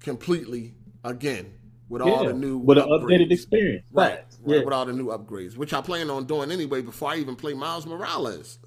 completely 0.00 0.74
again 1.04 1.52
with 1.88 2.02
yeah, 2.04 2.12
all 2.12 2.24
the 2.24 2.32
new 2.32 2.58
with 2.58 2.78
upgrades. 2.78 2.94
an 2.94 3.08
updated 3.08 3.32
experience, 3.32 3.86
right? 3.92 4.10
right 4.14 4.24
yeah. 4.46 4.64
With 4.64 4.72
all 4.72 4.86
the 4.86 4.92
new 4.92 5.06
upgrades, 5.06 5.56
which 5.56 5.72
I 5.72 5.80
plan 5.80 6.10
on 6.10 6.24
doing 6.24 6.50
anyway 6.50 6.82
before 6.82 7.10
I 7.10 7.16
even 7.16 7.36
play 7.36 7.54
Miles 7.54 7.86
Morales. 7.86 8.58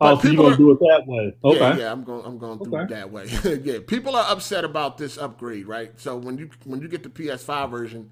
Oh, 0.00 0.14
but 0.14 0.18
oh, 0.18 0.20
so 0.20 0.28
you're 0.28 0.36
gonna 0.36 0.54
are, 0.54 0.56
do 0.56 0.70
it 0.70 0.78
that 0.78 1.04
way? 1.06 1.36
Okay. 1.44 1.58
Yeah, 1.58 1.76
yeah 1.76 1.92
I'm 1.92 2.04
going. 2.04 2.24
I'm 2.24 2.38
going 2.38 2.58
through 2.60 2.78
okay. 2.82 2.94
that 2.94 3.10
way. 3.10 3.26
yeah, 3.64 3.78
people 3.84 4.14
are 4.14 4.30
upset 4.30 4.64
about 4.64 4.96
this 4.96 5.18
upgrade, 5.18 5.66
right? 5.66 5.98
So 6.00 6.16
when 6.16 6.38
you 6.38 6.50
when 6.64 6.80
you 6.80 6.88
get 6.88 7.02
the 7.02 7.08
PS5 7.08 7.70
version, 7.70 8.10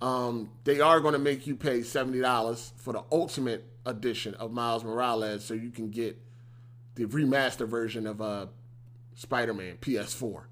um, 0.00 0.50
they 0.62 0.80
are 0.80 1.00
going 1.00 1.14
to 1.14 1.18
make 1.18 1.46
you 1.46 1.56
pay 1.56 1.82
seventy 1.82 2.20
dollars 2.20 2.72
for 2.76 2.92
the 2.92 3.02
Ultimate 3.10 3.66
Edition 3.84 4.34
of 4.34 4.52
Miles 4.52 4.84
Morales, 4.84 5.44
so 5.44 5.54
you 5.54 5.70
can 5.70 5.90
get 5.90 6.16
the 6.94 7.06
remaster 7.06 7.66
version 7.66 8.06
of 8.06 8.22
uh, 8.22 8.46
Spider-Man 9.14 9.78
PS4. 9.80 10.44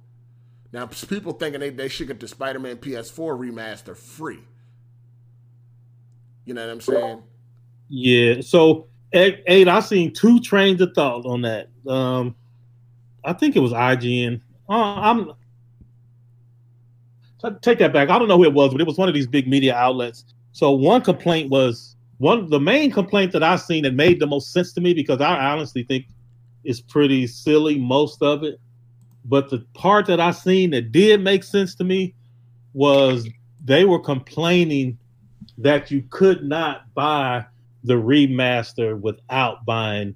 Now, 0.72 0.86
people 0.86 1.32
thinking 1.32 1.60
they, 1.60 1.70
they 1.70 1.88
should 1.88 2.08
get 2.08 2.18
the 2.18 2.28
Spider 2.28 2.58
Man 2.58 2.76
PS4 2.76 3.38
remaster 3.38 3.96
free. 3.96 4.40
You 6.44 6.54
know 6.54 6.66
what 6.66 6.72
I'm 6.72 6.80
saying? 6.80 7.22
Yeah. 7.88 8.40
So, 8.40 8.88
eight, 9.12 9.68
I 9.68 9.80
seen 9.80 10.12
two 10.12 10.40
trains 10.40 10.80
of 10.80 10.92
thought 10.94 11.26
on 11.26 11.42
that. 11.42 11.68
Um, 11.86 12.34
I 13.24 13.32
think 13.32 13.56
it 13.56 13.60
was 13.60 13.72
IGN. 13.72 14.40
Uh, 14.68 14.72
I'm 14.72 15.32
take 17.60 17.78
that 17.78 17.92
back. 17.92 18.08
I 18.08 18.18
don't 18.18 18.28
know 18.28 18.36
who 18.36 18.44
it 18.44 18.54
was, 18.54 18.72
but 18.72 18.80
it 18.80 18.86
was 18.86 18.96
one 18.96 19.08
of 19.08 19.14
these 19.14 19.26
big 19.26 19.48
media 19.48 19.74
outlets. 19.74 20.24
So 20.52 20.70
one 20.70 21.02
complaint 21.02 21.50
was 21.50 21.96
one 22.18 22.48
the 22.48 22.60
main 22.60 22.90
complaint 22.90 23.32
that 23.32 23.42
I 23.42 23.56
seen 23.56 23.82
that 23.82 23.94
made 23.94 24.20
the 24.20 24.26
most 24.26 24.52
sense 24.52 24.72
to 24.74 24.80
me 24.80 24.94
because 24.94 25.20
I 25.20 25.34
honestly 25.46 25.82
think 25.82 26.06
it's 26.64 26.80
pretty 26.80 27.26
silly 27.26 27.78
most 27.78 28.22
of 28.22 28.44
it 28.44 28.60
but 29.24 29.50
the 29.50 29.64
part 29.74 30.06
that 30.06 30.20
I 30.20 30.32
seen 30.32 30.70
that 30.70 30.92
did 30.92 31.22
make 31.22 31.44
sense 31.44 31.74
to 31.76 31.84
me 31.84 32.14
was 32.74 33.28
they 33.64 33.84
were 33.84 34.00
complaining 34.00 34.98
that 35.58 35.90
you 35.90 36.02
could 36.10 36.44
not 36.44 36.92
buy 36.94 37.44
the 37.84 37.94
remaster 37.94 38.98
without 39.00 39.64
buying 39.64 40.14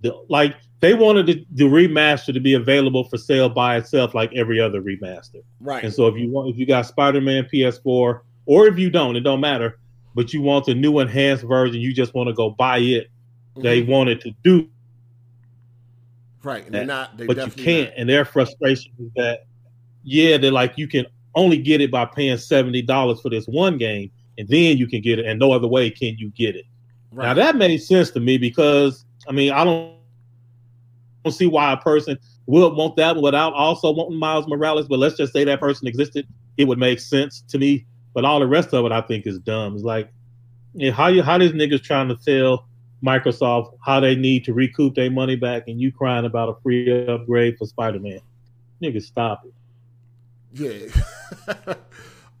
the 0.00 0.14
like 0.28 0.56
they 0.80 0.94
wanted 0.94 1.26
the, 1.26 1.46
the 1.52 1.64
remaster 1.64 2.32
to 2.32 2.40
be 2.40 2.54
available 2.54 3.04
for 3.04 3.16
sale 3.16 3.48
by 3.48 3.76
itself 3.76 4.14
like 4.14 4.32
every 4.34 4.60
other 4.60 4.82
remaster. 4.82 5.42
Right. 5.60 5.84
And 5.84 5.92
so 5.92 6.06
if 6.06 6.16
you 6.16 6.30
want 6.30 6.50
if 6.50 6.58
you 6.58 6.66
got 6.66 6.86
Spider-Man 6.86 7.48
PS4 7.52 8.20
or 8.46 8.66
if 8.66 8.78
you 8.78 8.90
don't, 8.90 9.16
it 9.16 9.20
don't 9.20 9.40
matter, 9.40 9.78
but 10.14 10.32
you 10.32 10.42
want 10.42 10.66
the 10.66 10.74
new 10.74 10.98
enhanced 10.98 11.44
version, 11.44 11.80
you 11.80 11.92
just 11.92 12.14
want 12.14 12.28
to 12.28 12.34
go 12.34 12.50
buy 12.50 12.78
it. 12.78 13.10
Mm-hmm. 13.52 13.62
They 13.62 13.82
wanted 13.82 14.20
to 14.22 14.32
do 14.42 14.68
Right. 16.44 16.64
And 16.64 16.74
they're 16.74 16.84
not, 16.84 17.16
they 17.16 17.26
but 17.26 17.36
you 17.38 17.50
can't. 17.50 17.88
Not. 17.90 17.98
And 17.98 18.08
their 18.08 18.24
frustration 18.24 18.92
is 18.98 19.10
that, 19.16 19.46
yeah, 20.02 20.36
they're 20.36 20.52
like, 20.52 20.74
you 20.76 20.86
can 20.86 21.06
only 21.34 21.58
get 21.58 21.80
it 21.80 21.90
by 21.90 22.04
paying 22.04 22.36
$70 22.36 23.22
for 23.22 23.30
this 23.30 23.46
one 23.46 23.78
game, 23.78 24.10
and 24.38 24.46
then 24.48 24.76
you 24.76 24.86
can 24.86 25.00
get 25.00 25.18
it, 25.18 25.24
and 25.24 25.40
no 25.40 25.52
other 25.52 25.66
way 25.66 25.90
can 25.90 26.16
you 26.18 26.30
get 26.30 26.54
it. 26.54 26.66
Right. 27.14 27.26
Now, 27.26 27.34
that 27.34 27.56
made 27.56 27.78
sense 27.78 28.10
to 28.10 28.20
me 28.20 28.38
because, 28.38 29.04
I 29.28 29.32
mean, 29.32 29.52
I 29.52 29.62
don't, 29.62 29.94
don't 31.24 31.32
see 31.32 31.46
why 31.46 31.72
a 31.72 31.76
person 31.76 32.18
would 32.46 32.74
want 32.74 32.96
that 32.96 33.16
without 33.16 33.52
also 33.54 33.92
wanting 33.92 34.18
Miles 34.18 34.48
Morales, 34.48 34.88
but 34.88 34.98
let's 34.98 35.16
just 35.16 35.32
say 35.32 35.44
that 35.44 35.60
person 35.60 35.86
existed. 35.86 36.26
It 36.56 36.66
would 36.66 36.78
make 36.78 36.98
sense 36.98 37.42
to 37.48 37.58
me. 37.58 37.86
But 38.14 38.24
all 38.24 38.40
the 38.40 38.48
rest 38.48 38.74
of 38.74 38.84
it, 38.84 38.92
I 38.92 39.00
think, 39.00 39.26
is 39.26 39.38
dumb. 39.38 39.74
It's 39.74 39.84
like, 39.84 40.12
yeah, 40.74 40.90
how 40.90 41.06
you 41.06 41.22
how 41.22 41.38
these 41.38 41.52
niggas 41.52 41.82
trying 41.82 42.08
to 42.08 42.20
sell 42.20 42.66
Microsoft 43.04 43.76
how 43.84 44.00
they 44.00 44.16
need 44.16 44.44
to 44.44 44.52
recoup 44.52 44.94
their 44.96 45.10
money 45.10 45.36
back, 45.36 45.68
and 45.68 45.80
you 45.80 45.92
crying 45.92 46.24
about 46.24 46.48
a 46.48 46.54
free 46.62 47.06
upgrade 47.06 47.56
for 47.58 47.66
Spider 47.66 48.00
Man. 48.00 48.20
Niggas 48.82 49.02
stop 49.02 49.44
it. 49.44 49.54
Yeah. 50.52 51.74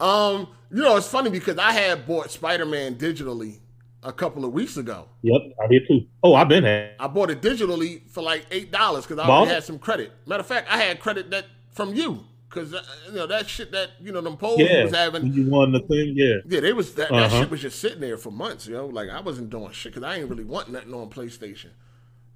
um, 0.00 0.48
you 0.70 0.82
know, 0.82 0.96
it's 0.96 1.08
funny 1.08 1.30
because 1.30 1.58
I 1.58 1.72
had 1.72 2.06
bought 2.06 2.30
Spider 2.30 2.66
Man 2.66 2.96
digitally 2.96 3.58
a 4.04 4.12
couple 4.12 4.44
of 4.44 4.52
weeks 4.52 4.76
ago. 4.76 5.08
Yep, 5.22 5.40
I 5.62 5.66
did 5.66 5.82
too. 5.88 6.06
Oh, 6.22 6.34
I've 6.34 6.48
been 6.48 6.64
had. 6.64 6.92
I 7.00 7.08
bought 7.08 7.30
it 7.30 7.40
digitally 7.40 8.08
for 8.10 8.22
like 8.22 8.46
eight 8.50 8.70
dollars 8.70 9.06
because 9.06 9.18
I 9.18 9.28
already 9.28 9.54
had 9.54 9.64
some 9.64 9.78
credit. 9.78 10.12
Matter 10.26 10.40
of 10.40 10.46
fact, 10.46 10.68
I 10.70 10.76
had 10.76 11.00
credit 11.00 11.30
that 11.30 11.46
from 11.72 11.94
you 11.94 12.24
because 12.48 12.72
uh, 12.72 12.82
you 13.08 13.14
know 13.14 13.26
that 13.26 13.48
shit 13.48 13.72
that 13.72 13.90
you 14.00 14.12
know 14.12 14.20
them 14.20 14.36
polls 14.36 14.60
yeah, 14.60 14.84
was 14.84 14.94
having. 14.94 15.32
You 15.32 15.48
won 15.48 15.72
the 15.72 15.80
thing, 15.80 16.12
yeah. 16.14 16.36
Yeah, 16.46 16.60
they 16.60 16.72
was 16.72 16.94
that, 16.94 17.10
uh-huh. 17.10 17.28
that 17.28 17.30
shit 17.30 17.50
was 17.50 17.62
just 17.62 17.80
sitting 17.80 18.00
there 18.00 18.16
for 18.16 18.30
months. 18.30 18.66
You 18.66 18.74
know, 18.74 18.86
like 18.86 19.08
I 19.08 19.20
wasn't 19.20 19.50
doing 19.50 19.72
shit 19.72 19.94
because 19.94 20.06
I 20.06 20.18
ain't 20.18 20.28
really 20.28 20.44
want 20.44 20.68
nothing 20.68 20.94
on 20.94 21.10
PlayStation. 21.10 21.70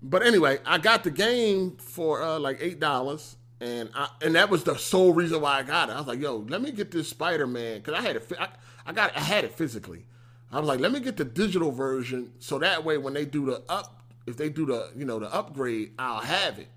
But 0.02 0.22
anyway, 0.22 0.58
I 0.64 0.78
got 0.78 1.04
the 1.04 1.10
game 1.10 1.76
for 1.76 2.22
uh, 2.22 2.38
like 2.38 2.58
eight 2.60 2.80
dollars, 2.80 3.36
and 3.60 3.90
I, 3.94 4.08
and 4.22 4.34
that 4.34 4.48
was 4.50 4.64
the 4.64 4.76
sole 4.76 5.12
reason 5.12 5.40
why 5.40 5.58
I 5.58 5.62
got 5.62 5.90
it. 5.90 5.92
I 5.92 5.98
was 5.98 6.06
like, 6.06 6.20
yo, 6.20 6.46
let 6.48 6.62
me 6.62 6.72
get 6.72 6.90
this 6.90 7.08
Spider 7.08 7.46
Man 7.46 7.78
because 7.78 7.94
I 7.94 8.02
had 8.02 8.16
it. 8.16 8.32
I, 8.38 8.48
I 8.86 8.92
got 8.92 9.16
I 9.16 9.20
had 9.20 9.44
it 9.44 9.52
physically. 9.54 10.06
I 10.50 10.58
was 10.58 10.68
like, 10.68 10.80
let 10.80 10.92
me 10.92 11.00
get 11.00 11.16
the 11.16 11.24
digital 11.24 11.70
version 11.70 12.32
so 12.38 12.58
that 12.58 12.84
way 12.84 12.96
when 12.96 13.14
they 13.14 13.24
do 13.24 13.46
the 13.46 13.62
up, 13.68 14.02
if 14.26 14.36
they 14.36 14.48
do 14.48 14.66
the 14.66 14.90
you 14.96 15.04
know 15.04 15.18
the 15.18 15.32
upgrade, 15.32 15.92
I'll 15.98 16.20
have 16.20 16.58
it. 16.58 16.68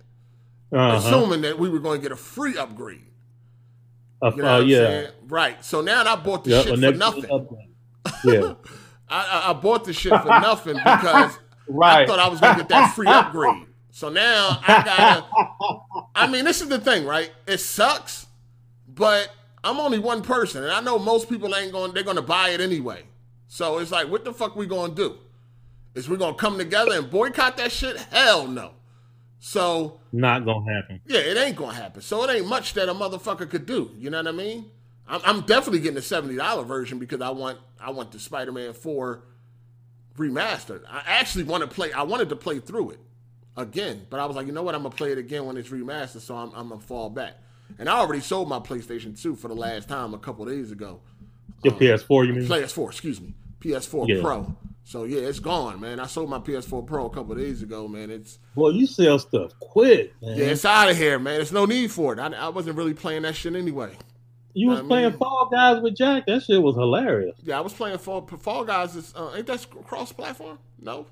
Uh-huh. 0.71 0.97
Assuming 0.97 1.41
that 1.41 1.59
we 1.59 1.69
were 1.69 1.79
going 1.79 1.99
to 1.99 2.03
get 2.03 2.11
a 2.11 2.17
free 2.17 2.57
upgrade. 2.57 3.05
Uh, 4.21 4.31
you 4.35 4.41
know 4.41 4.55
uh, 4.55 4.59
yeah. 4.59 5.07
Right. 5.27 5.63
So 5.63 5.81
now 5.81 6.03
I 6.03 6.15
bought 6.15 6.43
the 6.43 6.51
yep, 6.51 6.65
shit 6.65 6.79
for 6.79 6.91
nothing. 6.91 7.47
Yeah. 8.23 8.53
I, 9.09 9.49
I, 9.49 9.53
bought 9.53 9.83
the 9.83 9.93
shit 9.93 10.13
for 10.21 10.27
nothing 10.27 10.75
because 10.75 11.37
right. 11.67 12.03
I 12.03 12.05
thought 12.07 12.19
I 12.19 12.27
was 12.29 12.39
going 12.39 12.53
to 12.53 12.59
get 12.61 12.69
that 12.69 12.95
free 12.95 13.07
upgrade. 13.07 13.65
So 13.91 14.09
now 14.09 14.59
I 14.65 14.83
gotta. 14.83 15.25
I 16.15 16.27
mean, 16.27 16.45
this 16.45 16.61
is 16.61 16.69
the 16.69 16.79
thing, 16.79 17.05
right? 17.05 17.31
It 17.45 17.57
sucks, 17.59 18.25
but 18.87 19.29
I'm 19.63 19.79
only 19.79 19.99
one 19.99 20.21
person, 20.21 20.63
and 20.63 20.71
I 20.71 20.81
know 20.81 20.97
most 20.97 21.29
people 21.29 21.53
ain't 21.55 21.71
going. 21.71 21.93
They're 21.93 22.03
going 22.03 22.15
to 22.15 22.21
buy 22.21 22.49
it 22.49 22.61
anyway. 22.61 23.03
So 23.53 23.79
it's 23.79 23.91
like, 23.91 24.07
what 24.07 24.23
the 24.23 24.33
fuck 24.33 24.55
we 24.55 24.65
to 24.65 24.95
do? 24.95 25.17
Is 25.93 26.07
we 26.07 26.15
to 26.15 26.33
come 26.33 26.57
together 26.57 26.93
and 26.93 27.11
boycott 27.11 27.57
that 27.57 27.73
shit? 27.73 27.97
Hell 27.97 28.47
no. 28.47 28.71
So 29.39 29.99
not 30.13 30.45
gonna 30.45 30.73
happen. 30.73 31.01
Yeah, 31.05 31.19
it 31.19 31.35
ain't 31.35 31.57
gonna 31.57 31.73
happen. 31.73 32.01
So 32.01 32.23
it 32.23 32.33
ain't 32.33 32.47
much 32.47 32.75
that 32.75 32.87
a 32.87 32.93
motherfucker 32.93 33.49
could 33.49 33.65
do. 33.65 33.91
You 33.97 34.09
know 34.09 34.19
what 34.19 34.27
I 34.29 34.31
mean? 34.31 34.71
I'm, 35.05 35.19
I'm 35.25 35.41
definitely 35.41 35.79
getting 35.79 35.95
the 35.95 36.01
seventy 36.01 36.37
dollar 36.37 36.63
version 36.63 36.97
because 36.97 37.19
I 37.19 37.31
want 37.31 37.59
I 37.77 37.91
want 37.91 38.13
the 38.13 38.19
Spider 38.19 38.53
Man 38.53 38.71
Four 38.71 39.23
remastered. 40.17 40.83
I 40.89 41.01
actually 41.05 41.43
want 41.43 41.61
to 41.61 41.67
play. 41.67 41.91
I 41.91 42.03
wanted 42.03 42.29
to 42.29 42.37
play 42.37 42.59
through 42.59 42.91
it 42.91 42.99
again, 43.57 44.07
but 44.09 44.21
I 44.21 44.25
was 44.27 44.37
like, 44.37 44.47
you 44.47 44.53
know 44.53 44.63
what? 44.63 44.75
I'm 44.75 44.83
gonna 44.83 44.95
play 44.95 45.11
it 45.11 45.17
again 45.17 45.45
when 45.45 45.57
it's 45.57 45.67
remastered. 45.67 46.21
So 46.21 46.37
I'm, 46.37 46.53
I'm 46.55 46.69
gonna 46.69 46.79
fall 46.79 47.09
back. 47.09 47.33
And 47.79 47.89
I 47.89 47.97
already 47.97 48.21
sold 48.21 48.47
my 48.47 48.59
PlayStation 48.59 49.21
2 49.21 49.35
for 49.35 49.49
the 49.49 49.55
last 49.55 49.89
time 49.89 50.13
a 50.13 50.17
couple 50.17 50.45
days 50.45 50.71
ago. 50.71 51.01
Your 51.63 51.73
um, 51.73 51.79
PS4, 51.79 52.27
you 52.27 52.33
mean? 52.33 52.47
PS4, 52.47 52.87
excuse 52.87 53.19
me. 53.19 53.33
PS4 53.61 54.07
yeah. 54.07 54.21
Pro. 54.21 54.55
So 54.83 55.03
yeah, 55.05 55.21
it's 55.21 55.39
gone, 55.39 55.79
man. 55.79 55.99
I 55.99 56.07
sold 56.07 56.29
my 56.29 56.39
PS4 56.39 56.85
Pro 56.85 57.05
a 57.05 57.09
couple 57.09 57.35
days 57.35 57.61
ago, 57.61 57.87
man. 57.87 58.09
It's 58.09 58.39
well, 58.55 58.71
you 58.71 58.87
sell 58.87 59.19
stuff 59.19 59.51
quick, 59.59 60.13
man. 60.21 60.37
Yeah, 60.37 60.45
it's 60.45 60.65
out 60.65 60.89
of 60.89 60.97
here, 60.97 61.19
man. 61.19 61.35
There's 61.35 61.51
no 61.51 61.65
need 61.65 61.91
for 61.91 62.13
it. 62.13 62.19
I, 62.19 62.27
I 62.27 62.49
wasn't 62.49 62.77
really 62.77 62.93
playing 62.93 63.21
that 63.21 63.35
shit 63.35 63.55
anyway. 63.55 63.95
You, 64.53 64.69
was 64.69 64.81
playing 64.81 65.11
mean? 65.11 65.17
Fall 65.17 65.49
Guys 65.49 65.81
with 65.81 65.95
Jack. 65.95 66.25
That 66.25 66.43
shit 66.43 66.61
was 66.61 66.75
hilarious. 66.75 67.37
Yeah, 67.43 67.57
I 67.57 67.61
was 67.61 67.73
playing 67.73 67.99
Fall 67.99 68.27
Fall 68.39 68.65
Guys. 68.65 68.95
Is 68.95 69.13
uh, 69.15 69.31
ain't 69.35 69.47
that 69.47 69.65
cross 69.85 70.11
platform? 70.11 70.59
No. 70.79 71.05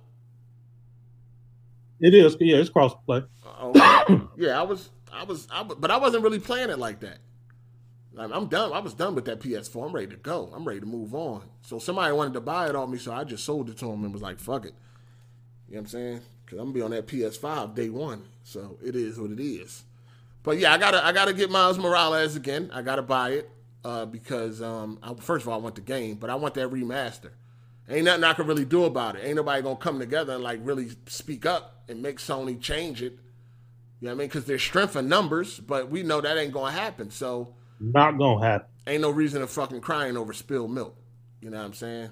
It 2.01 2.13
is. 2.13 2.35
Yeah, 2.39 2.57
it's 2.57 2.69
cross 2.69 2.93
play. 3.05 3.23
Uh, 3.45 4.19
yeah, 4.37 4.59
I 4.59 4.63
was. 4.63 4.89
I 5.11 5.23
was. 5.23 5.47
I, 5.51 5.63
but 5.63 5.91
I 5.91 5.97
wasn't 5.97 6.23
really 6.23 6.39
playing 6.39 6.69
it 6.69 6.79
like 6.79 6.99
that. 7.01 7.19
I'm 8.19 8.47
done. 8.47 8.73
I 8.73 8.79
was 8.79 8.93
done 8.93 9.15
with 9.15 9.25
that 9.25 9.39
PS4. 9.39 9.87
I'm 9.87 9.93
ready 9.93 10.07
to 10.07 10.17
go. 10.17 10.51
I'm 10.53 10.65
ready 10.65 10.81
to 10.81 10.85
move 10.85 11.15
on. 11.15 11.43
So 11.61 11.79
somebody 11.79 12.13
wanted 12.13 12.33
to 12.33 12.41
buy 12.41 12.69
it 12.69 12.75
off 12.75 12.89
me, 12.89 12.97
so 12.97 13.13
I 13.13 13.23
just 13.23 13.45
sold 13.45 13.69
it 13.69 13.77
to 13.77 13.89
him 13.89 14.03
and 14.03 14.13
was 14.13 14.21
like, 14.21 14.39
"Fuck 14.39 14.65
it." 14.65 14.73
You 15.67 15.75
know 15.75 15.79
what 15.79 15.79
I'm 15.79 15.87
saying? 15.87 16.21
Because 16.45 16.59
I'm 16.59 16.65
gonna 16.65 16.73
be 16.73 16.81
on 16.81 16.91
that 16.91 17.07
PS5 17.07 17.75
day 17.75 17.89
one. 17.89 18.23
So 18.43 18.77
it 18.83 18.95
is 18.95 19.19
what 19.19 19.31
it 19.31 19.39
is. 19.39 19.83
But 20.43 20.57
yeah, 20.57 20.73
I 20.73 20.77
gotta 20.77 21.05
I 21.05 21.11
gotta 21.11 21.33
get 21.33 21.49
Miles 21.49 21.77
Morales 21.77 22.35
again. 22.35 22.71
I 22.73 22.81
gotta 22.81 23.01
buy 23.01 23.31
it 23.31 23.49
uh, 23.85 24.05
because 24.05 24.61
um, 24.61 24.99
I, 25.03 25.13
first 25.15 25.45
of 25.45 25.49
all 25.49 25.59
I 25.59 25.61
want 25.61 25.75
the 25.75 25.81
game, 25.81 26.15
but 26.15 26.29
I 26.29 26.35
want 26.35 26.55
that 26.55 26.69
remaster. 26.69 27.31
Ain't 27.87 28.05
nothing 28.05 28.23
I 28.23 28.33
can 28.33 28.45
really 28.45 28.65
do 28.65 28.85
about 28.85 29.15
it. 29.15 29.25
Ain't 29.25 29.35
nobody 29.35 29.61
gonna 29.61 29.75
come 29.75 29.99
together 29.99 30.33
and 30.33 30.43
like 30.43 30.59
really 30.63 30.91
speak 31.07 31.45
up 31.45 31.83
and 31.87 32.01
make 32.01 32.17
Sony 32.17 32.59
change 32.59 33.01
it. 33.01 33.13
You 33.99 34.07
know 34.07 34.09
what 34.09 34.11
I 34.11 34.15
mean? 34.15 34.27
Because 34.27 34.45
there's 34.45 34.63
strength 34.63 34.95
in 34.95 35.09
numbers, 35.09 35.59
but 35.59 35.89
we 35.89 36.03
know 36.03 36.21
that 36.21 36.37
ain't 36.37 36.53
gonna 36.53 36.71
happen. 36.71 37.11
So 37.11 37.55
not 37.79 38.17
gonna 38.17 38.45
happen. 38.45 38.67
Ain't 38.87 39.01
no 39.01 39.11
reason 39.11 39.41
to 39.41 39.47
fucking 39.47 39.81
crying 39.81 40.17
over 40.17 40.33
spilled 40.33 40.71
milk. 40.71 40.95
You 41.41 41.49
know 41.49 41.57
what 41.57 41.65
I'm 41.65 41.73
saying? 41.73 42.09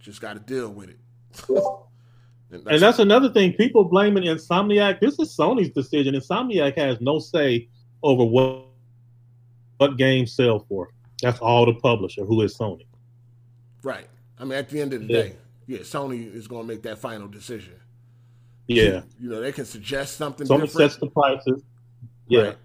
Just 0.00 0.20
got 0.20 0.34
to 0.34 0.40
deal 0.40 0.68
with 0.68 0.90
it. 0.90 0.98
and, 1.48 2.64
that's, 2.64 2.66
and 2.66 2.82
that's 2.82 2.98
another 2.98 3.30
thing. 3.30 3.54
People 3.54 3.84
blaming 3.84 4.24
Insomniac. 4.24 5.00
This 5.00 5.18
is 5.18 5.34
Sony's 5.34 5.70
decision. 5.70 6.14
Insomniac 6.14 6.76
has 6.76 7.00
no 7.00 7.18
say 7.18 7.68
over 8.02 8.24
what 8.24 8.66
what 9.78 9.96
games 9.96 10.32
sell 10.32 10.60
for. 10.68 10.90
That's 11.22 11.40
all 11.40 11.66
the 11.66 11.74
publisher, 11.74 12.24
who 12.24 12.42
is 12.42 12.56
Sony. 12.56 12.86
Right. 13.82 14.06
I 14.38 14.44
mean, 14.44 14.58
at 14.58 14.68
the 14.68 14.80
end 14.80 14.92
of 14.92 15.06
the 15.06 15.12
yeah. 15.12 15.22
day, 15.22 15.36
yeah, 15.66 15.78
Sony 15.78 16.32
is 16.32 16.46
going 16.46 16.66
to 16.66 16.68
make 16.68 16.82
that 16.82 16.98
final 16.98 17.28
decision. 17.28 17.74
Yeah. 18.66 19.02
You 19.18 19.30
know, 19.30 19.40
they 19.40 19.52
can 19.52 19.64
suggest 19.64 20.16
something. 20.16 20.46
Sony 20.46 20.62
different. 20.62 20.92
sets 20.92 20.96
the 20.96 21.08
prices. 21.08 21.62
Yeah. 22.28 22.40
Right. 22.40 22.56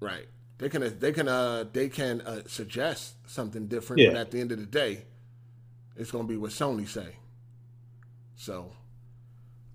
right. 0.00 0.28
They 0.58 0.68
can 0.68 0.98
they 0.98 1.12
can 1.12 1.28
uh 1.28 1.64
they 1.72 1.88
can 1.88 2.20
uh, 2.22 2.42
suggest 2.46 3.14
something 3.26 3.68
different, 3.68 4.02
yeah. 4.02 4.10
but 4.10 4.16
at 4.18 4.30
the 4.32 4.40
end 4.40 4.50
of 4.50 4.58
the 4.58 4.66
day, 4.66 5.04
it's 5.96 6.10
gonna 6.10 6.24
be 6.24 6.36
what 6.36 6.50
Sony 6.50 6.88
say. 6.88 7.14
So, 8.36 8.72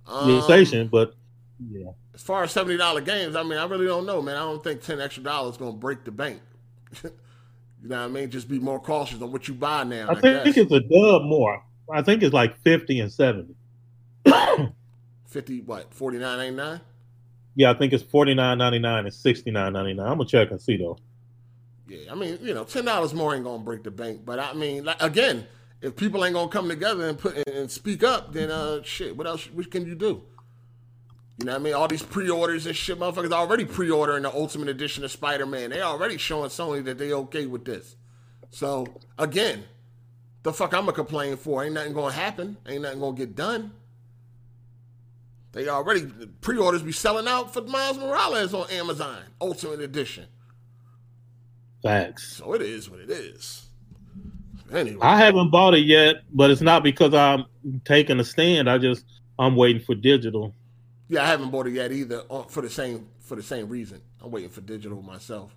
um, 0.08 0.42
station, 0.42 0.90
but 0.90 1.16
yeah. 1.72 1.92
As 2.14 2.22
far 2.22 2.44
as 2.44 2.52
seventy 2.52 2.78
dollar 2.78 3.02
games, 3.02 3.36
I 3.36 3.44
mean, 3.44 3.58
I 3.58 3.66
really 3.66 3.86
don't 3.86 4.06
know, 4.06 4.22
man. 4.22 4.36
I 4.36 4.40
don't 4.40 4.64
think 4.64 4.82
ten 4.82 5.00
extra 5.00 5.24
dollars 5.24 5.56
gonna 5.56 5.72
break 5.72 6.04
the 6.04 6.12
bank. 6.12 6.42
you 7.04 7.10
know 7.84 8.00
what 8.00 8.06
I 8.06 8.08
mean? 8.08 8.30
Just 8.30 8.50
be 8.50 8.60
more 8.60 8.80
cautious 8.80 9.22
on 9.22 9.32
what 9.32 9.48
you 9.48 9.54
buy 9.54 9.86
now. 9.86 10.08
I, 10.10 10.12
I 10.12 10.20
think, 10.20 10.44
think 10.44 10.58
it's 10.58 10.72
a 10.72 10.82
dub 10.82 11.24
more. 11.24 11.64
I 11.92 12.02
think 12.02 12.24
it's 12.24 12.34
like 12.34 12.58
fifty 12.62 13.00
and 13.00 13.12
seventy. 13.12 13.56
Fifty 15.28 15.62
what? 15.62 15.94
Forty 15.94 16.18
nine 16.18 16.40
eighty 16.40 16.56
nine. 16.56 16.82
Yeah, 17.56 17.72
I 17.72 17.76
think 17.76 17.94
it's 17.94 18.04
forty 18.04 18.34
nine 18.34 18.58
ninety 18.58 18.80
nine 18.80 19.06
and 19.06 19.14
sixty 19.14 19.52
nine 19.52 19.74
ninety 19.74 19.94
nine. 19.94 20.08
I'm 20.08 20.18
gonna 20.18 20.30
check 20.30 20.52
and 20.52 20.62
see 20.62 20.78
though. 20.78 20.98
Yeah, 21.88 22.12
I 22.12 22.16
mean, 22.16 22.40
you 22.42 22.54
know, 22.54 22.64
ten 22.64 22.86
dollars 22.86 23.14
more 23.14 23.36
ain't 23.36 23.44
gonna 23.44 23.64
break 23.64 23.84
the 23.84 23.92
bank, 23.92 24.22
but 24.26 24.40
I 24.40 24.54
mean, 24.54 24.86
like, 24.86 25.02
again, 25.02 25.46
if 25.82 25.96
people 25.96 26.24
ain't 26.26 26.34
gonna 26.34 26.50
come 26.50 26.70
together 26.70 27.08
and 27.08 27.20
put 27.20 27.48
and 27.48 27.70
speak 27.70 28.04
up, 28.04 28.34
then 28.34 28.50
uh, 28.50 28.82
shit, 28.84 29.16
what 29.16 29.28
else? 29.28 29.46
What 29.52 29.70
can 29.70 29.86
you 29.86 29.96
do? 29.96 30.24
You 31.40 31.46
know 31.46 31.54
what 31.54 31.62
I 31.62 31.64
mean? 31.64 31.74
All 31.74 31.88
these 31.88 32.04
pre-orders 32.04 32.68
and 32.68 32.76
shit, 32.76 33.00
motherfuckers 33.00 33.32
already 33.32 33.66
pre-ordering 33.66 34.24
the 34.24 34.34
Ultimate 34.34 34.70
Edition 34.70 35.04
of 35.04 35.12
Spider-Man. 35.12 35.72
They 35.72 35.82
already 35.82 36.18
showing 36.18 36.50
Sony 36.50 36.84
that 36.86 37.00
they 37.00 37.12
okay 37.12 37.48
with 37.48 37.66
this. 37.66 37.96
So 38.52 38.86
again, 39.18 39.64
the 40.44 40.54
fuck 40.54 40.74
I'm 40.74 40.82
gonna 40.82 40.94
complain 40.94 41.36
for? 41.38 41.64
Ain't 41.64 41.74
nothing 41.74 41.94
gonna 41.94 42.14
happen. 42.14 42.58
Ain't 42.68 42.84
nothing 42.84 43.00
gonna 43.00 43.18
get 43.18 43.36
done. 43.36 43.72
They 45.54 45.70
already 45.70 46.08
pre-orders 46.42 46.82
be 46.82 46.92
selling 46.92 47.28
out 47.28 47.54
for 47.54 47.62
Miles 47.62 47.98
Morales 47.98 48.54
on 48.54 48.70
Amazon 48.72 49.20
Ultimate 49.40 49.82
Edition. 49.82 50.26
Facts. 51.84 52.38
So 52.38 52.54
it 52.54 52.62
is 52.62 52.90
what 52.90 53.00
it 53.00 53.10
is. 53.10 53.68
Anyway, 54.72 55.00
I 55.02 55.18
haven't 55.18 55.52
bought 55.52 55.76
it 55.76 55.86
yet, 55.86 56.24
but 56.34 56.50
it's 56.50 56.62
not 56.62 56.82
because 56.82 57.14
I'm 57.14 57.46
taking 57.86 58.20
a 58.20 58.24
stand. 58.24 58.68
I 58.68 58.80
just 58.80 59.06
I'm 59.38 59.56
waiting 59.56 59.82
for 59.82 59.94
digital. 59.94 60.56
Yeah, 61.08 61.24
I 61.24 61.28
haven't 61.28 61.52
bought 61.52 61.68
it 61.68 61.74
yet 61.74 61.92
either 61.92 62.24
uh, 62.32 62.44
for 62.44 62.62
the 62.62 62.70
same 62.70 63.08
for 63.20 63.36
the 63.36 63.44
same 63.44 63.70
reason. 63.70 64.02
I'm 64.22 64.32
waiting 64.32 64.50
for 64.50 64.62
digital 64.62 65.04
myself. 65.04 65.54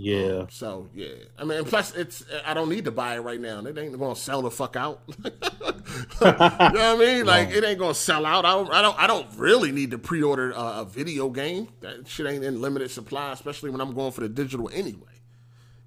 Yeah. 0.00 0.38
Um, 0.38 0.46
so 0.50 0.88
yeah, 0.94 1.08
I 1.38 1.44
mean, 1.44 1.62
plus 1.64 1.94
it's 1.94 2.24
I 2.46 2.54
don't 2.54 2.70
need 2.70 2.86
to 2.86 2.90
buy 2.90 3.16
it 3.16 3.20
right 3.20 3.38
now. 3.38 3.60
It 3.66 3.76
ain't 3.76 3.98
gonna 3.98 4.16
sell 4.16 4.40
the 4.40 4.50
fuck 4.50 4.74
out. 4.74 5.02
you 5.24 5.30
know 5.30 6.32
what 6.38 6.40
I 6.40 6.96
mean? 6.96 7.26
Like 7.26 7.50
it 7.50 7.62
ain't 7.62 7.78
gonna 7.78 7.92
sell 7.92 8.24
out. 8.24 8.46
I 8.46 8.52
don't. 8.52 8.70
I 8.70 8.80
don't. 8.80 8.98
I 8.98 9.06
don't 9.06 9.26
really 9.36 9.72
need 9.72 9.90
to 9.90 9.98
pre-order 9.98 10.52
a, 10.52 10.80
a 10.80 10.84
video 10.86 11.28
game. 11.28 11.68
That 11.80 12.08
shit 12.08 12.26
ain't 12.26 12.42
in 12.42 12.62
limited 12.62 12.90
supply, 12.90 13.32
especially 13.32 13.68
when 13.68 13.82
I'm 13.82 13.94
going 13.94 14.12
for 14.12 14.22
the 14.22 14.28
digital 14.30 14.70
anyway. 14.72 15.06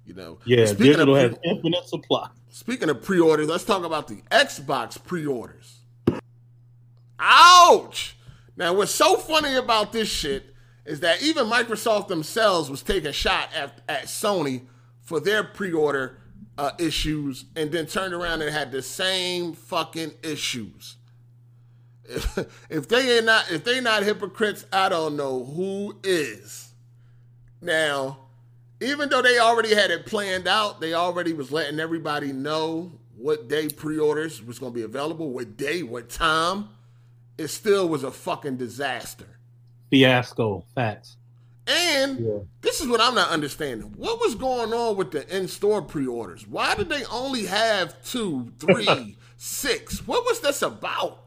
You 0.06 0.14
know. 0.14 0.38
Yeah, 0.44 0.72
digital 0.72 1.16
has 1.16 1.34
infinite 1.42 1.88
supply. 1.88 2.28
Speaking 2.50 2.90
of 2.90 3.02
pre-orders, 3.02 3.48
let's 3.48 3.64
talk 3.64 3.82
about 3.82 4.06
the 4.06 4.22
Xbox 4.30 5.02
pre-orders. 5.02 5.80
Ouch! 7.18 8.16
Now, 8.56 8.74
what's 8.74 8.92
so 8.92 9.16
funny 9.16 9.56
about 9.56 9.90
this 9.92 10.08
shit 10.08 10.53
is 10.84 11.00
that 11.00 11.22
even 11.22 11.46
Microsoft 11.46 12.08
themselves 12.08 12.70
was 12.70 12.82
taking 12.82 13.08
a 13.08 13.12
shot 13.12 13.48
at, 13.54 13.80
at 13.88 14.04
Sony 14.04 14.62
for 15.00 15.20
their 15.20 15.44
pre-order 15.44 16.18
uh, 16.58 16.70
issues 16.78 17.46
and 17.56 17.72
then 17.72 17.86
turned 17.86 18.14
around 18.14 18.42
and 18.42 18.50
had 18.50 18.70
the 18.70 18.82
same 18.82 19.54
fucking 19.54 20.12
issues. 20.22 20.96
If, 22.04 22.38
if 22.70 22.88
they 22.88 23.16
ain't 23.16 23.26
not 23.26 23.50
if 23.50 23.64
they 23.64 23.80
not 23.80 24.02
hypocrites, 24.02 24.66
I 24.72 24.88
don't 24.88 25.16
know 25.16 25.44
who 25.44 25.96
is. 26.02 26.72
Now, 27.60 28.18
even 28.80 29.08
though 29.08 29.22
they 29.22 29.38
already 29.38 29.74
had 29.74 29.90
it 29.90 30.04
planned 30.06 30.46
out, 30.46 30.80
they 30.80 30.92
already 30.92 31.32
was 31.32 31.50
letting 31.50 31.80
everybody 31.80 32.32
know 32.32 32.92
what 33.16 33.48
day 33.48 33.68
pre-orders 33.68 34.42
was 34.42 34.58
going 34.58 34.72
to 34.72 34.76
be 34.76 34.82
available, 34.82 35.30
what 35.30 35.56
day, 35.56 35.82
what 35.82 36.10
time. 36.10 36.68
It 37.38 37.48
still 37.48 37.88
was 37.88 38.04
a 38.04 38.10
fucking 38.10 38.58
disaster. 38.58 39.38
Fiasco. 39.90 40.64
Facts. 40.74 41.16
And 41.66 42.20
yeah. 42.20 42.38
this 42.60 42.80
is 42.80 42.88
what 42.88 43.00
I'm 43.00 43.14
not 43.14 43.30
understanding. 43.30 43.94
What 43.96 44.20
was 44.20 44.34
going 44.34 44.72
on 44.72 44.96
with 44.96 45.12
the 45.12 45.26
in-store 45.34 45.82
pre-orders? 45.82 46.46
Why 46.46 46.74
did 46.74 46.90
they 46.90 47.04
only 47.06 47.46
have 47.46 48.02
two, 48.04 48.52
three, 48.58 49.16
six? 49.38 50.06
What 50.06 50.24
was 50.24 50.40
this 50.40 50.60
about? 50.60 51.20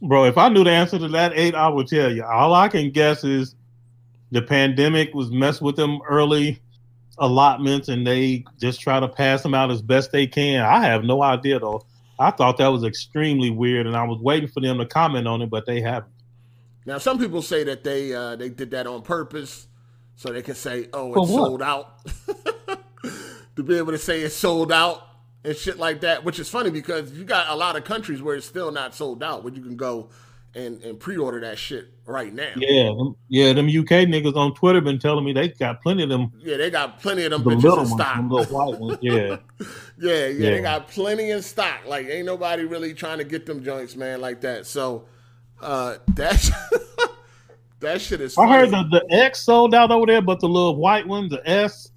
Bro, 0.00 0.24
if 0.24 0.38
I 0.38 0.48
knew 0.48 0.64
the 0.64 0.70
answer 0.70 0.98
to 0.98 1.08
that 1.08 1.32
eight, 1.34 1.54
I 1.54 1.68
would 1.68 1.88
tell 1.88 2.12
you. 2.12 2.24
All 2.24 2.54
I 2.54 2.68
can 2.68 2.90
guess 2.90 3.24
is 3.24 3.54
the 4.30 4.42
pandemic 4.42 5.14
was 5.14 5.30
messed 5.30 5.62
with 5.62 5.76
them 5.76 6.00
early 6.08 6.60
allotments 7.18 7.88
and 7.88 8.06
they 8.06 8.44
just 8.60 8.80
try 8.80 9.00
to 9.00 9.08
pass 9.08 9.42
them 9.42 9.54
out 9.54 9.70
as 9.70 9.80
best 9.82 10.12
they 10.12 10.26
can. 10.26 10.64
I 10.64 10.84
have 10.84 11.04
no 11.04 11.22
idea 11.22 11.58
though. 11.58 11.84
I 12.18 12.30
thought 12.30 12.58
that 12.58 12.68
was 12.68 12.84
extremely 12.84 13.50
weird 13.50 13.86
and 13.86 13.96
I 13.96 14.04
was 14.04 14.20
waiting 14.20 14.48
for 14.48 14.60
them 14.60 14.78
to 14.78 14.86
comment 14.86 15.26
on 15.26 15.42
it, 15.42 15.50
but 15.50 15.66
they 15.66 15.80
haven't. 15.80 16.12
Now 16.86 16.98
some 16.98 17.18
people 17.18 17.42
say 17.42 17.64
that 17.64 17.84
they 17.84 18.14
uh, 18.14 18.36
they 18.36 18.48
did 18.48 18.70
that 18.70 18.86
on 18.86 19.02
purpose 19.02 19.66
so 20.14 20.32
they 20.32 20.42
can 20.42 20.54
say, 20.54 20.88
"Oh, 20.92 21.14
it's 21.20 21.30
sold 21.30 21.62
out." 21.62 22.00
to 23.56 23.62
be 23.62 23.76
able 23.76 23.92
to 23.92 23.98
say 23.98 24.20
it's 24.20 24.34
sold 24.34 24.70
out 24.70 25.02
and 25.44 25.56
shit 25.56 25.78
like 25.78 26.00
that, 26.02 26.24
which 26.24 26.38
is 26.38 26.48
funny 26.48 26.70
because 26.70 27.12
you 27.12 27.24
got 27.24 27.48
a 27.48 27.54
lot 27.54 27.76
of 27.76 27.84
countries 27.84 28.22
where 28.22 28.36
it's 28.36 28.46
still 28.46 28.70
not 28.70 28.94
sold 28.94 29.22
out, 29.22 29.44
where 29.44 29.52
you 29.52 29.62
can 29.62 29.76
go 29.76 30.10
and, 30.54 30.82
and 30.82 30.98
pre-order 30.98 31.40
that 31.40 31.58
shit 31.58 31.88
right 32.06 32.32
now. 32.32 32.52
Yeah, 32.56 32.84
them, 32.84 33.16
yeah, 33.28 33.52
them 33.52 33.66
UK 33.66 34.08
niggas 34.08 34.36
on 34.36 34.54
Twitter 34.54 34.80
been 34.80 34.98
telling 34.98 35.24
me 35.24 35.32
they 35.32 35.48
got 35.48 35.82
plenty 35.82 36.02
of 36.02 36.08
them. 36.08 36.32
Yeah, 36.38 36.56
they 36.56 36.70
got 36.70 37.00
plenty 37.00 37.24
of 37.24 37.30
them 37.30 37.44
the 37.44 37.50
bitches 37.50 37.80
in 37.80 37.86
stock. 37.86 38.16
Ones, 38.16 38.32
little 38.32 38.54
white 38.56 38.80
ones. 38.80 38.98
Yeah. 39.02 39.14
yeah, 39.14 39.36
yeah, 39.98 40.26
yeah, 40.26 40.50
they 40.50 40.60
got 40.60 40.88
plenty 40.88 41.30
in 41.30 41.42
stock. 41.42 41.86
Like, 41.86 42.06
ain't 42.06 42.26
nobody 42.26 42.64
really 42.64 42.94
trying 42.94 43.18
to 43.18 43.24
get 43.24 43.46
them 43.46 43.62
joints, 43.62 43.96
man, 43.96 44.20
like 44.20 44.40
that. 44.42 44.66
So, 44.66 45.06
uh, 45.60 45.96
that 46.14 46.50
that 47.80 48.00
shit 48.00 48.20
is. 48.20 48.34
Funny. 48.34 48.52
I 48.52 48.58
heard 48.58 48.70
the 48.70 48.84
the 48.90 49.14
X 49.14 49.44
sold 49.44 49.74
out 49.74 49.90
over 49.90 50.06
there, 50.06 50.22
but 50.22 50.40
the 50.40 50.48
little 50.48 50.76
white 50.76 51.06
ones, 51.06 51.30
the 51.30 51.42
S, 51.48 51.90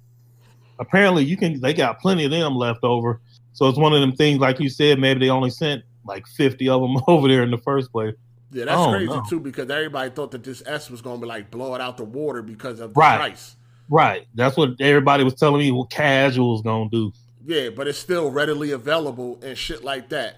apparently 0.78 1.24
you 1.24 1.36
can. 1.36 1.60
They 1.60 1.74
got 1.74 2.00
plenty 2.00 2.24
of 2.24 2.30
them 2.30 2.54
left 2.54 2.84
over. 2.84 3.20
So 3.52 3.68
it's 3.68 3.78
one 3.78 3.92
of 3.92 4.00
them 4.00 4.12
things, 4.12 4.38
like 4.38 4.60
you 4.60 4.68
said, 4.68 4.98
maybe 4.98 5.20
they 5.20 5.30
only 5.30 5.50
sent 5.50 5.82
like 6.04 6.26
fifty 6.26 6.68
of 6.68 6.80
them 6.80 6.96
over 7.08 7.28
there 7.28 7.42
in 7.42 7.50
the 7.50 7.58
first 7.58 7.92
place. 7.92 8.14
Yeah, 8.52 8.64
that's 8.64 8.78
oh, 8.78 8.90
crazy 8.90 9.20
too 9.28 9.40
because 9.40 9.70
everybody 9.70 10.10
thought 10.10 10.32
that 10.32 10.42
this 10.42 10.62
S 10.66 10.90
was 10.90 11.00
going 11.02 11.20
to 11.20 11.22
be 11.22 11.28
like 11.28 11.50
blow 11.50 11.74
it 11.74 11.80
out 11.80 11.96
the 11.96 12.04
water 12.04 12.42
because 12.42 12.80
of 12.80 12.94
the 12.94 13.00
right. 13.00 13.16
price. 13.16 13.56
Right. 13.88 14.26
That's 14.34 14.56
what 14.56 14.80
everybody 14.80 15.24
was 15.24 15.34
telling 15.34 15.60
me 15.60 15.72
what 15.72 15.90
casuals 15.90 16.62
going 16.62 16.90
to 16.90 16.96
do. 16.96 17.12
Yeah, 17.44 17.70
but 17.70 17.88
it's 17.88 17.98
still 17.98 18.30
readily 18.30 18.70
available 18.70 19.40
and 19.42 19.58
shit 19.58 19.82
like 19.82 20.08
that. 20.10 20.36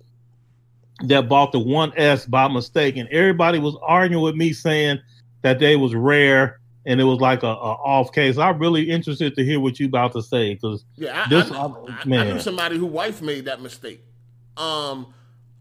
that 1.05 1.28
bought 1.28 1.52
the 1.52 1.59
one 1.59 1.93
S 1.97 2.27
by 2.27 2.48
mistake, 2.48 2.97
and 2.97 3.09
everybody 3.09 3.59
was 3.59 3.77
arguing 3.82 4.22
with 4.22 4.35
me 4.35 4.52
saying 4.52 5.01
that 5.43 5.59
they 5.59 5.77
was 5.77 5.94
rare 5.94 6.60
and 6.86 7.01
it 7.01 7.05
was 7.05 7.20
like 7.20 7.43
a, 7.43 7.47
a 7.47 7.51
off 7.51 8.12
case. 8.12 8.39
I'm 8.39 8.59
really 8.59 8.90
interested 8.90 9.35
to 9.35 9.44
hear 9.44 9.60
what 9.60 9.78
you 9.78 9.86
about 9.86 10.12
to 10.12 10.22
say 10.22 10.55
because 10.55 10.85
yeah, 10.97 11.24
I, 11.27 11.28
this 11.28 11.51
I, 11.51 11.66
I, 11.66 12.05
man. 12.06 12.27
I 12.27 12.32
knew 12.32 12.40
somebody 12.40 12.78
who 12.78 12.86
wife 12.86 13.22
made 13.22 13.47
that 13.47 13.60
mistake. 13.60 14.02
Um, 14.56 15.12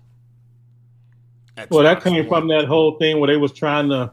Xbox 1.57 1.69
well, 1.71 1.83
that 1.83 2.03
came 2.03 2.27
One. 2.27 2.41
from 2.41 2.47
that 2.49 2.65
whole 2.65 2.97
thing 2.97 3.19
where 3.19 3.27
they 3.27 3.37
was 3.37 3.53
trying 3.53 3.89
to 3.89 4.11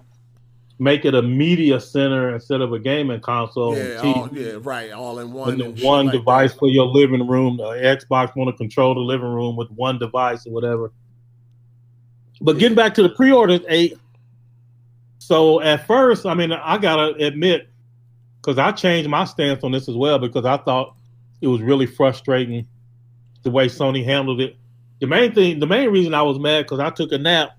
make 0.79 1.05
it 1.05 1.15
a 1.15 1.23
media 1.23 1.81
center 1.81 2.35
instead 2.35 2.61
of 2.61 2.73
a 2.73 2.79
gaming 2.79 3.21
console. 3.21 3.77
Yeah, 3.77 4.01
all, 4.03 4.29
yeah, 4.33 4.59
right, 4.61 4.91
all 4.93 5.19
in 5.21 5.33
one. 5.33 5.59
one 5.81 6.07
like 6.07 6.13
device 6.13 6.53
that. 6.53 6.59
for 6.59 6.69
your 6.69 6.87
living 6.87 7.27
room. 7.27 7.57
The 7.57 7.65
Xbox 7.65 8.35
want 8.37 8.51
to 8.51 8.57
control 8.57 8.95
the 8.95 9.01
living 9.01 9.33
room 9.33 9.57
with 9.57 9.71
one 9.71 9.99
device 9.99 10.47
or 10.47 10.53
whatever. 10.53 10.93
But 12.41 12.59
getting 12.59 12.75
back 12.75 12.95
to 12.95 13.03
the 13.03 13.11
pre-orders, 13.11 13.61
eight. 13.69 13.97
So 15.19 15.61
at 15.61 15.87
first, 15.87 16.27
I 16.27 16.35
mean, 16.35 16.53
I 16.53 16.79
gotta 16.79 17.15
admit, 17.25 17.69
because 18.43 18.59
I 18.59 18.73
changed 18.73 19.09
my 19.09 19.25
stance 19.25 19.63
on 19.63 19.73
this 19.73 19.89
as 19.89 19.95
well 19.95 20.19
because 20.19 20.45
I 20.45 20.57
thought 20.57 20.97
it 21.41 21.47
was 21.47 21.63
really 21.63 21.87
frustrating 21.87 22.67
the 23.43 23.51
way 23.51 23.67
Sony 23.67 24.05
handled 24.05 24.41
it. 24.41 24.57
The 25.01 25.07
main 25.07 25.33
thing, 25.33 25.61
the 25.61 25.67
main 25.67 25.91
reason 25.91 26.15
I 26.15 26.23
was 26.23 26.39
mad 26.39 26.63
because 26.63 26.81
I 26.81 26.91
took 26.91 27.13
a 27.13 27.19
nap, 27.19 27.51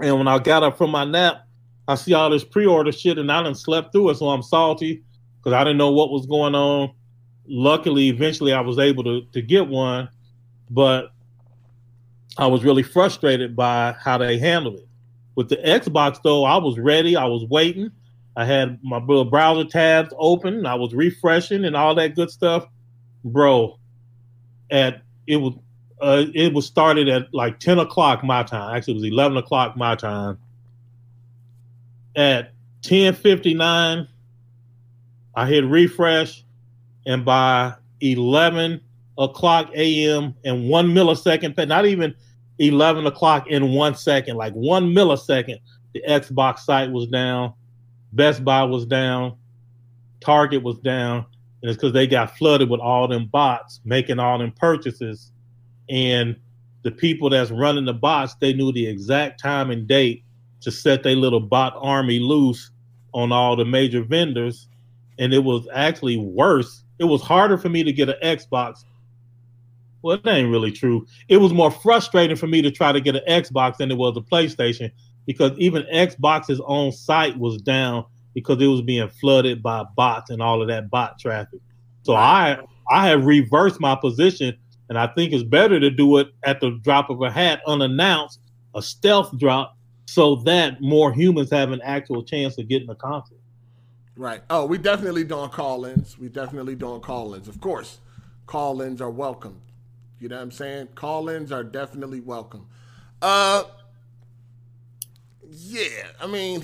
and 0.00 0.16
when 0.18 0.28
I 0.28 0.38
got 0.38 0.62
up 0.62 0.76
from 0.76 0.90
my 0.90 1.04
nap, 1.04 1.46
I 1.88 1.94
see 1.94 2.14
all 2.14 2.30
this 2.30 2.44
pre-order 2.44 2.92
shit, 2.92 3.18
and 3.18 3.30
I 3.30 3.42
didn't 3.42 3.58
slept 3.58 3.92
through 3.92 4.10
it, 4.10 4.16
so 4.16 4.28
I'm 4.28 4.42
salty 4.42 5.02
because 5.38 5.52
I 5.52 5.62
didn't 5.64 5.78
know 5.78 5.92
what 5.92 6.10
was 6.10 6.26
going 6.26 6.54
on. 6.54 6.92
Luckily, 7.46 8.08
eventually, 8.08 8.52
I 8.52 8.60
was 8.60 8.78
able 8.78 9.04
to 9.04 9.22
to 9.32 9.40
get 9.40 9.68
one, 9.68 10.08
but 10.68 11.12
I 12.36 12.46
was 12.46 12.64
really 12.64 12.82
frustrated 12.82 13.56
by 13.56 13.92
how 13.92 14.18
they 14.18 14.38
handled 14.38 14.76
it. 14.76 14.88
With 15.36 15.48
the 15.48 15.56
Xbox 15.56 16.18
though, 16.22 16.44
I 16.44 16.56
was 16.56 16.78
ready. 16.78 17.16
I 17.16 17.26
was 17.26 17.44
waiting. 17.44 17.92
I 18.36 18.44
had 18.44 18.78
my 18.82 19.00
browser 19.00 19.64
tabs 19.64 20.12
open. 20.18 20.66
I 20.66 20.74
was 20.74 20.94
refreshing 20.94 21.64
and 21.64 21.74
all 21.74 21.94
that 21.94 22.14
good 22.14 22.30
stuff, 22.30 22.66
bro. 23.24 23.78
At 24.70 25.02
it 25.26 25.36
was 25.36 25.54
uh, 26.00 26.26
it 26.34 26.52
was 26.52 26.66
started 26.66 27.08
at 27.08 27.32
like 27.32 27.58
ten 27.58 27.78
o'clock 27.78 28.22
my 28.22 28.42
time. 28.42 28.76
Actually, 28.76 28.94
it 28.94 28.96
was 28.96 29.04
eleven 29.04 29.36
o'clock 29.38 29.76
my 29.76 29.94
time. 29.94 30.38
At 32.14 32.52
ten 32.82 33.14
fifty 33.14 33.54
nine, 33.54 34.06
I 35.34 35.46
hit 35.46 35.64
refresh, 35.64 36.44
and 37.06 37.24
by 37.24 37.74
eleven 38.00 38.82
o'clock 39.18 39.70
a.m. 39.74 40.34
and 40.44 40.68
one 40.68 40.88
millisecond, 40.88 41.66
not 41.68 41.86
even 41.86 42.14
11 42.58 43.06
o'clock 43.06 43.46
in 43.48 43.72
one 43.72 43.94
second, 43.94 44.36
like 44.36 44.52
one 44.54 44.94
millisecond, 44.94 45.58
the 45.94 46.02
Xbox 46.08 46.60
site 46.60 46.90
was 46.90 47.06
down, 47.06 47.52
Best 48.16 48.44
Buy 48.44 48.64
was 48.64 48.86
down, 48.86 49.36
Target 50.20 50.62
was 50.62 50.78
down, 50.78 51.26
and 51.62 51.70
it's 51.70 51.76
because 51.76 51.92
they 51.92 52.06
got 52.06 52.36
flooded 52.36 52.70
with 52.70 52.80
all 52.80 53.06
them 53.08 53.26
bots 53.26 53.80
making 53.84 54.18
all 54.18 54.38
them 54.38 54.52
purchases. 54.52 55.32
And 55.88 56.36
the 56.82 56.90
people 56.90 57.30
that's 57.30 57.50
running 57.50 57.84
the 57.84 57.94
bots, 57.94 58.34
they 58.36 58.52
knew 58.52 58.72
the 58.72 58.86
exact 58.86 59.40
time 59.40 59.70
and 59.70 59.86
date 59.86 60.24
to 60.62 60.70
set 60.70 61.02
their 61.02 61.16
little 61.16 61.40
bot 61.40 61.74
army 61.76 62.18
loose 62.18 62.70
on 63.12 63.32
all 63.32 63.56
the 63.56 63.64
major 63.64 64.02
vendors. 64.02 64.68
And 65.18 65.32
it 65.32 65.44
was 65.44 65.68
actually 65.72 66.16
worse. 66.16 66.82
It 66.98 67.04
was 67.04 67.22
harder 67.22 67.58
for 67.58 67.68
me 67.68 67.82
to 67.84 67.92
get 67.92 68.08
an 68.08 68.16
Xbox 68.22 68.84
well, 70.06 70.18
that 70.22 70.32
ain't 70.32 70.52
really 70.52 70.70
true. 70.70 71.04
It 71.28 71.38
was 71.38 71.52
more 71.52 71.72
frustrating 71.72 72.36
for 72.36 72.46
me 72.46 72.62
to 72.62 72.70
try 72.70 72.92
to 72.92 73.00
get 73.00 73.16
an 73.16 73.22
Xbox 73.28 73.78
than 73.78 73.90
it 73.90 73.96
was 73.96 74.16
a 74.16 74.20
PlayStation 74.20 74.92
because 75.26 75.52
even 75.58 75.82
Xbox's 75.92 76.60
own 76.64 76.92
site 76.92 77.36
was 77.38 77.60
down 77.62 78.04
because 78.34 78.60
it 78.60 78.66
was 78.66 78.82
being 78.82 79.08
flooded 79.08 79.62
by 79.62 79.84
bots 79.96 80.30
and 80.30 80.40
all 80.42 80.62
of 80.62 80.68
that 80.68 80.90
bot 80.90 81.18
traffic. 81.18 81.60
So 82.02 82.14
I 82.14 82.58
I 82.90 83.08
have 83.08 83.26
reversed 83.26 83.80
my 83.80 83.96
position, 83.96 84.56
and 84.88 84.98
I 84.98 85.08
think 85.08 85.32
it's 85.32 85.42
better 85.42 85.80
to 85.80 85.90
do 85.90 86.18
it 86.18 86.28
at 86.44 86.60
the 86.60 86.78
drop 86.82 87.10
of 87.10 87.20
a 87.22 87.30
hat, 87.30 87.60
unannounced, 87.66 88.40
a 88.74 88.82
stealth 88.82 89.36
drop, 89.38 89.76
so 90.06 90.36
that 90.44 90.80
more 90.80 91.12
humans 91.12 91.50
have 91.50 91.72
an 91.72 91.80
actual 91.82 92.22
chance 92.22 92.58
of 92.58 92.68
getting 92.68 92.88
a 92.88 92.94
console. 92.94 93.38
Right. 94.16 94.42
Oh, 94.48 94.64
we 94.64 94.78
definitely 94.78 95.24
doing 95.24 95.50
call-ins. 95.50 96.18
We 96.18 96.28
definitely 96.28 96.74
doing 96.74 97.00
call-ins. 97.00 97.48
Of 97.48 97.60
course, 97.60 97.98
call-ins 98.46 99.00
are 99.00 99.10
welcome. 99.10 99.60
You 100.20 100.28
know 100.28 100.36
what 100.36 100.42
I'm 100.42 100.50
saying? 100.52 100.88
Call-ins 100.94 101.52
are 101.52 101.64
definitely 101.64 102.20
welcome. 102.20 102.66
Uh, 103.20 103.64
yeah. 105.56 106.08
I 106.20 106.26
mean, 106.26 106.62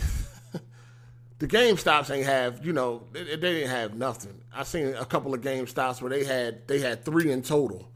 the 1.39 1.49
GameStops 1.49 2.15
ain't 2.15 2.27
have 2.27 2.65
you 2.65 2.73
know 2.73 3.05
they, 3.13 3.25
they, 3.25 3.37
didn't 3.37 3.71
have 3.71 3.95
nothing. 3.95 4.41
I 4.55 4.65
seen 4.65 4.95
a 4.95 5.05
couple 5.05 5.35
of 5.35 5.41
GameStops 5.41 6.01
where 6.03 6.11
they 6.11 6.25
had 6.25 6.67
they 6.69 6.79
had 6.79 7.05
three 7.05 7.31
in 7.31 7.43
total. 7.43 7.89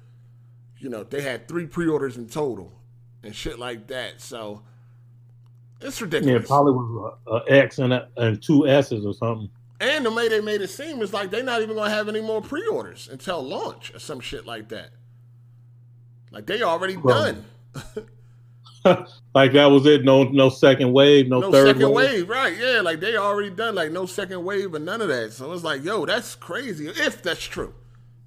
You 0.78 0.90
know, 0.90 1.04
they 1.04 1.22
had 1.22 1.48
three 1.48 1.66
pre-orders 1.66 2.16
in 2.16 2.28
total 2.28 2.72
and 3.22 3.34
shit 3.34 3.58
like 3.58 3.86
that. 3.88 4.20
So 4.20 4.62
it's 5.80 6.00
ridiculous. 6.00 6.42
Yeah, 6.42 6.46
probably 6.46 6.72
was 6.72 7.14
a, 7.26 7.30
a 7.32 7.58
X 7.62 7.78
and, 7.78 7.92
a, 7.92 8.08
and 8.16 8.42
two 8.42 8.66
S's 8.66 9.04
or 9.04 9.14
something. 9.14 9.50
And 9.80 10.06
the 10.06 10.10
way 10.10 10.28
they 10.28 10.40
made 10.40 10.62
it 10.62 10.68
seem 10.68 11.02
is 11.02 11.12
like 11.12 11.30
they're 11.30 11.42
not 11.42 11.60
even 11.60 11.76
gonna 11.76 11.90
have 11.90 12.08
any 12.08 12.22
more 12.22 12.40
pre-orders 12.40 13.08
until 13.10 13.42
launch 13.42 13.94
or 13.94 13.98
some 13.98 14.20
shit 14.20 14.46
like 14.46 14.68
that. 14.70 14.90
Like 16.30 16.46
they 16.46 16.62
already 16.62 16.96
well, 16.96 17.32
done. 17.32 17.44
like 19.34 19.52
that 19.52 19.66
was 19.66 19.86
it. 19.86 20.04
No, 20.04 20.24
no 20.24 20.48
second 20.48 20.92
wave, 20.92 21.28
no, 21.28 21.40
no 21.40 21.50
third 21.50 21.76
second 21.76 21.92
wave. 21.92 22.10
wave. 22.10 22.28
Right? 22.28 22.56
Yeah, 22.56 22.80
like 22.80 23.00
they 23.00 23.16
already 23.16 23.50
done. 23.50 23.74
Like 23.74 23.92
no 23.92 24.06
second 24.06 24.44
wave 24.44 24.74
and 24.74 24.84
none 24.84 25.00
of 25.00 25.08
that. 25.08 25.32
So 25.32 25.52
it's 25.52 25.64
like, 25.64 25.84
yo, 25.84 26.06
that's 26.06 26.34
crazy. 26.34 26.88
If 26.88 27.22
that's 27.22 27.42
true, 27.44 27.74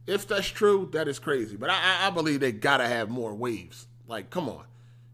if 0.07 0.27
that's 0.27 0.47
true, 0.47 0.89
that 0.93 1.07
is 1.07 1.19
crazy. 1.19 1.55
But 1.55 1.69
I, 1.69 2.07
I 2.07 2.09
believe 2.09 2.39
they 2.39 2.51
gotta 2.51 2.87
have 2.87 3.09
more 3.09 3.33
waves. 3.33 3.87
Like, 4.07 4.29
come 4.29 4.49
on, 4.49 4.63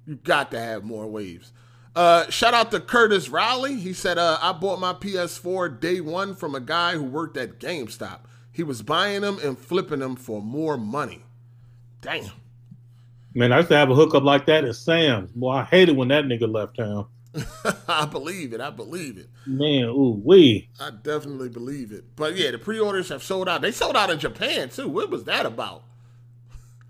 you 0.06 0.16
got 0.16 0.52
to 0.52 0.60
have 0.60 0.84
more 0.84 1.08
waves. 1.08 1.52
Uh, 1.96 2.30
shout 2.30 2.54
out 2.54 2.72
to 2.72 2.80
Curtis 2.80 3.30
Riley. 3.30 3.76
He 3.76 3.94
said, 3.94 4.18
uh, 4.18 4.38
I 4.42 4.52
bought 4.52 4.80
my 4.80 4.94
PS4 4.94 5.80
day 5.80 6.02
one 6.02 6.36
from 6.36 6.54
a 6.54 6.60
guy 6.60 6.94
who 6.94 7.04
worked 7.04 7.38
at 7.38 7.60
GameStop. 7.60 8.20
He 8.52 8.64
was 8.64 8.82
buying 8.82 9.22
them 9.22 9.40
and 9.44 9.58
flipping 9.58 10.00
them 10.00 10.16
for 10.16 10.42
more 10.42 10.78
money. 10.78 11.24
Damn. 12.02 12.32
Man, 13.36 13.52
I 13.52 13.58
used 13.58 13.70
to 13.70 13.76
have 13.76 13.92
a 13.92 13.96
hookup 13.96 14.24
like 14.24 14.46
that 14.46 14.64
at 14.64 14.76
Sam's. 14.78 15.30
Boy, 15.34 15.52
I 15.52 15.64
hated 15.66 15.98
when 15.98 16.08
that 16.08 16.24
nigga 16.24 16.52
left 16.52 16.78
town. 16.78 17.06
I 17.88 18.06
believe 18.06 18.54
it. 18.54 18.62
I 18.62 18.70
believe 18.70 19.18
it. 19.18 19.28
Man, 19.46 19.84
ooh, 19.90 20.22
we. 20.24 20.70
I 20.80 20.92
definitely 20.92 21.50
believe 21.50 21.92
it. 21.92 22.06
But 22.16 22.38
yeah, 22.38 22.52
the 22.52 22.58
pre-orders 22.58 23.10
have 23.10 23.22
sold 23.22 23.50
out. 23.50 23.62
They 23.62 23.74
sold 23.74 23.98
out 23.98 24.10
in 24.10 24.20
Japan 24.20 24.70
too. 24.70 24.88
What 24.88 25.10
was 25.10 25.26
that 25.26 25.46
about? 25.46 25.84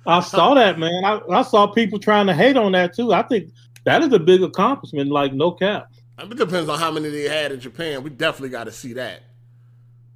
I 0.06 0.20
saw 0.22 0.54
that, 0.54 0.78
man. 0.78 1.04
I, 1.04 1.20
I 1.32 1.42
saw 1.42 1.66
people 1.66 1.98
trying 1.98 2.28
to 2.28 2.34
hate 2.36 2.58
on 2.58 2.74
that 2.74 2.94
too. 2.94 3.12
I 3.12 3.24
think 3.24 3.50
that 3.86 4.04
is 4.04 4.14
a 4.14 4.20
big 4.20 4.44
accomplishment. 4.44 5.10
Like 5.10 5.34
no 5.34 5.52
cap. 5.52 5.92
It 6.20 6.38
depends 6.38 6.70
on 6.70 6.78
how 6.78 6.92
many 6.92 7.10
they 7.10 7.24
had 7.24 7.54
in 7.54 7.60
Japan. 7.60 8.04
We 8.04 8.12
definitely 8.12 8.50
got 8.50 8.66
to 8.66 8.72
see 8.72 8.94
that 8.94 9.24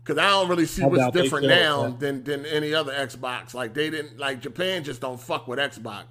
because 0.09 0.23
I 0.23 0.29
don't 0.31 0.49
really 0.49 0.65
see 0.65 0.83
what's 0.83 1.15
different 1.15 1.47
now 1.47 1.89
than 1.89 2.23
than 2.23 2.43
any 2.47 2.73
other 2.73 2.91
Xbox. 2.91 3.53
Like 3.53 3.75
they 3.75 3.91
didn't 3.91 4.17
like 4.17 4.41
Japan 4.41 4.83
just 4.83 5.01
don't 5.01 5.21
fuck 5.21 5.47
with 5.47 5.59
Xbox. 5.59 6.05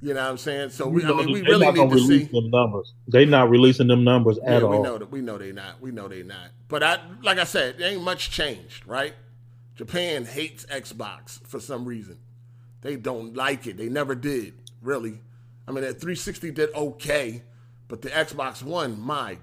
You 0.00 0.14
know 0.14 0.22
what 0.22 0.30
I'm 0.30 0.38
saying? 0.38 0.70
So 0.70 0.86
we, 0.86 1.04
I 1.04 1.08
mean, 1.08 1.32
we 1.32 1.42
really 1.42 1.72
need 1.72 1.90
to 1.90 1.98
see 1.98 2.24
them 2.26 2.50
numbers. 2.50 2.94
They 3.08 3.24
not 3.24 3.50
releasing 3.50 3.88
them 3.88 4.04
numbers 4.04 4.38
at 4.38 4.44
yeah, 4.44 4.58
we 4.58 4.64
all. 4.64 4.70
We 4.70 4.82
know 4.82 4.98
that. 4.98 5.10
We 5.10 5.20
know 5.20 5.38
they 5.38 5.50
not. 5.50 5.80
We 5.80 5.90
know 5.90 6.06
they 6.06 6.22
not. 6.22 6.50
But 6.68 6.84
I, 6.84 7.00
like 7.22 7.38
I 7.38 7.44
said, 7.44 7.78
there 7.78 7.90
ain't 7.90 8.02
much 8.02 8.30
changed, 8.30 8.86
right? 8.86 9.14
Japan 9.74 10.24
hates 10.24 10.64
Xbox 10.66 11.44
for 11.44 11.58
some 11.58 11.84
reason. 11.84 12.18
They 12.82 12.94
don't 12.94 13.34
like 13.34 13.66
it. 13.66 13.76
They 13.76 13.88
never 13.88 14.14
did, 14.14 14.54
really. 14.80 15.18
I 15.66 15.72
mean, 15.72 15.82
that 15.82 15.94
360 15.94 16.52
did 16.52 16.72
okay, 16.76 17.42
but 17.88 18.02
the 18.02 18.10
Xbox 18.10 18.62
One, 18.62 19.00
my 19.00 19.38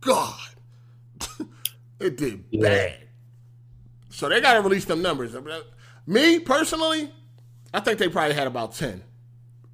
God, 0.00 0.40
it 2.00 2.16
did 2.16 2.42
yeah. 2.50 2.60
bad. 2.60 3.02
So 4.12 4.28
they 4.28 4.40
got 4.40 4.54
to 4.54 4.60
release 4.60 4.84
them 4.84 5.02
numbers. 5.02 5.34
Me 6.06 6.38
personally, 6.38 7.10
I 7.72 7.80
think 7.80 7.98
they 7.98 8.08
probably 8.08 8.34
had 8.34 8.46
about 8.46 8.74
ten. 8.74 9.02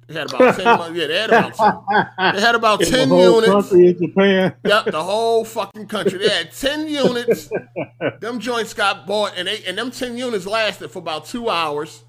They 0.07 0.13
had 0.13 0.33
about 0.33 0.55
ten. 0.55 0.65
yeah, 0.95 1.07
they 1.07 1.19
had 1.19 1.29
about 1.29 1.53
ten. 1.55 2.33
They 2.33 2.41
had 2.41 2.55
about 2.55 2.81
in 2.81 2.89
ten 2.89 3.09
the 3.09 3.17
units. 3.17 3.47
Country 3.51 3.87
in 3.87 3.97
Japan. 4.01 4.55
Yep, 4.65 4.85
the 4.85 5.03
whole 5.03 5.43
fucking 5.43 5.87
country. 5.87 6.19
They 6.19 6.29
had 6.29 6.51
ten 6.51 6.87
units. 6.87 7.49
them 8.21 8.39
joints 8.39 8.73
got 8.73 9.05
bought, 9.05 9.33
and 9.35 9.47
they 9.47 9.63
and 9.65 9.77
them 9.77 9.91
ten 9.91 10.17
units 10.17 10.47
lasted 10.47 10.89
for 10.89 10.99
about 10.99 11.25
two 11.25 11.49
hours, 11.49 12.03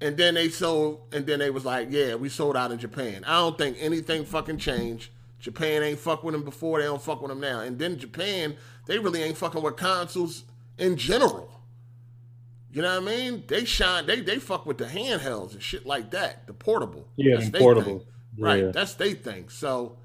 and 0.00 0.16
then 0.16 0.34
they 0.34 0.48
sold. 0.48 1.02
And 1.12 1.26
then 1.26 1.40
they 1.40 1.50
was 1.50 1.64
like, 1.66 1.88
"Yeah, 1.90 2.14
we 2.14 2.30
sold 2.30 2.56
out 2.56 2.72
in 2.72 2.78
Japan." 2.78 3.22
I 3.26 3.34
don't 3.34 3.58
think 3.58 3.76
anything 3.80 4.24
fucking 4.24 4.58
changed. 4.58 5.10
Japan 5.38 5.82
ain't 5.82 5.98
fuck 5.98 6.24
with 6.24 6.32
them 6.32 6.42
before. 6.42 6.78
They 6.80 6.86
don't 6.86 7.02
fuck 7.02 7.20
with 7.20 7.28
them 7.28 7.40
now. 7.40 7.60
And 7.60 7.78
then 7.78 7.98
Japan, 7.98 8.56
they 8.86 8.98
really 8.98 9.22
ain't 9.22 9.36
fucking 9.36 9.62
with 9.62 9.76
consoles 9.76 10.44
in 10.78 10.96
general. 10.96 11.52
You 12.76 12.82
know 12.82 13.00
what 13.00 13.10
I 13.10 13.16
mean? 13.16 13.42
They 13.46 13.64
shine. 13.64 14.04
They 14.04 14.20
they 14.20 14.38
fuck 14.38 14.66
with 14.66 14.76
the 14.76 14.84
handhelds 14.84 15.52
and 15.54 15.62
shit 15.62 15.86
like 15.86 16.10
that. 16.10 16.46
The 16.46 16.52
portable. 16.52 17.08
Yeah, 17.16 17.40
portable. 17.54 18.04
Yeah. 18.36 18.46
Right. 18.46 18.70
That's 18.70 18.92
they 18.92 19.14
thing. 19.14 19.48
So 19.48 19.96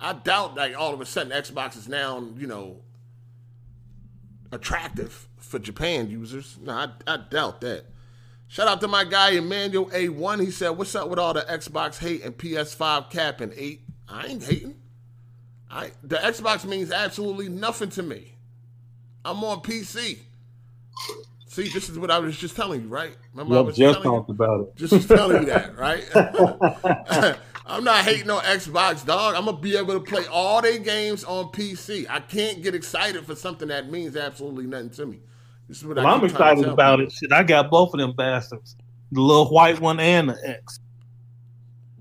I 0.00 0.14
doubt 0.14 0.54
like 0.54 0.74
all 0.74 0.94
of 0.94 1.02
a 1.02 1.04
sudden 1.04 1.32
Xbox 1.32 1.76
is 1.76 1.86
now 1.86 2.26
you 2.38 2.46
know 2.46 2.78
attractive 4.52 5.28
for 5.36 5.58
Japan 5.58 6.08
users. 6.08 6.56
No, 6.62 6.72
I, 6.72 6.88
I 7.06 7.18
doubt 7.18 7.60
that. 7.60 7.84
Shout 8.48 8.68
out 8.68 8.80
to 8.80 8.88
my 8.88 9.04
guy 9.04 9.32
Emmanuel 9.32 9.90
A1. 9.90 10.40
He 10.42 10.50
said, 10.50 10.70
"What's 10.70 10.94
up 10.94 11.10
with 11.10 11.18
all 11.18 11.34
the 11.34 11.42
Xbox 11.42 11.98
hate 11.98 12.22
and 12.24 12.34
PS5 12.38 13.10
cap 13.10 13.42
and 13.42 13.52
eight? 13.54 13.82
I 14.08 14.28
ain't 14.28 14.42
hating. 14.42 14.76
I 15.70 15.90
the 16.02 16.16
Xbox 16.16 16.64
means 16.64 16.90
absolutely 16.90 17.50
nothing 17.50 17.90
to 17.90 18.02
me. 18.02 18.36
I'm 19.26 19.44
on 19.44 19.60
PC. 19.60 20.20
See, 21.54 21.68
this 21.68 21.88
is 21.88 21.96
what 22.00 22.10
I 22.10 22.18
was 22.18 22.36
just 22.36 22.56
telling 22.56 22.82
you, 22.82 22.88
right? 22.88 23.16
Remember, 23.32 23.54
yep, 23.54 23.60
I 23.60 23.66
was 23.66 23.76
just 23.76 24.02
talked 24.02 24.28
you, 24.28 24.34
about 24.34 24.60
it. 24.62 24.74
Just 24.74 24.92
was 24.92 25.06
telling 25.06 25.42
you 25.42 25.46
that, 25.50 25.78
right? 25.78 26.04
I'm 27.66 27.84
not 27.84 28.04
hating 28.04 28.28
on 28.28 28.42
Xbox, 28.42 29.06
dog. 29.06 29.36
I'm 29.36 29.44
gonna 29.44 29.58
be 29.58 29.76
able 29.76 29.94
to 29.94 30.00
play 30.00 30.26
all 30.26 30.60
their 30.60 30.80
games 30.80 31.22
on 31.22 31.52
PC. 31.52 32.06
I 32.10 32.18
can't 32.18 32.60
get 32.60 32.74
excited 32.74 33.24
for 33.24 33.36
something 33.36 33.68
that 33.68 33.88
means 33.88 34.16
absolutely 34.16 34.66
nothing 34.66 34.90
to 34.90 35.06
me. 35.06 35.20
This 35.68 35.76
is 35.76 35.84
what 35.84 35.96
well, 35.96 36.08
I'm 36.08 36.24
excited 36.24 36.64
about 36.64 36.98
people. 36.98 37.06
it. 37.06 37.12
Shit, 37.12 37.32
I 37.32 37.44
got 37.44 37.70
both 37.70 37.94
of 37.94 38.00
them 38.00 38.14
bastards, 38.16 38.74
the 39.12 39.20
little 39.20 39.48
white 39.48 39.78
one 39.78 40.00
and 40.00 40.30
the 40.30 40.38
X. 40.44 40.80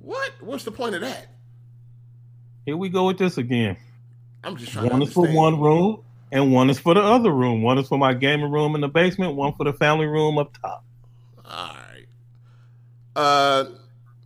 What? 0.01 0.31
What's 0.41 0.63
the 0.63 0.71
point 0.71 0.95
of 0.95 1.01
that? 1.01 1.27
Here 2.65 2.75
we 2.75 2.89
go 2.89 3.05
with 3.05 3.19
this 3.19 3.37
again. 3.37 3.77
I'm 4.43 4.57
just 4.57 4.71
trying. 4.71 4.89
One 4.89 5.03
is 5.03 5.13
for 5.13 5.27
one 5.27 5.61
room, 5.61 6.02
and 6.33 6.51
one 6.51 6.69
is 6.71 6.79
for 6.79 6.95
the 6.95 7.01
other 7.01 7.31
room. 7.31 7.61
One 7.61 7.77
is 7.77 7.87
for 7.87 7.97
my 7.97 8.15
gaming 8.15 8.51
room 8.51 8.73
in 8.73 8.81
the 8.81 8.87
basement. 8.87 9.35
One 9.35 9.53
for 9.53 9.65
the 9.65 9.73
family 9.73 10.07
room 10.07 10.39
up 10.39 10.57
top. 10.59 10.83
All 11.45 11.75
right. 11.75 12.05
Uh, 13.15 13.65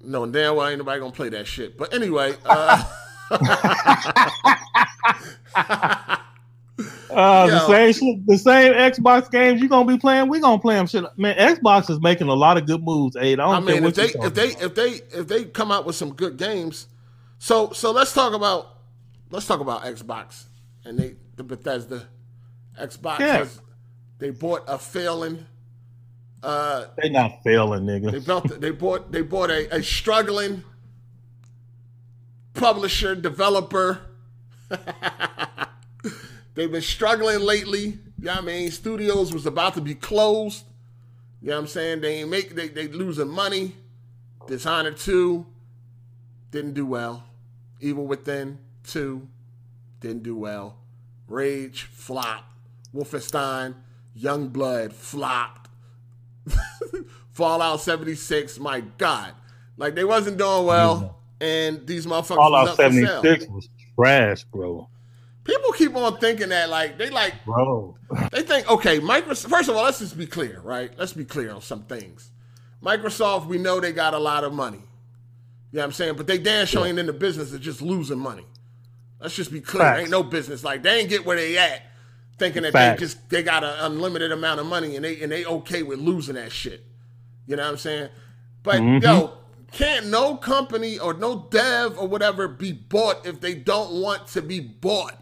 no, 0.02 0.26
damn 0.26 0.56
well 0.56 0.70
ain't 0.70 0.78
nobody 0.78 1.02
gonna 1.02 1.12
play 1.12 1.28
that 1.30 1.46
shit. 1.46 1.78
But 1.78 1.94
anyway, 1.94 2.34
uh, 2.46 2.84
Uh, 7.10 7.48
the 7.48 7.68
same 7.68 7.94
shit, 7.94 8.28
the 8.28 8.38
same 8.38 8.74
Xbox 8.74 9.32
games 9.32 9.62
you 9.62 9.68
gonna 9.68 9.88
be 9.88 9.98
playing, 9.98 10.30
we 10.30 10.40
gonna 10.40 10.60
play 10.60 10.76
them. 10.76 10.86
Shit, 10.86 11.04
man. 11.18 11.36
Xbox 11.36 11.90
is 11.90 12.00
making 12.00 12.28
a 12.28 12.34
lot 12.34 12.58
of 12.58 12.68
good 12.68 12.84
moves. 12.84 13.16
Aid. 13.16 13.40
I, 13.40 13.54
I 13.54 13.60
mean, 13.60 13.84
if 13.84 13.96
they 13.96 14.10
if 14.10 14.34
they 14.34 14.52
about. 14.52 14.64
if 14.64 14.76
they 14.76 14.90
if 15.18 15.28
they 15.28 15.46
come 15.46 15.72
out 15.72 15.86
with 15.86 15.96
some 15.96 16.14
good 16.14 16.38
games, 16.38 16.88
so 17.40 17.72
so 17.72 17.92
let's 17.92 18.14
talk 18.14 18.34
about 18.34 18.78
let's 19.32 19.48
talk 19.48 19.62
about 19.62 19.84
Xbox 19.84 20.44
and 20.88 20.98
they 20.98 21.16
the 21.36 21.44
Bethesda 21.44 22.08
Xbox 22.80 23.20
yeah. 23.20 23.38
has 23.38 23.62
they 24.20 24.32
bought 24.32 24.64
a 24.68 24.80
failing. 24.80 25.46
Uh, 26.42 26.86
they 27.02 27.10
not 27.10 27.44
failing, 27.44 27.84
nigga. 27.86 28.12
They 28.12 28.20
built. 28.20 28.62
They 28.62 28.72
bought. 28.72 29.12
They 29.12 29.22
bought 29.22 29.50
a, 29.50 29.76
a 29.76 29.84
struggling 29.84 30.64
publisher 32.54 33.16
developer. 33.16 34.02
They've 36.56 36.72
been 36.72 36.82
struggling 36.82 37.40
lately. 37.40 38.00
You 38.20 38.26
know 38.26 38.34
what 38.34 38.44
I 38.44 38.46
mean? 38.46 38.72
Studios 38.72 39.34
was 39.34 39.46
about 39.46 39.76
to 39.76 39.82
be 39.82 39.94
closed. 39.94 40.64
You 41.42 41.50
know 41.50 41.56
what 41.56 41.62
I'm 41.62 41.68
saying? 41.68 42.02
They 42.02 42.22
ain't 42.22 42.30
make 42.30 42.56
they 42.56 42.68
they 42.70 42.88
losing 42.88 43.30
money. 43.30 43.76
Dishonored 44.48 44.98
2 44.98 45.46
didn't 46.52 46.74
do 46.74 46.86
well. 46.86 47.26
Evil 47.82 48.08
Within 48.08 48.60
2 48.86 49.28
didn't 50.00 50.24
do 50.24 50.36
well. 50.36 50.78
Rage 51.28 51.84
flop. 51.84 52.46
Wolfenstein, 52.94 53.76
Youngblood 54.18 54.94
flopped. 54.94 55.70
Fallout 57.32 57.82
76, 57.82 58.60
my 58.60 58.82
God. 58.98 59.34
Like 59.78 59.96
they 59.96 60.04
wasn't 60.04 60.38
doing 60.38 60.66
well. 60.66 61.20
And 61.40 61.86
these 61.86 62.08
motherfuckers 62.08 62.36
Fallout 62.36 62.76
76 62.76 63.48
was 63.48 63.70
trash, 63.96 64.44
bro. 64.46 64.90
People 65.44 65.72
keep 65.72 65.96
on 65.96 66.18
thinking 66.18 66.50
that 66.50 66.70
like 66.70 66.98
they 66.98 67.10
like 67.10 67.34
bro. 67.46 67.96
they 68.32 68.42
think 68.42 68.70
okay, 68.70 69.00
Microsoft. 69.00 69.50
First 69.50 69.70
of 69.70 69.76
all, 69.76 69.84
let's 69.84 70.00
just 70.00 70.18
be 70.18 70.26
clear, 70.26 70.60
right? 70.62 70.92
Let's 70.98 71.14
be 71.14 71.26
clear 71.26 71.54
on 71.54 71.62
some 71.62 71.84
things. 71.84 72.32
Microsoft, 72.84 73.46
we 73.46 73.58
know 73.58 73.80
they 73.80 73.92
got 73.92 74.14
a 74.14 74.20
lot 74.20 74.44
of 74.44 74.54
money. 74.54 74.82
You 75.72 75.78
know 75.78 75.82
what 75.82 75.86
I'm 75.86 75.92
saying? 75.94 76.16
But 76.16 76.28
they 76.28 76.38
damn 76.38 76.66
sure 76.66 76.86
ain't 76.86 77.00
in 77.00 77.06
the 77.06 77.14
business 77.14 77.54
of 77.54 77.62
just 77.62 77.82
losing 77.82 78.20
money. 78.20 78.46
Let's 79.20 79.36
just 79.36 79.52
be 79.52 79.62
clear. 79.62 79.86
Ain't 79.96 80.10
no 80.10 80.24
business 80.24 80.64
like 80.64 80.84
they 80.84 81.00
ain't 81.00 81.10
get 81.10 81.26
where 81.26 81.38
they 81.38 81.58
at, 81.58 81.84
thinking 82.38 82.64
that 82.64 82.74
Facts. 82.74 83.00
they 83.00 83.06
just 83.06 83.30
they 83.30 83.44
got 83.44 83.64
an 83.64 83.74
unlimited 83.80 84.32
amount 84.32 84.60
of 84.60 84.66
money 84.68 84.96
and 84.96 85.04
they 85.04 85.22
and 85.22 85.32
they 85.32 85.46
okay 85.46 85.84
with 85.84 86.00
losing 86.00 86.36
that 86.36 86.52
shit. 86.52 86.86
You 87.48 87.56
know 87.56 87.64
what 87.64 87.72
I'm 87.72 87.78
saying? 87.78 88.10
But 88.64 88.82
mm-hmm. 88.82 89.04
yo, 89.04 89.34
can't 89.72 90.08
no 90.08 90.36
company 90.36 91.00
or 91.00 91.14
no 91.14 91.48
dev 91.50 91.98
or 91.98 92.08
whatever 92.08 92.48
be 92.48 92.72
bought 92.72 93.26
if 93.26 93.42
they 93.42 93.56
don't 93.56 94.02
want 94.02 94.28
to 94.28 94.42
be 94.42 94.60
bought. 94.60 95.16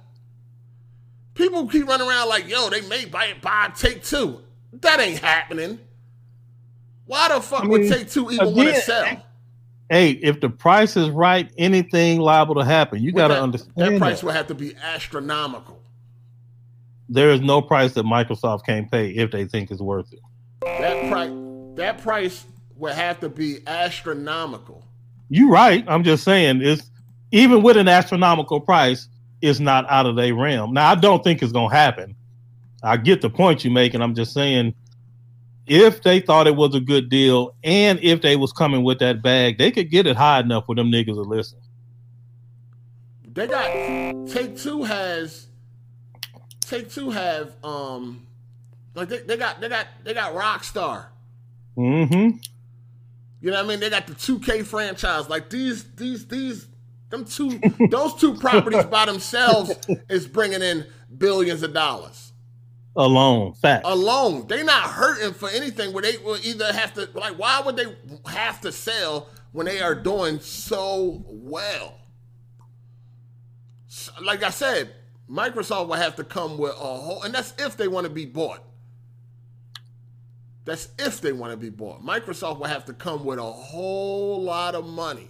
People 1.33 1.67
keep 1.67 1.87
running 1.87 2.07
around 2.07 2.29
like, 2.29 2.47
yo, 2.47 2.69
they 2.69 2.81
may 2.81 3.05
buy 3.05 3.25
it, 3.25 3.41
buy 3.41 3.69
Take 3.75 4.03
Two. 4.03 4.41
That 4.73 4.99
ain't 4.99 5.19
happening. 5.19 5.79
Why 7.05 7.29
the 7.29 7.41
fuck 7.41 7.61
I 7.61 7.63
mean, 7.63 7.71
would 7.71 7.91
Take 7.91 8.09
Two 8.09 8.31
even 8.31 8.55
want 8.55 8.69
to 8.69 8.81
sell? 8.81 9.23
Hey, 9.89 10.11
if 10.11 10.41
the 10.41 10.49
price 10.49 10.97
is 10.97 11.09
right, 11.09 11.51
anything 11.57 12.19
liable 12.19 12.55
to 12.55 12.65
happen. 12.65 13.03
You 13.03 13.11
got 13.11 13.27
to 13.27 13.41
understand 13.41 13.95
that 13.95 13.99
price 13.99 14.19
that. 14.19 14.25
will 14.25 14.33
have 14.33 14.47
to 14.47 14.55
be 14.55 14.75
astronomical. 14.75 15.81
There 17.07 17.29
is 17.29 17.41
no 17.41 17.61
price 17.61 17.93
that 17.93 18.05
Microsoft 18.05 18.65
can't 18.65 18.89
pay 18.89 19.11
if 19.11 19.31
they 19.31 19.45
think 19.45 19.69
it's 19.69 19.81
worth 19.81 20.11
it. 20.11 20.19
That 20.61 21.11
price, 21.11 21.31
that 21.75 22.01
price 22.01 22.45
would 22.77 22.93
have 22.93 23.19
to 23.19 23.29
be 23.29 23.59
astronomical. 23.67 24.83
You're 25.29 25.51
right. 25.51 25.83
I'm 25.87 26.03
just 26.03 26.23
saying, 26.23 26.61
it's 26.63 26.89
even 27.31 27.61
with 27.61 27.77
an 27.77 27.87
astronomical 27.87 28.59
price, 28.59 29.07
it's 29.41 29.59
not 29.59 29.89
out 29.89 30.07
of 30.07 30.15
their 30.15 30.33
realm. 30.33 30.73
Now, 30.73 30.89
I 30.89 30.95
don't 30.95 31.23
think 31.23 31.43
it's 31.43 31.51
going 31.51 31.69
to 31.69 31.75
happen. 31.75 32.15
I 32.81 32.97
get 32.97 33.21
the 33.21 33.29
point 33.29 33.63
you 33.63 33.71
make, 33.71 33.93
and 33.93 34.03
I'm 34.03 34.15
just 34.15 34.33
saying, 34.33 34.73
if 35.67 36.03
they 36.03 36.19
thought 36.19 36.47
it 36.47 36.55
was 36.55 36.75
a 36.75 36.79
good 36.79 37.09
deal, 37.09 37.55
and 37.63 37.99
if 38.01 38.21
they 38.21 38.35
was 38.35 38.51
coming 38.51 38.83
with 38.83 38.99
that 38.99 39.21
bag, 39.21 39.57
they 39.57 39.71
could 39.71 39.89
get 39.89 40.07
it 40.07 40.15
high 40.15 40.39
enough 40.39 40.65
for 40.65 40.75
them 40.75 40.91
niggas 40.91 41.15
to 41.15 41.21
listen. 41.21 41.59
They 43.33 43.47
got 43.47 44.27
Take 44.27 44.57
Two 44.57 44.83
has 44.83 45.47
Take 46.61 46.89
Two 46.89 47.09
have 47.09 47.53
um 47.63 48.25
like 48.93 49.09
they, 49.09 49.19
they 49.19 49.37
got 49.37 49.59
they 49.59 49.69
got 49.69 49.87
they 50.03 50.13
got 50.13 50.33
Rockstar. 50.33 51.07
Mm-hmm. 51.77 52.37
You 53.41 53.51
know 53.51 53.57
what 53.57 53.65
I 53.65 53.67
mean? 53.67 53.79
They 53.79 53.89
got 53.89 54.07
the 54.07 54.13
2K 54.13 54.65
franchise. 54.65 55.29
Like 55.29 55.49
these 55.49 55.83
these 55.95 56.25
these 56.27 56.67
them 57.09 57.25
two, 57.25 57.59
those 57.89 58.15
two 58.15 58.35
properties 58.35 58.85
by 58.85 59.05
themselves 59.05 59.73
is 60.09 60.27
bringing 60.27 60.61
in 60.61 60.85
billions 61.17 61.63
of 61.63 61.73
dollars. 61.73 62.24
Alone, 62.95 63.53
fact. 63.53 63.85
Alone, 63.85 64.47
they 64.47 64.63
not 64.63 64.83
hurting 64.83 65.33
for 65.33 65.49
anything. 65.49 65.93
Where 65.93 66.01
they 66.03 66.17
will 66.17 66.37
either 66.43 66.71
have 66.71 66.93
to 66.93 67.09
like, 67.13 67.37
why 67.37 67.61
would 67.61 67.75
they 67.75 67.95
have 68.25 68.61
to 68.61 68.71
sell 68.71 69.29
when 69.51 69.65
they 69.65 69.81
are 69.81 69.95
doing 69.95 70.39
so 70.39 71.23
well? 71.27 71.99
Like 74.21 74.43
I 74.43 74.49
said, 74.49 74.93
Microsoft 75.29 75.87
will 75.87 75.95
have 75.95 76.15
to 76.17 76.23
come 76.23 76.57
with 76.57 76.71
a 76.71 76.75
whole, 76.75 77.23
and 77.23 77.33
that's 77.33 77.53
if 77.57 77.75
they 77.75 77.87
want 77.87 78.05
to 78.05 78.09
be 78.09 78.25
bought. 78.25 78.63
That's 80.63 80.89
if 80.97 81.21
they 81.21 81.31
want 81.31 81.51
to 81.51 81.57
be 81.57 81.69
bought. 81.69 82.03
Microsoft 82.03 82.59
will 82.59 82.65
have 82.65 82.85
to 82.85 82.93
come 82.93 83.23
with 83.23 83.39
a 83.39 83.43
whole 83.43 84.41
lot 84.41 84.73
of 84.73 84.85
money 84.87 85.29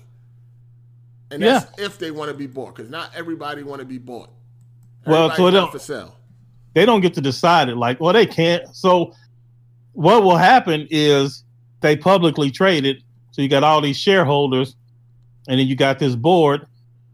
and 1.32 1.42
that's 1.42 1.66
yeah. 1.78 1.86
if 1.86 1.98
they 1.98 2.12
want 2.12 2.30
to 2.30 2.38
be 2.38 2.48
bought, 2.48 2.76
because 2.76 2.90
not 2.90 3.12
everybody 3.16 3.64
want 3.64 3.80
to 3.80 3.86
be 3.86 3.98
bought. 3.98 4.30
Everybody 5.06 5.42
well, 5.42 5.66
so 5.66 5.72
for 5.72 5.80
sale. 5.80 6.16
They 6.76 6.86
don't 6.86 7.02
get 7.02 7.14
to 7.16 7.22
decide 7.22 7.70
it. 7.70 7.78
Like, 7.78 8.00
well, 8.00 8.14
they 8.14 8.26
can't. 8.26 8.64
So, 8.76 9.14
what 9.94 10.24
will 10.24 10.38
happen 10.38 10.88
is 10.92 11.44
they 11.80 11.96
publicly 11.96 12.52
traded. 12.52 13.02
So 13.32 13.42
you 13.42 13.50
got 13.50 13.64
all 13.64 13.82
these 13.82 13.98
shareholders, 13.98 14.76
and 15.48 15.60
then 15.60 15.68
you 15.68 15.76
got 15.76 16.00
this 16.00 16.16
board. 16.16 16.68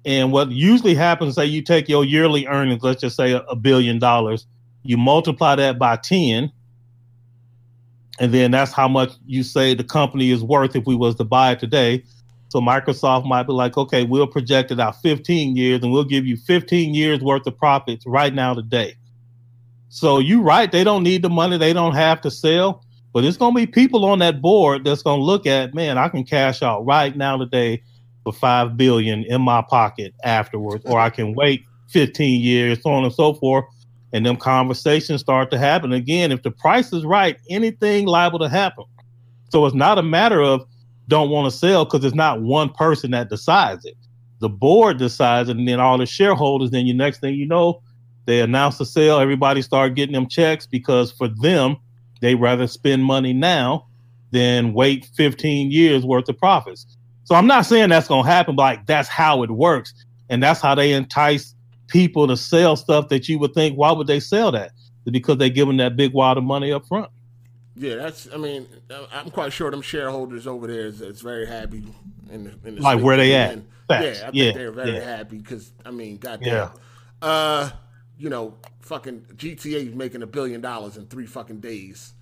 And 0.03 0.31
what 0.31 0.49
usually 0.49 0.95
happens, 0.95 1.35
say 1.35 1.45
you 1.45 1.61
take 1.61 1.87
your 1.87 2.03
yearly 2.03 2.47
earnings, 2.47 2.81
let's 2.81 3.01
just 3.01 3.15
say 3.15 3.33
a, 3.33 3.41
a 3.41 3.55
billion 3.55 3.99
dollars, 3.99 4.47
you 4.81 4.97
multiply 4.97 5.55
that 5.55 5.77
by 5.77 5.95
ten, 5.95 6.51
and 8.19 8.33
then 8.33 8.49
that's 8.49 8.71
how 8.71 8.87
much 8.87 9.11
you 9.27 9.43
say 9.43 9.75
the 9.75 9.83
company 9.83 10.31
is 10.31 10.43
worth 10.43 10.75
if 10.75 10.85
we 10.87 10.95
was 10.95 11.15
to 11.15 11.23
buy 11.23 11.51
it 11.51 11.59
today. 11.59 12.03
So 12.49 12.59
Microsoft 12.59 13.27
might 13.27 13.43
be 13.43 13.53
like, 13.53 13.77
okay, 13.77 14.03
we'll 14.05 14.27
project 14.27 14.71
it 14.71 14.79
out 14.79 15.01
15 15.01 15.55
years 15.55 15.81
and 15.81 15.91
we'll 15.91 16.03
give 16.03 16.25
you 16.25 16.35
15 16.35 16.93
years 16.93 17.21
worth 17.21 17.47
of 17.47 17.57
profits 17.57 18.05
right 18.05 18.33
now 18.33 18.53
today. 18.53 18.95
So 19.93 20.19
you're 20.19 20.41
right, 20.41 20.71
they 20.71 20.85
don't 20.85 21.03
need 21.03 21.21
the 21.21 21.29
money, 21.29 21.57
they 21.57 21.73
don't 21.73 21.95
have 21.95 22.21
to 22.21 22.31
sell, 22.31 22.81
but 23.11 23.25
it's 23.25 23.35
gonna 23.35 23.53
be 23.53 23.67
people 23.67 24.05
on 24.05 24.19
that 24.19 24.41
board 24.41 24.85
that's 24.85 25.03
gonna 25.03 25.21
look 25.21 25.45
at, 25.45 25.73
man, 25.73 25.97
I 25.97 26.07
can 26.07 26.23
cash 26.23 26.63
out 26.63 26.85
right 26.85 27.15
now 27.15 27.35
today 27.35 27.83
for 28.23 28.31
five 28.31 28.77
billion 28.77 29.25
in 29.25 29.41
my 29.41 29.61
pocket 29.61 30.13
afterwards, 30.23 30.85
or 30.85 30.97
I 30.97 31.09
can 31.09 31.35
wait 31.35 31.65
15 31.89 32.41
years, 32.41 32.81
so 32.81 32.89
on 32.89 33.03
and 33.03 33.13
so 33.13 33.33
forth. 33.33 33.65
And 34.13 34.25
them 34.25 34.37
conversations 34.37 35.19
start 35.19 35.51
to 35.51 35.57
happen 35.57 35.91
again. 35.91 36.31
If 36.31 36.43
the 36.43 36.51
price 36.51 36.93
is 36.93 37.03
right, 37.03 37.37
anything 37.49 38.05
liable 38.05 38.39
to 38.39 38.47
happen. 38.47 38.85
So 39.49 39.65
it's 39.65 39.75
not 39.75 39.97
a 39.97 40.03
matter 40.03 40.41
of 40.41 40.65
don't 41.09 41.29
want 41.29 41.51
to 41.51 41.57
sell 41.57 41.83
because 41.83 42.05
it's 42.05 42.15
not 42.15 42.41
one 42.41 42.69
person 42.69 43.11
that 43.11 43.29
decides 43.29 43.83
it. 43.83 43.97
The 44.39 44.47
board 44.47 44.99
decides 44.99 45.49
and 45.49 45.67
then 45.67 45.81
all 45.81 45.97
the 45.97 46.05
shareholders. 46.05 46.71
Then 46.71 46.85
you 46.85 46.93
next 46.93 47.19
thing 47.19 47.35
you 47.35 47.45
know, 47.45 47.81
they 48.25 48.41
announce 48.41 48.77
the 48.77 48.85
sale. 48.85 49.19
Everybody 49.19 49.61
start 49.61 49.95
getting 49.95 50.13
them 50.13 50.27
checks 50.27 50.65
because 50.65 51.11
for 51.11 51.27
them, 51.27 51.77
they 52.21 52.35
rather 52.35 52.67
spend 52.67 53.03
money 53.03 53.33
now 53.33 53.87
than 54.31 54.73
wait 54.73 55.09
15 55.15 55.71
years 55.71 56.05
worth 56.05 56.29
of 56.29 56.37
profits. 56.37 56.97
So 57.23 57.35
I'm 57.35 57.47
not 57.47 57.65
saying 57.65 57.89
that's 57.89 58.07
gonna 58.07 58.27
happen, 58.27 58.55
but 58.55 58.63
like 58.63 58.85
that's 58.85 59.09
how 59.09 59.43
it 59.43 59.51
works, 59.51 59.93
and 60.29 60.41
that's 60.41 60.61
how 60.61 60.75
they 60.75 60.93
entice 60.93 61.55
people 61.87 62.27
to 62.27 62.37
sell 62.37 62.75
stuff 62.75 63.09
that 63.09 63.27
you 63.27 63.37
would 63.39 63.53
think, 63.53 63.77
why 63.77 63.91
would 63.91 64.07
they 64.07 64.19
sell 64.19 64.51
that? 64.51 64.71
Because 65.05 65.37
they 65.37 65.49
give 65.49 65.67
them 65.67 65.77
that 65.77 65.95
big 65.95 66.13
wad 66.13 66.37
of 66.37 66.43
money 66.43 66.71
up 66.71 66.85
front. 66.87 67.09
Yeah, 67.75 67.95
that's. 67.95 68.27
I 68.33 68.37
mean, 68.37 68.67
I'm 69.11 69.31
quite 69.31 69.53
sure 69.53 69.71
them 69.71 69.81
shareholders 69.81 70.45
over 70.45 70.67
there 70.67 70.85
is, 70.85 71.01
is 71.01 71.21
very 71.21 71.47
happy 71.47 71.83
in 72.29 72.43
the, 72.43 72.67
in 72.67 72.75
the 72.75 72.81
like 72.81 73.01
where 73.01 73.17
they 73.17 73.33
at. 73.33 73.53
And, 73.53 73.67
yeah, 73.89 73.97
I 73.97 74.01
think 74.01 74.29
yeah, 74.33 74.51
they're 74.51 74.71
very 74.71 74.93
yeah. 74.93 75.17
happy 75.17 75.37
because 75.37 75.71
I 75.85 75.91
mean, 75.91 76.17
goddamn. 76.17 76.47
Yeah. 76.47 76.69
Uh, 77.21 77.69
you 78.21 78.29
know, 78.29 78.53
fucking 78.81 79.21
GTA 79.35 79.87
is 79.87 79.95
making 79.95 80.21
a 80.21 80.27
billion 80.27 80.61
dollars 80.61 80.95
in 80.95 81.07
three 81.07 81.25
fucking 81.25 81.59
days, 81.59 82.13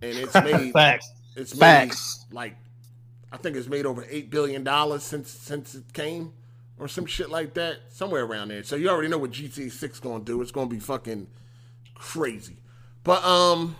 and 0.00 0.16
it's 0.16 0.34
made 0.42 0.72
facts. 0.72 1.12
It's 1.36 1.54
made 1.54 1.60
facts. 1.60 2.24
like 2.32 2.56
I 3.30 3.36
think 3.36 3.54
it's 3.54 3.68
made 3.68 3.84
over 3.84 4.06
eight 4.08 4.30
billion 4.30 4.64
dollars 4.64 5.02
since 5.02 5.30
since 5.30 5.74
it 5.74 5.92
came, 5.92 6.32
or 6.78 6.88
some 6.88 7.04
shit 7.04 7.28
like 7.28 7.52
that, 7.54 7.76
somewhere 7.90 8.24
around 8.24 8.48
there. 8.48 8.62
So 8.62 8.74
you 8.74 8.88
already 8.88 9.08
know 9.08 9.18
what 9.18 9.32
GTA 9.32 9.70
Six 9.70 10.00
gonna 10.00 10.24
do. 10.24 10.40
It's 10.40 10.50
gonna 10.50 10.66
be 10.70 10.78
fucking 10.78 11.26
crazy. 11.94 12.56
But 13.02 13.22
um 13.22 13.76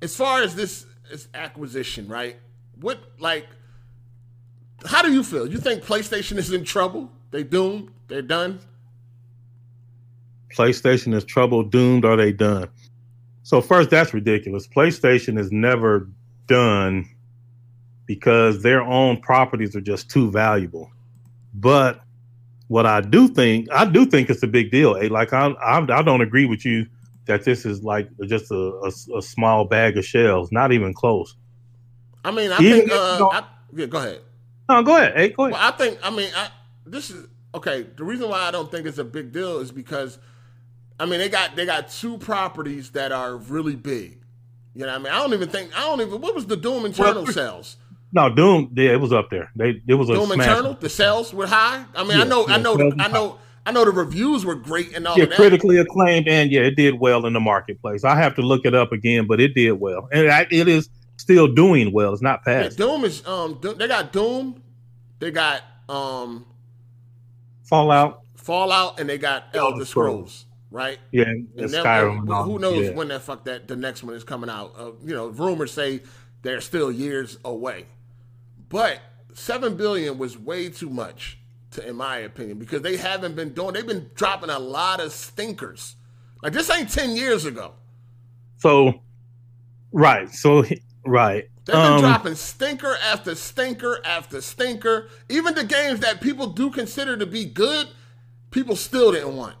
as 0.00 0.14
far 0.14 0.40
as 0.40 0.54
this, 0.54 0.86
this 1.10 1.26
acquisition, 1.34 2.06
right? 2.06 2.36
What 2.80 3.00
like 3.18 3.48
how 4.84 5.02
do 5.02 5.12
you 5.12 5.24
feel? 5.24 5.48
You 5.48 5.58
think 5.58 5.82
PlayStation 5.82 6.36
is 6.36 6.52
in 6.52 6.62
trouble? 6.62 7.10
They 7.32 7.42
doomed? 7.42 7.90
They're 8.06 8.22
done? 8.22 8.60
PlayStation 10.54 11.14
is 11.14 11.24
trouble, 11.24 11.62
doomed, 11.62 12.04
are 12.04 12.16
they 12.16 12.32
done? 12.32 12.68
So 13.42 13.60
first, 13.60 13.90
that's 13.90 14.12
ridiculous. 14.12 14.66
PlayStation 14.66 15.38
is 15.38 15.52
never 15.52 16.08
done 16.46 17.08
because 18.06 18.62
their 18.62 18.82
own 18.82 19.20
properties 19.20 19.74
are 19.76 19.80
just 19.80 20.10
too 20.10 20.30
valuable. 20.30 20.90
But 21.54 22.00
what 22.68 22.86
I 22.86 23.00
do 23.00 23.28
think, 23.28 23.68
I 23.72 23.84
do 23.84 24.06
think 24.06 24.30
it's 24.30 24.42
a 24.42 24.48
big 24.48 24.70
deal. 24.70 24.92
Like 25.10 25.32
I, 25.32 25.48
I, 25.48 25.78
I 25.78 26.02
don't 26.02 26.20
agree 26.20 26.46
with 26.46 26.64
you 26.64 26.86
that 27.26 27.44
this 27.44 27.64
is 27.64 27.82
like 27.82 28.08
just 28.26 28.50
a, 28.50 28.54
a, 28.54 29.18
a, 29.18 29.22
small 29.22 29.64
bag 29.64 29.98
of 29.98 30.04
shells. 30.04 30.50
Not 30.52 30.72
even 30.72 30.94
close. 30.94 31.36
I 32.24 32.30
mean, 32.30 32.50
I 32.52 32.58
even 32.58 32.88
think. 32.88 32.92
Uh, 32.92 33.28
I, 33.28 33.44
yeah, 33.74 33.86
go 33.86 33.98
ahead. 33.98 34.20
No, 34.68 34.82
go 34.82 34.96
ahead. 34.96 35.16
Hey, 35.16 35.28
go 35.30 35.44
ahead. 35.44 35.52
Well, 35.52 35.62
I 35.62 35.76
think. 35.76 35.98
I 36.02 36.10
mean, 36.10 36.30
I, 36.36 36.48
this 36.84 37.10
is 37.10 37.26
okay. 37.54 37.86
The 37.96 38.04
reason 38.04 38.28
why 38.28 38.40
I 38.40 38.50
don't 38.50 38.70
think 38.70 38.86
it's 38.86 38.98
a 38.98 39.04
big 39.04 39.32
deal 39.32 39.58
is 39.58 39.70
because, 39.70 40.18
I 40.98 41.06
mean, 41.06 41.18
they 41.18 41.28
got 41.28 41.56
they 41.56 41.66
got 41.66 41.88
two 41.90 42.18
properties 42.18 42.90
that 42.90 43.12
are 43.12 43.36
really 43.36 43.76
big. 43.76 44.20
You 44.74 44.82
know, 44.82 44.88
what 44.88 44.94
I 44.94 44.98
mean, 44.98 45.12
I 45.12 45.18
don't 45.20 45.34
even 45.34 45.48
think 45.48 45.76
I 45.76 45.80
don't 45.82 46.00
even. 46.00 46.20
What 46.20 46.34
was 46.34 46.46
the 46.46 46.56
Doom 46.56 46.86
Eternal 46.86 47.24
well, 47.24 47.32
sales? 47.32 47.76
No, 48.12 48.28
Doom. 48.28 48.72
Yeah, 48.74 48.92
it 48.92 49.00
was 49.00 49.12
up 49.12 49.30
there. 49.30 49.50
They 49.56 49.82
it 49.86 49.94
was 49.94 50.08
a 50.08 50.14
Doom. 50.14 50.32
Eternal. 50.32 50.74
The 50.74 50.88
sales 50.88 51.34
were 51.34 51.46
high. 51.46 51.84
I 51.94 52.02
mean, 52.02 52.18
yeah, 52.18 52.24
I 52.24 52.26
know, 52.26 52.48
yeah, 52.48 52.54
I 52.54 52.58
know, 52.58 52.92
I 52.98 53.08
know. 53.08 53.38
I 53.66 53.72
know 53.72 53.84
the 53.84 53.90
reviews 53.90 54.44
were 54.44 54.54
great 54.54 54.96
and 54.96 55.08
all 55.08 55.16
yeah, 55.16 55.24
of 55.24 55.30
that. 55.30 55.36
critically 55.36 55.78
acclaimed, 55.78 56.28
and 56.28 56.52
yeah, 56.52 56.60
it 56.60 56.76
did 56.76 57.00
well 57.00 57.26
in 57.26 57.32
the 57.32 57.40
marketplace. 57.40 58.04
I 58.04 58.14
have 58.14 58.36
to 58.36 58.42
look 58.42 58.64
it 58.64 58.76
up 58.76 58.92
again, 58.92 59.26
but 59.26 59.40
it 59.40 59.54
did 59.54 59.72
well, 59.72 60.08
and 60.12 60.28
it 60.52 60.68
is 60.68 60.88
still 61.16 61.48
doing 61.52 61.92
well. 61.92 62.12
It's 62.12 62.22
not 62.22 62.44
past. 62.44 62.78
Yeah, 62.78 62.86
Doom 62.86 63.04
is 63.04 63.26
um, 63.26 63.58
they 63.60 63.88
got 63.88 64.12
Doom, 64.12 64.62
they 65.18 65.32
got 65.32 65.62
um, 65.88 66.46
Fallout, 67.64 68.22
Fallout, 68.36 69.00
and 69.00 69.08
they 69.08 69.18
got 69.18 69.48
Elder 69.52 69.84
Scrolls. 69.84 70.45
Right? 70.70 70.98
Yeah, 71.12 71.24
and 71.24 71.48
Skyrim. 71.56 72.44
Who 72.44 72.58
knows 72.58 72.86
yeah. 72.86 72.94
when 72.94 73.08
that 73.08 73.22
fuck 73.22 73.44
that 73.44 73.68
the 73.68 73.76
next 73.76 74.02
one 74.02 74.14
is 74.14 74.24
coming 74.24 74.50
out? 74.50 74.74
Uh, 74.76 74.90
you 75.04 75.14
know, 75.14 75.28
rumors 75.28 75.72
say 75.72 76.00
they're 76.42 76.60
still 76.60 76.90
years 76.90 77.38
away, 77.44 77.86
but 78.68 79.00
seven 79.32 79.76
billion 79.76 80.18
was 80.18 80.36
way 80.36 80.68
too 80.68 80.90
much 80.90 81.38
to, 81.72 81.88
in 81.88 81.96
my 81.96 82.18
opinion, 82.18 82.58
because 82.58 82.82
they 82.82 82.96
haven't 82.96 83.36
been 83.36 83.52
doing. 83.52 83.74
They've 83.74 83.86
been 83.86 84.10
dropping 84.14 84.50
a 84.50 84.58
lot 84.58 85.00
of 85.00 85.12
stinkers. 85.12 85.94
Like 86.42 86.52
this 86.52 86.68
ain't 86.70 86.90
ten 86.90 87.14
years 87.14 87.44
ago. 87.44 87.74
So, 88.58 89.02
right. 89.92 90.28
So, 90.30 90.64
right. 91.04 91.48
They've 91.64 91.74
been 91.74 91.92
um, 91.92 92.00
dropping 92.00 92.34
stinker 92.34 92.96
after 93.02 93.34
stinker 93.34 94.00
after 94.04 94.40
stinker. 94.40 95.08
Even 95.28 95.54
the 95.54 95.64
games 95.64 96.00
that 96.00 96.20
people 96.20 96.48
do 96.48 96.70
consider 96.70 97.16
to 97.16 97.26
be 97.26 97.44
good, 97.44 97.88
people 98.50 98.76
still 98.76 99.12
didn't 99.12 99.36
want. 99.36 99.56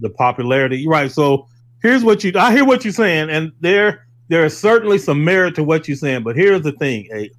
The 0.00 0.10
popularity, 0.10 0.86
right? 0.86 1.10
So 1.10 1.46
here's 1.82 2.04
what 2.04 2.24
you. 2.24 2.32
I 2.36 2.52
hear 2.52 2.64
what 2.64 2.84
you're 2.84 2.92
saying, 2.92 3.30
and 3.30 3.52
there 3.60 4.06
there 4.28 4.44
is 4.44 4.56
certainly 4.56 4.98
some 4.98 5.24
merit 5.24 5.54
to 5.56 5.64
what 5.64 5.88
you're 5.88 5.96
saying. 5.96 6.22
But 6.22 6.36
here's 6.36 6.62
the 6.62 6.72
thing: 6.72 7.06
hey, 7.10 7.30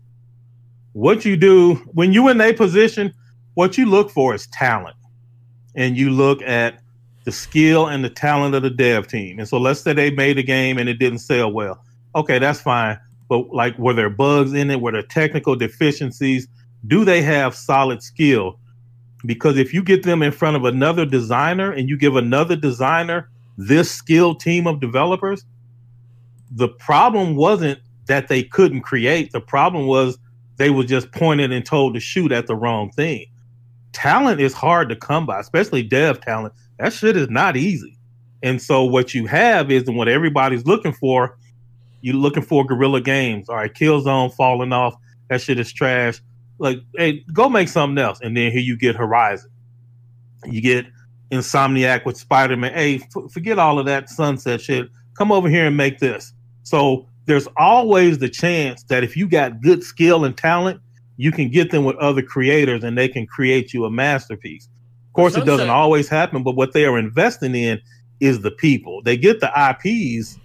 what 0.93 1.25
you 1.25 1.38
do 1.38 1.75
when 1.93 2.13
you 2.13 2.27
in 2.29 2.39
a 2.39 2.53
position, 2.53 3.13
what 3.55 3.77
you 3.77 3.85
look 3.85 4.11
for 4.11 4.35
is 4.35 4.47
talent, 4.47 4.95
and 5.75 5.97
you 5.97 6.09
look 6.09 6.41
at 6.41 6.81
the 7.23 7.31
skill 7.31 7.88
and 7.88 8.03
the 8.03 8.09
talent 8.09 8.55
of 8.55 8.63
the 8.63 8.69
dev 8.69 9.07
team. 9.07 9.39
And 9.39 9.47
so 9.47 9.57
let's 9.57 9.81
say 9.81 9.93
they 9.93 10.11
made 10.11 10.38
a 10.38 10.43
game 10.43 10.77
and 10.77 10.89
it 10.89 10.95
didn't 10.95 11.19
sell 11.19 11.51
well. 11.51 11.83
Okay, 12.15 12.39
that's 12.39 12.61
fine. 12.61 12.97
But 13.29 13.53
like, 13.53 13.77
were 13.77 13.93
there 13.93 14.09
bugs 14.09 14.53
in 14.53 14.69
it? 14.71 14.81
Were 14.81 14.91
there 14.91 15.03
technical 15.03 15.55
deficiencies? 15.55 16.47
Do 16.88 17.05
they 17.05 17.21
have 17.21 17.55
solid 17.55 18.01
skill? 18.01 18.59
Because 19.26 19.57
if 19.57 19.73
you 19.73 19.84
get 19.84 20.03
them 20.03 20.23
in 20.23 20.31
front 20.31 20.56
of 20.56 20.65
another 20.65 21.06
designer 21.06 21.72
and 21.72 21.89
you 21.89 21.98
give 21.98 22.15
another 22.15 22.56
designer 22.56 23.30
this 23.57 23.91
skilled 23.91 24.39
team 24.39 24.68
of 24.68 24.80
developers, 24.80 25.45
the 26.52 26.68
problem 26.68 27.35
wasn't 27.35 27.80
that 28.07 28.27
they 28.27 28.43
couldn't 28.43 28.81
create. 28.81 29.31
The 29.31 29.41
problem 29.41 29.88
was 29.88 30.18
they 30.57 30.69
were 30.69 30.84
just 30.84 31.11
pointed 31.11 31.52
and 31.52 31.65
told 31.65 31.93
to 31.93 31.99
shoot 31.99 32.31
at 32.31 32.48
the 32.48 32.56
wrong 32.56 32.91
thing 32.91 33.27
talent 33.93 34.39
is 34.39 34.53
hard 34.53 34.89
to 34.89 34.95
come 34.95 35.26
by, 35.26 35.39
especially 35.39 35.84
dev 35.84 36.22
talent. 36.22 36.53
That 36.80 36.93
shit 36.93 37.18
is 37.18 37.30
not 37.30 37.57
easy. 37.57 37.98
And 38.43 38.61
so 38.61 38.84
what 38.84 39.14
you 39.14 39.27
have 39.27 39.69
is 39.69 39.89
what 39.89 40.07
everybody's 40.07 40.65
looking 40.65 40.93
for. 40.93 41.38
You're 42.02 42.15
looking 42.15 42.43
for 42.43 42.65
guerrilla 42.65 43.02
games. 43.02 43.49
All 43.49 43.56
right, 43.56 43.73
Killzone 43.73 44.34
falling 44.34 44.73
off. 44.73 44.95
That 45.30 45.41
shit 45.41 45.60
is 45.60 45.72
trash. 45.72 46.19
Like, 46.61 46.79
hey, 46.95 47.25
go 47.33 47.49
make 47.49 47.69
something 47.69 47.97
else. 47.97 48.19
And 48.21 48.38
then 48.38 48.51
here 48.51 48.61
you 48.61 48.77
get 48.77 48.95
Horizon. 48.95 49.49
You 50.45 50.61
get 50.61 50.85
Insomniac 51.31 52.05
with 52.05 52.17
Spider 52.17 52.55
Man. 52.55 52.71
Hey, 52.71 52.97
f- 52.97 53.31
forget 53.31 53.57
all 53.57 53.79
of 53.79 53.88
that 53.88 54.09
sunset 54.09 54.61
shit. 54.61 54.88
Come 55.17 55.31
over 55.31 55.49
here 55.49 55.65
and 55.65 55.75
make 55.75 55.97
this. 55.97 56.33
So 56.61 57.07
there's 57.25 57.47
always 57.57 58.19
the 58.19 58.29
chance 58.29 58.83
that 58.83 59.03
if 59.03 59.17
you 59.17 59.27
got 59.27 59.59
good 59.61 59.83
skill 59.83 60.23
and 60.23 60.38
talent, 60.38 60.79
you 61.17 61.31
can 61.31 61.49
get 61.49 61.71
them 61.71 61.83
with 61.83 61.95
other 61.95 62.21
creators 62.21 62.83
and 62.83 62.95
they 62.95 63.07
can 63.07 63.25
create 63.25 63.73
you 63.73 63.85
a 63.85 63.89
masterpiece. 63.89 64.69
Of 65.09 65.13
course, 65.13 65.35
it 65.35 65.45
doesn't 65.45 65.69
always 65.69 66.07
happen, 66.07 66.43
but 66.43 66.55
what 66.55 66.73
they 66.73 66.85
are 66.85 66.97
investing 66.97 67.55
in 67.55 67.81
is 68.19 68.41
the 68.41 68.51
people. 68.51 69.01
They 69.01 69.17
get 69.17 69.39
the 69.39 69.49
IPs, 69.49 70.38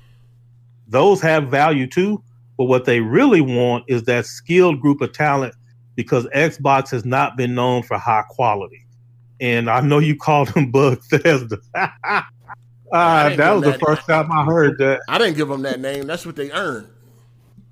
those 0.89 1.21
have 1.21 1.49
value 1.49 1.87
too, 1.87 2.23
but 2.57 2.65
what 2.65 2.87
they 2.87 3.01
really 3.01 3.43
want 3.43 3.85
is 3.87 4.05
that 4.05 4.25
skilled 4.25 4.81
group 4.81 5.03
of 5.03 5.13
talent 5.13 5.55
because 5.97 6.27
Xbox 6.27 6.91
has 6.91 7.05
not 7.05 7.37
been 7.37 7.55
known 7.55 7.83
for 7.83 7.99
high 7.99 8.25
quality. 8.29 8.87
And 9.41 9.69
I 9.69 9.81
know 9.81 9.99
you 9.99 10.17
called 10.17 10.49
them 10.49 10.71
Bethesda. 10.73 11.59
uh, 11.75 12.23
that 12.93 13.51
was 13.51 13.65
the 13.65 13.79
first 13.85 14.07
time 14.07 14.31
I 14.31 14.45
heard 14.45 14.79
that. 14.79 15.01
I 15.09 15.19
didn't 15.19 15.37
give 15.37 15.49
them 15.49 15.63
that 15.63 15.81
name. 15.81 16.07
That's 16.07 16.25
what 16.25 16.37
they 16.37 16.53
earned. 16.53 16.89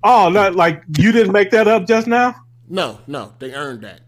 Oh, 0.03 0.29
not 0.29 0.55
like 0.55 0.83
you 0.97 1.11
didn't 1.11 1.31
make 1.31 1.51
that 1.51 1.67
up 1.67 1.87
just 1.87 2.05
now? 2.05 2.35
No, 2.67 2.99
no, 3.07 3.33
they 3.39 3.53
earned 3.53 3.81
that. 3.81 4.01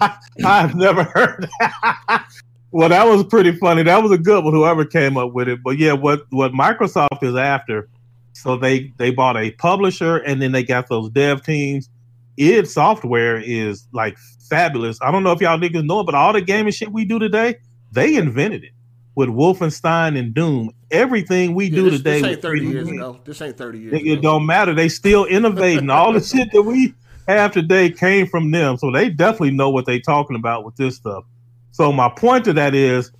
I've 0.44 0.74
never 0.74 1.04
heard. 1.04 1.48
that. 1.60 2.26
well, 2.72 2.88
that 2.88 3.06
was 3.06 3.24
pretty 3.24 3.52
funny. 3.52 3.84
That 3.84 4.02
was 4.02 4.10
a 4.10 4.18
good 4.18 4.44
one. 4.44 4.52
Whoever 4.52 4.84
came 4.84 5.16
up 5.16 5.32
with 5.32 5.48
it, 5.48 5.62
but 5.62 5.78
yeah, 5.78 5.92
what 5.92 6.26
what 6.30 6.52
Microsoft 6.52 7.22
is 7.22 7.36
after. 7.36 7.88
So 8.32 8.56
they 8.56 8.92
they 8.96 9.10
bought 9.10 9.36
a 9.36 9.52
publisher, 9.52 10.16
and 10.18 10.42
then 10.42 10.52
they 10.52 10.64
got 10.64 10.88
those 10.88 11.10
dev 11.10 11.44
teams. 11.44 11.88
Id 12.36 12.68
Software 12.68 13.38
is 13.38 13.86
like 13.92 14.18
fabulous. 14.48 14.98
I 15.02 15.10
don't 15.10 15.22
know 15.22 15.32
if 15.32 15.40
y'all 15.40 15.58
niggas 15.58 15.84
know 15.84 16.00
it, 16.00 16.04
but 16.04 16.14
all 16.14 16.32
the 16.32 16.40
gaming 16.40 16.72
shit 16.72 16.92
we 16.92 17.04
do 17.04 17.18
today, 17.18 17.56
they 17.90 18.16
invented 18.16 18.64
it 18.64 18.72
with 19.14 19.28
Wolfenstein 19.28 20.18
and 20.18 20.34
Doom. 20.34 20.70
Everything 20.90 21.54
we 21.54 21.66
yeah, 21.66 21.76
do 21.76 21.90
this, 21.90 22.00
today, 22.00 22.20
this 22.20 22.30
ain't 22.30 22.42
thirty 22.42 22.66
years 22.66 22.88
ago. 22.88 23.20
This 23.24 23.40
ain't 23.40 23.56
thirty 23.56 23.78
years. 23.78 23.94
It, 23.94 24.06
it 24.06 24.22
don't 24.22 24.46
matter. 24.46 24.74
They 24.74 24.88
still 24.88 25.24
innovating. 25.24 25.90
all 25.90 26.12
the 26.12 26.20
shit 26.22 26.48
that 26.52 26.62
we 26.62 26.94
have 27.28 27.52
today 27.52 27.90
came 27.90 28.26
from 28.26 28.50
them. 28.50 28.76
So 28.76 28.90
they 28.90 29.08
definitely 29.08 29.52
know 29.52 29.70
what 29.70 29.86
they're 29.86 30.00
talking 30.00 30.36
about 30.36 30.64
with 30.64 30.76
this 30.76 30.96
stuff. 30.96 31.24
So 31.70 31.92
my 31.92 32.10
point 32.10 32.44
to 32.44 32.52
that 32.54 32.74
is 32.74 33.10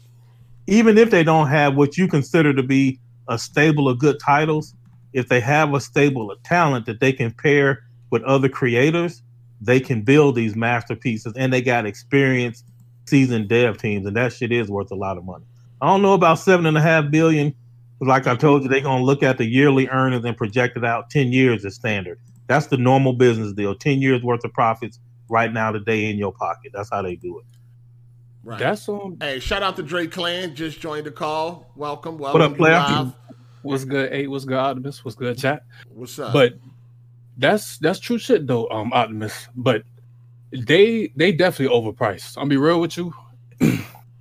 even 0.67 0.99
if 0.99 1.11
they 1.11 1.25
don't 1.25 1.49
have 1.49 1.77
what 1.77 1.97
you 1.97 2.09
consider 2.09 2.53
to 2.55 2.63
be 2.63 3.01
a 3.29 3.39
stable 3.39 3.89
of 3.89 3.99
good 3.99 4.19
titles, 4.21 4.75
if 5.13 5.29
they 5.29 5.41
have 5.41 5.75
a 5.75 5.81
stable 5.81 6.31
of 6.31 6.43
talent 6.43 6.87
that 6.87 7.01
they 7.01 7.13
can 7.13 7.31
pair 7.33 7.85
with 8.13 8.23
other 8.23 8.49
creators, 8.49 9.23
they 9.61 9.81
can 9.81 10.03
build 10.03 10.37
these 10.37 10.55
masterpieces 10.55 11.33
and 11.37 11.53
they 11.53 11.63
got 11.63 11.87
experienced 11.87 12.65
seasoned 13.07 13.49
dev 13.49 13.79
teams, 13.79 14.07
and 14.07 14.15
that 14.17 14.33
shit 14.33 14.53
is 14.53 14.69
worth 14.69 14.93
a 14.93 14.95
lot 14.95 15.19
of 15.19 15.25
money. 15.25 15.45
I 15.81 15.87
don't 15.87 16.03
know 16.03 16.13
about 16.13 16.39
seven 16.39 16.67
and 16.67 16.77
a 16.77 16.81
half 16.81 17.11
billion. 17.11 17.55
Like 18.01 18.27
I 18.27 18.37
told 18.37 18.63
you, 18.63 18.69
they're 18.69 18.81
gonna 18.81 19.03
look 19.03 19.23
at 19.25 19.39
the 19.39 19.45
yearly 19.45 19.89
earnings 19.89 20.25
and 20.25 20.37
project 20.37 20.77
it 20.77 20.85
out 20.85 21.11
10 21.11 21.33
years 21.33 21.65
as 21.65 21.75
standard. 21.75 22.21
That's 22.47 22.67
the 22.67 22.77
normal 22.77 23.15
business 23.15 23.53
deal. 23.53 23.75
Ten 23.75 24.03
years 24.03 24.23
worth 24.23 24.45
of 24.45 24.53
profits 24.53 25.01
right 25.29 25.53
now 25.53 25.73
today 25.73 26.11
in 26.11 26.19
your 26.19 26.33
pocket. 26.33 26.73
That's 26.75 26.91
how 26.91 27.03
they 27.03 27.17
do 27.17 27.39
it. 27.39 27.47
Right. 28.45 28.59
That's 28.59 28.89
um. 28.89 29.17
Hey, 29.21 29.39
shout 29.39 29.63
out 29.63 29.77
to 29.77 29.83
Drake 29.83 30.11
Clan. 30.11 30.55
Just 30.55 30.81
joined 30.81 31.07
the 31.07 31.13
call. 31.13 31.71
Welcome. 31.77 32.19
Welcome. 32.19 32.41
What 32.41 32.51
up, 32.51 32.57
player? 32.57 33.13
What's 33.63 33.85
good? 33.85 34.13
Eight. 34.13 34.29
What's 34.29 34.45
good, 34.45 34.59
Optimus? 34.59 35.05
What's 35.05 35.17
good, 35.17 35.39
chat? 35.39 35.63
What's 35.95 36.19
up? 36.19 36.33
But 36.33 36.55
that's 37.37 37.79
that's 37.79 37.99
true 37.99 38.19
shit 38.19 38.47
though, 38.47 38.69
um, 38.71 38.93
Optimus. 38.93 39.49
But 39.55 39.83
they 40.51 41.13
they 41.17 41.33
definitely 41.33 41.75
overpriced. 41.75 42.37
I'll 42.39 42.47
be 42.47 42.57
real 42.57 42.81
with 42.81 42.97
you. 42.97 43.15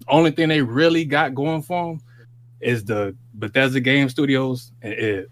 Only 0.08 0.32
thing 0.32 0.50
they 0.50 0.62
really 0.62 1.06
got 1.06 1.36
going 1.36 1.62
for 1.62 1.94
them 1.94 2.02
is 2.60 2.84
the 2.84 3.16
Bethesda 3.34 3.80
Game 3.80 4.10
Studios 4.10 4.72
and 4.82 4.94
it 4.94 5.32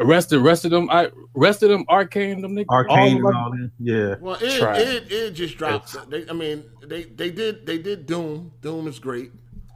the 0.00 0.06
rest, 0.06 0.30
the 0.30 0.40
rest 0.40 0.64
of 0.64 0.70
them, 0.70 0.88
I 0.88 1.10
rest 1.34 1.62
of 1.62 1.68
them, 1.68 1.84
Arkane, 1.84 2.40
them 2.40 2.56
niggas, 2.56 2.64
Arkane, 2.68 3.22
all, 3.22 3.34
all 3.34 3.68
yeah. 3.78 4.14
Well, 4.18 4.38
it, 4.40 4.62
it, 4.78 5.12
it 5.12 5.30
just 5.32 5.58
dropped. 5.58 5.94
They, 6.08 6.26
I 6.26 6.32
mean, 6.32 6.64
they 6.86 7.02
they 7.02 7.30
did 7.30 7.66
they 7.66 7.76
did 7.76 8.06
Doom. 8.06 8.50
Doom 8.62 8.88
is 8.88 8.98
great. 8.98 9.30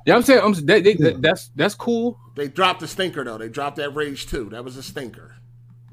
Yeah, 0.07 0.15
I'm 0.15 0.23
saying, 0.23 0.41
I'm 0.43 0.55
they, 0.55 0.81
they, 0.81 0.97
yeah. 0.99 1.11
that's 1.19 1.49
that's 1.57 1.75
cool. 1.75 2.19
They 2.37 2.49
dropped 2.49 2.81
the 2.81 2.89
stinker 2.89 3.23
though. 3.23 3.37
They 3.37 3.51
dropped 3.51 3.77
that 3.77 3.91
Rage 3.91 4.27
too. 4.27 4.49
That 4.49 4.65
was 4.65 4.79
a 4.79 4.83
stinker. 4.83 5.37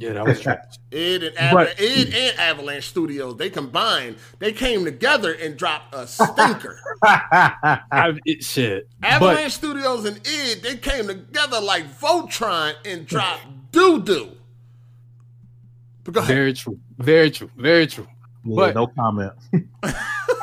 Yeah, 0.01 0.13
that 0.13 0.25
was 0.25 0.41
trash. 0.41 0.65
Id 0.91 1.23
and 1.23 1.35
Ava- 1.37 1.53
But- 1.55 1.79
Id 1.79 2.13
and 2.13 2.39
Avalanche 2.39 2.87
Studios, 2.87 3.37
they 3.37 3.49
combined, 3.49 4.17
they 4.39 4.51
came 4.51 4.83
together 4.83 5.33
and 5.33 5.55
dropped 5.57 5.93
a 5.93 6.07
stinker. 6.07 6.79
I, 7.03 8.13
it, 8.25 8.43
shit. 8.43 8.87
Avalanche 9.03 9.53
Studios 9.53 10.05
and 10.05 10.17
Id, 10.27 10.61
they 10.63 10.77
came 10.77 11.07
together 11.07 11.61
like 11.61 11.85
Voltron 11.99 12.73
and 12.85 13.05
dropped 13.07 13.71
doo 13.71 14.01
doo. 14.01 14.31
But 16.03 16.13
go 16.15 16.21
But 16.21 16.23
ahead. 16.23 16.35
very 16.35 16.53
true. 16.53 16.79
Very 16.97 17.29
true. 17.31 17.49
Very 17.57 17.87
true. 17.87 18.07
Yeah, 18.43 18.55
But- 18.55 18.75
no 18.75 18.87
comment. 18.87 19.33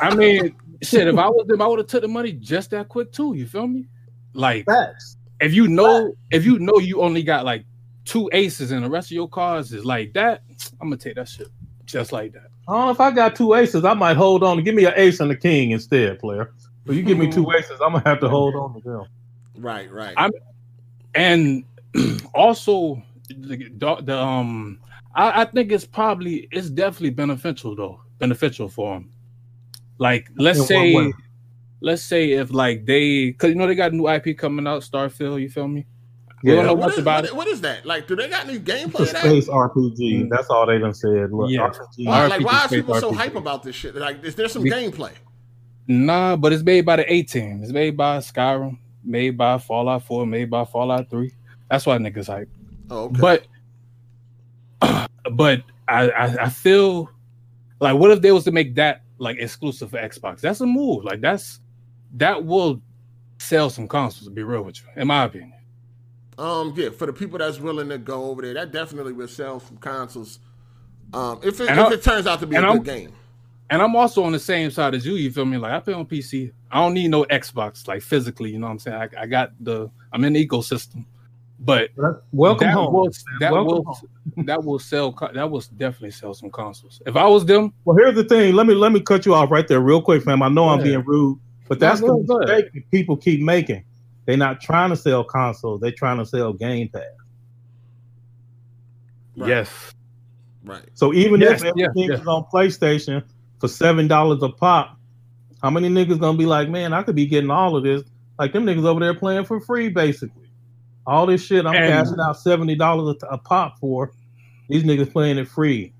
I 0.01 0.15
mean, 0.15 0.55
shit, 0.81 1.07
if 1.07 1.17
I 1.17 1.27
was 1.27 1.45
them, 1.47 1.61
I 1.61 1.67
would 1.67 1.79
have 1.79 1.87
took 1.87 2.01
the 2.01 2.07
money 2.07 2.31
just 2.31 2.71
that 2.71 2.87
quick 2.87 3.11
too. 3.11 3.33
You 3.35 3.45
feel 3.45 3.67
me? 3.67 3.87
Like 4.33 4.65
Facts. 4.65 5.17
if 5.41 5.53
you 5.53 5.67
know 5.67 6.13
if 6.31 6.45
you 6.45 6.59
know 6.59 6.77
you 6.77 7.01
only 7.01 7.23
got 7.23 7.43
like 7.43 7.65
two 8.09 8.29
aces 8.33 8.71
and 8.71 8.83
the 8.83 8.89
rest 8.89 9.07
of 9.07 9.11
your 9.11 9.29
cards 9.29 9.71
is 9.71 9.85
like 9.85 10.13
that, 10.13 10.41
I'm 10.81 10.89
gonna 10.89 10.97
take 10.97 11.15
that 11.15 11.27
shit 11.27 11.47
just 11.85 12.11
like 12.11 12.33
that. 12.33 12.47
I 12.67 12.73
don't 12.73 12.85
know 12.85 12.91
if 12.91 12.99
I 12.99 13.11
got 13.11 13.35
two 13.35 13.53
aces. 13.53 13.85
I 13.85 13.93
might 13.93 14.17
hold 14.17 14.43
on. 14.43 14.63
Give 14.63 14.75
me 14.75 14.85
an 14.85 14.93
ace 14.95 15.19
and 15.19 15.31
a 15.31 15.35
king 15.35 15.71
instead, 15.71 16.19
player. 16.19 16.51
But 16.85 16.95
you 16.95 17.03
give 17.03 17.17
me 17.19 17.31
two 17.31 17.51
aces, 17.51 17.79
I'm 17.81 17.93
gonna 17.93 18.07
have 18.07 18.19
to 18.21 18.29
hold 18.29 18.55
on 18.55 18.81
to 18.81 18.89
them. 18.89 19.05
Right, 19.57 19.91
right. 19.91 20.15
I'm- 20.17 20.31
And 21.13 21.63
also 22.33 23.01
the, 23.27 23.99
the 24.01 24.17
um 24.17 24.79
I, 25.15 25.41
I 25.41 25.45
think 25.45 25.71
it's 25.71 25.85
probably 25.85 26.47
it's 26.51 26.69
definitely 26.69 27.11
beneficial 27.11 27.75
though. 27.75 28.01
Beneficial 28.17 28.69
for 28.69 28.95
them. 28.95 29.11
Like 29.99 30.29
let's 30.35 30.59
In 30.59 30.65
say 30.65 31.13
let's 31.81 32.01
say 32.03 32.31
if 32.31 32.51
like 32.51 32.85
they 32.85 33.33
cause 33.33 33.49
you 33.49 33.55
know 33.55 33.67
they 33.67 33.75
got 33.75 33.91
a 33.91 33.95
new 33.95 34.07
IP 34.09 34.37
coming 34.37 34.65
out, 34.67 34.81
Starfield, 34.81 35.41
you 35.41 35.49
feel 35.49 35.67
me? 35.67 35.85
We 36.43 36.51
don't 36.51 36.65
know 36.65 36.73
What 36.73 36.87
much 36.87 36.93
is, 36.93 36.99
about 36.99 37.23
what, 37.23 37.29
it. 37.31 37.35
what 37.35 37.47
is 37.47 37.61
that? 37.61 37.85
Like, 37.85 38.07
do 38.07 38.15
they 38.15 38.29
got 38.29 38.47
new 38.47 38.53
it's 38.53 38.69
a 38.69 38.73
gameplay 38.73 38.99
of 39.01 39.11
that? 39.11 39.21
space 39.21 39.47
RPG. 39.49 39.97
Mm. 39.99 40.29
That's 40.29 40.49
all 40.49 40.65
they 40.65 40.77
done 40.79 40.93
said. 40.93 41.31
Look, 41.33 41.49
Yeah. 41.51 41.67
RPG. 41.69 42.05
Why, 42.07 42.27
like, 42.27 42.45
why 42.45 42.53
are 42.63 42.67
space 42.67 42.79
people 42.79 42.95
so 42.95 43.11
hype 43.11 43.35
about 43.35 43.63
this 43.63 43.75
shit? 43.75 43.95
Like, 43.95 44.23
is 44.23 44.35
there 44.35 44.47
some 44.47 44.63
Be- 44.63 44.69
gameplay? 44.71 45.11
Nah, 45.87 46.35
but 46.35 46.53
it's 46.53 46.63
made 46.63 46.85
by 46.85 46.95
the 46.97 47.11
A 47.11 47.23
team. 47.23 47.61
It's 47.63 47.71
made 47.71 47.97
by 47.97 48.19
Skyrim, 48.19 48.77
made 49.03 49.31
by 49.37 49.57
Fallout 49.57 50.03
4, 50.03 50.25
made 50.27 50.49
by 50.49 50.63
Fallout 50.63 51.09
3. 51.09 51.31
That's 51.69 51.85
why 51.85 51.97
niggas 51.97 52.27
hype. 52.27 52.49
Oh, 52.89 53.05
okay. 53.05 53.19
But 53.19 53.47
but 55.33 55.63
I, 55.87 56.09
I 56.09 56.25
I 56.45 56.49
feel 56.49 57.09
like 57.79 57.95
what 57.97 58.11
if 58.11 58.21
they 58.21 58.31
was 58.31 58.43
to 58.45 58.51
make 58.51 58.75
that 58.75 59.01
like 59.17 59.37
exclusive 59.39 59.89
for 59.91 59.97
Xbox? 59.97 60.41
That's 60.41 60.61
a 60.61 60.65
move. 60.65 61.03
Like 61.03 61.21
that's 61.21 61.59
that 62.15 62.45
will 62.45 62.81
sell 63.39 63.69
some 63.69 63.87
consoles, 63.87 64.25
to 64.27 64.31
be 64.31 64.43
real 64.43 64.61
with 64.63 64.77
you, 64.81 64.87
in 65.01 65.07
my 65.07 65.23
opinion. 65.25 65.53
Um, 66.39 66.73
yeah, 66.75 66.89
for 66.89 67.05
the 67.05 67.13
people 67.13 67.37
that's 67.37 67.59
willing 67.59 67.89
to 67.89 67.97
go 67.97 68.25
over 68.25 68.41
there, 68.41 68.53
that 68.53 68.71
definitely 68.71 69.13
will 69.13 69.27
sell 69.27 69.59
some 69.59 69.77
consoles. 69.77 70.39
Um, 71.13 71.39
if 71.43 71.59
it, 71.59 71.69
if 71.69 71.77
I- 71.77 71.91
it 71.93 72.03
turns 72.03 72.27
out 72.27 72.39
to 72.39 72.47
be 72.47 72.55
a 72.55 72.61
and 72.61 72.83
good 72.83 72.85
game. 72.85 73.13
And 73.71 73.81
I'm 73.83 73.95
also 73.95 74.23
on 74.23 74.31
the 74.31 74.39
same 74.39 74.71
side 74.71 74.95
as 74.95 75.05
you. 75.05 75.13
You 75.13 75.29
feel 75.31 75.45
me? 75.45 75.57
Like 75.57 75.73
I 75.73 75.79
play 75.79 75.93
on 75.93 76.05
PC. 76.07 76.51
I 76.71 76.79
don't 76.81 76.93
need 76.95 77.09
no 77.09 77.23
Xbox, 77.25 77.87
like 77.87 78.01
physically. 78.01 78.49
You 78.51 78.57
know 78.57 78.65
what 78.65 78.71
I'm 78.73 78.79
saying? 78.79 78.97
I, 78.97 79.09
I 79.21 79.25
got 79.27 79.51
the. 79.59 79.91
I'm 80.11 80.23
in 80.23 80.33
the 80.33 80.47
ecosystem, 80.47 81.05
but 81.59 81.91
Welcome 82.31 82.67
that 82.67 82.73
home. 82.73 82.93
will 82.93 83.09
that 83.39 83.51
Welcome 83.51 83.67
will 83.75 83.83
home. 83.83 84.09
that 84.45 84.63
will 84.63 84.79
sell. 84.79 85.11
That 85.35 85.51
will 85.51 85.61
definitely 85.77 86.09
sell 86.11 86.33
some 86.33 86.49
consoles. 86.49 86.99
If 87.05 87.15
I 87.15 87.27
was 87.27 87.45
them, 87.45 87.71
Well, 87.85 87.95
here's 87.95 88.15
the 88.15 88.23
thing. 88.23 88.55
Let 88.55 88.65
me 88.65 88.73
let 88.73 88.91
me 88.91 89.01
cut 89.01 89.27
you 89.27 89.35
off 89.35 89.51
right 89.51 89.67
there, 89.67 89.81
real 89.81 90.01
quick, 90.01 90.23
fam. 90.23 90.41
I 90.41 90.49
know 90.49 90.69
I'm 90.69 90.81
being 90.81 91.03
rude, 91.05 91.37
but 91.67 91.79
that's 91.79 92.01
No, 92.01 92.07
the 92.07 92.13
go- 92.23 92.23
go 92.23 92.39
mistake 92.39 92.73
that 92.73 92.89
people 92.91 93.17
keep 93.17 93.39
making. 93.41 93.83
They're 94.29 94.37
not 94.37 94.61
trying 94.61 94.91
to 94.91 94.95
sell 94.95 95.23
consoles. 95.23 95.81
They're 95.81 95.91
trying 95.91 96.19
to 96.19 96.25
sell 96.25 96.53
Game 96.53 96.87
Pass. 96.89 97.01
Right. 99.35 99.49
yes, 99.49 99.93
Right. 100.63 100.83
So 100.93 101.15
even 101.15 101.41
Yes, 101.41 101.63
if 101.63 101.73
yeah, 101.75 101.85
everything 101.87 102.11
yeah. 102.11 102.17
is 102.21 102.27
on 102.27 102.45
PlayStation 102.53 103.23
for 103.59 103.67
seven 103.67 104.07
dollars 104.07 104.43
a 104.43 104.49
pop, 104.49 104.99
how 105.63 105.71
many 105.71 105.89
niggas 105.89 106.19
gonna 106.19 106.37
be 106.37 106.45
like, 106.45 106.69
man, 106.69 106.93
I 106.93 107.01
could 107.01 107.15
be 107.15 107.25
getting 107.25 107.49
all 107.49 107.75
of 107.75 107.83
this? 107.83 108.03
Like 108.37 108.53
them 108.53 108.67
niggas 108.67 108.85
over 108.85 108.99
there 108.99 109.15
playing 109.15 109.45
for 109.45 109.59
free, 109.61 109.89
basically. 109.89 110.47
All 111.07 111.25
this 111.25 111.43
shit 111.43 111.65
I'm 111.65 111.73
And- 111.73 111.91
cashing 111.91 112.19
out 112.23 112.37
seventy 112.37 112.75
dollars 112.75 113.15
a 113.31 113.39
pop 113.39 113.79
for. 113.79 114.11
These 114.67 114.83
niggas 114.83 115.11
playing 115.11 115.39
it 115.39 115.47
free. 115.47 115.91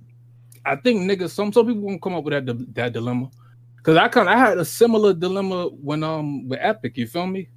I 0.68 0.76
think 0.76 1.02
niggas. 1.10 1.32
Some 1.32 1.52
some 1.52 1.66
people 1.66 1.82
won't 1.82 2.00
come 2.00 2.14
up 2.14 2.24
with 2.26 2.46
that 2.46 2.76
that 2.76 2.94
dilemma. 2.94 3.32
Cause 3.82 3.98
I 3.98 4.08
kind 4.08 4.30
of 4.30 4.36
I 4.36 4.38
had 4.38 4.60
a 4.60 4.66
similar 4.66 5.16
dilemma 5.16 5.70
when 5.70 6.04
um 6.04 6.48
with 6.48 6.60
Epic. 6.62 6.96
You 6.96 7.08
feel 7.08 7.26
me? 7.26 7.50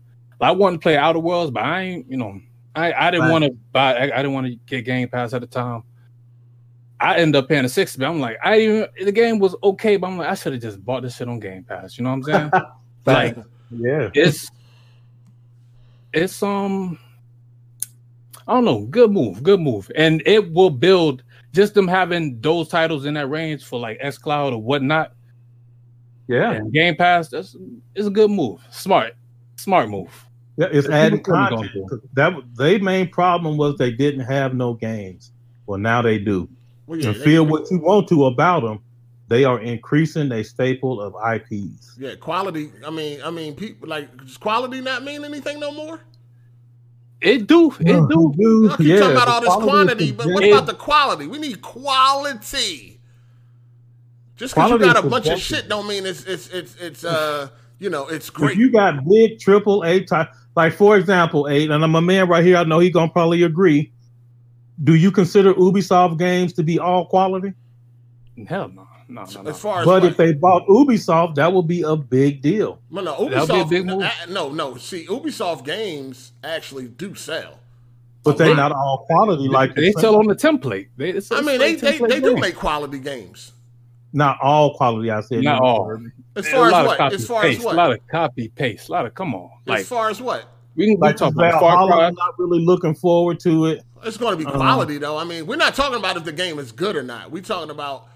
I 0.49 0.53
wanted 0.53 0.77
to 0.79 0.83
play 0.83 0.97
Outer 0.97 1.19
Worlds, 1.21 1.51
but 1.51 1.63
I 1.63 1.83
ain't. 1.83 2.11
You 2.11 2.17
know, 2.17 2.41
I 2.75 2.93
I 2.93 3.11
didn't 3.11 3.25
Right. 3.27 3.33
want 3.33 3.45
to 3.45 3.51
buy. 3.73 3.95
I, 3.97 4.03
I 4.05 4.17
didn't 4.23 4.33
want 4.33 4.47
to 4.47 4.57
get 4.67 4.85
Game 4.85 5.09
Pass 5.09 5.33
at 5.35 5.41
the 5.41 5.47
time. 5.47 5.83
I 7.01 7.17
ended 7.19 7.43
up 7.43 7.49
paying 7.49 7.65
a 7.65 7.69
sixty. 7.69 7.99
But 7.99 8.09
I'm 8.09 8.21
like, 8.21 8.39
I 8.45 8.61
even 8.61 8.87
the 9.05 9.13
game 9.13 9.39
was 9.39 9.55
okay, 9.63 9.97
but 9.97 10.07
I'm 10.07 10.19
like, 10.19 10.29
I 10.29 10.35
should 10.35 10.53
have 10.53 10.63
just 10.63 10.85
bought 10.85 11.03
this 11.03 11.17
shit 11.17 11.29
on 11.29 11.41
Game 11.41 11.65
Pass. 11.65 11.99
You 11.99 12.05
know 12.05 12.11
what 12.11 12.17
I'm 12.17 12.23
saying? 12.23 12.51
like 13.07 13.37
Yeah. 13.71 14.11
it's 14.15 14.49
it's 16.13 16.43
um 16.43 16.99
I 18.47 18.55
don't 18.55 18.65
know, 18.65 18.87
good 18.87 19.11
move, 19.13 19.43
good 19.43 19.61
move. 19.61 19.91
And 19.97 20.23
it 20.27 20.53
will 20.53 20.71
build 20.71 21.23
just 21.53 21.75
them 21.75 21.87
having 21.89 22.41
those 22.41 22.69
titles 22.69 23.05
in 23.05 23.15
that 23.15 23.29
range 23.29 23.65
for 23.65 23.79
like 23.79 24.01
xCloud 24.01 24.53
or 24.53 24.59
whatnot 24.63 25.13
Yeah. 26.29 26.53
and 26.53 26.73
Game 26.73 26.97
Pass, 26.97 27.29
that's 27.29 27.57
it's 27.95 28.07
a 28.07 28.11
good 28.11 28.31
move. 28.31 28.61
Smart. 28.71 29.15
Smart 29.57 29.89
move. 29.89 30.27
Yeah, 30.57 30.69
it's 30.71 30.87
People 30.87 30.95
adding 30.95 31.23
content. 31.23 31.71
That 32.15 32.35
their 32.55 32.79
main 32.79 33.09
problem 33.09 33.57
was 33.57 33.77
they 33.79 33.91
didn't 33.91 34.27
have 34.27 34.55
no 34.55 34.75
games. 34.75 35.33
Well, 35.67 35.79
now 35.79 36.03
they 36.03 36.19
do. 36.19 36.49
Well, 36.87 36.99
yeah, 36.99 37.09
and 37.09 37.17
they- 37.17 37.25
feel 37.25 37.47
what 37.47 37.71
you 37.71 37.79
want 37.79 38.09
to 38.09 38.27
about 38.27 38.63
them. 38.63 38.81
They 39.29 39.45
are 39.45 39.61
increasing 39.61 40.31
a 40.31 40.45
staple 40.45 41.01
of 41.01 41.15
IPs. 41.15 41.97
yeah, 41.99 42.17
quality. 42.17 42.71
I 42.87 42.91
mean, 42.91 43.23
I 43.25 43.31
mean, 43.31 43.55
people 43.55 43.89
like 43.89 44.15
does 44.19 44.37
quality 44.37 44.83
not 44.83 45.05
mean 45.05 45.25
anything 45.25 45.59
no 45.59 45.73
more? 45.73 46.01
It 47.23 47.47
do, 47.47 47.73
it 47.81 48.09
do. 48.09 48.35
Y'all 48.37 48.77
keep 48.77 48.99
talking 48.99 49.13
about 49.13 49.29
all 49.29 49.41
this 49.41 49.55
quantity, 49.55 50.13
but 50.13 50.27
what 50.27 50.45
about 50.45 50.67
the 50.67 50.75
quality? 50.75 51.27
We 51.29 51.39
need 51.39 51.63
quality. 51.63 53.01
Just 54.37 54.55
because 54.55 54.73
you 54.73 54.79
got 54.81 55.03
a 55.03 55.09
bunch 55.09 55.29
of 55.29 55.39
shit 55.39 55.69
don't 55.69 55.87
mean 55.87 56.05
it's 56.05 56.25
it's 56.25 56.49
it's 56.49 56.75
it's 56.77 57.05
uh 57.05 57.49
you 57.79 57.91
know 57.91 58.09
it's 58.09 58.29
great. 58.29 58.51
If 58.53 58.57
great. 58.57 58.59
you 58.59 58.73
got 58.73 59.09
big 59.09 59.39
triple 59.39 59.85
A 59.85 60.05
type, 60.05 60.31
like 60.57 60.73
for 60.75 60.97
example, 60.97 61.49
eight, 61.49 61.71
and 61.71 61.83
I'm 61.85 61.95
a 61.95 62.03
man 62.03 62.29
right 62.29 62.45
here. 62.45 62.57
I 62.57 62.65
know 62.65 62.79
he 62.79 62.91
gonna 62.91 63.11
probably 63.11 63.43
agree. 63.43 63.93
Do 64.83 64.95
you 64.95 65.11
consider 65.13 65.55
Ubisoft 65.55 66.19
games 66.19 66.53
to 66.55 66.63
be 66.63 66.79
all 66.79 67.07
quality? 67.07 67.53
Hell 68.47 68.69
no. 68.69 68.89
No, 69.09 69.25
no, 69.25 69.43
no. 69.43 69.51
as 69.51 69.59
far 69.61 69.81
as 69.81 69.85
But 69.85 70.03
what? 70.03 70.05
if 70.11 70.17
they 70.17 70.33
bought 70.33 70.67
Ubisoft, 70.69 71.35
that 71.35 71.53
would 71.53 71.69
be 71.69 71.83
a 71.83 71.95
big 71.97 72.41
deal. 72.41 72.81
Well, 72.91 73.05
no, 73.05 73.29
That'll 73.29 73.47
be 73.47 73.61
a 73.61 73.65
Ubisoft. 73.65 73.69
big 73.69 73.87
move. 73.87 74.05
no, 74.31 74.49
no. 74.49 74.77
See, 74.77 75.05
Ubisoft 75.07 75.65
games 75.67 76.33
actually 76.43 76.89
do 76.89 77.15
sell. 77.15 77.59
But 78.25 78.39
they're 78.39 78.55
not 78.55 78.73
all 78.73 79.05
quality. 79.07 79.49
Like 79.49 79.75
they 79.75 79.93
sell 79.93 80.17
on 80.17 80.29
the 80.29 80.35
template. 80.35 80.89
They, 80.97 81.11
it's 81.11 81.31
a 81.31 81.37
I 81.37 81.41
mean, 81.43 81.59
they 81.59 81.75
they, 81.75 81.99
they 81.99 82.21
do 82.21 82.37
make 82.37 82.55
quality 82.57 83.01
games. 83.01 83.53
Not 84.13 84.39
all 84.43 84.75
quality. 84.77 85.11
I 85.11 85.21
said 85.23 85.43
not 85.43 85.61
all. 85.61 85.99
As 86.37 86.49
far 86.49 86.67
as 86.67 86.73
what? 86.87 86.99
copy 86.99 87.15
As 87.15 87.27
far 87.27 87.43
paste, 87.43 87.59
as 87.61 87.65
a 87.65 87.69
lot 87.69 87.93
of 87.93 88.07
copy 88.09 88.49
paste, 88.49 88.89
a 88.89 88.93
lot 88.93 89.07
of 89.07 89.15
come 89.15 89.35
on. 89.35 89.51
Like 89.67 89.81
as 89.81 89.89
far 89.89 90.11
as 90.11 90.21
what? 90.21 90.47
we 90.77 90.87
can 90.93 90.99
Like 91.01 91.17
talk 91.17 91.33
about 91.35 91.53
Far 91.53 91.61
Valhalla, 91.61 91.93
Cry. 91.93 92.07
I'm 92.07 92.15
not 92.15 92.39
really 92.39 92.65
looking 92.65 92.95
forward 92.95 93.39
to 93.41 93.67
it. 93.67 93.83
It's 94.05 94.17
going 94.17 94.33
to 94.33 94.37
be 94.39 94.47
Uh-huh. 94.47 94.57
quality 94.57 94.99
though. 94.99 95.19
I 95.19 95.25
mean, 95.25 95.47
we're 95.47 95.57
not 95.57 95.75
talking 95.75 95.99
about 95.99 96.17
if 96.17 96.25
the 96.25 96.33
game 96.33 96.59
is 96.59 96.73
good 96.73 96.97
or 96.97 97.03
not. 97.03 97.31
We're 97.31 97.43
talking 97.43 97.71
about 97.71 98.09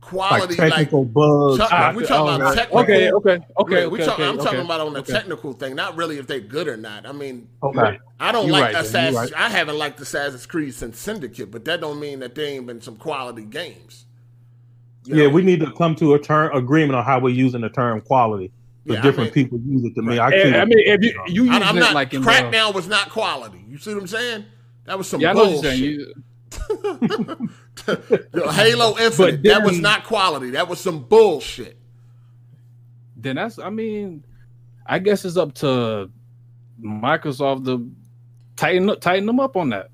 quality, 0.00 0.54
like. 0.54 0.70
technical 0.70 1.04
bugs. 1.04 1.58
Chuck- 1.58 1.68
Ah, 1.72 1.92
we 1.94 2.04
talking 2.06 2.34
about 2.36 2.52
okay, 2.52 2.56
technical- 2.60 2.78
Okay, 2.80 3.10
okay, 3.12 3.30
okay, 3.58 3.80
Yeah, 3.80 3.84
okay. 3.84 3.86
we 3.88 3.98
talk, 3.98 4.14
okay, 4.14 4.24
I'm 4.28 4.34
okay. 4.36 4.44
talking 4.44 4.60
about 4.60 4.80
on 4.80 4.92
the 4.92 5.00
okay. 5.00 5.12
technical 5.12 5.52
thing, 5.54 5.74
not 5.74 5.96
really 5.96 6.18
if 6.18 6.26
they're 6.26 6.40
good 6.40 6.68
or 6.68 6.76
not. 6.76 7.04
I 7.06 7.12
mean, 7.12 7.48
Okay. 7.62 7.98
I 8.20 8.32
don't 8.32 8.46
You 8.46 8.52
like 8.52 8.62
right, 8.62 8.72
then, 8.74 8.84
Assassin's. 8.84 9.16
right. 9.16 9.32
I 9.36 9.48
haven't 9.48 9.76
liked 9.78 9.96
the 9.96 10.04
Assassin's 10.04 10.46
Creed 10.46 10.74
since 10.74 10.98
Syndicate, 10.98 11.50
but 11.50 11.64
that 11.64 11.80
don't 11.80 11.98
mean 12.00 12.20
that 12.20 12.34
there 12.34 12.46
ain't 12.46 12.66
been 12.66 12.80
some 12.80 12.96
quality 12.96 13.42
games. 13.44 14.04
You 15.08 15.16
Yeah, 15.16 15.22
know? 15.24 15.30
we 15.30 15.42
need 15.42 15.60
to 15.60 15.72
come 15.72 15.94
to 15.96 16.14
a 16.14 16.18
term 16.18 16.54
agreement 16.54 16.96
on 16.96 17.04
how 17.04 17.18
we're 17.18 17.34
using 17.34 17.62
the 17.62 17.70
term 17.70 18.00
quality. 18.02 18.52
The 18.84 18.94
Yeah, 18.94 18.98
I 18.98 19.02
different 19.02 19.34
mean- 19.34 19.46
people 19.46 19.58
use 19.66 19.84
it 19.84 19.94
to 19.94 20.02
me. 20.02 20.18
Right. 20.18 20.32
I, 20.34 20.42
can't- 20.42 20.56
I 20.56 20.64
mean, 20.66 20.78
if 20.80 21.02
you 21.02 21.22
you 21.28 21.42
I, 21.50 21.56
using 21.56 21.62
I'm 21.62 21.76
it 21.76 21.80
not. 21.80 21.94
like 21.94 22.12
in 22.14 22.22
Crackdown 22.22 22.74
was 22.74 22.86
not 22.88 23.10
quality. 23.10 23.64
You 23.68 23.78
see 23.78 23.92
what 23.94 24.00
I'm 24.02 24.06
saying? 24.06 24.44
That 24.84 24.98
was 24.98 25.08
some 25.08 25.20
yeah, 25.20 25.30
I 25.30 25.32
know 25.34 25.50
what 25.56 25.62
you're 25.62 25.62
bullshit. 25.62 25.78
You, 25.78 27.48
Halo 28.52 28.98
Infinite, 29.00 29.42
that 29.44 29.62
was 29.64 29.78
not 29.78 30.04
quality. 30.04 30.50
That 30.50 30.68
was 30.68 30.80
some 30.80 31.02
bullshit. 31.04 31.78
then 33.16 33.36
that's 33.36 33.58
I 33.58 33.70
mean, 33.70 34.24
I 34.86 34.98
guess 34.98 35.24
it's 35.24 35.36
up 35.36 35.54
to 35.56 36.10
Microsoft 36.82 37.64
to 37.66 37.90
tighten 38.56 38.88
up, 38.90 39.00
tighten 39.00 39.26
them 39.26 39.40
up 39.40 39.56
on 39.56 39.70
that, 39.70 39.90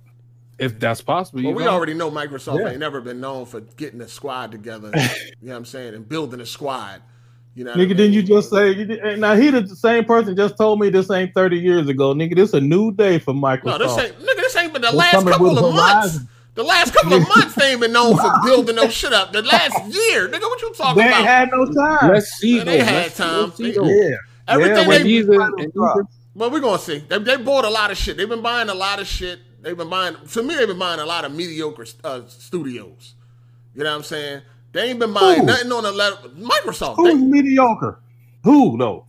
if 0.59 0.78
that's 0.78 1.01
possible. 1.01 1.43
Well, 1.43 1.55
we 1.55 1.64
know? 1.64 1.70
already 1.70 1.94
know 1.94 2.10
Microsoft 2.10 2.60
Yeah. 2.60 2.70
ain't 2.70 2.78
never 2.78 3.01
been 3.01 3.20
known 3.20 3.47
for 3.47 3.60
getting 3.60 4.01
a 4.01 4.09
squad 4.09 4.52
together. 4.52 4.90
you 4.94 5.48
know 5.48 5.52
what 5.52 5.56
I'm 5.56 5.64
saying? 5.64 5.94
And 5.94 6.09
building 6.09 6.40
a 6.40 6.47
squad. 6.47 7.02
You 7.56 7.64
know, 7.64 7.70
what 7.70 7.78
I 7.81 7.82
Nigga, 7.85 7.89
mean? 7.89 7.97
didn't 7.98 8.12
you 8.14 8.22
just 8.24 8.51
say? 8.51 8.70
You 8.72 8.85
did, 8.85 8.98
and 8.98 9.20
now 9.20 9.36
he 9.36 9.48
the 9.51 9.66
same 9.68 10.05
person 10.05 10.35
just 10.36 10.56
told 10.56 10.81
me 10.81 10.90
this 10.90 11.09
ain't 11.10 11.32
thirty 11.35 11.59
years 11.59 11.89
ago. 11.89 12.12
Nigga, 12.12 12.35
this 12.35 12.52
a 12.52 12.60
new 12.60 12.90
day 12.93 13.18
for 13.20 13.32
Microsoft. 13.32 13.64
No, 13.64 13.78
this 13.78 13.98
ain't 13.98 14.18
nigga. 14.18 14.36
This 14.36 14.56
ain't 14.56 14.72
been 14.72 14.82
the 14.82 14.89
They're 14.89 14.97
last 14.97 15.24
couple 15.26 15.48
with 15.51 15.59
of 15.59 15.74
months. 15.74 15.93
Horizon. 16.16 16.28
The 16.56 16.62
last 16.64 16.94
couple 16.94 17.14
of 17.14 17.22
months 17.28 17.55
they 17.56 17.72
ain't 17.72 17.81
been 17.81 17.93
known 17.93 18.16
for 18.16 18.32
building 18.44 18.76
no 18.76 18.89
shit 18.89 19.12
up. 19.12 19.32
The 19.32 19.43
last 19.43 19.76
year, 19.93 20.28
nigga, 20.28 20.40
what 20.43 20.62
you 20.62 20.72
talking 20.74 21.02
They 21.02 21.09
about? 21.09 21.18
ain't 21.20 21.26
had 21.28 21.48
no 21.52 21.64
time. 21.66 22.10
Let's 22.12 22.31
see. 22.39 22.56
Man, 22.59 22.66
they 22.66 22.78
though. 22.78 22.85
had 22.85 22.94
Let's- 22.94 23.16
time. 23.16 23.40
let's 23.43 23.56
see, 23.56 23.70
They- 23.72 24.09
yeah. 24.10 24.16
Everything 24.47 24.76
yeah, 24.76 24.82
they- 24.82 24.89
when 24.89 24.97
And 25.01 25.06
these 25.06 25.26
these 25.26 25.35
are- 25.36 25.39
titles 25.39 25.55
and 25.59 25.66
these 25.66 25.72
drop. 25.74 25.97
are- 25.97 26.09
Well, 26.36 26.51
we're 26.51 26.60
gonna 26.60 26.78
see. 26.78 26.98
They, 27.09 27.18
they 27.18 27.36
bought 27.39 27.64
a 27.64 27.70
lot 27.70 27.90
of 27.93 27.97
shit. 27.97 28.16
They've 28.16 28.28
been 28.28 28.43
buying 28.43 28.68
a 28.68 28.74
lot 28.74 29.01
of 29.01 29.06
shit. 29.06 29.39
They've 29.65 29.77
been 29.77 29.89
buying. 29.89 30.15
To 30.32 30.43
me, 30.43 30.55
they've 30.55 30.69
been 30.69 30.78
buying 30.78 31.01
a 31.01 31.07
lot 31.07 31.24
of 31.24 31.35
mediocre 31.35 31.86
uh, 32.05 32.20
studios. 32.28 33.15
You 33.74 33.82
know 33.82 33.91
what 33.91 33.97
I'm 33.97 34.03
saying? 34.05 34.43
They 34.73 34.91
ain't 34.91 34.99
been 35.01 35.12
buying 35.15 35.41
Who? 35.41 35.47
nothing 35.47 35.73
on 35.73 35.82
the 35.85 35.93
level. 35.93 36.28
Microsoft. 36.31 36.97
Who's 36.97 37.15
They, 37.15 37.15
mediocre? 37.15 37.99
Who 38.45 38.77
though? 38.77 39.07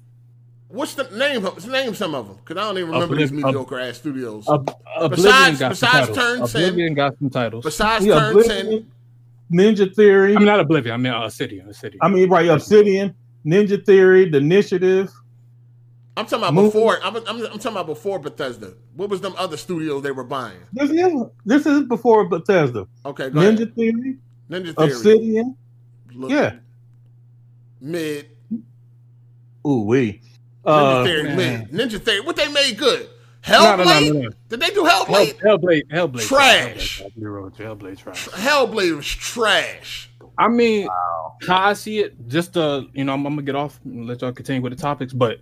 what's 0.70 0.94
the 0.96 1.04
name? 1.16 1.46
Of 1.46 1.62
the 1.64 1.72
name 1.72 1.94
some 1.94 2.16
of 2.16 2.28
them, 2.28 2.38
because 2.38 2.58
I 2.58 2.62
don't 2.68 2.78
even 2.78 2.92
remember 2.92 3.16
these 3.16 3.32
Obliv- 3.32 3.44
mediocre 3.46 3.80
ass 3.80 3.98
studios. 3.98 4.48
Ob- 4.48 4.70
Oblivion 4.98 5.10
Besides- 5.26 5.60
got 5.60 5.70
besides 5.70 6.06
some 6.08 6.16
Turn 6.16 6.34
titles. 6.36 6.54
10. 6.54 6.64
Oblivion 6.64 6.94
got 6.94 7.18
some 7.20 7.30
titles. 7.30 7.64
Besides 7.66 8.06
Yeah, 8.06 8.20
Turn 8.20 8.44
Ten, 8.44 8.88
Ninja 9.54 9.94
Theory. 9.96 10.36
I 10.36 10.38
mean, 10.38 10.46
not 10.48 10.60
Oblivion. 10.62 10.94
I 10.94 10.98
mean, 10.98 11.14
uh, 11.14 11.26
Obsidian. 11.26 11.68
Obsidian. 11.68 12.00
I 12.02 12.08
mean, 12.10 12.30
right, 12.30 12.48
Obsidian, 12.50 13.14
Ninja 13.46 13.86
Theory, 13.86 14.30
The 14.30 14.38
Initiative. 14.38 15.12
I'm 16.18 16.26
talking 16.26 16.40
about 16.40 16.54
Movie. 16.54 16.68
before. 16.70 16.98
I'm, 17.04 17.16
I'm, 17.16 17.28
I'm 17.28 17.44
talking 17.60 17.72
about 17.72 17.88
before 17.88 18.20
Bethesda. 18.20 18.74
What 18.96 19.10
was 19.10 19.20
them 19.22 19.34
other 19.38 19.58
studios 19.58 20.02
they 20.04 20.12
were 20.12 20.24
buying? 20.24 20.58
This 20.74 20.90
is 20.90 21.14
this 21.46 21.66
is 21.66 21.82
before 21.84 22.26
Bethesda. 22.30 22.88
Okay, 23.06 23.30
go 23.30 23.40
Ninja 23.42 23.64
ahead. 23.64 23.76
Theory, 23.76 24.18
Ninja 24.50 24.76
Theory. 24.76 24.92
Obsidian. 24.92 25.58
Look, 26.14 26.32
Yeah. 26.32 26.56
Mid. 27.82 28.30
Ooh 29.68 29.82
wee. 29.86 30.22
Ninja 30.66 31.02
Uh, 31.02 31.04
Theory. 31.04 31.24
man. 31.36 31.68
Mid. 31.72 31.90
Ninja 31.92 32.02
Theory. 32.02 32.22
What 32.22 32.36
they 32.36 32.48
made 32.52 32.78
good? 32.78 33.10
Hellblade. 33.44 33.78
no, 33.78 33.84
no, 33.84 34.00
no, 34.14 34.22
no. 34.22 34.30
Did 34.50 34.60
they 34.60 34.70
do 34.72 34.86
Hell, 34.86 35.06
Hellblade? 35.06 35.40
Hellblade. 35.40 35.88
Hellblade. 35.92 36.28
Trash. 36.28 37.02
Hellblade, 37.04 37.56
Hellblade, 37.56 37.56
Hellblade 37.58 37.98
trash. 37.98 38.28
Hellblade 38.30 38.96
was 38.96 39.06
trash. 39.06 40.10
I 40.38 40.48
mean, 40.48 40.88
how 41.48 41.62
I 41.68 41.74
see 41.74 42.00
it, 42.00 42.28
just 42.28 42.54
to 42.54 42.88
you 42.94 43.04
know, 43.04 43.14
I'm, 43.14 43.26
I'm 43.26 43.34
gonna 43.36 43.44
get 43.46 43.56
off 43.56 43.80
and 43.86 44.08
let 44.08 44.22
y'all 44.22 44.32
continue 44.32 44.62
with 44.62 44.76
the 44.76 44.82
topics. 44.82 45.14
But 45.14 45.42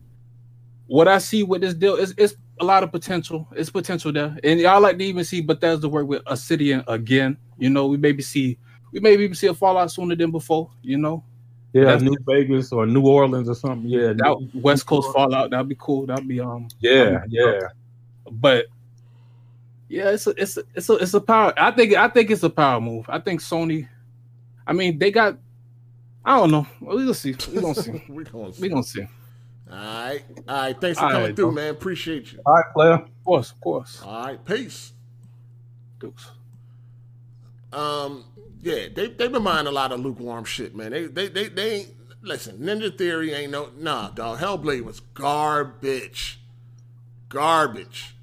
what 0.88 1.08
I 1.08 1.18
see 1.18 1.44
with 1.44 1.62
this 1.62 1.74
deal 1.74 1.96
is 1.96 2.14
it's 2.18 2.36
a 2.60 2.64
lot 2.64 2.84
of 2.84 2.92
potential. 2.92 3.48
It's 3.56 3.70
potential 3.70 4.12
there, 4.12 4.38
and 4.44 4.60
y'all 4.60 4.82
like 4.82 4.98
to 4.98 5.04
even 5.04 5.24
see 5.24 5.42
Bethesda 5.42 5.90
work 5.90 6.08
with 6.08 6.22
Obsidian 6.26 6.84
again. 6.88 7.38
You 7.58 7.70
know, 7.70 7.88
we 7.88 7.98
maybe 7.98 8.22
see 8.22 8.58
we 8.92 9.00
maybe 9.00 9.24
even 9.24 9.36
see 9.36 9.48
a 9.48 9.54
Fallout 9.54 9.92
sooner 9.92 10.16
than 10.16 10.32
before. 10.32 10.70
You 10.82 10.98
know, 10.98 11.24
yeah, 11.74 11.86
That's- 11.86 12.02
New 12.02 12.16
Vegas 12.28 12.72
or 12.72 12.86
New 12.86 13.06
Orleans 13.08 13.50
or 13.50 13.56
something. 13.56 13.90
Yeah, 13.90 14.14
that 14.14 14.50
West 14.54 14.86
Coast 14.86 15.12
Fallout 15.14 15.50
that'd 15.50 15.68
be 15.68 15.78
cool. 15.80 16.06
That'd 16.06 16.28
be 16.28 16.40
um 16.40 16.68
yeah, 16.80 17.24
yeah. 17.28 17.60
but 18.30 18.68
yeah, 19.90 20.10
it's 20.12 20.28
a 20.28 20.32
it's 20.32 20.58
a, 20.58 20.64
it's 20.76 20.90
a 20.90 20.94
it's 20.94 21.14
a 21.14 21.22
power. 21.22 21.54
I 21.58 21.72
think 21.72 21.94
I 21.94 22.08
think 22.08 22.30
it's 22.32 22.44
a 22.44 22.50
power 22.50 22.80
move. 22.80 23.06
I 23.10 23.20
think 23.20 23.42
Sony. 23.42 23.88
I 24.66 24.74
mean, 24.74 24.98
they 24.98 25.12
got. 25.12 25.38
I 26.26 26.38
don't 26.38 26.52
know. 26.52 26.66
We'll 26.80 27.14
see. 27.14 27.36
We 27.52 27.62
gonna 27.62 27.76
see. 27.76 28.04
we 28.08 28.24
gonna 28.24 28.54
see. 28.54 28.62
We 28.62 28.70
gonna 28.70 28.84
see. 28.84 29.08
Of 29.74 29.80
All 29.80 29.86
right. 29.86 30.24
All 30.48 30.56
right. 30.62 30.82
Thanks 30.82 31.00
for 31.00 31.06
All 31.06 31.12
coming 31.12 31.28
right, 31.28 31.36
through, 31.36 31.46
bro. 31.48 31.56
man. 31.56 31.72
Appreciate 31.72 32.34
you. 32.34 32.40
All 32.46 32.56
right, 32.56 32.74
player. 32.74 32.94
Of 32.94 33.24
course, 33.26 33.52
of 33.52 33.62
course. 33.62 34.02
All 34.04 34.26
right. 34.26 34.46
Peace. 34.46 34.94
Dukes. 36.00 36.32
Um, 37.74 38.26
yeah, 38.62 38.88
they 38.94 39.08
they've 39.08 39.32
been 39.32 39.44
buying 39.44 39.68
a 39.68 39.72
lot 39.72 39.92
of 39.92 40.00
lukewarm 40.00 40.46
shit, 40.46 40.76
man. 40.76 40.92
They 40.92 41.08
they 41.08 41.28
they, 41.28 41.48
they 41.50 41.72
ain't 41.72 41.90
listen. 42.22 42.60
Ninja 42.60 42.96
Theory 42.98 43.34
ain't 43.34 43.52
no 43.52 43.70
nah, 43.78 44.10
dog. 44.10 44.40
Hellblade 44.40 44.84
was 44.84 45.00
garbage, 45.00 46.40
garbage. 47.30 48.16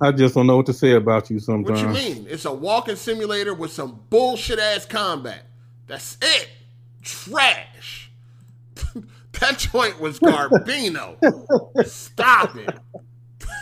I 0.00 0.12
just 0.12 0.34
don't 0.34 0.46
know 0.46 0.56
what 0.58 0.66
to 0.66 0.72
say 0.72 0.92
about 0.92 1.30
you 1.30 1.40
sometimes. 1.40 1.82
What 1.82 2.06
you 2.06 2.14
mean? 2.14 2.26
It's 2.28 2.44
a 2.44 2.52
walking 2.52 2.96
simulator 2.96 3.54
with 3.54 3.72
some 3.72 4.00
bullshit 4.10 4.58
ass 4.58 4.86
combat. 4.86 5.44
That's 5.86 6.18
it. 6.22 6.48
Trash. 7.02 7.97
That 9.40 9.58
joint 9.58 10.00
was 10.00 10.18
Garbino. 10.20 11.16
Stop 11.86 12.56
it. 12.56 12.76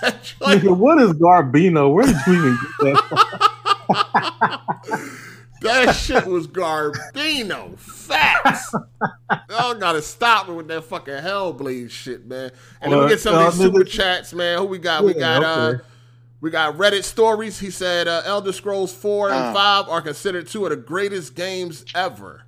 That 0.02 0.22
joint 0.22 0.62
Nigga, 0.62 0.76
what 0.76 1.00
is 1.00 1.12
Garbino? 1.14 1.92
Where 1.92 2.06
did 2.06 2.16
you 2.26 2.34
even 2.34 2.58
get 2.80 2.94
that? 2.94 4.62
That 5.62 5.92
shit 5.94 6.26
was 6.26 6.46
Garbino. 6.46 7.78
Facts. 7.78 8.74
Y'all 9.50 9.74
gotta 9.74 10.02
stop 10.02 10.48
me 10.48 10.54
with 10.54 10.68
that 10.68 10.84
fucking 10.84 11.14
Hellblade 11.14 11.90
shit, 11.90 12.26
man. 12.26 12.50
And 12.80 12.92
then 12.92 12.98
we 12.98 13.04
Well, 13.06 13.08
get 13.08 13.20
some 13.20 13.34
of 13.34 13.52
these 13.52 13.60
uh, 13.60 13.64
super 13.64 13.84
chats, 13.84 14.34
man. 14.34 14.58
Who 14.58 14.66
we 14.66 14.78
got? 14.78 15.02
We 15.04 15.14
Yeah, 15.14 15.40
got 15.40 15.42
uh 15.44 15.78
we 16.42 16.50
got 16.50 16.76
Reddit 16.76 17.04
stories. 17.04 17.58
He 17.58 17.70
said 17.70 18.06
uh, 18.06 18.20
Elder 18.26 18.52
Scrolls 18.52 18.92
4 18.92 19.30
and 19.30 19.34
Ah. 19.56 19.82
5 19.84 19.88
are 19.88 20.02
considered 20.02 20.46
two 20.46 20.64
of 20.66 20.70
the 20.70 20.76
greatest 20.76 21.34
games 21.34 21.84
ever. 21.94 22.42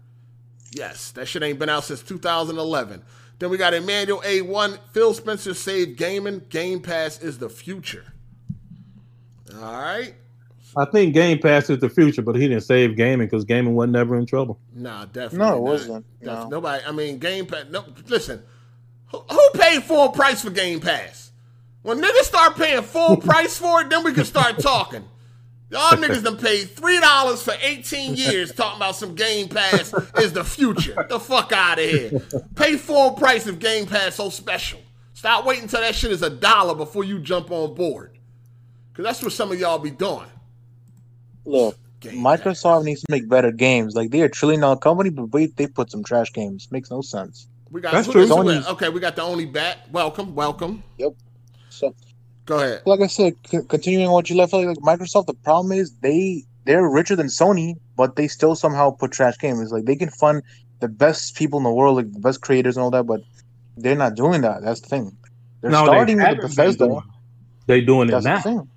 Yes, 0.73 1.11
that 1.13 1.27
shit 1.27 1.43
ain't 1.43 1.59
been 1.59 1.71
out 1.71 1.85
since 1.85 2.03
2011. 2.03 3.03
Then 3.39 3.51
we 3.51 3.57
got 3.57 3.73
Emmanuel 3.75 4.21
A1. 4.23 4.79
Phil 4.93 5.15
Spencer 5.15 5.55
saved 5.55 5.97
gaming. 5.97 6.43
Game 6.49 6.81
Pass 6.81 7.21
is 7.21 7.39
the 7.39 7.49
future. 7.49 8.05
All 9.57 9.73
right. 9.81 10.15
I 10.77 10.85
think 10.85 11.15
Game 11.15 11.39
Pass 11.39 11.71
is 11.71 11.79
the 11.79 11.89
future, 11.89 12.21
but 12.23 12.37
he 12.37 12.47
didn't 12.49 12.63
save 12.65 12.97
gaming 12.97 13.27
because 13.27 13.45
gaming 13.45 13.75
wasn't 13.75 13.95
never 13.95 14.17
in 14.17 14.27
trouble. 14.27 14.59
Nah, 14.75 15.07
definitely. 15.07 15.39
No, 15.39 15.47
it 15.47 15.51
not. 15.51 15.61
wasn't. 15.63 16.07
Def- 16.21 16.27
No. 16.29 16.49
Nobody. 16.49 16.85
I 16.85 16.93
mean, 16.93 17.19
Game 17.19 17.47
Pass. 17.47 17.65
No, 17.71 17.85
listen. 18.07 18.43
Who, 19.13 19.19
who 19.31 19.51
paid 19.55 19.83
full 19.85 20.11
price 20.11 20.43
for 20.43 20.51
Game 20.51 20.81
Pass? 20.81 21.33
When 21.83 22.01
niggas 22.03 22.25
start 22.25 22.57
paying 22.57 22.83
full 22.83 23.17
price 23.29 23.57
for 23.57 23.81
it, 23.81 23.89
then 23.91 24.05
we 24.05 24.13
can 24.13 24.25
start 24.25 24.59
talking. 24.59 25.05
Y'all 25.71 25.97
niggas 25.99 26.25
done 26.25 26.39
paid 26.39 26.71
three 26.71 26.99
dollars 26.99 27.43
for 27.43 27.55
eighteen 27.61 28.15
years 28.17 28.53
talking 28.53 28.79
about 28.79 28.97
some 28.97 29.15
Game 29.15 29.49
Pass 29.49 29.93
is 30.19 30.33
the 30.33 30.43
future. 30.45 31.07
The 31.09 31.21
fuck 31.21 31.53
out 31.53 31.79
of 31.79 31.85
here. 31.85 32.11
Pay 32.57 32.77
full 32.77 33.13
price 33.13 33.47
if 33.47 33.59
Game 33.59 33.87
Pass 33.87 34.15
so 34.15 34.31
special. 34.31 34.81
Stop 35.13 35.45
waiting 35.45 35.65
until 35.65 35.81
that 35.83 35.95
shit 35.95 36.11
is 36.13 36.23
a 36.23 36.31
dollar 36.31 36.75
before 36.75 37.05
you 37.05 37.19
jump 37.19 37.51
on 37.51 37.75
board. 37.75 38.17
Cause 38.95 39.05
that's 39.05 39.23
what 39.23 39.33
some 39.33 39.53
of 39.53 39.61
y'all 39.61 39.79
be 39.79 39.91
doing. 39.91 40.25
Look, 41.45 41.77
Game 42.01 42.15
Microsoft 42.23 42.85
needs 42.85 43.03
to 43.03 43.11
make 43.11 43.29
better 43.29 43.53
games. 43.53 43.95
Like 43.95 44.11
they're 44.11 44.25
a 44.27 44.31
trillion 44.31 44.63
dollar 44.63 44.77
company, 44.77 45.11
but 45.11 45.27
wait, 45.33 45.57
they 45.57 45.67
put 45.67 45.91
some 45.91 46.03
trash 46.03 46.33
games. 46.33 46.69
Makes 46.73 46.91
no 46.91 47.03
sense. 47.03 47.47
We 47.71 47.83
got 47.83 47.93
That's 47.93 48.07
who- 48.07 48.13
true. 48.15 48.27
who- 48.27 48.35
Sony's- 48.35 48.67
okay, 48.69 48.89
we 48.89 49.01
got 49.01 49.17
the 49.17 49.23
only 49.23 49.45
bat. 49.45 49.81
Welcome, 49.93 50.35
welcome. 50.35 50.83
Yep. 50.97 51.13
So, 51.69 51.95
Go 52.49 52.57
ahead. 52.57 52.83
like 52.87 53.01
I 53.01 53.07
said, 53.07 53.35
c- 53.47 53.59
continuing 53.69 54.07
on 54.09 54.13
what 54.15 54.29
you 54.31 54.37
left, 54.37 54.53
like 54.53 54.67
Microsoft, 54.79 55.27
the 55.27 55.35
problem 55.35 55.73
is 55.73 55.93
they 56.01 56.43
they're 56.65 56.89
richer 56.89 57.15
than 57.15 57.27
Sony, 57.29 57.75
but 57.97 58.17
they 58.17 58.27
still 58.29 58.55
somehow 58.57 58.91
put 58.91 59.13
trash 59.13 59.39
games. 59.39 59.71
Like 59.71 59.85
they 59.85 59.97
can 59.97 60.11
fund 60.11 60.43
the 60.81 60.89
best 60.89 61.37
people 61.37 61.59
in 61.59 61.65
the 61.65 61.73
world, 61.73 61.97
like 61.97 62.13
the 62.13 62.21
best 62.21 62.41
creators 62.41 62.77
and 62.77 62.83
all 62.85 62.91
that, 62.91 63.05
but 63.05 63.21
they're 63.77 63.97
not 63.97 64.15
doing 64.17 64.41
that. 64.43 64.63
That's 64.63 64.81
the 64.81 64.89
thing. 64.89 65.17
They're 65.61 65.71
No, 65.71 65.81
they 65.83 65.87
starting 65.87 66.17
with 66.19 66.37
the 66.41 66.49
Bethesda. 66.49 66.87
doing 66.87 66.97
it. 66.99 67.03
They 67.67 67.81
doing 67.83 68.09
it 68.09 68.23
now. 68.25 68.37
the 68.37 68.43
thing. 68.43 68.69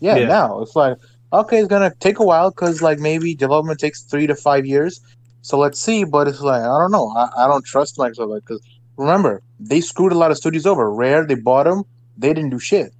Yeah, 0.00 0.16
Yeah. 0.16 0.28
now 0.28 0.60
it's 0.62 0.76
like 0.76 0.96
okay, 1.32 1.58
it's 1.58 1.68
gonna 1.68 1.92
take 2.00 2.18
a 2.20 2.24
while 2.24 2.50
because 2.50 2.80
like 2.82 2.98
maybe 2.98 3.34
development 3.34 3.80
takes 3.80 4.02
three 4.02 4.26
to 4.28 4.34
five 4.36 4.64
years. 4.64 5.00
So 5.42 5.58
let's 5.58 5.80
see, 5.80 6.04
but 6.04 6.28
it's 6.28 6.40
like 6.40 6.62
I 6.62 6.66
don't 6.80 6.92
know. 6.92 7.08
I, 7.16 7.28
I 7.44 7.46
don't 7.48 7.64
trust 7.64 7.96
Microsoft 7.96 8.40
because 8.42 8.60
remember 8.96 9.42
they 9.58 9.80
screwed 9.80 10.12
a 10.12 10.18
lot 10.18 10.30
of 10.30 10.36
studios 10.36 10.66
over. 10.66 10.90
Rare, 10.92 11.26
they 11.26 11.34
bought 11.34 11.64
them, 11.64 11.82
they 12.16 12.32
didn't 12.32 12.50
do 12.50 12.58
shit. 12.60 12.92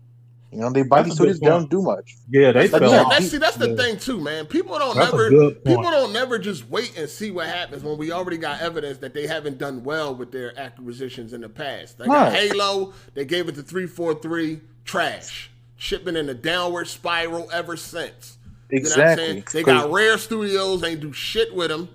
You 0.53 0.61
know, 0.61 0.70
they 0.70 0.83
buy 0.83 1.03
That's 1.03 1.05
these 1.05 1.12
a 1.12 1.15
studios, 1.15 1.41
they 1.41 1.49
don't 1.49 1.70
do 1.70 1.83
much. 1.83 2.16
Yeah, 2.29 2.53
they 2.53 2.69
But 2.70 2.81
fell 2.81 2.91
yeah, 2.91 3.05
that's, 3.05 3.27
see, 3.29 3.39
that's 3.39 3.57
the 3.57 3.69
Yeah. 3.69 3.77
thing 3.77 3.99
too, 3.99 4.20
man. 4.20 4.47
People 4.47 4.79
don't 4.79 4.97
That's 4.97 5.12
never 5.12 5.31
people 5.65 5.91
don't 5.91 6.12
never 6.12 6.39
just 6.39 6.69
wait 6.69 6.97
and 6.99 7.09
see 7.09 7.31
what 7.31 7.47
happens 7.47 7.85
when 7.85 7.99
we 7.99 8.12
already 8.12 8.39
got 8.39 8.61
evidence 8.61 8.99
that 8.99 9.15
they 9.15 9.27
haven't 9.27 9.59
done 9.59 9.85
well 9.85 10.15
with 10.15 10.33
their 10.33 10.59
acquisitions 10.59 11.33
in 11.33 11.43
the 11.43 11.49
past. 11.49 11.99
They 11.99 12.09
got 12.09 12.29
Right. 12.29 12.33
Halo, 12.33 12.95
they 13.15 13.25
gave 13.25 13.49
it 13.49 13.57
to 13.57 13.62
three 13.62 13.87
four 13.87 14.15
three, 14.15 14.61
trash. 14.85 15.51
Shipping 15.77 16.16
in 16.16 16.29
a 16.29 16.35
downward 16.35 16.89
spiral 16.89 17.51
ever 17.53 17.77
since. 17.77 18.39
You 18.81 18.91
know 18.91 18.97
what 18.97 19.03
I'm 19.03 19.09
saying? 19.09 19.39
Exactly. 19.39 19.45
They 19.53 19.65
got 19.65 19.91
rare 19.93 20.19
studios, 20.19 20.85
ain't 20.85 21.01
do 21.01 21.12
shit 21.12 21.55
with 21.55 21.69
them. 21.70 21.89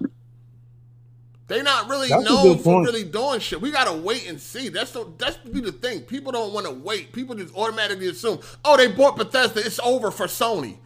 They 1.47 1.61
not 1.61 1.89
really 1.89 2.07
That's 2.07 2.23
known 2.23 2.57
for 2.59 2.83
really 2.83 3.03
doing 3.03 3.39
shit. 3.41 3.59
We 3.61 3.69
gotta 3.71 3.93
wait 3.93 4.27
and 4.29 4.39
see. 4.39 4.69
That's 4.69 4.91
the 4.91 5.11
that's 5.17 5.37
be 5.37 5.59
the 5.59 5.71
thing. 5.73 6.01
People 6.01 6.31
don't 6.31 6.53
want 6.53 6.65
to 6.65 6.71
wait. 6.73 7.11
People 7.11 7.35
just 7.35 7.53
automatically 7.55 8.07
assume, 8.07 8.39
oh, 8.63 8.77
they 8.77 8.87
bought 8.87 9.17
Bethesda, 9.17 9.59
it's 9.65 9.79
over 9.79 10.09
for 10.09 10.25
Sony. 10.27 10.77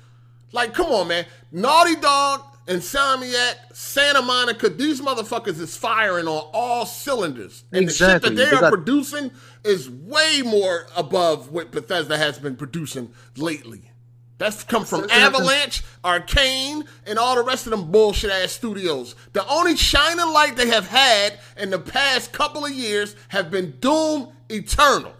Like, 0.51 0.73
come 0.73 0.88
on, 0.88 1.09
man. 1.09 1.25
Naughty 1.51 1.95
Dog, 1.97 2.41
Insomniac, 2.67 3.55
Santa 3.73 4.21
Monica, 4.21 4.69
these 4.69 4.99
motherfuckers 5.01 5.59
is 5.59 5.75
firing 5.77 6.27
on 6.27 6.49
all 6.53 6.85
cylinders. 6.85 7.63
And 7.71 7.84
Exactly. 7.84 8.29
the 8.31 8.35
shit 8.35 8.35
that 8.38 8.43
they, 8.43 8.49
They 8.51 8.57
are 8.57 8.61
got- 8.61 8.73
producing 8.73 9.31
is 9.63 9.89
way 9.89 10.41
more 10.43 10.88
above 10.95 11.51
what 11.51 11.71
Bethesda 11.71 12.17
has 12.17 12.39
been 12.39 12.55
producing 12.55 13.11
lately. 13.35 13.91
That's 14.38 14.64
come 14.64 14.85
from 14.85 15.09
Avalanche, 15.09 15.84
Arkane, 16.03 16.88
and 17.07 17.18
all 17.18 17.35
the 17.35 17.43
rest 17.43 17.65
of 17.65 17.72
them 17.72 17.91
bullshit 17.91 18.30
ass 18.30 18.51
studios. 18.51 19.15
The 19.34 19.47
only 19.47 19.76
shining 19.76 20.31
light 20.31 20.55
they 20.55 20.68
have 20.68 20.88
had 20.88 21.39
in 21.57 21.72
the 21.72 21.80
past 21.80 22.34
couple 22.34 22.64
of 22.64 22.72
years 22.72 23.15
have 23.30 23.49
been 23.49 23.72
Doom 23.80 24.30
Eternal. 24.49 25.14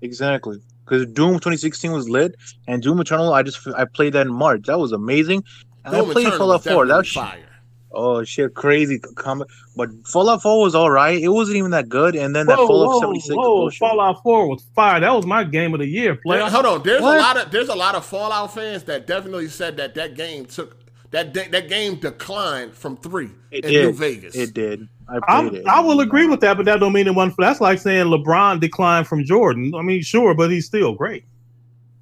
Exactly. 0.00 0.58
Because 0.84 1.06
Doom 1.06 1.34
2016 1.34 1.92
was 1.92 2.08
lit, 2.08 2.34
and 2.66 2.82
Doom 2.82 3.00
Eternal, 3.00 3.32
I 3.32 3.42
just 3.42 3.66
I 3.76 3.84
played 3.84 4.14
that 4.14 4.26
in 4.26 4.32
March. 4.32 4.62
That 4.64 4.78
was 4.78 4.92
amazing. 4.92 5.44
I 5.84 5.90
Doom 5.90 6.10
played 6.10 6.26
Eternal 6.28 6.38
Fallout 6.38 6.64
was 6.64 6.72
4. 6.72 6.86
That 6.86 6.96
was 6.96 7.12
fire. 7.12 7.49
Oh 7.92 8.22
shit, 8.22 8.54
crazy 8.54 8.98
comment. 9.00 9.50
But 9.76 9.88
Fallout 10.06 10.42
4 10.42 10.62
was 10.62 10.74
alright. 10.76 11.20
It 11.20 11.28
wasn't 11.28 11.56
even 11.56 11.72
that 11.72 11.88
good. 11.88 12.14
And 12.14 12.36
then 12.36 12.46
that 12.46 12.56
Fallout 12.56 12.88
whoa, 12.88 13.00
76 13.00 13.34
whoa, 13.34 13.42
bullshit. 13.42 13.78
Fallout 13.80 14.22
4 14.22 14.46
was 14.48 14.62
fire. 14.76 15.00
That 15.00 15.12
was 15.12 15.26
my 15.26 15.42
game 15.42 15.74
of 15.74 15.80
the 15.80 15.86
year, 15.86 16.14
player. 16.16 16.40
Yeah, 16.40 16.50
hold 16.50 16.66
on. 16.66 16.82
There's 16.84 17.02
What? 17.02 17.16
a 17.16 17.20
lot 17.20 17.36
of 17.36 17.50
there's 17.50 17.68
a 17.68 17.74
lot 17.74 17.94
of 17.96 18.04
Fallout 18.06 18.54
fans 18.54 18.84
that 18.84 19.06
definitely 19.08 19.48
said 19.48 19.76
that 19.78 19.94
that 19.96 20.14
game 20.14 20.46
took 20.46 20.76
that 21.10 21.34
that, 21.34 21.50
that 21.50 21.68
game 21.68 21.96
declined 21.96 22.72
from 22.74 22.96
three 22.96 23.30
It 23.50 23.64
in 23.64 23.70
did. 23.72 23.84
New 23.86 23.92
Vegas. 23.92 24.36
It 24.36 24.54
did. 24.54 24.88
I 25.08 25.18
I'm, 25.26 25.52
it. 25.52 25.66
I 25.66 25.80
will 25.80 25.98
agree 25.98 26.26
with 26.28 26.38
that, 26.42 26.56
but 26.56 26.66
that 26.66 26.78
don't 26.78 26.92
mean 26.92 27.08
it 27.08 27.14
wasn't. 27.16 27.38
That's 27.38 27.60
like 27.60 27.80
saying 27.80 28.06
LeBron 28.06 28.60
declined 28.60 29.08
from 29.08 29.24
Jordan. 29.24 29.72
I 29.74 29.82
mean, 29.82 30.02
sure, 30.02 30.34
but 30.34 30.52
he's 30.52 30.66
still 30.66 30.94
great. 30.94 31.24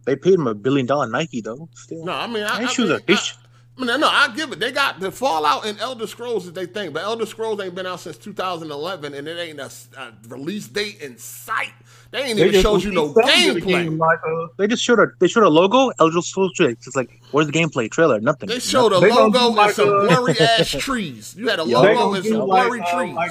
They 0.04 0.16
paid 0.16 0.34
him 0.34 0.46
a 0.46 0.54
billion 0.54 0.84
dollar 0.84 1.06
Nike 1.08 1.40
though. 1.40 1.68
Still. 1.74 2.04
No, 2.04 2.12
I 2.12 2.26
mean, 2.26 2.42
I, 2.42 2.56
I, 2.56 2.60
His 2.62 2.72
shoes 2.72 2.90
mean, 2.90 2.98
are- 2.98 3.02
his 3.06 3.18
I- 3.36 3.37
sh- 3.78 3.82
I 3.82 3.84
mean, 3.86 4.00
no, 4.00 4.08
I 4.08 4.32
give 4.34 4.52
it. 4.52 4.58
They 4.60 4.72
got 4.72 5.00
the 5.00 5.10
Fallout 5.10 5.66
and 5.66 5.78
Elder 5.80 6.06
Scrolls 6.06 6.46
is 6.46 6.52
they 6.52 6.66
thing, 6.66 6.92
but 6.92 7.02
Elder 7.02 7.26
Scrolls 7.26 7.60
ain't 7.60 7.74
been 7.74 7.86
out 7.86 8.00
since 8.00 8.16
2011, 8.18 9.14
and 9.14 9.28
it 9.28 9.38
ain't 9.38 9.60
a, 9.60 9.70
a 9.98 10.12
release 10.28 10.66
date 10.68 11.00
in 11.00 11.16
sight. 11.18 11.72
They 12.10 12.22
ain't 12.22 12.38
even 12.38 12.52
just 12.52 12.62
showed 12.62 12.82
you 12.82 12.90
no 12.90 13.08
released 13.12 13.14
something 13.28 13.48
in 13.48 13.54
the 13.54 13.60
gameplay. 13.60 13.84
game 13.84 13.98
Like, 13.98 14.18
uh, 14.26 14.46
They 14.56 14.66
just 14.66 14.82
showed 14.82 14.98
a 14.98 15.08
they 15.20 15.28
showed 15.28 15.44
a 15.44 15.48
logo. 15.48 15.90
Elder 15.98 16.22
Scrolls 16.22 16.52
It's 16.58 16.96
like 16.96 17.10
where's 17.32 17.46
the 17.46 17.52
gameplay 17.52 17.90
trailer? 17.90 18.18
Nothing. 18.20 18.48
They 18.48 18.58
showed 18.60 18.92
a 18.92 19.00
They 19.00 19.08
gonna 19.10 19.24
logo 19.24 19.50
do 19.50 19.56
like 19.56 19.66
and 19.68 19.76
some 19.76 19.88
a- 19.88 20.00
blurry 20.06 20.34
ass 20.40 20.70
trees. 20.70 21.34
You 21.36 21.48
had 21.48 21.60
a 21.60 21.64
Yeah, 21.64 21.78
logo 21.78 21.94
gonna 21.94 22.14
and 22.14 22.22
do 22.24 22.30
some 22.30 22.40
like, 22.48 22.66
blurry 22.66 22.80
uh, 22.80 22.96
trees. 22.96 23.14
like 23.14 23.30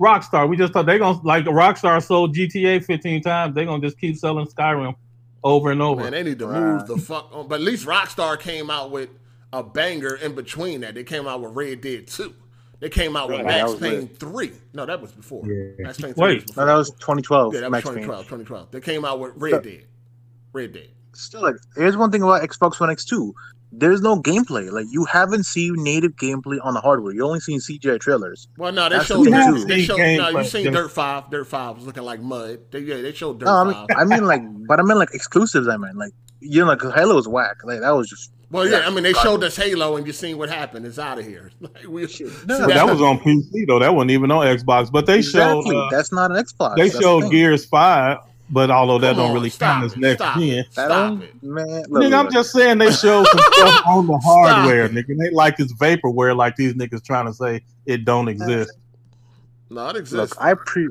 Rockstar. 0.00 0.48
We 0.48 0.56
just 0.56 0.72
thought 0.72 0.86
they 0.86 0.98
gonna 0.98 1.20
like 1.24 1.44
Rockstar 1.46 2.02
sold 2.04 2.34
GTA 2.36 2.84
15 2.84 3.22
times. 3.22 3.54
They 3.54 3.64
gonna 3.64 3.82
just 3.84 3.98
keep 3.98 4.16
selling 4.16 4.46
Skyrim 4.46 4.94
over 5.42 5.70
and 5.72 5.80
over. 5.82 6.02
Man, 6.02 6.12
they 6.12 6.22
need 6.22 6.38
to 6.38 6.46
Right. 6.46 6.60
move 6.60 6.86
the 6.86 6.98
fuck 6.98 7.28
on. 7.32 7.48
But 7.48 7.56
at 7.56 7.60
least 7.62 7.86
Rockstar 7.86 8.38
came 8.38 8.70
out 8.70 8.90
with 8.90 9.08
a 9.58 9.62
banger 9.62 10.14
in 10.16 10.34
between 10.34 10.80
that. 10.82 10.94
They 10.94 11.04
came 11.04 11.26
out 11.26 11.40
with 11.40 11.52
Red 11.54 11.80
Dead 11.80 12.06
2. 12.06 12.34
They 12.78 12.90
came 12.90 13.16
out 13.16 13.28
with 13.28 13.38
Right, 13.38 13.46
Max 13.46 13.72
that 13.72 13.80
was 13.80 13.90
Payne 13.90 14.08
3. 14.08 14.52
No, 14.74 14.84
that 14.86 15.00
was 15.00 15.10
before. 15.12 15.46
Yeah. 15.46 15.84
Max 15.84 15.98
Payne 15.98 16.12
3 16.14 16.22
Wait. 16.22 16.34
was 16.34 16.44
before. 16.44 16.64
no, 16.64 16.72
that 16.72 16.76
was 16.78 16.90
2012. 16.90 17.54
yeah, 17.54 17.60
that 17.60 17.70
was 17.70 17.72
Max 17.72 17.84
Payne. 17.86 17.94
2012, 18.04 18.24
2012. 18.26 18.70
They 18.70 18.80
came 18.80 19.04
out 19.04 19.18
with 19.20 19.32
Red 19.36 19.50
So- 19.52 19.60
Dead. 19.60 19.84
Red 20.52 20.72
Dead. 20.74 20.88
Still, 21.14 21.40
like, 21.42 21.54
here's 21.74 21.96
one 21.96 22.10
thing 22.12 22.22
about 22.22 22.42
Xbox 22.42 22.78
One 22.78 22.90
X2. 22.90 23.32
There's 23.72 24.02
no 24.02 24.20
gameplay. 24.20 24.70
Like, 24.70 24.84
you 24.90 25.06
haven't 25.06 25.44
seen 25.44 25.74
native 25.82 26.12
gameplay 26.16 26.58
on 26.62 26.74
the 26.74 26.80
hardware. 26.80 27.14
You're 27.14 27.24
only 27.24 27.40
seen 27.40 27.58
CGI 27.58 27.98
trailers. 27.98 28.48
Well, 28.58 28.70
no, 28.72 28.88
they 28.90 28.96
That's 28.96 29.06
showed. 29.08 29.24
the 29.26 29.30
thing, 29.30 29.66
they 29.66 29.82
showed. 29.82 29.96
No, 29.98 30.04
you 30.28 30.32
play. 30.32 30.44
seen 30.44 30.64
Yeah. 30.66 30.70
Dirt 30.72 30.90
Five. 30.92 31.30
Dirt 31.30 31.46
Five 31.46 31.76
was 31.76 31.86
looking 31.86 32.02
like 32.04 32.20
mud. 32.20 32.60
They, 32.70 32.80
yeah, 32.80 33.00
they 33.00 33.12
showed 33.12 33.40
Dirt 33.40 33.46
No, 33.46 33.54
I 33.54 33.64
mean, 33.64 33.72
Five. 33.74 33.86
I 33.96 34.04
mean, 34.04 34.24
like, 34.26 34.42
but 34.66 34.78
I 34.78 34.82
mean, 34.82 34.98
like, 34.98 35.14
exclusives. 35.14 35.68
I 35.68 35.78
mean, 35.78 35.96
like, 35.96 36.12
you 36.40 36.60
know, 36.60 36.66
like, 36.66 36.78
'cause 36.78 36.92
Halo 36.94 37.14
was 37.16 37.26
whack. 37.26 37.56
Like, 37.64 37.80
that 37.80 37.90
was 37.90 38.08
just. 38.10 38.30
Well, 38.50 38.68
yeah, 38.68 38.86
I 38.86 38.90
mean, 38.90 39.02
they 39.02 39.12
showed 39.12 39.42
us 39.44 39.56
Halo, 39.56 39.96
and 39.96 40.06
you 40.06 40.12
seen 40.12 40.38
what 40.38 40.48
happened. 40.48 40.86
It's 40.86 40.98
out 40.98 41.18
of 41.18 41.24
here. 41.24 41.50
Like, 41.60 41.86
we, 41.88 42.02
No, 42.02 42.08
But 42.46 42.66
that 42.68 42.86
was 42.86 43.00
on 43.00 43.18
PC 43.18 43.66
though. 43.66 43.78
That 43.78 43.94
wasn't 43.94 44.12
even 44.12 44.30
on 44.30 44.46
Xbox. 44.46 44.90
But 44.92 45.06
they 45.06 45.18
Exactly. 45.18 45.70
showed 45.70 45.76
uh, 45.76 45.88
That's 45.90 46.12
not 46.12 46.30
an 46.30 46.36
Xbox. 46.42 46.76
they 46.76 46.88
That's 46.88 47.00
showed 47.02 47.22
thing. 47.22 47.30
Gears 47.32 47.64
Five. 47.66 48.18
But 48.48 48.70
although 48.70 48.98
that 48.98 49.08
Come 49.08 49.16
don't 49.16 49.28
on, 49.30 49.34
really 49.34 49.50
count 49.50 49.84
as 49.86 49.92
it, 49.94 49.98
next 49.98 50.22
stop 50.22 50.38
gen, 50.38 50.48
it. 50.50 50.66
Stop 50.72 51.20
it. 51.20 51.42
Man, 51.42 51.66
look, 51.88 52.02
nigga, 52.04 52.14
I'm 52.14 52.30
just 52.30 52.52
saying 52.52 52.78
they 52.78 52.92
showed 52.92 53.26
some 53.26 53.40
stuff 53.52 53.82
on 53.86 54.06
the 54.06 54.16
hardware, 54.18 54.88
nigga. 54.88 55.18
They 55.18 55.30
like 55.30 55.56
this 55.56 55.72
vaporware, 55.72 56.36
like 56.36 56.54
these 56.54 56.74
niggas 56.74 57.04
trying 57.04 57.26
to 57.26 57.34
say 57.34 57.62
it 57.86 58.04
don't 58.04 58.28
exist. 58.28 58.72
No, 59.68 59.82
it 59.88 59.94
Look, 59.94 59.96
exists. 59.96 60.36
I 60.38 60.54
pre, 60.54 60.88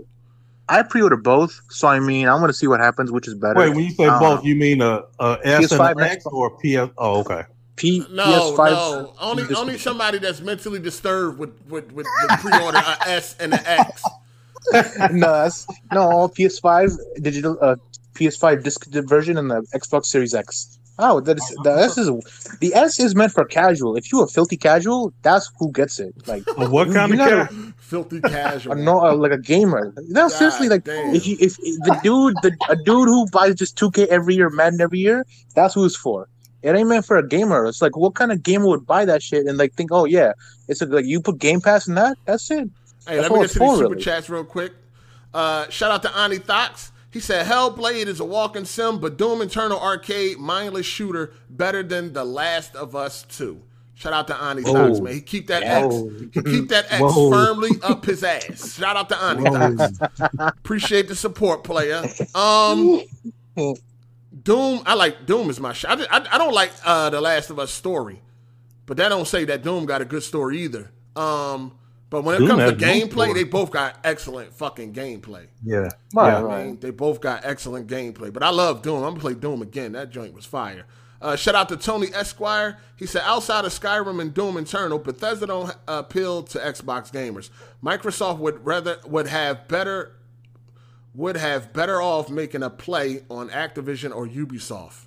I 0.68 0.82
pre-order 0.84 1.18
both. 1.18 1.62
So 1.70 1.88
I 1.88 2.00
mean, 2.00 2.28
I'm 2.28 2.40
gonna 2.40 2.54
see 2.54 2.68
what 2.68 2.80
happens, 2.80 3.12
which 3.12 3.28
is 3.28 3.36
better. 3.36 3.60
Wait, 3.60 3.70
when 3.76 3.86
you 3.86 3.92
say 3.92 4.06
Uh, 4.06 4.20
both, 4.20 4.44
you 4.46 4.56
mean 4.56 4.82
a, 4.82 5.04
a 5.20 5.38
S 5.44 5.72
and 5.72 5.80
PS5 5.82 5.92
an 5.92 6.00
X 6.02 6.24
Xbox. 6.26 6.34
or 6.34 6.50
PS? 6.60 6.92
Oh, 6.98 7.20
okay. 7.22 7.44
P, 7.76 8.06
No, 8.10 8.24
PS5. 8.24 8.72
no. 8.72 9.14
Only 9.20 9.44
This- 9.44 9.58
only 9.58 9.78
somebody 9.78 10.18
that's 10.18 10.42
mentally 10.42 10.80
disturbed 10.80 11.38
would 11.40 11.54
would, 11.70 11.92
would, 11.92 12.06
would 12.06 12.40
pre-order 12.40 12.78
a 12.78 12.98
S 13.10 13.36
and 13.40 13.54
an 13.54 13.60
X. 13.66 14.04
no, 15.12 15.32
that's, 15.44 15.68
no 15.92 16.28
PS5 16.30 16.98
digital, 17.22 17.58
uh, 17.62 17.76
PS5 18.16 18.64
disc 18.64 18.86
version 18.88 19.38
and 19.38 19.52
the 19.52 19.62
Xbox 19.76 20.06
Series 20.06 20.34
X. 20.34 20.75
Oh, 20.98 21.20
that 21.20 21.38
is 21.38 21.58
the 21.64 21.72
S 21.72 21.98
is 21.98 22.08
the 22.62 22.74
S 22.74 23.00
is 23.02 23.16
meant 23.16 23.34
for 23.34 23.44
casual. 23.44 23.98
If 23.98 24.12
you 24.14 24.22
a 24.22 24.28
filthy 24.28 24.56
casual, 24.56 25.14
that's 25.24 25.52
who 25.60 25.72
gets 25.72 26.00
it. 26.00 26.14
Like 26.26 26.44
But 26.58 26.72
what 26.72 26.88
You- 26.88 26.94
kind 26.94 27.14
you 27.14 27.22
of 27.22 27.30
gotta- 27.30 27.48
cat? 27.54 27.74
Filthy 27.78 28.22
casual. 28.22 28.76
no, 28.90 29.02
uh, 29.06 29.14
like 29.16 29.32
a 29.34 29.38
gamer. 29.38 29.94
No, 30.08 30.28
seriously, 30.30 30.70
like 30.70 30.86
damn. 30.86 31.14
if 31.14 31.28
you 31.28 31.36
if 31.40 31.58
the 31.58 32.00
dude 32.02 32.36
the 32.44 32.56
a 32.70 32.76
dude 32.78 33.08
who 33.10 33.28
buys 33.32 33.56
just 33.56 33.78
2K 33.78 34.08
every 34.08 34.36
year, 34.36 34.50
Madden 34.50 34.80
every 34.82 35.00
year, 35.00 35.26
that's 35.54 35.74
who 35.74 35.84
it's 35.86 35.96
for. 35.98 36.28
It 36.64 36.74
ain't 36.76 36.88
meant 36.90 37.06
for 37.06 37.18
a 37.18 37.28
gamer. 37.28 37.66
It's 37.68 37.82
like 37.82 37.96
what 37.98 38.16
kind 38.16 38.32
of 38.32 38.42
gamer 38.42 38.66
would 38.68 38.88
buy 38.88 39.06
that 39.06 39.22
shit 39.22 39.46
and 39.46 39.58
like 39.58 39.74
think, 39.74 39.92
oh 39.92 40.06
yeah, 40.06 40.32
it's 40.68 40.82
a, 40.82 40.86
like 40.88 41.06
you 41.06 41.22
put 41.22 41.38
Game 41.40 41.62
Pass 41.62 41.88
in 41.88 41.96
that. 41.96 42.18
That's 42.26 42.50
it. 42.50 42.70
Hey, 43.08 43.18
That's 43.18 43.30
let 43.30 43.32
me 43.34 43.40
get 43.42 43.52
to 43.52 43.60
these 43.60 43.70
super 43.70 43.90
really. 43.90 44.02
chats 44.02 44.30
real 44.30 44.44
quick. 44.46 44.74
Uh, 45.34 45.70
shout 45.70 45.92
out 45.92 46.02
to 46.04 46.18
Ani 46.18 46.40
Thox. 46.40 46.92
He 47.16 47.22
said, 47.22 47.46
Hellblade 47.46 48.08
is 48.08 48.20
a 48.20 48.26
walking 48.26 48.66
sim, 48.66 49.00
but 49.00 49.18
Doom 49.18 49.42
Eternal 49.42 49.80
Arcade, 49.80 50.38
mindless 50.38 50.86
shooter, 50.86 51.32
better 51.50 51.82
than 51.82 52.12
The 52.12 52.26
Last 52.26 52.76
of 52.76 52.94
Us 52.94 53.24
2. 53.30 53.62
Shout 53.94 54.12
out 54.12 54.28
to 54.28 54.36
Ani 54.36 54.64
Thox, 54.64 55.00
man. 55.00 55.14
He 55.14 55.22
keep 55.22 55.48
that 55.48 55.64
X, 55.64 55.96
he 56.34 56.42
keep 56.42 56.68
that 56.68 56.92
X 56.92 57.00
Whoa. 57.00 57.32
firmly 57.32 57.70
up 57.84 58.04
his 58.04 58.22
ass. 58.22 58.76
Shout 58.76 58.98
out 58.98 59.08
to 59.08 59.18
Ani 59.18 59.46
Thox. 59.46 59.98
Appreciate 60.40 61.08
the 61.08 61.16
support, 61.16 61.64
player. 61.64 62.04
Um, 62.36 63.04
Doom, 64.44 64.84
I 64.86 64.96
like 64.96 65.26
Doom 65.26 65.50
is 65.50 65.62
my 65.62 65.72
shit. 65.72 65.90
I, 65.90 65.94
I, 66.18 66.28
I 66.34 66.38
don't 66.38 66.54
like 66.54 66.74
uh, 66.84 67.12
The 67.12 67.22
Last 67.22 67.50
of 67.50 67.60
Us 67.60 67.72
story, 67.72 68.22
but 68.86 68.98
that 68.98 69.08
don't 69.08 69.26
say 69.26 69.46
that 69.46 69.64
Doom 69.64 69.86
got 69.86 70.02
a 70.02 70.06
good 70.06 70.24
story 70.24 70.64
either. 70.64 70.92
Um, 71.16 71.78
but 72.10 72.24
when 72.24 72.36
it 72.36 72.40
Doom 72.40 72.50
comes 72.50 72.72
to 72.72 72.78
gameplay, 72.78 73.34
they 73.34 73.44
both 73.44 73.72
got 73.72 73.98
excellent 74.04 74.54
fucking 74.54 74.94
gameplay. 74.94 75.48
Yeah. 75.64 75.90
Right, 76.14 76.40
yeah. 76.40 76.46
I 76.46 76.66
mean, 76.66 76.80
they 76.80 76.92
both 76.92 77.20
got 77.20 77.44
excellent 77.44 77.88
gameplay. 77.88 78.32
But 78.32 78.44
I 78.44 78.50
love 78.50 78.82
Doom. 78.82 79.04
I'm 79.04 79.12
gonna 79.12 79.20
play 79.20 79.34
Doom 79.34 79.62
again. 79.62 79.94
That 79.94 80.12
joint 80.12 80.34
was 80.34 80.46
fire. 80.46 80.86
Uh, 81.22 81.36
shout 81.36 81.56
out 81.56 81.70
to 81.70 81.78
Tony 81.78 82.08
Esquire. 82.14 82.78
He 82.98 83.06
said, 83.06 83.24
outside 83.26 83.66
of 83.66 83.72
Skyrim 83.72 84.22
and 84.22 84.34
Doom 84.34 84.58
Eternal, 84.58 85.00
Bethesda 85.00 85.48
don't 85.48 85.70
uh, 85.70 85.76
appeal 85.88 86.44
to 86.44 86.60
Xbox 86.60 87.12
gamers. 87.12 87.50
Microsoft 87.84 88.38
would 88.40 88.64
rather 88.66 89.00
would 89.06 89.28
have 89.28 89.68
better 89.68 90.12
would 91.16 91.38
have 91.38 91.74
better 91.74 92.02
off 92.02 92.30
making 92.30 92.62
a 92.62 92.70
play 92.70 93.24
on 93.30 93.50
Activision 93.50 94.16
or 94.16 94.28
Ubisoft. 94.28 95.06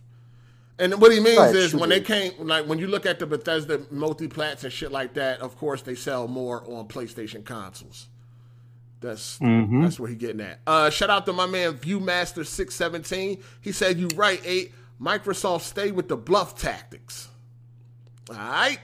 And 0.80 1.00
what 1.00 1.12
he 1.12 1.18
means 1.20 1.38
Right, 1.38 1.54
is 1.56 1.74
when 1.74 1.88
be. 1.90 1.96
they 1.96 2.00
came, 2.02 2.32
like 2.38 2.66
when 2.66 2.78
you 2.78 2.86
look 2.86 3.04
at 3.04 3.18
the 3.18 3.26
Bethesda 3.26 3.78
multiplats 3.78 4.62
and 4.64 4.72
shit 4.72 4.92
like 4.92 5.14
that, 5.14 5.40
of 5.40 5.56
course 5.58 5.82
they 5.82 5.94
sell 5.96 6.28
more 6.28 6.62
on 6.70 6.86
PlayStation 6.86 7.44
consoles. 7.44 8.06
That's 9.00 9.38
Mhm. 9.40 9.82
that's 9.82 9.98
where 10.00 10.08
he 10.08 10.14
getting 10.16 10.40
at. 10.40 10.60
Uh, 10.66 10.90
shout 10.90 11.10
out 11.10 11.26
to 11.26 11.32
my 11.32 11.46
man 11.46 11.74
Viewmaster 11.78 12.46
six 12.46 12.74
seventeen. 12.74 13.42
He 13.60 13.72
said 13.72 13.98
you 13.98 14.08
right, 14.14 14.40
eight. 14.44 14.72
Microsoft 15.00 15.62
stay 15.62 15.90
with 15.92 16.08
the 16.08 16.16
bluff 16.16 16.56
tactics. 16.58 17.28
All 18.30 18.36
right. 18.36 18.78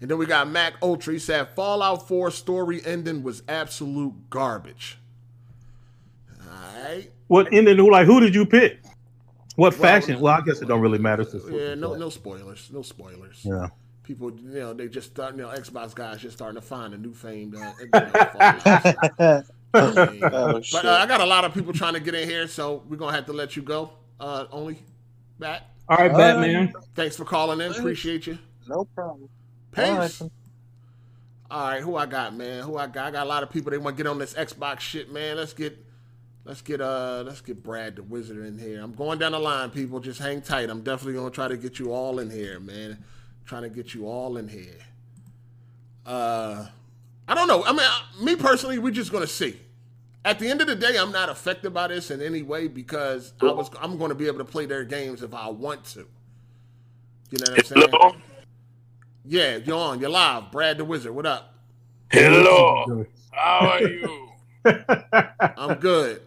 And 0.00 0.10
then 0.10 0.16
we 0.16 0.24
got 0.24 0.48
Mac 0.48 0.74
Ultra. 0.82 1.12
He 1.12 1.18
said 1.18 1.48
Fallout 1.54 2.08
4 2.08 2.30
story 2.30 2.80
ending 2.86 3.22
was 3.22 3.42
absolute 3.46 4.30
garbage. 4.30 4.96
All 6.40 6.82
right. 6.84 7.10
What 7.26 7.52
ended? 7.52 7.78
Like, 7.78 8.06
who 8.06 8.20
did 8.20 8.34
you 8.34 8.46
pick? 8.46 8.79
What 9.60 9.78
Well, 9.78 9.82
faction? 9.92 10.20
Well, 10.20 10.32
I 10.32 10.40
guess 10.40 10.62
it 10.62 10.68
don't 10.68 10.80
really 10.80 10.98
matter. 10.98 11.26
Yeah, 11.50 11.74
no, 11.74 11.94
no 11.94 12.08
spoilers. 12.08 12.70
No 12.72 12.80
spoilers. 12.80 13.40
Yeah. 13.44 13.68
People, 14.04 14.32
you 14.32 14.58
know, 14.58 14.72
they 14.72 14.88
just 14.88 15.10
start, 15.10 15.36
you 15.36 15.42
know, 15.42 15.48
Xbox 15.48 15.94
guys 15.94 16.22
just 16.22 16.34
starting 16.38 16.58
to 16.58 16.66
find 16.66 16.94
a 16.94 16.96
new 16.96 17.12
fame. 17.12 17.54
Uh, 17.54 17.72
you 17.78 17.90
know, 17.92 18.10
Fallout. 18.32 18.64
I 19.74 20.06
mean, 20.12 20.24
Oh, 20.24 20.62
but 20.72 20.84
uh, 20.86 20.98
I 21.02 21.06
got 21.06 21.20
a 21.20 21.26
lot 21.26 21.44
of 21.44 21.52
people 21.52 21.74
trying 21.74 21.92
to 21.92 22.00
get 22.00 22.14
in 22.14 22.26
here, 22.26 22.48
so 22.48 22.82
we're 22.88 22.96
gonna 22.96 23.14
have 23.14 23.26
to 23.26 23.34
let 23.34 23.54
you 23.54 23.60
go. 23.62 23.90
Uh, 24.18 24.46
only 24.50 24.82
Bat. 25.38 25.66
All 25.90 25.98
right, 25.98 26.10
Uh, 26.10 26.16
Batman. 26.16 26.72
Thanks 26.94 27.16
for 27.18 27.26
calling 27.26 27.60
in. 27.60 27.70
Appreciate 27.70 28.26
you. 28.26 28.38
no 28.66 28.86
problem. 28.86 29.28
Peace. 29.72 29.84
All 29.88 29.96
right. 29.98 30.22
All 31.50 31.68
right, 31.68 31.82
who 31.82 31.96
I 31.96 32.06
got, 32.06 32.34
man? 32.34 32.62
Who 32.62 32.78
I 32.78 32.86
got? 32.86 33.08
I 33.08 33.10
got 33.10 33.26
a 33.26 33.28
lot 33.28 33.42
of 33.42 33.50
people. 33.50 33.70
They 33.72 33.78
want 33.78 33.96
to 33.98 34.02
get 34.02 34.08
on 34.10 34.18
this 34.18 34.32
Xbox 34.32 34.80
shit, 34.80 35.12
man. 35.12 35.36
Let's 35.36 35.52
get, 35.52 35.76
let's 36.44 36.62
get, 36.62 36.80
uh, 36.80 37.22
let's 37.26 37.40
get 37.40 37.62
Brad 37.62 37.96
the 37.96 38.02
Wizard 38.02 38.44
in 38.44 38.58
here. 38.58 38.80
I'm 38.82 38.92
going 38.94 39.18
down 39.18 39.32
the 39.32 39.38
line, 39.38 39.70
people. 39.70 40.00
Just 40.00 40.20
hang 40.20 40.42
tight. 40.42 40.70
I'm 40.70 40.82
definitely 40.82 41.14
gonna 41.14 41.30
try 41.30 41.48
to 41.48 41.56
get 41.56 41.78
you 41.78 41.92
all 41.92 42.18
in 42.18 42.30
here, 42.30 42.60
man. 42.60 43.02
Trying 43.46 43.62
to 43.62 43.68
get 43.70 43.94
you 43.94 44.06
all 44.06 44.36
in 44.36 44.48
here. 44.48 44.78
Uh, 46.06 46.66
I 47.28 47.34
don't 47.34 47.48
know. 47.48 47.64
I 47.64 47.72
mean, 47.72 47.80
I- 47.82 48.04
me 48.22 48.36
personally, 48.36 48.78
we're 48.78 48.92
just 48.92 49.12
gonna 49.12 49.26
see. 49.26 49.58
At 50.24 50.38
the 50.38 50.48
end 50.48 50.60
of 50.60 50.66
the 50.66 50.74
day, 50.74 50.98
I'm 50.98 51.12
not 51.12 51.30
affected 51.30 51.72
by 51.72 51.88
this 51.88 52.10
in 52.10 52.20
any 52.20 52.42
way 52.42 52.68
because 52.68 53.32
I 53.40 53.46
was, 53.46 53.70
I'm 53.80 53.96
going 53.96 54.10
to 54.10 54.14
be 54.14 54.26
able 54.26 54.36
to 54.38 54.44
play 54.44 54.66
their 54.66 54.84
games 54.84 55.22
if 55.22 55.32
I 55.32 55.48
want 55.48 55.82
to. 55.94 56.00
You 57.30 57.38
know 57.38 57.44
what 57.52 57.58
I'm 57.58 57.64
saying? 57.64 57.88
Hello. 57.90 58.16
Yeah, 59.24 59.56
you're 59.56 59.78
on. 59.78 59.98
You're 59.98 60.10
live. 60.10 60.52
Brad 60.52 60.76
the 60.76 60.84
Wizard. 60.84 61.14
What 61.14 61.24
up? 61.24 61.54
Hello. 62.12 63.06
How 63.30 63.58
are 63.60 63.82
you? 63.82 64.28
I'm 65.56 65.78
good. 65.78 66.20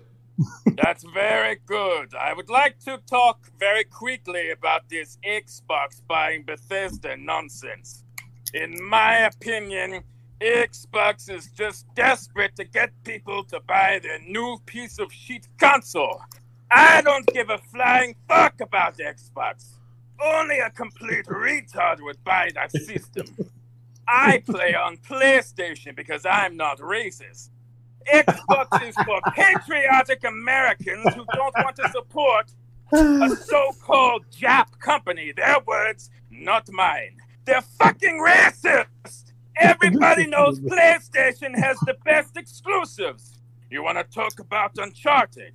That's 0.66 1.04
very 1.14 1.60
good. 1.66 2.16
I 2.16 2.34
would 2.34 2.50
like 2.50 2.80
to 2.86 3.00
talk 3.10 3.40
very 3.60 3.84
quickly 3.84 4.52
about 4.52 4.90
this 4.90 5.18
Xbox 5.26 6.02
buying 6.08 6.44
Bethesda 6.44 7.16
nonsense. 7.18 8.04
In 8.54 8.84
my 8.84 9.20
opinion, 9.20 10.04
Xbox 10.42 11.30
is 11.30 11.50
just 11.52 11.86
desperate 11.96 12.56
to 12.58 12.66
get 12.66 12.92
people 13.04 13.44
to 13.46 13.60
buy 13.68 14.00
their 14.02 14.20
new 14.20 14.58
piece 14.66 15.00
of 15.00 15.12
shit 15.12 15.48
console. 15.58 16.22
I 16.72 17.02
don't 17.02 17.26
give 17.28 17.50
a 17.50 17.60
flying 17.72 18.16
fuck 18.28 18.60
about 18.60 18.98
Xbox. 18.98 19.78
Only 20.22 20.60
a 20.60 20.70
complete 20.70 21.26
retard 21.26 22.02
would 22.02 22.24
buy 22.24 22.50
that 22.56 22.72
system. 22.72 23.28
I 24.08 24.44
play 24.46 24.76
on 24.76 24.98
PlayStation 24.98 25.96
because 25.96 26.26
I'm 26.26 26.58
not 26.58 26.80
racist. 26.80 27.50
Xbox 28.12 28.88
is 28.88 28.96
for 28.96 29.20
patriotic 29.34 30.24
Americans 30.24 31.14
who 31.16 31.26
don't 31.34 31.56
want 31.58 31.76
to 31.78 31.90
support 31.92 32.52
a 32.94 33.30
so-called 33.36 34.26
Jap 34.32 34.80
company. 34.80 35.32
Their 35.36 35.58
words, 35.66 36.10
not 36.30 36.70
mine. 36.72 37.18
They're 37.46 37.62
fucking 37.62 38.20
racist. 38.20 39.34
Everybody 39.58 40.28
knows 40.28 40.60
PlayStation 40.60 41.56
has 41.58 41.78
the 41.82 41.96
best 42.06 42.38
exclusives. 42.38 43.40
You 43.70 43.84
want 43.84 43.98
to 43.98 44.04
talk 44.04 44.40
about 44.40 44.78
Uncharted? 44.78 45.54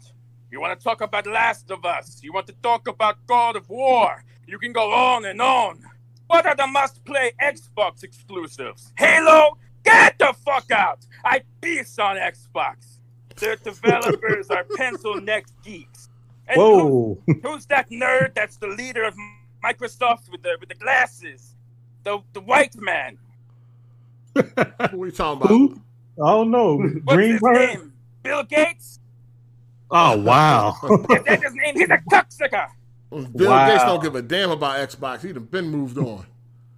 You 0.50 0.60
want 0.60 0.78
to 0.78 0.82
talk 0.82 1.00
about 1.00 1.26
Last 1.26 1.70
of 1.70 1.84
Us? 1.84 2.20
You 2.22 2.32
want 2.32 2.46
to 2.46 2.54
talk 2.62 2.88
about 2.88 3.24
God 3.26 3.56
of 3.56 3.68
War? 3.68 4.24
You 4.46 4.58
can 4.58 4.72
go 4.72 4.92
on 4.92 5.24
and 5.24 5.40
on. 5.40 5.84
What 6.26 6.46
are 6.46 6.56
the 6.56 6.66
must-play 6.66 7.32
Xbox 7.42 8.02
exclusives? 8.02 8.92
Halo? 8.98 9.58
Get 9.88 10.18
the 10.18 10.34
fuck 10.44 10.70
out! 10.70 10.98
I 11.24 11.42
piss 11.60 11.98
on 11.98 12.16
Xbox. 12.16 12.98
Their 13.36 13.56
developers 13.56 14.50
are 14.50 14.64
pencil 14.76 15.20
necked 15.20 15.52
geeks. 15.64 16.08
And 16.48 16.56
who- 16.56 17.18
Whoa. 17.26 17.34
Who's 17.42 17.66
that 17.66 17.88
nerd 17.90 18.34
that's 18.34 18.56
the 18.56 18.66
leader 18.68 19.04
of 19.04 19.14
Microsoft 19.64 20.30
with 20.30 20.42
the 20.42 20.56
with 20.60 20.68
the 20.68 20.74
glasses? 20.74 21.54
The 22.04 22.18
the 22.32 22.40
white 22.40 22.74
man. 22.76 23.18
What 24.34 24.92
are 24.94 24.96
we 24.96 25.10
talking 25.10 25.38
about? 25.42 25.48
Who? 25.48 25.80
Oh 26.18 26.44
no. 26.44 26.76
What's 26.78 26.92
his 26.94 27.02
Greenberg. 27.40 27.56
name? 27.78 27.92
Bill 28.22 28.42
Gates? 28.44 29.00
Oh 29.90 30.16
wow. 30.18 30.74
Is 31.10 31.24
that 31.24 31.42
his 31.42 31.54
name? 31.54 31.74
He's 31.74 31.90
a 31.90 31.98
cocksucker. 32.10 32.66
Bill 33.10 33.50
Wow. 33.50 33.68
Gates 33.70 33.84
don't 33.84 34.02
give 34.02 34.14
a 34.16 34.22
damn 34.22 34.50
about 34.50 34.76
Xbox. 34.88 35.20
He'd 35.22 35.36
have 35.36 35.50
been 35.50 35.68
moved 35.68 35.98
on. 35.98 36.26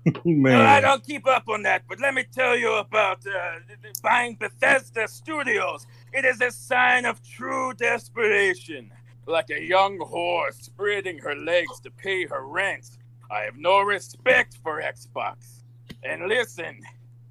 Man. 0.25 0.61
I 0.61 0.81
don't 0.81 1.05
keep 1.05 1.27
up 1.27 1.49
on 1.49 1.63
that, 1.65 1.83
but 1.89 2.01
let 2.01 2.15
me 2.15 2.25
tell 2.33 2.57
you 2.57 2.75
about 2.75 3.27
uh, 3.27 3.59
buying 4.03 4.37
Bethesda 4.37 5.07
Studios. 5.07 5.87
It 6.13 6.25
is 6.25 6.41
a 6.41 6.51
sign 6.51 7.05
of 7.05 7.23
true 7.23 7.75
desperation. 7.75 8.91
Like 9.27 9.51
a 9.51 9.63
young 9.63 9.99
horse 9.99 10.57
spreading 10.57 11.19
her 11.19 11.37
legs 11.37 11.79
to 11.81 11.91
pay 11.91 12.25
her 12.27 12.47
rent. 12.47 12.99
I 13.31 13.41
have 13.41 13.57
no 13.57 13.81
respect 13.81 14.59
for 14.63 14.81
Xbox. 14.83 15.61
And 16.03 16.27
listen, 16.27 16.81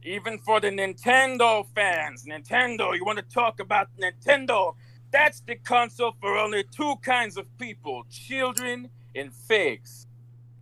even 0.03 0.37
for 0.37 0.61
the 0.61 0.69
Nintendo 0.69 1.65
fans, 1.75 2.25
Nintendo, 2.25 2.95
you 2.95 3.03
want 3.03 3.17
to 3.17 3.33
talk 3.33 3.59
about 3.59 3.89
Nintendo? 3.99 4.75
That's 5.11 5.41
the 5.41 5.55
console 5.55 6.13
for 6.21 6.37
only 6.37 6.63
two 6.63 6.95
kinds 7.01 7.35
of 7.35 7.45
people 7.57 8.05
children 8.09 8.89
and 9.15 9.33
fakes. 9.33 10.07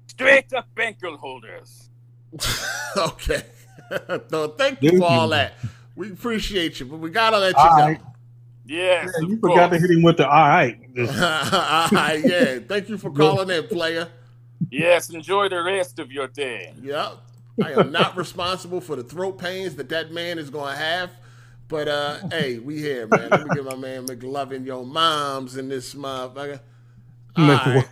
Straight 0.07 0.53
up 0.53 0.73
bankroll 0.73 1.17
holders. 1.17 1.86
okay. 2.97 3.43
no, 4.31 4.49
thank 4.49 4.81
you 4.81 4.91
Dude. 4.91 4.99
for 4.99 5.05
all 5.05 5.29
that. 5.29 5.53
We 5.95 6.11
appreciate 6.11 6.79
you, 6.79 6.85
but 6.85 6.97
we 6.97 7.09
gotta 7.09 7.39
let 7.39 7.55
you 7.55 7.61
All 7.61 7.69
go. 7.77 7.83
right. 7.83 8.01
Yes, 8.65 9.09
Yeah, 9.21 9.27
you 9.27 9.35
of 9.35 9.41
forgot 9.41 9.71
to 9.71 9.79
hit 9.79 9.89
him 9.89 10.03
with 10.03 10.17
the 10.17 10.27
all 10.27 10.47
right. 10.47 10.77
all 10.99 11.05
right, 11.91 12.21
yeah. 12.23 12.59
Thank 12.67 12.89
you 12.89 12.97
for 12.97 13.09
calling 13.11 13.49
in, 13.49 13.67
player. 13.67 14.09
Yes, 14.69 15.09
enjoy 15.09 15.47
the 15.49 15.61
rest 15.63 15.99
of 15.99 16.11
your 16.11 16.27
day. 16.27 16.73
Yep. 16.81 17.13
I 17.63 17.71
am 17.73 17.91
not 17.91 18.17
responsible 18.17 18.81
for 18.81 18.95
the 18.97 19.03
throat 19.03 19.39
pains 19.39 19.75
that 19.75 19.89
that 19.89 20.11
man 20.11 20.37
is 20.37 20.49
going 20.49 20.73
to 20.73 20.79
have. 20.79 21.11
But, 21.69 21.87
uh, 21.87 22.19
hey, 22.29 22.59
we 22.59 22.77
here, 22.77 23.07
man. 23.07 23.29
Let 23.29 23.43
me 23.47 23.55
get 23.55 23.63
my 23.65 23.75
man 23.75 24.05
McLovin 24.05 24.65
your 24.65 24.85
moms 24.85 25.57
in 25.57 25.69
this 25.69 25.93
motherfucker. 25.95 26.59
All 27.37 27.45
Mc- 27.47 27.65
right. 27.65 27.85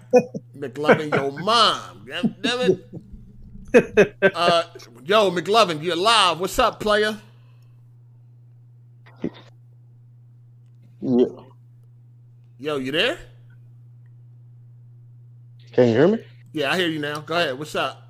McLovin 0.58 1.14
your 1.14 1.32
mom. 1.40 2.06
Damn 2.08 2.36
damn 2.42 2.72
it. 2.72 2.88
Uh, 3.76 4.64
yo, 5.04 5.32
McLovin, 5.32 5.84
you're 5.84 5.96
live. 5.96 6.40
What's 6.40 6.58
up, 6.60 6.80
player? 6.80 7.18
Yeah. 11.02 11.26
Yo, 12.58 12.78
you 12.78 12.92
there? 12.92 13.18
Can 15.74 15.90
you 15.90 15.94
hear 15.94 16.08
me? 16.08 16.20
Yeah, 16.54 16.72
I 16.72 16.78
hear 16.78 16.88
you 16.88 17.00
now. 17.00 17.20
Go 17.20 17.36
ahead. 17.36 17.60
What's 17.60 17.76
up? 17.76 18.10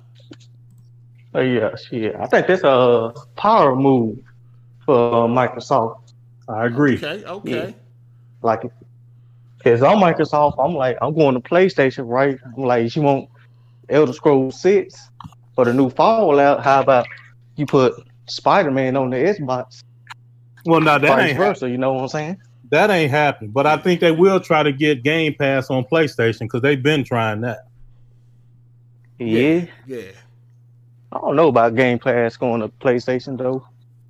Oh 1.34 1.40
yeah, 1.40 1.74
shit. 1.74 2.14
I 2.14 2.26
think 2.26 2.46
that's 2.46 2.62
a 2.62 3.12
power 3.34 3.74
move 3.74 4.18
for 4.84 5.28
Microsoft. 5.28 6.12
I 6.48 6.66
agree. 6.66 6.94
Okay, 6.96 7.24
okay. 7.24 7.74
Like, 8.42 8.62
cause 9.64 9.82
on 9.82 9.96
Microsoft, 9.96 10.54
I'm 10.64 10.74
like, 10.74 10.96
I'm 11.02 11.12
going 11.12 11.34
to 11.34 11.40
PlayStation, 11.40 12.08
right? 12.08 12.38
I'm 12.56 12.62
like, 12.62 12.94
you 12.94 13.02
want 13.02 13.28
Elder 13.88 14.12
Scrolls 14.12 14.60
Six 14.60 15.10
for 15.56 15.64
the 15.64 15.74
new 15.74 15.90
Fallout? 15.90 16.62
How 16.62 16.80
about 16.80 17.08
you 17.56 17.66
put 17.66 17.94
Spider 18.26 18.70
Man 18.70 18.96
on 18.96 19.10
the 19.10 19.16
Xbox? 19.16 19.82
Well, 20.64 20.80
now 20.80 20.98
that 20.98 21.08
Vice 21.08 21.28
ain't 21.30 21.36
hap- 21.36 21.46
versa. 21.46 21.68
You 21.68 21.78
know 21.78 21.94
what 21.94 22.02
I'm 22.02 22.08
saying? 22.08 22.40
that 22.70 22.90
ain't 22.90 23.10
happening. 23.10 23.50
But 23.50 23.66
I 23.66 23.76
think 23.76 24.00
they 24.00 24.12
will 24.12 24.40
try 24.40 24.62
to 24.62 24.72
get 24.72 25.02
Game 25.02 25.34
Pass 25.34 25.70
on 25.70 25.84
PlayStation 25.84 26.40
because 26.40 26.62
they've 26.62 26.82
been 26.82 27.04
trying 27.04 27.42
that. 27.42 27.66
Yeah. 29.18 29.66
Yeah. 29.86 30.10
I 31.12 31.18
don't 31.18 31.36
know 31.36 31.48
about 31.48 31.74
Game 31.74 31.98
Pass 31.98 32.36
going 32.36 32.60
to 32.60 32.68
PlayStation 32.68 33.38
though. 33.38 33.66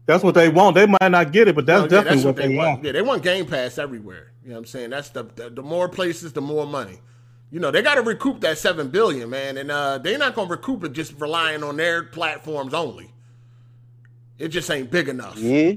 That's 0.07 0.23
what 0.23 0.35
they 0.35 0.49
want. 0.49 0.77
They 0.77 0.87
might 0.87 1.11
not 1.11 1.33
get 1.33 1.49
it, 1.49 1.55
but 1.57 1.67
that's 1.67 1.91
No, 1.91 1.99
yeah, 1.99 2.05
definitely 2.05 2.25
what, 2.25 2.37
they, 2.37 2.57
want. 2.57 2.85
Yeah, 2.85 2.93
they 2.93 3.03
want 3.03 3.23
Game 3.23 3.45
Pass 3.45 3.77
everywhere. 3.77 4.33
You 4.43 4.51
know 4.51 4.55
what 4.55 4.61
I'm 4.61 4.67
saying? 4.67 4.91
That's 4.91 5.11
the 5.11 5.25
the, 5.25 5.51
the 5.51 5.63
more 5.63 5.89
places, 5.89 6.33
the 6.33 6.41
more 6.41 6.67
money. 6.67 7.01
You 7.51 7.61
know, 7.61 7.71
they 7.71 7.81
got 7.81 7.95
to 7.95 8.03
recoup 8.03 8.41
that 8.41 8.59
seven 8.59 8.89
billion, 8.89 9.31
man, 9.31 9.57
and 9.57 9.71
uh, 9.71 9.99
they're 9.99 10.19
not 10.19 10.35
gonna 10.35 10.51
recoup 10.51 10.83
it 10.85 10.93
just 10.93 11.19
relying 11.21 11.63
on 11.63 11.77
their 11.77 12.03
platforms 12.03 12.75
only. 12.75 13.11
It 14.39 14.49
just 14.49 14.71
ain't 14.71 14.91
big 14.91 15.09
enough. 15.09 15.39
Yeah. 15.39 15.75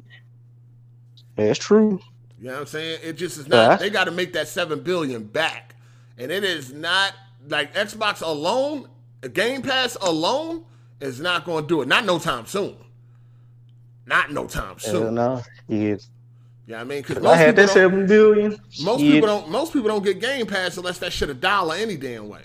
That's 1.36 1.60
true. 1.60 2.02
You 2.40 2.48
know 2.48 2.54
what 2.54 2.60
I'm 2.62 2.66
saying? 2.68 3.00
It 3.04 3.14
just 3.14 3.38
is 3.38 3.48
not. 3.48 3.80
They 3.80 3.90
got 3.90 4.06
to 4.06 4.12
make 4.12 4.34
that 4.34 4.48
seven 4.48 4.82
billion 4.82 5.24
back, 5.24 5.76
and 6.18 6.32
it 6.32 6.44
is 6.44 6.74
not 6.74 7.14
like 7.48 7.74
Xbox 7.74 8.22
alone. 8.22 8.88
Game 9.34 9.62
Pass 9.62 9.96
alone 10.02 10.64
is 11.02 11.20
not 11.20 11.46
going 11.46 11.66
to 11.66 11.68
do 11.68 11.82
it. 11.82 11.88
Not 11.88 12.06
no 12.06 12.20
time 12.20 12.46
soon. 12.46 12.76
Not 14.06 14.32
no 14.32 14.48
time 14.48 14.80
soon. 14.80 15.16
no. 15.16 15.44
Yeah. 15.68 15.98
Yeah, 16.70 16.82
I 16.82 16.84
mean, 16.84 17.02
because 17.02 17.18
I 17.18 17.22
most 17.22 17.38
had 17.38 17.56
people 17.56 17.56
that 17.56 17.66
don't, 17.66 17.74
seven 17.74 18.06
billion. 18.06 18.52
most 18.84 19.00
Shit. 19.02 19.12
people 19.12 19.28
don't 19.28 19.50
most 19.50 19.74
people 19.74 19.88
don't 19.88 20.04
get 20.04 20.22
Game 20.22 20.46
Pass 20.46 20.78
unless 20.78 21.00
that 21.00 21.12
shit 21.12 21.28
a 21.28 21.34
dollar 21.34 21.74
any 21.74 21.98
damn 21.98 22.30
way. 22.30 22.44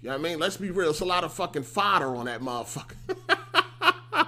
You 0.00 0.08
know 0.08 0.18
what 0.18 0.26
I 0.26 0.30
mean? 0.30 0.40
Let's 0.40 0.56
be 0.56 0.72
real. 0.72 0.90
It's 0.90 0.98
a 0.98 1.04
lot 1.04 1.22
of 1.22 1.32
fucking 1.32 1.62
fodder 1.62 2.16
on 2.16 2.24
that 2.24 2.40
motherfucker. 2.40 2.96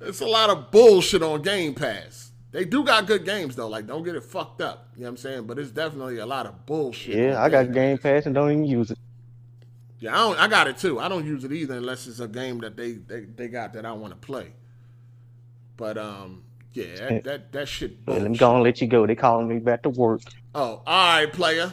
it's 0.00 0.20
a 0.22 0.26
lot 0.26 0.48
of 0.48 0.70
bullshit 0.70 1.22
on 1.22 1.42
Game 1.42 1.74
Pass. 1.74 2.30
They 2.50 2.64
do 2.64 2.82
got 2.82 3.06
good 3.06 3.26
games 3.26 3.54
though. 3.54 3.68
Like, 3.68 3.86
don't 3.86 4.02
get 4.04 4.14
it 4.14 4.24
fucked 4.24 4.62
up. 4.62 4.88
You 4.94 5.02
know 5.02 5.08
what 5.08 5.10
I'm 5.10 5.16
saying? 5.18 5.42
But 5.46 5.58
it's 5.58 5.70
definitely 5.70 6.16
a 6.16 6.24
lot 6.24 6.46
of 6.46 6.64
bullshit. 6.64 7.14
Yeah, 7.14 7.42
I 7.42 7.50
got 7.50 7.70
Game 7.74 7.98
Pass 7.98 8.24
and 8.24 8.34
don't 8.34 8.50
even 8.50 8.64
use 8.64 8.90
it. 8.90 8.98
Yeah, 9.98 10.14
I 10.14 10.16
don't. 10.16 10.38
I 10.38 10.48
got 10.48 10.66
it 10.66 10.78
too. 10.78 10.98
I 10.98 11.10
don't 11.10 11.26
use 11.26 11.44
it 11.44 11.52
either 11.52 11.76
unless 11.76 12.06
it's 12.06 12.20
a 12.20 12.28
game 12.28 12.60
that 12.60 12.74
they 12.74 12.92
they, 12.92 13.26
they 13.26 13.48
got 13.48 13.74
that 13.74 13.84
I 13.84 13.92
want 13.92 14.14
to 14.14 14.26
play. 14.26 14.54
But 15.76 15.98
um, 15.98 16.44
yeah, 16.72 16.84
that 17.08 17.24
that, 17.24 17.52
that 17.52 17.68
shit. 17.68 17.96
Well, 18.06 18.16
let 18.16 18.22
me 18.22 18.28
bullshit. 18.28 18.40
go 18.40 18.54
and 18.56 18.64
let 18.64 18.80
you 18.80 18.86
go. 18.86 19.06
They 19.06 19.14
calling 19.14 19.48
me 19.48 19.58
back 19.58 19.82
to 19.82 19.88
work. 19.90 20.20
Oh, 20.54 20.82
all 20.86 21.16
right, 21.16 21.32
player. 21.32 21.72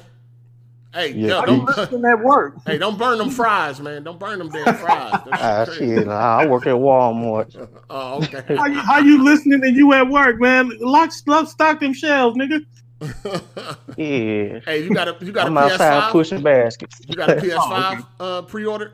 Hey, 0.94 1.12
Yeah. 1.12 1.28
yo, 1.42 1.46
don't, 1.46 1.66
listen 1.66 2.06
at 2.12 2.24
work. 2.24 2.56
hey, 2.66 2.78
don't 2.78 2.98
burn 2.98 3.18
them 3.18 3.30
fries, 3.30 3.82
man. 3.82 4.04
Don't 4.06 4.18
burn 4.18 4.40
them 4.40 4.50
damn 4.50 4.74
fries. 4.76 5.20
Ah, 5.34 5.66
shit 5.66 5.78
crazy. 5.78 6.08
I 6.10 6.46
work 6.46 6.66
at 6.68 6.76
Walmart. 6.76 7.68
Oh, 7.90 8.24
okay. 8.24 8.56
How 8.56 8.66
you, 8.66 8.80
how 8.80 8.98
you 9.00 9.24
listening 9.24 9.64
and 9.64 9.76
you 9.76 9.94
at 9.94 10.08
work, 10.10 10.40
man? 10.40 10.72
Lock, 10.80 11.12
lock, 11.28 11.48
stock 11.50 11.80
them 11.82 11.94
shelves, 11.94 12.38
nigga. 12.38 12.66
Yeah. 13.98 14.60
hey, 14.66 14.84
you 14.84 14.94
got 14.94 15.08
a 15.10 15.26
you 15.26 15.32
got 15.34 15.44
a 15.44 15.48
I'm 15.48 15.58
outside 15.58 16.04
PS5? 16.04 16.12
pushing 16.12 16.42
baskets. 16.42 17.00
You 17.08 17.16
got 17.16 17.30
a 17.30 17.36
PS5 17.36 18.06
uh, 18.20 18.42
pre-ordered? 18.44 18.94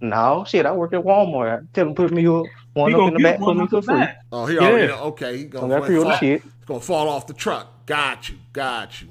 No, 0.00 0.44
shit. 0.46 0.66
I 0.66 0.72
work 0.72 0.92
at 0.92 1.02
Walmart. 1.02 1.66
Tell 1.72 1.86
them 1.86 1.94
put 1.94 2.12
me 2.12 2.26
up, 2.26 2.44
one 2.78 2.90
He 2.90 2.94
up 2.94 2.98
gonna 3.00 3.08
in 3.08 3.14
the 3.14 3.20
back, 3.20 3.38
put 3.38 3.46
one 3.46 3.58
me 3.58 3.62
out 3.62 3.70
the 3.70 3.82
for 3.82 3.82
free. 3.82 4.06
Oh, 4.32 4.46
he 4.46 4.58
already 4.58 4.86
Yeah. 4.88 5.00
okay. 5.00 5.36
He 5.38 5.44
I 5.44 5.46
gonna 5.46 5.68
got 5.68 5.84
pre-order 5.84 6.10
fall, 6.10 6.18
shit. 6.18 6.42
It's 6.44 6.64
gonna 6.66 6.80
fall 6.80 7.08
off 7.08 7.26
the 7.26 7.34
truck. 7.34 7.86
Got 7.86 8.28
you. 8.30 8.38
Got 8.52 9.02
you. 9.02 9.08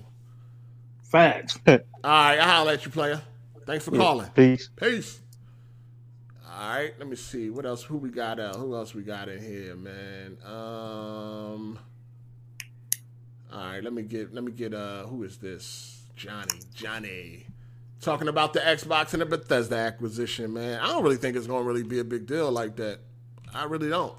Facts. 1.04 1.60
All 1.68 1.76
right, 2.04 2.38
I'll 2.40 2.50
holler 2.50 2.74
at 2.74 2.86
you, 2.86 2.92
player. 2.92 3.22
Thanks 3.66 3.86
for 3.86 3.92
calling. 3.92 4.30
Peace. 4.36 4.70
Peace. 4.76 5.20
All 6.50 6.70
right, 6.76 6.94
let 6.98 7.08
me 7.08 7.16
see 7.16 7.50
what 7.50 7.66
else. 7.66 7.84
Who 7.84 7.98
we 7.98 8.10
got? 8.10 8.40
Uh, 8.40 8.54
who 8.54 8.76
else 8.76 8.94
we 8.96 9.04
got 9.04 9.30
in 9.30 9.42
here, 9.44 9.76
man? 9.76 10.38
Um. 10.46 11.80
All 13.54 13.60
right, 13.66 13.84
let 13.84 13.94
me 13.94 14.04
get. 14.04 14.34
Let 14.34 14.44
me 14.44 14.52
get. 14.52 14.74
Uh, 14.74 15.06
who 15.06 15.24
is 15.24 15.38
this? 15.38 16.02
Johnny. 16.16 16.60
Johnny. 16.74 17.46
talking 18.02 18.28
about 18.28 18.54
the 18.54 18.60
Xbox 18.60 19.14
and 19.14 19.22
the 19.22 19.26
Bethesda 19.26 19.76
acquisition, 19.76 20.54
man. 20.54 20.80
I 20.80 20.88
don't 20.88 21.04
really 21.04 21.18
think 21.18 21.36
it's 21.38 21.48
going 21.48 21.64
to 21.64 21.68
really 21.68 21.84
be 21.84 22.00
a 22.00 22.04
big 22.04 22.26
deal 22.26 22.52
like 22.52 22.76
that. 22.78 23.00
I 23.54 23.64
really 23.66 23.90
don't. 23.90 24.14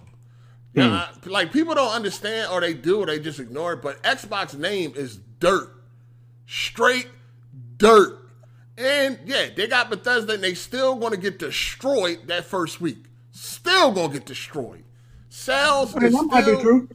Hmm. 0.74 0.80
Yeah, 0.80 1.06
I- 1.24 1.28
like 1.28 1.52
people 1.52 1.74
don't 1.74 1.92
understand, 1.92 2.50
or 2.52 2.60
they 2.60 2.74
do, 2.74 3.00
or 3.00 3.06
they 3.06 3.18
just 3.18 3.40
ignore 3.40 3.74
it. 3.74 3.82
But 3.82 4.02
Xbox 4.02 4.56
name 4.58 4.92
is 4.96 5.18
dirt, 5.40 5.70
straight 6.46 7.08
dirt. 7.76 8.18
And 8.76 9.18
yeah, 9.24 9.48
they 9.56 9.66
got 9.66 9.90
Bethesda, 9.90 10.34
and 10.34 10.42
they 10.42 10.54
still 10.54 10.94
going 10.96 11.12
to 11.12 11.18
get 11.18 11.38
destroyed 11.38 12.26
that 12.26 12.44
first 12.44 12.80
week. 12.80 12.98
Still 13.32 13.90
going 13.92 14.10
to 14.12 14.18
get 14.18 14.26
destroyed. 14.26 14.84
Sales 15.30 15.94
I 15.96 16.04
is 16.06 16.12
that 16.12 16.22
might 16.24 16.40
be 16.40 16.42
still- 16.52 16.60
true. 16.60 16.88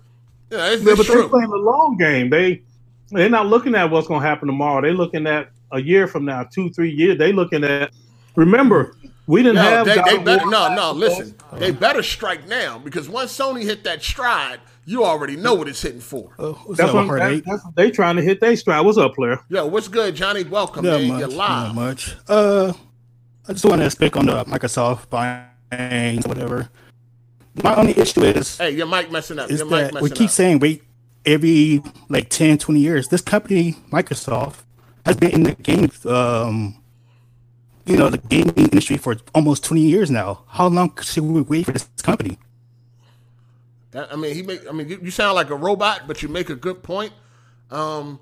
Yeah, 0.49 0.71
it's, 0.71 0.83
Yeah, 0.83 0.93
but 0.95 1.07
they're 1.07 1.27
playing 1.27 1.49
the 1.49 1.57
long 1.57 1.97
game. 1.97 2.29
They 2.29 2.61
they're 3.09 3.29
not 3.29 3.47
looking 3.47 3.75
at 3.75 3.89
what's 3.91 4.07
going 4.07 4.21
to 4.21 4.27
happen 4.27 4.47
tomorrow. 4.47 4.81
They're 4.81 4.93
looking 4.93 5.27
at 5.27 5.49
a 5.71 5.81
year 5.81 6.07
from 6.07 6.25
now, 6.25 6.43
two, 6.43 6.69
three 6.71 6.91
years. 6.91 7.17
They're 7.17 7.33
looking 7.33 7.63
at. 7.63 7.91
Remember, 8.35 8.95
we 9.27 9.41
didn't 9.43 9.55
No, 9.55 9.61
have. 9.61 9.85
they, 9.85 9.95
God 9.95 10.05
they 10.05 10.15
of 10.17 10.25
better 10.25 10.43
War 10.45 10.51
no 10.51 10.67
no. 10.69 10.75
month. 10.93 10.97
Listen, 10.97 11.35
they 11.53 11.71
better 11.71 12.03
strike 12.03 12.47
now 12.47 12.77
because 12.79 13.07
once 13.09 13.37
Sony 13.37 13.63
hit 13.63 13.83
that 13.85 14.03
stride, 14.03 14.59
you 14.85 15.05
already 15.05 15.35
know 15.37 15.53
what 15.53 15.67
it's 15.69 15.81
hitting 15.81 16.01
for. 16.01 16.31
Uh, 16.37 16.51
what's 16.51 16.77
That's 16.79 16.91
what, 16.93 17.05
Hard 17.05 17.21
that, 17.21 17.43
that's 17.45 17.63
they 17.75 17.89
trying 17.91 18.17
to 18.17 18.21
hit 18.21 18.41
their 18.41 18.55
stride. 18.57 18.85
What's 18.85 18.97
up, 18.97 19.15
player? 19.15 19.39
Yo, 19.49 19.65
what's 19.65 19.87
good, 19.87 20.15
Johnny? 20.15 20.43
Welcome, 20.43 20.83
Not 20.85 20.99
man. 21.01 21.07
much. 21.09 21.19
You're 21.21 21.29
Not 21.37 21.75
much. 21.75 22.15
Uh, 22.27 22.73
I 23.47 23.53
just 23.53 23.65
want 23.65 23.81
to 23.81 23.89
speak 23.89 24.17
on 24.17 24.25
the 24.25 24.43
Microsoft 24.45 25.09
buying 25.09 26.21
whatever. 26.23 26.69
My 27.63 27.75
only 27.75 27.97
issue 27.97 28.23
is 28.23 28.57
Hey, 28.57 28.71
your 28.71 28.87
mic 28.87 29.11
messing 29.11 29.39
up. 29.39 29.49
is 29.51 29.59
Your 29.59 29.69
mic 29.69 29.85
that 29.85 29.93
messing 29.93 30.03
we 30.03 30.09
keep 30.09 30.25
up. 30.25 30.31
saying 30.31 30.59
wait 30.59 30.83
every 31.25 31.81
like 32.09 32.29
10, 32.29 32.57
20 32.57 32.79
years. 32.79 33.07
This 33.09 33.21
company, 33.21 33.73
Microsoft, 33.91 34.63
has 35.05 35.15
been 35.15 35.31
in 35.31 35.43
the 35.43 35.53
game, 35.55 35.89
um, 36.05 36.75
you 37.85 37.97
know, 37.97 38.09
the 38.09 38.17
gaming 38.17 38.55
industry 38.55 38.97
for 38.97 39.17
almost 39.35 39.63
20 39.65 39.81
years 39.81 40.09
now. 40.09 40.43
How 40.47 40.67
long 40.67 40.95
should 41.01 41.23
we 41.23 41.41
wait 41.41 41.65
for 41.65 41.71
this 41.73 41.89
company? 42.01 42.37
That- 43.91 44.11
I 44.11 44.15
mean, 44.15 44.33
he 44.35 44.41
make. 44.41 44.67
I 44.67 44.71
mean, 44.71 44.87
you, 44.89 44.99
you 45.01 45.11
sound 45.11 45.35
like 45.35 45.49
a 45.49 45.55
robot, 45.55 46.03
but 46.07 46.21
you 46.23 46.29
make 46.29 46.49
a 46.49 46.55
good 46.55 46.81
point. 46.83 47.13
Um, 47.69 48.19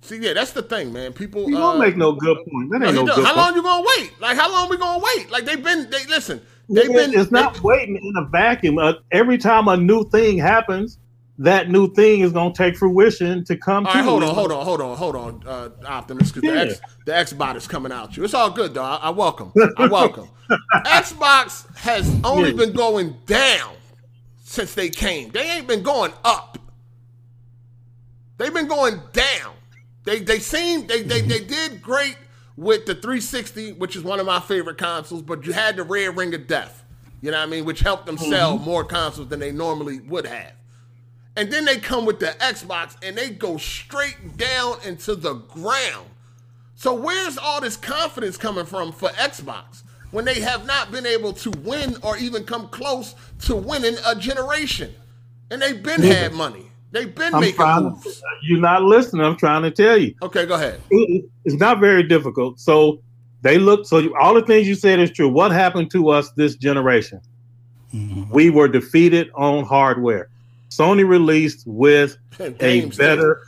see, 0.00 0.18
yeah, 0.18 0.32
that's 0.32 0.52
the 0.52 0.62
thing, 0.62 0.92
man. 0.92 1.12
People. 1.12 1.48
You 1.50 1.56
uh, 1.56 1.60
don't 1.72 1.80
make 1.80 1.96
no 1.96 2.12
good 2.12 2.38
point. 2.50 2.70
That 2.70 2.82
ain't 2.82 2.96
he 2.96 3.02
no 3.04 3.14
good 3.14 3.24
how 3.24 3.34
point. 3.34 3.36
long 3.36 3.54
you 3.56 3.62
gonna 3.62 3.86
wait? 3.98 4.12
Like, 4.20 4.36
how 4.36 4.50
long 4.50 4.70
we 4.70 4.76
gonna 4.78 5.02
wait? 5.16 5.30
Like, 5.30 5.44
they've 5.44 5.62
been. 5.62 5.90
They 5.90 6.04
listen. 6.06 6.40
They've 6.68 6.86
It- 6.90 6.92
been. 6.94 7.14
it's 7.20 7.30
not 7.30 7.54
they- 7.54 7.60
waiting 7.60 7.96
in 7.96 8.14
a 8.16 8.24
vacuum. 8.28 8.78
Uh, 8.78 8.94
every 9.12 9.38
time 9.38 9.68
a 9.68 9.76
new 9.76 10.08
thing 10.10 10.38
happens, 10.38 10.98
that 11.38 11.68
new 11.70 11.92
thing 11.92 12.20
is 12.20 12.32
going 12.32 12.52
to 12.52 12.56
take 12.56 12.76
fruition 12.76 13.44
to 13.44 13.56
come 13.56 13.86
All 13.86 13.92
to. 13.92 13.98
right, 13.98 14.04
hold 14.04 14.22
on, 14.22 14.34
hold 14.34 14.52
on, 14.52 14.64
hold 14.64 14.80
on, 14.80 14.96
hold 14.96 15.16
on, 15.16 15.42
uh, 15.46 15.68
Optimus, 15.86 16.32
because 16.32 16.44
Yeah. 16.44 16.64
the 16.64 16.70
X 16.70 16.80
the 17.04 17.36
Xbox 17.36 17.56
is 17.56 17.66
coming 17.68 17.92
out 17.92 18.16
you. 18.16 18.24
It's 18.24 18.34
all 18.34 18.50
good 18.50 18.74
though. 18.74 18.82
I, 18.82 18.96
I 18.96 19.10
welcome. 19.10 19.52
I 19.76 19.86
welcome. 19.90 20.28
Xbox 20.86 21.66
has 21.76 22.08
only 22.24 22.50
Yeah. 22.50 22.56
been 22.56 22.72
going 22.72 23.16
down 23.26 23.74
since 24.44 24.74
they 24.74 24.88
came. 24.88 25.30
They 25.30 25.50
ain't 25.50 25.66
been 25.66 25.82
going 25.82 26.12
up. 26.24 26.58
They've 28.38 28.52
been 28.52 28.68
going 28.68 29.00
down. 29.12 29.54
They 30.04 30.20
they 30.20 30.38
seem 30.38 30.86
they 30.86 31.02
they, 31.02 31.20
they 31.22 31.40
did 31.40 31.82
great 31.82 32.16
with 32.56 32.86
the 32.86 32.94
360, 32.94 33.72
which 33.74 33.96
is 33.96 34.02
one 34.02 34.18
of 34.20 34.26
my 34.26 34.40
favorite 34.40 34.78
consoles, 34.78 35.20
but 35.22 35.44
you 35.44 35.52
had 35.52 35.76
the 35.76 35.82
red 35.82 36.16
ring 36.16 36.32
of 36.34 36.46
death. 36.46 36.84
You 37.20 37.30
know 37.30 37.38
what 37.38 37.44
I 37.48 37.50
mean? 37.50 37.64
Which 37.64 37.80
helped 37.80 38.06
them 38.06 38.16
sell 38.16 38.58
more 38.58 38.84
consoles 38.84 39.28
than 39.28 39.40
they 39.40 39.52
normally 39.52 40.00
would 40.00 40.26
have. 40.26 40.52
And 41.36 41.52
then 41.52 41.64
they 41.66 41.78
come 41.78 42.06
with 42.06 42.18
the 42.18 42.34
Xbox 42.40 42.96
and 43.02 43.16
they 43.16 43.30
go 43.30 43.56
straight 43.58 44.36
down 44.36 44.76
into 44.84 45.14
the 45.14 45.34
ground. 45.34 46.06
So 46.74 46.94
where's 46.94 47.36
all 47.38 47.60
this 47.60 47.76
confidence 47.76 48.36
coming 48.36 48.64
from 48.66 48.92
for 48.92 49.08
Xbox 49.10 49.82
when 50.12 50.24
they 50.24 50.40
have 50.40 50.66
not 50.66 50.90
been 50.90 51.06
able 51.06 51.32
to 51.34 51.50
win 51.62 51.96
or 52.02 52.16
even 52.16 52.44
come 52.44 52.68
close 52.68 53.14
to 53.42 53.54
winning 53.56 53.96
a 54.06 54.14
generation? 54.16 54.94
And 55.50 55.60
they've 55.60 55.82
been 55.82 56.02
had 56.02 56.32
money. 56.32 56.70
They've 56.92 57.14
been 57.14 57.34
I'm 57.34 57.40
making 57.40 57.56
trying. 57.56 57.82
moves. 57.84 58.22
You're 58.42 58.60
not 58.60 58.82
listening. 58.82 59.24
I'm 59.24 59.36
trying 59.36 59.62
to 59.62 59.70
tell 59.70 59.98
you. 59.98 60.14
Okay, 60.22 60.46
go 60.46 60.54
ahead. 60.54 60.80
It- 60.90 61.24
It's 61.44 61.54
not 61.60 61.78
very 61.78 62.02
difficult. 62.02 62.58
So 62.58 63.00
they 63.42 63.58
look. 63.58 63.86
So 63.86 64.12
all 64.18 64.34
the 64.34 64.42
things 64.42 64.66
you 64.66 64.74
said 64.74 64.98
is 64.98 65.10
true. 65.12 65.28
What 65.28 65.52
happened 65.52 65.90
to 65.92 66.08
us 66.08 66.30
this 66.32 66.56
generation? 66.56 67.20
Mhm. 67.94 68.28
We 68.30 68.50
were 68.50 68.66
defeated 68.68 69.30
on 69.34 69.64
hardware. 69.64 70.28
Sony 70.76 71.06
released 71.08 71.64
with 71.66 72.16
a 72.38 72.50
Games 72.50 72.96
better. 72.96 73.42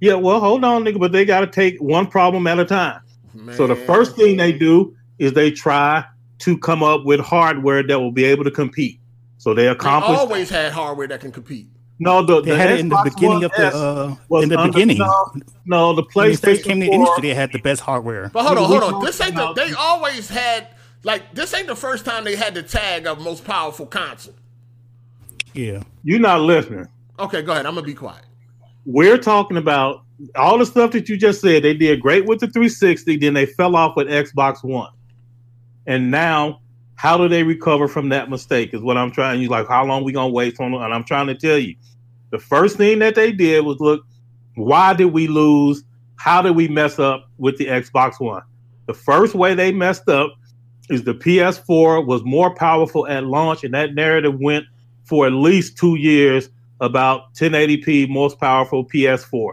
Yeah, 0.00 0.14
well, 0.14 0.40
hold 0.40 0.64
on, 0.64 0.84
nigga, 0.84 0.98
but 0.98 1.12
they 1.12 1.24
got 1.24 1.40
to 1.40 1.46
take 1.46 1.78
one 1.80 2.06
problem 2.06 2.46
at 2.46 2.58
a 2.58 2.64
time. 2.64 3.00
day. 3.46 3.52
So 3.54 3.66
the 3.66 3.76
first 3.76 4.16
thing 4.16 4.36
they 4.36 4.52
do 4.52 4.96
is 5.18 5.32
they 5.32 5.50
try 5.50 6.04
to 6.40 6.58
come 6.58 6.82
up 6.82 7.04
with 7.04 7.20
hardware 7.20 7.82
that 7.86 7.98
will 8.00 8.10
be 8.10 8.24
able 8.24 8.42
to 8.44 8.50
compete. 8.50 8.98
So 9.38 9.54
they 9.54 9.68
accomplished. 9.68 9.82
They 9.82 10.14
accomplished. 10.14 10.20
always 10.20 10.50
had 10.50 10.72
hardware 10.72 11.06
that 11.08 11.20
can 11.20 11.30
compete. 11.32 11.68
no, 12.00 12.24
the, 12.24 12.40
They 12.42 12.50
the 12.50 12.56
had 12.56 12.70
it 12.70 12.80
in 12.80 12.88
the 12.88 13.00
beginning 13.04 13.44
of 13.44 13.52
the 13.52 14.16
uh, 14.30 14.40
in 14.40 14.48
the 14.48 14.58
under- 14.58 14.72
beginning. 14.72 14.98
No, 14.98 15.32
no, 15.66 15.92
the 15.94 16.02
When 16.14 16.30
they 16.30 16.36
first 16.36 16.62
PlayStation 16.62 16.64
came 16.64 16.80
to 16.80 16.86
the 16.86 16.92
industry, 16.92 17.28
they 17.28 17.34
had 17.34 17.52
the 17.52 17.60
best 17.60 17.80
hardware. 17.82 18.28
But 18.28 18.44
hold 18.44 18.58
on, 18.58 18.64
hold 18.64 18.82
on. 18.94 19.04
This 19.04 19.20
ain't 19.20 19.36
the, 19.36 19.52
they 19.52 19.72
always 19.72 20.28
had 20.28 20.68
like 21.04 21.32
this 21.34 21.54
ain't 21.54 21.66
the 21.68 21.76
first 21.76 22.04
time 22.04 22.24
they 22.24 22.34
had 22.36 22.54
the 22.54 22.62
tag 22.62 23.06
of 23.06 23.20
most 23.20 23.44
powerful 23.44 23.86
console. 23.86 24.34
Yeah. 25.54 25.82
You're 26.02 26.20
not 26.20 26.40
listening. 26.40 26.88
Okay, 27.18 27.42
go 27.42 27.52
ahead. 27.52 27.66
I'm 27.66 27.74
gonna 27.74 27.86
be 27.86 27.94
quiet. 27.94 28.24
We're 28.84 29.18
talking 29.18 29.56
about 29.56 30.04
all 30.36 30.58
the 30.58 30.66
stuff 30.66 30.92
that 30.92 31.08
you 31.08 31.16
just 31.16 31.40
said. 31.40 31.62
They 31.62 31.74
did 31.74 32.00
great 32.00 32.26
with 32.26 32.40
the 32.40 32.46
360, 32.46 33.16
then 33.18 33.34
they 33.34 33.46
fell 33.46 33.76
off 33.76 33.96
with 33.96 34.08
Xbox 34.08 34.64
One. 34.64 34.90
And 35.86 36.10
now, 36.10 36.60
how 36.94 37.16
do 37.16 37.28
they 37.28 37.42
recover 37.42 37.88
from 37.88 38.08
that 38.10 38.30
mistake? 38.30 38.72
Is 38.72 38.80
what 38.80 38.96
I'm 38.96 39.10
trying. 39.10 39.40
You 39.40 39.48
like, 39.48 39.68
how 39.68 39.84
long 39.84 40.04
we 40.04 40.12
gonna 40.12 40.32
wait? 40.32 40.56
For, 40.56 40.64
and 40.64 40.76
I'm 40.76 41.04
trying 41.04 41.26
to 41.28 41.34
tell 41.34 41.58
you, 41.58 41.74
the 42.30 42.38
first 42.38 42.76
thing 42.76 43.00
that 43.00 43.14
they 43.14 43.32
did 43.32 43.64
was 43.64 43.80
look, 43.80 44.02
why 44.54 44.94
did 44.94 45.06
we 45.06 45.26
lose? 45.26 45.84
How 46.16 46.42
did 46.42 46.54
we 46.54 46.68
mess 46.68 46.98
up 46.98 47.28
with 47.38 47.58
the 47.58 47.66
Xbox 47.66 48.20
One? 48.20 48.42
The 48.86 48.94
first 48.94 49.34
way 49.34 49.54
they 49.54 49.72
messed 49.72 50.08
up 50.08 50.34
is 50.90 51.04
the 51.04 51.14
PS4 51.14 52.06
was 52.06 52.22
more 52.24 52.54
powerful 52.54 53.06
at 53.08 53.24
launch, 53.24 53.64
and 53.64 53.74
that 53.74 53.94
narrative 53.94 54.38
went 54.38 54.66
for 55.12 55.26
at 55.26 55.32
least 55.34 55.76
two 55.76 55.96
years 55.96 56.48
about 56.80 57.34
1080p 57.34 58.08
most 58.08 58.40
powerful 58.40 58.82
PS4. 58.82 59.52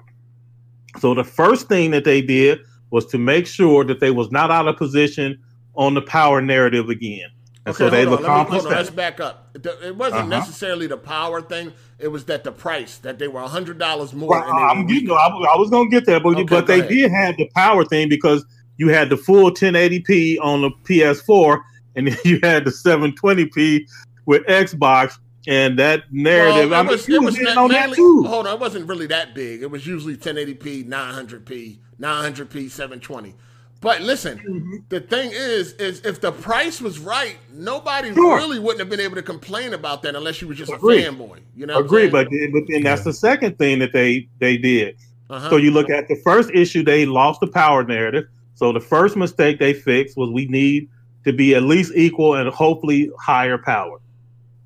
So 1.02 1.14
the 1.14 1.26
first 1.26 1.68
thing 1.68 1.92
that 1.92 2.06
they 2.06 2.22
did 2.22 2.60
was 2.92 3.06
to 3.08 3.18
make 3.18 3.46
sure 3.46 3.84
that 3.84 4.00
they 4.00 4.10
was 4.10 4.32
not 4.32 4.52
out 4.52 4.70
of 4.70 4.78
position 4.78 5.38
on 5.76 5.96
the 5.96 6.02
power 6.02 6.40
narrative 6.40 6.88
again. 6.88 7.30
And 7.66 7.76
so 7.76 7.90
they've 7.90 8.08
on, 8.08 8.12
let 8.14 8.20
me- 8.22 8.26
accomplished 8.26 8.66
on, 8.68 8.72
let's 8.72 8.88
that. 8.90 8.96
back 8.96 9.20
up. 9.20 9.50
It, 9.54 9.98
wasn't 9.98 10.22
Uh-huh. 10.22 10.28
necessarily 10.30 10.88
the 10.88 10.96
power 10.96 11.42
thing. 11.42 11.74
It 12.00 12.08
was 12.08 12.24
that 12.26 12.46
the 12.46 12.54
price 12.54 12.96
that 13.00 13.20
they 13.20 13.28
were 13.28 13.42
hundred 13.42 13.78
dollars 13.80 14.14
more. 14.14 14.30
Well, 14.30 14.44
and 14.48 14.58
they 14.58 14.62
I'm- 14.62 14.88
you 14.88 15.02
know, 15.10 15.16
I, 15.16 15.28
was- 15.28 15.48
I 15.54 15.58
was 15.58 15.70
going 15.70 15.90
to 15.90 15.94
get 15.94 16.06
there, 16.06 16.22
but, 16.22 16.36
Okay, 16.36 16.44
but 16.46 16.68
they 16.68 16.80
ahead. 16.80 16.90
did 16.90 17.12
have 17.12 17.36
the 17.36 17.50
power 17.54 17.84
thing 17.84 18.08
because 18.08 18.46
you 18.78 18.88
had 18.88 19.10
the 19.10 19.18
full 19.18 19.52
1080p 19.52 20.38
on 20.42 20.62
the 20.62 20.72
PS4 20.86 21.60
and 21.98 22.08
then 22.08 22.18
you 22.24 22.40
had 22.42 22.64
the 22.64 22.72
720p 22.72 23.82
with 24.26 24.46
Xbox 24.46 25.18
and 25.48 25.80
that 25.80 26.04
narrative. 26.12 26.70
Well, 26.72 26.80
I 26.80 26.82
it 26.82 26.84
mean, 26.84 26.92
was, 26.92 27.10
it 27.10 27.12
was 27.14 27.22
was 27.26 27.36
hitting 27.38 27.56
ma- 27.56 27.64
on 27.64 27.70
that 27.72 27.94
too. 27.94 28.24
hold 28.24 28.48
on, 28.48 28.54
it 28.56 28.60
wasn't 28.60 28.88
really 28.88 29.08
that 29.08 29.34
big. 29.36 29.62
It 29.62 29.72
was 29.72 29.86
usually 29.88 30.16
1080p, 30.18 30.86
900p, 30.88 31.78
900p, 32.00 32.70
720. 32.70 33.36
But 33.82 34.02
listen, 34.02 34.40
Mm-hmm. 34.40 34.76
the 34.90 35.00
thing 35.00 35.32
is, 35.32 35.72
is 35.74 36.02
if 36.06 36.20
the 36.20 36.34
price 36.34 36.82
was 36.82 37.00
right, 37.00 37.38
nobody 37.54 38.14
Sure. 38.14 38.36
really 38.36 38.60
wouldn't 38.60 38.80
have 38.82 38.90
been 38.90 39.00
able 39.00 39.16
to 39.16 39.22
complain 39.24 39.74
about 39.74 40.02
that 40.04 40.16
unless 40.16 40.42
you 40.42 40.50
were 40.50 40.54
just 40.54 40.72
Agreed. 40.72 41.06
a 41.06 41.12
fanboy. 41.12 41.40
You 41.56 41.66
know, 41.66 41.80
Agree, 41.80 42.10
but 42.10 42.28
then, 42.30 42.52
but 42.52 42.64
then 42.68 42.84
that's 42.84 43.06
the 43.06 43.14
second 43.14 43.58
thing 43.58 43.80
that 43.80 43.94
they 43.94 44.28
they 44.40 44.58
did. 44.58 44.98
Uh-huh. 45.30 45.50
So 45.52 45.56
you 45.58 45.72
look 45.72 45.90
at 45.90 46.08
the 46.10 46.16
first 46.26 46.50
issue, 46.54 46.84
they 46.84 47.06
lost 47.06 47.40
the 47.40 47.48
power 47.48 47.84
narrative. 47.86 48.26
So 48.56 48.74
the 48.74 48.82
first 48.82 49.16
mistake 49.16 49.60
they 49.60 49.74
fixed 49.74 50.18
was 50.18 50.30
we 50.32 50.48
need 50.48 50.90
to 51.24 51.32
be 51.32 51.56
at 51.56 51.64
least 51.64 51.94
equal 51.96 52.36
and 52.36 52.50
hopefully 52.50 53.10
higher 53.20 53.58
power. 53.58 53.99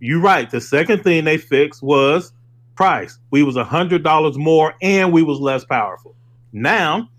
You're 0.06 0.20
right. 0.20 0.52
The 0.52 0.60
second 0.60 1.02
thing 1.02 1.24
they 1.24 1.38
fixed 1.38 1.82
was 1.82 2.34
price. 2.76 3.18
We 3.32 3.42
was 3.42 3.56
a 3.56 3.64
hundred 3.64 4.04
dollars 4.04 4.38
more 4.38 4.74
and 4.82 5.14
we 5.14 5.24
was 5.24 5.40
less 5.40 5.64
powerful. 5.64 6.14
Now 6.52 7.10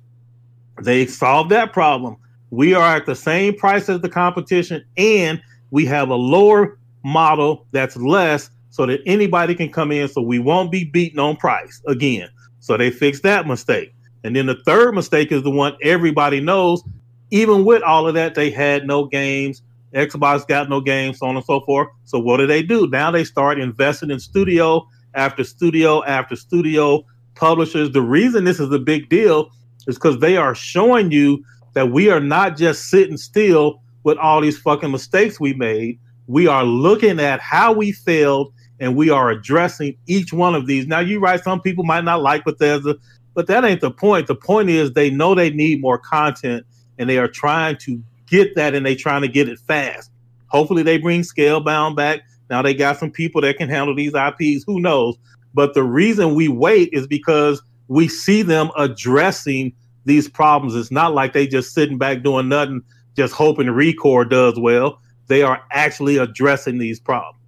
they 0.83 1.07
solved 1.07 1.51
that 1.51 1.73
problem. 1.73 2.19
We 2.51 2.75
are 2.75 2.95
at 2.95 3.07
the 3.07 3.17
same 3.17 3.57
price 3.57 3.89
as 3.89 4.03
the 4.03 4.11
competition 4.11 4.85
and 4.99 5.41
we 5.71 5.87
have 5.87 6.11
a 6.11 6.15
lower 6.15 6.79
model 7.03 7.67
that's 7.73 7.97
less 7.97 8.51
so 8.69 8.85
that 8.85 9.01
anybody 9.07 9.55
can 9.55 9.73
come 9.73 9.91
in 9.91 10.07
so 10.07 10.21
we 10.21 10.39
won't 10.39 10.71
be 10.71 10.85
beaten 10.85 11.19
on 11.19 11.37
price 11.37 11.81
again. 11.87 12.29
So 12.61 12.77
they 12.77 12.91
fixed 12.91 13.23
that 13.23 13.47
mistake. 13.47 13.95
And 14.25 14.37
then 14.37 14.45
the 14.45 14.63
third 14.67 14.95
mistake 14.95 15.33
is 15.33 15.43
the 15.43 15.51
one 15.51 15.75
everybody 15.81 16.39
knows. 16.39 16.83
Even 17.31 17.65
with 17.65 17.83
all 17.83 18.07
of 18.07 18.13
that, 18.13 18.35
they 18.35 18.51
had 18.51 18.87
no 18.87 19.07
games. 19.07 19.63
Xbox 19.95 20.47
got 20.47 20.69
no 20.69 20.81
games, 20.81 21.19
so 21.19 21.27
on 21.27 21.37
and 21.37 21.45
so 21.45 21.61
forth. 21.61 21.89
So 22.05 22.19
what 22.19 22.39
do 22.39 22.47
they 22.47 22.63
do? 22.63 22.89
Now 22.89 23.11
they 23.11 23.25
start 23.25 23.61
investing 23.61 24.11
in 24.11 24.19
studio 24.19 24.87
after 25.15 25.45
studio 25.45 26.05
after 26.05 26.37
studio 26.37 27.05
publishers. 27.37 27.93
The 27.93 28.03
reason 28.03 28.45
this 28.45 28.61
is 28.61 28.73
a 28.73 28.79
big 28.79 29.09
deal 29.09 29.51
is 29.87 29.97
because 29.97 30.19
they 30.19 30.37
are 30.37 30.55
showing 30.55 31.11
you 31.11 31.45
that 31.75 31.91
we 31.91 32.11
are 32.11 32.21
not 32.21 32.57
just 32.57 32.89
sitting 32.91 33.17
still 33.17 33.81
with 34.03 34.19
all 34.19 34.41
these 34.41 34.59
fucking 34.59 34.91
mistakes 34.91 35.41
we 35.41 35.55
made. 35.55 35.99
We 36.27 36.47
are 36.47 36.65
looking 36.65 37.21
at 37.21 37.41
how 37.41 37.73
we 37.73 37.93
failed 37.93 38.53
and 38.81 38.97
we 38.97 39.11
are 39.11 39.31
addressing 39.31 39.97
each 40.07 40.33
one 40.33 40.55
of 40.55 40.67
these. 40.67 40.87
Now, 40.87 41.01
you're 41.01 41.21
right, 41.21 41.43
some 41.43 41.61
people 41.61 41.85
might 41.85 42.05
not 42.05 42.23
like 42.23 42.45
Bethesda, 42.45 42.97
but 43.35 43.47
that 43.47 43.65
ain't 43.65 43.81
the 43.81 43.91
point. 43.91 44.27
The 44.27 44.35
point 44.35 44.71
is 44.71 44.93
they 44.93 45.11
know 45.11 45.35
they 45.35 45.51
need 45.51 45.81
more 45.81 45.99
content 45.99 46.67
and 46.99 47.09
they 47.09 47.19
are 47.19 47.29
trying 47.29 47.77
to 47.79 48.03
get 48.27 48.55
that 48.57 48.75
and 48.75 48.85
they 48.85 48.95
trying 48.95 49.23
to 49.23 49.29
get 49.29 49.49
it 49.49 49.59
fast. 49.59 50.11
Hopefully 50.49 50.83
they 50.83 50.99
bring 50.99 51.23
Scalebound 51.23 51.97
back. 51.97 52.21
Now 52.51 52.63
they 52.63 52.75
got 52.75 52.99
some 52.99 53.11
people 53.11 53.41
that 53.41 53.57
can 53.57 53.69
handle 53.69 53.95
these 53.95 54.13
IPs. 54.15 54.65
Who 54.67 54.81
knows? 54.81 55.17
But 55.55 55.75
the 55.75 55.83
reason 55.83 56.35
we 56.35 56.49
wait 56.49 56.91
is 56.93 57.07
because 57.07 57.63
we 57.89 58.09
see 58.09 58.43
them 58.43 58.71
addressing 58.77 59.73
these 60.05 60.29
problems. 60.29 60.75
It's 60.75 60.91
not 60.91 61.15
like 61.15 61.33
they 61.33 61.47
just 61.47 61.73
sitting 61.73 61.99
back 61.99 62.23
doing 62.23 62.49
nothing, 62.49 62.83
just 63.17 63.33
hoping 63.35 63.67
Recore 63.69 64.29
does 64.29 64.59
well. 64.59 65.01
They 65.29 65.43
are 65.43 65.63
actually 65.71 66.19
addressing 66.19 66.79
these 66.79 67.01
problems. 67.01 67.39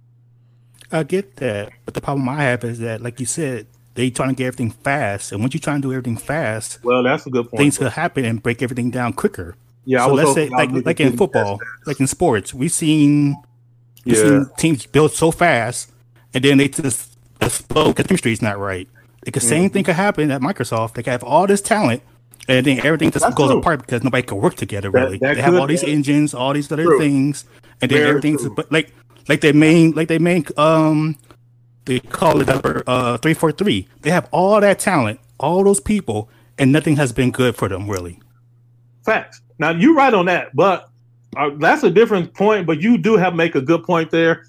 I 0.91 1.03
get 1.03 1.35
that, 1.37 1.69
but 1.85 1.93
the 1.93 2.01
problem 2.01 2.27
I 2.29 2.41
have 2.43 2.63
is 2.63 2.79
that, 2.79 3.01
like 3.01 3.19
you 3.19 3.25
said, 3.25 3.67
they 3.95 4.09
trying 4.09 4.29
to 4.29 4.35
get 4.35 4.47
everything 4.47 4.71
fast, 4.71 5.31
and 5.31 5.41
once 5.41 5.53
you 5.53 5.59
try 5.59 5.75
to 5.75 5.81
do 5.81 5.91
everything 5.91 6.17
fast, 6.17 6.79
Well, 6.83 7.03
that's 7.03 7.25
a 7.25 7.29
good 7.29 7.49
point. 7.49 7.59
things 7.59 7.77
could 7.77 7.91
happen 7.91 8.23
and 8.23 8.41
break 8.41 8.61
everything 8.61 8.89
down 8.89 9.13
quicker. 9.13 9.55
Yeah, 9.87 10.03
I 10.03 10.07
so 10.07 10.13
was 10.13 10.23
let's 10.23 10.33
say, 10.35 10.49
like 10.49 10.69
like 10.85 10.99
in 10.99 11.15
football, 11.17 11.59
like 11.85 11.99
in 11.99 12.07
sports, 12.07 12.53
we've 12.53 12.71
seen 12.71 13.35
we've 14.05 14.17
seen 14.17 14.45
teams 14.57 14.85
build 14.85 15.13
so 15.13 15.31
fast, 15.31 15.91
and 16.33 16.43
then 16.43 16.57
they 16.59 16.67
just 16.67 17.17
explode 17.41 17.93
because 17.95 18.05
chemistry 18.07 18.33
is 18.33 18.41
not 18.41 18.59
right. 18.59 18.87
The 19.23 19.31
Mm-hmm. 19.31 19.47
same 19.47 19.69
thing 19.71 19.83
could 19.83 19.95
happen 19.95 20.29
at 20.31 20.41
Microsoft. 20.41 20.93
They 20.93 21.03
could 21.03 21.11
have 21.11 21.23
all 21.23 21.47
this 21.47 21.61
talent, 21.61 22.01
and 22.47 22.65
then 22.65 22.79
everything 22.85 23.11
just 23.11 23.23
That's 23.23 23.35
goes 23.35 23.49
true. 23.51 23.59
apart 23.59 23.79
because 23.81 24.03
nobody 24.03 24.23
can 24.23 24.37
work 24.37 24.55
together. 24.55 24.91
That- 24.91 24.99
Really, 25.03 25.17
that 25.19 25.35
they 25.35 25.41
have 25.41 25.55
all 25.55 25.67
these 25.67 25.83
engines, 25.83 26.33
all 26.33 26.53
these 26.53 26.71
other 26.71 26.83
True. 26.83 26.99
things, 26.99 27.45
and 27.81 27.89
then 27.89 27.97
Very 27.99 28.09
everything's 28.09 28.41
true. 28.43 28.53
but 28.55 28.71
like 28.71 28.93
like 29.29 29.41
their 29.41 29.53
main 29.53 29.91
like 29.91 30.07
they 30.09 30.19
main 30.19 30.45
um 30.57 31.17
they 31.85 31.99
call 31.99 32.39
it 32.41 32.47
number 32.47 32.83
uh 32.87 33.17
three 33.17 33.33
four 33.33 33.51
three. 33.51 33.87
They 34.01 34.11
have 34.11 34.27
all 34.31 34.59
that 34.61 34.79
talent, 34.79 35.19
all 35.39 35.63
those 35.63 35.79
people, 35.81 36.29
and 36.57 36.71
nothing 36.71 36.95
has 36.97 37.11
been 37.11 37.31
good 37.31 37.55
for 37.55 37.67
them 37.69 37.89
really. 37.89 38.19
Facts. 39.05 39.41
Now 39.59 39.71
you're 39.71 39.95
right 39.95 40.13
on 40.13 40.25
that, 40.27 40.55
but 40.55 40.89
uh, 41.35 41.51
that's 41.59 41.83
a 41.83 41.89
different 41.89 42.33
point. 42.33 42.65
But 42.67 42.81
you 42.81 42.97
do 42.97 43.15
have 43.17 43.35
make 43.35 43.55
a 43.55 43.61
good 43.61 43.83
point 43.83 44.11
there. 44.11 44.43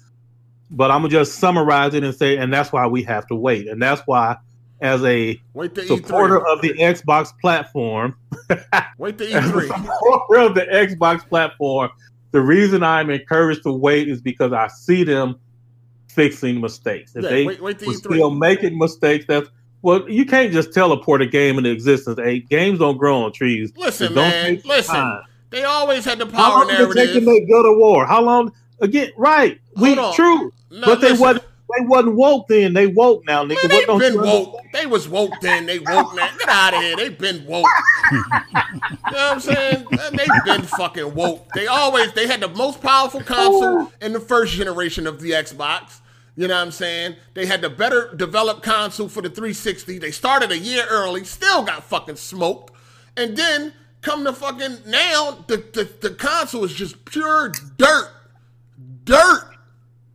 But 0.71 0.91
I'm 0.91 0.99
gonna 1.01 1.09
just 1.09 1.35
summarize 1.39 1.93
it 1.95 2.03
and 2.03 2.13
say, 2.13 2.37
and 2.37 2.53
that's 2.53 2.71
why 2.71 2.85
we 2.85 3.01
have 3.03 3.25
to 3.27 3.35
wait, 3.35 3.67
and 3.67 3.81
that's 3.81 4.01
why, 4.05 4.37
as 4.81 5.03
a 5.03 5.41
Wait 5.53 5.75
supporter 5.75 6.39
E3. 6.41 6.53
of 6.53 6.61
the 6.61 6.73
Xbox 6.73 7.31
platform, 7.41 8.15
Wait 8.99 9.17
the 9.17 9.33
as 9.33 9.49
a 9.49 9.51
E3. 9.51 9.67
supporter 9.67 10.41
of 10.41 10.53
the 10.53 10.61
Xbox 10.71 11.27
platform, 11.27 11.89
the 12.31 12.41
reason 12.41 12.83
I'm 12.83 13.09
encouraged 13.09 13.63
to 13.63 13.73
wait 13.73 14.07
is 14.09 14.21
because 14.21 14.53
I 14.53 14.67
see 14.67 15.03
them 15.03 15.39
fixing 16.07 16.61
mistakes. 16.61 17.15
If 17.15 17.23
Yeah, 17.23 17.29
they 17.31 17.45
wait, 17.47 17.61
wait 17.61 17.79
the 17.79 17.87
were 17.87 17.93
E3. 17.93 17.97
still 17.97 18.29
making 18.31 18.77
mistakes, 18.77 19.25
that's 19.27 19.49
well, 19.81 20.09
you 20.09 20.25
can't 20.25 20.51
just 20.51 20.73
teleport 20.73 21.21
a 21.21 21.25
game 21.25 21.57
into 21.57 21.69
existence. 21.71 22.19
Hey, 22.19 22.39
games 22.39 22.79
don't 22.79 22.97
grow 22.97 23.23
on 23.23 23.31
trees. 23.31 23.71
Listen, 23.77 24.13
man. 24.13 24.61
Listen. 24.65 24.95
time. 24.95 25.23
They 25.51 25.63
always 25.63 26.05
had 26.05 26.19
the 26.19 26.25
power. 26.25 26.35
How 26.41 26.57
long 26.59 26.67
did 26.67 26.79
it 26.81 26.93
take 26.93 27.13
to 27.13 27.21
make 27.21 27.49
God 27.49 27.65
of 27.65 27.77
War? 27.77 28.05
How 28.05 28.21
long? 28.21 28.51
Again, 28.81 29.11
right? 29.17 29.59
We 29.75 29.97
on. 29.97 30.13
true, 30.13 30.53
No, 30.69 30.85
but 30.85 31.01
they 31.01 31.09
listen. 31.09 31.21
wasn't. 31.21 31.45
They 31.77 31.85
wasn't 31.85 32.15
woke 32.15 32.47
then. 32.47 32.73
They 32.73 32.87
woke 32.87 33.23
now, 33.27 33.43
nigga. 33.43 33.49
Man, 33.49 33.57
What 33.61 33.69
they 33.69 33.85
don't 33.85 33.99
been 33.99 34.21
woke. 34.21 34.55
They 34.73 34.85
was 34.87 35.07
woke 35.07 35.33
then. 35.41 35.67
They 35.67 35.77
woke 35.77 36.15
now. 36.15 36.29
Get 36.39 36.49
out 36.49 36.73
of 36.73 36.81
here. 36.81 36.95
They 36.95 37.09
been 37.09 37.45
woke. 37.45 37.67
you 38.11 38.17
know 38.17 38.41
what 39.11 39.15
I'm 39.15 39.39
saying? 39.39 39.85
They 39.91 40.27
been 40.45 40.63
fucking 40.63 41.13
woke. 41.13 41.47
They 41.53 41.67
always 41.67 42.11
they 42.13 42.25
had 42.25 42.39
the 42.41 42.47
most 42.49 42.81
powerful 42.81 43.21
console 43.21 43.91
in 44.01 44.13
the 44.13 44.19
first 44.19 44.53
generation 44.53 45.05
of 45.05 45.21
the 45.21 45.31
Xbox. 45.31 45.99
You 46.39 46.47
know 46.47 46.55
what 46.55 46.61
I'm 46.61 46.71
saying? 46.71 47.17
They 47.33 47.47
had 47.47 47.59
the 47.59 47.69
better 47.69 48.15
developed 48.15 48.63
console 48.63 49.09
for 49.09 49.21
the 49.21 49.29
360. 49.29 49.97
They 49.97 50.11
started 50.11 50.53
a 50.53 50.57
year 50.57 50.85
early, 50.89 51.25
still 51.25 51.63
got 51.63 51.83
fucking 51.83 52.15
smoked. 52.15 52.73
And 53.17 53.35
then 53.35 53.73
come 53.99 54.23
to 54.23 54.31
fucking 54.31 54.77
now, 54.85 55.43
the, 55.47 55.57
the, 55.57 55.89
the 55.99 56.15
console 56.15 56.63
is 56.63 56.73
just 56.73 57.03
pure 57.03 57.51
dirt. 57.75 58.09
Dirt. 59.03 59.53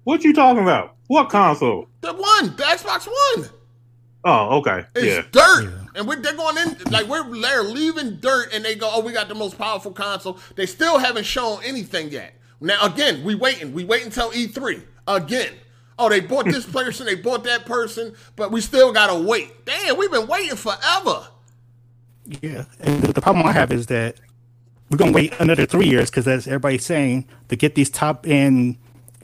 What 0.04 0.24
you 0.24 0.32
talking 0.32 0.62
about? 0.62 0.96
What 1.08 1.28
console? 1.28 1.88
The 2.00 2.14
one, 2.14 2.56
the 2.56 2.62
Xbox 2.62 3.06
One. 3.36 3.50
Oh, 4.24 4.60
okay. 4.60 4.86
It's 4.94 5.04
yeah. 5.04 5.22
dirt, 5.30 5.74
and 5.94 6.08
we're, 6.08 6.16
they're 6.22 6.32
going 6.32 6.56
in 6.56 6.90
like 6.90 7.06
we're 7.06 7.38
they're 7.38 7.64
leaving 7.64 8.16
dirt, 8.16 8.54
and 8.54 8.64
they 8.64 8.74
go, 8.76 8.88
"Oh, 8.90 9.00
we 9.00 9.12
got 9.12 9.28
the 9.28 9.34
most 9.34 9.58
powerful 9.58 9.92
console." 9.92 10.38
They 10.56 10.64
still 10.64 10.98
haven't 10.98 11.24
shown 11.24 11.62
anything 11.62 12.08
yet. 12.08 12.32
Now, 12.62 12.82
again, 12.86 13.22
we 13.24 13.34
waiting. 13.34 13.74
We 13.74 13.84
wait 13.84 14.06
until 14.06 14.30
E3 14.30 14.82
again. 15.06 15.52
Oh, 15.98 16.08
they 16.08 16.20
bought 16.20 16.46
this 16.46 16.66
person, 16.66 17.06
they 17.06 17.14
bought 17.14 17.44
that 17.44 17.66
person, 17.66 18.14
but 18.36 18.50
we 18.50 18.60
still 18.60 18.92
gotta 18.92 19.14
wait. 19.14 19.64
Damn, 19.64 19.96
we've 19.96 20.10
been 20.10 20.26
waiting 20.26 20.56
forever. 20.56 21.28
Yeah, 22.42 22.64
and 22.80 23.02
the, 23.02 23.12
the 23.12 23.20
problem 23.20 23.44
I 23.46 23.52
have 23.52 23.70
is 23.70 23.86
that 23.86 24.16
we're 24.90 24.96
gonna 24.98 25.12
wait 25.12 25.34
another 25.38 25.66
three 25.66 25.86
years 25.86 26.10
because 26.10 26.26
as 26.26 26.46
everybody's 26.46 26.84
saying, 26.84 27.26
to 27.48 27.56
get 27.56 27.74
these 27.74 27.90
top 27.90 28.26
end 28.26 28.78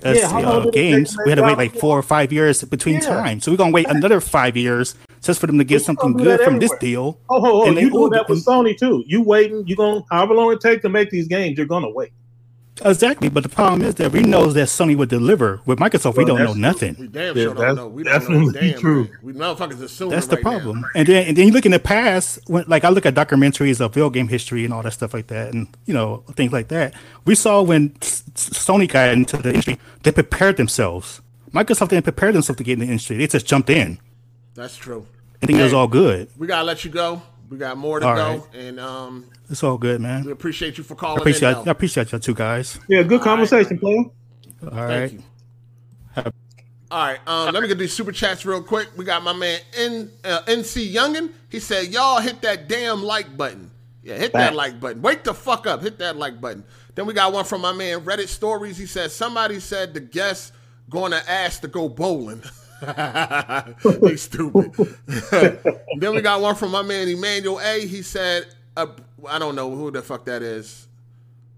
uh, 0.05 0.13
Yeah, 0.17 0.29
uh, 0.31 0.61
did 0.61 0.61
it 0.61 0.63
take 0.65 0.73
games, 0.73 1.17
we 1.25 1.31
had 1.31 1.37
to 1.37 1.43
wait 1.43 1.57
like 1.59 1.75
four 1.75 1.99
or 1.99 2.03
five 2.03 2.33
years 2.33 2.63
between 2.65 2.97
Yeah. 2.97 3.01
time. 3.01 3.41
So 3.41 3.51
we're 3.51 3.57
gonna 3.59 3.73
wait 3.73 3.89
another 3.89 4.21
five 4.21 4.57
years 4.57 4.95
just 5.23 5.41
for 5.41 5.47
them 5.47 5.59
to 5.59 5.65
get 5.65 5.83
something 5.83 6.13
gonna 6.13 6.25
do 6.25 6.31
that 6.31 6.39
good 6.39 6.45
from 6.45 6.59
this 6.59 6.73
deal. 6.81 7.19
Oh, 7.29 7.37
oh, 7.45 7.63
oh 7.63 7.69
And 7.69 7.77
they 7.77 7.83
you 7.83 7.91
doing 7.91 8.03
will- 8.05 8.11
that 8.11 8.29
with 8.29 8.45
Sony 8.45 8.77
too? 8.79 9.03
You 9.07 9.23
waiting? 9.23 9.67
You 9.67 9.77
gonna 9.77 10.03
however 10.11 10.35
long 10.35 10.53
it 10.53 10.61
takes 10.61 10.83
to 10.83 10.89
make 10.89 11.11
these 11.11 11.27
games? 11.29 11.57
You're 11.59 11.67
gonna 11.67 11.91
wait. 11.91 12.13
Exactly, 12.85 13.29
but 13.29 13.43
the 13.43 13.49
problem 13.49 13.83
is 13.83 13.95
that 13.97 14.13
we 14.13 14.21
know 14.23 14.47
that 14.53 14.69
Sony 14.69 14.97
would 14.97 15.09
deliver. 15.09 15.61
With 15.67 15.79
Microsoft, 15.79 16.17
we 16.17 16.25
don't 16.25 16.39
know 16.39 16.55
that's- 16.55 16.57
nothing. 16.57 16.97
We 16.99 17.09
damn 17.09 17.37
Yeah, 17.37 17.43
sure 17.45 17.55
that's 17.55 17.67
don't 17.67 17.77
know. 17.77 17.89
We 17.89 18.03
don't 18.03 18.13
know 18.13 18.19
definitely 18.19 18.53
damn 18.73 18.81
true. 18.81 19.05
thing. 19.05 19.17
We 19.23 19.33
motherfuckers 19.35 19.83
assuming 19.83 20.13
That's 20.15 20.27
the 20.29 20.37
right 20.37 20.45
now. 20.45 20.51
problem. 20.51 20.85
And 20.95 21.07
then 21.09 21.27
and 21.29 21.37
then 21.37 21.47
you 21.47 21.53
look 21.53 21.67
in 21.67 21.73
the 21.73 21.79
past, 21.79 22.39
when 22.47 22.65
like 22.67 22.85
I 22.85 22.89
look 22.89 23.07
at 23.07 23.15
documentaries 23.15 23.81
of 23.81 23.93
video 23.95 24.11
game 24.11 24.29
history 24.29 24.65
and 24.65 24.73
all 24.73 24.83
that 24.83 24.93
stuff 24.93 25.13
like 25.15 25.27
that, 25.29 25.53
and 25.53 25.69
you 25.87 25.95
know 25.95 26.25
things 26.37 26.53
like 26.53 26.69
that. 26.69 26.95
We 27.25 27.35
saw 27.35 27.63
when 27.63 27.95
S- 28.03 28.25
S- 28.35 28.51
Sony 28.51 28.89
got 28.89 29.11
into 29.11 29.37
the 29.37 29.51
industry, 29.51 29.79
they 30.03 30.13
prepared 30.13 30.57
themselves. 30.57 31.21
Microsoft 31.53 31.89
didn't 31.89 32.05
prepare 32.05 32.33
themselves 32.33 32.59
to 32.59 32.65
get 32.65 32.75
in 32.75 32.79
the 32.81 32.87
industry; 32.87 33.17
they 33.17 33.27
just 33.27 33.47
jumped 33.47 33.71
in. 33.71 33.99
That's 34.55 34.77
true. 34.77 35.07
I 35.43 35.47
think 35.47 35.59
it 35.59 35.63
was 35.63 35.73
all 35.73 35.89
good. 35.89 36.29
We 36.37 36.47
gotta 36.47 36.65
let 36.65 36.85
you 36.85 36.91
go. 36.91 37.23
We 37.51 37.59
got 37.59 37.77
more 37.77 37.99
to 38.01 38.07
All 38.07 38.15
go, 38.15 38.29
right. 38.29 38.55
and 38.55 38.79
um, 38.81 39.27
It's 39.51 39.63
all 39.65 39.77
good, 39.77 40.01
man. 40.01 40.25
we 40.25 40.31
appreciate 40.31 40.79
you 40.79 40.85
for 40.85 40.95
I 40.95 40.97
calling 40.99 41.21
appreciate 41.21 41.51
in. 41.51 41.57
I 41.57 41.63
though. 41.65 41.71
appreciate 41.73 42.13
y'all 42.13 42.21
two 42.21 42.33
guys. 42.35 42.79
Yeah, 42.89 43.03
good 43.03 43.21
conversation, 43.23 43.77
player. 43.79 44.05
All 44.63 44.71
Thank 44.71 44.71
right. 44.81 45.13
you. 45.13 45.23
All 46.93 47.07
right, 47.07 47.19
um, 47.27 47.53
let 47.55 47.63
me 47.63 47.69
get 47.69 47.79
these 47.79 47.93
super 47.93 48.11
chats 48.13 48.45
real 48.45 48.63
quick. 48.63 48.89
We 48.97 49.05
got 49.05 49.23
my 49.23 49.33
man 49.33 49.61
N, 49.77 50.11
uh, 50.25 50.41
NC 50.47 50.93
Youngin. 50.93 51.33
He 51.49 51.61
said, 51.61 51.87
"Y'all 51.89 52.21
hit 52.21 52.41
that 52.43 52.69
damn 52.69 53.03
like 53.03 53.37
button. 53.37 53.71
Yeah, 54.03 54.17
hit 54.17 54.33
that 54.33 54.55
like 54.55 54.81
button. 54.81 55.01
Wake 55.03 55.23
the 55.25 55.35
fuck 55.35 55.67
up. 55.69 55.83
Hit 55.83 55.99
that 55.99 56.17
like 56.17 56.41
button." 56.41 56.65
Then 56.97 57.07
we 57.07 57.15
got 57.15 57.33
one 57.33 57.45
from 57.45 57.61
my 57.61 57.73
man 57.73 58.01
Reddit 58.01 58.27
Stories. 58.29 58.77
He 58.77 58.87
said, 58.87 59.13
"Somebody 59.13 59.61
said 59.61 59.95
the 59.95 60.01
guest 60.01 60.53
going 60.89 61.13
to 61.13 61.31
ask 61.31 61.61
to 61.63 61.69
go 61.69 61.89
bowling." 61.89 62.43
they 64.01 64.17
stupid. 64.17 64.73
then 65.99 66.15
we 66.15 66.21
got 66.21 66.41
one 66.41 66.55
from 66.55 66.71
my 66.71 66.83
man 66.83 67.09
Emmanuel 67.09 67.61
A. 67.61 67.87
He 67.87 68.03
said, 68.03 68.47
uh, 68.77 68.87
"I 69.29 69.39
don't 69.39 69.55
know 69.55 69.75
who 69.75 69.91
the 69.91 70.03
fuck 70.03 70.25
that 70.27 70.43
is." 70.43 70.89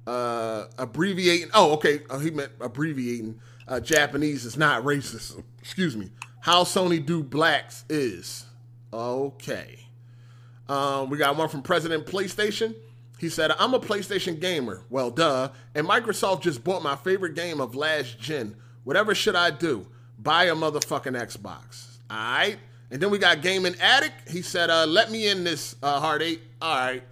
uh, 0.07 0.67
abbreviating. 0.79 1.51
Oh, 1.55 1.73
okay. 1.75 2.01
Uh, 2.11 2.19
he 2.19 2.31
meant 2.31 2.53
abbreviating. 2.61 3.41
Uh, 3.67 3.81
Japanese 3.81 4.45
is 4.45 4.57
not 4.57 4.83
racist. 4.83 5.43
Excuse 5.61 5.97
me. 5.97 6.11
How 6.41 6.65
Sony 6.65 7.05
do 7.05 7.23
blacks 7.23 7.85
is 7.89 8.47
okay. 8.93 9.79
Um, 10.69 11.11
we 11.11 11.19
got 11.19 11.37
one 11.37 11.49
from 11.49 11.63
President 11.63 12.07
PlayStation. 12.07 12.75
He 13.19 13.29
said, 13.29 13.53
"I'm 13.59 13.75
a 13.75 13.79
PlayStation 13.79 14.41
gamer. 14.41 14.83
Well, 14.91 15.11
duh. 15.11 15.51
And 15.75 15.87
Microsoft 15.87 16.43
just 16.43 16.65
bought 16.65 16.83
my 16.83 16.97
favorite 16.97 17.35
game 17.35 17.61
of 17.61 17.77
last 17.77 18.19
gen. 18.19 18.57
Whatever 18.83 19.15
should 19.15 19.37
I 19.37 19.51
do? 19.51 19.87
Buy 20.23 20.45
a 20.45 20.55
motherfucking 20.55 21.17
Xbox. 21.21 21.97
All 22.11 22.17
right." 22.17 22.57
And 22.91 23.01
then 23.01 23.11
we 23.11 23.19
got 23.19 23.41
Gaming 23.41 23.75
Addict. 23.81 24.29
He 24.29 24.43
said, 24.43 24.69
uh, 24.71 24.85
"Let 24.87 25.11
me 25.11 25.29
in 25.29 25.45
this 25.45 25.77
uh, 25.83 25.99
hard 26.01 26.21
eight. 26.23 26.43
All 26.61 26.77
right. 26.77 27.03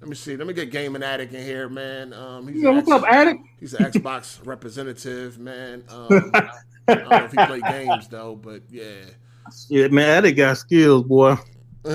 Let 0.00 0.08
me 0.08 0.14
see. 0.16 0.36
Let 0.36 0.46
me 0.48 0.52
get 0.52 0.70
Gaming 0.70 1.02
Addict 1.02 1.32
in 1.32 1.42
here, 1.44 1.68
man. 1.68 2.12
Um, 2.12 2.48
he's 2.48 2.60
Yeah, 2.62 2.70
an 2.70 2.76
what's 2.76 2.90
X- 2.90 3.02
up, 3.02 3.08
Addict? 3.08 3.40
He's 3.60 3.72
an 3.74 3.84
Xbox 3.84 4.44
representative, 4.44 5.38
man. 5.38 5.84
Um, 5.88 6.30
I 6.34 6.94
don't 6.96 7.08
know 7.08 7.16
if 7.24 7.30
he 7.30 7.36
play 7.46 7.60
games 7.60 8.08
though, 8.08 8.34
but 8.34 8.62
yeah. 8.68 9.04
Yeah, 9.68 9.86
man, 9.88 10.08
Addict 10.08 10.36
got 10.36 10.58
skills, 10.58 11.04
boy. 11.04 11.36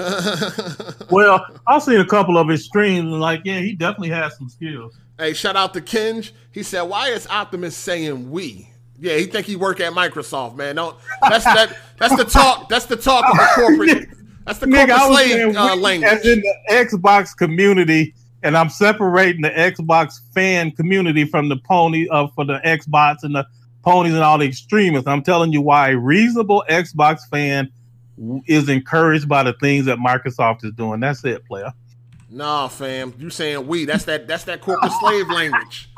Well, 1.10 1.46
I've 1.66 1.84
seen 1.84 2.00
a 2.00 2.06
couple 2.06 2.38
of 2.38 2.48
his 2.48 2.66
streams, 2.66 3.00
and 3.12 3.20
like, 3.20 3.42
yeah, 3.46 3.60
he 3.60 3.74
definitely 3.74 4.10
has 4.10 4.38
some 4.38 4.50
skills. 4.50 4.98
hey, 5.18 5.34
shout 5.34 5.56
out 5.56 5.74
to 5.74 5.82
Kinge. 5.82 6.32
He 6.52 6.64
said, 6.64 6.84
"Why 6.84 7.10
is 7.10 7.28
Optimus 7.28 7.76
saying 7.76 8.30
we?" 8.32 8.70
Yeah, 9.00 9.18
he 9.18 9.26
think 9.26 9.46
he 9.46 9.56
work 9.56 9.80
at 9.80 9.94
Microsoft, 9.94 10.56
man. 10.56 10.76
Don't. 10.76 10.98
That's 11.22 11.46
that. 11.46 11.78
That's 12.00 12.16
the 12.16 12.24
talk. 12.24 12.70
That's 12.70 12.86
the 12.86 12.96
talk 12.96 13.26
of 13.30 13.38
the 13.38 13.48
corporate. 13.56 14.10
That's 14.46 14.60
the 14.60 14.68
corporate 14.68 14.98
slave 14.98 15.32
saying 15.32 15.58
uh, 15.58 15.76
language. 15.76 16.10
as 16.10 16.26
in 16.26 16.42
the 16.42 16.56
Xbox 16.70 17.36
community, 17.36 18.16
and 18.44 18.58
I'm 18.58 18.70
separating 18.70 19.42
the 19.42 19.50
Xbox 19.50 20.20
fan 20.34 20.72
community 20.72 21.26
from 21.26 21.50
the 21.50 21.58
pony 21.58 22.08
uh, 22.10 22.28
for 22.34 22.46
the 22.46 22.60
Xbox 22.66 23.18
and 23.24 23.36
the 23.36 23.46
ponies 23.84 24.14
and 24.14 24.24
all 24.24 24.38
the 24.38 24.48
extremists. 24.48 25.08
I'm 25.08 25.22
telling 25.22 25.54
you 25.54 25.62
why 25.62 25.92
a 25.92 25.98
reasonable 25.98 26.64
Xbox 26.70 27.20
fan 27.30 27.72
is 28.48 28.68
encouraged 28.68 29.30
by 29.30 29.44
the 29.44 29.54
things 29.54 29.86
that 29.86 30.00
Microsoft 30.00 30.66
is 30.66 30.72
doing. 30.72 31.02
That's 31.02 31.24
it, 31.24 31.46
player. 31.46 31.72
Nah, 32.30 32.68
fam. 32.68 33.14
You 33.18 33.30
saying 33.30 33.68
we? 33.68 33.86
That's 33.86 34.06
that. 34.06 34.28
That's 34.28 34.44
that 34.46 34.62
corporate 34.62 34.92
slave 35.00 35.30
language. 35.30 35.90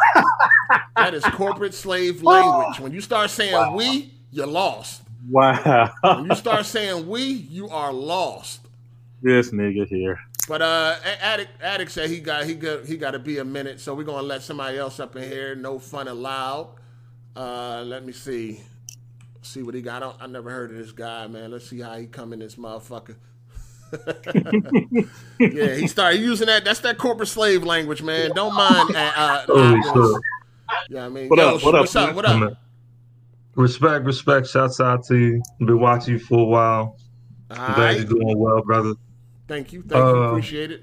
That 0.95 1.14
is 1.14 1.23
corporate 1.23 1.73
slave 1.73 2.22
language. 2.22 2.80
When 2.80 2.91
you 2.91 3.01
start 3.01 3.30
saying 3.31 3.73
we, 3.73 4.14
you're 4.31 4.45
lost. 4.47 5.01
Wow, 5.30 5.91
When 6.01 6.26
you 6.26 6.35
start 6.35 6.65
saying 6.65 7.07
we, 7.07 7.23
you 7.23 7.68
are 7.69 7.91
lost. 7.91 8.61
this 9.22 9.51
nigga 9.51 9.85
here. 9.88 10.19
But 10.47 10.61
uh, 10.61 10.95
Addict 11.22 11.49
Addict 11.61 11.91
said 11.91 12.10
he 12.10 12.19
got 12.19 12.45
he 12.45 12.53
got 12.56 12.85
he 12.85 12.95
got 12.97 13.11
to 13.11 13.19
be 13.19 13.38
a 13.39 13.45
minute, 13.45 13.80
so 13.80 13.93
we're 13.95 14.03
gonna 14.03 14.22
let 14.23 14.41
somebody 14.43 14.77
else 14.77 14.99
up 14.99 15.15
in 15.15 15.23
here. 15.23 15.56
No 15.56 15.77
fun 15.80 16.07
allowed. 16.07 16.69
Uh, 17.35 17.84
let 17.85 18.03
me 18.06 18.11
see, 18.14 18.61
see 19.41 19.61
what 19.61 19.73
he 19.76 19.81
got. 19.81 20.01
I, 20.03 20.14
I 20.22 20.27
never 20.27 20.49
heard 20.49 20.72
of 20.72 20.77
this 20.77 20.91
guy, 20.91 21.27
man. 21.27 21.51
Let's 21.51 21.69
see 21.69 21.80
how 21.81 21.95
he 21.97 22.07
come 22.07 22.34
in 22.34 22.39
this 22.39 22.56
motherfucker. 22.56 23.15
Yeah, 25.39 25.75
he 25.75 25.87
started 25.87 26.19
using 26.21 26.47
that. 26.47 26.65
That's 26.65 26.79
that 26.81 26.97
corporate 26.97 27.29
slave 27.29 27.63
language, 27.63 28.01
man. 28.01 28.31
Don't 28.35 28.53
mind. 28.53 28.95
Uh, 28.95 29.11
uh, 29.15 29.45
Holy 29.45 29.79
Optimus. 29.79 30.11
shit. 30.11 30.21
Yeah, 30.89 31.05
I 31.05 31.09
mean, 31.09 31.27
What 31.29 31.39
yo, 31.39 31.55
up, 31.55 31.63
what 31.63 31.75
up, 31.75 31.81
what's 31.81 31.95
up? 31.95 32.07
man? 32.07 32.15
What 32.15 32.25
up? 32.25 32.57
Respect, 33.55 34.05
respect. 34.05 34.47
Shouts 34.47 34.79
out 34.79 35.03
to 35.05 35.17
you. 35.17 35.41
Been 35.59 35.79
watching 35.79 36.13
you 36.13 36.19
for 36.19 36.39
a 36.39 36.43
while. 36.45 36.97
All 37.51 37.55
Glad 37.55 37.77
right. 37.77 37.95
you're 37.97 38.05
doing 38.05 38.37
well, 38.37 38.61
brother. 38.61 38.93
Thank 39.47 39.73
you. 39.73 39.81
Thank 39.81 39.93
you. 39.93 39.97
Uh, 39.97 40.29
Appreciate 40.29 40.71
it. 40.71 40.81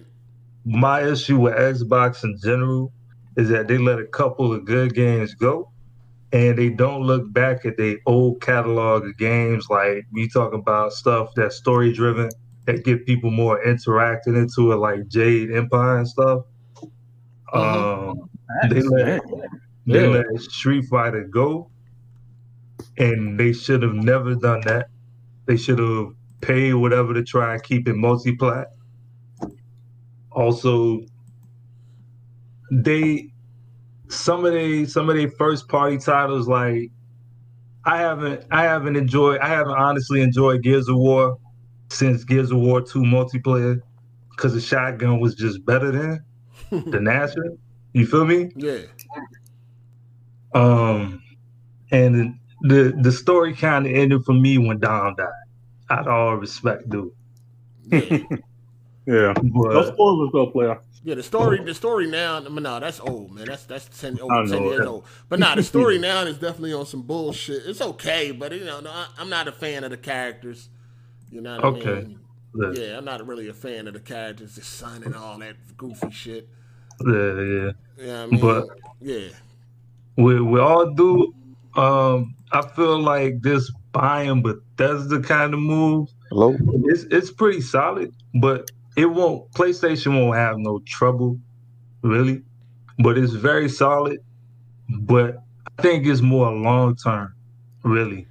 My 0.64 1.02
issue 1.08 1.38
with 1.38 1.54
Xbox 1.54 2.24
in 2.24 2.36
general 2.42 2.92
is 3.36 3.48
that 3.50 3.68
they 3.68 3.78
let 3.78 4.00
a 4.00 4.06
couple 4.06 4.52
of 4.52 4.64
good 4.64 4.94
games 4.94 5.34
go 5.34 5.70
and 6.32 6.58
they 6.58 6.70
don't 6.70 7.02
look 7.02 7.32
back 7.32 7.64
at 7.64 7.76
their 7.76 7.98
old 8.06 8.40
catalog 8.40 9.04
of 9.04 9.16
games. 9.16 9.68
Like 9.70 10.04
we 10.10 10.28
talk 10.28 10.52
about 10.52 10.92
stuff 10.92 11.30
that's 11.36 11.54
story 11.56 11.92
driven 11.92 12.30
that 12.66 12.84
get 12.84 13.06
people 13.06 13.30
more 13.30 13.62
interacting 13.64 14.36
into 14.36 14.72
it, 14.72 14.76
like 14.76 15.08
Jade 15.08 15.50
Empire 15.52 15.98
and 15.98 16.08
stuff. 16.08 16.42
Um, 17.52 18.28
they 18.70 18.82
let 18.82 19.22
they 19.86 20.02
Yeah. 20.02 20.08
let 20.08 20.40
Street 20.40 20.84
Fighter 20.86 21.24
go, 21.24 21.70
and 22.98 23.38
they 23.38 23.52
should 23.52 23.82
have 23.82 23.94
never 23.94 24.34
done 24.34 24.60
that. 24.62 24.88
They 25.46 25.56
should 25.56 25.78
have 25.78 26.08
paid 26.40 26.74
whatever 26.74 27.14
to 27.14 27.22
try 27.22 27.54
and 27.54 27.62
keep 27.62 27.88
it 27.88 27.94
multi-plat. 27.96 28.68
Also, 30.32 31.00
they 32.70 33.32
some 34.08 34.44
of 34.44 34.52
they 34.52 34.84
some 34.84 35.08
of 35.08 35.16
their 35.16 35.30
first 35.30 35.68
party 35.68 35.98
titles 35.98 36.48
like 36.48 36.90
I 37.84 37.98
haven't 37.98 38.44
I 38.50 38.64
haven't 38.64 38.96
enjoyed 38.96 39.40
I 39.40 39.48
haven't 39.48 39.76
honestly 39.76 40.20
enjoyed 40.20 40.62
Gears 40.62 40.88
of 40.88 40.96
War 40.96 41.38
since 41.90 42.24
Gears 42.24 42.50
of 42.50 42.58
War 42.58 42.80
2 42.82 43.00
multiplayer 43.00 43.80
because 44.30 44.54
the 44.54 44.60
shotgun 44.60 45.20
was 45.20 45.34
just 45.34 45.64
better 45.64 45.90
than 45.92 46.24
the 46.90 47.00
Nashville. 47.00 47.58
You 47.92 48.06
feel 48.06 48.26
me? 48.26 48.50
Yeah. 48.56 48.80
Um, 50.54 51.22
and 51.90 52.38
the 52.62 52.98
the 53.02 53.12
story 53.12 53.54
kind 53.54 53.86
of 53.86 53.92
ended 53.92 54.24
for 54.24 54.32
me 54.34 54.58
when 54.58 54.78
Dom 54.80 55.14
died. 55.16 55.28
Out 55.90 56.00
of 56.08 56.08
all 56.08 56.36
respect, 56.36 56.88
dude. 56.90 57.12
Yeah. 57.92 58.18
Yeah. 59.06 59.34
No 59.42 59.70
But 59.72 59.94
spoilers, 59.94 60.30
though, 60.32 60.46
player. 60.50 60.80
Yeah, 61.04 61.14
the 61.14 61.22
story, 61.22 61.62
the 61.62 61.74
story 61.74 62.08
now, 62.08 62.38
I 62.38 62.48
mean, 62.48 62.64
no, 62.64 62.80
that's 62.80 62.98
old, 62.98 63.32
man. 63.32 63.46
That's 63.46 63.64
that's 63.64 63.88
ten, 64.00 64.18
over 64.18 64.42
ten 64.44 64.62
know 64.62 64.70
years 64.70 64.80
it. 64.80 64.86
old. 64.86 65.04
But 65.28 65.38
nah, 65.38 65.54
the 65.54 65.62
story 65.62 65.98
now 66.00 66.22
is 66.22 66.38
definitely 66.38 66.72
on 66.72 66.86
some 66.86 67.02
bullshit. 67.02 67.62
It's 67.66 67.80
okay, 67.80 68.32
but 68.32 68.50
you 68.52 68.64
know, 68.64 68.80
no, 68.80 68.90
I, 68.90 69.06
I'm 69.16 69.28
not 69.28 69.46
a 69.46 69.52
fan 69.52 69.84
of 69.84 69.90
the 69.90 69.96
characters. 69.96 70.68
You 71.30 71.40
know 71.40 71.56
what 71.56 71.64
Okay. 71.64 71.90
I 71.90 71.94
mean? 72.02 72.18
yeah, 72.54 72.70
Yeah, 72.72 72.98
I'm 72.98 73.04
not 73.04 73.26
really 73.26 73.48
a 73.48 73.54
fan 73.54 73.86
of 73.88 73.94
the 73.94 74.00
characters, 74.00 74.54
the 74.54 74.62
son 74.62 75.02
and 75.04 75.14
all 75.14 75.38
that 75.38 75.56
goofy 75.76 76.10
shit. 76.10 76.48
yeah, 77.06 77.40
yeah. 77.42 77.70
Yeah, 77.98 78.22
I 78.22 78.26
mean, 78.26 78.40
But- 78.40 78.68
yeah, 79.00 79.28
We 80.16 80.40
we 80.40 80.60
all 80.60 80.92
do. 80.94 81.34
Um, 81.74 82.34
I 82.52 82.62
feel 82.74 82.98
like 82.98 83.42
this 83.42 83.70
buying 83.92 84.42
Bethesda 84.42 85.20
kind 85.20 85.52
of 85.52 85.60
move. 85.60 86.08
Hello? 86.30 86.56
It's 86.86 87.04
it's 87.10 87.30
pretty 87.30 87.60
solid, 87.60 88.14
but 88.40 88.70
it 88.96 89.06
won't. 89.06 89.50
PlayStation 89.52 90.18
won't 90.18 90.36
have 90.36 90.56
no 90.58 90.78
trouble, 90.86 91.38
really. 92.02 92.42
But 92.98 93.18
it's 93.18 93.34
very 93.34 93.68
solid. 93.68 94.20
But 94.88 95.42
I 95.78 95.82
think 95.82 96.06
it's 96.06 96.22
more 96.22 96.50
long 96.50 96.96
term, 96.96 97.34
really. 97.82 98.26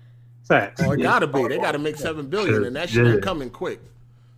Facts. 0.48 0.82
oh, 0.84 0.92
it 0.92 1.02
gotta 1.02 1.28
be. 1.28 1.48
They 1.48 1.58
gotta 1.58 1.80
make 1.80 1.96
seven 1.98 2.28
billion, 2.28 2.64
and 2.66 2.76
that 2.76 2.90
shit 2.90 3.06
Yeah. 3.06 3.14
ain't 3.14 3.22
coming 3.24 3.50
quick. 3.50 3.80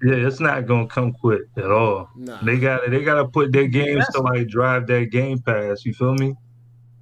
Yeah, 0.04 0.14
it's 0.14 0.40
not 0.40 0.66
gonna 0.68 0.88
come 0.88 1.12
quick 1.12 1.42
at 1.58 1.72
all. 1.72 2.10
Nah, 2.16 2.42
They 2.44 2.58
got 2.60 2.86
to 2.86 2.92
They 2.92 3.04
got 3.04 3.16
to 3.16 3.26
put 3.28 3.52
their 3.52 3.68
games 3.68 4.06
to 4.14 4.22
like 4.22 4.48
drive 4.48 4.86
that 4.88 5.06
Game 5.12 5.40
Pass. 5.40 5.86
You 5.86 5.94
feel 5.94 6.14
me? 6.14 6.36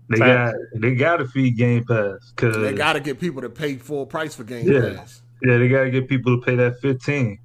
They 0.10 0.18
got 0.19 0.53
they 0.76 0.95
gotta 0.95 1.27
feed 1.27 1.57
Game 1.57 1.84
Pass 1.84 2.32
because 2.36 2.56
they 2.57 2.73
gotta 2.73 2.99
get 2.99 3.19
people 3.19 3.41
to 3.41 3.49
pay 3.49 3.76
full 3.76 4.06
price 4.06 4.34
for 4.36 4.44
Game 4.44 4.65
Yeah. 4.72 4.95
Pass. 4.98 5.22
yeah, 5.44 5.57
they 5.57 5.68
got 5.68 5.84
to 5.84 5.91
get 5.91 6.07
people 6.07 6.40
to 6.40 6.45
pay 6.45 6.56
that 6.56 6.80
fifteen. 6.80 7.40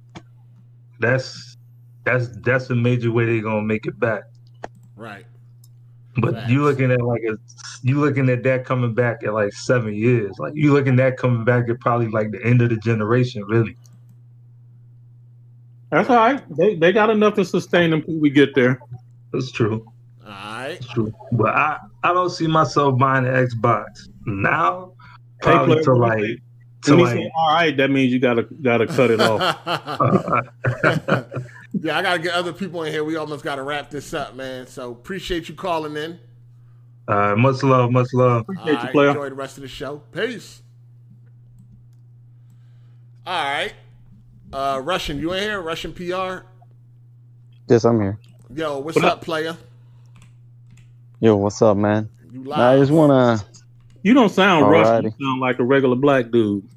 That's 0.99 1.57
that's 2.05 2.27
that's 2.41 2.69
a 2.69 2.75
major 2.75 3.11
way 3.11 3.25
they're 3.25 3.41
gonna 3.41 3.61
make 3.63 3.85
it 3.85 3.99
back. 3.99 4.23
Right. 4.95 5.25
But 6.17 6.33
Facts. 6.33 6.51
you 6.51 6.63
looking 6.63 6.91
at 6.91 7.01
like 7.01 7.23
a 7.23 7.37
you 7.83 7.99
looking 7.99 8.29
at 8.29 8.43
that 8.43 8.65
coming 8.65 8.93
back 8.93 9.23
at 9.23 9.33
like 9.33 9.53
seven 9.53 9.93
years. 9.93 10.37
Like 10.39 10.53
you 10.55 10.73
looking 10.73 10.99
at 10.99 11.11
that 11.11 11.17
coming 11.17 11.45
back 11.45 11.69
at 11.69 11.79
probably 11.79 12.07
like 12.07 12.31
the 12.31 12.43
end 12.43 12.61
of 12.61 12.69
the 12.69 12.77
generation. 12.77 13.43
Really. 13.45 13.77
That's 15.89 16.09
all 16.09 16.15
right. 16.15 16.43
They, 16.57 16.75
they 16.75 16.91
got 16.91 17.09
enough 17.09 17.35
to 17.35 17.45
sustain 17.45 17.91
them 17.91 18.01
till 18.01 18.17
we 18.17 18.29
get 18.29 18.55
there. 18.55 18.79
That's 19.31 19.51
true. 19.51 19.85
All 20.25 20.31
right. 20.31 20.77
That's 20.79 20.87
true. 20.87 21.13
But 21.31 21.55
I 21.55 21.79
I 22.03 22.13
don't 22.13 22.29
see 22.29 22.47
myself 22.47 22.97
buying 22.97 23.25
an 23.25 23.33
Xbox 23.33 24.09
now. 24.25 24.93
Probably 25.41 25.75
player, 25.75 25.83
to 25.83 25.93
like 25.93 26.23
to 26.83 26.91
When 26.91 26.99
you 26.99 27.05
like 27.05 27.15
say 27.15 27.31
all 27.37 27.53
right, 27.53 27.77
that 27.77 27.89
means 27.89 28.11
you 28.11 28.19
gotta 28.19 28.43
gotta 28.61 28.85
cut 28.85 29.11
it 29.11 29.21
off. 29.21 29.41
yeah, 31.73 31.97
I 31.97 32.01
gotta 32.01 32.19
get 32.19 32.33
other 32.33 32.53
people 32.53 32.83
in 32.83 32.91
here. 32.91 33.03
We 33.03 33.15
almost 33.15 33.43
gotta 33.43 33.63
wrap 33.63 33.89
this 33.89 34.13
up, 34.13 34.35
man. 34.35 34.67
So 34.67 34.91
appreciate 34.91 35.49
you 35.49 35.55
calling 35.55 35.95
in. 35.97 36.19
Uh, 37.07 37.35
much 37.35 37.63
love, 37.63 37.91
much 37.91 38.07
love. 38.13 38.45
All 38.47 38.55
Appreciate 38.55 38.73
you, 38.73 38.77
right, 38.79 38.91
player. 38.91 39.07
enjoy 39.09 39.29
the 39.29 39.35
rest 39.35 39.57
of 39.57 39.61
the 39.63 39.67
show. 39.67 39.97
Peace. 40.11 40.61
All 43.25 43.43
right. 43.43 43.73
Uh 44.53 44.81
Russian, 44.83 45.19
you 45.19 45.31
in 45.33 45.41
here? 45.43 45.61
Russian 45.61 45.93
PR? 45.93 46.45
Yes, 47.67 47.85
I'm 47.85 47.99
here. 48.01 48.19
Yo, 48.53 48.79
what's 48.79 48.95
What 48.97 49.05
up, 49.05 49.13
up? 49.13 49.21
player? 49.21 49.57
Yo, 51.21 51.35
what's 51.37 51.61
up, 51.61 51.77
man? 51.77 52.09
You 52.31 52.43
Nah, 52.43 52.71
I 52.71 52.77
just 52.77 52.91
wanna, 52.91 53.37
You 54.03 54.13
don't 54.13 54.29
sound 54.29 54.69
Russian. 54.69 55.05
You 55.05 55.11
sound 55.25 55.39
like 55.39 55.59
a 55.59 55.63
regular 55.63 55.95
black 55.95 56.31
dude. 56.31 56.67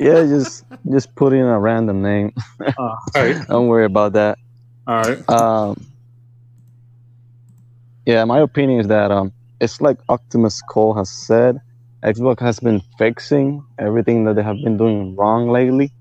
Yeah, 0.00 0.24
just 0.24 0.64
just 0.90 1.14
put 1.14 1.32
in 1.32 1.44
a 1.44 1.58
random 1.58 2.02
name. 2.02 2.32
Uh, 2.60 2.72
all 2.78 2.98
right. 3.14 3.46
Don't 3.48 3.68
worry 3.68 3.84
about 3.84 4.14
that. 4.14 4.38
All 4.86 5.02
right. 5.02 5.28
Um, 5.28 5.86
yeah, 8.06 8.24
my 8.24 8.40
opinion 8.40 8.80
is 8.80 8.88
that 8.88 9.10
um, 9.10 9.32
it's 9.60 9.80
like 9.80 9.98
Optimus 10.08 10.62
Cole 10.62 10.94
has 10.94 11.10
said, 11.10 11.60
Xbox 12.02 12.40
has 12.40 12.58
been 12.58 12.80
fixing 12.98 13.62
everything 13.78 14.24
that 14.24 14.36
they 14.36 14.42
have 14.42 14.56
been 14.64 14.76
doing 14.76 15.14
wrong 15.16 15.50
lately. 15.50 15.92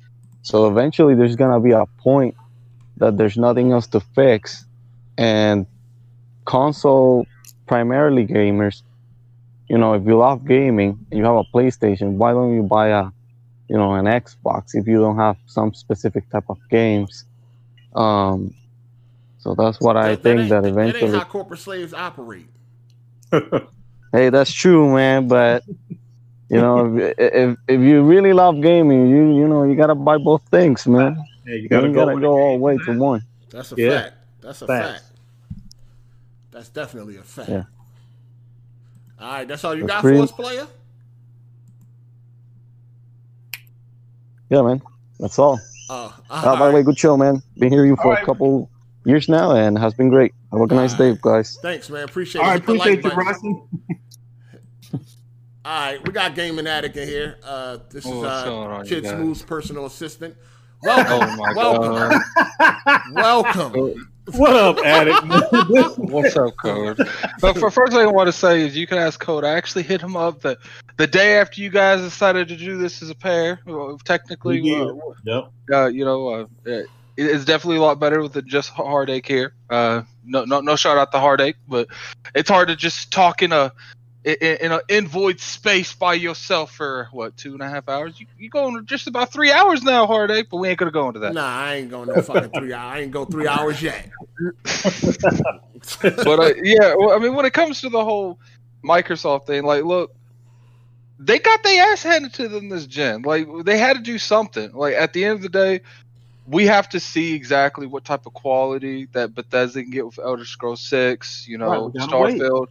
So 0.42 0.68
eventually, 0.68 1.14
there's 1.14 1.36
gonna 1.36 1.60
be 1.60 1.72
a 1.72 1.86
point 1.98 2.36
that 2.98 3.18
there's 3.18 3.38
nothing 3.38 3.74
else 3.74 3.88
to 3.88 4.00
fix, 4.00 4.66
and 5.18 5.68
console 6.46 7.26
primarily 7.68 8.26
gamers. 8.26 8.82
You 9.68 9.78
know, 9.78 9.94
if 9.94 10.06
you 10.06 10.18
love 10.18 10.48
gaming 10.48 11.06
and 11.12 11.18
you 11.20 11.26
have 11.26 11.36
a 11.36 11.44
PlayStation, 11.44 12.14
why 12.14 12.32
don't 12.32 12.56
you 12.56 12.64
buy 12.64 12.88
a, 12.88 13.12
you 13.70 13.78
know, 13.78 13.94
an 13.94 14.06
Xbox 14.06 14.74
if 14.76 14.88
you 14.88 14.98
don't 15.00 15.18
have 15.18 15.38
some 15.46 15.74
specific 15.74 16.30
type 16.30 16.46
of 16.50 16.58
games? 16.70 17.26
Um, 17.96 18.54
so 19.40 19.56
that's 19.56 19.80
what 19.80 19.96
I 19.98 20.10
That- 20.10 20.24
that 20.24 20.24
think 20.24 20.40
ain't- 20.42 20.50
that 20.50 20.62
That 20.64 20.68
ain't 20.70 20.78
eventually. 20.96 21.18
how 21.18 21.24
corporate 21.26 21.60
slaves 21.60 21.94
operate. 21.94 22.48
Hey, 24.12 24.32
that's 24.32 24.52
true, 24.52 24.92
man. 24.96 25.28
But 25.28 25.64
you 26.50 26.58
know, 26.60 26.98
if, 26.98 27.14
if 27.20 27.58
if 27.68 27.80
you 27.80 28.02
really 28.02 28.34
love 28.34 28.60
gaming, 28.60 29.08
you 29.08 29.38
you 29.38 29.48
know 29.48 29.66
you 29.66 29.76
gotta 29.76 29.94
buy 29.94 30.18
both 30.18 30.42
things, 30.50 30.88
man. 30.88 31.16
Hey, 31.46 31.58
you 31.58 31.62
You 31.62 31.70
gotta 31.70 31.86
ain't 31.86 31.94
go. 31.96 32.06
gotta 32.08 32.20
go 32.20 32.32
all 32.40 32.54
the 32.54 32.60
way 32.60 32.78
to 32.86 32.98
one. 32.98 33.22
That's 33.52 33.72
a 33.72 33.76
Yeah. 33.78 34.02
fact. 34.02 34.14
That's 34.42 34.62
a 34.64 34.66
Facts. 34.68 34.90
fact. 35.02 35.04
That's 36.50 36.70
definitely 36.70 37.18
a 37.18 37.22
fact. 37.22 37.50
Yeah. 37.50 37.64
All 39.20 39.32
right, 39.32 39.48
that's 39.48 39.64
all 39.64 39.76
you 39.76 39.82
That's 39.82 39.94
got 39.94 40.02
pretty- 40.02 40.18
for 40.18 40.24
us, 40.24 40.32
player? 40.32 40.68
Yeah, 44.50 44.62
man. 44.62 44.82
That's 45.20 45.38
all. 45.40 45.60
Oh, 45.90 46.16
Uh, 46.30 46.58
by 46.60 46.70
the 46.70 46.76
way, 46.76 46.84
good 46.84 46.98
show, 46.98 47.18
man. 47.18 47.42
Been 47.58 47.72
hearing 47.72 47.90
you 47.90 47.96
for 47.96 48.06
Alright. 48.08 48.24
a 48.24 48.26
couple 48.26 48.70
years 49.06 49.28
now, 49.30 49.52
and 49.56 49.78
has 49.78 49.94
been 49.94 50.10
great. 50.10 50.34
Have 50.52 50.62
a 50.62 50.68
nice 50.68 50.94
day, 50.94 51.18
guys. 51.22 51.58
Thanks, 51.62 51.90
man. 51.90 52.04
Appreciate 52.04 52.42
All 52.42 52.48
it. 52.48 52.52
right, 52.52 52.60
appreciate 52.62 52.98
you, 52.98 53.02
button. 53.04 53.16
Bryson. 53.16 53.68
All 55.66 55.80
right, 55.92 56.06
we 56.08 56.14
got 56.14 56.36
Gaming 56.36 56.68
Addict 56.68 56.96
in 56.98 57.08
here. 57.08 57.38
Uh, 57.44 57.78
this 57.90 58.06
is 58.06 58.12
What's 58.12 58.48
uh, 58.48 58.56
on, 58.56 58.86
you 58.86 59.02
Kid? 59.02 59.06
Smooth's 59.08 59.42
personal 59.44 59.86
assistant. 59.86 60.36
Welcome, 60.84 61.30
Oh 61.30 61.36
my 61.36 61.54
welcome, 61.54 62.22
god. 62.58 63.02
welcome. 63.12 64.12
What 64.34 64.56
up, 64.56 64.78
Addict? 64.86 65.98
What's 65.98 66.36
up, 66.36 66.56
Code? 66.58 67.00
But 67.42 67.58
for 67.58 67.72
first 67.72 67.94
thing 67.94 68.02
I 68.02 68.12
want 68.12 68.28
to 68.28 68.34
say 68.34 68.62
is 68.62 68.76
you 68.76 68.86
can 68.88 68.98
ask 68.98 69.20
Code. 69.20 69.44
I 69.44 69.54
actually 69.54 69.84
hit 69.84 70.02
him 70.02 70.16
up 70.16 70.42
the 70.42 70.58
the 70.98 71.08
day 71.08 71.38
after 71.38 71.62
you 71.62 71.70
guys 71.70 72.02
decided 72.02 72.48
to 72.50 72.58
do 72.58 72.78
this 72.78 73.02
as 73.02 73.10
a 73.10 73.16
pair. 73.16 73.62
Well, 73.66 73.98
technically, 74.04 74.62
We 74.62 74.76
uh. 74.76 74.94
Yep. 75.26 75.52
uh, 75.74 75.86
you 75.88 76.06
know, 76.06 76.28
uh, 76.30 76.46
it, 76.66 76.88
it's 77.18 77.46
definitely 77.46 77.78
a 77.78 77.82
lot 77.82 78.00
better 78.00 78.22
with 78.22 78.46
just 78.46 78.70
heartache 78.70 79.28
here. 79.28 79.54
Uh, 79.70 80.04
no, 80.26 80.46
no, 80.46 80.62
no 80.62 80.76
shout 80.76 80.98
out 80.98 81.12
to 81.12 81.20
heartache, 81.20 81.58
but 81.68 81.88
it's 82.36 82.50
hard 82.50 82.68
to 82.68 82.76
just 82.76 83.12
talk 83.12 83.42
in 83.42 83.52
a 83.52 83.72
in, 84.24 84.58
in 84.62 84.72
an 84.72 84.82
invoid 84.90 85.40
space 85.40 85.94
by 85.94 86.14
yourself 86.14 86.72
for 86.72 87.08
what 87.12 87.38
two 87.38 87.54
and 87.54 87.62
a 87.62 87.70
half 87.70 87.88
hours. 87.88 88.20
You 88.20 88.28
you 88.38 88.50
going 88.50 88.86
just 88.86 89.08
about 89.08 89.32
three 89.32 89.52
hours 89.52 89.84
now, 89.84 90.08
heartache, 90.08 90.48
but 90.50 90.58
we 90.58 90.70
ain't 90.70 90.78
gonna 90.78 90.92
go 90.92 91.08
into 91.08 91.20
that. 91.22 91.34
Nah, 91.34 91.46
I 91.46 91.76
ain't 91.76 91.90
going 91.90 92.10
no 92.10 92.22
fucking 92.22 92.52
three 92.52 92.74
hours. 92.74 92.96
I 92.96 93.00
ain't 93.02 93.12
go 93.12 93.26
three 93.26 93.48
hours 93.48 93.82
yet. 93.82 94.10
but 96.02 96.40
uh, 96.40 96.54
yeah, 96.62 96.96
well, 96.98 97.12
I 97.12 97.20
mean, 97.20 97.34
when 97.34 97.46
it 97.46 97.54
comes 97.54 97.82
to 97.82 97.90
the 97.90 98.04
whole 98.04 98.40
Microsoft 98.84 99.46
thing, 99.48 99.64
like, 99.64 99.84
look, 99.84 100.14
they 101.20 101.40
got 101.40 101.64
their 101.64 101.92
ass 101.92 102.04
handed 102.04 102.34
to 102.36 102.48
them 102.48 102.70
this 102.70 102.86
gen. 102.86 103.24
Like, 103.24 103.48
they 103.64 103.78
had 103.78 103.98
to 103.98 104.02
do 104.02 104.18
something. 104.18 104.72
Like, 104.74 104.96
at 104.96 105.14
the 105.14 105.26
end 105.26 105.36
of 105.36 105.42
the 105.42 105.50
day, 105.50 105.82
we 106.50 106.66
have 106.66 106.90
to 106.90 107.00
see 107.00 107.34
exactly 107.34 107.86
what 107.86 108.04
type 108.04 108.26
of 108.26 108.34
quality 108.34 109.08
that 109.12 109.36
Bethesda 109.36 109.84
can 109.84 109.92
get 109.92 110.06
with 110.06 110.20
Elder 110.20 110.46
Scrolls 110.46 110.82
Six. 110.82 111.48
You 111.48 111.58
know, 111.58 111.92
we. 111.94 112.00
Starfield. 112.00 112.68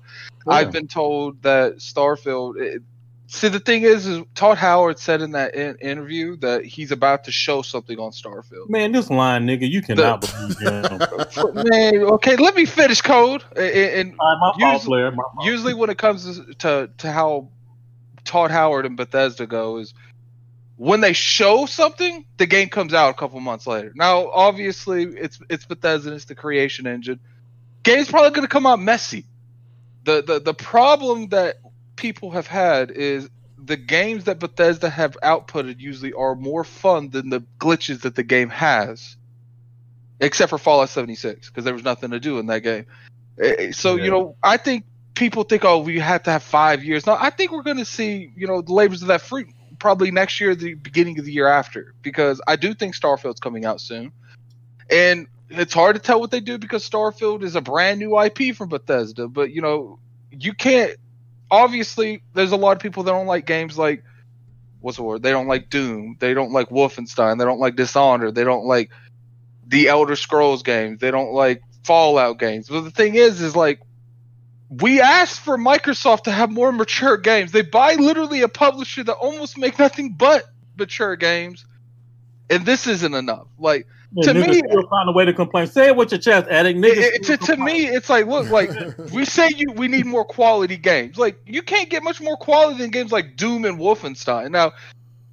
Yeah. 0.46 0.52
I've 0.52 0.72
been 0.72 0.88
told 0.88 1.42
that 1.42 1.76
Starfield. 1.76 2.60
It, 2.60 2.82
see, 3.28 3.48
the 3.48 3.60
thing 3.60 3.82
is, 3.82 4.06
is 4.06 4.22
Todd 4.34 4.58
Howard 4.58 4.98
said 4.98 5.22
in 5.22 5.30
that 5.32 5.54
in- 5.54 5.76
interview 5.76 6.36
that 6.38 6.64
he's 6.64 6.90
about 6.90 7.24
to 7.24 7.32
show 7.32 7.62
something 7.62 7.98
on 7.98 8.10
Starfield. 8.10 8.68
Man, 8.68 8.90
this 8.90 9.10
line, 9.10 9.46
nigga, 9.46 9.68
you 9.70 9.80
cannot 9.80 10.22
believe 10.22 10.58
him. 10.58 10.98
Man, 11.70 12.02
okay, 12.14 12.36
let 12.36 12.56
me 12.56 12.64
finish 12.64 13.00
code. 13.00 13.44
And, 13.56 13.64
and 13.64 14.14
right, 14.18 14.54
usually, 14.58 15.10
usually 15.42 15.74
when 15.74 15.90
it 15.90 15.98
comes 15.98 16.38
to, 16.38 16.54
to 16.54 16.90
to 16.98 17.12
how 17.12 17.48
Todd 18.24 18.50
Howard 18.50 18.86
and 18.86 18.96
Bethesda 18.96 19.46
go 19.46 19.78
is 19.78 19.94
when 20.78 21.00
they 21.00 21.12
show 21.12 21.66
something, 21.66 22.24
the 22.36 22.46
game 22.46 22.68
comes 22.68 22.94
out 22.94 23.10
a 23.10 23.14
couple 23.14 23.38
months 23.40 23.66
later. 23.66 23.92
Now, 23.96 24.30
obviously, 24.30 25.02
it's 25.02 25.38
it's 25.50 25.66
Bethesda, 25.66 26.14
it's 26.14 26.24
the 26.26 26.36
creation 26.36 26.86
engine. 26.86 27.18
Game's 27.82 28.08
probably 28.08 28.30
going 28.30 28.42
to 28.46 28.48
come 28.48 28.64
out 28.64 28.78
messy. 28.78 29.26
The, 30.04 30.22
the 30.22 30.40
the 30.40 30.54
problem 30.54 31.28
that 31.30 31.56
people 31.96 32.30
have 32.30 32.46
had 32.46 32.92
is 32.92 33.28
the 33.62 33.76
games 33.76 34.24
that 34.24 34.38
Bethesda 34.38 34.88
have 34.88 35.16
outputted 35.22 35.80
usually 35.80 36.12
are 36.12 36.36
more 36.36 36.62
fun 36.62 37.10
than 37.10 37.28
the 37.28 37.40
glitches 37.58 38.02
that 38.02 38.14
the 38.14 38.22
game 38.22 38.48
has. 38.48 39.16
Except 40.20 40.50
for 40.50 40.58
Fallout 40.58 40.88
76, 40.88 41.48
because 41.48 41.64
there 41.64 41.74
was 41.74 41.84
nothing 41.84 42.10
to 42.10 42.18
do 42.20 42.38
in 42.38 42.46
that 42.46 42.60
game. 42.62 42.86
Eh, 43.40 43.70
So, 43.72 43.96
Yeah. 43.96 44.04
you 44.04 44.10
know, 44.10 44.36
I 44.42 44.56
think 44.56 44.84
people 45.14 45.42
think, 45.44 45.64
oh, 45.64 45.78
we 45.78 45.98
have 46.00 46.24
to 46.24 46.30
have 46.32 46.42
five 46.42 46.82
years. 46.82 47.06
No, 47.06 47.16
I 47.18 47.30
think 47.30 47.52
we're 47.52 47.62
going 47.62 47.76
to 47.78 47.84
see, 47.84 48.32
you 48.36 48.46
know, 48.48 48.60
the 48.60 48.72
labors 48.72 49.02
of 49.02 49.08
that 49.08 49.20
fruit 49.20 49.48
probably 49.78 50.10
next 50.10 50.40
year, 50.40 50.54
the 50.54 50.74
beginning 50.74 51.18
of 51.18 51.24
the 51.24 51.32
year 51.32 51.48
after, 51.48 51.94
because 52.02 52.40
I 52.46 52.56
do 52.56 52.74
think 52.74 52.94
Starfield's 52.94 53.40
coming 53.40 53.64
out 53.64 53.80
soon. 53.80 54.12
And 54.90 55.26
it's 55.50 55.74
hard 55.74 55.96
to 55.96 56.02
tell 56.02 56.20
what 56.20 56.30
they 56.30 56.40
do 56.40 56.58
because 56.58 56.88
Starfield 56.88 57.42
is 57.42 57.54
a 57.54 57.60
brand 57.60 57.98
new 58.00 58.20
IP 58.20 58.54
from 58.56 58.68
Bethesda, 58.68 59.28
but, 59.28 59.50
you 59.50 59.62
know, 59.62 59.98
you 60.30 60.52
can't. 60.52 60.96
Obviously, 61.50 62.22
there's 62.34 62.52
a 62.52 62.56
lot 62.56 62.76
of 62.76 62.82
people 62.82 63.02
that 63.04 63.12
don't 63.12 63.26
like 63.26 63.46
games 63.46 63.78
like, 63.78 64.04
what's 64.80 64.98
the 64.98 65.02
word? 65.02 65.22
They 65.22 65.30
don't 65.30 65.48
like 65.48 65.70
Doom. 65.70 66.16
They 66.18 66.34
don't 66.34 66.52
like 66.52 66.68
Wolfenstein. 66.68 67.38
They 67.38 67.44
don't 67.44 67.58
like 67.58 67.76
Dishonored. 67.76 68.34
They 68.34 68.44
don't 68.44 68.66
like 68.66 68.90
the 69.66 69.88
Elder 69.88 70.16
Scrolls 70.16 70.62
games. 70.62 71.00
They 71.00 71.10
don't 71.10 71.32
like 71.32 71.62
Fallout 71.84 72.38
games. 72.38 72.68
But 72.68 72.82
the 72.82 72.90
thing 72.90 73.14
is, 73.14 73.40
is 73.40 73.56
like 73.56 73.80
we 74.70 75.00
asked 75.00 75.40
for 75.40 75.56
Microsoft 75.56 76.24
to 76.24 76.30
have 76.30 76.50
more 76.50 76.72
mature 76.72 77.16
games. 77.16 77.52
They 77.52 77.62
buy 77.62 77.94
literally 77.94 78.42
a 78.42 78.48
publisher 78.48 79.02
that 79.04 79.14
almost 79.14 79.56
make 79.56 79.78
nothing 79.78 80.12
but 80.12 80.44
mature 80.76 81.16
games, 81.16 81.64
and 82.50 82.66
this 82.66 82.86
isn't 82.86 83.14
enough. 83.14 83.46
Like 83.58 83.86
Man, 84.12 84.24
to 84.26 84.34
me, 84.34 84.58
still 84.58 84.88
find 84.88 85.08
a 85.08 85.12
way 85.12 85.24
to 85.24 85.32
complain. 85.32 85.66
Say 85.66 85.88
it 85.88 85.96
with 85.96 86.10
your 86.12 86.20
chest, 86.20 86.48
Addict. 86.48 86.78
Niggas 86.78 86.96
it- 86.96 87.22
to, 87.24 87.36
to 87.38 87.56
me, 87.56 87.86
it's 87.86 88.08
like 88.08 88.26
look, 88.26 88.50
like 88.50 88.70
we 89.12 89.24
say 89.24 89.50
you 89.54 89.72
we 89.72 89.88
need 89.88 90.06
more 90.06 90.24
quality 90.24 90.76
games. 90.76 91.18
Like 91.18 91.38
you 91.46 91.62
can't 91.62 91.88
get 91.88 92.02
much 92.02 92.20
more 92.20 92.36
quality 92.36 92.78
than 92.78 92.90
games 92.90 93.12
like 93.12 93.36
Doom 93.36 93.64
and 93.64 93.78
Wolfenstein. 93.78 94.50
Now, 94.50 94.72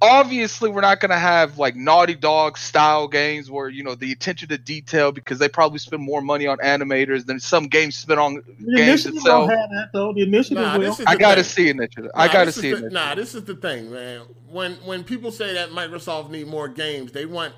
obviously, 0.02 0.70
we're 0.70 0.80
not 0.80 1.00
gonna 1.00 1.18
have 1.18 1.58
like 1.58 1.74
Naughty 1.76 2.14
Dog 2.14 2.58
style 2.58 3.08
games 3.08 3.50
where 3.50 3.68
you 3.68 3.82
know 3.82 3.94
the 3.94 4.12
attention 4.12 4.48
to 4.48 4.58
detail 4.58 5.12
because 5.12 5.38
they 5.38 5.48
probably 5.48 5.78
spend 5.78 6.02
more 6.02 6.20
money 6.20 6.46
on 6.46 6.58
animators 6.58 7.26
than 7.26 7.40
some 7.40 7.66
games 7.68 7.96
spend 7.96 8.20
on 8.20 8.34
The 8.34 8.42
games 8.76 8.80
initiative 9.06 9.16
itself. 9.16 9.48
don't 9.48 9.58
have 9.58 9.70
that 9.70 9.90
though. 9.92 10.12
The 10.12 10.22
initiative 10.22 10.62
Nah, 10.64 10.78
will. 10.78 10.90
this 10.90 11.00
is 11.00 11.06
I 11.06 11.16
gotta 11.16 11.44
see 11.44 11.68
initiative. 11.68 12.10
I 12.14 12.28
gotta 12.28 12.52
see 12.52 12.62
the- 12.62 12.66
initiative. 12.76 12.92
Nah, 12.92 13.14
this 13.14 13.34
is 13.34 13.44
the 13.44 13.54
thing, 13.56 13.90
man. 13.92 14.22
When 14.48 14.72
when 14.84 15.04
people 15.04 15.30
say 15.32 15.54
that 15.54 15.70
Microsoft 15.70 16.30
need 16.30 16.46
more 16.46 16.68
games, 16.68 17.12
they 17.12 17.26
want 17.26 17.54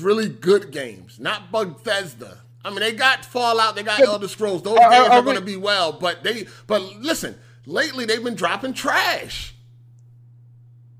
really 0.00 0.28
good 0.28 0.70
games, 0.72 1.18
not 1.20 1.52
Bethesda. 1.52 2.38
I 2.64 2.70
mean, 2.70 2.80
they 2.80 2.92
got 2.92 3.24
Fallout, 3.24 3.76
they 3.76 3.82
got 3.82 4.00
Elder 4.00 4.26
Scrolls. 4.26 4.62
Those 4.62 4.78
Are- 4.78 4.90
games 4.90 5.08
are 5.08 5.12
are 5.18 5.22
going 5.22 5.36
to 5.36 5.42
be 5.42 5.56
well, 5.56 5.92
but 5.92 6.22
they. 6.24 6.46
But 6.66 6.80
listen, 6.96 7.38
lately 7.66 8.06
they've 8.06 8.24
been 8.24 8.34
dropping 8.36 8.72
trash, 8.72 9.53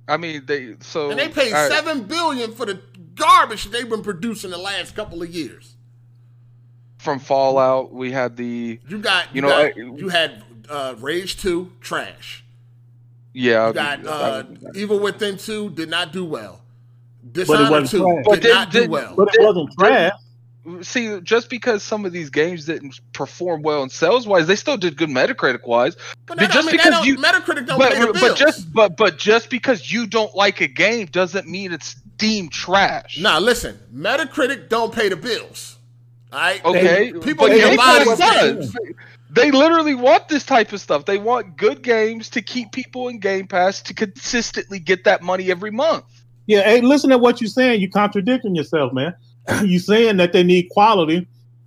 I 0.07 0.17
mean, 0.17 0.45
they 0.47 0.75
so 0.81 1.11
and 1.11 1.19
they 1.19 1.29
paid 1.29 1.53
all 1.53 1.63
right. 1.63 1.71
seven 1.73 2.03
billion 2.05 2.53
for 2.53 2.67
the 2.67 2.81
garbage 3.15 3.65
they've 3.67 3.89
been 3.89 4.03
producing 4.03 4.51
the 4.51 4.59
last 4.59 4.95
couple 4.95 5.23
of 5.23 5.31
years. 5.35 5.75
from 6.99 7.19
Fallout. 7.19 7.93
We 7.93 8.13
had 8.13 8.37
the 8.37 8.81
You 8.89 8.99
got, 8.99 9.27
you, 9.27 9.37
You 9.37 9.43
know, 9.43 9.49
got, 9.49 9.65
I- 9.65 9.73
you 9.77 10.09
had 10.09 10.43
uh, 10.69 10.95
Rage 10.99 11.37
Two, 11.41 11.73
trash. 11.81 12.45
yeah. 13.33 13.69
You 13.69 13.75
got 13.75 14.07
uh, 14.07 14.45
Evil 14.75 14.99
Within 14.99 15.37
Two, 15.37 15.71
did 15.71 15.89
not 15.91 16.13
do 16.13 16.25
well. 16.25 16.61
But 17.23 17.29
it 17.29 17.47
Dishonored 17.47 17.71
wasn't 17.71 17.91
Two 17.91 17.99
trash. 17.99 18.17
did 18.17 18.25
But 18.25 18.43
did- 18.43 18.55
not 18.55 18.71
do 18.71 18.89
well. 18.89 19.15
But 19.17 19.35
it 19.35 19.41
wasn't 19.43 19.71
trash. 19.79 20.13
See, 20.83 21.21
just 21.21 21.51
because 21.51 21.83
some 21.83 22.05
of 22.05 22.13
these 22.13 22.31
games 22.31 22.65
didn't 22.67 23.01
perform 23.13 23.63
well 23.63 23.83
in 23.83 23.91
sales 23.91 24.27
wise, 24.27 24.47
they 24.47 24.57
still 24.57 24.77
did 24.77 24.97
good 24.97 25.09
Metacritic 25.11 25.67
wise. 25.67 25.97
But 26.27 26.39
But 26.39 26.51
just 26.51 26.57
I 26.69 26.73
mean, 26.73 26.77
because 26.77 27.07
you- 27.07 27.17
Metacritic 27.17 27.67
don't 27.67 27.79
But 27.79 27.93
pay 27.93 28.01
the 28.01 28.13
but 28.21 28.37
just 28.37 28.73
but 28.73 28.97
but 28.97 29.19
just 29.19 29.51
because 29.51 29.93
you 29.93 30.07
don't 30.07 30.35
like 30.35 30.61
a 30.61 30.67
game 30.69 31.07
doesn't 31.07 31.49
mean 31.49 31.73
it's 31.73 31.95
deemed 32.17 32.53
trash. 32.53 33.19
now 33.21 33.39
listen, 33.41 33.79
Metacritic 33.95 34.69
don't 34.69 34.95
pay 34.95 35.09
the 35.09 35.17
bills. 35.17 35.77
All 36.33 36.41
right, 36.41 36.65
Okay, 36.65 37.13
people 37.13 37.47
but 37.47 37.55
get 37.55 37.67
a 37.67 37.69
Game 37.71 37.77
lot 37.77 38.07
of 38.07 38.19
games. 38.19 38.77
They 39.31 39.51
literally 39.51 39.95
want 39.95 40.29
this 40.29 40.45
type 40.45 40.73
of 40.73 40.81
stuff. 40.81 41.05
They 41.07 41.19
want 41.19 41.57
good 41.57 41.83
games 41.83 42.31
to 42.31 42.43
keep 42.43 42.71
people 42.73 43.09
in 43.09 43.19
Game 43.19 43.47
Pass 43.49 43.83
to 43.83 43.95
consistently 43.95 44.79
get 44.79 45.05
that 45.05 45.23
money 45.23 45.51
every 45.51 45.71
month. 45.73 46.05
Yeah, 46.47 46.63
hey, 46.63 46.81
listen 46.81 47.11
to 47.11 47.19
what 47.19 47.41
you're 47.41 47.49
saying. 47.49 47.81
You're 47.81 47.91
contradicting 47.91 48.55
yourself, 48.55 48.93
man. 48.93 49.15
you 49.65 49.79
saying 49.79 50.17
that 50.19 50.33
they 50.33 50.43
need 50.43 50.69
quality, 50.71 51.27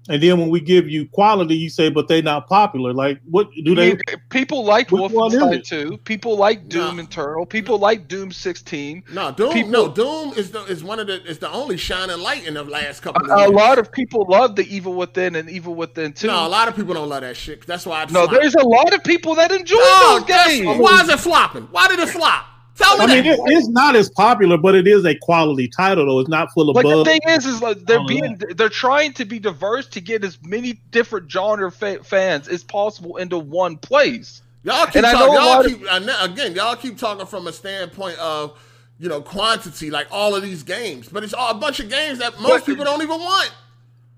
and 0.09 0.23
then 0.23 0.39
when 0.39 0.47
we 0.49 0.61
give 0.61 0.87
you 0.89 1.05
quality, 1.09 1.53
you 1.55 1.69
say, 1.69 1.89
but 1.89 2.07
they're 2.07 2.21
not 2.21 2.47
popular. 2.47 2.93
Like, 2.93 3.19
what 3.29 3.49
do 3.65 3.75
they? 3.75 3.97
People 4.29 4.63
liked 4.63 4.89
Which 4.89 5.11
one 5.11 5.33
is 5.33 5.39
Wolfenstein 5.41 5.53
it? 5.57 5.65
2. 5.65 5.97
People 6.05 6.37
like 6.37 6.69
Doom 6.69 6.95
No. 6.95 7.03
Eternal. 7.03 7.45
People 7.45 7.77
like 7.77 8.07
Doom 8.07 8.31
16. 8.31 9.03
No, 9.13 9.31
Doom. 9.33 9.51
People- 9.51 9.69
no, 9.71 9.89
Doom 9.89 10.31
is 10.37 10.51
the 10.51 10.63
is 10.63 10.81
one 10.81 10.99
of 11.01 11.07
the 11.07 11.21
is 11.25 11.39
the 11.39 11.51
only 11.51 11.75
shining 11.75 12.19
light 12.19 12.47
in 12.47 12.53
the 12.53 12.63
last 12.63 13.01
couple 13.01 13.29
of 13.29 13.37
A, 13.37 13.47
a 13.47 13.51
lot 13.51 13.79
of 13.79 13.91
people 13.91 14.25
love 14.29 14.55
the 14.55 14.65
Evil 14.73 14.93
Within 14.93 15.35
and 15.35 15.49
Evil 15.49 15.75
Within 15.75 16.13
2. 16.13 16.27
no, 16.27 16.47
a 16.47 16.47
lot 16.47 16.69
of 16.69 16.75
people 16.77 16.93
don't 16.93 17.09
love 17.09 17.21
that 17.21 17.35
shit. 17.35 17.67
That's 17.67 17.85
why 17.85 18.03
it's 18.03 18.13
No, 18.13 18.21
flopping. 18.23 18.39
there's 18.39 18.55
a 18.55 18.65
lot 18.65 18.93
of 18.93 19.03
people 19.03 19.35
that 19.35 19.51
enjoy 19.51 19.75
Oh, 19.77 20.23
those 20.25 20.47
games. 20.47 20.79
why 20.79 21.01
is 21.01 21.09
it 21.09 21.19
flopping? 21.19 21.63
Why 21.71 21.89
did 21.89 21.99
it 21.99 22.07
flop? 22.09 22.45
Tell 22.77 22.97
me 22.97 23.03
I 23.03 23.07
mean, 23.07 23.25
it, 23.25 23.39
it's 23.47 23.67
not 23.69 23.95
as 23.95 24.09
popular, 24.09 24.57
but 24.57 24.75
it 24.75 24.87
is 24.87 25.03
a 25.05 25.15
quality 25.15 25.67
title, 25.67 26.05
though. 26.05 26.19
It's 26.19 26.29
not 26.29 26.51
full 26.53 26.69
of 26.69 26.75
Like 26.75 26.85
the 26.85 27.03
thing 27.05 27.19
is, 27.27 27.45
is 27.45 27.61
like 27.61 27.79
they're 27.85 27.99
Oh, 27.99 28.05
being 28.07 28.39
they're 28.55 28.69
trying 28.69 29.13
to 29.13 29.25
be 29.25 29.39
diverse 29.39 29.87
to 29.87 30.01
get 30.01 30.23
as 30.23 30.37
many 30.43 30.73
different 30.91 31.31
genre 31.31 31.71
fa- 31.71 32.03
fans 32.03 32.47
as 32.47 32.63
possible 32.63 33.17
into 33.17 33.37
one 33.39 33.77
place. 33.77 34.41
Y'all 34.63 34.85
keep 34.85 34.97
And 34.97 35.05
talking. 35.05 35.19
know 35.19 35.33
Y'all 35.33 35.45
lot 35.45 35.65
of- 35.65 35.71
keep 35.79 35.87
I 35.89 36.25
again. 36.25 36.53
Y'all 36.55 36.75
keep 36.75 36.97
talking 36.97 37.25
from 37.25 37.47
a 37.47 37.53
standpoint 37.53 38.19
of 38.19 38.57
you 38.99 39.09
know 39.09 39.21
quantity, 39.21 39.89
like 39.89 40.07
all 40.11 40.35
of 40.35 40.43
these 40.43 40.61
games. 40.63 41.07
But 41.09 41.23
it's 41.23 41.33
all 41.33 41.51
a 41.51 41.55
bunch 41.55 41.79
of 41.79 41.89
games 41.89 42.19
that 42.19 42.39
most 42.41 42.49
But- 42.61 42.65
people 42.65 42.85
don't 42.85 43.01
even 43.01 43.19
want. 43.19 43.51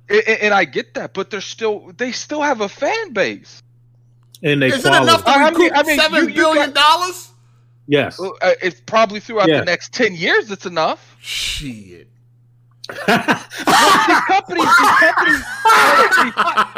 And, 0.09 0.23
and- 0.27 0.39
and 0.41 0.53
I 0.53 0.65
get 0.65 0.95
that, 0.95 1.13
but 1.13 1.29
they're 1.29 1.39
still 1.39 1.91
they 1.97 2.11
still 2.11 2.41
have 2.41 2.61
a 2.61 2.67
fan 2.69 3.13
base. 3.13 3.61
and 4.41 4.61
they 4.61 4.67
Is 4.67 4.83
it 4.83 4.87
enough 4.87 5.23
to 5.25 5.29
I 5.29 5.37
mean- 5.51 5.53
recoup 5.61 5.71
I 5.77 5.83
mean, 5.83 5.99
seven 5.99 6.23
you- 6.23 6.29
you 6.29 6.35
billion 6.35 6.71
dollars? 6.71 7.29
Yes. 7.89 8.19
Uh, 8.19 8.29
it's 8.61 8.79
probably 8.81 9.19
throughout 9.19 9.49
Yeah. 9.49 9.59
the 9.59 9.65
next 9.65 9.93
ten 9.93 10.13
years. 10.15 10.49
It's 10.51 10.65
enough. 10.65 11.17
Shit. 11.19 12.07
these 12.89 12.97
companies, 14.25 14.65
these 14.79 14.89
companies, 14.99 15.43
these, 16.23 16.33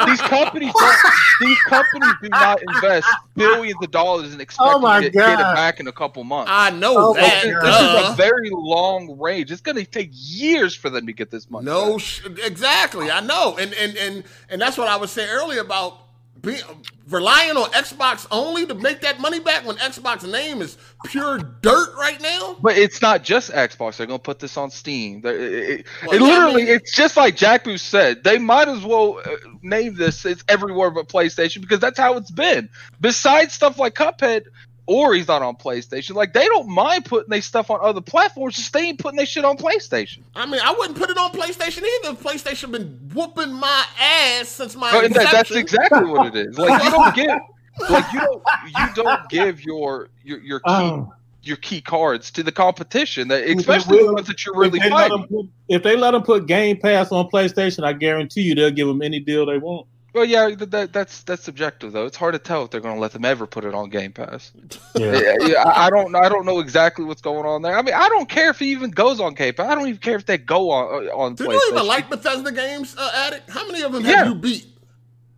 these 0.08 0.22
companies 0.22 0.74
don't, 0.74 0.98
these 1.40 1.60
companies 1.70 2.14
do 2.22 2.30
not 2.30 2.62
invest 2.62 3.08
billions 3.36 3.78
of 3.82 3.92
dollars 3.92 4.34
and 4.34 4.42
expect 4.42 4.70
Oh 4.74 4.80
to 5.00 5.02
get, 5.10 5.14
get 5.14 5.40
it 5.40 5.44
back 5.56 5.80
in 5.80 5.88
a 5.88 5.92
couple 5.94 6.24
months. 6.26 6.52
I 6.54 6.70
know 6.72 6.96
Oh, 6.98 7.14
that. 7.14 7.44
this, 7.44 7.54
my 7.54 7.62
this 7.62 8.04
is 8.04 8.10
a 8.10 8.14
very 8.18 8.50
long 8.52 9.18
range. 9.20 9.52
It's 9.52 9.62
going 9.62 9.78
to 9.78 9.86
take 9.86 10.10
years 10.12 10.76
for 10.76 10.90
them 10.90 11.06
to 11.08 11.14
get 11.14 11.32
this 11.32 11.50
money. 11.50 11.66
No, 11.66 11.98
sh- 11.98 12.26
exactly. 12.44 13.10
I 13.10 13.22
know, 13.22 13.58
and 13.58 13.74
and 13.74 13.96
and 13.96 14.24
and 14.50 14.62
that's 14.62 14.78
what 14.78 14.90
I 14.90 14.98
was 14.98 15.12
saying 15.12 15.30
earlier 15.30 15.62
about 15.62 15.98
being 16.42 16.62
relying 17.10 17.58
on 17.58 17.70
Xbox 17.72 18.26
only 18.32 18.66
to 18.66 18.74
make 18.74 19.02
that 19.02 19.20
money 19.20 19.40
back 19.40 19.66
when 19.66 19.76
Xbox 19.78 20.30
name 20.30 20.62
is 20.62 20.78
pure 21.06 21.38
dirt 21.38 21.94
right 21.98 22.20
now. 22.22 22.56
But 22.62 22.78
it's 22.78 23.02
not 23.02 23.24
just 23.24 23.52
Xbox. 23.52 23.98
They're 23.98 24.08
going 24.08 24.20
to 24.20 24.24
put 24.24 24.40
this 24.40 24.58
on 24.58 24.72
Steam. 24.72 25.22
It, 25.26 25.36
it- 25.36 25.86
Well, 26.06 26.16
it 26.16 26.22
yeah, 26.22 26.28
I 26.28 26.30
literally, 26.30 26.64
mean- 26.66 26.74
it's 26.76 26.96
just 26.96 27.18
like 27.18 27.36
Jack 27.36 27.64
Boo 27.64 27.78
said. 27.78 28.24
They 28.24 28.38
might 28.38 28.68
as 28.68 28.84
well 28.84 29.20
uh, 29.24 29.30
name 29.62 29.96
this. 29.96 30.26
It's 30.26 30.44
everywhere 30.48 30.90
but 30.92 31.08
PlayStation 31.10 31.62
because 31.62 31.80
that's 31.80 32.00
how 32.00 32.18
it's 32.18 32.32
been. 32.32 32.70
Besides 33.00 33.54
stuff 33.54 33.78
like 33.78 33.94
Cuphead, 33.96 34.44
Ori's 34.88 35.28
not 35.28 35.42
on 35.42 35.56
PlayStation. 35.56 36.16
Like 36.16 36.34
they 36.34 36.46
don't 36.46 36.68
mind 36.68 37.06
putting 37.06 37.30
their 37.30 37.42
stuff 37.42 37.70
on 37.70 37.80
other 37.82 38.02
platforms. 38.02 38.56
Just 38.56 38.74
they 38.74 38.88
ain't 38.88 39.00
putting 39.00 39.18
their 39.18 39.26
shit 39.26 39.46
on 39.46 39.58
PlayStation. 39.58 40.20
I 40.36 40.46
mean, 40.46 40.60
I 40.64 40.72
wouldn't 40.78 40.98
put 40.98 41.10
it 41.10 41.18
on 41.18 41.32
PlayStation 41.32 41.84
either. 41.84 42.16
PlayStation 42.16 42.72
been 42.72 43.00
whooping 43.14 43.54
my 43.54 43.86
ass 44.00 44.50
since 44.50 44.76
my 44.76 44.92
But 44.92 45.14
that, 45.14 45.32
that's 45.32 45.52
exactly 45.52 46.06
what 46.06 46.36
it 46.36 46.48
is. 46.48 46.58
Like 46.58 46.84
you 46.84 46.92
don't 46.92 47.16
give, 47.16 47.30
like 47.90 48.12
you 48.12 48.20
don't, 48.20 48.44
you 48.66 49.04
don't 49.04 49.30
give 49.30 49.64
your 49.64 50.10
your 50.24 50.40
your 50.40 50.60
key 50.60 50.66
Oh. 50.68 51.14
your 51.44 51.58
key 51.58 51.82
cards 51.82 52.32
to 52.32 52.44
the 52.44 52.52
competition. 52.52 53.28
That 53.30 53.46
they 53.46 53.54
especially 53.54 54.00
the 54.00 54.14
ones 54.14 54.28
that 54.28 54.46
you're 54.46 54.56
really 54.58 54.80
if, 54.80 54.84
they 54.84 54.90
let 54.92 55.10
them 55.10 55.22
fighting. 55.22 55.38
put, 55.38 55.50
if 55.70 55.84
they 55.84 55.96
let 55.96 56.12
them 56.12 56.24
put 56.24 56.48
Game 56.48 56.78
Pass 56.80 57.12
on 57.12 57.30
PlayStation, 57.30 57.84
I 57.84 57.94
guarantee 57.94 58.42
you 58.42 58.56
they'll 58.56 58.72
give 58.72 58.88
them 58.88 59.02
any 59.02 59.20
deal 59.20 59.46
they 59.46 59.58
want. 59.58 59.88
Well, 60.14 60.26
yeah, 60.26 60.48
th- 60.48 60.70
that, 60.72 60.92
that's 60.92 61.24
that's 61.24 61.44
subjective 61.44 61.94
though. 61.94 62.06
It's 62.06 62.18
hard 62.18 62.34
to 62.34 62.40
tell 62.40 62.64
if 62.66 62.72
they're 62.72 62.82
going 62.82 62.96
to 62.96 63.00
let 63.02 63.14
them 63.14 63.24
ever 63.24 63.48
put 63.48 63.64
it 63.64 63.74
on 63.74 63.90
Game 63.90 64.12
Pass. 64.12 64.52
Yeah. 64.96 65.18
Yeah, 65.20 65.34
yeah, 65.48 65.64
I 65.64 65.88
I 65.88 65.90
don't 65.90 66.14
I 66.16 66.28
don't 66.28 66.46
know 66.46 66.60
exactly 66.60 67.06
what's 67.06 67.22
going 67.22 67.46
on 67.46 67.62
there. 67.62 67.78
I 67.78 67.82
mean, 67.82 67.96
I 67.96 68.10
don't 68.10 68.28
care 68.28 68.50
if 68.50 68.62
it 68.62 68.66
even 68.66 68.92
goes 68.92 69.20
on 69.22 69.34
Game 69.36 69.54
Pass. 69.54 69.68
I 69.70 69.76
don't 69.76 69.88
even 69.88 70.02
care 70.02 70.16
if 70.16 70.26
they 70.26 70.38
go 70.38 70.70
on 70.70 71.08
uh, 71.08 71.12
on 71.16 71.36
Do 71.36 71.46
you 71.46 71.62
even 71.72 71.88
like 71.88 72.10
Bethesda 72.10 72.52
games, 72.52 72.96
uh, 72.98 73.10
Addict? 73.14 73.50
How 73.50 73.66
many 73.66 73.82
of 73.84 73.94
them 73.94 74.04
Yeah. 74.04 74.18
have 74.18 74.28
you 74.28 74.36
beat? 74.36 74.68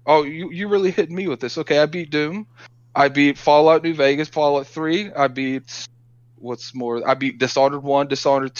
Oh, 0.07 0.23
you 0.23 0.49
you 0.51 0.67
really 0.67 0.89
hit 0.91 1.11
me 1.11 1.27
with 1.27 1.39
this. 1.39 1.57
Okay, 1.59 1.77
I 1.79 1.85
beat 1.85 2.09
Doom. 2.09 2.47
I 2.95 3.09
beat 3.09 3.37
Fallout 3.37 3.83
New 3.83 3.93
Vegas, 3.93 4.27
Fallout 4.27 4.67
3. 4.67 5.13
I 5.13 5.27
beat 5.27 5.87
what's 6.35 6.75
more? 6.75 7.07
I 7.07 7.13
beat 7.13 7.37
Dishonored 7.39 7.83
1, 7.83 8.07
Dishonored 8.07 8.53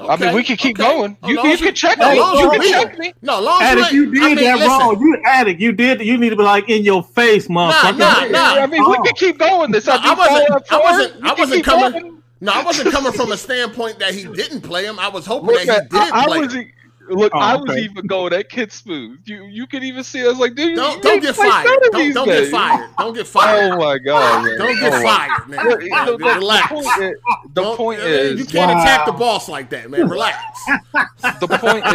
2. 0.00 0.08
I 0.08 0.16
mean, 0.16 0.34
we 0.34 0.44
could 0.44 0.58
keep 0.58 0.78
okay. 0.78 0.88
going. 0.96 1.16
As 1.22 1.28
You, 1.30 1.46
you 1.46 1.56
can 1.58 1.74
check 1.74 1.98
as 1.98 2.12
me. 2.16 2.40
You 2.40 2.50
can 2.50 2.62
check 2.62 2.98
me. 2.98 3.12
No, 3.22 3.40
long 3.40 3.60
as 3.62 3.72
Addict, 3.72 3.92
you, 3.92 4.04
you 4.04 4.12
did 4.12 4.22
I 4.22 4.26
mean, 4.28 4.44
that 4.44 4.58
listen, 4.58 4.68
wrong. 4.78 5.00
You 5.00 5.22
addict, 5.26 5.60
you 5.60 5.72
did. 5.72 6.00
You 6.02 6.16
need 6.18 6.30
to 6.30 6.36
be 6.36 6.42
like 6.42 6.68
in 6.68 6.84
your 6.84 7.02
face, 7.02 7.48
motherfucker. 7.48 7.98
nah, 7.98 8.24
nah. 8.24 8.54
nah. 8.54 8.60
I 8.62 8.66
mean, 8.66 8.88
we 8.88 8.96
can 8.98 9.14
keep 9.14 9.38
going. 9.38 9.72
This 9.72 9.86
No, 9.86 9.94
I 9.94 9.96
I 9.96 10.14
beat 10.14 10.18
wasn't- 10.18 10.72
I 10.72 10.78
wasn't- 10.80 11.24
I 11.24 11.34
wasn't 11.34 11.52
keep 11.56 11.64
coming- 11.64 11.92
going. 12.02 12.22
No, 12.40 12.52
I 12.52 12.62
wasn't 12.62 12.92
coming 12.92 13.12
from 13.12 13.32
a 13.32 13.36
standpoint 13.36 13.98
that 13.98 14.14
he 14.14 14.22
didn't 14.24 14.60
play 14.60 14.84
him. 14.84 15.00
I 15.00 15.08
was 15.08 15.26
hoping 15.26 15.48
Look, 15.50 15.66
that 15.66 15.82
he 15.82 15.88
did 15.88 16.12
I, 16.12 16.20
I 16.22 16.26
play 16.26 16.38
was 16.38 16.54
him. 16.54 16.70
Look. 17.10 17.32
Oh, 17.34 17.38
I 17.38 17.56
was 17.56 17.70
okay. 17.70 17.80
even 17.80 18.06
going 18.06 18.32
at 18.32 18.48
Kid 18.48 18.72
Smooth. 18.72 19.20
You 19.24 19.44
you 19.44 19.66
could 19.66 19.82
even 19.84 20.02
see. 20.04 20.20
I 20.22 20.28
was 20.28 20.38
like, 20.38 20.54
dude, 20.54 20.76
Don't 20.76 21.02
don't 21.02 21.20
get 21.20 21.34
fired. 21.34 21.64
Don't, 21.64 22.14
don't 22.14 22.26
get 22.26 22.48
fired. 22.50 22.90
Don't 22.98 23.14
get 23.14 23.26
fired. 23.26 23.72
Oh 23.72 23.76
my 23.78 23.98
god! 23.98 24.44
man. 24.44 24.58
Don't 24.58 24.80
get 24.80 24.92
Oh, 24.92 25.02
fired, 25.02 25.48
man. 25.48 25.64
Look, 25.68 25.80
the, 25.80 25.88
the- 25.88 26.16
the 26.18 26.34
Relax. 26.36 26.68
point 26.68 26.86
is, 27.02 27.14
the 27.54 27.74
point 27.76 28.00
is 28.00 28.40
you 28.40 28.46
can't 28.46 28.70
Wow. 28.74 28.80
attack 28.82 29.06
the 29.06 29.12
boss 29.12 29.48
like 29.48 29.70
that, 29.70 29.90
man. 29.90 30.08
Relax. 30.08 30.42
the 31.40 31.48
point 31.48 31.86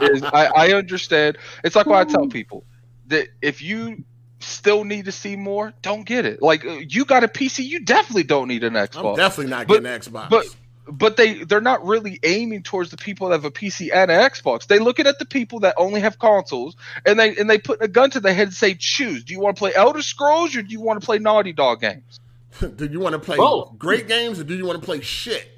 is, 0.00 0.16
is 0.16 0.22
I, 0.24 0.46
I 0.56 0.72
understand. 0.72 1.38
It's 1.64 1.76
like 1.76 1.86
what 1.86 2.06
I 2.06 2.10
tell 2.10 2.26
people 2.28 2.64
that 3.08 3.28
if 3.42 3.60
you 3.62 4.04
still 4.38 4.84
need 4.84 5.04
to 5.04 5.12
see 5.12 5.36
more, 5.36 5.72
don't 5.82 6.04
get 6.06 6.24
it. 6.24 6.40
Like 6.40 6.64
uh, 6.64 6.78
you 6.88 7.04
got 7.04 7.24
a 7.24 7.28
PC, 7.28 7.64
you 7.66 7.80
definitely 7.80 8.22
don't 8.22 8.48
need 8.48 8.64
an 8.64 8.76
I'm 8.76 8.86
Xbox. 8.86 9.16
definitely 9.16 9.50
not 9.50 9.66
But- 9.66 9.82
getting 9.82 10.00
Xbox. 10.12 10.30
but 10.30 10.46
but 10.88 11.16
they 11.16 11.44
they're 11.44 11.60
not 11.60 11.84
really 11.84 12.18
aiming 12.22 12.62
towards 12.62 12.90
the 12.90 12.96
people 12.96 13.28
that 13.28 13.34
have 13.34 13.44
a 13.44 13.50
PC 13.50 13.90
and 13.92 14.10
an 14.10 14.20
Xbox. 14.20 14.66
They 14.66 14.78
looking 14.78 15.06
at 15.06 15.18
the 15.18 15.26
people 15.26 15.60
that 15.60 15.74
only 15.76 16.00
have 16.00 16.18
consoles, 16.18 16.76
and 17.06 17.18
they 17.18 17.36
and 17.36 17.48
they 17.48 17.58
put 17.58 17.82
a 17.82 17.88
gun 17.88 18.10
to 18.10 18.20
their 18.20 18.34
head 18.34 18.48
and 18.48 18.54
say, 18.54 18.74
choose. 18.74 19.24
Do 19.24 19.32
you 19.32 19.40
want 19.40 19.56
to 19.56 19.60
play 19.60 19.74
Elder 19.74 20.02
Scrolls 20.02 20.56
or 20.56 20.62
do 20.62 20.70
you 20.72 20.80
want 20.80 21.00
to 21.00 21.04
play 21.06 21.18
Naughty 21.18 21.52
Dog 21.52 21.80
games? 21.80 22.20
do 22.76 22.86
you 22.86 22.98
want 23.00 23.12
to 23.12 23.18
play 23.18 23.36
Both. 23.36 23.78
great 23.78 24.08
games 24.08 24.40
or 24.40 24.44
do 24.44 24.54
you 24.56 24.66
want 24.66 24.80
to 24.80 24.84
play 24.84 25.00
shit? 25.00 25.48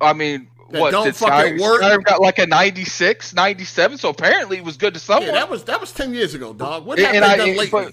I 0.00 0.12
mean. 0.12 0.48
That 0.70 0.80
what 0.82 0.90
don't 0.92 1.04
did 1.06 1.16
fucking 1.16 1.58
Skyrim, 1.58 1.60
work. 1.60 1.82
Skyrim 1.82 2.04
got 2.04 2.20
like 2.20 2.38
a 2.38 2.46
96, 2.46 3.34
97, 3.34 3.98
so 3.98 4.08
apparently 4.10 4.58
it 4.58 4.62
was 4.64 4.76
good 4.76 4.94
to 4.94 5.00
someone. 5.00 5.26
Yeah, 5.26 5.32
that 5.32 5.50
was 5.50 5.64
that 5.64 5.80
was 5.80 5.90
ten 5.90 6.14
years 6.14 6.34
ago, 6.34 6.52
dog. 6.52 6.86
What 6.86 6.96
And- 7.00 7.06
have 7.08 7.14
and 7.16 7.24
I- 7.24 7.44
lately? 7.44 7.68
but- 7.68 7.92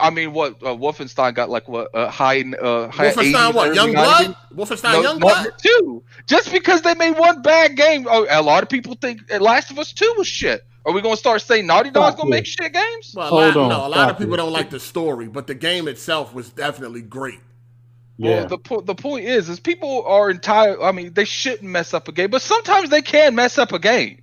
I 0.00 0.10
mean, 0.10 0.32
what 0.32 0.54
uh, 0.62 0.66
Wolfenstein 0.76 1.34
got 1.34 1.50
like 1.50 1.68
what 1.68 1.92
uh, 1.94 2.08
high 2.08 2.40
uh, 2.42 2.88
high 2.88 3.10
Wolfenstein, 3.10 3.32
80s, 3.34 3.54
what? 3.54 3.66
early 3.68 3.76
Young 3.76 3.88
90s? 3.92 3.94
Blood? 3.94 4.36
Wolfenstein, 4.54 5.02
No, 5.02 5.18
Youngblood? 5.18 5.58
two. 5.58 6.04
Just 6.26 6.52
because 6.52 6.82
they 6.82 6.94
made 6.94 7.18
one 7.18 7.42
bad 7.42 7.76
game, 7.76 8.06
oh, 8.08 8.26
a 8.30 8.42
lot 8.42 8.62
of 8.62 8.68
people 8.68 8.94
think 8.94 9.20
Last 9.40 9.70
of 9.70 9.78
Us 9.78 9.92
Two 9.92 10.12
was 10.16 10.26
shit. 10.28 10.62
Are 10.84 10.92
we 10.92 11.00
going 11.00 11.14
to 11.14 11.18
start 11.18 11.42
saying 11.42 11.66
Naughty 11.66 11.90
Dog's 11.90 12.14
Stop 12.14 12.22
going 12.22 12.32
to 12.32 12.36
it. 12.36 12.40
make 12.40 12.46
shit 12.46 12.72
games? 12.72 13.12
Well, 13.16 13.26
a 13.26 13.30
Hold 13.30 13.42
lot, 13.42 13.56
on, 13.56 13.68
no, 13.68 13.76
a 13.76 13.88
lot 13.88 13.92
stop 13.92 14.10
of 14.10 14.18
people 14.18 14.34
it. 14.34 14.36
don't 14.38 14.52
like 14.52 14.70
the 14.70 14.80
story, 14.80 15.28
but 15.28 15.46
the 15.46 15.54
game 15.54 15.86
itself 15.88 16.34
was 16.34 16.50
definitely 16.50 17.02
great. 17.02 17.38
Yeah. 18.18 18.30
Well, 18.40 18.48
the 18.48 18.58
po- 18.58 18.80
the 18.82 18.94
point 18.94 19.24
is, 19.24 19.48
is 19.48 19.58
people 19.60 20.04
are 20.06 20.30
entitled. 20.30 20.78
I 20.82 20.92
mean, 20.92 21.12
they 21.12 21.24
shouldn't 21.24 21.62
mess 21.62 21.92
up 21.94 22.08
a 22.08 22.12
game, 22.12 22.30
but 22.30 22.42
sometimes 22.42 22.90
they 22.90 23.02
can 23.02 23.34
mess 23.34 23.58
up 23.58 23.72
a 23.72 23.78
game. 23.78 24.21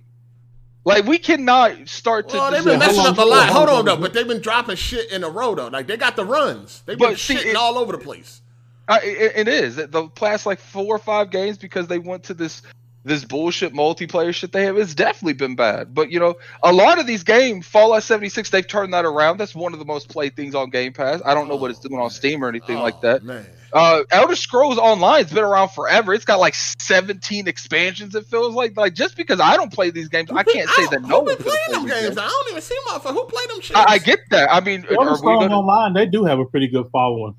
Like 0.84 1.04
we 1.04 1.18
cannot 1.18 1.88
start 1.88 2.28
to. 2.30 2.36
Well, 2.36 2.50
they've 2.50 2.64
been 2.64 2.78
messing 2.78 3.04
up 3.04 3.18
a 3.18 3.22
lot. 3.22 3.48
hold 3.50 3.68
on, 3.68 3.84
though, 3.84 3.96
but 3.96 4.14
they've 4.14 4.26
been 4.26 4.40
dropping 4.40 4.76
shit 4.76 5.10
in 5.12 5.24
a 5.24 5.28
row 5.28 5.54
though. 5.54 5.68
Like 5.68 5.86
they 5.86 5.96
got 5.96 6.16
the 6.16 6.24
runs. 6.24 6.82
They've 6.86 6.98
been 6.98 7.16
see, 7.16 7.36
shitting 7.36 7.50
it- 7.50 7.56
all 7.56 7.78
over 7.78 7.92
the 7.92 7.98
place. 7.98 8.40
I, 8.88 9.00
it, 9.02 9.32
it 9.36 9.48
is 9.48 9.76
the 9.76 10.08
past 10.08 10.46
like 10.46 10.58
four 10.58 10.96
or 10.96 10.98
five 10.98 11.30
games 11.30 11.58
because 11.58 11.86
they 11.86 12.00
went 12.00 12.24
to 12.24 12.34
this 12.34 12.62
this 13.04 13.24
bullshit 13.24 13.72
multiplayer 13.72 14.34
shit 14.34 14.52
they 14.52 14.64
have. 14.64 14.76
It's 14.76 14.94
definitely 14.94 15.34
been 15.34 15.54
bad. 15.54 15.94
But 15.94 16.10
you 16.10 16.18
know, 16.18 16.36
a 16.62 16.72
lot 16.72 16.98
of 16.98 17.06
these 17.06 17.22
games, 17.22 17.66
Fallout 17.66 18.02
76, 18.02 18.50
they've 18.50 18.66
turned 18.66 18.92
that 18.92 19.04
around. 19.04 19.38
That's 19.38 19.54
one 19.54 19.72
of 19.72 19.78
the 19.78 19.84
most 19.84 20.08
played 20.08 20.36
things 20.36 20.54
on 20.54 20.70
Game 20.70 20.92
Pass. 20.92 21.22
I 21.24 21.34
don't 21.34 21.48
know 21.48 21.56
what 21.56 21.70
it's 21.70 21.80
doing 21.80 22.00
on 22.00 22.06
oh, 22.06 22.08
Steam 22.08 22.44
or 22.44 22.48
anything 22.48 22.78
Oh, 22.78 22.82
like 22.82 23.00
that. 23.02 23.22
Man, 23.22 23.46
Uh, 23.72 24.02
Elder 24.10 24.34
Scrolls 24.36 24.78
Online's 24.78 25.32
been 25.32 25.44
around 25.44 25.68
forever. 25.70 26.12
It's 26.12 26.24
got 26.24 26.40
like 26.40 26.54
17 26.54 27.46
expansions. 27.46 28.14
It 28.14 28.26
feels 28.26 28.54
like 28.54 28.76
like 28.76 28.94
just 28.94 29.16
because 29.16 29.40
I 29.40 29.56
don't 29.56 29.72
play 29.72 29.90
these 29.90 30.08
games, 30.08 30.30
I 30.30 30.42
can't 30.42 30.68
say 30.70 30.86
that 30.90 31.02
no 31.02 31.08
Who 31.08 31.14
one 31.16 31.24
been 31.26 31.36
playing 31.36 31.70
them 31.70 31.86
games? 31.86 32.00
games. 32.06 32.18
I 32.18 32.26
don't 32.28 32.50
even 32.50 32.62
see 32.62 32.76
motherfucker. 32.88 33.12
Who 33.12 33.24
played 33.26 33.50
them 33.50 33.60
shit? 33.60 33.76
I, 33.76 33.84
I 33.84 33.98
get 33.98 34.18
that. 34.30 34.52
I 34.52 34.60
mean, 34.60 34.84
Elder 34.90 35.14
Scrolls 35.16 35.44
gonna, 35.44 35.54
Online, 35.56 35.92
they 35.94 36.06
do 36.06 36.24
have 36.24 36.38
a 36.38 36.44
pretty 36.44 36.68
good 36.68 36.88
following. 36.90 37.34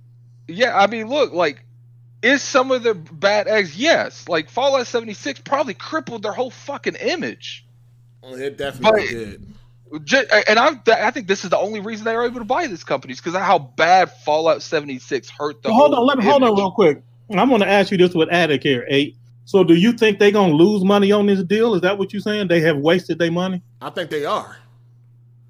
Yeah, 0.48 0.78
I 0.78 0.88
mean, 0.88 1.08
look, 1.08 1.34
like, 1.34 1.64
is 2.22 2.42
some 2.42 2.72
of 2.72 2.84
the 2.84 2.94
bad 2.94 3.48
eggs? 3.48 3.78
Yes. 3.78 4.28
Like, 4.30 4.50
Fallout 4.50 4.88
76 4.88 5.40
probably 5.42 5.74
crippled 5.74 6.24
their 6.24 6.34
whole 6.34 6.52
fucking 6.52 6.96
image. 6.96 7.66
It 8.24 8.58
definitely 8.58 9.02
But- 9.02 9.10
did. 9.10 9.48
Ju- 10.04 10.26
And 10.48 10.58
I'm, 10.58 10.82
I 10.88 11.12
think 11.12 11.28
this 11.28 11.44
is 11.44 11.50
the 11.50 11.58
only 11.58 11.80
reason 11.80 12.06
they 12.06 12.16
were 12.16 12.26
able 12.26 12.40
to 12.40 12.46
buy 12.46 12.68
this 12.68 12.84
company 12.84 13.14
is 13.14 13.20
because 13.20 13.36
of 13.36 13.42
how 13.42 13.60
bad 13.60 14.12
Fallout 14.24 14.62
76 14.62 15.30
hurt 15.30 15.62
the 15.62 15.70
Well, 15.70 15.78
hold 15.78 15.94
on, 15.94 16.06
let 16.06 16.18
me 16.18 16.26
hold 16.26 16.44
on 16.44 16.56
real 16.56 16.72
quick. 16.72 17.02
I'm 17.30 17.50
going 17.50 17.62
to 17.62 17.68
ask 17.68 17.92
you 17.92 17.98
this 17.98 18.14
with 18.14 18.30
Addict 18.30 18.64
here, 18.64 18.86
eight. 18.90 19.16
So, 19.46 19.64
do 19.64 19.74
you 19.74 19.94
think 19.94 20.20
they're 20.20 20.32
going 20.32 20.52
to 20.52 20.56
lose 20.56 20.84
money 20.84 21.12
on 21.12 21.26
this 21.26 21.44
deal? 21.44 21.76
Is 21.76 21.82
that 21.82 21.98
what 21.98 22.14
you're 22.14 22.22
saying? 22.22 22.48
They 22.48 22.62
have 22.62 22.78
wasted 22.78 23.20
their 23.20 23.32
money? 23.32 23.62
I 23.82 23.90
think 23.90 24.10
they 24.10 24.26
are. 24.26 24.58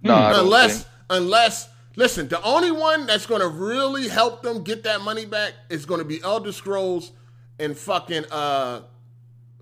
No, 0.01 0.13
I 0.13 0.39
unless, 0.39 0.83
think. 0.83 0.87
unless, 1.09 1.69
listen, 1.95 2.27
the 2.27 2.41
only 2.41 2.71
one 2.71 3.05
that's 3.05 3.25
going 3.25 3.41
to 3.41 3.47
really 3.47 4.07
help 4.07 4.41
them 4.41 4.63
get 4.63 4.83
that 4.83 5.01
money 5.01 5.25
back 5.25 5.53
is 5.69 5.85
going 5.85 5.99
to 5.99 6.05
be 6.05 6.21
Elder 6.23 6.51
Scrolls 6.51 7.11
and 7.59 7.77
fucking 7.77 8.25
uh, 8.31 8.81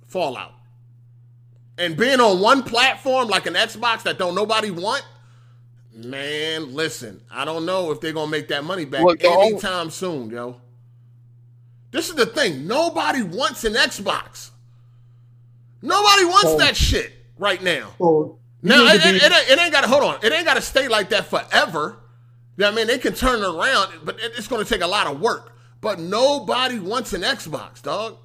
Fallout. 0.07 0.53
And 1.79 1.95
being 1.95 2.19
on 2.19 2.41
one 2.41 2.61
platform 2.63 3.29
like 3.29 3.45
an 3.45 3.53
Xbox 3.53 4.03
that 4.03 4.17
don't 4.19 4.35
nobody 4.35 4.69
want, 4.69 5.03
man, 5.93 6.75
listen, 6.75 7.21
I 7.31 7.45
don't 7.45 7.65
know 7.65 7.91
if 7.91 8.01
they're 8.01 8.11
going 8.11 8.27
to 8.27 8.31
make 8.31 8.49
that 8.49 8.65
money 8.65 8.83
back 8.83 9.01
Look, 9.01 9.19
the 9.19 9.27
only- 9.27 9.47
anytime 9.53 9.89
soon, 9.89 10.29
yo. 10.29 10.59
This 11.91 12.09
is 12.09 12.15
the 12.15 12.25
thing. 12.25 12.67
Nobody 12.67 13.23
wants 13.23 13.63
an 13.63 13.73
Xbox. 13.73 14.51
Nobody 15.81 16.25
wants 16.25 16.55
that 16.57 16.75
shit 16.75 17.13
right 17.37 17.63
now. 17.63 17.93
You 18.61 18.69
Now 18.69 18.85
it, 18.87 19.01
be- 19.01 19.09
it, 19.09 19.23
it, 19.23 19.49
it 19.51 19.59
ain't 19.59 19.71
got 19.71 19.81
to 19.81 19.87
hold 19.87 20.03
on. 20.03 20.19
It 20.21 20.33
ain't 20.33 20.45
got 20.45 20.55
to 20.55 20.61
stay 20.61 20.89
like 20.89 21.09
that 21.09 21.27
forever. 21.27 21.97
You 22.57 22.63
know 22.63 22.67
what 22.67 22.73
I 22.73 22.75
mean, 22.75 22.87
they 22.87 22.97
can 22.97 23.13
turn 23.13 23.39
it 23.41 23.47
around, 23.47 23.93
but 24.03 24.17
it's 24.19 24.49
going 24.49 24.63
to 24.63 24.69
take 24.69 24.81
a 24.81 24.87
lot 24.87 25.07
of 25.07 25.21
work. 25.21 25.55
But 25.79 25.97
nobody 25.97 26.77
wants 26.77 27.13
an 27.13 27.21
Xbox, 27.21 27.81
dog. 27.81 28.17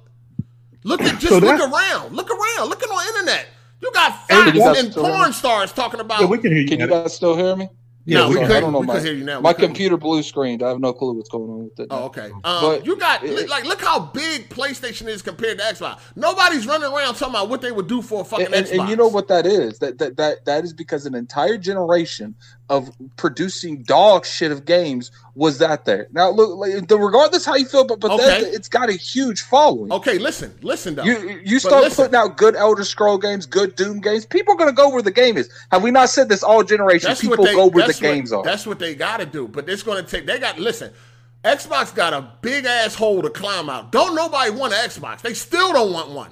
Look 0.85 1.01
at 1.01 1.19
just 1.19 1.27
So 1.33 1.39
look 1.39 1.59
around, 1.59 2.15
look 2.15 2.29
around, 2.29 2.69
look 2.69 2.83
at 2.83 2.89
on 2.89 2.97
the 2.97 3.19
internet. 3.19 3.47
You 3.81 3.91
got 3.91 4.11
Hey, 4.29 4.51
Fox 4.51 4.55
you 4.55 4.85
and 4.85 4.93
porn 4.93 5.33
stars 5.33 5.73
talking 5.73 5.99
about. 5.99 6.21
yeah, 6.21 6.27
we 6.27 6.37
can 6.37 6.51
hear 6.51 6.61
you. 6.61 6.67
Can 6.67 6.79
you 6.79 6.87
guys 6.87 7.13
still 7.15 7.35
hear 7.35 7.55
me? 7.55 7.67
no, 8.07 8.29
we 8.29 8.35
sorry, 8.35 8.45
couldn't. 8.45 8.57
I 8.57 8.59
don't 8.61 8.71
know 8.71 8.79
we 8.81 8.85
my, 8.85 8.99
hear 8.99 9.13
you 9.13 9.23
now. 9.23 9.41
My 9.41 9.51
computer 9.53 9.97
blue 9.97 10.21
screened. 10.21 10.61
I 10.61 10.69
have 10.69 10.79
no 10.79 10.93
clue 10.93 11.13
what's 11.13 11.27
going 11.27 11.49
on 11.49 11.63
with 11.63 11.79
it. 11.79 11.87
Oh, 11.89 12.03
okay. 12.05 12.29
Um, 12.31 12.41
But- 12.61 12.85
you 12.85 12.97
got 12.97 13.23
it- 13.23 13.49
like 13.49 13.65
look 13.65 13.81
how 13.81 13.99
big 13.99 14.47
PlayStation 14.49 15.07
is 15.07 15.23
compared 15.23 15.57
to 15.57 15.63
Xbox. 15.63 15.99
Nobody's 16.15 16.67
running 16.67 16.93
around 16.93 17.15
talking 17.15 17.33
about 17.33 17.49
what 17.49 17.61
they 17.61 17.71
would 17.71 17.87
do 17.87 18.03
for 18.03 18.21
a 18.21 18.23
fucking 18.23 18.45
and, 18.45 18.53
and, 18.53 18.67
Xbox. 18.67 18.79
and 18.79 18.89
you 18.89 18.95
know 18.95 19.07
what 19.07 19.27
that 19.29 19.47
is? 19.47 19.79
That, 19.79 19.97
that 19.97 20.17
that 20.17 20.45
that 20.45 20.63
is 20.63 20.71
because 20.71 21.07
an 21.07 21.15
entire 21.15 21.57
generation 21.57 22.35
of 22.69 22.89
producing 23.15 23.83
dog 23.83 24.25
shit 24.25 24.51
of 24.51 24.65
games 24.65 25.11
was 25.35 25.59
that 25.59 25.85
there. 25.85 26.07
Now 26.11 26.31
look, 26.31 26.57
like, 26.57 26.87
the, 26.87 26.97
regardless 26.97 27.45
how 27.45 27.55
you 27.55 27.65
feel 27.65 27.81
about 27.81 27.99
Bethesda, 27.99 28.47
Okay. 28.47 28.55
it's 28.55 28.67
got 28.67 28.89
a 28.89 28.93
huge 28.93 29.41
following. 29.41 29.91
Okay, 29.91 30.17
listen, 30.17 30.51
listen 30.63 30.95
though. 30.95 31.03
You 31.03 31.39
you 31.45 31.59
start 31.59 31.83
listen. 31.83 32.05
putting 32.05 32.15
out 32.15 32.37
good 32.37 32.55
Elder 32.55 32.83
Scroll 32.83 33.17
games, 33.19 33.45
good 33.45 33.75
Doom 33.75 34.01
games. 34.01 34.25
People 34.25 34.55
are 34.55 34.57
gonna 34.57 34.71
go 34.73 34.89
where 34.89 35.03
the 35.03 35.11
game 35.11 35.37
is. 35.37 35.49
Have 35.71 35.83
we 35.83 35.91
not 35.91 36.09
said 36.09 36.27
this 36.29 36.41
all 36.41 36.63
generation? 36.63 37.07
That's 37.09 37.21
People 37.21 37.43
they, 37.45 37.53
go 37.53 37.67
where 37.67 37.83
the 37.87 37.93
what- 37.93 37.99
games 38.01 38.33
are. 38.33 38.43
That's 38.43 38.65
what 38.65 38.79
they 38.79 38.95
got 38.95 39.17
to 39.17 39.25
do. 39.27 39.47
But 39.47 39.69
it's 39.69 39.83
going 39.83 40.03
to 40.03 40.09
take. 40.09 40.25
They 40.25 40.39
got 40.39 40.57
listen. 40.59 40.91
Xbox 41.43 41.93
got 41.93 42.13
a 42.13 42.31
big 42.41 42.65
ass 42.65 42.95
hole 42.95 43.21
to 43.21 43.29
climb 43.29 43.69
out. 43.69 43.91
Don't 43.91 44.15
nobody 44.15 44.49
want 44.49 44.73
an 44.73 44.79
Xbox. 44.79 45.21
They 45.21 45.35
still 45.35 45.71
don't 45.73 45.93
want 45.93 46.09
one. 46.09 46.31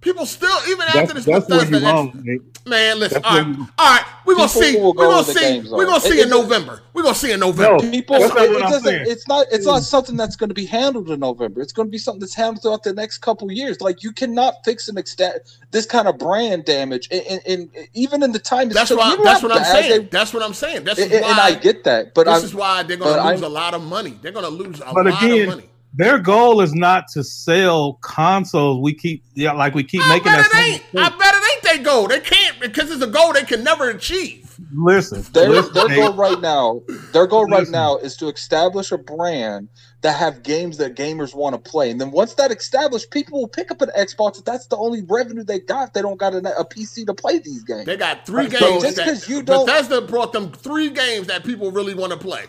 People 0.00 0.26
still, 0.26 0.56
even 0.68 0.86
after 0.94 1.14
this 1.14 1.24
that's 1.24 1.48
where 1.48 1.58
Bethesda 1.58 1.78
you're 1.80 1.92
wrong, 1.92 2.20
Nate. 2.22 2.66
man. 2.68 3.00
Listen, 3.00 3.20
That's 3.20 3.34
all 3.34 3.42
right, 3.42 3.68
all 3.78 3.94
right, 3.96 4.04
We're 4.24 4.36
gonna 4.36 4.48
see. 4.48 4.76
will 4.76 4.94
We're 4.94 5.08
gonna 5.08 5.24
see. 5.24 5.60
We're 5.68 5.86
gonna 5.86 6.00
see 6.00 6.22
in 6.22 6.28
November. 6.28 6.82
We're 6.92 7.02
gonna 7.02 7.16
see 7.16 7.32
in 7.32 7.40
November. 7.40 7.84
No. 7.84 7.90
People, 7.90 8.14
it, 8.16 8.30
it 8.32 8.60
doesn't. 8.60 8.94
It's 9.08 9.26
not. 9.26 9.46
It's 9.50 9.66
not 9.66 9.82
mm. 9.82 9.84
something 9.84 10.16
that's 10.16 10.36
going 10.36 10.50
to 10.50 10.54
be 10.54 10.66
handled 10.66 11.10
in 11.10 11.18
November. 11.18 11.60
It's 11.60 11.72
going 11.72 11.88
to 11.88 11.90
be 11.90 11.98
something 11.98 12.20
that's 12.20 12.34
handled 12.34 12.62
throughout 12.62 12.84
the 12.84 12.92
next 12.92 13.18
couple 13.18 13.50
years. 13.50 13.80
Like 13.80 14.04
you 14.04 14.12
cannot 14.12 14.54
fix 14.64 14.86
an 14.86 14.98
extent 14.98 15.42
this 15.72 15.84
kind 15.84 16.06
of 16.06 16.16
brand 16.16 16.64
damage, 16.64 17.08
and, 17.10 17.22
and, 17.26 17.70
and 17.76 17.88
even 17.94 18.22
in 18.22 18.30
the 18.30 18.38
time. 18.38 18.68
That's 18.68 18.90
took- 18.90 18.98
why. 18.98 19.10
you 19.10 19.24
That's 19.24 19.42
what 19.42 19.50
I'm 19.50 19.64
saying. 19.64 20.02
that- 20.02 20.10
That's 20.12 20.32
what 20.32 20.44
I'm 20.44 20.54
saying. 20.54 20.84
That's 20.84 21.00
and, 21.00 21.10
why. 21.10 21.16
and 21.18 21.40
I 21.40 21.54
get 21.54 21.82
that, 21.84 22.14
but 22.14 22.26
this 22.26 22.38
I'm, 22.38 22.44
is 22.44 22.54
why 22.54 22.84
they're 22.84 22.96
gonna 22.96 23.30
lose 23.30 23.42
I'm- 23.42 23.44
a 23.44 23.48
lot 23.48 23.74
of 23.74 23.82
money. 23.82 24.16
They're 24.22 24.30
gonna 24.30 24.48
lose 24.48 24.80
a 24.80 24.92
lot 24.92 25.06
again, 25.08 25.48
of 25.48 25.56
money. 25.56 25.70
Their 25.94 26.18
goal 26.18 26.60
is 26.60 26.74
not 26.74 27.08
to 27.08 27.24
sell 27.24 27.94
consoles. 28.02 28.80
We 28.82 28.94
keep 28.94 29.24
yeah, 29.34 29.52
like 29.52 29.74
we 29.74 29.84
keep 29.84 30.02
I 30.04 30.08
making 30.08 30.32
bet 30.32 30.50
that. 30.50 30.54
it 30.54 30.74
ain't. 30.94 31.04
I 31.04 31.08
bet 31.16 31.34
it 31.34 31.52
ain't 31.52 31.62
their 31.84 31.84
goal. 31.92 32.08
They 32.08 32.20
can't 32.20 32.60
because 32.60 32.90
it's 32.90 33.02
a 33.02 33.06
goal 33.06 33.32
they 33.32 33.44
can 33.44 33.64
never 33.64 33.88
achieve. 33.90 34.44
Listen, 34.74 35.22
Their, 35.32 35.48
listen, 35.48 35.72
their 35.72 35.88
goal 35.96 36.14
right 36.14 36.40
now, 36.40 36.82
their 37.12 37.26
goal 37.28 37.46
right 37.46 37.68
now 37.68 37.96
is 37.98 38.16
to 38.16 38.28
establish 38.28 38.90
a 38.90 38.98
brand 38.98 39.68
that 40.02 40.16
have 40.16 40.42
games 40.42 40.76
that 40.78 40.96
gamers 40.96 41.32
want 41.34 41.54
to 41.54 41.70
play, 41.70 41.90
and 41.90 42.00
then 42.00 42.10
once 42.10 42.34
that 42.34 42.50
established, 42.50 43.10
people 43.12 43.40
will 43.40 43.48
pick 43.48 43.70
up 43.70 43.80
an 43.82 43.90
Xbox. 43.96 44.38
If 44.38 44.44
that's 44.44 44.66
the 44.66 44.76
only 44.76 45.02
revenue 45.08 45.44
they 45.44 45.60
got, 45.60 45.94
they 45.94 46.02
don't 46.02 46.18
got 46.18 46.34
a, 46.34 46.38
a 46.58 46.64
PC 46.64 47.06
to 47.06 47.14
play 47.14 47.38
these 47.38 47.62
games. 47.64 47.86
They 47.86 47.96
got 47.96 48.26
three 48.26 48.50
So 48.50 48.58
games. 48.58 48.82
just 48.82 48.96
because 48.96 49.28
you 49.28 49.42
don't- 49.42 49.66
Bethesda 49.66 50.00
brought 50.02 50.32
them 50.32 50.50
three 50.52 50.90
games 50.90 51.28
that 51.28 51.44
people 51.44 51.70
really 51.70 51.94
want 51.94 52.12
to 52.12 52.18
play. 52.18 52.44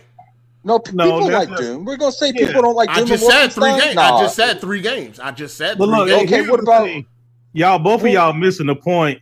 No, 0.63 0.79
p- 0.79 0.91
No, 0.93 1.05
people 1.05 1.31
like 1.31 1.49
not- 1.49 1.57
Doom. 1.59 1.85
We're 1.85 1.97
gonna 1.97 2.11
say 2.11 2.31
Yeah. 2.35 2.47
people 2.47 2.61
don't 2.63 2.75
like 2.75 2.89
I 2.89 2.95
Doom. 2.99 3.07
just 3.07 3.23
and 3.23 3.31
said 3.31 3.53
three 3.53 3.79
games. 3.79 3.95
Nah. 3.95 4.17
I 4.17 4.21
just 4.21 4.35
said 4.35 4.61
three 4.61 4.81
games. 4.81 5.19
I 5.19 5.31
just 5.31 5.57
said 5.57 5.77
But 5.77 5.85
three 5.87 5.95
look, 5.97 6.07
games. 6.07 6.23
Okay, 6.23 6.35
here's 6.35 6.49
what 6.49 6.59
about- 6.59 6.85
thing. 6.85 7.05
y'all? 7.53 7.79
Both 7.79 8.01
of 8.03 8.09
y'all 8.09 8.33
missing 8.33 8.67
the 8.67 8.75
point. 8.75 9.19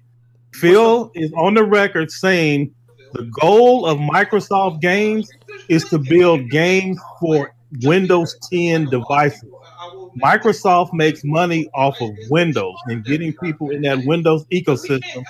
Phil 0.54 1.12
is 1.14 1.32
on 1.38 1.54
the 1.54 1.64
record 1.64 2.10
saying 2.12 2.72
the 3.14 3.24
goal 3.40 3.86
of 3.86 3.98
Microsoft 4.00 4.82
games 4.82 5.30
is 5.70 5.86
to 5.90 5.98
build 6.00 6.50
games 6.50 7.00
for 7.20 7.54
Windows 7.84 8.36
10 8.52 8.86
devices. 8.86 9.44
Microsoft 10.24 10.94
makes 10.94 11.22
money 11.24 11.70
off 11.76 12.00
of 12.02 12.10
Windows 12.32 12.76
and 12.88 13.06
getting 13.06 13.34
people 13.34 13.70
in 13.70 13.84
that 13.84 14.04
Windows 14.06 14.46
ecosystem, 14.52 15.24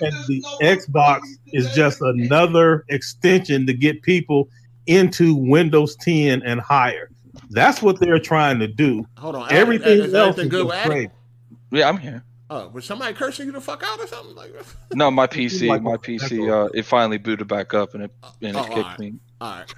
and 0.00 0.12
the 0.26 0.44
Xbox 0.60 1.20
is 1.52 1.72
just 1.74 2.00
another 2.00 2.84
extension 2.88 3.66
to 3.66 3.72
get 3.72 4.02
people 4.02 4.48
into 4.86 5.34
Windows 5.34 5.96
10 5.96 6.42
and 6.42 6.60
higher. 6.60 7.08
That's 7.50 7.82
what 7.82 8.00
they're 8.00 8.18
trying 8.18 8.58
to 8.60 8.66
do. 8.68 9.06
Hold 9.18 9.36
on. 9.36 9.44
Adam, 9.46 9.56
Everything 9.58 9.98
is 10.00 10.14
else 10.14 10.38
everything 10.38 10.44
is 10.46 10.50
good 10.50 10.68
just 10.68 10.86
with 10.86 10.94
great. 10.94 11.10
Yeah, 11.70 11.88
I'm 11.88 11.98
here. 11.98 12.24
Oh, 12.50 12.68
was 12.68 12.84
somebody 12.84 13.14
cursing 13.14 13.46
you 13.46 13.52
the 13.52 13.60
fuck 13.60 13.82
out 13.86 13.98
or 13.98 14.06
something 14.06 14.34
like 14.34 14.52
that? 14.52 14.66
No, 14.94 15.10
my 15.10 15.26
PC, 15.26 15.68
Like- 15.68 15.82
my 15.82 15.96
PC, 15.96 16.50
uh, 16.50 16.68
it 16.74 16.84
finally 16.84 17.16
booted 17.18 17.48
back 17.48 17.72
up 17.74 17.94
and 17.94 18.04
it 18.04 18.10
and 18.42 18.50
it 18.50 18.56
Oh, 18.56 18.64
kicked 18.64 18.76
alright. 18.76 18.98
me. 18.98 19.14
All 19.40 19.50
right. 19.58 19.74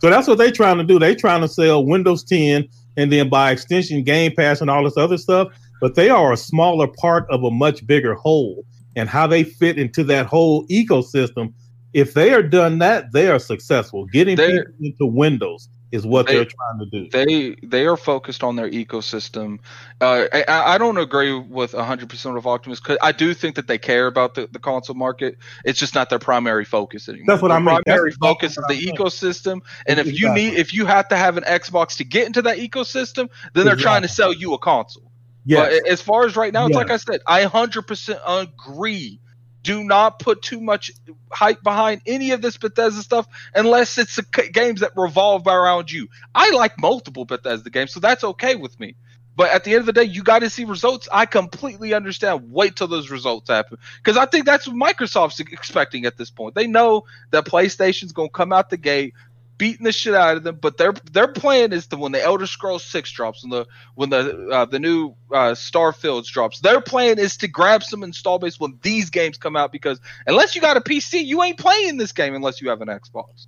So 0.00 0.10
that's 0.10 0.26
what 0.28 0.36
they're 0.36 0.50
trying 0.50 0.78
to 0.78 0.84
do. 0.84 0.98
They're 0.98 1.14
trying 1.14 1.40
to 1.42 1.48
sell 1.48 1.84
Windows 1.86 2.24
10 2.24 2.68
and 2.96 3.10
then 3.12 3.28
by 3.30 3.52
extension 3.52 4.02
Game 4.02 4.32
Pass 4.34 4.60
and 4.60 4.68
all 4.68 4.84
this 4.84 4.96
other 4.96 5.16
stuff. 5.16 5.48
But 5.80 5.94
they 5.94 6.10
are 6.10 6.32
a 6.32 6.36
smaller 6.36 6.86
part 7.00 7.26
of 7.30 7.42
a 7.44 7.50
much 7.50 7.86
bigger 7.86 8.14
whole. 8.14 8.64
And 8.94 9.08
how 9.08 9.26
they 9.26 9.42
fit 9.42 9.78
into 9.78 10.04
that 10.04 10.26
whole 10.26 10.66
ecosystem, 10.68 11.54
if 11.92 12.14
they 12.14 12.32
are 12.32 12.42
done 12.42 12.78
that, 12.78 13.12
they 13.12 13.28
are 13.28 13.38
successful. 13.38 14.06
Getting 14.06 14.36
They're- 14.36 14.64
people 14.64 14.74
into 14.80 15.06
Windows 15.06 15.68
is 15.90 16.06
what 16.06 16.26
They- 16.26 16.38
are 16.38 16.44
trying 16.46 16.78
to 16.78 16.86
do. 16.90 17.08
They 17.10 17.54
they 17.66 17.84
are 17.86 17.98
focused 17.98 18.42
on 18.42 18.56
their 18.56 18.70
ecosystem. 18.70 19.58
Uh, 20.00 20.24
I, 20.32 20.44
I 20.48 20.78
don't 20.78 20.96
agree 20.96 21.34
with 21.38 21.72
100% 21.72 22.38
of 22.38 22.46
Optimus 22.46 22.80
because 22.80 22.96
I 23.02 23.12
do 23.12 23.34
think 23.34 23.56
that 23.56 23.66
they 23.66 23.76
care 23.76 24.06
about 24.06 24.34
the, 24.34 24.48
the 24.50 24.58
console 24.58 24.96
market. 24.96 25.36
It's 25.66 25.78
just 25.78 25.94
not 25.94 26.08
their 26.08 26.18
primary 26.18 26.64
focus 26.64 27.10
anymore. 27.10 27.26
That's 27.28 27.42
what 27.42 27.48
their 27.48 27.58
I 27.58 27.60
mean. 27.60 27.82
Primary 27.84 28.10
That's 28.10 28.16
focus 28.16 28.52
is 28.56 28.64
the 28.68 28.80
ecosystem, 28.92 29.60
and 29.86 30.00
if 30.00 30.18
you 30.18 30.32
need 30.32 30.54
if 30.54 30.72
you 30.72 30.86
have 30.86 31.08
to 31.08 31.16
have 31.16 31.36
an 31.36 31.44
Xbox 31.44 31.96
to 31.98 32.04
get 32.04 32.26
into 32.26 32.40
that 32.42 32.56
ecosystem, 32.56 33.28
then 33.52 33.66
they're 33.66 33.76
trying 33.76 34.00
to 34.02 34.08
sell 34.08 34.32
you 34.32 34.54
a 34.54 34.58
console. 34.58 35.10
Yeah. 35.44 35.68
As 35.90 36.00
far 36.00 36.24
as 36.24 36.36
right 36.36 36.52
now, 36.54 36.66
it's 36.66 36.70
Yes. 36.74 36.76
like 36.76 36.90
I 36.90 36.96
said, 36.96 37.20
I 37.26 37.44
100% 37.44 38.18
agree. 38.24 39.20
Do 39.62 39.84
not 39.84 40.18
put 40.18 40.42
too 40.42 40.60
much 40.60 40.92
hype 41.30 41.62
behind 41.62 42.02
any 42.06 42.32
of 42.32 42.42
this 42.42 42.56
Bethesda 42.56 43.02
stuff 43.02 43.26
unless 43.54 43.96
it's 43.98 44.14
c- 44.14 44.50
games 44.52 44.80
that 44.80 44.92
revolve 44.96 45.46
around 45.46 45.90
you. 45.90 46.08
I 46.34 46.50
like 46.50 46.78
multiple 46.80 47.24
Bethesda 47.24 47.70
games, 47.70 47.92
so 47.92 48.00
that's 48.00 48.24
okay 48.24 48.56
with 48.56 48.78
me. 48.80 48.96
But 49.34 49.50
at 49.50 49.64
the 49.64 49.72
end 49.72 49.80
of 49.80 49.86
the 49.86 49.92
day, 49.94 50.04
you 50.04 50.22
got 50.22 50.40
to 50.40 50.50
see 50.50 50.64
results. 50.64 51.08
I 51.10 51.24
completely 51.26 51.94
understand. 51.94 52.52
Wait 52.52 52.76
till 52.76 52.88
those 52.88 53.10
results 53.10 53.48
happen 53.48 53.78
because 53.96 54.16
I 54.16 54.26
think 54.26 54.44
that's 54.44 54.68
what 54.68 54.76
Microsoft's 54.76 55.40
expecting 55.40 56.04
at 56.04 56.18
this 56.18 56.30
point. 56.30 56.54
They 56.54 56.66
know 56.66 57.04
that 57.30 57.46
PlayStation's 57.46 58.12
going 58.12 58.28
to 58.28 58.32
come 58.32 58.52
out 58.52 58.68
the 58.68 58.76
gate 58.76 59.14
beating 59.58 59.84
the 59.84 59.92
shit 59.92 60.14
out 60.14 60.36
of 60.36 60.42
them, 60.42 60.58
but 60.60 60.76
their 60.76 60.92
their 61.12 61.28
plan 61.28 61.72
is 61.72 61.86
to 61.88 61.96
when 61.96 62.12
the 62.12 62.22
Elder 62.22 62.46
Scrolls 62.46 62.84
Six 62.84 63.10
drops, 63.12 63.42
when 63.42 63.50
the 63.50 63.66
when 63.94 64.10
the 64.10 64.48
uh, 64.48 64.64
the 64.64 64.78
new 64.78 65.14
uh, 65.30 65.52
Starfields 65.52 66.26
drops, 66.26 66.60
their 66.60 66.80
plan 66.80 67.18
is 67.18 67.36
to 67.38 67.48
grab 67.48 67.82
some 67.82 68.02
install 68.02 68.38
base 68.38 68.58
when 68.58 68.78
these 68.82 69.10
games 69.10 69.38
come 69.38 69.56
out 69.56 69.72
because 69.72 70.00
unless 70.26 70.54
you 70.54 70.60
got 70.60 70.76
a 70.76 70.80
PC, 70.80 71.24
you 71.24 71.42
ain't 71.42 71.58
playing 71.58 71.96
this 71.96 72.12
game 72.12 72.34
unless 72.34 72.60
you 72.60 72.70
have 72.70 72.80
an 72.80 72.88
Xbox. 72.88 73.46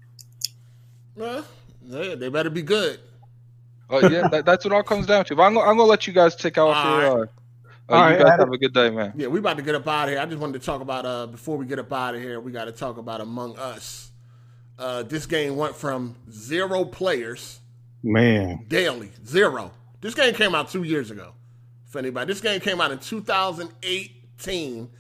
Well, 1.16 1.44
they, 1.83 2.15
they 2.15 2.28
better 2.28 2.50
be 2.50 2.62
good. 2.62 3.00
Oh 3.91 4.00
yeah, 4.08 4.28
that, 4.28 4.44
that's 4.47 4.65
what 4.65 4.73
it 4.73 4.76
all 4.76 4.83
comes 4.83 5.07
down 5.07 5.24
to. 5.26 5.36
But 5.36 5.42
I'm 5.42 5.55
gonna, 5.55 5.68
I'm 5.68 5.76
gonna 5.76 5.89
let 5.89 6.07
you 6.07 6.12
guys 6.12 6.34
take 6.36 6.58
off 6.58 6.76
All 6.76 7.00
here. 7.00 7.10
right. 7.15 7.28
Uh, 7.89 7.92
uh, 7.92 7.94
All 7.97 8.10
you 8.10 8.16
right, 8.16 8.26
guys 8.26 8.39
have 8.39 8.50
a 8.50 8.57
good 8.57 8.73
day, 8.73 8.89
man. 8.91 9.12
Yeah, 9.15 9.26
we 9.26 9.41
about 9.41 9.58
to 9.58 9.62
get 9.62 9.74
up 9.74 9.86
out 9.86 10.05
of 10.05 10.10
here. 10.10 10.18
I 10.18 10.24
just 10.24 10.39
wanted 10.39 10.58
to 10.60 10.65
talk 10.65 10.81
about 10.81 11.05
uh 11.05 11.26
before 11.26 11.58
we 11.58 11.66
get 11.66 11.78
up 11.78 11.92
out 11.92 12.15
of 12.15 12.20
here, 12.23 12.41
we 12.41 12.50
got 12.50 12.65
to 12.65 12.73
talk 12.73 12.97
about 12.97 13.20
Among 13.20 13.58
Us. 13.58 14.10
Uh, 14.78 15.02
this 15.04 15.26
game 15.26 15.56
went 15.56 15.76
from 15.76 16.16
zero 16.30 16.84
players 16.84 17.60
Man. 18.02 18.64
daily, 18.68 19.10
zero. 19.26 19.70
This 20.00 20.14
game 20.14 20.34
came 20.34 20.54
out 20.54 20.68
two 20.70 20.82
years 20.82 21.10
ago. 21.10 21.32
For 21.86 21.98
anybody, 21.98 22.26
this 22.32 22.40
game 22.40 22.60
came 22.60 22.80
out 22.80 22.90
in 22.90 22.98
2018, 22.98 24.90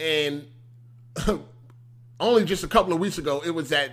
and 0.00 0.46
only 2.20 2.44
just 2.44 2.64
a 2.64 2.68
couple 2.68 2.92
of 2.94 3.00
weeks 3.00 3.18
ago, 3.18 3.42
it 3.44 3.50
was 3.50 3.70
at 3.70 3.90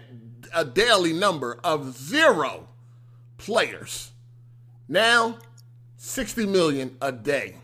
a 0.55 0.63
daily 0.63 1.11
number 1.13 1.59
of 1.63 1.95
zero 1.97 2.67
players. 3.37 4.11
Now, 4.87 5.37
60 5.97 6.45
million 6.45 6.95
a 7.01 7.11
day. 7.11 7.57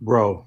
Bro. 0.00 0.46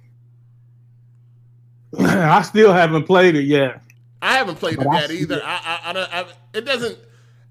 I 2.00 2.42
still 2.44 2.72
haven't 2.72 3.04
played 3.04 3.36
it 3.36 3.44
yet. 3.44 3.82
I 4.22 4.38
haven't 4.38 4.56
played 4.56 4.74
it 4.76 4.78
But 4.80 4.88
I 4.88 5.00
yet 5.02 5.12
either. 5.12 5.38
it. 5.38 5.44
I, 5.46 5.80
I, 5.84 5.90
I, 5.90 5.94
don't- 5.94 6.14
I, 6.14 6.26
it 6.54 6.62
doesn't, 6.66 6.98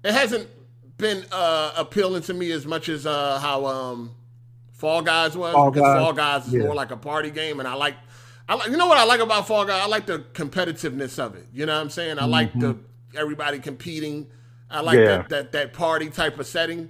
it 0.03 0.13
hasn't 0.13 0.49
been 0.97 1.25
uh, 1.31 1.73
appealing 1.77 2.23
to 2.23 2.33
me 2.33 2.51
as 2.51 2.65
much 2.65 2.89
as 2.89 3.05
uh, 3.05 3.39
how 3.39 3.65
um, 3.65 4.11
Fall 4.73 5.01
Guys 5.01 5.37
was. 5.37 5.53
Fall 5.53 5.71
because 5.71 5.85
Guys, 5.87 6.01
Fall 6.01 6.13
Guys 6.13 6.47
is 6.47 6.53
yeah. 6.53 6.63
more 6.63 6.75
like 6.75 6.91
a 6.91 6.97
party 6.97 7.31
game, 7.31 7.59
and 7.59 7.67
I 7.67 7.73
like, 7.75 7.95
I 8.49 8.55
like, 8.55 8.69
you 8.69 8.77
know 8.77 8.87
what 8.87 8.97
I 8.97 9.03
like 9.05 9.19
about 9.21 9.47
Fall 9.47 9.65
Guys? 9.65 9.81
I 9.81 9.87
like 9.87 10.05
the 10.05 10.19
competitiveness 10.33 11.19
of 11.19 11.35
it. 11.35 11.45
You 11.53 11.65
know 11.65 11.75
what 11.75 11.81
I'm 11.81 11.89
saying? 11.89 12.19
I 12.19 12.25
like 12.25 12.53
the 12.59 12.77
everybody 13.15 13.59
competing. 13.59 14.27
I 14.69 14.81
like 14.81 14.97
Mm-hmm. 14.97 15.05
Yeah. 15.09 15.17
that, 15.17 15.29
that 15.29 15.51
that 15.53 15.73
party 15.73 16.09
type 16.09 16.37
of 16.39 16.47
setting. 16.47 16.89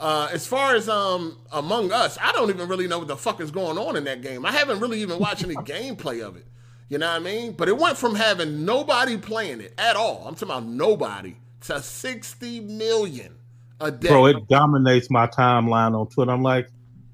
Uh, 0.00 0.28
as 0.32 0.46
far 0.46 0.74
as 0.74 0.88
um 0.88 1.38
Among 1.52 1.92
Us, 1.92 2.18
I 2.20 2.32
don't 2.32 2.50
even 2.50 2.68
really 2.68 2.86
know 2.88 2.98
what 2.98 3.08
the 3.08 3.16
fuck 3.16 3.40
is 3.40 3.50
going 3.50 3.78
on 3.78 3.96
in 3.96 4.04
that 4.04 4.20
game. 4.22 4.44
I 4.44 4.50
haven't 4.52 4.80
really 4.80 5.00
even 5.00 5.18
watched 5.18 5.44
any 5.44 5.54
gameplay 5.56 6.20
of 6.22 6.36
it. 6.36 6.44
You 6.88 6.98
know 6.98 7.08
what 7.08 7.16
I 7.16 7.18
mean? 7.20 7.52
But 7.52 7.68
it 7.68 7.76
went 7.78 7.96
from 7.96 8.14
having 8.14 8.64
nobody 8.64 9.16
playing 9.16 9.60
it 9.60 9.74
at 9.78 9.96
all. 9.96 10.24
I'm 10.26 10.34
talking 10.34 10.48
about 10.50 10.66
nobody 10.66 11.34
to 11.62 11.80
60 11.80 12.60
million 12.60 13.34
a 13.80 13.90
day. 13.90 14.08
Bro, 14.08 14.26
it 14.26 14.48
dominates 14.48 15.10
my 15.10 15.26
timeline 15.26 15.98
on 15.98 16.06
Twitter. 16.08 16.30
I'm 16.30 16.42
like, 16.42 16.68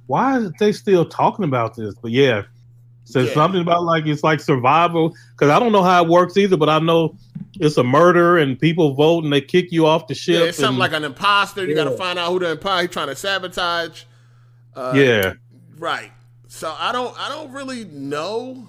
why 0.07 0.39
are 0.39 0.53
they 0.59 0.73
still 0.73 1.05
talking 1.05 1.45
about 1.45 1.77
this? 1.77 1.95
But 1.95 2.11
yeah, 2.11 2.43
says 3.05 3.29
Yeah. 3.29 3.35
something 3.35 3.61
about 3.63 3.85
like 3.85 4.07
it's 4.07 4.25
like 4.25 4.41
survival 4.41 5.15
because 5.33 5.51
I 5.51 5.59
don't 5.61 5.71
know 5.73 5.83
how 5.83 6.03
it 6.05 6.11
works 6.11 6.37
either, 6.37 6.57
but 6.57 6.69
I 6.69 6.81
know 6.81 7.17
it's 7.61 7.77
a 7.77 7.85
murder 7.85 8.39
and 8.39 8.59
people 8.59 8.95
vote 8.95 9.23
and 9.25 9.33
they 9.33 9.41
kick 9.41 9.71
you 9.71 9.87
off 9.87 10.09
the 10.09 10.15
ship. 10.15 10.41
yeah, 10.41 10.47
it's 10.47 10.59
something 10.59 10.71
and- 10.71 10.79
like 10.81 10.93
an 10.93 11.05
imposter. 11.05 11.65
You 11.65 11.75
got 11.77 11.85
to 11.85 11.97
find 11.97 12.19
out 12.19 12.33
who 12.33 12.41
the 12.41 12.51
imposter. 12.53 12.83
He's 12.83 12.91
trying 12.91 13.09
to 13.09 13.17
sabotage. 13.17 14.03
Uh, 14.75 14.93
yeah, 14.97 15.33
Right. 15.79 16.11
So 16.49 16.75
I 16.77 16.91
don't 16.91 17.17
I 17.19 17.29
don't 17.29 17.53
really 17.53 17.85
know. 17.85 18.67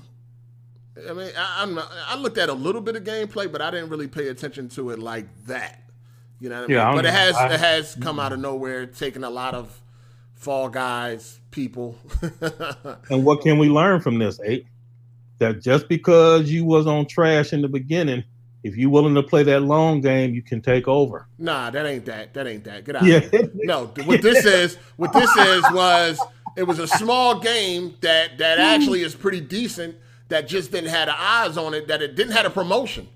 I 1.09 1.13
mean, 1.13 1.31
I, 1.37 1.63
I'm 1.63 1.75
not, 1.75 1.91
I 2.07 2.15
looked 2.15 2.37
at 2.37 2.49
a 2.49 2.53
little 2.53 2.81
bit 2.81 2.95
of 2.95 3.03
gameplay, 3.03 3.51
but 3.51 3.61
I 3.61 3.71
didn't 3.71 3.89
really 3.89 4.07
pay 4.07 4.27
attention 4.27 4.69
to 4.69 4.91
it 4.91 4.99
like 4.99 5.25
that. 5.45 5.83
You 6.39 6.49
know 6.49 6.61
what 6.61 6.71
I 6.71 6.73
Yeah, 6.73 6.87
mean? 6.87 6.95
But 6.97 7.05
it 7.05 7.13
has 7.13 7.35
I- 7.35 7.53
it 7.53 7.59
has 7.59 7.95
come 8.01 8.19
out 8.19 8.31
of 8.31 8.37
mm-hmm. 8.37 8.43
nowhere, 8.43 8.85
taking 8.85 9.23
a 9.23 9.29
lot 9.29 9.53
of 9.53 9.81
Fall 10.35 10.69
Guys 10.69 11.39
people. 11.51 11.97
And 13.09 13.23
what 13.25 13.41
can 13.41 13.57
we 13.57 13.69
learn 13.69 14.01
from 14.01 14.17
this, 14.17 14.39
eight? 14.43 14.65
That 15.39 15.61
just 15.61 15.87
because 15.87 16.49
you 16.49 16.65
was 16.65 16.87
on 16.87 17.05
trash 17.07 17.51
in 17.53 17.61
the 17.61 17.67
beginning, 17.67 18.23
if 18.63 18.75
you're 18.75 18.89
willing 18.89 19.15
to 19.15 19.23
play 19.23 19.43
that 19.43 19.61
long 19.61 20.01
game, 20.01 20.33
you 20.33 20.41
can 20.41 20.61
take 20.61 20.87
over. 20.87 21.27
Nah, 21.37 21.71
that 21.71 21.85
ain't 21.85 22.05
that. 22.05 22.33
That 22.33 22.47
ain't 22.47 22.63
that. 22.63 22.85
Get 22.85 22.95
out. 22.95 23.03
Yeah. 23.03 23.19
here. 23.19 23.49
No, 23.53 23.87
what 24.05 24.21
this 24.21 24.45
is, 24.45 24.75
what 24.97 25.13
this 25.13 25.35
is 25.35 25.63
was 25.71 26.19
it 26.57 26.63
was 26.63 26.79
a 26.79 26.87
small 26.87 27.39
game 27.39 27.95
that 28.01 28.37
that 28.37 28.59
actually 28.59 29.01
is 29.01 29.15
pretty 29.15 29.41
decent. 29.41 29.95
That 30.31 30.47
just 30.49 30.71
didn't 30.73 30.91
have 30.91 31.07
the 31.07 31.21
eyes 31.21 31.57
on 31.57 31.75
it. 31.75 31.87
That 31.89 32.01
it 32.03 32.15
didn't 32.15 32.33
have 32.33 32.47
a 32.47 32.51
promotion. 32.51 33.09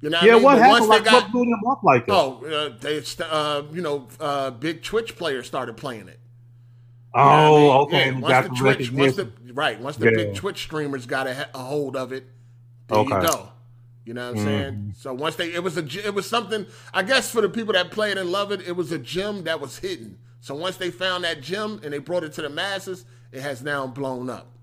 You 0.00 0.10
know 0.10 0.18
what 0.18 0.26
yeah, 0.26 0.32
I 0.32 0.38
mean? 0.38 0.44
what 0.44 0.58
But 0.58 0.60
happened? 0.60 0.88
Like, 0.88 1.04
they 1.04 1.10
what 1.10 1.32
blew 1.32 1.44
them 1.46 1.60
up 1.70 1.84
like 1.84 2.06
that? 2.08 2.14
oh, 2.14 2.44
uh, 2.46 2.78
they 2.80 3.02
uh, 3.20 3.64
you 3.72 3.82
know, 3.82 4.08
uh, 4.20 4.50
big 4.52 4.82
Twitch 4.82 5.16
players 5.16 5.46
started 5.46 5.76
playing 5.76 6.08
it. 6.08 6.20
Oh, 7.14 7.20
You 7.22 7.30
know 7.30 7.40
I 7.40 7.52
mean? 7.52 7.82
okay. 7.86 8.10
Yeah, 8.12 8.12
once 8.12 8.26
got 8.28 8.44
the 8.44 8.50
Twitch, 8.50 8.92
once 8.92 9.14
the 9.14 9.32
right, 9.54 9.80
once 9.80 9.96
the 9.98 10.08
big 10.08 10.34
Twitch 10.34 10.62
streamers 10.62 11.06
got 11.06 11.26
a, 11.26 11.48
a 11.54 11.58
hold 11.58 11.96
of 11.96 12.12
it, 12.12 12.26
there 12.88 13.02
you 13.02 13.16
go. 13.16 13.50
You 14.04 14.14
know 14.14 14.24
what 14.26 14.30
I'm 14.32 14.38
saying? 14.38 14.74
Mhm. 14.76 14.96
So 14.96 15.14
once 15.14 15.36
they, 15.36 15.52
it 15.54 15.62
was 15.62 15.78
a, 15.78 15.84
it 16.06 16.14
was 16.14 16.28
something. 16.28 16.66
I 16.94 17.02
guess 17.04 17.30
for 17.30 17.42
the 17.42 17.50
people 17.50 17.74
that 17.74 17.92
play 17.92 18.10
it 18.12 18.18
and 18.18 18.30
love 18.30 18.52
it, 18.52 18.62
it 18.66 18.72
was 18.76 18.92
a 18.92 18.98
gem 18.98 19.44
that 19.44 19.60
was 19.60 19.78
hidden. 19.78 20.18
So 20.40 20.54
once 20.54 20.76
they 20.76 20.90
found 20.90 21.24
that 21.24 21.42
gem 21.42 21.80
and 21.84 21.92
they 21.92 21.98
brought 21.98 22.24
it 22.24 22.32
to 22.34 22.42
the 22.42 22.50
masses, 22.50 23.04
it 23.32 23.42
has 23.42 23.62
now 23.62 23.86
blown 23.86 24.30
up. 24.30 24.57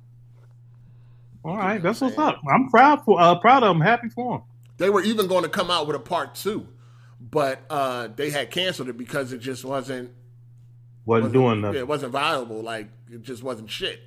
All 1.45 1.56
right, 1.57 1.82
that's 1.82 2.01
what's 2.01 2.17
up. 2.17 2.41
I'm 2.51 2.69
proud 2.69 3.06
for 3.06 3.22
uh, 3.22 3.35
proud 3.35 3.61
of 3.61 3.69
them. 3.69 3.82
Happy 3.82 4.09
for 4.09 4.40
them. 4.40 4.48
They 4.77 4.90
were 4.90 5.01
even 5.03 5.27
going 5.27 5.43
to 5.43 5.49
come 5.49 5.69
out 5.69 5.85
with 5.85 5.95
a 5.95 5.99
part 5.99 6.33
two, 6.33 6.67
but 7.22 7.61
uh, 7.69 8.07
they 8.15 8.32
had 8.32 8.49
canceled 8.49 8.90
it 8.90 8.98
because 8.98 9.32
it 9.32 9.38
just 9.40 9.64
wasn't 9.64 10.11
Wasn't 11.06 11.33
doing 11.33 11.61
nothing. 11.61 11.80
it 11.80 11.88
wasn't 11.88 12.11
viable. 12.14 12.61
Like 12.61 12.88
it 13.11 13.22
just 13.22 13.43
wasn't 13.43 13.69
shit. 13.69 14.01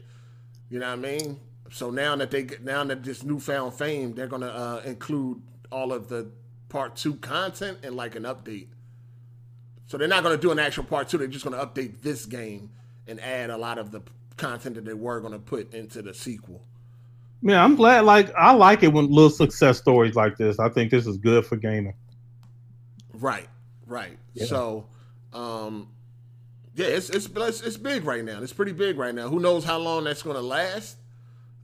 You 0.69 0.81
know 0.81 0.89
what 0.89 0.99
I 0.99 1.03
mean? 1.03 1.41
So 1.71 1.91
now 1.91 2.17
that 2.17 2.31
they 2.33 2.43
get 2.43 2.65
now 2.65 2.83
that 2.85 3.05
this 3.05 3.23
newfound 3.23 3.73
fame, 3.75 4.15
they're 4.15 4.27
gonna 4.27 4.49
uh, 4.49 4.83
include 4.85 5.41
all 5.71 5.93
of 5.93 6.09
the 6.09 6.31
part 6.69 6.97
two 6.97 7.15
content 7.17 7.79
and 7.85 7.95
like 7.95 8.17
an 8.17 8.25
update. 8.25 8.67
So 9.87 9.97
they're 9.97 10.09
not 10.09 10.25
gonna 10.25 10.37
do 10.39 10.51
an 10.51 10.59
actual 10.59 10.85
part 10.85 11.09
two. 11.09 11.19
They're 11.19 11.29
just 11.29 11.45
gonna 11.45 11.65
update 11.65 12.03
this 12.03 12.27
game 12.27 12.71
and 13.07 13.21
add 13.21 13.51
a 13.51 13.57
lot 13.57 13.79
of 13.79 13.93
the 13.93 14.01
content 14.37 14.75
that 14.75 14.85
they 14.85 14.93
were 14.95 15.21
gonna 15.21 15.39
put 15.39 15.73
into 15.73 16.03
the 16.03 16.13
sequel. 16.13 16.65
Yeah, 17.43 17.63
I'm 17.63 17.77
glad. 17.77 18.05
Like 18.05 18.35
I 18.35 18.53
like 18.53 18.83
it 18.83 18.93
when 18.93 19.11
little 19.11 19.31
success 19.31 19.79
stories 19.79 20.15
like 20.15 20.37
this. 20.37 20.59
I 20.59 20.69
think 20.69 20.91
this 20.91 21.07
is 21.07 21.17
good 21.17 21.47
for 21.47 21.57
gaming. 21.57 21.95
Right, 23.13 23.49
right. 23.87 24.19
Yeah. 24.35 24.47
So, 24.47 24.87
um, 25.33 25.89
yeah, 26.75 26.87
it's, 26.87 27.11
it's 27.11 27.29
it's 27.35 27.61
it's 27.61 27.77
big 27.77 28.05
right 28.05 28.25
now. 28.25 28.43
It's 28.43 28.53
pretty 28.53 28.73
big 28.73 28.99
right 28.99 29.15
now. 29.15 29.29
Who 29.29 29.41
knows 29.41 29.65
how 29.65 29.79
long 29.79 30.05
that's 30.05 30.23
going 30.23 30.37
to 30.37 30.43
last? 30.43 30.97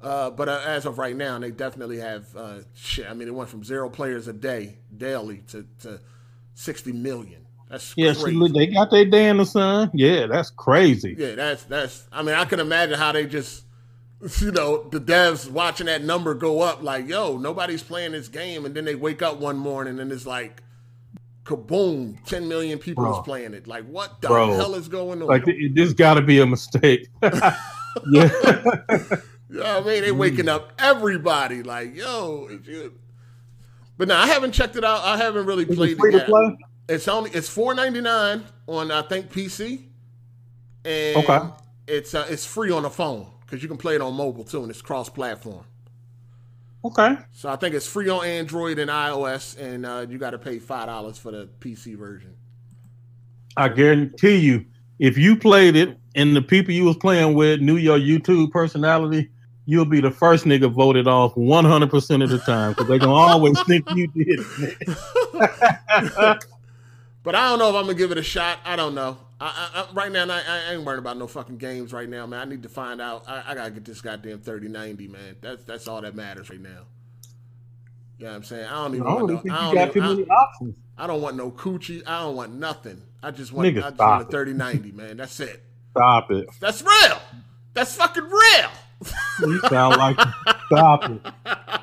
Uh, 0.03 0.31
but 0.31 0.49
uh, 0.49 0.61
as 0.67 0.85
of 0.85 0.99
right 0.99 1.17
now, 1.17 1.39
they 1.39 1.51
definitely 1.51 1.99
have 1.99 2.27
uh, 2.37 2.59
shit. 2.75 3.09
I 3.09 3.15
mean, 3.15 3.27
it 3.27 3.35
went 3.35 3.49
from 3.49 3.65
zero 3.65 3.89
players 3.89 4.29
a 4.29 4.33
day 4.33 4.77
daily 4.95 5.39
to, 5.49 5.67
to 5.81 6.01
sixty 6.55 6.93
million. 6.93 7.47
That's 7.71 7.95
Yeah, 7.97 8.13
they 8.13 8.67
got 8.67 8.91
their 8.91 9.07
day 9.07 9.29
in 9.29 9.39
the 9.39 9.47
sun. 9.47 9.91
Yeah, 9.95 10.27
that's 10.27 10.51
crazy. 10.51 11.17
Yeah, 11.19 11.37
that's 11.37 11.65
that's. 11.65 12.07
I 12.13 12.23
mean, 12.23 12.35
I 12.35 12.45
can 12.45 12.61
imagine 12.61 12.99
how 12.99 13.13
they 13.13 13.25
just, 13.27 13.64
you 14.41 14.51
know, 14.53 14.89
the 14.89 15.01
devs 15.01 15.51
watching 15.51 15.87
that 15.87 16.03
number 16.03 16.35
go 16.35 16.61
up. 16.63 16.83
Like, 16.83 17.09
yo, 17.09 17.37
nobody's 17.37 17.83
playing 17.83 18.13
this 18.13 18.29
game, 18.29 18.65
and 18.65 18.75
then 18.75 18.85
they 18.85 18.95
wake 18.95 19.23
up 19.23 19.39
one 19.39 19.57
morning 19.59 19.99
and 19.99 20.11
it's 20.11 20.27
like, 20.27 20.63
kaboom, 21.45 22.25
ten 22.25 22.49
million 22.49 22.79
people 22.79 23.05
Bro. 23.05 23.21
is 23.21 23.25
playing 23.25 23.55
it. 23.55 23.67
Like, 23.67 23.85
what 23.87 24.21
the 24.23 24.29
Bro. 24.29 24.55
hell 24.55 24.75
is 24.75 24.89
going 24.89 25.21
on? 25.21 25.29
Like 25.29 25.45
this 25.75 25.93
got 25.93 26.15
to 26.15 26.23
be 26.23 26.41
a 26.41 26.47
mistake. 26.47 27.09
yeah, 27.23 27.53
You 29.51 29.61
know 29.61 29.79
I 29.79 29.81
mean? 29.85 30.03
They 30.03 30.11
waking 30.13 30.49
up 30.49 30.73
everybody. 30.79 31.63
Like, 31.63 31.95
yo, 31.95 32.49
it's 32.51 32.67
you. 32.67 32.95
But 33.97 34.09
now 34.09 34.21
I 34.21 34.27
haven't 34.27 34.53
checked 34.53 34.75
it 34.75 34.85
out. 34.85 35.03
I 35.05 35.17
haven't 35.17 35.47
really 35.47 35.65
Is 35.65 35.77
played 35.77 35.93
it 35.93 35.99
free 35.99 36.11
it 36.11 36.13
to 36.13 36.19
yet. 36.19 36.27
play? 36.27 36.57
It's 36.89 37.07
only 37.09 37.31
it's 37.31 37.49
four 37.49 37.75
ninety 37.75 38.01
nine 38.01 38.45
on 38.67 38.91
I 38.91 39.03
think 39.03 39.31
PC, 39.31 39.85
and 40.85 41.17
Okay. 41.19 41.41
it's 41.87 42.15
uh, 42.15 42.27
it's 42.29 42.45
free 42.45 42.71
on 42.73 42.83
the 42.83 42.91
phone 42.91 43.31
because 43.45 43.63
you 43.63 43.69
can 43.69 43.77
play 43.77 43.95
it 43.95 44.01
on 44.01 44.15
mobile 44.15 44.45
too, 44.45 44.63
and 44.63 44.71
it's 44.71 44.83
cross 44.83 45.09
platform. 45.09 45.65
Okay. 46.85 47.17
So 47.33 47.49
I 47.49 47.57
think 47.57 47.75
it's 47.75 47.87
free 47.87 48.09
on 48.09 48.25
Android 48.25 48.79
and 48.79 48.91
iOS, 48.91 49.59
and 49.59 49.87
uh, 49.87 50.07
you 50.09 50.19
got 50.19 50.31
to 50.31 50.39
pay 50.39 50.59
five 50.59 50.87
dollars 50.87 51.19
for 51.19 51.31
the 51.31 51.49
PC 51.61 51.97
version. 51.97 52.35
I 53.57 53.69
guarantee 53.69 54.37
you, 54.37 54.67
if 54.99 55.17
you 55.17 55.37
played 55.37 55.77
it 55.77 55.97
and 56.15 56.35
the 56.37 56.43
people 56.43 56.75
you 56.75 56.85
was 56.85 56.97
playing 56.97 57.35
with 57.35 57.61
knew 57.61 57.77
your 57.77 57.99
YouTube 57.99 58.51
personality, 58.51 59.31
you'll 59.65 59.85
be 59.85 60.01
the 60.01 60.11
first 60.11 60.45
nigga 60.45 60.71
voted 60.71 61.07
off 61.07 61.35
100% 61.37 62.23
of 62.23 62.31
the 62.31 62.39
time 62.39 62.73
because 62.73 62.89
they're 62.89 62.99
going 62.99 63.11
to 63.11 63.15
always 63.15 63.63
think 63.63 63.89
you 63.95 64.09
did. 64.09 64.41
But 67.25 67.35
I 67.35 67.49
don't 67.49 67.59
know 67.59 67.71
if 67.71 67.75
I'm 67.75 67.87
gonna 67.87 67.95
give 67.95 68.13
it 68.13 68.19
a 68.19 68.23
shot. 68.23 68.59
I 68.65 68.77
don't 68.77 68.95
know. 68.95 69.17
I, 69.45 69.49
I, 69.75 69.81
I 69.83 69.93
right 69.93 70.11
now, 70.11 70.25
I, 70.25 70.43
I 70.47 70.73
ain't 70.73 70.85
worried 70.85 70.99
about 70.99 71.19
no 71.19 71.27
fucking 71.27 71.59
games 71.59 71.93
right 71.93 72.09
now, 72.09 72.27
man. 72.27 72.41
I 72.41 72.45
need 72.47 72.63
to 72.63 72.69
find 72.71 72.99
out. 72.99 73.25
I, 73.29 73.43
I 73.49 73.55
gotta 73.55 73.71
get 73.73 73.85
this 73.85 74.01
goddamn 74.01 74.41
3090, 74.41 75.09
man. 75.09 75.37
That's 75.43 75.63
that's 75.65 75.87
all 75.87 76.01
that 76.01 76.15
matters 76.15 76.49
right 76.49 76.61
now. 76.61 76.87
You 78.19 78.25
know 78.25 78.31
what 78.31 78.37
I'm 78.37 78.45
saying? 78.45 78.65
I 78.65 78.71
don't 78.71 78.93
I 78.93 78.95
even 78.95 79.07
don't 79.07 79.15
want 79.15 79.45
no. 79.45 79.55
I 79.55 79.69
you 79.69 79.75
don't, 79.75 79.97
even, 79.97 80.31
I, 80.31 80.35
options. 80.35 80.77
I 80.97 81.07
don't 81.07 81.21
want 81.21 81.37
no 81.37 81.51
coochie. 81.51 82.03
I 82.07 82.23
don't 82.23 82.37
want 82.37 82.55
nothing. 82.55 83.03
I 83.23 83.33
just 83.33 83.53
want. 83.53 83.69
Nigga, 83.69 83.83
I 83.85 83.91
just 83.91 84.01
want 84.01 84.29
a 84.29 84.31
3090, 84.31 84.93
man. 84.93 85.19
That's 85.19 85.39
it. 85.41 85.63
Stop 85.91 86.31
it. 86.31 86.49
That's 86.61 86.83
real. 86.83 87.19
That's 87.75 87.95
fucking 87.95 88.25
real. 88.25 88.71
You 89.41 89.61
sound 89.69 89.97
like 89.97 90.19
stop 90.67 91.11
it. 91.11 91.21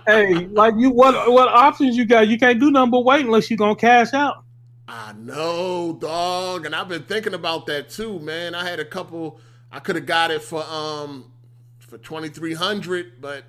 Hey, 0.08 0.48
like 0.48 0.74
you, 0.78 0.90
what 0.90 1.32
what 1.32 1.48
options 1.48 1.96
you 1.96 2.06
got? 2.06 2.28
You 2.28 2.40
can't 2.40 2.60
do 2.60 2.72
nothing 2.72 2.90
but 2.90 3.02
wait 3.02 3.24
unless 3.24 3.52
you're 3.52 3.58
gonna 3.58 3.76
cash 3.76 4.14
out. 4.14 4.46
I 4.94 5.14
know, 5.14 5.98
dog, 6.02 6.66
and 6.66 6.76
I've 6.76 6.90
been 6.90 7.04
thinking 7.04 7.34
about 7.34 7.66
that 7.68 7.90
too, 7.90 8.20
man. 8.20 8.54
I 8.54 8.68
had 8.70 8.82
a 8.82 8.86
couple. 8.86 9.40
I 9.72 9.80
could 9.80 9.96
have 9.96 10.06
got 10.06 10.32
it 10.32 10.44
for 10.44 10.62
um 10.66 11.32
for 11.80 11.98
twenty 11.98 12.28
three 12.28 12.54
hundred, 12.54 13.22
but 13.22 13.46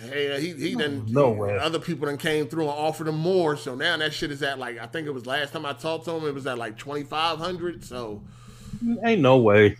hey, 0.00 0.40
he 0.40 0.54
he 0.54 0.74
done 0.74 1.04
no 1.08 1.30
way. 1.30 1.58
Other 1.58 1.78
people 1.78 2.06
then 2.06 2.16
came 2.16 2.48
through 2.48 2.62
and 2.70 2.70
offered 2.70 3.06
him 3.08 3.18
more, 3.18 3.54
so 3.58 3.74
now 3.74 3.98
that 3.98 4.14
shit 4.14 4.30
is 4.30 4.42
at 4.42 4.58
like 4.58 4.78
I 4.78 4.86
think 4.86 5.06
it 5.06 5.10
was 5.10 5.26
last 5.26 5.52
time 5.52 5.66
I 5.66 5.74
talked 5.74 6.06
to 6.06 6.12
him, 6.12 6.24
it 6.26 6.32
was 6.34 6.46
at 6.46 6.56
like 6.56 6.78
twenty 6.78 7.04
five 7.04 7.36
hundred. 7.38 7.84
So 7.84 8.22
Ain't 9.04 9.20
no 9.20 9.36
way. 9.36 9.76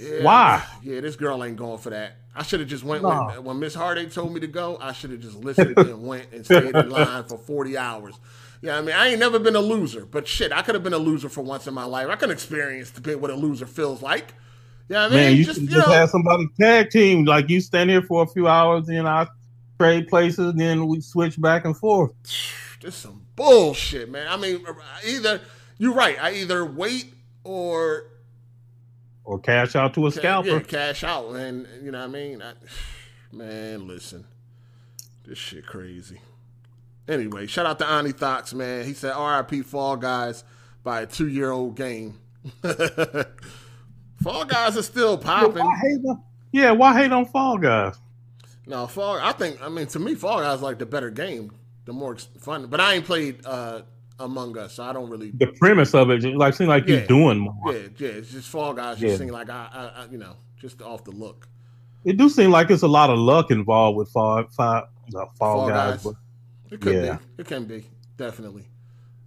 yeah, 0.00 0.22
Why? 0.24 0.64
Yeah, 0.82 1.00
this 1.00 1.14
girl 1.14 1.44
ain't 1.44 1.56
going 1.56 1.78
for 1.78 1.90
that. 1.90 2.16
I 2.34 2.42
should 2.42 2.58
have 2.60 2.68
just 2.68 2.82
went 2.82 3.02
No. 3.02 3.26
when, 3.28 3.44
when 3.44 3.58
Miss 3.60 3.74
Hardy 3.74 4.06
told 4.06 4.32
me 4.32 4.40
to 4.40 4.46
go. 4.48 4.76
I 4.80 4.92
should 4.92 5.10
have 5.10 5.20
just 5.20 5.36
listened 5.36 5.76
and 5.78 6.04
went 6.04 6.32
and 6.32 6.44
stayed 6.44 6.74
in 6.74 6.90
line 6.90 7.22
for 7.24 7.38
forty 7.38 7.76
hours. 7.78 8.14
Yeah, 8.62 8.78
I 8.78 8.80
mean, 8.80 8.94
I 8.94 9.08
ain't 9.08 9.18
never 9.18 9.40
been 9.40 9.56
a 9.56 9.60
loser, 9.60 10.06
but 10.06 10.28
shit, 10.28 10.52
I 10.52 10.62
could 10.62 10.74
have 10.76 10.84
been 10.84 10.92
a 10.92 10.98
loser 10.98 11.28
for 11.28 11.42
once 11.42 11.66
in 11.66 11.74
my 11.74 11.84
life. 11.84 12.06
I 12.08 12.14
can 12.16 12.30
experience 12.30 12.90
the 12.90 13.00
bit 13.00 13.20
what 13.20 13.30
a 13.30 13.34
loser 13.34 13.66
feels 13.66 14.00
like. 14.02 14.34
Yeah, 14.88 15.04
I 15.04 15.08
mean, 15.08 15.16
Man, 15.18 15.36
you 15.36 15.44
just 15.44 15.58
should 15.60 15.68
you 15.68 15.74
just 15.76 15.88
know, 15.88 15.92
have 15.94 16.10
somebody 16.10 16.46
tag 16.60 16.90
team. 16.90 17.24
Like 17.24 17.48
you 17.50 17.60
stand 17.60 17.90
here 17.90 18.02
for 18.02 18.22
a 18.22 18.26
few 18.26 18.46
hours, 18.46 18.88
and 18.88 19.08
I 19.08 19.26
trade 19.78 20.06
places, 20.06 20.54
then 20.54 20.86
we 20.86 21.00
switch 21.00 21.40
back 21.40 21.64
and 21.64 21.76
forth. 21.76 22.12
this 22.80 22.94
some 22.94 23.26
bullshit, 23.34 24.08
man. 24.10 24.28
I 24.28 24.36
mean, 24.36 24.64
either 25.06 25.40
you're 25.78 25.94
right. 25.94 26.16
I 26.22 26.34
either 26.34 26.64
wait 26.64 27.12
or 27.42 28.04
Or 29.24 29.40
cash 29.40 29.74
out 29.74 29.94
to 29.94 30.06
a 30.06 30.12
ca- 30.12 30.18
scalper. 30.20 30.48
yeah, 30.48 30.60
cash 30.60 31.02
out, 31.02 31.30
and 31.34 31.66
you 31.82 31.90
know 31.90 31.98
what 31.98 32.04
I 32.04 32.12
mean. 32.12 32.42
I, 32.42 32.52
man, 33.34 33.88
listen, 33.88 34.24
this 35.24 35.38
shit 35.38 35.66
crazy. 35.66 36.20
Anyway, 37.08 37.46
shout 37.46 37.66
out 37.66 37.78
to 37.80 37.86
Ani 37.86 38.12
Thox, 38.12 38.54
man. 38.54 38.84
He 38.84 38.94
said 38.94 39.14
RIP 39.16 39.64
Fall 39.66 39.96
Guys 39.96 40.44
by 40.84 41.02
a 41.02 41.06
two 41.06 41.28
year 41.28 41.50
old 41.50 41.76
game. 41.76 42.18
Fall 44.22 44.44
Guys 44.44 44.76
are 44.76 44.82
still 44.82 45.18
popping. 45.18 45.62
On- 45.62 46.22
Yeah, 46.52 46.70
why 46.72 46.96
hate 47.00 47.12
on 47.12 47.26
Fall 47.26 47.58
Guys? 47.58 47.96
No, 48.66 48.86
Fall. 48.86 49.18
I 49.20 49.32
think. 49.32 49.60
I 49.60 49.68
mean, 49.68 49.86
to 49.88 49.98
me, 49.98 50.14
Fall 50.14 50.40
Guys 50.40 50.56
is 50.58 50.62
like 50.62 50.78
the 50.78 50.86
better 50.86 51.10
game, 51.10 51.52
the 51.84 51.92
more 51.92 52.16
fun. 52.38 52.66
But 52.66 52.80
I 52.80 52.94
ain't 52.94 53.04
played 53.04 53.44
uh, 53.44 53.82
Among 54.20 54.56
Us, 54.56 54.74
so 54.74 54.84
I 54.84 54.92
don't 54.92 55.10
really. 55.10 55.32
The 55.32 55.48
premise 55.58 55.94
of 55.94 56.10
it, 56.10 56.22
like, 56.36 56.54
seem 56.54 56.68
like 56.68 56.86
Yeah. 56.86 56.98
you're 56.98 57.06
doing 57.06 57.38
more. 57.38 57.56
Yeah, 57.72 57.88
yeah. 57.98 58.08
It's 58.10 58.30
just 58.30 58.48
Fall 58.48 58.72
Guys. 58.74 59.00
Yeah. 59.00 59.08
Just 59.08 59.20
seem 59.20 59.30
like 59.30 59.50
I, 59.50 59.68
I, 59.72 60.02
I, 60.02 60.06
you 60.10 60.18
know, 60.18 60.36
just 60.56 60.80
off 60.82 61.02
the 61.04 61.10
look. 61.10 61.48
It 62.04 62.16
do 62.16 62.28
seem 62.28 62.50
like 62.52 62.70
it's 62.70 62.82
a 62.82 62.88
lot 62.88 63.10
of 63.10 63.18
luck 63.18 63.50
involved 63.50 63.96
with 63.98 64.08
Fall, 64.10 64.38
uh, 64.40 64.44
fall, 64.56 64.86
Fall 65.36 65.68
Guys. 65.68 66.04
Guys. 66.04 66.14
It 66.72 66.80
could 66.80 66.94
Yeah. 66.94 67.16
be. 67.36 67.42
It 67.42 67.46
can 67.46 67.64
be 67.64 67.84
definitely. 68.16 68.64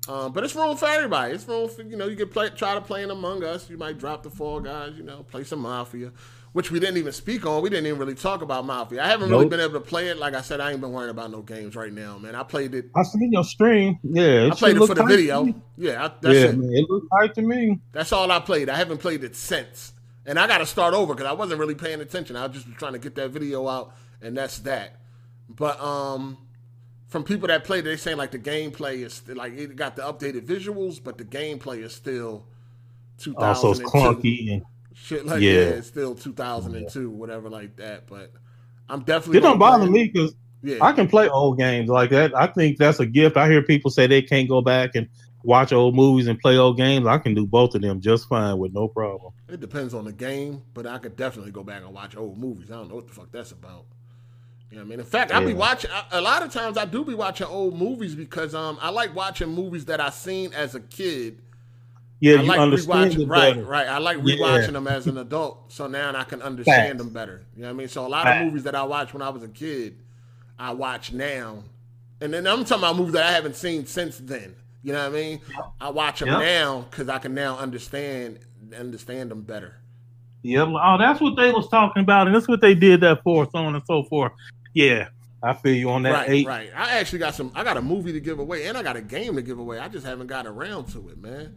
Um, 0.07 0.33
but 0.33 0.43
it's 0.43 0.56
room 0.56 0.77
for 0.77 0.88
everybody. 0.88 1.33
It's 1.33 1.48
room 1.48 1.67
for 1.69 1.82
you 1.82 1.95
know 1.98 2.07
you 2.07 2.15
can 2.15 2.30
play 2.30 2.49
try 2.49 2.75
to 2.75 2.82
play 2.82 3.03
in 3.03 3.09
Among 3.11 3.43
Us. 3.43 3.69
You 3.69 3.77
might 3.77 3.98
drop 3.98 4.24
the 4.24 4.30
Fall 4.30 4.59
Guys. 4.59 4.93
You 4.98 5.03
know, 5.03 5.24
play 5.24 5.43
some 5.43 5.59
Mafia. 5.59 6.11
which 6.53 6.72
we 6.72 6.80
didn't 6.80 6.95
even 6.95 7.11
speak 7.11 7.45
on. 7.45 7.61
We 7.61 7.69
didn't 7.69 7.85
even 7.85 7.99
really 7.99 8.15
talk 8.15 8.41
about 8.41 8.65
Mafia. 8.65 9.03
I 9.03 9.07
haven't 9.09 9.30
really 9.30 9.49
been 9.49 9.59
able 9.59 9.74
to 9.74 9.82
play 9.82 10.07
it. 10.07 10.17
Like 10.17 10.35
I 10.35 10.40
said, 10.40 10.61
I 10.61 10.72
ain't 10.72 10.80
been 10.80 10.93
worrying 10.93 11.09
about 11.09 11.30
no 11.30 11.41
games 11.41 11.75
right 11.75 11.91
now, 11.91 12.17
man. 12.17 12.33
I 12.33 12.43
played 12.43 12.74
it. 12.74 12.85
I 12.95 13.03
seen 13.03 13.30
your 13.33 13.43
stream. 13.43 13.99
Yeah, 14.03 14.48
I 14.49 14.56
played 14.56 14.77
it 14.77 14.88
for 14.88 14.95
the 14.95 15.03
video. 15.03 15.53
Yeah, 15.75 16.06
I, 16.06 16.11
that's 16.22 16.33
yeah, 16.33 16.45
it. 16.45 16.57
man, 16.57 16.69
it 16.72 16.90
looked 16.90 17.07
tight 17.11 17.35
to 17.35 17.41
me. 17.41 17.82
That's 17.91 18.14
all 18.14 18.32
I 18.32 18.40
played. 18.40 18.69
I 18.69 18.77
haven't 18.77 18.99
played 18.99 19.25
it 19.25 19.35
since. 19.35 19.91
And 20.25 20.40
I 20.40 20.48
got 20.48 20.59
to 20.59 20.65
start 20.65 20.93
over 20.93 21.14
because 21.14 21.30
I 21.30 21.33
wasn't 21.33 21.59
really 21.59 21.75
paying 21.75 21.99
attention. 21.99 22.38
I 22.38 22.48
was 22.48 22.64
just 22.64 22.77
trying 22.77 22.93
to 22.93 22.99
get 22.99 23.15
that 23.15 23.32
video 23.32 23.67
out, 23.67 23.93
and 24.22 24.38
that's 24.38 24.59
that. 24.59 25.01
But 25.49 25.77
um, 25.82 26.38
from 27.15 27.23
people 27.23 27.47
that 27.47 27.63
play, 27.63 27.79
they 27.79 27.95
saying 27.95 28.17
like 28.17 28.31
the 28.31 28.37
gameplay 28.37 28.95
is 28.97 29.25
like 29.29 29.53
it 29.53 29.77
got 29.77 29.95
the 29.95 30.01
updated 30.01 30.45
visuals, 30.45 31.01
but 31.01 31.17
the 31.17 31.23
gameplay 31.23 31.81
is 31.81 31.95
still 31.95 32.45
2002. 33.19 33.41
Also, 33.41 33.71
it's 33.71 33.79
clunky 33.89 34.51
and 34.51 34.63
Shit 34.93 35.25
like 35.25 35.41
yeah, 35.41 35.51
Yeah. 35.51 35.59
it's 35.77 35.87
still 35.87 36.13
2002, 36.13 37.09
whatever 37.09 37.49
like 37.49 37.77
that. 37.77 38.05
But 38.07 38.33
I'm 38.89 38.99
definitely. 39.03 39.37
it 39.37 39.41
don't 39.43 39.57
bother 39.57 39.89
me 39.89 40.11
because 40.11 40.35
Yeah. 40.61 40.79
I 40.81 40.91
can 40.91 41.07
play 41.07 41.29
old 41.29 41.57
games 41.57 41.87
like 41.87 42.09
that. 42.09 42.35
I 42.35 42.47
think 42.47 42.77
that's 42.77 42.99
a 42.99 43.05
gift. 43.05 43.37
I 43.37 43.49
hear 43.49 43.61
people 43.61 43.91
say 43.91 44.07
they 44.07 44.21
can't 44.21 44.49
go 44.49 44.61
back 44.61 44.95
and 44.95 45.07
watch 45.41 45.71
old 45.71 45.95
movies 45.95 46.27
and 46.27 46.37
play 46.39 46.57
old 46.57 46.75
games. 46.75 47.07
I 47.07 47.17
can 47.17 47.33
do 47.33 47.45
both 47.47 47.75
of 47.75 47.81
them 47.81 48.01
just 48.01 48.27
fine 48.27 48.57
with 48.57 48.73
no 48.73 48.89
problem. 48.89 49.31
It 49.47 49.61
depends 49.61 49.93
on 49.93 50.03
the 50.03 50.11
game, 50.11 50.63
but 50.73 50.85
I 50.85 50.97
could 50.97 51.15
definitely 51.15 51.53
go 51.53 51.63
back 51.63 51.81
and 51.81 51.93
watch 51.93 52.17
old 52.17 52.37
movies. 52.37 52.71
I 52.71 52.75
don't 52.75 52.89
know 52.89 52.95
what 52.95 53.07
the 53.07 53.13
fuck 53.13 53.31
that's 53.31 53.53
about. 53.53 53.85
You 54.71 54.77
know 54.77 54.83
what 54.83 54.87
I 54.87 54.89
mean? 54.89 54.99
In 54.99 55.05
fact, 55.05 55.31
I 55.31 55.39
be 55.43 55.51
Yeah. 55.51 55.57
watching 55.57 55.91
a- 55.91 56.19
a 56.19 56.21
lot 56.21 56.43
of 56.43 56.51
times. 56.51 56.77
I 56.77 56.85
do 56.85 57.05
be 57.05 57.13
watching 57.13 57.47
old 57.47 57.77
movies 57.77 58.15
because 58.15 58.53
um 58.55 58.77
I 58.81 58.89
like 58.89 59.15
watching 59.15 59.49
movies 59.49 59.85
that 59.85 60.01
I 60.01 60.09
seen 60.09 60.53
as 60.53 60.75
a 60.75 60.79
kid. 60.79 61.39
Yeah, 62.19 62.35
I 62.39 62.41
you 62.41 62.47
like 62.47 62.59
understand 62.59 63.11
rewatching, 63.11 63.29
right, 63.29 63.65
right. 63.67 63.87
I 63.87 63.97
like 63.99 64.17
Yeah. 64.23 64.35
rewatching 64.35 64.73
them 64.73 64.87
as 64.87 65.05
an 65.07 65.17
adult, 65.17 65.71
so 65.71 65.85
now 65.87 66.15
I 66.15 66.23
can 66.23 66.41
understand 66.41 66.87
Facts. 66.87 66.97
them 66.97 67.09
better. 67.13 67.45
You 67.55 67.61
know 67.63 67.67
what 67.67 67.73
I 67.73 67.77
mean? 67.77 67.87
So 67.89 68.05
a 68.05 68.09
lot 68.09 68.23
Facts. 68.23 68.39
of 68.41 68.45
movies 68.47 68.63
that 68.63 68.73
I 68.75 68.83
watched 68.83 69.13
when 69.13 69.21
I 69.21 69.29
was 69.29 69.43
a 69.43 69.47
kid, 69.49 69.97
I 70.57 70.71
watch 70.73 71.11
now, 71.13 71.63
and 72.21 72.33
then 72.33 72.47
I'm 72.47 72.63
talking 72.65 72.83
about 72.83 72.95
movies 72.95 73.13
that 73.13 73.23
I 73.25 73.31
haven't 73.31 73.55
seen 73.55 73.85
since 73.85 74.17
then. 74.17 74.55
You 74.81 74.93
know 74.93 74.99
what 75.09 75.17
I 75.17 75.21
mean? 75.21 75.39
I 75.81 75.89
watch 75.89 76.19
them 76.19 76.29
Yep. 76.29 76.39
now 76.39 76.85
because 76.89 77.09
I 77.09 77.17
can 77.19 77.33
now 77.33 77.57
understand 77.57 78.39
understand 78.75 79.29
them 79.29 79.41
better. 79.41 79.75
Yeah, 80.41 80.61
oh, 80.61 80.97
that's 80.97 81.19
what 81.21 81.35
they 81.35 81.51
was 81.51 81.67
talking 81.69 82.01
about, 82.03 82.27
and 82.27 82.35
that's 82.35 82.47
what 82.47 82.61
they 82.61 82.75
did 82.75 83.01
that 83.01 83.23
for, 83.23 83.47
so 83.51 83.59
on 83.59 83.75
and 83.75 83.83
so 83.85 84.03
forth. 84.03 84.31
Yeah, 84.75 85.07
I 85.41 85.53
feel 85.53 85.73
you 85.73 85.89
on 85.89 86.03
that. 86.03 86.11
Right, 86.11 86.29
eight. 86.29 86.45
right. 86.45 86.69
I 86.75 86.99
actually 86.99 87.19
got 87.19 87.33
some. 87.33 87.51
I 87.55 87.63
got 87.63 87.77
a 87.77 87.81
movie 87.81 88.11
to 88.11 88.19
give 88.19 88.39
away, 88.39 88.67
and 88.67 88.77
I 88.77 88.83
got 88.83 88.97
a 88.97 89.01
game 89.01 89.35
to 89.35 89.41
give 89.41 89.57
away. 89.57 89.79
I 89.79 89.87
just 89.87 90.05
haven't 90.05 90.27
got 90.27 90.45
around 90.45 90.89
to 90.89 91.09
it, 91.09 91.17
man. 91.17 91.55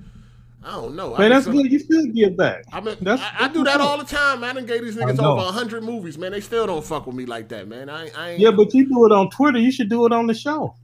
I 0.63 0.73
don't 0.73 0.95
know. 0.97 1.17
Man, 1.17 1.31
just- 1.31 1.47
that's 1.47 1.57
good. 1.57 1.71
You 1.71 1.79
should 1.79 2.15
give 2.15 2.37
back. 2.37 2.65
I 2.73 2.81
mean, 2.81 2.97
That's- 3.01 3.29
I, 3.37 3.45
I 3.45 3.49
do 3.49 3.65
that 3.65 3.81
all 3.81 3.99
the 3.99 4.05
time, 4.05 4.41
man. 4.41 4.51
I 4.51 4.53
done 4.55 4.67
gave 4.67 4.83
these 4.83 4.99
I 4.99 5.03
niggas 5.03 5.17
know. 5.17 5.39
over 5.39 5.53
hundred 5.53 5.85
movies, 5.85 6.17
man. 6.17 6.33
They 6.33 6.41
still 6.41 6.67
don't 6.67 6.85
fuck 6.85 7.07
with 7.07 7.15
me 7.15 7.27
like 7.27 7.49
that, 7.49 7.69
man. 7.69 7.89
I, 7.91 8.11
I 8.17 8.31
ain't. 8.31 8.41
Yeah, 8.41 8.53
but 8.53 8.73
you 8.73 8.89
do 8.89 9.05
it 9.07 9.13
on 9.13 9.31
Twitter. 9.31 9.59
You 9.59 9.71
should 9.71 9.89
do 9.89 10.07
it 10.07 10.13
on 10.13 10.27
the 10.27 10.35
show. 10.35 10.75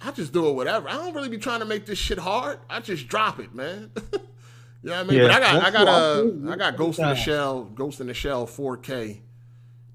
I 0.00 0.10
just 0.12 0.32
do 0.32 0.48
it 0.48 0.52
whatever. 0.52 0.88
I 0.88 0.92
don't 0.92 1.14
really 1.14 1.28
be 1.30 1.38
trying 1.38 1.60
to 1.60 1.66
make 1.66 1.86
this 1.86 1.98
shit 1.98 2.18
hard. 2.18 2.58
I 2.68 2.80
just 2.80 3.08
drop 3.08 3.40
it, 3.40 3.54
man. 3.54 3.90
you 4.12 4.18
know 4.82 4.92
what 4.92 4.94
I 4.94 5.02
mean? 5.04 5.18
Yeah, 5.18 5.28
but 5.28 5.30
I 5.30 5.40
got, 5.40 5.64
I 5.64 5.70
got, 5.70 5.86
what 5.86 5.88
I 5.88 6.50
uh. 6.50 6.52
I 6.52 6.56
got 6.56 6.76
Ghost 6.76 6.98
in 6.98 7.08
the 7.08 7.14
Shell, 7.14 7.64
Ghost 7.64 8.00
in 8.00 8.06
the 8.06 8.14
Shell 8.14 8.46
4K 8.46 9.20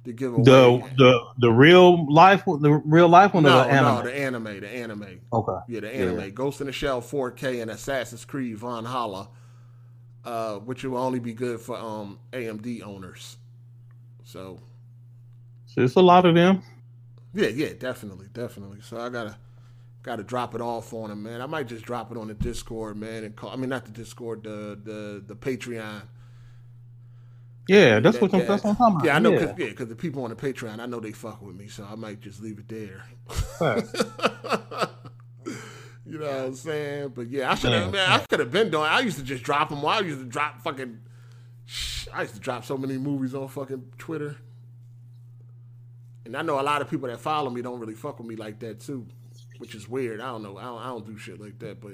to 0.06 0.14
give 0.14 0.34
away. 0.34 0.44
The 0.46 0.84
the 0.98 1.20
the 1.38 1.52
real 1.52 2.12
life, 2.12 2.46
the 2.46 2.82
real 2.86 3.10
life 3.10 3.34
one, 3.34 3.44
no, 3.44 3.50
or 3.50 3.56
the 3.60 3.66
anime? 3.66 3.96
no, 3.96 4.02
the 4.02 4.14
anime, 4.14 4.60
the 4.62 4.70
anime. 4.70 5.22
Okay. 5.34 5.60
Yeah, 5.68 5.82
the 5.82 5.94
anime. 5.96 6.20
Yeah. 6.20 6.30
Ghost 6.30 6.62
in 6.62 6.68
the 6.68 6.74
Shell 6.74 7.02
4K 7.02 7.62
and 7.62 7.72
Assassin's 7.72 8.26
Creed 8.26 8.58
Valhalla, 8.58 9.30
uh, 10.26 10.56
which 10.60 10.84
will 10.84 10.98
only 10.98 11.20
be 11.20 11.34
good 11.34 11.60
for 11.62 11.78
um 11.78 12.20
AMD 12.34 12.82
owners. 12.84 13.38
So 14.24 14.62
So 15.66 15.82
it's 15.82 15.96
a 15.96 16.02
lot 16.02 16.26
of 16.26 16.36
them. 16.36 16.64
yeah, 17.34 17.48
yeah, 17.50 17.74
definitely, 17.78 18.28
definitely. 18.34 18.80
So 18.82 19.00
I 19.00 19.10
gotta 19.10 19.38
gotta 20.04 20.24
drop 20.24 20.56
it 20.56 20.62
off 20.62 20.94
on 20.94 21.10
them, 21.10 21.24
man. 21.24 21.42
I 21.42 21.46
might 21.46 21.68
just 21.68 21.86
drop 21.86 22.12
it 22.12 22.18
on 22.18 22.28
the 22.28 22.34
Discord, 22.34 22.98
man, 22.98 23.24
and 23.24 23.36
call. 23.36 23.52
I 23.52 23.56
mean, 23.56 23.70
not 23.70 23.86
the 23.86 23.92
Discord, 23.92 24.44
the 24.44 24.80
the 24.84 25.24
the 25.26 25.36
Patreon. 25.36 26.04
Yeah, 27.72 28.00
that's 28.02 28.18
That- 28.18 28.22
what 28.22 28.32
that- 28.32 28.48
that's 28.48 28.64
what 28.64 28.70
I'm 28.72 28.76
talking 28.76 28.96
about. 28.98 29.06
Yeah, 29.06 29.16
I 29.16 29.20
know, 29.20 29.32
Yeah. 29.32 29.46
cause, 29.46 29.56
yeah, 29.60 29.70
because 29.70 29.88
the 29.88 29.96
people 29.96 30.24
on 30.24 30.30
the 30.32 30.36
Patreon, 30.36 30.80
I 30.80 30.86
know 30.88 31.00
they 31.00 31.12
fuck 31.14 31.42
with 31.42 31.56
me, 31.56 31.68
so 31.68 31.86
I 31.90 31.96
might 31.96 32.20
just 32.20 32.42
leave 32.42 32.60
it 32.60 32.68
there. 32.68 33.04
you 36.06 36.18
know 36.20 36.26
what 36.26 36.36
I'm 36.48 36.56
saying? 36.56 37.10
But 37.16 37.28
yeah, 37.30 37.52
I 37.52 37.56
should 37.56 37.72
have, 37.72 37.86
Yeah. 37.86 37.92
man, 37.92 38.12
I 38.12 38.18
could 38.26 38.40
have 38.40 38.52
been 38.52 38.70
doing. 38.72 38.84
I 38.84 39.00
used 39.00 39.18
to 39.18 39.24
just 39.24 39.44
drop 39.44 39.70
them. 39.70 39.86
I 39.86 40.00
used 40.02 40.20
to 40.20 40.26
drop 40.26 40.62
fucking. 40.62 41.00
I 42.14 42.24
used 42.24 42.34
to 42.34 42.40
drop 42.42 42.66
so 42.66 42.78
many 42.78 42.98
movies 42.98 43.34
on 43.34 43.48
fucking 43.48 43.94
Twitter, 43.98 44.36
and 46.26 46.36
I 46.36 46.42
know 46.42 46.60
a 46.60 46.64
lot 46.64 46.82
of 46.82 46.90
people 46.90 47.08
that 47.08 47.20
follow 47.20 47.50
me 47.50 47.62
don't 47.62 47.80
really 47.80 47.94
fuck 47.96 48.18
with 48.20 48.28
me 48.28 48.36
like 48.36 48.60
that 48.60 48.82
too, 48.82 49.08
which 49.60 49.76
is 49.76 49.88
weird. 49.88 50.20
I 50.20 50.26
don't 50.32 50.44
know. 50.44 50.58
I 50.58 50.64
don't, 50.64 50.82
I 50.82 50.88
don't 50.88 51.06
do 51.06 51.18
shit 51.18 51.40
like 51.40 51.58
that, 51.60 51.80
but 51.80 51.94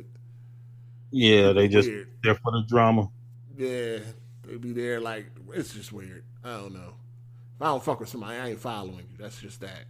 Yeah, 1.12 1.54
they 1.54 1.68
just 1.68 1.88
Weird. 1.88 2.10
there 2.24 2.36
for 2.36 2.52
the 2.52 2.64
drama. 2.68 3.10
yeah, 3.58 4.00
they 4.48 4.56
be 4.56 4.72
there 4.72 5.00
like 5.00 5.26
it's 5.54 5.74
just 5.74 5.92
weird. 5.92 6.24
I 6.44 6.58
don't 6.58 6.74
know. 6.74 6.94
If 7.56 7.62
I 7.62 7.66
don't 7.66 7.84
fuck 7.84 8.00
with 8.00 8.10
somebody, 8.10 8.38
I 8.38 8.50
ain't 8.50 8.60
following 8.60 9.08
you. 9.12 9.18
That's 9.18 9.42
just 9.42 9.62
that. 9.62 9.86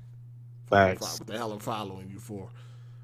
Facts. 0.69 1.19
What 1.19 1.27
the 1.27 1.38
hell 1.38 1.52
I'm 1.52 1.60
following 1.60 2.10
you 2.10 2.19
for? 2.19 2.50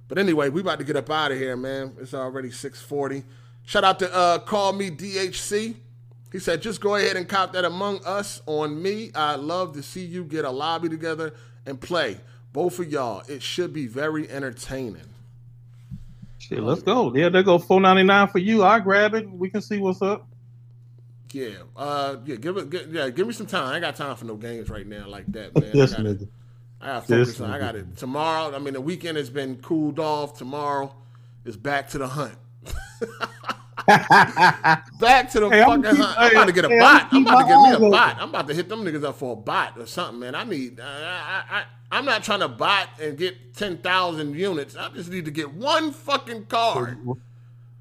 But 0.08 0.18
anyway, 0.18 0.50
we 0.50 0.62
about 0.62 0.80
to 0.80 0.86
get 0.86 0.96
up 0.96 1.10
out 1.10 1.32
of 1.32 1.38
here, 1.38 1.56
man. 1.56 1.96
It's 2.00 2.14
already 2.14 2.52
640. 2.52 3.24
Shout 3.66 3.84
out 3.84 4.00
to 4.00 4.14
uh, 4.14 4.40
Call 4.40 4.74
Me 4.74 4.90
DHC. 4.90 5.76
He 6.32 6.40
said, 6.40 6.62
just 6.62 6.82
go 6.82 6.96
ahead 6.96 7.16
and 7.16 7.30
cop 7.30 7.54
that 7.54 7.64
Among 7.64 8.04
Us 8.06 8.42
on 8.46 8.82
me. 8.82 9.12
I'd 9.14 9.40
love 9.40 9.74
to 9.74 9.84
see 9.84 10.04
you 10.04 10.24
get 10.24 10.46
a 10.46 10.50
lobby 10.50 10.90
together 10.90 11.34
and 11.66 11.80
play. 11.80 12.18
Both 12.52 12.80
of 12.80 12.92
y'all. 12.92 13.24
It 13.28 13.42
should 13.42 13.74
be 13.74 13.88
very 13.88 14.30
entertaining. 14.30 15.10
Shit, 16.40 16.62
let's 16.62 16.82
go. 16.82 17.16
Yeah, 17.16 17.30
they 17.30 17.42
go 17.42 17.58
four 17.58 17.80
ninety 17.80 18.04
nine 18.04 18.28
for 18.28 18.40
you. 18.40 18.64
I 18.64 18.80
grab 18.80 19.14
it. 19.14 19.30
We 19.30 19.50
can 19.50 19.62
see 19.62 19.78
what's 19.78 20.02
up. 20.02 20.28
Yeah, 21.34 21.50
uh, 21.76 22.18
yeah. 22.26 22.36
Give 22.36 22.56
it, 22.58 22.70
gi- 22.70 22.86
yeah. 22.92 23.10
Give 23.10 23.26
me 23.26 23.34
some 23.34 23.48
time. 23.48 23.68
I 23.68 23.74
ain't 23.76 23.82
got 23.82 23.96
time 23.96 24.16
for 24.16 24.26
no 24.26 24.36
games 24.36 24.70
right 24.70 24.86
now 24.86 25.08
like 25.08 25.26
that, 25.32 25.58
man. 25.60 25.72
This 25.74 25.94
I 25.94 25.98
gotta, 25.98 26.10
nigga. 26.10 26.28
I 26.80 26.86
gotta 26.88 27.08
This 27.08 27.28
focus 27.30 27.42
on. 27.42 27.50
I 27.52 27.60
got 27.60 27.76
it 27.76 27.98
tomorrow. 27.98 28.56
I 28.56 28.60
mean, 28.60 28.74
the 28.76 28.82
weekend 28.82 29.18
has 29.18 29.30
been 29.32 29.56
cooled 29.58 30.00
off. 30.00 30.38
Tomorrow 30.38 30.94
is 31.44 31.58
back 31.58 31.90
to 31.90 31.98
the 31.98 32.08
hunt. 32.08 32.36
back 33.88 35.30
to 35.32 35.40
the 35.40 35.50
Hey, 35.50 35.62
I'm 35.62 35.82
fucking 35.82 35.98
keep- 35.98 36.06
hunt. 36.06 36.18
I'm 36.20 36.32
about 36.32 36.46
to 36.46 36.52
get 36.54 36.66
a 36.66 36.70
hey, 36.70 36.80
bot. 36.80 37.08
I'm 37.12 37.18
I'm 37.18 37.28
about 37.28 37.42
to 37.42 37.48
get 37.48 37.80
me 37.82 37.88
a 37.88 37.90
bot. 37.90 38.18
I'm 38.20 38.30
about 38.30 38.48
to 38.48 38.54
hit 38.54 38.70
them 38.70 38.84
niggas 38.84 39.04
up 39.04 39.18
for 39.18 39.34
a 39.34 39.36
bot 39.36 39.78
or 39.78 39.86
something, 39.86 40.20
man. 40.20 40.36
I 40.36 40.44
need. 40.44 40.80
I, 40.80 40.86
I, 40.86 41.58
I, 41.60 41.64
I'm 41.92 42.06
not 42.06 42.24
trying 42.24 42.40
to 42.40 42.48
bot 42.48 42.90
and 43.02 43.18
get 43.18 43.56
ten 43.56 43.78
thousand 43.78 44.36
units. 44.36 44.76
I 44.76 44.90
just 44.90 45.10
need 45.10 45.26
to 45.26 45.32
get 45.32 45.54
one 45.54 45.92
fucking 45.92 46.46
card. 46.46 46.98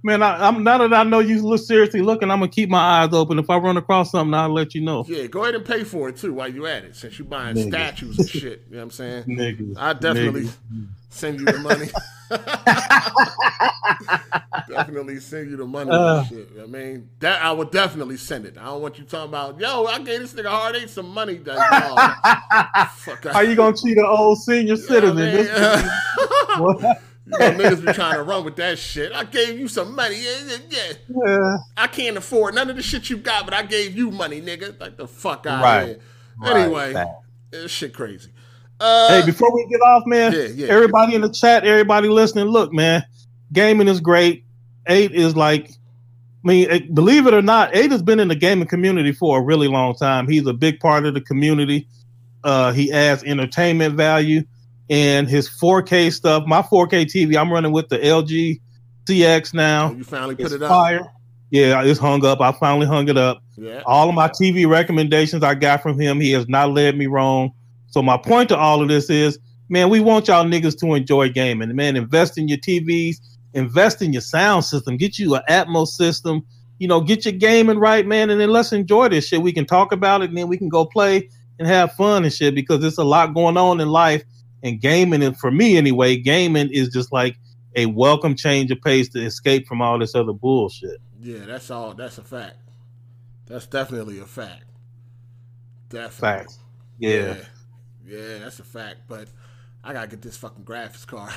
Man, 0.04 0.20
I, 0.20 0.48
I'm 0.48 0.64
now 0.64 0.78
that 0.78 0.92
I 0.92 1.04
know 1.04 1.20
you 1.20 1.40
look 1.42 1.60
seriously 1.60 2.00
looking, 2.02 2.28
I'm 2.30 2.40
gonna 2.40 2.50
keep 2.50 2.68
my 2.68 3.02
eyes 3.02 3.12
open. 3.12 3.38
If 3.38 3.48
I 3.48 3.56
run 3.58 3.76
across 3.76 4.10
something, 4.10 4.34
I'll 4.34 4.52
let 4.52 4.74
you 4.74 4.80
know. 4.80 5.04
Yeah, 5.06 5.26
go 5.26 5.44
ahead 5.44 5.54
and 5.54 5.64
pay 5.64 5.84
for 5.84 6.08
it 6.08 6.16
too 6.16 6.34
while 6.34 6.48
you 6.52 6.66
at 6.66 6.82
it, 6.84 6.96
since 6.96 7.18
you 7.20 7.24
buying 7.24 7.54
Niggas. 7.56 7.68
statues 7.68 8.18
and 8.18 8.28
shit. 8.28 8.64
You 8.68 8.72
know 8.72 8.78
what 8.78 8.82
I'm 8.84 8.90
saying? 8.90 9.24
Niggas. 9.26 9.76
I 9.78 9.92
definitely 9.92 10.42
Niggas. 10.42 10.86
send 11.10 11.38
you 11.38 11.46
the 11.46 11.58
money. 11.60 11.86
definitely 14.68 15.20
send 15.20 15.50
you 15.50 15.56
the 15.56 15.66
money 15.66 15.90
Uh. 15.90 16.20
and 16.20 16.28
shit. 16.28 16.48
I 16.62 16.66
mean, 16.66 17.08
that 17.20 17.42
I 17.42 17.52
would 17.52 17.70
definitely 17.70 18.16
send 18.16 18.46
it. 18.46 18.56
I 18.58 18.64
don't 18.64 18.82
want 18.82 18.98
you 18.98 19.04
talking 19.04 19.28
about, 19.28 19.60
yo, 19.60 19.84
I 19.84 19.98
gave 20.00 20.20
this 20.20 20.32
nigga 20.32 20.46
hard 20.50 20.76
eight 20.76 20.90
some 20.90 21.08
money. 21.10 21.38
Like, 21.38 21.46
no. 21.70 21.96
Fuck 22.96 23.24
How 23.32 23.40
you 23.40 23.54
gonna 23.54 23.76
cheat 23.76 23.98
an 23.98 24.06
old 24.06 24.38
senior 24.38 24.76
citizen? 24.76 25.16
man. 25.16 25.34
This- 25.36 25.90
what? 26.58 27.02
You 27.26 27.38
know, 27.38 27.50
niggas 27.52 27.86
be 27.86 27.92
trying 27.92 28.14
to 28.16 28.22
run 28.22 28.44
with 28.44 28.56
that 28.56 28.78
shit. 28.78 29.12
I 29.12 29.24
gave 29.24 29.58
you 29.58 29.68
some 29.68 29.94
money. 29.94 30.16
Yeah, 30.16 30.58
yeah, 30.68 30.92
yeah. 31.26 31.56
I 31.76 31.86
can't 31.86 32.16
afford 32.16 32.54
none 32.54 32.68
of 32.68 32.76
the 32.76 32.82
shit 32.82 33.08
you 33.10 33.16
got, 33.16 33.44
but 33.44 33.54
I 33.54 33.62
gave 33.62 33.96
you 33.96 34.10
money, 34.10 34.40
nigga. 34.40 34.78
Like 34.80 34.96
the 34.96 35.06
fuck 35.06 35.46
out 35.46 35.62
Right. 35.62 35.86
here. 35.86 35.98
Right. 36.40 36.56
Anyway, 36.56 36.92
Fact. 36.94 37.10
this 37.52 37.70
shit 37.70 37.94
crazy. 37.94 38.30
Uh, 38.80 39.20
hey, 39.20 39.26
before 39.26 39.54
we 39.54 39.64
get 39.70 39.80
off, 39.80 40.02
man, 40.06 40.32
Yeah, 40.32 40.48
yeah. 40.54 40.66
everybody 40.68 41.14
in 41.14 41.20
the 41.20 41.30
chat, 41.30 41.64
everybody 41.64 42.08
listening, 42.08 42.46
look, 42.46 42.72
man, 42.72 43.04
gaming 43.52 43.86
is 43.86 44.00
great. 44.00 44.44
Eight 44.88 45.12
is 45.12 45.36
like, 45.36 45.70
I 46.44 46.48
mean, 46.48 46.68
eh, 46.68 46.80
believe 46.92 47.28
it 47.28 47.34
or 47.34 47.42
not, 47.42 47.76
Eight 47.76 47.92
has 47.92 48.02
been 48.02 48.18
in 48.18 48.26
the 48.26 48.34
gaming 48.34 48.66
community 48.66 49.12
for 49.12 49.38
a 49.38 49.42
really 49.42 49.68
long 49.68 49.94
time. 49.94 50.26
He's 50.28 50.44
a 50.48 50.52
big 50.52 50.80
part 50.80 51.06
of 51.06 51.14
the 51.14 51.20
community. 51.20 51.86
Uh, 52.42 52.72
he 52.72 52.90
adds 52.92 53.22
entertainment 53.22 53.94
value 53.94 54.42
and 54.92 55.26
his 55.26 55.48
4K 55.48 56.12
stuff. 56.12 56.44
My 56.46 56.60
4K 56.60 57.06
TV, 57.06 57.34
I'm 57.36 57.50
running 57.50 57.72
with 57.72 57.88
the 57.88 57.98
LG 57.98 58.60
CX 59.06 59.54
now. 59.54 59.88
Oh, 59.90 59.94
you 59.96 60.04
finally 60.04 60.36
put 60.36 60.44
It's 60.44 60.54
it 60.54 60.62
up. 60.62 60.68
fire. 60.68 61.10
Yeah, 61.50 61.82
it's 61.82 61.98
hung 61.98 62.24
up. 62.26 62.40
I 62.42 62.52
finally 62.52 62.86
hung 62.86 63.08
it 63.08 63.16
up. 63.16 63.42
Yeah. 63.56 63.82
All 63.86 64.08
of 64.10 64.14
my 64.14 64.28
TV 64.28 64.68
recommendations 64.68 65.42
I 65.42 65.54
got 65.54 65.82
from 65.82 65.98
him, 65.98 66.20
he 66.20 66.30
has 66.32 66.46
not 66.46 66.72
led 66.72 66.96
me 66.96 67.06
wrong. 67.06 67.52
So 67.88 68.02
my 68.02 68.18
point 68.18 68.50
to 68.50 68.56
all 68.58 68.82
of 68.82 68.88
this 68.88 69.08
is, 69.08 69.38
man, 69.70 69.88
we 69.88 70.00
want 70.00 70.28
y'all 70.28 70.44
niggas 70.44 70.78
to 70.80 70.94
enjoy 70.94 71.30
gaming. 71.30 71.74
Man, 71.74 71.96
invest 71.96 72.36
in 72.36 72.48
your 72.48 72.58
TVs, 72.58 73.16
invest 73.54 74.02
in 74.02 74.12
your 74.12 74.22
sound 74.22 74.64
system, 74.66 74.98
get 74.98 75.18
you 75.18 75.34
an 75.36 75.42
Atmos 75.48 75.88
system. 75.88 76.42
you 76.78 76.88
know, 76.88 77.00
get 77.00 77.24
your 77.24 77.32
gaming 77.32 77.78
right, 77.78 78.06
man, 78.06 78.28
and 78.28 78.40
then 78.40 78.50
let's 78.50 78.72
enjoy 78.72 79.08
this 79.08 79.26
shit. 79.28 79.40
We 79.40 79.52
can 79.52 79.64
talk 79.66 79.92
about 79.92 80.20
it, 80.22 80.30
and 80.30 80.36
then 80.36 80.48
we 80.48 80.58
can 80.58 80.68
go 80.68 80.84
play 80.84 81.28
and 81.58 81.68
have 81.68 81.92
fun 81.92 82.24
and 82.24 82.32
shit 82.32 82.54
because 82.56 82.80
there's 82.80 82.98
a 82.98 83.04
lot 83.04 83.34
going 83.34 83.56
on 83.56 83.80
in 83.80 83.88
life. 83.88 84.22
And 84.62 84.80
gaming, 84.80 85.22
and 85.22 85.36
for 85.36 85.50
me 85.50 85.76
anyway, 85.76 86.16
gaming 86.16 86.70
is 86.70 86.88
just 86.88 87.12
like 87.12 87.36
a 87.74 87.86
welcome 87.86 88.36
change 88.36 88.70
of 88.70 88.80
pace 88.80 89.08
to 89.10 89.20
escape 89.24 89.66
from 89.66 89.82
all 89.82 89.98
this 89.98 90.14
other 90.14 90.32
bullshit. 90.32 91.00
Yeah, 91.20 91.44
that's 91.46 91.70
all. 91.70 91.94
That's 91.94 92.18
a 92.18 92.22
fact. 92.22 92.56
That's 93.46 93.66
definitely 93.66 94.20
a 94.20 94.24
fact. 94.24 94.64
Definitely. 95.88 96.20
Facts. 96.20 96.58
Yeah. 96.98 97.10
yeah. 97.10 97.36
Yeah, 98.06 98.38
that's 98.38 98.60
a 98.60 98.64
fact. 98.64 99.00
But 99.08 99.28
I 99.82 99.92
gotta 99.92 100.06
get 100.08 100.22
this 100.22 100.36
fucking 100.36 100.64
graphics 100.64 101.06
card. 101.06 101.32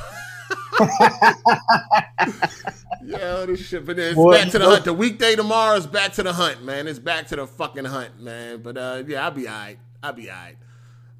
yeah, 3.06 3.46
this 3.46 3.66
shit. 3.66 3.86
But 3.86 4.00
it's 4.00 4.16
What- 4.16 4.40
back 4.42 4.52
to 4.52 4.60
the 4.60 4.66
hunt. 4.66 4.86
The 4.86 4.94
weekday 4.94 5.36
tomorrow 5.36 5.76
is 5.78 5.88
back 5.88 6.14
to 6.14 6.24
the 6.24 6.34
hunt, 6.34 6.64
man. 6.64 6.88
It's 6.88 7.00
back 7.00 7.28
to 7.28 7.36
the 7.36 7.48
fucking 7.48 7.86
hunt, 7.86 8.20
man. 8.22 8.62
But 8.62 8.78
uh, 8.78 9.04
yeah, 9.08 9.26
I'll 9.26 9.32
be 9.32 9.48
alright. 9.48 9.80
I'll 10.04 10.14
be 10.14 10.30
alright. 10.30 10.58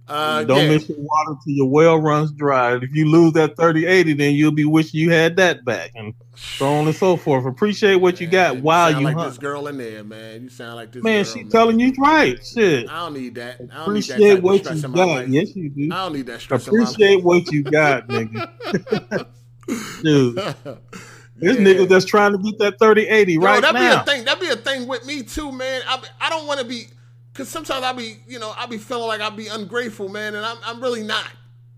Uh, 0.08 0.44
Don't 0.44 0.64
yeah. 0.66 0.70
miss 0.70 0.88
your 0.88 1.00
water 1.00 1.32
till 1.44 1.54
your 1.54 1.68
well 1.68 1.98
runs 1.98 2.32
dry. 2.32 2.76
If 2.76 2.94
you 2.94 3.10
lose 3.10 3.34
that 3.34 3.58
30 3.58 3.88
80, 3.88 4.14
then 4.14 4.36
you'll 4.36 4.52
be 4.52 4.64
wishing 4.66 5.00
you 5.00 5.10
had 5.12 5.36
that 5.38 5.66
back, 5.66 5.92
and 5.96 6.14
so 6.36 6.68
on 6.68 6.86
and 6.86 6.96
so 6.96 7.18
forth. 7.18 7.46
Appreciate 7.46 7.96
what 7.96 8.22
you 8.22 8.28
got 8.28 8.58
while 8.58 8.92
you 8.92 9.02
like 9.04 9.16
hunt. 9.16 9.30
this 9.30 9.38
girl 9.40 9.68
in 9.68 9.78
there, 9.78 10.04
man. 10.04 10.44
You 10.44 10.50
sound 10.50 10.76
like 10.76 10.92
this 10.92 11.02
Man, 11.04 11.24
girl, 11.24 11.34
she 11.34 11.44
telling 11.46 11.80
you 11.80 11.92
right. 11.98 12.38
Shit. 12.46 12.88
I 12.88 13.00
don't 13.06 13.14
need 13.16 13.34
that. 13.36 13.62
I 13.74 13.86
don't 13.86 13.94
need 13.96 14.04
that 14.04 14.16
Appreciate 14.18 14.44
what 14.44 14.64
you 14.76 14.82
got. 14.82 14.94
life. 14.96 15.28
Yes, 15.28 15.56
you 15.56 15.70
do. 15.70 15.90
I 15.92 15.96
don't 15.96 16.14
need 16.14 16.26
that 16.28 16.42
stress 16.42 16.68
in 16.68 16.74
my 16.74 16.80
life. 16.84 16.94
Appreciate 16.94 17.24
what 17.24 17.52
you 17.52 17.64
got, 17.64 18.08
nigga. 18.08 19.28
Dude, 20.04 20.36
this 20.36 21.58
Yeah. 21.58 21.64
nigga 21.64 21.90
that's 21.90 22.06
trying 22.06 22.32
to 22.34 22.38
beat 22.38 22.60
that 22.60 22.78
30 22.80 23.08
80 23.08 23.34
Yo, 23.34 23.40
right 23.42 23.62
that 23.62 23.74
now. 23.74 24.04
be 24.04 24.12
a 24.12 24.14
thing. 24.16 24.26
That'd 24.26 24.40
be 24.40 24.50
a 24.50 24.56
thing 24.56 24.88
with 24.88 25.06
me 25.06 25.24
too, 25.24 25.52
man. 25.52 25.82
I 25.88 26.00
I 26.22 26.30
don't 26.30 26.46
want 26.46 26.60
to 26.60 26.66
be, 26.66 26.88
cause 27.36 27.50
sometimes 27.50 27.84
I'll 27.86 27.94
be, 27.96 28.18
you 28.28 28.40
know, 28.40 28.54
I'll 28.58 28.68
be 28.68 28.80
feeling 28.80 29.08
like 29.08 29.22
I'll 29.22 29.32
be 29.32 29.48
ungrateful, 29.50 30.10
man, 30.10 30.36
and 30.36 30.46
I'm 30.46 30.58
I'm 30.66 30.82
really 30.82 31.04
not. 31.04 31.30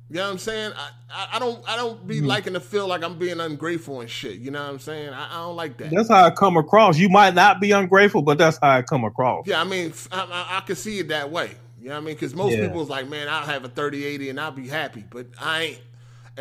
You 0.10 0.18
know 0.18 0.26
what 0.26 0.32
I'm 0.32 0.40
saying? 0.40 0.74
I 0.78 0.90
I, 1.14 1.28
I 1.34 1.40
don't 1.40 1.70
I 1.70 1.76
don't 1.78 2.08
be 2.08 2.22
Mhm. 2.22 2.28
liking 2.28 2.54
to 2.54 2.62
feel 2.62 2.88
like 2.88 3.04
I'm 3.04 3.20
being 3.20 3.42
ungrateful 3.42 4.02
and 4.02 4.10
shit. 4.10 4.38
You 4.40 4.52
know 4.52 4.64
what 4.64 4.72
I'm 4.72 4.80
saying? 4.80 5.14
I, 5.14 5.28
I 5.32 5.36
don't 5.46 5.58
like 5.58 5.78
that. 5.80 5.92
That's 5.92 6.10
how 6.10 6.24
I 6.26 6.32
come 6.32 6.58
across. 6.58 6.98
You 6.98 7.10
might 7.10 7.36
not 7.36 7.62
be 7.62 7.72
ungrateful, 7.72 8.22
but 8.24 8.38
that's 8.38 8.60
how 8.62 8.72
I 8.72 8.84
come 8.84 9.04
across. 9.06 9.48
Yeah, 9.48 9.62
I 9.62 9.66
mean, 9.66 9.94
I 10.12 10.64
can 10.66 10.76
see 10.78 11.00
it 11.00 11.10
that 11.10 11.32
way. 11.32 11.52
You 11.80 11.90
know 11.90 11.96
what 11.96 12.02
I 12.02 12.06
mean? 12.06 12.16
Because 12.16 12.36
most 12.36 12.54
Yeah. 12.54 12.68
people's 12.68 12.90
like, 12.90 13.10
man, 13.10 13.30
I'll 13.30 13.46
have 13.46 13.66
a 13.66 13.70
30 13.70 14.06
80 14.06 14.26
and 14.32 14.40
I'll 14.40 14.52
be 14.52 14.68
happy. 14.68 15.06
But 15.10 15.28
I 15.42 15.62
ain't. 15.64 15.82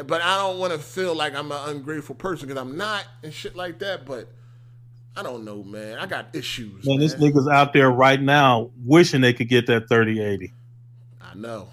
But 0.07 0.23
I 0.23 0.37
don't 0.39 0.59
want 0.59 0.73
to 0.75 0.79
feel 0.79 1.15
like 1.15 1.35
I'm 1.35 1.51
an 1.53 1.59
ungrateful 1.69 2.15
person 2.15 2.49
because 2.49 2.61
I'm 2.61 2.77
not 2.77 3.05
and 3.23 3.33
shit 3.33 3.57
like 3.57 3.79
that. 3.81 4.05
But 4.07 4.29
I 5.17 5.23
don't 5.23 5.45
know, 5.45 5.63
man. 5.63 5.99
I 5.99 6.07
got 6.07 6.27
issues. 6.35 6.85
Man, 6.85 6.99
Man, 6.99 7.01
this 7.01 7.15
nigga's 7.15 7.49
out 7.49 7.73
there 7.73 7.91
right 7.91 8.21
now 8.21 8.71
wishing 8.85 9.21
they 9.23 9.33
could 9.33 9.49
get 9.49 9.67
that 9.69 9.89
3080. 9.89 10.53
I 11.23 11.35
know. 11.35 11.69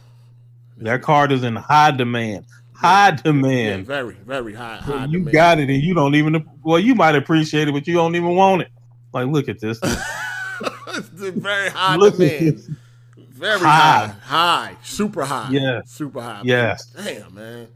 That 0.78 1.02
card 1.02 1.32
is 1.32 1.44
in 1.44 1.56
high 1.56 1.92
demand. 1.92 2.46
High 2.74 3.10
Yeah, 3.10 3.16
demand. 3.16 3.86
very, 3.86 4.16
very 4.16 4.54
high. 4.54 4.78
high 4.78 5.06
you 5.06 5.20
demand. 5.20 5.32
got 5.34 5.60
it, 5.60 5.70
and 5.70 5.82
you 5.84 5.94
don't 5.94 6.16
even. 6.16 6.46
Well, 6.64 6.80
you 6.80 6.96
might 6.96 7.16
appreciate 7.16 7.68
it, 7.68 7.74
but 7.74 7.86
you 7.88 7.94
don't 7.96 8.16
even 8.16 8.36
want 8.36 8.62
it. 8.64 8.70
Like, 9.14 9.28
look 9.28 9.48
at 9.50 9.60
this. 9.60 9.80
it's 10.88 11.10
very 11.10 11.70
high 11.70 11.96
Look 11.96 12.18
demand. 12.18 12.78
Very 13.18 13.60
High. 13.60 14.08
high. 14.08 14.08
high, 14.68 14.78
super 14.84 15.26
high. 15.26 15.50
Yeah. 15.52 15.82
super 15.86 16.22
high. 16.22 16.42
Yes. 16.44 16.86
Damn, 16.92 17.34
man. 17.36 17.68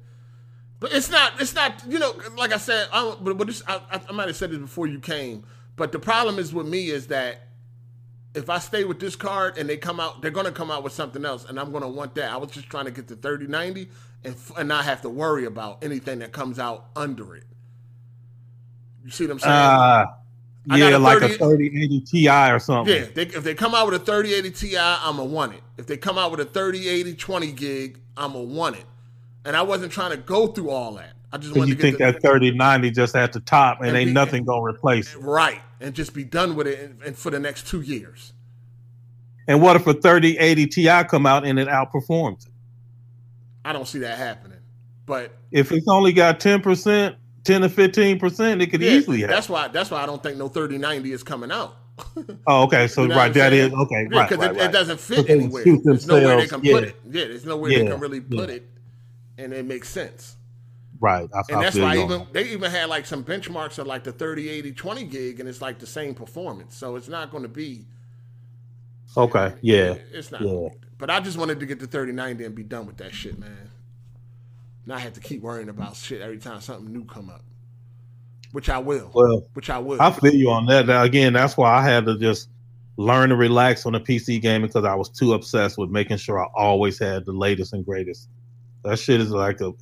But 0.80 0.94
it's 0.94 1.10
not. 1.10 1.34
It's 1.42 1.54
not. 1.54 1.84
You 1.88 2.00
know, 2.00 2.14
like 2.38 2.54
I 2.54 2.58
said, 2.58 2.88
I, 2.94 3.16
but, 3.20 3.38
but 3.38 3.48
this, 3.48 3.64
I, 3.68 3.82
I- 3.92 4.02
I 4.10 4.12
might 4.14 4.28
have 4.28 4.36
said 4.38 4.52
this 4.52 4.60
before 4.60 4.88
you 4.88 5.00
came. 5.00 5.44
But 5.78 5.92
the 5.94 6.00
problem 6.00 6.40
is 6.40 6.54
with 6.54 6.68
me 6.68 6.90
is 6.90 7.08
that 7.08 7.44
if 8.34 8.50
I 8.50 8.60
stay 8.60 8.84
with 8.84 9.00
this 9.00 9.16
card 9.16 9.58
and 9.58 9.70
they 9.70 9.78
come 9.78 10.00
out, 10.00 10.22
they're 10.22 10.32
gonna 10.32 10.52
come 10.52 10.70
out 10.70 10.84
with 10.84 10.92
something 10.92 11.24
else, 11.24 11.46
and 11.46 11.60
I'm 11.60 11.72
gonna 11.72 11.88
want 11.88 12.16
that. 12.16 12.32
I 12.32 12.38
was 12.38 12.52
just 12.52 12.70
trying 12.70 12.86
to 12.86 12.92
get 12.92 13.08
the 13.08 13.16
3090 13.16 13.88
and 14.26 14.34
f- 14.34 14.52
and 14.58 14.68
not 14.68 14.86
have 14.86 15.02
to 15.04 15.10
worry 15.10 15.46
about 15.46 15.84
anything 15.84 16.20
that 16.20 16.34
comes 16.34 16.60
out 16.60 16.88
under 16.96 17.36
it. 17.36 17.46
You 19.06 19.12
see 19.12 19.26
what 19.26 19.34
I'm 19.34 19.40
saying? 19.40 19.54
Uh, 19.54 20.06
yeah, 20.76 20.98
like 20.98 21.20
30 21.22 21.36
a 21.36 21.38
3080 21.38 22.02
Ti 22.02 22.28
or 22.52 22.60
something. 22.60 22.94
Yeah, 22.94 23.06
they, 23.14 23.22
if 23.24 23.44
they 23.44 23.54
come 23.56 23.74
out 23.74 23.90
with 23.90 24.02
a 24.02 24.06
3080 24.06 24.52
Ti, 24.52 24.78
I'ma 24.78 25.24
want 25.24 25.54
it. 25.54 25.62
If 25.78 25.88
they 25.88 25.96
come 25.96 26.18
out 26.18 26.32
with 26.32 26.40
a 26.42 26.46
3080 26.46 27.14
20 27.14 27.52
gig, 27.54 28.00
I'ma 28.18 28.40
want 28.40 28.76
it. 28.76 28.86
And 29.46 29.56
I 29.56 29.62
wasn't 29.62 29.92
trying 29.94 30.12
to 30.12 30.18
go 30.18 30.48
through 30.48 30.72
all 30.72 30.96
that. 30.96 31.14
I 31.32 31.38
just 31.38 31.56
wanted 31.56 31.70
you 31.70 31.76
to 31.76 31.82
think 31.82 31.98
get 32.00 32.22
that 32.22 32.22
3090 32.22 32.92
just 32.92 33.16
at 33.16 33.32
the 33.32 33.40
top 33.40 33.80
and, 33.80 33.90
And 33.90 33.98
ain't 33.98 34.10
be- 34.10 34.14
nothing 34.14 34.44
gonna 34.44 34.64
replace 34.64 35.14
it. 35.14 35.20
right 35.20 35.62
and 35.80 35.94
just 35.94 36.14
be 36.14 36.24
done 36.24 36.56
with 36.56 36.68
it 36.68 36.80
and, 36.80 37.02
and 37.04 37.18
for 37.18 37.30
the 37.32 37.40
next 37.40 37.68
two 37.68 37.82
years. 37.82 38.34
And 39.48 39.62
what 39.62 39.76
if 39.76 39.88
a 39.88 39.94
3080 39.94 40.68
Ti 40.68 41.04
come 41.06 41.26
out 41.26 41.46
and 41.46 41.58
it 41.58 41.68
outperforms 41.68 42.48
it? 42.48 42.54
I 43.64 43.74
don't 43.74 43.88
see 43.88 44.00
that 44.00 44.18
happening. 44.18 44.60
But 45.06 45.32
If 45.52 45.72
it's 45.72 45.88
only 45.88 46.12
got 46.14 46.40
10%, 46.40 47.16
10 47.44 47.62
to 47.62 47.70
15%, 47.70 48.62
it 48.62 48.68
could 48.68 48.82
yeah, 48.82 48.92
easily 48.92 49.22
happen. 49.22 49.36
that's 49.36 49.50
why 49.50 49.68
that's 49.70 49.90
why 49.92 50.04
I 50.04 50.06
don't 50.06 50.22
think 50.22 50.38
no 50.38 50.48
3090 50.50 51.12
is 51.12 51.24
coming 51.24 51.52
out. 51.52 51.76
Oh, 52.48 52.64
okay. 52.64 52.88
So 52.88 53.02
You 53.04 53.10
know 53.10 53.16
right, 53.18 53.34
that 53.34 53.52
is 53.54 53.74
okay. 53.74 54.08
Yeah, 54.10 54.20
right, 54.20 54.30
because 54.30 54.46
right, 54.46 54.56
it, 54.56 54.60
right. 54.60 54.70
it 54.70 54.72
doesn't 54.72 55.00
fit 55.00 55.30
anywhere. 55.30 55.66
There's 55.84 56.08
nowhere 56.08 56.38
they 56.38 56.48
can 56.48 56.64
Yeah. 56.64 56.74
put 56.74 56.84
it. 56.86 56.96
Yeah, 57.06 57.26
there's 57.26 57.46
nowhere 57.46 57.72
they 57.72 57.84
Yeah, 57.84 57.92
can 57.92 58.00
really 58.00 58.22
put 58.22 58.50
it, 58.50 58.70
and 59.38 59.52
it 59.54 59.66
makes 59.66 59.90
sense. 59.90 60.37
Right. 61.00 61.30
I, 61.34 61.42
And 61.50 61.58
I 61.58 61.64
that's 61.64 61.78
why 61.78 61.96
you 61.96 62.04
even 62.04 62.28
they 62.32 62.50
even 62.50 62.72
had 62.72 62.90
like 62.90 63.06
some 63.06 63.24
benchmarks 63.24 63.78
of 63.78 63.88
like 63.88 64.04
the 64.04 64.12
30, 64.12 64.50
80, 64.50 64.72
20 64.72 65.04
gig, 65.06 65.40
and 65.40 65.48
it's 65.48 65.62
like 65.62 65.80
the 65.80 65.88
same 65.88 66.14
performance. 66.14 66.76
So 66.76 66.96
it's 66.96 67.08
not 67.08 67.32
going 67.32 67.44
to 67.44 67.50
be. 67.50 67.86
Okay. 69.16 69.54
Yeah. 69.62 69.96
It's 70.12 70.32
not. 70.32 70.42
Yeah. 70.42 70.70
But 70.98 71.10
I 71.10 71.20
just 71.20 71.38
wanted 71.38 71.60
to 71.60 71.66
get 71.66 71.80
the 71.80 71.88
3090 71.88 72.46
and 72.46 72.56
be 72.56 72.64
done 72.64 72.88
with 72.88 72.98
that 72.98 73.14
shit, 73.14 73.38
man. 73.38 73.70
Not 74.86 75.02
have 75.02 75.14
to 75.14 75.20
keep 75.20 75.42
worrying 75.42 75.70
about 75.70 75.96
shit 75.96 76.22
every 76.22 76.38
time 76.38 76.62
something 76.62 76.92
new 76.92 77.06
come 77.06 77.30
up. 77.30 77.44
Which 78.54 78.70
I 78.70 78.80
will. 78.80 79.12
Well, 79.14 79.44
Which 79.54 79.70
I 79.70 79.78
will. 79.80 80.02
I 80.02 80.12
feel 80.12 80.34
you 80.34 80.50
on 80.50 80.66
that. 80.68 80.88
Now, 80.88 81.04
again, 81.04 81.34
that's 81.34 81.58
why 81.58 81.72
I 81.78 81.84
had 81.84 82.06
to 82.06 82.18
just 82.18 82.50
learn 82.96 83.30
to 83.30 83.36
relax 83.36 83.86
on 83.86 83.94
the 83.94 84.00
PC 84.00 84.42
gaming 84.42 84.68
because 84.68 84.86
I 84.86 84.96
was 84.96 85.10
too 85.10 85.34
obsessed 85.34 85.78
with 85.78 85.90
making 85.90 86.18
sure 86.18 86.44
I 86.44 86.48
always 86.56 86.98
had 86.98 87.26
the 87.26 87.34
latest 87.34 87.74
and 87.74 87.86
greatest. 87.86 88.30
That 88.84 88.98
shit 88.98 89.22
is 89.22 89.30
like 89.30 89.62
a, 89.62 89.74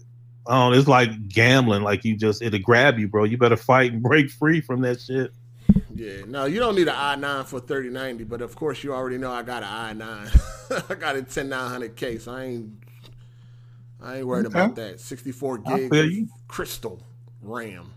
I 0.48 0.72
it's 0.74 0.88
like 0.88 1.28
gambling. 1.28 1.82
Like 1.84 2.06
you 2.06 2.16
just, 2.16 2.42
it'll 2.42 2.60
grab 2.60 3.00
you, 3.00 3.08
bro. 3.08 3.24
You 3.24 3.38
better 3.38 3.58
fight 3.58 3.92
and 3.94 4.02
break 4.10 4.30
free 4.30 4.62
from 4.62 4.82
that 4.82 5.02
shit. 5.02 5.32
Yeah, 5.96 6.24
no, 6.28 6.46
you 6.46 6.60
don't 6.60 6.76
need 6.76 6.88
an 6.90 6.94
i9 7.22 7.46
for 7.46 7.60
3090, 7.60 8.26
but 8.26 8.42
of 8.42 8.56
course 8.56 8.84
you 8.84 8.94
already 8.94 9.18
know 9.18 9.32
I 9.32 9.42
got 9.44 9.64
an 9.64 9.98
i9. 9.98 10.90
I 10.92 10.96
got 10.96 11.16
a 11.16 11.22
10900K, 11.22 12.20
so 12.22 12.34
I 12.34 12.44
ain't 12.44 12.72
I 14.02 14.18
ain't 14.18 14.28
worried 14.28 14.46
Okay. 14.48 14.60
about 14.60 14.76
that. 14.76 15.00
64 15.00 15.62
I 15.66 15.78
gig 15.80 15.90
feel 15.90 16.06
of 16.06 16.12
you. 16.12 16.28
crystal 16.48 17.02
RAM. 17.42 17.92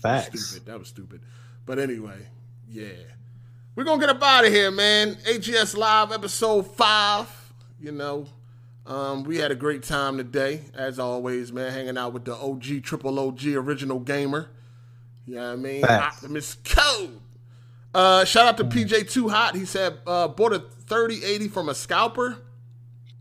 Facts. 0.00 0.46
Stupid. 0.50 0.66
That 0.66 0.78
was 0.78 0.88
stupid. 0.88 1.20
But 1.66 1.78
anyway, 1.78 2.18
yeah. 2.70 2.88
We're 3.74 3.84
gonna 3.84 4.00
get 4.00 4.10
up 4.10 4.22
out 4.22 4.44
of 4.46 4.52
here, 4.52 4.70
man. 4.70 5.16
AGS 5.26 5.76
Live 5.76 6.12
episode 6.12 6.74
five. 6.76 7.28
You 7.80 7.90
know. 7.92 8.26
Um, 8.86 9.24
we 9.24 9.38
had 9.38 9.50
a 9.50 9.54
great 9.54 9.82
time 9.82 10.18
today, 10.18 10.60
as 10.74 10.98
always, 10.98 11.52
man, 11.52 11.72
hanging 11.72 11.96
out 11.96 12.12
with 12.12 12.24
the 12.24 12.34
OG 12.34 12.82
triple 12.82 13.18
OG 13.18 13.46
original 13.46 13.98
gamer. 13.98 14.50
You 15.26 15.36
know 15.36 15.48
what 15.48 15.52
I 15.52 15.56
mean? 15.56 15.82
Facts. 15.82 16.16
Optimus 16.16 16.56
Code. 16.64 17.20
Uh, 17.94 18.24
shout 18.24 18.46
out 18.46 18.56
to 18.58 18.64
PJ 18.64 19.10
Too 19.10 19.28
Hot. 19.28 19.54
He 19.54 19.64
said, 19.64 19.98
uh, 20.06 20.28
bought 20.28 20.52
a 20.52 20.58
3080 20.58 21.48
from 21.48 21.68
a 21.68 21.74
scalper. 21.74 22.38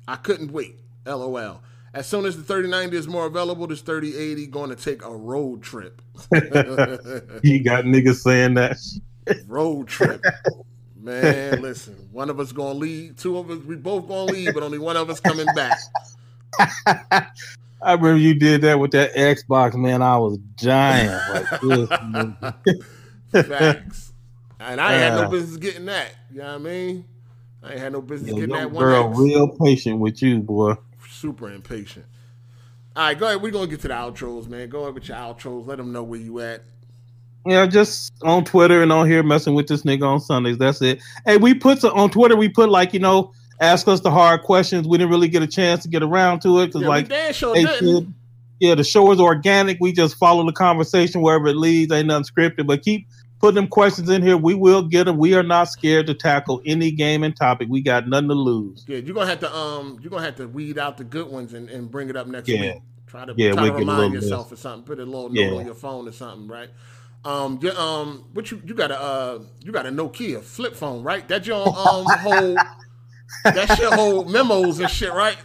I 0.07 0.17
couldn't 0.17 0.51
wait. 0.51 0.79
LOL. 1.05 1.61
As 1.93 2.07
soon 2.07 2.25
as 2.25 2.35
the 2.35 2.43
3090 2.43 2.97
is 2.97 3.07
more 3.07 3.27
available, 3.27 3.67
this 3.67 3.81
3080 3.81 4.47
going 4.47 4.69
to 4.71 4.75
take 4.75 5.05
a 5.05 5.15
road 5.15 5.61
trip. 5.61 6.01
You 6.31 7.63
got 7.63 7.85
niggas 7.85 8.21
saying 8.21 8.55
that. 8.55 8.77
road 9.47 9.87
trip. 9.87 10.21
Man, 11.03 11.61
listen. 11.61 12.07
One 12.11 12.29
of 12.29 12.39
us 12.39 12.51
gonna 12.53 12.73
leave. 12.79 13.17
Two 13.17 13.37
of 13.37 13.49
us, 13.51 13.59
we 13.65 13.75
both 13.75 14.07
gonna 14.07 14.31
leave, 14.31 14.53
but 14.53 14.63
only 14.63 14.79
one 14.79 14.95
of 14.95 15.09
us 15.09 15.19
coming 15.19 15.47
back. 15.55 15.77
I 17.81 17.93
remember 17.95 18.17
you 18.17 18.33
did 18.39 18.61
that 18.61 18.79
with 18.79 18.91
that 18.91 19.13
Xbox, 19.13 19.75
man. 19.75 20.01
I 20.01 20.17
was. 20.17 20.37
Like 20.63 21.59
this. 23.31 23.45
Facts. 23.47 24.13
And 24.59 24.79
I 24.79 24.93
ain't 24.93 25.01
had 25.01 25.13
no 25.15 25.23
Uh. 25.23 25.29
business 25.29 25.57
getting 25.57 25.85
that. 25.87 26.11
You 26.31 26.37
know 26.39 26.45
what 26.45 26.53
I 26.55 26.57
mean? 26.59 27.05
I 27.61 27.71
ain't 27.71 27.79
had 27.79 27.91
no 27.93 28.01
business 28.01 28.29
Yo, 28.31 28.35
getting 28.37 28.55
that 28.55 28.71
one. 28.71 28.83
girl 28.83 29.09
X. 29.09 29.19
real 29.19 29.47
patient 29.49 29.99
with 29.99 30.21
you, 30.21 30.39
boy. 30.39 30.75
Super 31.09 31.51
impatient. 31.51 32.05
All 32.95 33.07
right, 33.07 33.17
go 33.19 33.27
ahead. 33.27 33.41
We're 33.41 33.51
gonna 33.51 33.67
get 33.67 33.81
to 33.81 33.87
the 33.89 33.93
outros, 33.93 34.47
man. 34.47 34.69
Go 34.69 34.83
ahead 34.83 34.93
with 34.93 35.07
your 35.09 35.17
outros. 35.17 35.65
Let 35.67 35.77
them 35.79 35.91
know 35.91 36.03
where 36.03 36.19
you 36.19 36.39
at. 36.39 36.63
Yeah, 37.45 37.65
just 37.65 38.13
on 38.23 38.45
Twitter 38.45 38.81
and 38.81 38.91
on 38.91 39.07
here 39.09 39.21
messing 39.21 39.53
with 39.53 39.67
this 39.67 39.83
nigga 39.83 40.07
on 40.07 40.19
Sundays. 40.21 40.57
That's 40.57 40.81
it. 40.81 41.01
Hey, 41.25 41.37
we 41.37 41.53
put 41.53 41.79
some, 41.81 41.91
on 41.97 42.09
Twitter. 42.09 42.35
We 42.37 42.47
put 42.47 42.69
like 42.69 42.93
you 42.93 42.99
know, 42.99 43.33
ask 43.59 43.87
us 43.87 43.99
the 43.99 44.11
hard 44.11 44.43
questions. 44.43 44.87
We 44.87 44.97
didn't 44.97 45.11
really 45.11 45.27
get 45.27 45.43
a 45.43 45.47
chance 45.47 45.83
to 45.83 45.89
get 45.89 46.03
around 46.03 46.39
to 46.41 46.59
it 46.59 46.67
because 46.67 46.83
Yeah, 46.83 46.87
like 46.87 47.05
we 47.05 47.09
damn 47.09 47.33
sure 47.33 47.53
they 47.53 47.63
didn't. 47.65 48.13
yeah, 48.59 48.75
the 48.75 48.83
show 48.83 49.11
is 49.11 49.19
organic. 49.19 49.77
We 49.81 49.91
just 49.91 50.15
follow 50.15 50.45
the 50.45 50.53
conversation 50.53 51.21
wherever 51.21 51.47
it 51.47 51.57
leads. 51.57 51.91
Ain't 51.91 52.07
nothing 52.07 52.23
scripted, 52.33 52.65
but 52.65 52.81
keep 52.81 53.07
put 53.41 53.55
them 53.55 53.67
questions 53.67 54.09
in 54.09 54.21
here. 54.21 54.37
We 54.37 54.53
will 54.53 54.81
get 54.83 55.03
them. 55.03 55.17
We 55.17 55.35
are 55.35 55.43
not 55.43 55.65
scared 55.65 56.07
to 56.07 56.13
tackle 56.13 56.61
any 56.65 56.91
game 56.91 57.23
and 57.23 57.35
topic. 57.35 57.67
We 57.69 57.81
got 57.81 58.07
nothing 58.07 58.29
to 58.29 58.35
lose. 58.35 58.85
Yeah, 58.87 58.99
you're 58.99 59.13
gonna 59.13 59.27
have 59.27 59.41
to 59.41 59.53
um, 59.53 59.99
you're 60.01 60.11
gonna 60.11 60.23
have 60.23 60.37
to 60.37 60.47
weed 60.47 60.77
out 60.77 60.95
the 60.97 61.03
good 61.03 61.27
ones 61.29 61.53
and, 61.53 61.69
and 61.69 61.91
bring 61.91 62.09
it 62.09 62.15
up 62.15 62.27
next 62.27 62.47
Yeah. 62.47 62.61
week. 62.75 62.81
Try 63.05 63.25
to 63.25 63.33
Yeah, 63.35 63.51
try 63.51 63.67
to 63.67 63.73
remind 63.73 64.13
yourself 64.13 64.49
list. 64.49 64.61
or 64.61 64.61
something. 64.63 64.83
Put 64.85 64.99
a 64.99 65.05
little 65.05 65.29
note 65.29 65.39
Yeah. 65.41 65.57
on 65.59 65.65
your 65.65 65.75
phone 65.75 66.07
or 66.07 66.13
something, 66.13 66.47
right? 66.47 66.69
Um, 67.25 67.59
yeah, 67.61 67.71
um, 67.71 68.25
what 68.33 68.51
you 68.51 68.61
you 68.65 68.73
got 68.73 68.91
a 68.91 68.99
uh, 68.99 69.39
you 69.61 69.71
got 69.71 69.85
a 69.85 69.89
Nokia 69.89 70.41
flip 70.41 70.75
phone, 70.75 71.03
right? 71.03 71.27
That 71.27 71.47
your 71.47 71.67
um 71.67 72.05
whole 72.05 72.55
that 73.45 73.77
shit 73.77 73.93
hold 73.93 74.29
memos 74.29 74.79
and 74.79 74.89
shit, 74.89 75.11
right? 75.13 75.37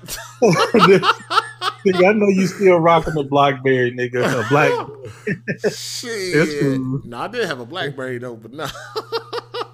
Nigga, 1.86 2.08
I 2.08 2.12
know 2.12 2.28
you 2.28 2.46
still 2.46 2.78
rocking 2.78 3.14
the 3.14 3.22
BlackBerry, 3.22 3.92
nigga. 3.92 4.44
A 4.44 4.48
Black. 4.48 5.72
Shit. 5.72 6.60
Cool. 6.60 7.00
No, 7.04 7.18
I 7.18 7.28
did 7.28 7.46
have 7.46 7.60
a 7.60 7.66
BlackBerry 7.66 8.18
though, 8.18 8.36
but 8.36 8.52
no. 8.52 8.66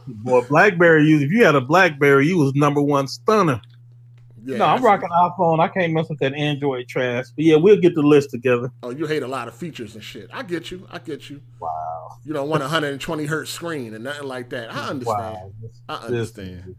Boy, 0.07 0.43
BlackBerry. 0.43 1.07
You, 1.07 1.21
if 1.21 1.31
you 1.31 1.45
had 1.45 1.55
a 1.55 1.63
BlackBerry, 1.63 2.27
you 2.27 2.39
was 2.39 2.55
number 2.55 2.83
one 2.83 3.09
stunner. 3.09 3.61
Yeah, 4.45 4.59
no, 4.59 4.67
I'm 4.67 4.85
rocking 4.85 5.09
iPhone. 5.09 5.61
I 5.61 5.69
can't 5.69 5.93
mess 5.93 6.09
with 6.09 6.19
that 6.19 6.35
Android 6.35 6.87
trash. 6.87 7.27
But 7.35 7.45
yeah, 7.45 7.57
we'll 7.57 7.81
get 7.81 7.95
the 7.95 8.03
list 8.03 8.31
together. 8.31 8.71
Oh, 8.83 8.91
you 8.91 9.07
hate 9.07 9.23
a 9.23 9.29
lot 9.29 9.49
of 9.49 9.55
features 9.55 9.95
and 9.95 10.05
shit. 10.05 10.29
I 10.33 10.43
get 10.43 10.71
you. 10.71 10.87
I 10.91 10.99
get 10.99 11.31
you. 11.31 11.41
Wow. 11.59 12.19
You 12.25 12.33
don't 12.35 12.49
want 12.49 12.63
a 12.63 12.67
120 12.67 13.25
hertz 13.25 13.51
screen 13.51 13.95
and 13.95 14.05
nothing 14.05 14.29
like 14.29 14.51
that. 14.51 14.75
I 14.75 14.89
understand. 14.89 15.07
Wow. 15.07 15.53
I 15.89 15.95
understand. 15.95 16.77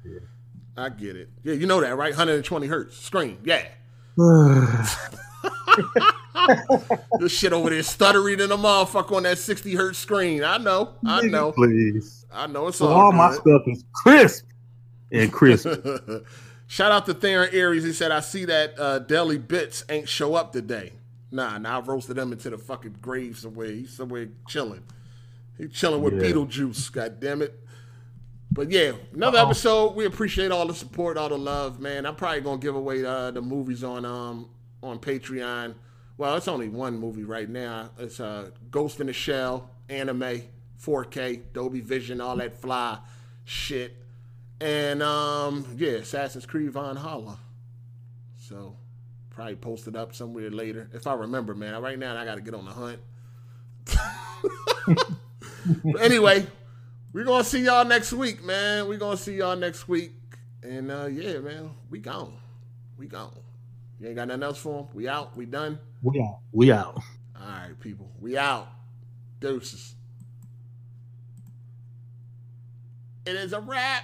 I 0.77 0.89
get 0.89 1.15
it. 1.15 1.29
Yeah, 1.43 1.53
you 1.53 1.65
know 1.65 1.81
that, 1.81 1.95
right? 1.95 2.11
120 2.11 2.67
hertz 2.67 2.97
screen. 2.97 3.39
Yeah. 3.43 3.65
this 7.19 7.31
shit 7.31 7.53
over 7.53 7.69
there 7.69 7.83
stuttering 7.83 8.39
in 8.39 8.51
a 8.51 8.57
motherfucker 8.57 9.15
on 9.15 9.23
that 9.23 9.37
60 9.37 9.75
hertz 9.75 9.99
screen. 9.99 10.43
I 10.43 10.57
know. 10.57 10.93
I 11.05 11.21
know. 11.21 11.51
Please. 11.51 12.25
I 12.31 12.47
know 12.47 12.67
it's 12.67 12.77
So 12.77 12.87
all, 12.87 13.05
all 13.05 13.11
my 13.11 13.33
stuff 13.33 13.61
is 13.67 13.83
crisp 13.93 14.45
and 15.11 15.31
crisp. 15.31 15.67
Shout 16.67 16.91
out 16.91 17.05
to 17.05 17.13
Theron 17.13 17.49
Aries. 17.51 17.83
He 17.83 17.93
said, 17.93 18.11
I 18.11 18.19
see 18.21 18.45
that 18.45 18.79
uh, 18.79 18.99
Deli 18.99 19.37
Bits 19.37 19.83
ain't 19.89 20.09
show 20.09 20.35
up 20.35 20.51
today. 20.51 20.93
Nah, 21.31 21.57
nah, 21.57 21.77
I 21.77 21.81
roasted 21.81 22.17
him 22.17 22.31
into 22.31 22.49
the 22.49 22.57
fucking 22.57 22.97
grave 23.01 23.37
somewhere. 23.37 23.67
He's 23.67 23.91
somewhere 23.95 24.29
chilling. 24.47 24.83
He's 25.57 25.71
chilling 25.71 26.01
with 26.01 26.13
Yeah. 26.15 26.21
Beetlejuice, 26.31 26.91
god 26.91 27.19
damn 27.19 27.41
it. 27.41 27.59
But 28.51 28.71
yeah, 28.71 28.93
another 29.13 29.39
episode. 29.39 29.95
We 29.95 30.05
appreciate 30.05 30.51
all 30.51 30.65
the 30.65 30.73
support, 30.73 31.17
all 31.17 31.29
the 31.29 31.37
love, 31.37 31.79
man. 31.79 32.05
I'm 32.05 32.15
probably 32.15 32.41
gonna 32.41 32.57
give 32.61 32.75
away 32.75 33.03
uh, 33.03 33.31
the 33.31 33.41
movies 33.41 33.83
on 33.83 34.05
um 34.05 34.49
on 34.81 34.99
Patreon. 34.99 35.75
Well, 36.17 36.35
it's 36.37 36.47
only 36.47 36.69
one 36.69 36.97
movie 36.97 37.25
right 37.25 37.49
now. 37.49 37.89
It's 37.99 38.21
uh, 38.21 38.51
Ghost 38.71 39.01
in 39.01 39.07
the 39.07 39.13
Shell, 39.13 39.69
anime, 39.89 40.43
4K, 40.81 41.51
Dolby 41.51 41.81
Vision, 41.81 42.21
all 42.21 42.37
that 42.37 42.61
fly 42.61 42.99
shit. 43.43 43.97
And 44.61 45.03
um, 45.03 45.65
yeah, 45.77 45.91
Assassin's 45.91 46.45
Creed 46.45 46.71
Von 46.71 46.95
Valhalla. 46.95 47.39
So 48.37 48.75
probably 49.29 49.55
post 49.55 49.87
it 49.87 49.95
up 49.95 50.15
somewhere 50.15 50.49
later 50.49 50.89
if 50.93 51.07
I 51.07 51.13
remember, 51.13 51.53
man. 51.55 51.81
Right 51.81 51.99
now, 51.99 52.15
I 52.17 52.25
got 52.25 52.35
to 52.35 52.41
get 52.41 52.53
on 52.53 52.65
the 52.65 52.71
hunt. 52.71 52.99
but 55.83 56.01
anyway, 56.01 56.45
we're 57.13 57.25
gonna 57.25 57.43
see 57.43 57.63
y'all 57.63 57.85
next 57.85 58.13
week, 58.13 58.43
man. 58.43 58.87
We're 58.87 58.97
gonna 58.97 59.17
see 59.17 59.35
y'all 59.37 59.55
next 59.55 59.87
week, 59.87 60.13
and 60.63 60.91
uh, 60.91 61.05
yeah, 61.07 61.39
man, 61.39 61.71
we 61.89 61.99
gone. 61.99 62.37
We 62.97 63.07
gone. 63.07 63.37
You 63.99 64.07
ain't 64.07 64.15
got 64.15 64.27
nothing 64.27 64.43
else 64.43 64.57
for 64.57 64.79
'em? 64.81 64.87
We 64.93 65.07
out. 65.07 65.35
We 65.35 65.45
done. 65.45 65.79
We 66.01 66.19
out. 66.21 66.39
We 66.51 66.71
out. 66.71 66.95
All 67.39 67.47
right, 67.47 67.79
people. 67.79 68.11
We 68.19 68.37
out. 68.37 68.67
Deuces. 69.39 69.95
It 73.25 73.35
is 73.35 73.53
a 73.53 73.59
wrap. 73.59 74.03